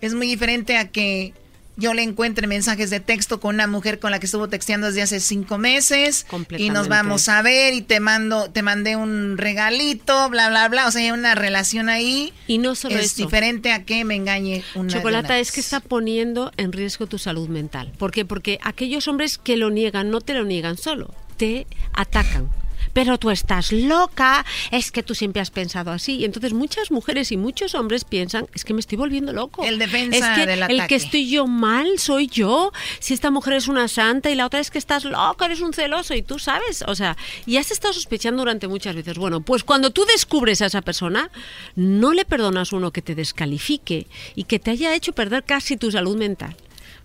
Es 0.00 0.14
muy 0.14 0.26
diferente 0.26 0.76
a 0.76 0.88
que 0.88 1.34
yo 1.76 1.94
le 1.94 2.02
encuentre 2.02 2.46
mensajes 2.46 2.90
de 2.90 3.00
texto 3.00 3.40
con 3.40 3.56
una 3.56 3.66
mujer 3.66 3.98
con 3.98 4.10
la 4.10 4.20
que 4.20 4.26
estuvo 4.26 4.48
texteando 4.48 4.86
desde 4.86 5.02
hace 5.02 5.20
cinco 5.20 5.58
meses 5.58 6.26
y 6.56 6.70
nos 6.70 6.88
vamos 6.88 7.28
a 7.28 7.42
ver 7.42 7.74
y 7.74 7.82
te 7.82 8.00
mando, 8.00 8.50
te 8.50 8.62
mandé 8.62 8.96
un 8.96 9.36
regalito, 9.36 10.28
bla 10.30 10.48
bla 10.48 10.68
bla, 10.68 10.86
o 10.86 10.90
sea, 10.90 11.02
hay 11.02 11.10
una 11.10 11.34
relación 11.34 11.88
ahí. 11.88 12.32
Y 12.46 12.58
no 12.58 12.74
solo 12.74 12.96
es 12.96 13.06
eso. 13.06 13.22
diferente 13.22 13.72
a 13.72 13.84
que 13.84 14.04
me 14.04 14.14
engañe 14.14 14.62
una 14.74 14.92
Chocolata 14.92 15.38
es 15.38 15.50
que 15.52 15.60
está 15.60 15.80
poniendo 15.80 16.52
en 16.56 16.72
riesgo 16.72 17.06
tu 17.06 17.18
salud 17.18 17.48
mental. 17.48 17.92
¿Por 17.98 18.12
qué? 18.12 18.24
Porque 18.24 18.58
aquellos 18.62 19.08
hombres 19.08 19.38
que 19.38 19.56
lo 19.56 19.70
niegan 19.70 20.10
no 20.10 20.20
te 20.20 20.34
lo 20.34 20.44
niegan 20.44 20.76
solo, 20.76 21.12
te 21.36 21.66
atacan. 21.92 22.50
Pero 22.94 23.18
tú 23.18 23.30
estás 23.30 23.72
loca, 23.72 24.46
es 24.70 24.90
que 24.90 25.02
tú 25.02 25.14
siempre 25.14 25.42
has 25.42 25.50
pensado 25.50 25.90
así. 25.90 26.16
Y 26.16 26.24
entonces 26.24 26.54
muchas 26.54 26.90
mujeres 26.90 27.30
y 27.32 27.36
muchos 27.36 27.74
hombres 27.74 28.04
piensan, 28.04 28.46
es 28.54 28.64
que 28.64 28.72
me 28.72 28.80
estoy 28.80 28.96
volviendo 28.96 29.32
loco. 29.34 29.62
El 29.64 29.78
defensa 29.78 30.16
es 30.16 30.38
que 30.38 30.46
del 30.46 30.62
el 30.62 30.62
ataque. 30.62 30.88
que 30.88 30.94
estoy 30.94 31.28
yo 31.28 31.46
mal 31.46 31.98
soy 31.98 32.28
yo. 32.28 32.72
Si 33.00 33.12
esta 33.12 33.30
mujer 33.30 33.54
es 33.54 33.68
una 33.68 33.88
santa 33.88 34.30
y 34.30 34.34
la 34.34 34.46
otra 34.46 34.60
es 34.60 34.70
que 34.70 34.78
estás 34.78 35.04
loca, 35.04 35.44
eres 35.44 35.60
un 35.60 35.74
celoso 35.74 36.14
y 36.14 36.22
tú 36.22 36.38
sabes. 36.38 36.82
O 36.86 36.94
sea, 36.94 37.16
y 37.44 37.58
has 37.58 37.70
estado 37.70 37.92
sospechando 37.92 38.42
durante 38.42 38.68
muchas 38.68 38.94
veces. 38.94 39.18
Bueno, 39.18 39.40
pues 39.40 39.64
cuando 39.64 39.90
tú 39.90 40.04
descubres 40.06 40.62
a 40.62 40.66
esa 40.66 40.80
persona, 40.80 41.30
no 41.76 42.12
le 42.12 42.24
perdonas 42.24 42.72
uno 42.72 42.92
que 42.92 43.02
te 43.02 43.14
descalifique 43.14 44.06
y 44.34 44.44
que 44.44 44.58
te 44.58 44.70
haya 44.70 44.94
hecho 44.94 45.12
perder 45.12 45.44
casi 45.44 45.76
tu 45.76 45.90
salud 45.90 46.16
mental. 46.16 46.56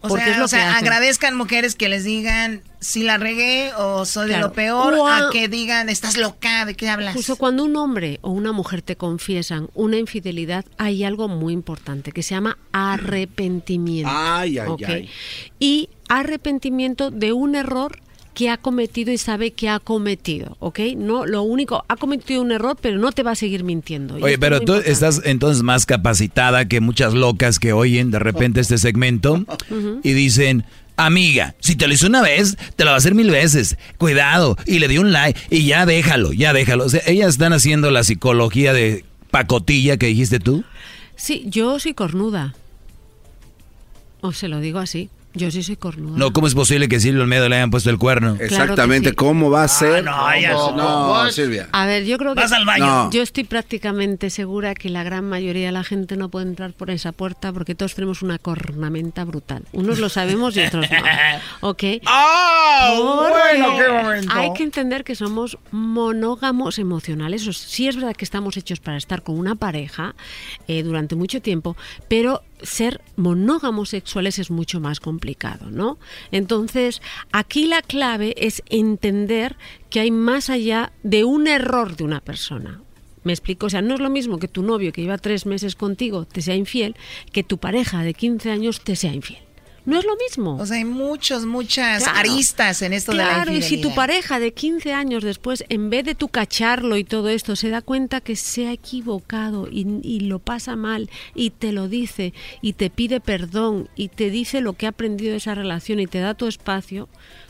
O 0.02 0.08
Porque 0.08 0.24
sea, 0.24 0.34
es 0.34 0.40
lo 0.40 0.46
o 0.46 0.48
sea, 0.48 0.60
que 0.72 0.78
agradezcan 0.78 1.36
mujeres 1.36 1.76
que 1.76 1.90
les 1.90 2.06
digan 2.06 2.62
si 2.80 3.04
la 3.04 3.18
regué 3.18 3.74
o 3.78 4.06
soy 4.06 4.30
de 4.30 4.38
lo 4.38 4.54
peor, 4.54 4.94
O 4.94 5.08
a- 5.08 5.28
a 5.28 5.30
que 5.30 5.50
digan 5.50 5.90
estás 5.90 6.16
loca, 6.16 6.64
¿de 6.64 6.74
qué 6.76 6.88
hablas? 6.88 7.14
Justo 7.16 7.36
cuando 7.36 7.66
un 7.66 7.76
hombre 7.76 8.18
o 8.22 8.30
una 8.32 8.54
mujer 8.54 8.82
te 8.82 8.96
confiesan 8.96 9.70
una 9.74 9.98
infidelidad, 9.98 10.64
hay 10.78 11.04
algo 11.04 11.28
muy 11.28 11.52
importante 11.52 12.14
que 12.14 12.24
se 12.24 12.34
llama 12.34 12.58
arrepentimiento. 12.72 14.10
Ay, 14.14 14.58
ay, 14.60 14.68
¿ok? 14.70 14.84
ay. 14.88 15.10
Y 15.60 15.90
arrepentimiento 16.08 17.12
de 17.12 17.34
un 17.34 17.56
error 17.56 18.00
que 18.34 18.50
ha 18.50 18.58
cometido 18.58 19.12
y 19.12 19.18
sabe 19.18 19.52
que 19.52 19.70
ha 19.70 19.80
cometido, 19.80 20.56
¿ok? 20.60 20.80
No, 20.96 21.26
lo 21.26 21.42
único, 21.42 21.84
ha 21.88 21.96
cometido 21.96 22.42
un 22.42 22.52
error, 22.52 22.78
pero 22.80 22.98
no 22.98 23.12
te 23.12 23.24
va 23.24 23.32
a 23.32 23.36
seguir 23.36 23.64
mintiendo. 23.64 24.16
Oye, 24.16 24.38
pero 24.38 24.60
tú 24.60 24.74
importante. 24.74 24.92
estás 24.92 25.22
entonces 25.26 25.64
más 25.64 25.86
capacitada 25.86 26.66
que 26.66 26.80
muchas 26.80 27.14
locas 27.14 27.60
que 27.60 27.74
oyen 27.74 28.12
de 28.12 28.20
repente 28.20 28.62
este 28.62 28.78
segmento 28.78 29.46
y 30.04 30.14
dicen, 30.14 30.64
amiga, 30.96 31.56
si 31.60 31.76
te 31.76 31.88
lo 31.88 31.94
hizo 31.94 32.08
una 32.08 32.22
vez, 32.22 32.58
te 32.76 32.84
lo 32.84 32.92
va 32.92 32.96
a 32.96 32.98
hacer 33.00 33.16
mil 33.16 33.32
veces. 33.32 33.78
Cuidado. 33.98 34.58
Y 34.66 34.80
le 34.80 34.88
di 34.88 34.98
un 34.98 35.12
like 35.12 35.40
y 35.50 35.66
ya 35.66 35.86
déjalo, 35.86 36.34
ya 36.34 36.54
déjalo. 36.54 36.86
O 36.86 36.90
sea, 36.90 37.02
ellas 37.08 37.30
están 37.30 37.54
haciendo 37.54 37.92
la 37.92 38.04
psicología 38.04 38.74
de 38.74 39.06
pacotilla 39.32 39.98
que 39.98 40.08
dijiste 40.08 40.40
tú. 40.40 40.64
Sí, 41.16 41.44
yo 41.48 41.80
soy 41.80 41.94
cornuda. 41.94 42.56
O 44.22 44.34
se 44.34 44.48
lo 44.48 44.60
digo 44.60 44.80
así. 44.80 45.10
Yo 45.40 45.50
sí 45.52 45.64
soy 45.64 45.78
cornuda. 45.78 46.18
No, 46.18 46.34
¿cómo 46.34 46.48
es 46.48 46.54
posible 46.54 46.90
que 46.90 47.00
Silvio 47.00 47.22
Olmedo 47.22 47.48
le 47.48 47.56
hayan 47.56 47.72
puesto 47.72 47.90
el 47.90 47.98
cuerno? 47.98 48.36
Exactamente, 48.42 49.12
sí. 49.12 49.16
¿cómo 49.16 49.50
va 49.50 49.64
a 49.64 49.68
ser? 49.70 50.04
no, 50.04 50.36
ya 50.38 50.52
no, 50.52 51.32
Silvia. 51.32 51.70
A 51.72 51.86
ver, 51.86 52.04
yo 52.04 52.18
creo 52.18 52.36
que 52.36 52.42
Vas 52.42 52.52
al 52.52 52.66
baño. 52.66 52.86
No. 52.86 53.10
yo 53.10 53.22
estoy 53.22 53.46
prácticamente 53.46 54.30
segura 54.32 54.76
que 54.76 54.90
la 54.90 55.04
gran 55.04 55.24
mayoría 55.24 55.68
de 55.68 55.72
la 55.72 55.86
gente 55.86 56.18
no 56.18 56.28
puede 56.28 56.48
entrar 56.48 56.74
por 56.74 56.90
esa 56.90 57.14
puerta 57.14 57.54
porque 57.54 57.74
todos 57.74 57.96
tenemos 57.96 58.22
una 58.22 58.38
cornamenta 58.38 59.24
brutal. 59.24 59.64
Unos 59.72 60.00
lo 60.00 60.10
sabemos 60.10 60.58
y 60.58 60.60
otros 60.60 60.92
no. 60.92 60.98
¿Ok? 61.70 61.84
¡Ah! 62.06 62.96
Porque 62.98 63.34
bueno, 63.40 63.78
qué 63.78 63.92
momento. 63.92 64.34
Hay 64.36 64.52
que 64.52 64.64
entender 64.64 65.06
que 65.06 65.16
somos 65.16 65.58
monógamos 65.72 66.80
emocionales. 66.80 67.48
O 67.48 67.54
sea, 67.54 67.70
sí 67.70 67.88
es 67.88 67.96
verdad 67.96 68.14
que 68.14 68.26
estamos 68.26 68.58
hechos 68.58 68.82
para 68.82 68.98
estar 68.98 69.24
con 69.24 69.40
una 69.40 69.56
pareja 69.56 70.16
eh, 70.68 70.84
durante 70.84 71.16
mucho 71.16 71.42
tiempo, 71.42 71.78
pero 72.10 72.44
ser 72.62 73.02
monógamos 73.16 73.90
sexuales 73.90 74.40
es 74.40 74.52
mucho 74.52 74.80
más 74.80 75.00
complicado, 75.00 75.70
¿no? 75.72 75.98
Entonces, 76.32 77.02
aquí 77.32 77.66
la 77.66 77.82
clave 77.82 78.36
es 78.38 78.64
entender 78.70 79.56
que 79.90 80.00
hay 80.00 80.12
más 80.12 80.50
allá 80.50 80.92
de 81.04 81.24
un 81.24 81.48
error 81.48 81.96
de 81.96 82.04
una 82.04 82.22
persona. 82.22 82.82
Me 83.24 83.34
explico, 83.34 83.66
o 83.66 83.70
sea, 83.70 83.82
no 83.82 83.96
es 83.96 84.00
lo 84.00 84.10
mismo 84.10 84.40
que 84.40 84.48
tu 84.48 84.64
novio 84.64 84.94
que 84.94 85.02
lleva 85.02 85.18
tres 85.18 85.46
meses 85.46 85.76
contigo 85.76 86.26
te 86.26 86.42
sea 86.42 86.56
infiel, 86.56 86.96
que 87.32 87.44
tu 87.44 87.58
pareja 87.58 88.04
de 88.04 88.14
15 88.14 88.52
años 88.52 88.82
te 88.82 88.96
sea 88.96 89.14
infiel. 89.14 89.49
No 89.90 90.00
es 90.00 90.06
lo 90.06 90.16
mismo. 90.16 90.56
O 90.58 90.66
sea, 90.66 90.78
hay 90.78 90.86
muchos, 90.86 91.46
muchas 91.46 92.04
Claro. 92.04 92.20
aristas 92.20 92.82
en 92.82 92.94
esto 92.94 93.12
de 93.12 93.18
la 93.20 93.26
Claro, 93.26 93.54
y 93.54 93.62
si 93.62 93.82
tu 93.82 93.94
pareja 93.96 94.40
de 94.40 94.54
15 94.54 94.94
años 94.94 95.24
después, 95.24 95.64
en 95.70 95.90
vez 95.90 96.06
de 96.06 96.16
tu 96.16 96.28
cacharlo 96.30 96.96
y 96.98 97.04
todo 97.04 97.30
esto, 97.30 97.56
se 97.56 97.70
da 97.70 97.82
cuenta 97.82 98.22
que 98.22 98.36
se 98.36 98.68
ha 98.68 98.72
equivocado 98.72 99.68
y, 99.72 99.86
y 100.04 100.22
lo 100.22 100.40
pasa 100.40 100.76
mal 100.76 101.10
y 101.36 101.50
te 101.50 101.72
lo 101.72 101.88
dice 101.88 102.34
y 102.62 102.74
te 102.74 102.90
pide 102.90 103.20
perdón 103.20 103.90
y 103.96 104.10
te 104.10 104.30
dice 104.30 104.62
lo 104.62 104.74
que 104.74 104.86
ha 104.86 104.90
aprendido 104.90 105.32
de 105.32 105.38
esa 105.38 105.56
relación 105.56 106.00
y 106.00 106.08
te 106.08 106.20
da 106.20 106.34
tu 106.34 106.48
espacio, 106.48 107.10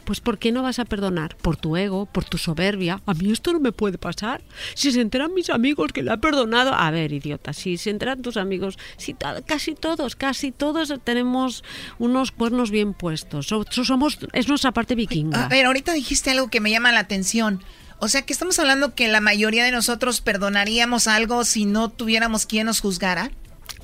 pues 0.09 0.21
¿por 0.21 0.39
qué 0.39 0.51
no 0.51 0.63
vas 0.63 0.79
a 0.79 0.85
perdonar? 0.85 1.37
¿Por 1.37 1.55
tu 1.55 1.77
ego? 1.77 2.07
¿Por 2.07 2.25
tu 2.25 2.39
soberbia? 2.39 2.99
A 3.05 3.13
mí 3.13 3.31
esto 3.31 3.53
no 3.53 3.59
me 3.59 3.71
puede 3.71 3.99
pasar. 3.99 4.41
Si 4.73 4.91
se 4.91 5.01
enteran 5.01 5.35
mis 5.35 5.51
amigos 5.51 5.91
que 5.93 6.01
le 6.01 6.09
ha 6.11 6.17
perdonado... 6.17 6.73
A 6.73 6.89
ver, 6.89 7.13
idiota, 7.13 7.53
si 7.53 7.77
se 7.77 7.91
enteran 7.91 8.23
tus 8.23 8.35
amigos, 8.35 8.79
si 8.97 9.13
casi 9.45 9.75
todos, 9.75 10.15
casi 10.15 10.51
todos 10.51 10.91
tenemos 11.03 11.63
unos 11.99 12.31
cuernos 12.31 12.71
bien 12.71 12.95
puestos. 12.95 13.45
So- 13.45 13.65
Somos, 13.69 14.17
es 14.33 14.47
nuestra 14.47 14.71
parte 14.71 14.95
vikinga. 14.95 15.45
A 15.45 15.47
ver, 15.47 15.67
ahorita 15.67 15.93
dijiste 15.93 16.31
algo 16.31 16.49
que 16.49 16.59
me 16.59 16.71
llama 16.71 16.91
la 16.91 17.01
atención. 17.01 17.63
O 17.99 18.07
sea, 18.07 18.23
que 18.23 18.33
estamos 18.33 18.57
hablando 18.57 18.95
que 18.95 19.09
la 19.09 19.21
mayoría 19.21 19.63
de 19.63 19.71
nosotros 19.71 20.21
perdonaríamos 20.21 21.05
algo 21.07 21.45
si 21.45 21.65
no 21.65 21.89
tuviéramos 21.89 22.47
quien 22.47 22.65
nos 22.65 22.79
juzgara. 22.81 23.29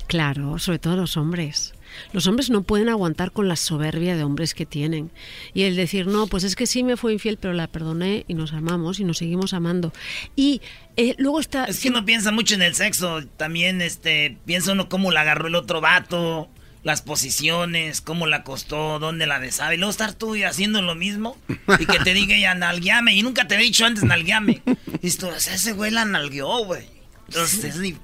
Claro, 0.08 0.58
sobre 0.58 0.80
todo 0.80 0.96
los 0.96 1.16
hombres. 1.16 1.72
Los 2.12 2.26
hombres 2.26 2.50
no 2.50 2.62
pueden 2.62 2.88
aguantar 2.88 3.32
con 3.32 3.48
la 3.48 3.56
soberbia 3.56 4.16
de 4.16 4.24
hombres 4.24 4.54
que 4.54 4.66
tienen. 4.66 5.10
Y 5.54 5.62
el 5.62 5.76
decir, 5.76 6.06
no, 6.06 6.26
pues 6.26 6.44
es 6.44 6.56
que 6.56 6.66
sí 6.66 6.82
me 6.82 6.96
fue 6.96 7.12
infiel, 7.12 7.38
pero 7.40 7.54
la 7.54 7.66
perdoné 7.66 8.24
y 8.28 8.34
nos 8.34 8.52
amamos 8.52 9.00
y 9.00 9.04
nos 9.04 9.18
seguimos 9.18 9.52
amando. 9.54 9.92
Y 10.34 10.60
eh, 10.96 11.14
luego 11.18 11.40
está... 11.40 11.64
Es 11.64 11.80
que 11.80 11.88
uno 11.88 12.04
piensa 12.04 12.32
mucho 12.32 12.54
en 12.54 12.62
el 12.62 12.74
sexo. 12.74 13.20
También 13.36 13.80
este, 13.82 14.36
piensa 14.46 14.72
uno 14.72 14.88
cómo 14.88 15.10
la 15.12 15.22
agarró 15.22 15.48
el 15.48 15.54
otro 15.54 15.80
vato, 15.80 16.48
las 16.82 17.02
posiciones, 17.02 18.00
cómo 18.00 18.26
la 18.26 18.36
acostó, 18.38 18.98
dónde 18.98 19.26
la 19.26 19.38
besaba. 19.38 19.74
Y 19.74 19.76
luego 19.78 19.90
estar 19.90 20.14
tú 20.14 20.36
haciendo 20.46 20.82
lo 20.82 20.94
mismo 20.94 21.36
y 21.80 21.84
que 21.86 21.98
te 21.98 22.14
diga 22.14 22.36
ella 22.36 22.54
nalgueame. 22.54 23.14
Y 23.14 23.22
nunca 23.22 23.48
te 23.48 23.56
he 23.56 23.58
dicho 23.58 23.84
antes 23.84 24.04
nalgueame. 24.04 24.62
Y 25.02 25.10
tú, 25.10 25.28
ese 25.30 25.72
güey 25.72 25.90
la 25.90 26.04
nalgueó, 26.04 26.64
güey. 26.64 26.86
Entonces 27.28 27.64
es, 27.64 27.80
di- 27.80 27.96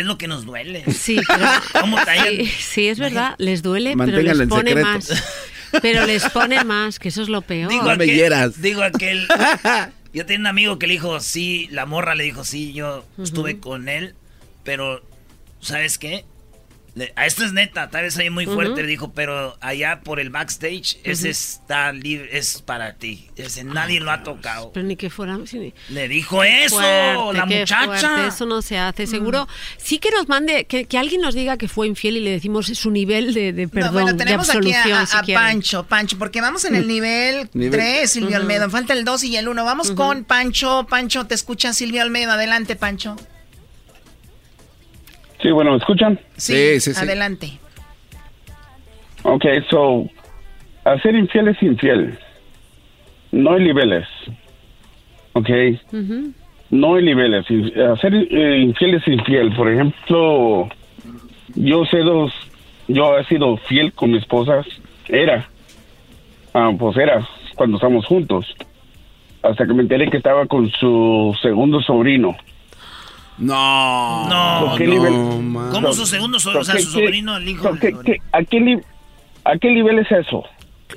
es 0.00 0.06
lo 0.06 0.18
que 0.18 0.28
nos 0.28 0.44
duele. 0.44 0.84
Sí, 0.92 1.20
pero... 1.28 1.46
¿Cómo 1.80 2.02
te 2.04 2.10
hayan- 2.10 2.36
sí, 2.36 2.46
sí, 2.46 2.88
es 2.88 2.98
verdad, 2.98 3.34
les 3.38 3.62
duele, 3.62 3.94
pero 3.96 4.20
les 4.20 4.48
pone 4.48 4.70
secreto. 4.70 4.88
más. 4.88 5.24
Pero 5.82 6.06
les 6.06 6.28
pone 6.30 6.62
más, 6.64 6.98
que 6.98 7.08
eso 7.08 7.22
es 7.22 7.28
lo 7.28 7.42
peor. 7.42 7.70
Digo, 7.70 7.90
aquel, 7.90 8.52
digo 8.58 8.82
aquel. 8.82 9.26
Yo 10.12 10.24
tenía 10.24 10.40
un 10.40 10.46
amigo 10.46 10.78
que 10.78 10.86
le 10.86 10.92
dijo, 10.92 11.18
sí, 11.18 11.68
la 11.72 11.86
morra 11.86 12.14
le 12.14 12.22
dijo, 12.22 12.44
sí, 12.44 12.72
yo 12.72 13.04
estuve 13.20 13.58
con 13.58 13.88
él, 13.88 14.14
pero, 14.62 15.02
¿sabes 15.60 15.98
qué? 15.98 16.24
A 17.16 17.26
esto 17.26 17.44
es 17.44 17.52
neta, 17.52 17.90
tal 17.90 18.04
vez 18.04 18.16
ahí 18.18 18.30
muy 18.30 18.46
fuerte, 18.46 18.84
dijo, 18.84 19.12
pero 19.12 19.56
allá 19.60 20.00
por 20.04 20.20
el 20.20 20.30
backstage, 20.30 20.98
ese 21.02 21.30
está 21.30 21.92
libre, 21.92 22.28
es 22.38 22.62
para 22.62 22.94
ti. 22.94 23.30
Ese 23.34 23.64
nadie 23.64 23.98
lo 23.98 24.12
ha 24.12 24.22
tocado. 24.22 24.70
Pero 24.72 24.86
ni 24.86 24.94
que 24.94 25.10
fuera... 25.10 25.36
Le 25.88 26.08
dijo 26.08 26.44
eso, 26.44 26.76
Fuerte, 26.76 27.36
la 27.38 27.46
muchacha. 27.46 27.84
fuerte, 27.84 28.26
eso 28.28 28.46
no 28.46 28.62
se 28.62 28.78
hace. 28.78 29.08
Seguro, 29.08 29.48
sí 29.76 29.98
que 29.98 30.10
nos 30.12 30.28
mande, 30.28 30.66
que, 30.66 30.84
que 30.84 30.96
alguien 30.96 31.20
nos 31.20 31.34
diga 31.34 31.56
que 31.56 31.66
fue 31.66 31.88
infiel 31.88 32.16
y 32.18 32.20
le 32.20 32.30
decimos 32.30 32.66
su 32.66 32.90
nivel 32.92 33.34
de, 33.34 33.52
de 33.52 33.66
perdón, 33.66 33.88
no, 33.88 33.92
bueno, 34.00 34.12
de 34.12 34.24
tenemos 34.24 34.48
aquí 34.50 34.72
a, 34.72 35.00
a- 35.00 35.06
si 35.06 35.16
a 35.16 35.22
quieren. 35.22 35.42
Pancho, 35.44 35.82
Pancho, 35.84 36.16
porque 36.16 36.40
vamos 36.40 36.64
en 36.64 36.76
el 36.76 36.86
nivel 36.86 37.50
Nivel- 37.54 37.70
3, 37.72 38.08
Silvio 38.10 38.28
Ujú. 38.28 38.36
Almeida. 38.36 38.70
Falta 38.70 38.92
el 38.92 39.04
2 39.04 39.24
y 39.24 39.36
el 39.36 39.48
1. 39.48 39.64
Vamos 39.64 39.90
con 39.90 40.22
Pancho. 40.24 40.86
Pancho, 40.88 41.26
te 41.26 41.34
escucha 41.34 41.72
Silvio 41.72 42.02
Almeida. 42.02 42.34
Adelante, 42.34 42.76
Pancho. 42.76 43.16
Sí, 45.44 45.50
bueno, 45.50 45.72
¿me 45.72 45.76
escuchan? 45.76 46.18
Sí, 46.38 46.78
adelante. 46.96 47.58
Ok, 49.24 49.44
so, 49.68 50.08
hacer 50.84 51.14
infiel 51.14 51.48
es 51.48 51.62
infiel. 51.62 52.18
No 53.30 53.52
hay 53.52 53.64
niveles. 53.64 54.08
Ok, 55.34 55.50
no 56.70 56.94
hay 56.94 57.04
niveles. 57.04 57.44
Hacer 57.92 58.14
eh, 58.14 58.58
infiel 58.58 58.94
es 58.94 59.06
infiel. 59.06 59.54
Por 59.54 59.70
ejemplo, 59.70 60.70
yo 61.56 61.84
sé 61.84 61.98
dos, 61.98 62.32
yo 62.88 63.18
he 63.18 63.24
sido 63.26 63.58
fiel 63.58 63.92
con 63.92 64.12
mi 64.12 64.16
esposa. 64.16 64.64
Era, 65.08 65.46
ah, 66.54 66.72
pues 66.78 66.96
era, 66.96 67.28
cuando 67.54 67.76
estamos 67.76 68.06
juntos. 68.06 68.46
Hasta 69.42 69.66
que 69.66 69.74
me 69.74 69.82
enteré 69.82 70.08
que 70.08 70.16
estaba 70.16 70.46
con 70.46 70.70
su 70.70 71.36
segundo 71.42 71.82
sobrino. 71.82 72.34
No. 73.38 74.28
No, 74.28 74.66
¿Por 74.70 74.78
qué 74.78 74.86
no. 74.86 74.94
nivel? 74.94 75.70
¿Cómo 75.72 75.92
su 75.92 76.06
segundo 76.06 76.38
so- 76.38 76.58
o 76.58 76.64
sea, 76.64 76.76
¿Qué- 76.76 76.82
su 76.82 76.92
sobrino, 76.92 77.36
el 77.36 77.48
hijo? 77.48 77.72
¿qué- 77.80 77.94
qué- 78.04 78.18
¿A 78.32 78.42
qué, 78.44 78.80
¿A 79.44 79.58
qué 79.58 79.70
nivel 79.70 79.98
es 79.98 80.10
eso? 80.10 80.44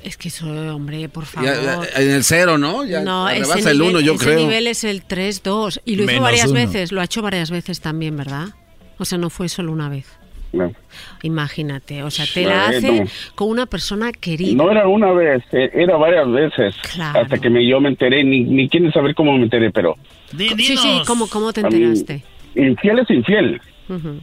Es 0.04 0.16
que 0.16 0.28
eso, 0.28 0.46
hombre, 0.74 1.08
por 1.08 1.24
favor. 1.24 1.48
Ya, 1.50 1.60
ya, 1.62 2.00
en 2.02 2.10
el 2.10 2.22
cero, 2.22 2.56
¿no? 2.56 2.84
Ya 2.84 3.00
no, 3.00 3.28
ese 3.28 3.70
el 3.70 3.82
uno, 3.82 4.00
yo 4.00 4.14
ese 4.14 4.24
creo. 4.24 4.38
nivel 4.38 4.66
es 4.68 4.84
el 4.84 5.02
3-2. 5.04 5.80
Y 5.84 5.96
lo 5.96 6.04
hizo 6.04 6.22
varias 6.22 6.46
uno. 6.46 6.54
veces, 6.54 6.92
lo 6.92 7.00
ha 7.00 7.04
hecho 7.04 7.20
varias 7.22 7.50
veces 7.50 7.80
también, 7.80 8.16
¿verdad? 8.16 8.48
O 8.98 9.04
sea, 9.04 9.18
no 9.18 9.28
fue 9.30 9.48
solo 9.48 9.72
una 9.72 9.88
vez. 9.88 10.06
No. 10.52 10.72
Imagínate, 11.22 12.02
o 12.04 12.10
sea, 12.10 12.24
te 12.32 12.44
la 12.44 12.72
Eh, 12.72 12.76
hace 12.78 13.00
no. 13.00 13.06
con 13.34 13.48
una 13.50 13.66
persona 13.66 14.12
querida. 14.12 14.54
No 14.56 14.70
era 14.70 14.86
una 14.88 15.10
vez, 15.12 15.42
eh, 15.52 15.70
era 15.74 15.96
varias 15.96 16.30
veces. 16.30 16.74
Claro. 16.94 17.20
Hasta 17.20 17.38
que 17.38 17.50
me, 17.50 17.66
yo 17.66 17.80
me 17.80 17.88
enteré, 17.90 18.22
ni, 18.24 18.44
ni 18.44 18.68
quieren 18.68 18.92
saber 18.92 19.14
cómo 19.14 19.36
me 19.36 19.44
enteré, 19.44 19.70
pero... 19.72 19.96
Sí, 20.36 20.76
sí, 20.76 21.00
¿cómo, 21.06 21.28
cómo 21.28 21.52
te 21.52 21.62
mí, 21.62 21.68
enteraste? 21.72 22.22
Infiel 22.54 22.98
es 23.00 23.10
infiel. 23.10 23.60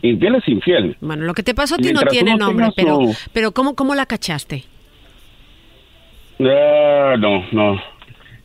Infiel 0.01 0.35
es 0.35 0.47
infiel. 0.47 0.95
Bueno, 1.01 1.25
lo 1.25 1.33
que 1.33 1.41
te 1.43 1.53
pasó 1.55 1.75
a 1.75 1.77
ti 1.79 1.91
no 1.93 2.01
tiene 2.03 2.35
nombre, 2.35 2.67
pero, 2.75 2.95
su- 2.97 3.17
pero 3.33 3.51
¿cómo, 3.51 3.75
¿cómo 3.75 3.95
la 3.95 4.05
cachaste? 4.05 4.63
Ah, 6.39 7.15
no, 7.17 7.45
no. 7.51 7.81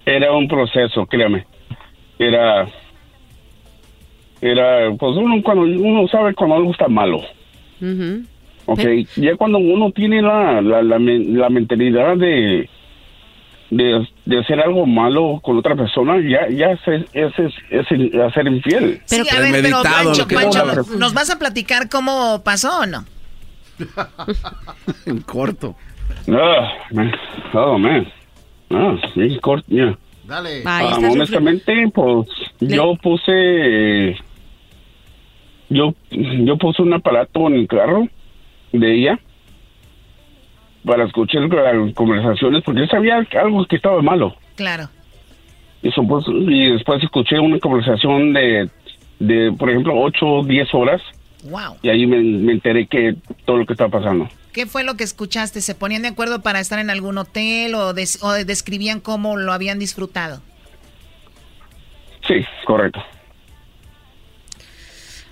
Era 0.07 0.33
un 0.33 0.49
proceso, 0.49 1.07
créame. 1.07 1.45
Era... 2.19 2.69
Era, 4.41 4.91
pues 4.99 5.17
uno 5.19 5.43
cuando 5.43 5.65
uno 5.65 6.09
sabe 6.09 6.35
cuando 6.35 6.57
algo 6.57 6.71
está 6.73 6.89
malo, 6.89 7.19
Ujú. 7.83 8.23
¿ok? 8.65 8.81
Ya 9.17 9.37
cuando 9.37 9.59
uno 9.59 9.91
tiene 9.93 10.23
la, 10.23 10.63
la, 10.63 10.81
la 10.83 11.51
mentalidad 11.51 12.17
de, 12.17 12.67
de, 13.71 14.07
de 14.27 14.39
hacer 14.41 14.61
algo 14.61 14.85
malo 14.87 15.41
con 15.43 15.57
otra 15.57 15.77
persona, 15.77 16.17
ya, 16.21 16.49
ya 16.51 16.73
ese 16.73 17.07
es, 17.13 17.33
es, 17.39 17.87
es 17.91 18.15
hacer 18.21 18.47
infiel. 18.49 19.01
sí, 19.05 19.23
a 19.31 19.41
ver, 19.41 19.63
pero 19.63 19.83
Pancho, 19.83 20.27
Pancho, 20.27 20.65
¿no- 20.65 20.99
¿nos 20.99 21.15
vas 21.15 21.31
a 21.31 21.39
platicar 21.39 21.89
cómo 21.89 22.43
pasó 22.45 22.81
o 22.81 22.87
no? 22.87 23.05
en 25.07 25.21
corto. 25.23 25.75
Ah, 26.29 26.69
man. 26.93 27.13
Oh, 27.55 27.79
man. 27.79 28.07
Ah, 28.71 28.97
bien 29.15 29.39
corto, 29.41 29.67
ya. 29.69 29.97
Dale. 30.25 30.63
Ah, 30.67 30.99
honestamente, 31.11 31.91
pues 31.95 32.27
yo 32.61 32.95
puse 33.03 34.17
yo 35.69 35.95
yo 36.11 36.57
puse 36.59 36.83
un 36.83 36.93
aparato 36.93 37.47
en 37.49 37.55
el 37.55 37.69
carro 37.69 38.07
de 38.73 38.95
ella 38.95 39.19
para 40.85 41.05
escuchar 41.05 41.43
las 41.43 41.95
conversaciones 41.95 42.63
porque 42.65 42.81
yo 42.81 42.87
sabía 42.87 43.25
algo 43.43 43.65
que 43.67 43.77
estaba 43.77 44.01
malo 44.03 44.37
Claro. 44.57 44.89
y, 45.83 45.91
supos- 45.91 46.27
y 46.29 46.73
después 46.73 47.03
escuché 47.03 47.39
una 47.39 47.59
conversación 47.59 48.33
de 48.33 48.71
de 49.19 49.53
por 49.53 49.69
ejemplo 49.71 49.93
8 50.01 50.27
o 50.27 50.45
10 50.45 50.75
horas 50.75 51.03
Wow. 51.45 51.77
y 51.83 51.89
ahí 51.91 52.07
me, 52.07 52.19
me 52.21 52.53
enteré 52.53 52.87
que 52.87 53.15
todo 53.45 53.59
lo 53.59 53.67
que 53.67 53.73
estaba 53.75 53.91
pasando 53.91 54.29
¿Qué 54.53 54.67
fue 54.67 54.83
lo 54.83 54.97
que 54.97 55.05
escuchaste? 55.05 55.61
¿Se 55.61 55.75
ponían 55.77 56.03
de 56.03 56.09
acuerdo 56.09 56.43
para 56.43 56.59
estar 56.59 56.79
en 56.81 56.91
algún 56.91 57.17
hotel 57.19 57.75
o, 57.77 57.93
des- 57.95 58.19
o 58.23 58.33
describían 58.33 58.99
cómo 59.01 59.37
lo 59.37 59.53
habían 59.53 59.79
disfrutado? 59.79 60.41
sí 62.27 62.35
correcto 62.67 63.01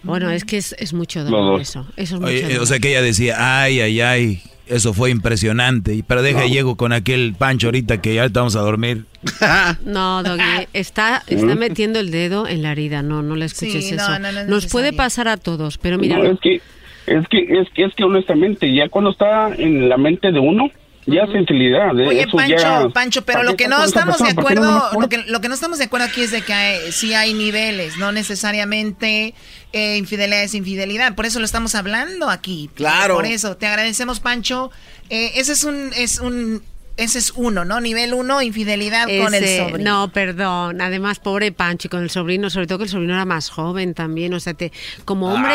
Bueno, 0.03 0.31
es 0.31 0.45
que 0.45 0.57
es, 0.59 0.75
es 0.79 0.93
mucho 0.93 1.25
dolor 1.25 1.61
eso. 1.61 1.87
Eso 1.97 2.15
es 2.17 2.21
mucho 2.21 2.27
Oye, 2.33 2.43
dolor. 2.43 2.61
o 2.63 2.67
sea 2.67 2.79
que 2.79 2.91
ella 2.91 3.03
decía, 3.03 3.63
ay, 3.63 3.81
ay, 3.81 4.01
ay, 4.01 4.43
eso 4.69 4.93
fue 4.95 5.11
impresionante. 5.11 5.95
Y- 5.95 6.03
Pero 6.03 6.23
deja, 6.23 6.41
No. 6.41 6.47
llego 6.49 6.77
con 6.77 6.93
aquel 6.93 7.35
pancho 7.39 7.69
ahorita 7.69 8.01
que 8.01 8.15
ya 8.15 8.25
estamos 8.25 8.57
a 8.57 8.61
dormir. 8.61 9.05
No, 9.85 10.23
Doggy, 10.23 10.69
está, 10.73 11.23
está 11.27 11.55
metiendo 11.55 11.99
el 12.01 12.11
dedo 12.11 12.47
en 12.47 12.63
la 12.63 12.73
herida. 12.73 13.03
No, 13.03 13.23
no 13.23 13.37
le 13.37 13.47
escuches 13.47 13.87
Sí, 13.89 13.95
eso. 13.95 14.09
no, 14.19 14.19
no 14.33 14.41
es 14.41 14.49
Nos 14.49 14.67
puede 14.67 14.93
pasar 14.93 15.29
a 15.29 15.37
todos, 15.37 15.79
pero 15.79 15.99
mira, 15.99 16.19
No, 16.19 16.25
es 16.25 16.39
que 16.41 16.61
es 17.07 17.27
que 17.29 17.39
es 17.39 17.69
que 17.75 17.85
es 17.85 17.95
que 17.95 18.05
honestamente 18.05 18.73
ya 18.75 18.89
cuando 18.89 19.11
está 19.11 19.49
en 19.55 19.89
la 19.89 19.97
mente 19.97 20.31
de 20.31 20.39
uno 20.39 20.71
ya 21.09 21.23
es 21.23 21.35
infidelidad 21.35 21.95
de 21.95 22.07
Oye, 22.07 22.21
eso 22.23 22.37
Pancho, 22.37 22.57
ya 22.57 22.89
Pancho, 22.93 23.23
pero 23.25 23.39
¿para 23.39 23.51
lo 23.51 23.57
que 23.57 23.67
no 23.69 23.83
estamos 23.85 24.19
de 24.19 24.31
acuerdo, 24.31 24.91
lo 25.01 25.09
que, 25.09 25.19
lo 25.19 25.41
que 25.41 25.49
no 25.49 25.55
estamos 25.55 25.79
de 25.79 25.85
acuerdo 25.85 26.07
aquí 26.07 26.23
es 26.23 26.31
de 26.31 26.43
que 26.43 26.53
hay- 26.53 26.93
sí 26.93 27.15
hay 27.15 27.35
niveles, 27.35 27.97
no 27.97 28.13
necesariamente 28.13 29.35
eh, 29.73 29.97
infidelidad 29.97 30.43
es 30.43 30.55
infidelidad. 30.55 31.15
Por 31.15 31.27
eso 31.27 31.39
lo 31.41 31.45
estamos 31.45 31.75
hablando 31.75 32.31
aquí. 32.31 32.71
Claro. 32.75 33.17
Por 33.17 33.27
eso, 33.27 33.57
te 33.57 33.67
agradecemos, 33.67 34.21
Pancho. 34.21 34.71
Eh, 35.11 35.33
ese 35.37 35.53
es 35.53 35.65
un, 35.65 35.91
es 35.97 36.21
un 36.21 36.63
ese 36.99 37.21
es 37.21 37.33
uno, 37.37 37.65
¿no? 37.65 37.81
Nivel 37.81 38.13
uno, 38.13 38.43
infidelidad 38.43 39.05
con 39.05 39.33
el 39.33 39.47
sobrino. 39.57 39.91
No, 39.91 40.13
perdón. 40.13 40.81
Además, 40.81 41.21
pobre 41.21 41.53
Pancho 41.53 41.87
y 41.87 41.91
con 41.91 42.03
el 42.03 42.11
sobrino, 42.11 42.51
sobre 42.51 42.67
todo 42.67 42.79
que 42.79 42.85
el 42.85 42.91
sobrino 42.91 43.15
era 43.15 43.25
más 43.25 43.51
joven 43.51 43.95
también. 43.95 44.35
O 44.35 44.41
sea, 44.41 44.55
te, 44.55 44.73
como 45.05 45.33
hombre, 45.33 45.55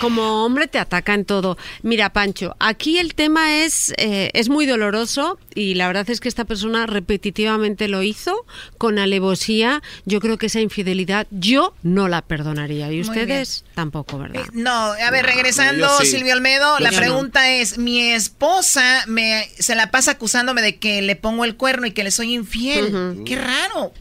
como 0.00 0.44
hombre 0.44 0.68
te 0.68 0.78
ataca 0.78 1.12
en 1.14 1.24
todo. 1.24 1.58
Mira, 1.82 2.12
Pancho, 2.12 2.54
aquí 2.60 2.98
el 2.98 3.14
tema 3.14 3.64
es, 3.64 3.92
eh, 3.96 4.30
es 4.34 4.48
muy 4.48 4.66
doloroso 4.66 5.38
y 5.54 5.74
la 5.74 5.88
verdad 5.88 6.08
es 6.08 6.20
que 6.20 6.28
esta 6.28 6.44
persona 6.44 6.86
repetitivamente 6.86 7.88
lo 7.88 8.02
hizo 8.02 8.46
con 8.78 8.98
alevosía. 9.00 9.82
Yo 10.04 10.20
creo 10.20 10.38
que 10.38 10.46
esa 10.46 10.60
infidelidad 10.60 11.26
yo 11.30 11.74
no 11.82 12.06
la 12.06 12.22
perdonaría 12.22 12.92
y 12.92 13.00
ustedes 13.00 13.64
tampoco, 13.74 14.18
¿verdad? 14.18 14.44
No, 14.52 14.70
a 14.70 15.10
ver, 15.10 15.26
regresando, 15.26 15.88
sí. 16.00 16.06
Silvio 16.06 16.34
Olmedo, 16.34 16.78
Yo 16.78 16.84
la 16.84 16.92
pregunta 16.92 17.50
es, 17.50 17.78
mi 17.78 18.00
esposa 18.12 19.04
me 19.08 19.48
se 19.58 19.74
la 19.74 19.90
pasa 19.90 20.12
acusándome 20.12 20.62
de 20.62 20.78
que 20.84 21.00
le 21.00 21.16
pongo 21.16 21.46
el 21.46 21.56
cuerno 21.56 21.86
y 21.86 21.92
que 21.92 22.04
le 22.04 22.10
soy 22.10 22.34
infiel. 22.34 23.22
Qué 23.24 23.36
raro. 23.36 23.94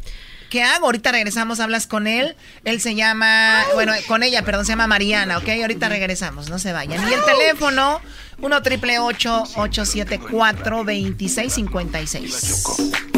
¿Qué 0.50 0.64
hago? 0.64 0.88
Ahorita 0.88 1.14
regresamos, 1.14 1.62
hablas 1.62 1.88
con 1.88 2.08
él. 2.08 2.36
Él 2.66 2.82
se 2.82 2.94
llama, 2.94 3.64
bueno, 3.74 3.94
con 4.10 4.22
ella, 4.22 4.44
perdón, 4.44 4.66
se 4.66 4.74
llama 4.74 4.86
Mariana, 4.86 5.38
¿ok? 5.38 5.48
Ahorita 5.62 5.88
regresamos, 5.88 6.50
no 6.50 6.60
se 6.60 6.74
vayan. 6.74 7.10
Y 7.10 7.14
el 7.14 7.24
teléfono, 7.24 8.02
1 8.40 8.62
triple 8.64 9.00
874 9.00 10.78
2656 10.80 12.64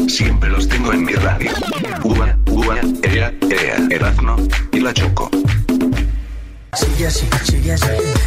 Siempre 0.06 0.48
los 0.48 0.68
tengo 0.68 0.92
en 0.92 1.02
mi 1.02 1.14
radio. 1.14 1.50
Uva, 2.04 2.38
uva, 2.46 2.78
ea, 3.02 3.34
ea, 3.50 3.88
Erazno 3.90 4.36
y 4.70 4.78
la 4.78 4.94
Choco. 4.94 5.28
Sigue 6.74 7.06
así, 7.06 7.26
sigue 7.44 7.72
así, 7.72 7.86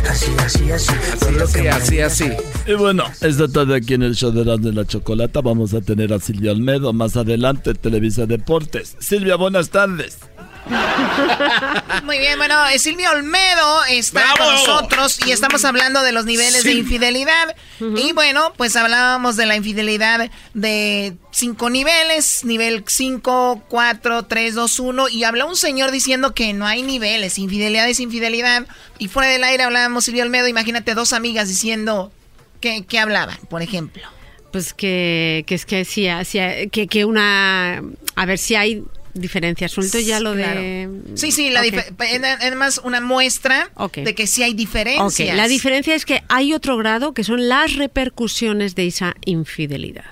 así, 0.10 0.32
así, 0.40 0.72
así. 0.72 0.94
Así, 1.42 1.68
así, 1.68 2.00
así. 2.00 2.32
Y 2.66 2.74
bueno, 2.74 3.04
esto 3.22 3.48
todo 3.48 3.76
aquí 3.76 3.94
en 3.94 4.04
el 4.04 4.16
show 4.16 4.32
de 4.32 4.42
Erasmo 4.42 4.70
y 4.70 4.72
la 4.72 4.86
Chocolata. 4.86 5.42
Vamos 5.42 5.74
a 5.74 5.82
tener 5.82 6.14
a 6.14 6.20
Silvia 6.20 6.52
Olmedo 6.52 6.92
más 6.94 7.16
adelante, 7.16 7.74
Televisa 7.76 8.26
Deportes. 8.26 8.96
Silvia, 9.00 9.36
buenas 9.36 9.70
tardes. 9.70 10.18
Muy 12.04 12.20
bien, 12.20 12.38
bueno, 12.38 12.68
eh, 12.68 12.80
Silvio 12.80 13.12
Olmedo 13.12 13.86
está 13.90 14.34
con 14.38 14.54
nosotros 14.54 15.20
y 15.26 15.32
estamos 15.32 15.66
hablando 15.66 16.02
de 16.04 16.12
los 16.12 16.26
niveles 16.26 16.64
de 16.64 16.74
infidelidad. 16.74 17.56
Y 17.80 18.12
bueno, 18.14 18.54
pues 18.58 18.76
hablábamos 18.76 19.38
de 19.38 19.46
la 19.46 19.56
infidelidad 19.56 20.30
de 20.54 21.16
cinco 21.32 21.70
niveles, 21.70 22.44
nivel 22.44 22.84
5, 22.86 23.64
4, 23.68 24.26
3, 24.26 24.56
2, 24.56 24.80
1. 24.80 25.10
Y 25.10 25.24
habló 25.24 25.48
un 25.48 25.56
señor 25.56 25.92
diciendo 25.92 26.34
que 26.34 26.54
no 26.54 26.68
hay 26.68 26.82
niveles, 26.82 27.38
infidelidad 27.38 27.88
es 27.90 28.00
infidelidad. 28.00 28.68
Y 28.98 29.08
fuera 29.08 29.30
del 29.30 29.44
aire 29.44 29.64
hablábamos 29.64 30.06
Silvio 30.06 30.24
Olmedo, 30.24 30.48
imagínate 30.48 30.94
dos 30.94 31.14
amigas 31.14 31.48
diciendo 31.48 32.12
que, 32.60 32.86
que 32.86 33.00
hablaban, 33.00 33.38
por 33.50 33.62
ejemplo. 33.62 34.04
Pues 34.52 34.74
que, 34.74 35.44
que 35.48 35.56
es 35.56 35.66
que 35.66 35.86
sí, 35.86 36.08
sí, 36.26 36.40
que, 36.72 36.88
que 36.88 37.06
una... 37.06 37.84
A 38.16 38.26
ver 38.26 38.40
si 38.40 38.56
hay 38.56 38.84
diferencias. 39.20 39.72
Suelto 39.72 40.00
ya 40.00 40.20
lo 40.20 40.34
de... 40.34 40.90
Sí, 41.16 41.32
sí, 41.32 41.50
la 41.50 41.62
Ok. 41.62 41.66
dife- 41.68 41.94
eh, 42.06 42.22
además 42.42 42.82
una 42.84 43.02
muestra 43.02 43.70
de 43.96 44.16
que 44.16 44.28
sí 44.28 44.44
hay 44.44 44.54
diferencias. 44.54 45.36
La 45.36 45.48
diferencia 45.48 45.96
es 45.96 46.06
que 46.06 46.24
hay 46.30 46.54
otro 46.54 46.78
grado 46.78 47.14
que 47.14 47.24
son 47.24 47.48
las 47.50 47.76
repercusiones 47.76 48.76
de 48.76 48.88
esa 48.88 49.16
infidelidad. 49.26 50.06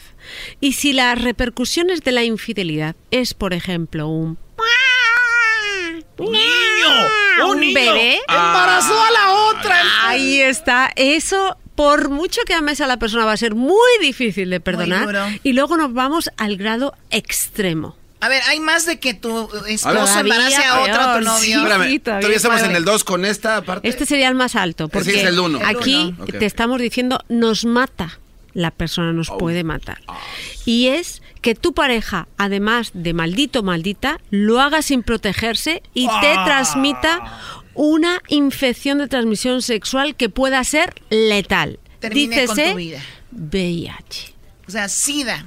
Y 0.59 0.73
si 0.73 0.91
las 0.93 1.21
repercusiones 1.21 2.01
de 2.03 2.11
la 2.11 2.23
infidelidad 2.23 2.95
es, 3.11 3.33
por 3.33 3.53
ejemplo, 3.53 4.07
un... 4.07 4.37
¡Un 6.17 6.31
niño! 6.31 7.47
un 7.47 7.59
niño! 7.59 7.73
bebé. 7.75 8.19
¡Embarazó 8.27 8.99
a 8.99 9.11
la 9.11 9.31
otra! 9.49 9.81
Ahí 10.03 10.41
está. 10.41 10.91
Eso, 10.95 11.57
por 11.75 12.09
mucho 12.09 12.41
que 12.45 12.55
ames 12.55 12.81
a 12.81 12.87
la 12.87 12.97
persona, 12.97 13.23
va 13.25 13.33
a 13.33 13.37
ser 13.37 13.53
muy 13.53 13.77
difícil 14.01 14.49
de 14.49 14.59
perdonar. 14.59 15.39
Y 15.43 15.53
luego 15.53 15.77
nos 15.77 15.93
vamos 15.93 16.29
al 16.37 16.57
grado 16.57 16.93
extremo. 17.11 17.95
A 18.19 18.29
ver, 18.29 18.41
hay 18.47 18.59
más 18.59 18.85
de 18.85 18.99
que 18.99 19.13
tu 19.13 19.47
esposo 19.67 19.93
Todavía 19.93 20.19
embarace 20.21 20.65
a 20.65 20.79
otro, 20.81 20.93
a 20.95 20.97
tu 20.97 21.03
peor, 21.19 21.23
novio. 21.23 21.39
sí, 21.43 21.53
Espérame, 21.53 21.87
sí, 21.89 21.99
todavía, 21.99 22.35
estamos 22.35 22.61
en 22.63 22.75
el 22.75 22.83
2 22.85 23.03
con 23.03 23.25
esta 23.25 23.61
parte. 23.61 23.87
Este 23.87 24.05
sería 24.07 24.27
el 24.27 24.35
más 24.35 24.55
alto, 24.55 24.87
porque 24.89 25.19
es 25.21 25.23
el 25.27 25.39
uno. 25.39 25.59
aquí 25.63 25.93
El 25.95 26.13
uno. 26.15 26.23
Ok, 26.23 26.31
te 26.39 26.45
estamos 26.45 26.79
diciendo 26.81 27.19
nos 27.29 27.65
mata. 27.65 28.19
La 28.53 28.71
persona 28.71 29.13
nos 29.13 29.29
puede 29.29 29.63
matar. 29.63 29.99
Y 30.65 30.87
es 30.87 31.21
que 31.41 31.53
tu 31.53 31.73
pareja, 31.75 32.27
además 32.37 32.89
de 32.95 33.13
maldito 33.13 33.61
maldita, 33.61 34.19
lo 34.31 34.59
haga 34.61 34.81
sin 34.81 35.03
protegerse 35.03 35.83
y 35.93 36.07
te 36.07 36.31
Ah. 36.33 36.43
transmita 36.43 37.39
una 37.75 38.19
infección 38.29 38.97
de 38.97 39.07
transmisión 39.07 39.61
sexual 39.61 40.15
que 40.15 40.29
pueda 40.29 40.63
ser 40.63 40.95
letal. 41.11 41.77
Termine 41.99 42.45
con 42.47 42.55
Dícese 42.55 42.71
tu 42.71 42.77
vida. 42.77 42.99
VIH. 43.31 44.33
O 44.67 44.71
sea, 44.71 44.89
SIDA. 44.89 45.45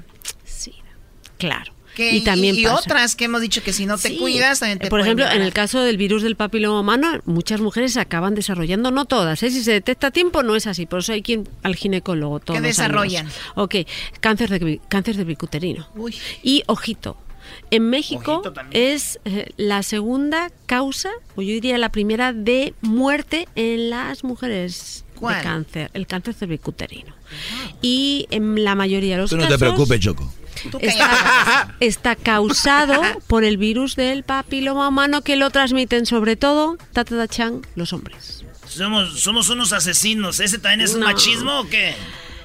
Claro. 1.39 1.73
Que- 1.94 2.12
y 2.15 2.20
también 2.23 2.55
y 2.57 2.67
otras 2.67 3.17
que 3.17 3.25
hemos 3.25 3.41
dicho 3.41 3.62
que 3.62 3.73
si 3.73 3.85
no 3.85 3.99
te 3.99 4.09
Sí. 4.10 4.17
cuidas 4.17 4.60
también 4.60 4.78
te 4.78 4.89
Por 4.89 5.01
ejemplo, 5.01 5.28
en 5.31 5.43
el 5.43 5.52
caso 5.52 5.81
del 5.83 5.97
virus 5.97 6.23
del 6.23 6.36
papiloma 6.36 6.81
humano, 6.81 7.20
muchas 7.25 7.60
mujeres 7.60 7.93
se 7.94 8.01
acaban 8.01 8.35
desarrollando, 8.35 8.91
no 8.91 9.05
todas, 9.07 9.43
¿eh? 9.43 9.51
si 9.51 9.62
se 9.65 9.73
detecta 9.73 10.07
a 10.07 10.10
tiempo 10.10 10.43
no 10.43 10.55
es 10.57 10.67
así, 10.67 10.86
por 10.86 11.01
eso 11.01 11.12
hay 11.12 11.23
quien 11.23 11.49
al 11.62 11.75
ginecólogo 11.77 12.39
todos 12.41 12.60
¿Qué 12.60 12.67
desarrollan? 12.67 13.27
años. 13.27 13.39
Ok, 13.57 13.75
cáncer 14.20 14.51
de 14.51 14.81
cáncer 14.89 15.17
de 15.17 15.25
bicuterino. 15.25 15.89
Uy. 15.97 16.15
Y 16.43 16.62
ojito, 16.67 17.17
en 17.73 17.91
México 17.91 18.43
es 18.70 19.19
eh, 19.25 19.51
la 19.57 19.83
segunda 19.83 20.51
causa, 20.67 21.10
o 21.35 21.43
yo 21.43 21.49
diría 21.52 21.77
la 21.78 21.91
primera 21.91 22.33
de 22.33 22.73
muerte 22.81 23.49
en 23.57 23.91
las 23.91 24.23
mujeres 24.23 25.05
¿Cuál? 25.17 25.36
de 25.39 25.43
cáncer, 25.43 25.91
el 25.94 26.07
cáncer 26.07 26.35
cervicuterino. 26.35 27.12
Y 27.83 28.27
en 28.31 28.62
la 28.65 28.75
mayoría 28.75 29.17
de 29.17 29.23
los 29.23 29.31
Tú 29.31 29.36
no 29.36 29.43
te 29.43 29.49
casos 29.49 29.60
preocupes, 29.60 30.01
Choco. 30.01 30.33
Está, 30.80 31.74
está 31.80 32.16
causado 32.16 33.00
por 33.26 33.44
el 33.44 33.56
virus 33.56 33.97
del 33.97 34.22
papiloma 34.24 34.89
humano 34.89 35.22
que 35.22 35.36
lo 35.36 35.50
transmiten 35.50 36.06
sobre 36.06 36.36
todo, 36.36 36.76
tatatachan, 36.92 37.62
los 37.74 37.92
hombres. 37.92 38.44
Somos, 38.66 39.20
somos 39.20 39.48
unos 39.48 39.72
asesinos. 39.72 40.39
¿Ese 40.40 40.58
también 40.58 40.82
es 40.82 40.94
un 40.94 41.00
No. 41.00 41.06
machismo 41.06 41.60
o 41.60 41.68
qué? 41.68 41.94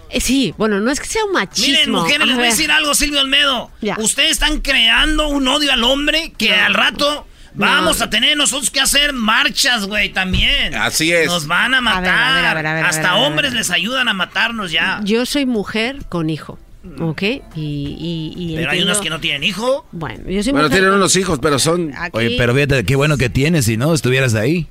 Eh, 0.10 0.22
sí, 0.22 0.53
bueno, 0.58 0.80
no 0.80 0.92
es 0.92 1.00
que 1.00 1.08
sea 1.08 1.24
un 1.26 1.32
machismo. 1.34 1.68
Miren, 1.72 1.92
mujeres, 1.92 2.27
les 2.27 2.35
voy 2.35 2.45
a 2.45 2.50
decir 2.50 2.72
algo, 2.72 2.95
Silvio 2.95 3.22
Olmedo. 3.22 3.72
Ustedes 3.98 4.32
están 4.32 4.61
creando 4.61 5.27
un 5.27 5.48
odio 5.48 5.72
al 5.72 5.84
hombre 5.84 6.34
que 6.38 6.53
al 6.53 6.74
rato 6.74 7.27
vamos 7.53 8.02
a 8.02 8.10
tener 8.10 8.35
nosotros 8.38 8.69
que 8.69 8.82
hacer 8.82 9.14
marchas, 9.14 9.85
güey, 9.85 10.10
también. 10.14 10.76
Así 10.76 11.11
es. 11.14 11.27
Nos 11.27 11.48
van 11.48 11.74
a 11.74 11.82
matar. 11.82 12.02
ver, 12.03 12.11
a 12.11 12.32
ver, 12.34 12.45
a 12.45 12.53
ver, 12.56 12.68
a 12.68 12.74
ver, 12.74 12.85
a 12.85 12.90
Hasta 12.90 13.16
hombres 13.16 13.53
les 13.53 13.69
ayudan 13.72 14.08
a 14.08 14.14
matarnos 14.14 14.72
ya. 14.72 15.00
Yo 15.03 15.26
soy 15.26 15.45
mujer 15.45 16.06
con 16.10 16.30
hijo, 16.30 16.60
¿ok? 17.00 17.22
Y, 17.22 17.36
y, 17.56 18.34
y 18.38 18.56
Pero 18.56 18.70
hay 18.72 18.78
entiendo- 18.80 18.86
unos 18.94 19.02
que 19.02 19.10
no 19.10 19.20
tienen 19.20 19.44
hijo. 19.44 19.86
Bueno, 19.92 20.30
yo 20.30 20.44
soy 20.44 20.54
Bueno, 20.54 20.70
tienen 20.70 20.90
con- 20.90 20.98
unos 21.00 21.16
hijos, 21.16 21.40
pero 21.42 21.60
son... 21.60 21.92
Aquí- 21.96 22.18
Oye, 22.18 22.36
pero 22.38 22.54
fíjate, 22.54 22.84
qué 22.86 22.96
bueno 22.96 23.18
que 23.18 23.30
tienes, 23.30 23.66
si 23.66 23.78
no, 23.78 23.94
estuvieras 23.94 24.36
ahí. 24.36 24.68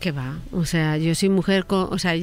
Que 0.00 0.12
va, 0.12 0.38
o 0.52 0.64
sea, 0.64 0.96
yo 0.96 1.14
soy 1.14 1.28
mujer 1.28 1.66
con, 1.66 1.92
o 1.92 1.98
sea, 1.98 2.14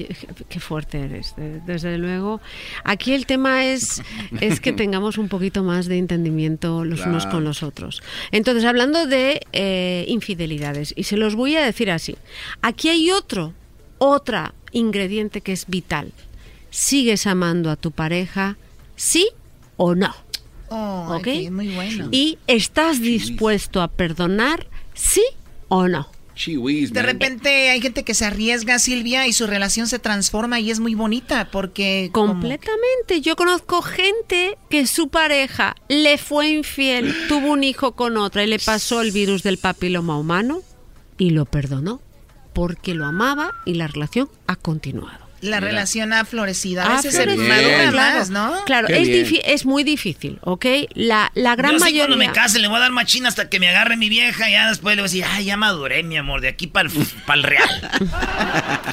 qué 0.50 0.60
fuerte 0.60 1.00
eres, 1.00 1.36
de- 1.38 1.60
desde 1.60 2.00
luego. 2.00 2.42
Aquí 2.84 3.14
el 3.14 3.28
tema 3.28 3.66
es, 3.68 4.02
es 4.42 4.60
que 4.60 4.74
tengamos 4.74 5.20
un 5.20 5.28
poquito 5.30 5.62
más 5.64 5.86
de 5.86 6.00
entendimiento 6.00 6.84
los 6.84 7.02
unos 7.06 7.24
Claro. 7.26 7.38
con 7.38 7.44
los 7.44 7.62
otros. 7.62 8.02
Entonces, 8.32 8.66
hablando 8.66 9.06
de 9.06 9.42
eh, 9.54 10.06
infidelidades, 10.08 10.92
y 10.98 11.04
se 11.04 11.18
los 11.18 11.36
voy 11.36 11.56
a 11.56 11.64
decir 11.64 11.92
así, 11.92 12.16
aquí 12.64 12.90
hay 12.90 13.12
otro, 13.12 13.54
otra 14.00 14.56
ingrediente 14.72 15.42
que 15.42 15.54
es 15.54 15.68
vital. 15.68 16.12
¿Sigues 16.72 17.28
amando 17.28 17.70
a 17.70 17.76
tu 17.76 17.92
pareja? 17.92 18.58
¿Sí 18.98 19.30
o 19.78 19.96
no? 19.96 20.14
Oh, 20.70 21.16
¿Ok? 21.16 21.28
ok, 21.28 21.52
muy 21.52 21.70
bueno. 21.70 22.10
¿Y 22.12 22.40
estás 22.48 23.00
dispuesto 23.00 23.82
a 23.82 23.88
perdonar? 23.88 24.68
¿Sí 24.94 25.24
o 25.70 25.88
no? 25.88 26.10
De 26.46 27.02
repente 27.02 27.72
hay 27.72 27.82
gente 27.82 28.04
que 28.04 28.14
se 28.14 28.24
arriesga, 28.24 28.78
Silvia, 28.78 29.26
y 29.26 29.34
su 29.34 29.48
relación 29.48 29.88
se 29.88 29.98
transforma 29.98 30.60
y 30.60 30.70
es 30.70 30.80
muy 30.80 30.94
bonita 30.94 31.50
porque... 31.52 32.10
Completamente. 32.12 33.22
Yo 33.22 33.36
conozco 33.36 33.82
gente 33.82 34.56
que 34.70 34.86
su 34.86 35.08
pareja 35.10 35.76
le 35.88 36.20
fue 36.20 36.50
infiel, 36.50 37.16
tuvo 37.28 37.54
un 37.54 37.64
hijo 37.64 37.94
con 37.94 38.18
otra 38.18 38.44
y 38.44 38.48
le 38.48 38.60
pasó 38.60 39.02
el 39.02 39.12
virus 39.12 39.42
del 39.42 39.58
papiloma 39.58 40.18
humano 40.20 40.62
y 41.18 41.32
lo 41.32 41.46
perdonó 41.46 42.02
porque 42.54 42.94
lo 42.94 43.06
amaba 43.06 43.54
y 43.66 43.74
la 43.74 43.88
relación 43.88 44.30
ha 44.46 44.56
continuado. 44.56 45.27
La 45.42 45.60
relación 45.60 46.14
ha 46.14 46.26
florecido. 46.26 46.82
A 46.82 46.86
Ha 46.86 46.96
veces 46.98 47.14
se 47.16 47.26
madura 47.26 47.92
más, 47.92 48.30
¿no? 48.30 48.54
Claro, 48.66 48.88
Qué 48.88 49.02
es, 49.02 49.30
bien. 49.30 49.42
es 49.46 49.66
muy 49.66 49.84
difícil, 49.84 50.40
¿ok? 50.42 50.66
La, 50.96 51.32
la 51.36 51.56
gran 51.56 51.74
Yo 51.74 51.78
sí 51.80 51.84
mayoría... 51.86 52.08
cuando 52.08 52.18
me 52.26 52.32
case 52.32 52.60
le 52.60 52.68
voy 52.68 52.78
a 52.78 52.80
dar 52.82 52.92
machina 52.92 53.30
hasta 53.30 53.50
que 53.50 53.60
me 53.60 53.70
agarre 53.70 53.98
mi 53.98 54.10
vieja 54.10 54.50
y 54.50 54.54
ya 54.54 54.68
después 54.70 54.96
le 54.96 55.02
voy 55.02 55.10
a 55.10 55.12
decir, 55.12 55.26
ay, 55.30 55.46
ya 55.46 55.58
maduré, 55.58 56.02
mi 56.04 56.18
amor, 56.18 56.42
de 56.42 56.48
aquí 56.48 56.68
para 56.68 56.90
el 56.90 57.44
real. 57.44 57.70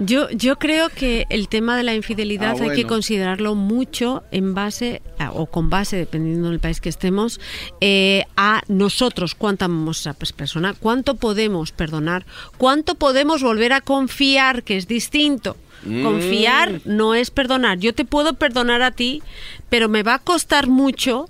Yo, 0.00 0.30
yo 0.30 0.60
creo 0.60 0.90
que 0.90 1.26
el 1.28 1.48
tema 1.48 1.76
de 1.76 1.82
la 1.82 1.92
infidelidad 1.92 2.54
Ah, 2.60 2.62
hay 2.62 2.76
que 2.76 2.84
considerarlo 2.84 3.56
mucho 3.56 4.22
en 4.30 4.54
base, 4.54 5.02
a- 5.18 5.32
o 5.32 5.46
con 5.46 5.70
base, 5.70 5.96
dependiendo 5.96 6.50
del 6.50 6.60
país 6.60 6.80
que 6.80 6.88
estemos, 6.88 7.40
eh, 7.80 8.22
a 8.36 8.62
nosotros, 8.68 9.34
cuánto 9.34 9.64
amamos 9.64 10.06
a 10.06 10.10
esa 10.10 10.32
persona, 10.36 10.72
cuánto 10.78 11.16
podemos 11.16 11.72
perdonar, 11.72 12.26
cuánto 12.58 12.94
podemos 12.94 13.42
volver 13.42 13.72
a 13.72 13.80
confiar, 13.80 14.62
que 14.62 14.76
es 14.76 14.86
distinto. 14.86 15.56
Mm. 15.84 16.02
Confiar 16.02 16.80
no 16.84 17.14
es 17.14 17.30
perdonar. 17.30 17.78
Yo 17.78 17.94
te 17.94 18.04
puedo 18.04 18.34
perdonar 18.34 18.82
a 18.82 18.90
ti, 18.90 19.22
pero 19.68 19.88
me 19.88 20.02
va 20.02 20.14
a 20.14 20.18
costar 20.18 20.66
mucho 20.66 21.28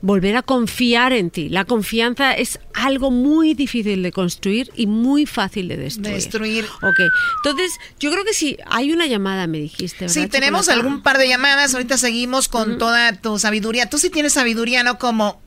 volver 0.00 0.36
a 0.36 0.42
confiar 0.42 1.12
en 1.12 1.30
ti. 1.30 1.48
La 1.48 1.64
confianza 1.64 2.32
es 2.32 2.60
algo 2.74 3.10
muy 3.10 3.54
difícil 3.54 4.02
de 4.02 4.12
construir 4.12 4.70
y 4.76 4.86
muy 4.86 5.26
fácil 5.26 5.68
de 5.68 5.76
destruir. 5.76 6.14
Destruir. 6.14 6.64
Ok, 6.64 7.00
entonces 7.38 7.72
yo 7.98 8.10
creo 8.10 8.24
que 8.24 8.34
sí, 8.34 8.56
hay 8.66 8.92
una 8.92 9.06
llamada, 9.06 9.46
me 9.46 9.58
dijiste. 9.58 10.04
¿verdad, 10.04 10.14
Sí, 10.14 10.28
tenemos 10.28 10.68
algún 10.68 11.02
par 11.02 11.18
de 11.18 11.28
llamadas. 11.28 11.74
Ahorita 11.74 11.98
seguimos 11.98 12.48
con 12.48 12.78
toda 12.78 13.12
tu 13.12 13.38
sabiduría. 13.38 13.90
Tú 13.90 13.98
sí 13.98 14.10
tienes 14.10 14.34
sabiduría, 14.34 14.82
no 14.82 14.98
como 14.98 15.40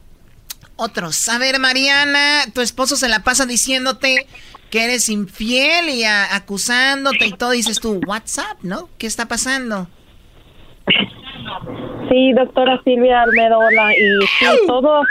otros. 0.76 1.30
A 1.30 1.38
ver, 1.38 1.60
Mariana, 1.60 2.46
tu 2.54 2.62
esposo 2.62 2.96
se 2.98 3.08
la 3.08 3.24
pasa 3.24 3.46
diciéndote 3.46 4.28
que 4.72 4.86
eres 4.86 5.10
infiel 5.10 5.90
y 5.90 6.04
a- 6.04 6.34
acusándote 6.36 7.28
y 7.28 7.32
todo. 7.34 7.52
Dices 7.52 7.80
tú, 7.80 8.00
WhatsApp, 8.08 8.58
¿no? 8.64 8.90
¿Qué 8.98 9.06
está 9.08 9.28
pasando? 9.28 9.88
Sí, 12.10 12.34
doctora 12.34 12.82
Silvia 12.84 13.22
Almedola, 13.22 13.94
y 13.98 14.20
sí, 14.40 14.46
todo, 14.68 15.04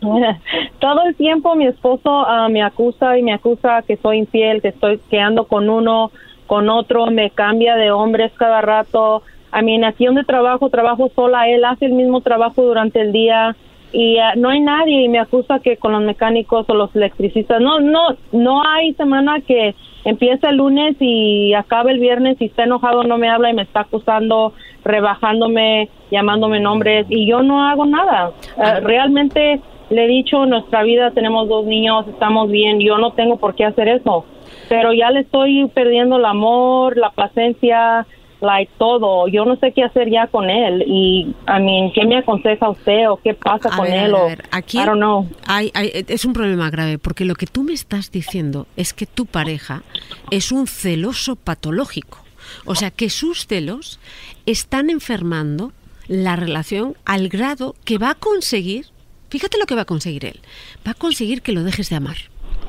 todo 0.80 1.02
el 1.06 1.14
tiempo 1.16 1.54
mi 1.54 1.66
esposo 1.66 2.08
ah, 2.26 2.48
me 2.48 2.62
acusa 2.62 3.18
y 3.18 3.22
me 3.22 3.32
acusa 3.32 3.82
que 3.82 3.96
soy 3.96 4.18
infiel, 4.18 4.62
que 4.62 4.68
estoy 4.68 4.98
que 5.10 5.20
ando 5.20 5.46
con 5.46 5.68
uno, 5.68 6.10
con 6.46 6.68
otro, 6.68 7.06
me 7.06 7.30
cambia 7.30 7.76
de 7.76 7.90
hombres 7.90 8.32
cada 8.36 8.60
rato. 8.60 9.22
A 9.50 9.62
mí, 9.62 9.82
aquí 9.84 10.06
donde 10.06 10.24
trabajo, 10.24 10.68
trabajo 10.68 11.10
sola, 11.14 11.48
él 11.48 11.64
hace 11.64 11.86
el 11.86 11.92
mismo 11.92 12.20
trabajo 12.20 12.62
durante 12.62 13.00
el 13.00 13.12
día 13.12 13.56
y 13.92 14.18
ah, 14.18 14.34
no 14.36 14.50
hay 14.50 14.60
nadie 14.60 15.02
y 15.02 15.08
me 15.08 15.18
acusa 15.18 15.60
que 15.60 15.76
con 15.76 15.92
los 15.92 16.02
mecánicos 16.02 16.66
o 16.68 16.74
los 16.74 16.94
electricistas, 16.94 17.60
no, 17.60 17.80
no, 17.80 18.16
no 18.32 18.62
hay 18.66 18.92
semana 18.94 19.40
que 19.40 19.74
empieza 20.04 20.50
el 20.50 20.56
lunes 20.56 20.96
y 21.00 21.54
acaba 21.54 21.90
el 21.90 21.98
viernes 21.98 22.36
y 22.40 22.46
está 22.46 22.64
enojado, 22.64 23.04
no 23.04 23.18
me 23.18 23.28
habla 23.28 23.50
y 23.50 23.54
me 23.54 23.62
está 23.62 23.80
acusando, 23.80 24.52
rebajándome, 24.84 25.88
llamándome 26.10 26.60
nombres 26.60 27.06
y 27.08 27.26
yo 27.26 27.42
no 27.42 27.66
hago 27.66 27.86
nada. 27.86 28.32
Eh, 28.56 28.80
realmente 28.80 29.60
le 29.90 30.04
he 30.04 30.08
dicho, 30.08 30.44
nuestra 30.46 30.82
vida 30.82 31.10
tenemos 31.12 31.48
dos 31.48 31.64
niños, 31.64 32.06
estamos 32.08 32.50
bien, 32.50 32.80
yo 32.80 32.98
no 32.98 33.12
tengo 33.12 33.38
por 33.38 33.54
qué 33.54 33.64
hacer 33.64 33.88
eso, 33.88 34.24
pero 34.68 34.92
ya 34.92 35.10
le 35.10 35.20
estoy 35.20 35.66
perdiendo 35.68 36.16
el 36.16 36.26
amor, 36.26 36.96
la 36.98 37.10
paciencia, 37.10 38.06
like 38.40 38.70
todo. 38.78 39.28
Yo 39.28 39.44
no 39.44 39.56
sé 39.56 39.72
qué 39.72 39.82
hacer 39.84 40.10
ya 40.10 40.26
con 40.28 40.48
él 40.50 40.82
y, 40.86 41.34
I 41.46 41.60
mean, 41.62 41.92
¿qué 41.94 42.04
me 42.06 42.18
aconseja 42.18 42.68
usted 42.70 43.08
o 43.10 43.16
qué 43.16 43.34
pasa 43.34 43.68
A 43.72 43.76
con 43.76 43.86
ver, 43.86 43.98
a 43.98 44.04
él? 44.06 44.14
o, 44.14 44.18
a 44.18 44.26
ver, 44.26 44.44
aquí 44.50 44.78
I 44.78 44.84
don't 44.84 44.98
know. 44.98 45.28
hay- 45.46 45.70
hay- 45.74 45.90
es 46.08 46.24
un 46.24 46.32
problema 46.32 46.70
grave 46.70 46.98
porque 46.98 47.24
lo 47.24 47.34
que 47.34 47.46
tú 47.46 47.62
me 47.62 47.72
estás 47.72 48.10
diciendo 48.10 48.66
es 48.76 48.92
que 48.92 49.06
tu 49.06 49.26
pareja 49.26 49.82
es 50.30 50.52
un 50.52 50.66
celoso 50.66 51.36
patológico. 51.36 52.18
O 52.64 52.74
sea, 52.74 52.90
que 52.90 53.10
sus 53.10 53.46
celos 53.46 54.00
están 54.46 54.88
enfermando 54.90 55.72
la 56.06 56.34
relación 56.36 56.94
al 57.04 57.28
grado 57.28 57.74
que 57.84 57.98
va 57.98 58.10
a 58.10 58.14
conseguir, 58.14 58.86
fíjate 59.28 59.58
lo 59.58 59.66
que 59.66 59.74
va 59.74 59.82
a 59.82 59.84
conseguir 59.84 60.24
él, 60.24 60.40
va 60.86 60.92
a 60.92 60.94
conseguir 60.94 61.42
que 61.42 61.52
lo 61.52 61.62
dejes 61.64 61.90
de 61.90 61.96
amar. 61.96 62.16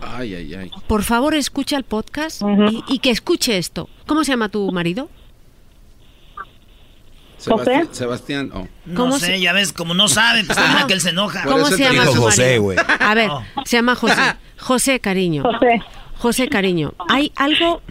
Ay, 0.02 0.34
ay, 0.36 0.54
ay. 0.54 0.72
Por 0.88 1.04
favor, 1.04 1.34
escucha 1.34 1.78
el 1.78 1.84
podcast 1.84 2.42
y, 2.70 2.84
y 2.88 3.00
que 3.00 3.10
escuche 3.10 3.58
esto. 3.58 3.90
¿Cómo 4.08 4.24
se 4.24 4.32
llama 4.32 4.50
tu 4.50 4.70
marido? 4.72 5.10
Sebastián, 7.40 7.88
Sebastián, 7.92 8.52
oh. 8.54 8.68
No 8.86 9.18
sé, 9.18 9.40
ya 9.40 9.54
ves, 9.54 9.72
como 9.74 9.94
no 9.94 10.08
sabe, 10.08 10.44
pues 10.44 10.58
también 10.58 10.88
que 10.88 10.94
él 10.94 11.02
se 11.02 11.10
enoja. 11.10 11.44
¿Cómo 11.46 11.66
se 11.66 11.78
llama 11.78 12.06
su 12.06 12.22
marido? 12.22 12.74
A 13.00 13.14
ver, 13.16 13.30
Oh. 13.32 13.44
se 13.66 13.78
llama 13.78 13.96
José. 13.96 14.16
José, 14.60 15.00
cariño. 15.00 15.44
José. 15.44 15.82
José, 16.20 16.50
cariño, 16.50 16.96
hay 17.08 17.32
algo 17.38 17.82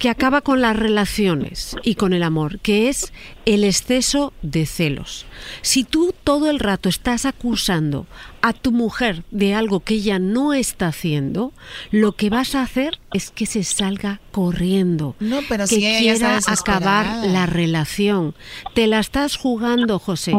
que 0.00 0.10
acaba 0.10 0.40
con 0.40 0.60
las 0.60 0.76
relaciones 0.76 1.76
y 1.84 1.94
con 1.94 2.12
el 2.12 2.24
amor, 2.24 2.58
que 2.58 2.88
es 2.88 3.12
el 3.44 3.62
exceso 3.62 4.32
de 4.42 4.66
celos. 4.66 5.26
Si 5.62 5.84
tú 5.84 6.12
todo 6.24 6.50
el 6.50 6.58
rato 6.58 6.88
estás 6.88 7.24
acusando 7.24 8.08
a 8.42 8.52
tu 8.52 8.72
mujer 8.72 9.22
de 9.30 9.54
algo 9.54 9.78
que 9.78 9.94
ella 9.94 10.18
no 10.18 10.54
está 10.54 10.88
haciendo, 10.88 11.52
lo 11.92 12.16
que 12.16 12.30
vas 12.30 12.56
a 12.56 12.62
hacer 12.62 12.98
es 13.12 13.30
que 13.30 13.46
se 13.46 13.62
salga 13.62 14.20
corriendo. 14.32 15.14
No, 15.20 15.38
pero 15.48 15.68
que 15.68 15.76
si 15.76 15.80
quiera 15.80 16.40
acabar 16.48 17.28
la 17.28 17.46
relación. 17.46 18.34
Te 18.74 18.88
la 18.88 18.98
estás 18.98 19.36
jugando, 19.36 20.00
José. 20.00 20.32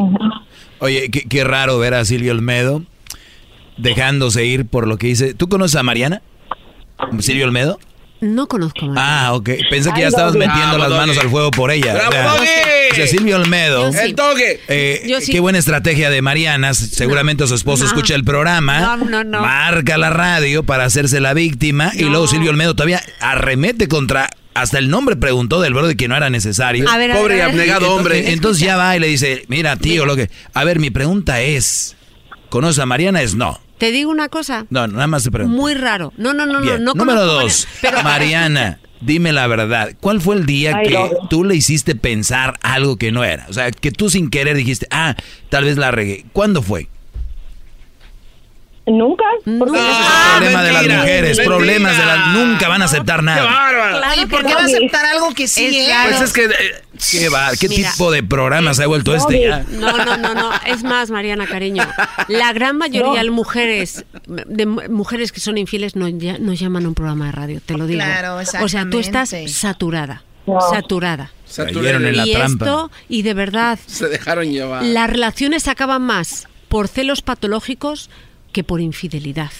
Oye, 0.78 1.10
qué, 1.10 1.22
qué 1.22 1.42
raro 1.44 1.78
ver 1.78 1.94
a 1.94 2.04
Silvio 2.04 2.32
Olmedo 2.32 2.84
dejándose 3.78 4.44
ir 4.44 4.66
por 4.66 4.86
lo 4.86 4.98
que 4.98 5.06
dice. 5.06 5.32
¿Tú 5.32 5.48
conoces 5.48 5.76
a 5.76 5.82
Mariana? 5.82 6.20
¿Silvio 7.20 7.46
Olmedo? 7.46 7.78
No 8.20 8.48
conozco 8.48 8.80
a 8.84 8.88
Mariana. 8.88 9.26
Ah, 9.28 9.32
ok. 9.32 9.48
Pensé 9.70 9.90
que 9.94 10.02
ya 10.02 10.08
estabas 10.08 10.34
Doggy. 10.34 10.46
metiendo 10.46 10.76
las 10.76 10.90
manos 10.90 11.16
al 11.16 11.30
fuego 11.30 11.50
por 11.50 11.70
ella. 11.70 11.94
Bravo, 11.94 12.10
O 12.10 12.12
sea, 12.12 12.32
Doggy. 12.34 12.46
o 12.90 12.94
sea, 12.94 13.06
Silvio 13.06 13.36
Olmedo. 13.36 13.86
Yo 13.86 13.92
sí. 13.98 14.04
El 14.04 14.14
Doggy. 14.14 14.42
Eh, 14.68 15.02
Yo 15.08 15.20
sí. 15.22 15.32
Qué 15.32 15.40
buena 15.40 15.58
estrategia 15.58 16.10
de 16.10 16.20
Mariana. 16.20 16.74
Seguramente 16.74 17.46
su 17.46 17.54
esposo 17.54 17.84
No. 17.84 17.88
escucha 17.88 18.14
el 18.14 18.24
programa. 18.24 18.80
No, 18.80 18.96
no, 18.98 19.24
no. 19.24 19.40
Marca 19.40 19.96
la 19.96 20.10
radio 20.10 20.64
para 20.64 20.84
hacerse 20.84 21.18
la 21.20 21.32
víctima. 21.32 21.92
Y 21.94 22.04
luego 22.04 22.26
Silvio 22.26 22.50
Olmedo 22.50 22.74
todavía 22.74 23.02
arremete 23.20 23.88
contra. 23.88 24.28
Hasta 24.52 24.76
el 24.78 24.90
nombre 24.90 25.16
preguntó 25.16 25.62
del 25.62 25.72
de 25.72 25.96
que 25.96 26.06
no 26.08 26.14
era 26.16 26.28
necesario. 26.28 26.90
A 26.90 26.98
ver, 26.98 27.12
a 27.12 27.14
ver, 27.14 27.22
Pobre 27.22 27.36
y 27.38 27.40
a 27.40 27.44
ver. 27.46 27.52
abnegado 27.54 27.80
Entonces- 27.86 27.98
hombre. 27.98 28.32
Entonces 28.32 28.62
ya 28.62 28.76
va 28.76 28.94
y 28.96 29.00
le 29.00 29.06
dice, 29.06 29.44
mira, 29.48 29.76
tío, 29.76 30.04
lo 30.04 30.14
que. 30.16 30.28
A 30.52 30.64
ver, 30.64 30.78
mi 30.78 30.90
pregunta 30.90 31.40
es: 31.40 31.96
¿conoces 32.50 32.80
a 32.80 32.84
Mariana? 32.86 33.22
Es 33.22 33.34
no. 33.34 33.58
Te 33.80 33.90
digo 33.90 34.10
una 34.10 34.28
cosa, 34.28 34.66
No, 34.70 34.86
nada 34.86 35.06
más 35.08 35.24
te 35.24 35.30
pregunto. 35.30 35.56
muy 35.60 35.74
raro. 35.74 36.12
No, 36.16 36.32
no, 36.34 36.46
no, 36.46 36.60
no. 36.60 36.60
Bien. 36.60 36.84
no 36.84 36.92
Número 36.94 37.24
dos, 37.24 37.66
Mariana, 37.66 37.80
pero- 37.80 38.02
Mariana, 38.04 38.80
dime 39.00 39.32
la 39.32 39.46
verdad. 39.46 39.94
¿Cuál 40.00 40.20
fue 40.20 40.36
el 40.36 40.46
día 40.46 40.76
Ay, 40.76 40.88
que 40.88 40.94
no. 40.94 41.08
tú 41.28 41.44
le 41.44 41.56
hiciste 41.56 41.94
pensar 41.96 42.58
algo 42.62 42.96
que 42.98 43.10
no 43.10 43.24
era? 43.24 43.46
O 43.48 43.52
sea, 43.52 43.70
que 43.72 43.90
tú 43.90 44.10
sin 44.10 44.30
querer 44.30 44.56
dijiste, 44.56 44.86
ah, 44.90 45.16
tal 45.48 45.64
vez 45.64 45.78
la 45.78 45.90
regué. 45.90 46.26
¿Cuándo 46.32 46.62
fue? 46.62 46.88
Nunca. 48.92 49.24
Porque 49.44 49.78
problema 49.78 50.62
de 50.62 50.72
las 50.72 50.82
mujeres, 50.86 51.36
mentira. 51.38 51.44
problemas 51.44 51.96
de 51.96 52.04
las... 52.06 52.26
Nunca 52.28 52.68
van 52.68 52.82
a 52.82 52.84
aceptar 52.86 53.22
nada. 53.22 53.42
Claro, 53.42 54.22
¿Y 54.22 54.26
por 54.26 54.44
qué 54.44 54.54
va 54.54 54.62
a 54.62 54.64
aceptar 54.64 55.04
algo 55.06 55.32
que 55.34 55.46
sí 55.48 55.66
es? 55.66 55.94
Pues 56.08 56.20
es 56.22 56.32
que... 56.32 56.44
eh, 56.46 56.50
¿Qué? 57.10 57.28
¿Qué 57.60 57.68
Mira. 57.68 57.90
tipo 57.92 58.10
de 58.10 58.22
programa 58.22 58.74
se 58.74 58.82
ha 58.82 58.86
vuelto 58.86 59.14
este 59.14 59.40
ya? 59.40 59.64
No, 59.70 59.96
no, 60.04 60.16
no, 60.16 60.34
no. 60.34 60.50
Es 60.66 60.82
más, 60.82 61.10
Mariana, 61.10 61.46
cariño. 61.46 61.82
La 62.28 62.52
gran 62.52 62.76
mayoría 62.76 63.22
de 63.22 63.30
mujeres, 63.30 64.04
de 64.26 64.66
mu- 64.66 64.82
mujeres 64.90 65.32
que 65.32 65.40
son 65.40 65.56
infieles, 65.56 65.96
no, 65.96 66.08
ya- 66.08 66.38
no 66.38 66.52
llaman 66.52 66.84
a 66.84 66.88
un 66.88 66.94
programa 66.94 67.26
de 67.26 67.32
radio, 67.32 67.60
te 67.64 67.76
lo 67.78 67.86
digo. 67.86 68.02
Claro, 68.02 68.36
O 68.62 68.68
sea, 68.68 68.86
tú 68.90 68.98
estás 68.98 69.34
saturada. 69.48 70.24
No. 70.46 70.58
Saturada. 70.60 71.30
Cayeron 71.54 72.04
en 72.06 72.16
la 72.16 72.26
y 72.26 72.32
trampa. 72.32 72.64
esto, 72.64 72.90
y 73.08 73.22
de 73.22 73.34
verdad, 73.34 73.78
Se 73.86 74.08
dejaron 74.08 74.50
llevar. 74.50 74.82
las 74.82 75.08
relaciones 75.08 75.68
acaban 75.68 76.02
más 76.02 76.48
por 76.68 76.88
celos 76.88 77.22
patológicos 77.22 78.10
que 78.52 78.64
por 78.64 78.80
infidelidad. 78.80 79.50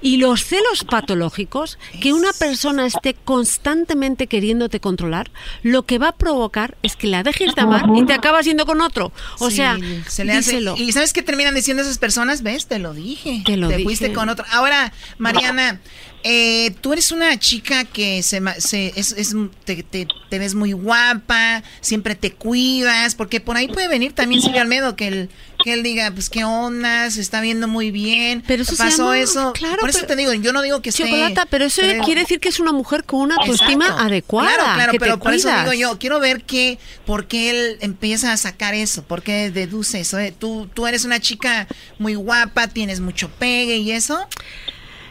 Y 0.00 0.16
los 0.16 0.44
celos 0.44 0.84
patológicos, 0.84 1.78
que 2.00 2.12
una 2.12 2.32
persona 2.32 2.86
esté 2.86 3.14
constantemente 3.14 4.26
queriéndote 4.26 4.80
controlar, 4.80 5.30
lo 5.62 5.84
que 5.84 5.98
va 5.98 6.08
a 6.08 6.16
provocar 6.16 6.76
es 6.82 6.96
que 6.96 7.06
la 7.06 7.22
dejes 7.22 7.54
de 7.54 7.60
amar 7.62 7.84
y 7.94 8.04
te 8.06 8.12
acabas 8.12 8.44
yendo 8.46 8.66
con 8.66 8.80
otro. 8.80 9.12
O 9.38 9.50
Sí, 9.50 9.56
sea, 9.56 9.78
se 10.08 10.24
le 10.24 10.32
hace- 10.32 10.52
díselo. 10.52 10.76
¿Y 10.76 10.92
sabes 10.92 11.12
qué 11.12 11.22
terminan 11.22 11.54
diciendo 11.54 11.82
esas 11.82 11.98
personas? 11.98 12.42
¿Ves? 12.42 12.66
Te 12.66 12.78
lo 12.78 12.94
dije. 12.94 13.42
Te 13.44 13.56
lo 13.56 13.68
dije. 13.68 13.82
fuiste 13.84 14.12
con 14.12 14.28
otro. 14.28 14.44
Ahora, 14.50 14.92
Mariana, 15.18 15.80
eh, 16.24 16.74
tú 16.80 16.92
eres 16.92 17.12
una 17.12 17.38
chica 17.38 17.84
que 17.84 18.22
se, 18.22 18.40
se- 18.58 18.92
es, 18.96 19.12
es- 19.12 19.34
te, 19.64 19.82
te- 19.82 20.06
te 20.28 20.38
ves 20.38 20.54
muy 20.54 20.72
guapa, 20.72 21.62
siempre 21.80 22.14
te 22.14 22.32
cuidas, 22.32 23.14
porque 23.14 23.40
por 23.40 23.56
ahí 23.56 23.68
puede 23.68 23.88
venir 23.88 24.12
también 24.12 24.42
Silvio 24.42 24.60
Almedo 24.60 24.94
que 24.96 25.06
él, 25.08 25.30
que 25.64 25.72
él 25.72 25.82
diga, 25.82 26.10
pues 26.10 26.28
qué 26.28 26.44
onda, 26.44 27.10
se 27.10 27.20
está 27.20 27.40
viendo 27.40 27.66
muy 27.68 27.90
bien. 27.90 28.42
Pero 28.46 28.62
eso 28.62 28.76
pasó 28.76 29.04
llama- 29.14 29.18
eso. 29.18 29.52
claro, 29.54 29.78
por 29.80 29.90
eso 29.90 30.04
te 30.06 30.16
digo, 30.16 30.32
yo 30.34 30.52
no 30.52 30.60
digo 30.62 30.82
que 30.82 30.90
esté- 30.90 31.04
Chocolata, 31.04 31.46
pero 31.46 31.64
eso 31.66 31.80
pero- 31.82 32.04
quiere 32.04 32.22
decir 32.22 32.40
que 32.40 32.48
es 32.48 32.60
una 32.60 32.72
mujer 32.72 33.04
con 33.04 33.20
una 33.20 33.36
autoestima 33.36 33.86
Exacto. 33.86 34.04
adecuada. 34.04 34.54
Claro, 34.54 34.74
claro, 34.74 34.92
que 34.92 34.98
pero 35.00 35.14
te 35.18 35.22
por 35.24 35.34
eso 35.34 35.48
digo 35.60 35.72
yo, 35.72 35.98
quiero 35.98 36.20
ver 36.20 36.42
qué, 36.42 36.78
por 37.06 37.26
qué 37.26 37.50
él 37.50 37.78
empieza 37.80 38.32
a 38.32 38.36
sacar 38.36 38.74
eso, 38.74 39.02
por 39.04 39.22
qué 39.22 39.50
deduce 39.50 40.00
eso. 40.00 40.18
eh. 40.18 40.34
Tú, 40.38 40.68
tú 40.74 40.86
eres 40.86 41.04
una 41.04 41.20
chica 41.20 41.66
muy 41.98 42.14
guapa, 42.16 42.68
tienes 42.68 43.00
mucho 43.00 43.30
pegue 43.38 43.76
y 43.78 43.92
eso. 43.92 44.26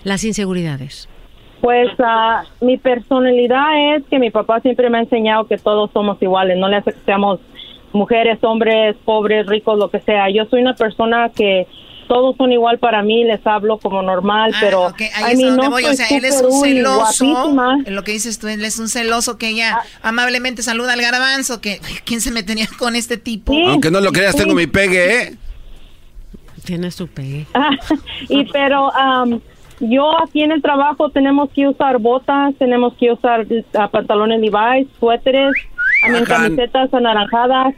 Las 0.03 0.23
inseguridades. 0.23 1.07
Pues 1.61 1.89
ah, 1.99 2.43
mi 2.61 2.77
personalidad 2.77 3.95
es 3.95 4.03
que 4.09 4.19
mi 4.19 4.29
papá 4.29 4.59
siempre 4.61 4.89
me 4.89 4.99
ha 4.99 5.01
enseñado 5.01 5.47
que 5.47 5.57
todos 5.57 5.89
somos 5.91 6.21
iguales, 6.21 6.57
no 6.57 6.67
le 6.67 6.77
hace 6.77 6.93
que 6.93 6.99
seamos 7.05 7.39
mujeres, 7.93 8.37
hombres, 8.43 8.95
pobres, 9.03 9.47
ricos, 9.47 9.77
lo 9.77 9.89
que 9.89 9.99
sea. 10.01 10.29
Yo 10.29 10.45
soy 10.45 10.61
una 10.61 10.75
persona 10.75 11.29
que 11.35 11.67
todos 12.07 12.35
son 12.37 12.51
igual 12.51 12.77
para 12.79 13.01
mí, 13.01 13.23
les 13.25 13.45
hablo 13.45 13.79
como 13.79 14.01
normal, 14.01 14.53
pero 14.61 14.85
Ah, 14.85 14.89
Ok, 14.89 15.01
ahí 15.15 15.33
es 15.33 15.43
a 15.43 15.47
donde 15.47 15.67
voy. 15.67 15.83
O 15.85 15.93
sea, 15.93 16.07
él 16.09 16.25
es 16.25 16.41
un 16.41 16.61
celoso. 16.61 17.55
Lo 17.87 18.03
que 18.03 18.11
dices 18.13 18.39
tú, 18.39 18.47
él 18.47 18.63
es 18.63 18.79
un 18.79 18.87
celoso 18.87 19.37
que 19.37 19.49
ella 19.49 19.79
amablemente 20.01 20.63
saluda 20.63 20.93
al 20.93 21.01
garbanzo. 21.01 21.59
Que, 21.59 21.81
¿Quién 22.05 22.21
se 22.21 22.31
metería 22.31 22.67
con 22.77 22.95
este 22.95 23.17
tipo? 23.17 23.53
Aunque 23.67 23.91
no 23.91 23.99
lo 23.99 24.11
creas, 24.11 24.35
tengo 24.35 24.53
mi 24.53 24.67
pegue, 24.67 25.21
¿eh? 25.23 25.35
Tiene 26.63 26.91
su 26.91 27.07
pegue. 27.07 27.45
y 28.29 28.45
pero 28.51 28.93
am, 28.93 29.39
yo 29.79 30.21
aquí 30.21 30.41
en 30.43 30.51
el 30.51 30.61
trabajo 30.61 31.09
tenemos 31.09 31.49
que 31.51 31.67
usar 31.67 31.99
botas, 31.99 32.55
tenemos 32.57 32.93
que 32.95 33.11
usar 33.11 33.45
ah, 33.77 33.87
pantalones 33.89 34.39
Levi's, 34.39 34.87
suéteres, 34.99 35.51
camisetas 36.27 36.93
anaranjadas. 36.93 37.75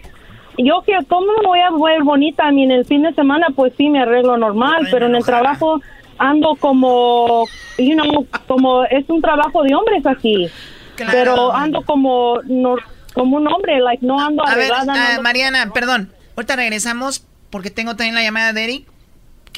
Yo 0.58 0.82
que 0.86 0.94
cómo 1.08 1.28
me 1.42 1.48
voy 1.48 1.60
a 1.60 1.70
ver 1.72 2.04
bonita, 2.04 2.48
a 2.48 2.52
mí 2.52 2.64
en 2.64 2.72
el 2.72 2.86
fin 2.86 3.04
de 3.04 3.14
semana 3.14 3.48
pues 3.56 3.74
sí 3.78 3.90
me 3.90 4.02
arreglo 4.02 4.38
normal, 4.38 4.88
pero 4.92 5.06
en 5.06 5.16
el 5.16 5.24
trabajo 5.24 5.80
ando 6.18 6.56
como, 6.56 7.46
you 7.78 7.94
know, 7.94 8.28
como 8.48 8.84
es 8.86 9.10
un 9.10 9.22
trabajo 9.22 9.64
de 9.64 9.74
hombres 9.74 10.06
aquí. 10.06 10.48
Claro. 10.96 11.12
Pero 11.14 11.56
ando 11.56 11.82
como 11.84 12.40
no, 12.46 12.76
como 13.14 13.38
un 13.38 13.48
hombre, 13.48 13.80
like 13.80 14.06
no 14.06 14.20
ando 14.20 14.46
A 14.46 14.56
ver, 14.56 14.72
arreglada. 14.72 14.86
no 14.86 14.94
ah, 14.94 15.10
ando- 15.16 15.22
Mariana, 15.22 15.72
perdón. 15.74 16.12
Ahorita 16.36 16.56
regresamos 16.58 17.26
porque 17.50 17.72
tengo 17.72 17.96
también 17.96 18.16
la 18.16 18.22
llamada 18.22 18.54
de 18.54 18.64
Eric. 18.64 18.88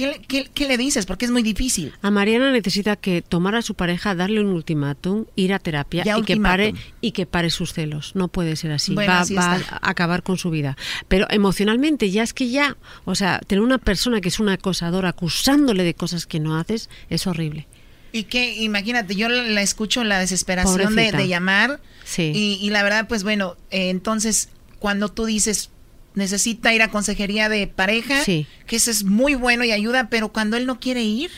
¿Qué, 0.01 0.07
le- 0.07 0.19
qué- 0.27 0.49
qué 0.51 0.67
le 0.67 0.77
dices? 0.77 1.05
Porque 1.05 1.25
es 1.25 1.31
muy 1.31 1.43
difícil. 1.43 1.93
A 2.01 2.09
Mariana 2.09 2.51
necesita 2.51 2.95
que 2.95 3.21
tomar 3.21 3.53
a 3.53 3.61
su 3.61 3.75
pareja, 3.75 4.15
darle 4.15 4.39
un 4.41 4.47
ultimátum, 4.47 5.25
ir 5.35 5.53
a 5.53 5.59
terapia 5.59 6.03
Ya 6.03 6.17
y 6.17 6.23
que 6.23 6.37
pare 6.37 6.73
y 7.01 7.11
que 7.11 7.27
pare 7.27 7.51
sus 7.51 7.73
celos. 7.73 8.13
No 8.15 8.27
puede 8.27 8.55
ser 8.55 8.71
así. 8.71 8.95
Bueno, 8.95 9.11
va 9.13 9.19
así 9.19 9.35
va 9.35 9.57
está. 9.57 9.75
a 9.79 9.89
acabar 9.91 10.23
con 10.23 10.39
su 10.39 10.49
vida. 10.49 10.75
Pero 11.07 11.27
emocionalmente 11.29 12.09
ya 12.09 12.23
es 12.23 12.33
que 12.33 12.49
ya, 12.49 12.77
o 13.05 13.13
sea, 13.13 13.39
tener 13.45 13.61
una 13.61 13.77
persona 13.77 14.21
que 14.21 14.29
es 14.29 14.39
una 14.39 14.53
acosadora 14.53 15.09
acusándole 15.09 15.83
de 15.83 15.93
cosas 15.93 16.25
que 16.25 16.39
no 16.39 16.57
haces 16.57 16.89
es 17.11 17.27
horrible. 17.27 17.67
Y 18.11 18.23
que, 18.23 18.55
imagínate, 18.55 19.15
yo 19.15 19.29
la, 19.29 19.43
la 19.43 19.61
escucho 19.61 20.03
la 20.03 20.19
desesperación 20.19 20.95
de, 20.95 21.27
llamar. 21.27 21.79
Sí. 22.03 22.31
Y, 22.33 22.57
y 22.65 22.69
la 22.71 22.81
verdad, 22.81 23.07
pues 23.07 23.21
bueno, 23.23 23.55
eh, 23.69 23.89
entonces, 23.89 24.49
cuando 24.79 25.09
tú 25.09 25.25
dices, 25.25 25.69
necesita 26.15 26.73
ir 26.73 26.81
a 26.81 26.89
consejería 26.89 27.49
de 27.49 27.67
pareja, 27.67 28.23
Sí. 28.23 28.45
que 28.67 28.75
eso 28.75 28.91
es 28.91 29.03
muy 29.03 29.35
bueno 29.35 29.63
y 29.63 29.71
ayuda, 29.71 30.09
pero 30.09 30.29
cuando 30.29 30.57
él 30.57 30.65
no 30.65 30.79
quiere 30.79 31.03
ir, 31.03 31.31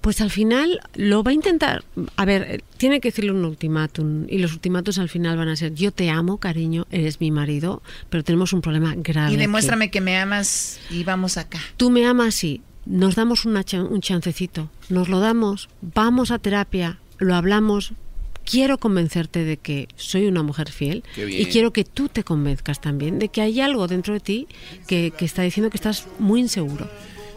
Pues 0.00 0.20
al 0.20 0.32
final 0.32 0.80
lo 0.96 1.22
va 1.22 1.30
a 1.30 1.34
intentar. 1.34 1.84
A 2.16 2.24
ver, 2.24 2.42
eh, 2.42 2.60
tiene 2.76 3.00
que 3.00 3.10
decirle 3.10 3.30
un 3.30 3.44
ultimátum. 3.44 4.26
Y 4.28 4.38
los 4.38 4.52
ultimátumos 4.52 4.98
al 4.98 5.08
final 5.08 5.36
van 5.36 5.46
a 5.46 5.54
ser: 5.54 5.74
Yo 5.74 5.92
te 5.92 6.10
amo, 6.10 6.38
cariño, 6.38 6.88
eres 6.90 7.20
mi 7.20 7.30
marido, 7.30 7.84
pero 8.10 8.24
tenemos 8.24 8.52
un 8.52 8.62
problema 8.62 8.94
grave. 8.96 9.30
y 9.30 9.34
aquí. 9.34 9.40
demuéstrame 9.40 9.92
que 9.92 10.00
me 10.00 10.16
amas 10.18 10.80
y 10.90 11.04
vamos 11.04 11.36
acá. 11.36 11.60
Tú 11.76 11.88
me 11.90 12.04
amas, 12.04 12.34
sí. 12.34 12.62
Nos 12.84 13.14
damos 13.14 13.44
una 13.44 13.62
chan- 13.62 13.86
un 13.88 14.00
chancecito. 14.00 14.68
Nos 14.88 15.08
lo 15.08 15.20
damos. 15.20 15.68
Vamos 15.82 16.32
a 16.32 16.40
terapia. 16.40 16.98
Lo 17.18 17.36
hablamos. 17.36 17.92
Quiero 18.44 18.78
convencerte 18.78 19.44
de 19.44 19.56
que 19.56 19.88
soy 19.96 20.26
una 20.26 20.42
mujer 20.42 20.70
fiel. 20.70 21.04
Y 21.16 21.46
quiero 21.46 21.72
que 21.72 21.84
tú 21.84 22.08
te 22.08 22.24
convenzcas 22.24 22.80
también 22.80 23.18
de 23.18 23.28
que 23.28 23.40
hay 23.40 23.60
algo 23.60 23.86
dentro 23.88 24.14
de 24.14 24.20
ti 24.20 24.48
que, 24.86 25.12
que 25.16 25.24
está 25.24 25.42
diciendo 25.42 25.70
que 25.70 25.76
estás 25.76 26.06
muy 26.18 26.40
inseguro. 26.40 26.88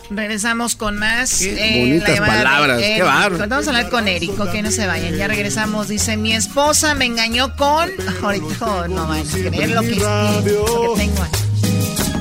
Regresamos 0.09 0.75
con 0.75 0.98
más. 0.98 1.40
Qué 1.40 1.53
eh, 1.53 1.80
bonitas 1.80 2.09
la 2.09 2.16
llamada 2.16 2.38
de 2.38 2.43
palabras, 2.43 2.82
qué 2.82 3.01
bárbaro. 3.01 3.48
Vamos 3.50 3.67
a 3.67 3.69
hablar 3.72 3.90
con 3.90 4.08
Eric, 4.08 4.40
ok, 4.40 4.53
no 4.61 4.72
se 4.72 4.85
vayan. 4.85 5.16
Ya 5.16 5.27
regresamos. 5.27 5.88
Dice: 5.88 6.16
Mi 6.17 6.34
esposa 6.34 6.93
me 6.93 7.06
engañó 7.06 7.56
con. 7.56 7.90
Ahorita 8.24 8.66
oh, 8.66 8.88
no 8.88 9.08
van 9.08 9.22
a 9.22 9.32
creer 9.32 9.72
lo 9.72 9.82
que, 9.82 9.95
lo 9.95 10.93
que 10.95 11.01
tengo 11.01 11.24
aquí. 11.24 11.40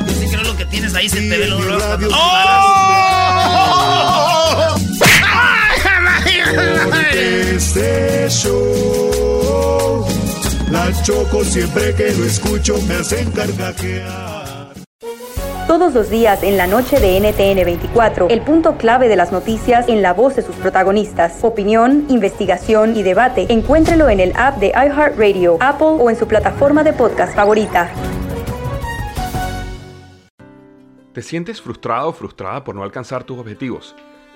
Yo 0.06 0.14
sí 0.20 0.26
creo 0.30 0.44
lo 0.44 0.56
que 0.56 0.64
tienes 0.66 0.94
ahí 0.94 1.08
se 1.08 1.20
te 1.20 1.38
ve 1.38 1.46
lo. 1.46 1.58
¡Oh! 2.10 3.24
Este 7.14 8.28
show, 8.28 10.04
la 10.70 10.92
choco 11.02 11.42
siempre 11.42 11.94
que 11.94 12.12
lo 12.12 12.24
escucho 12.24 12.76
me 12.86 12.94
hacen. 12.96 13.32
Todos 15.66 15.94
los 15.94 16.10
días 16.10 16.42
en 16.42 16.58
la 16.58 16.66
noche 16.66 17.00
de 17.00 17.18
NTN 17.18 17.64
24, 17.64 18.28
el 18.28 18.42
punto 18.42 18.76
clave 18.76 19.08
de 19.08 19.16
las 19.16 19.32
noticias 19.32 19.88
en 19.88 20.02
la 20.02 20.12
voz 20.12 20.36
de 20.36 20.42
sus 20.42 20.54
protagonistas. 20.56 21.42
Opinión, 21.42 22.04
investigación 22.10 22.94
y 22.94 23.02
debate. 23.02 23.46
Encuéntrelo 23.48 24.10
en 24.10 24.20
el 24.20 24.32
app 24.36 24.58
de 24.58 24.68
iHeartRadio, 24.68 25.56
Apple 25.60 25.96
o 25.98 26.10
en 26.10 26.16
su 26.16 26.28
plataforma 26.28 26.84
de 26.84 26.92
podcast 26.92 27.34
favorita. 27.34 27.90
¿Te 31.14 31.22
sientes 31.22 31.62
frustrado 31.62 32.08
o 32.08 32.12
frustrada 32.12 32.64
por 32.64 32.74
no 32.74 32.82
alcanzar 32.82 33.24
tus 33.24 33.38
objetivos? 33.38 33.96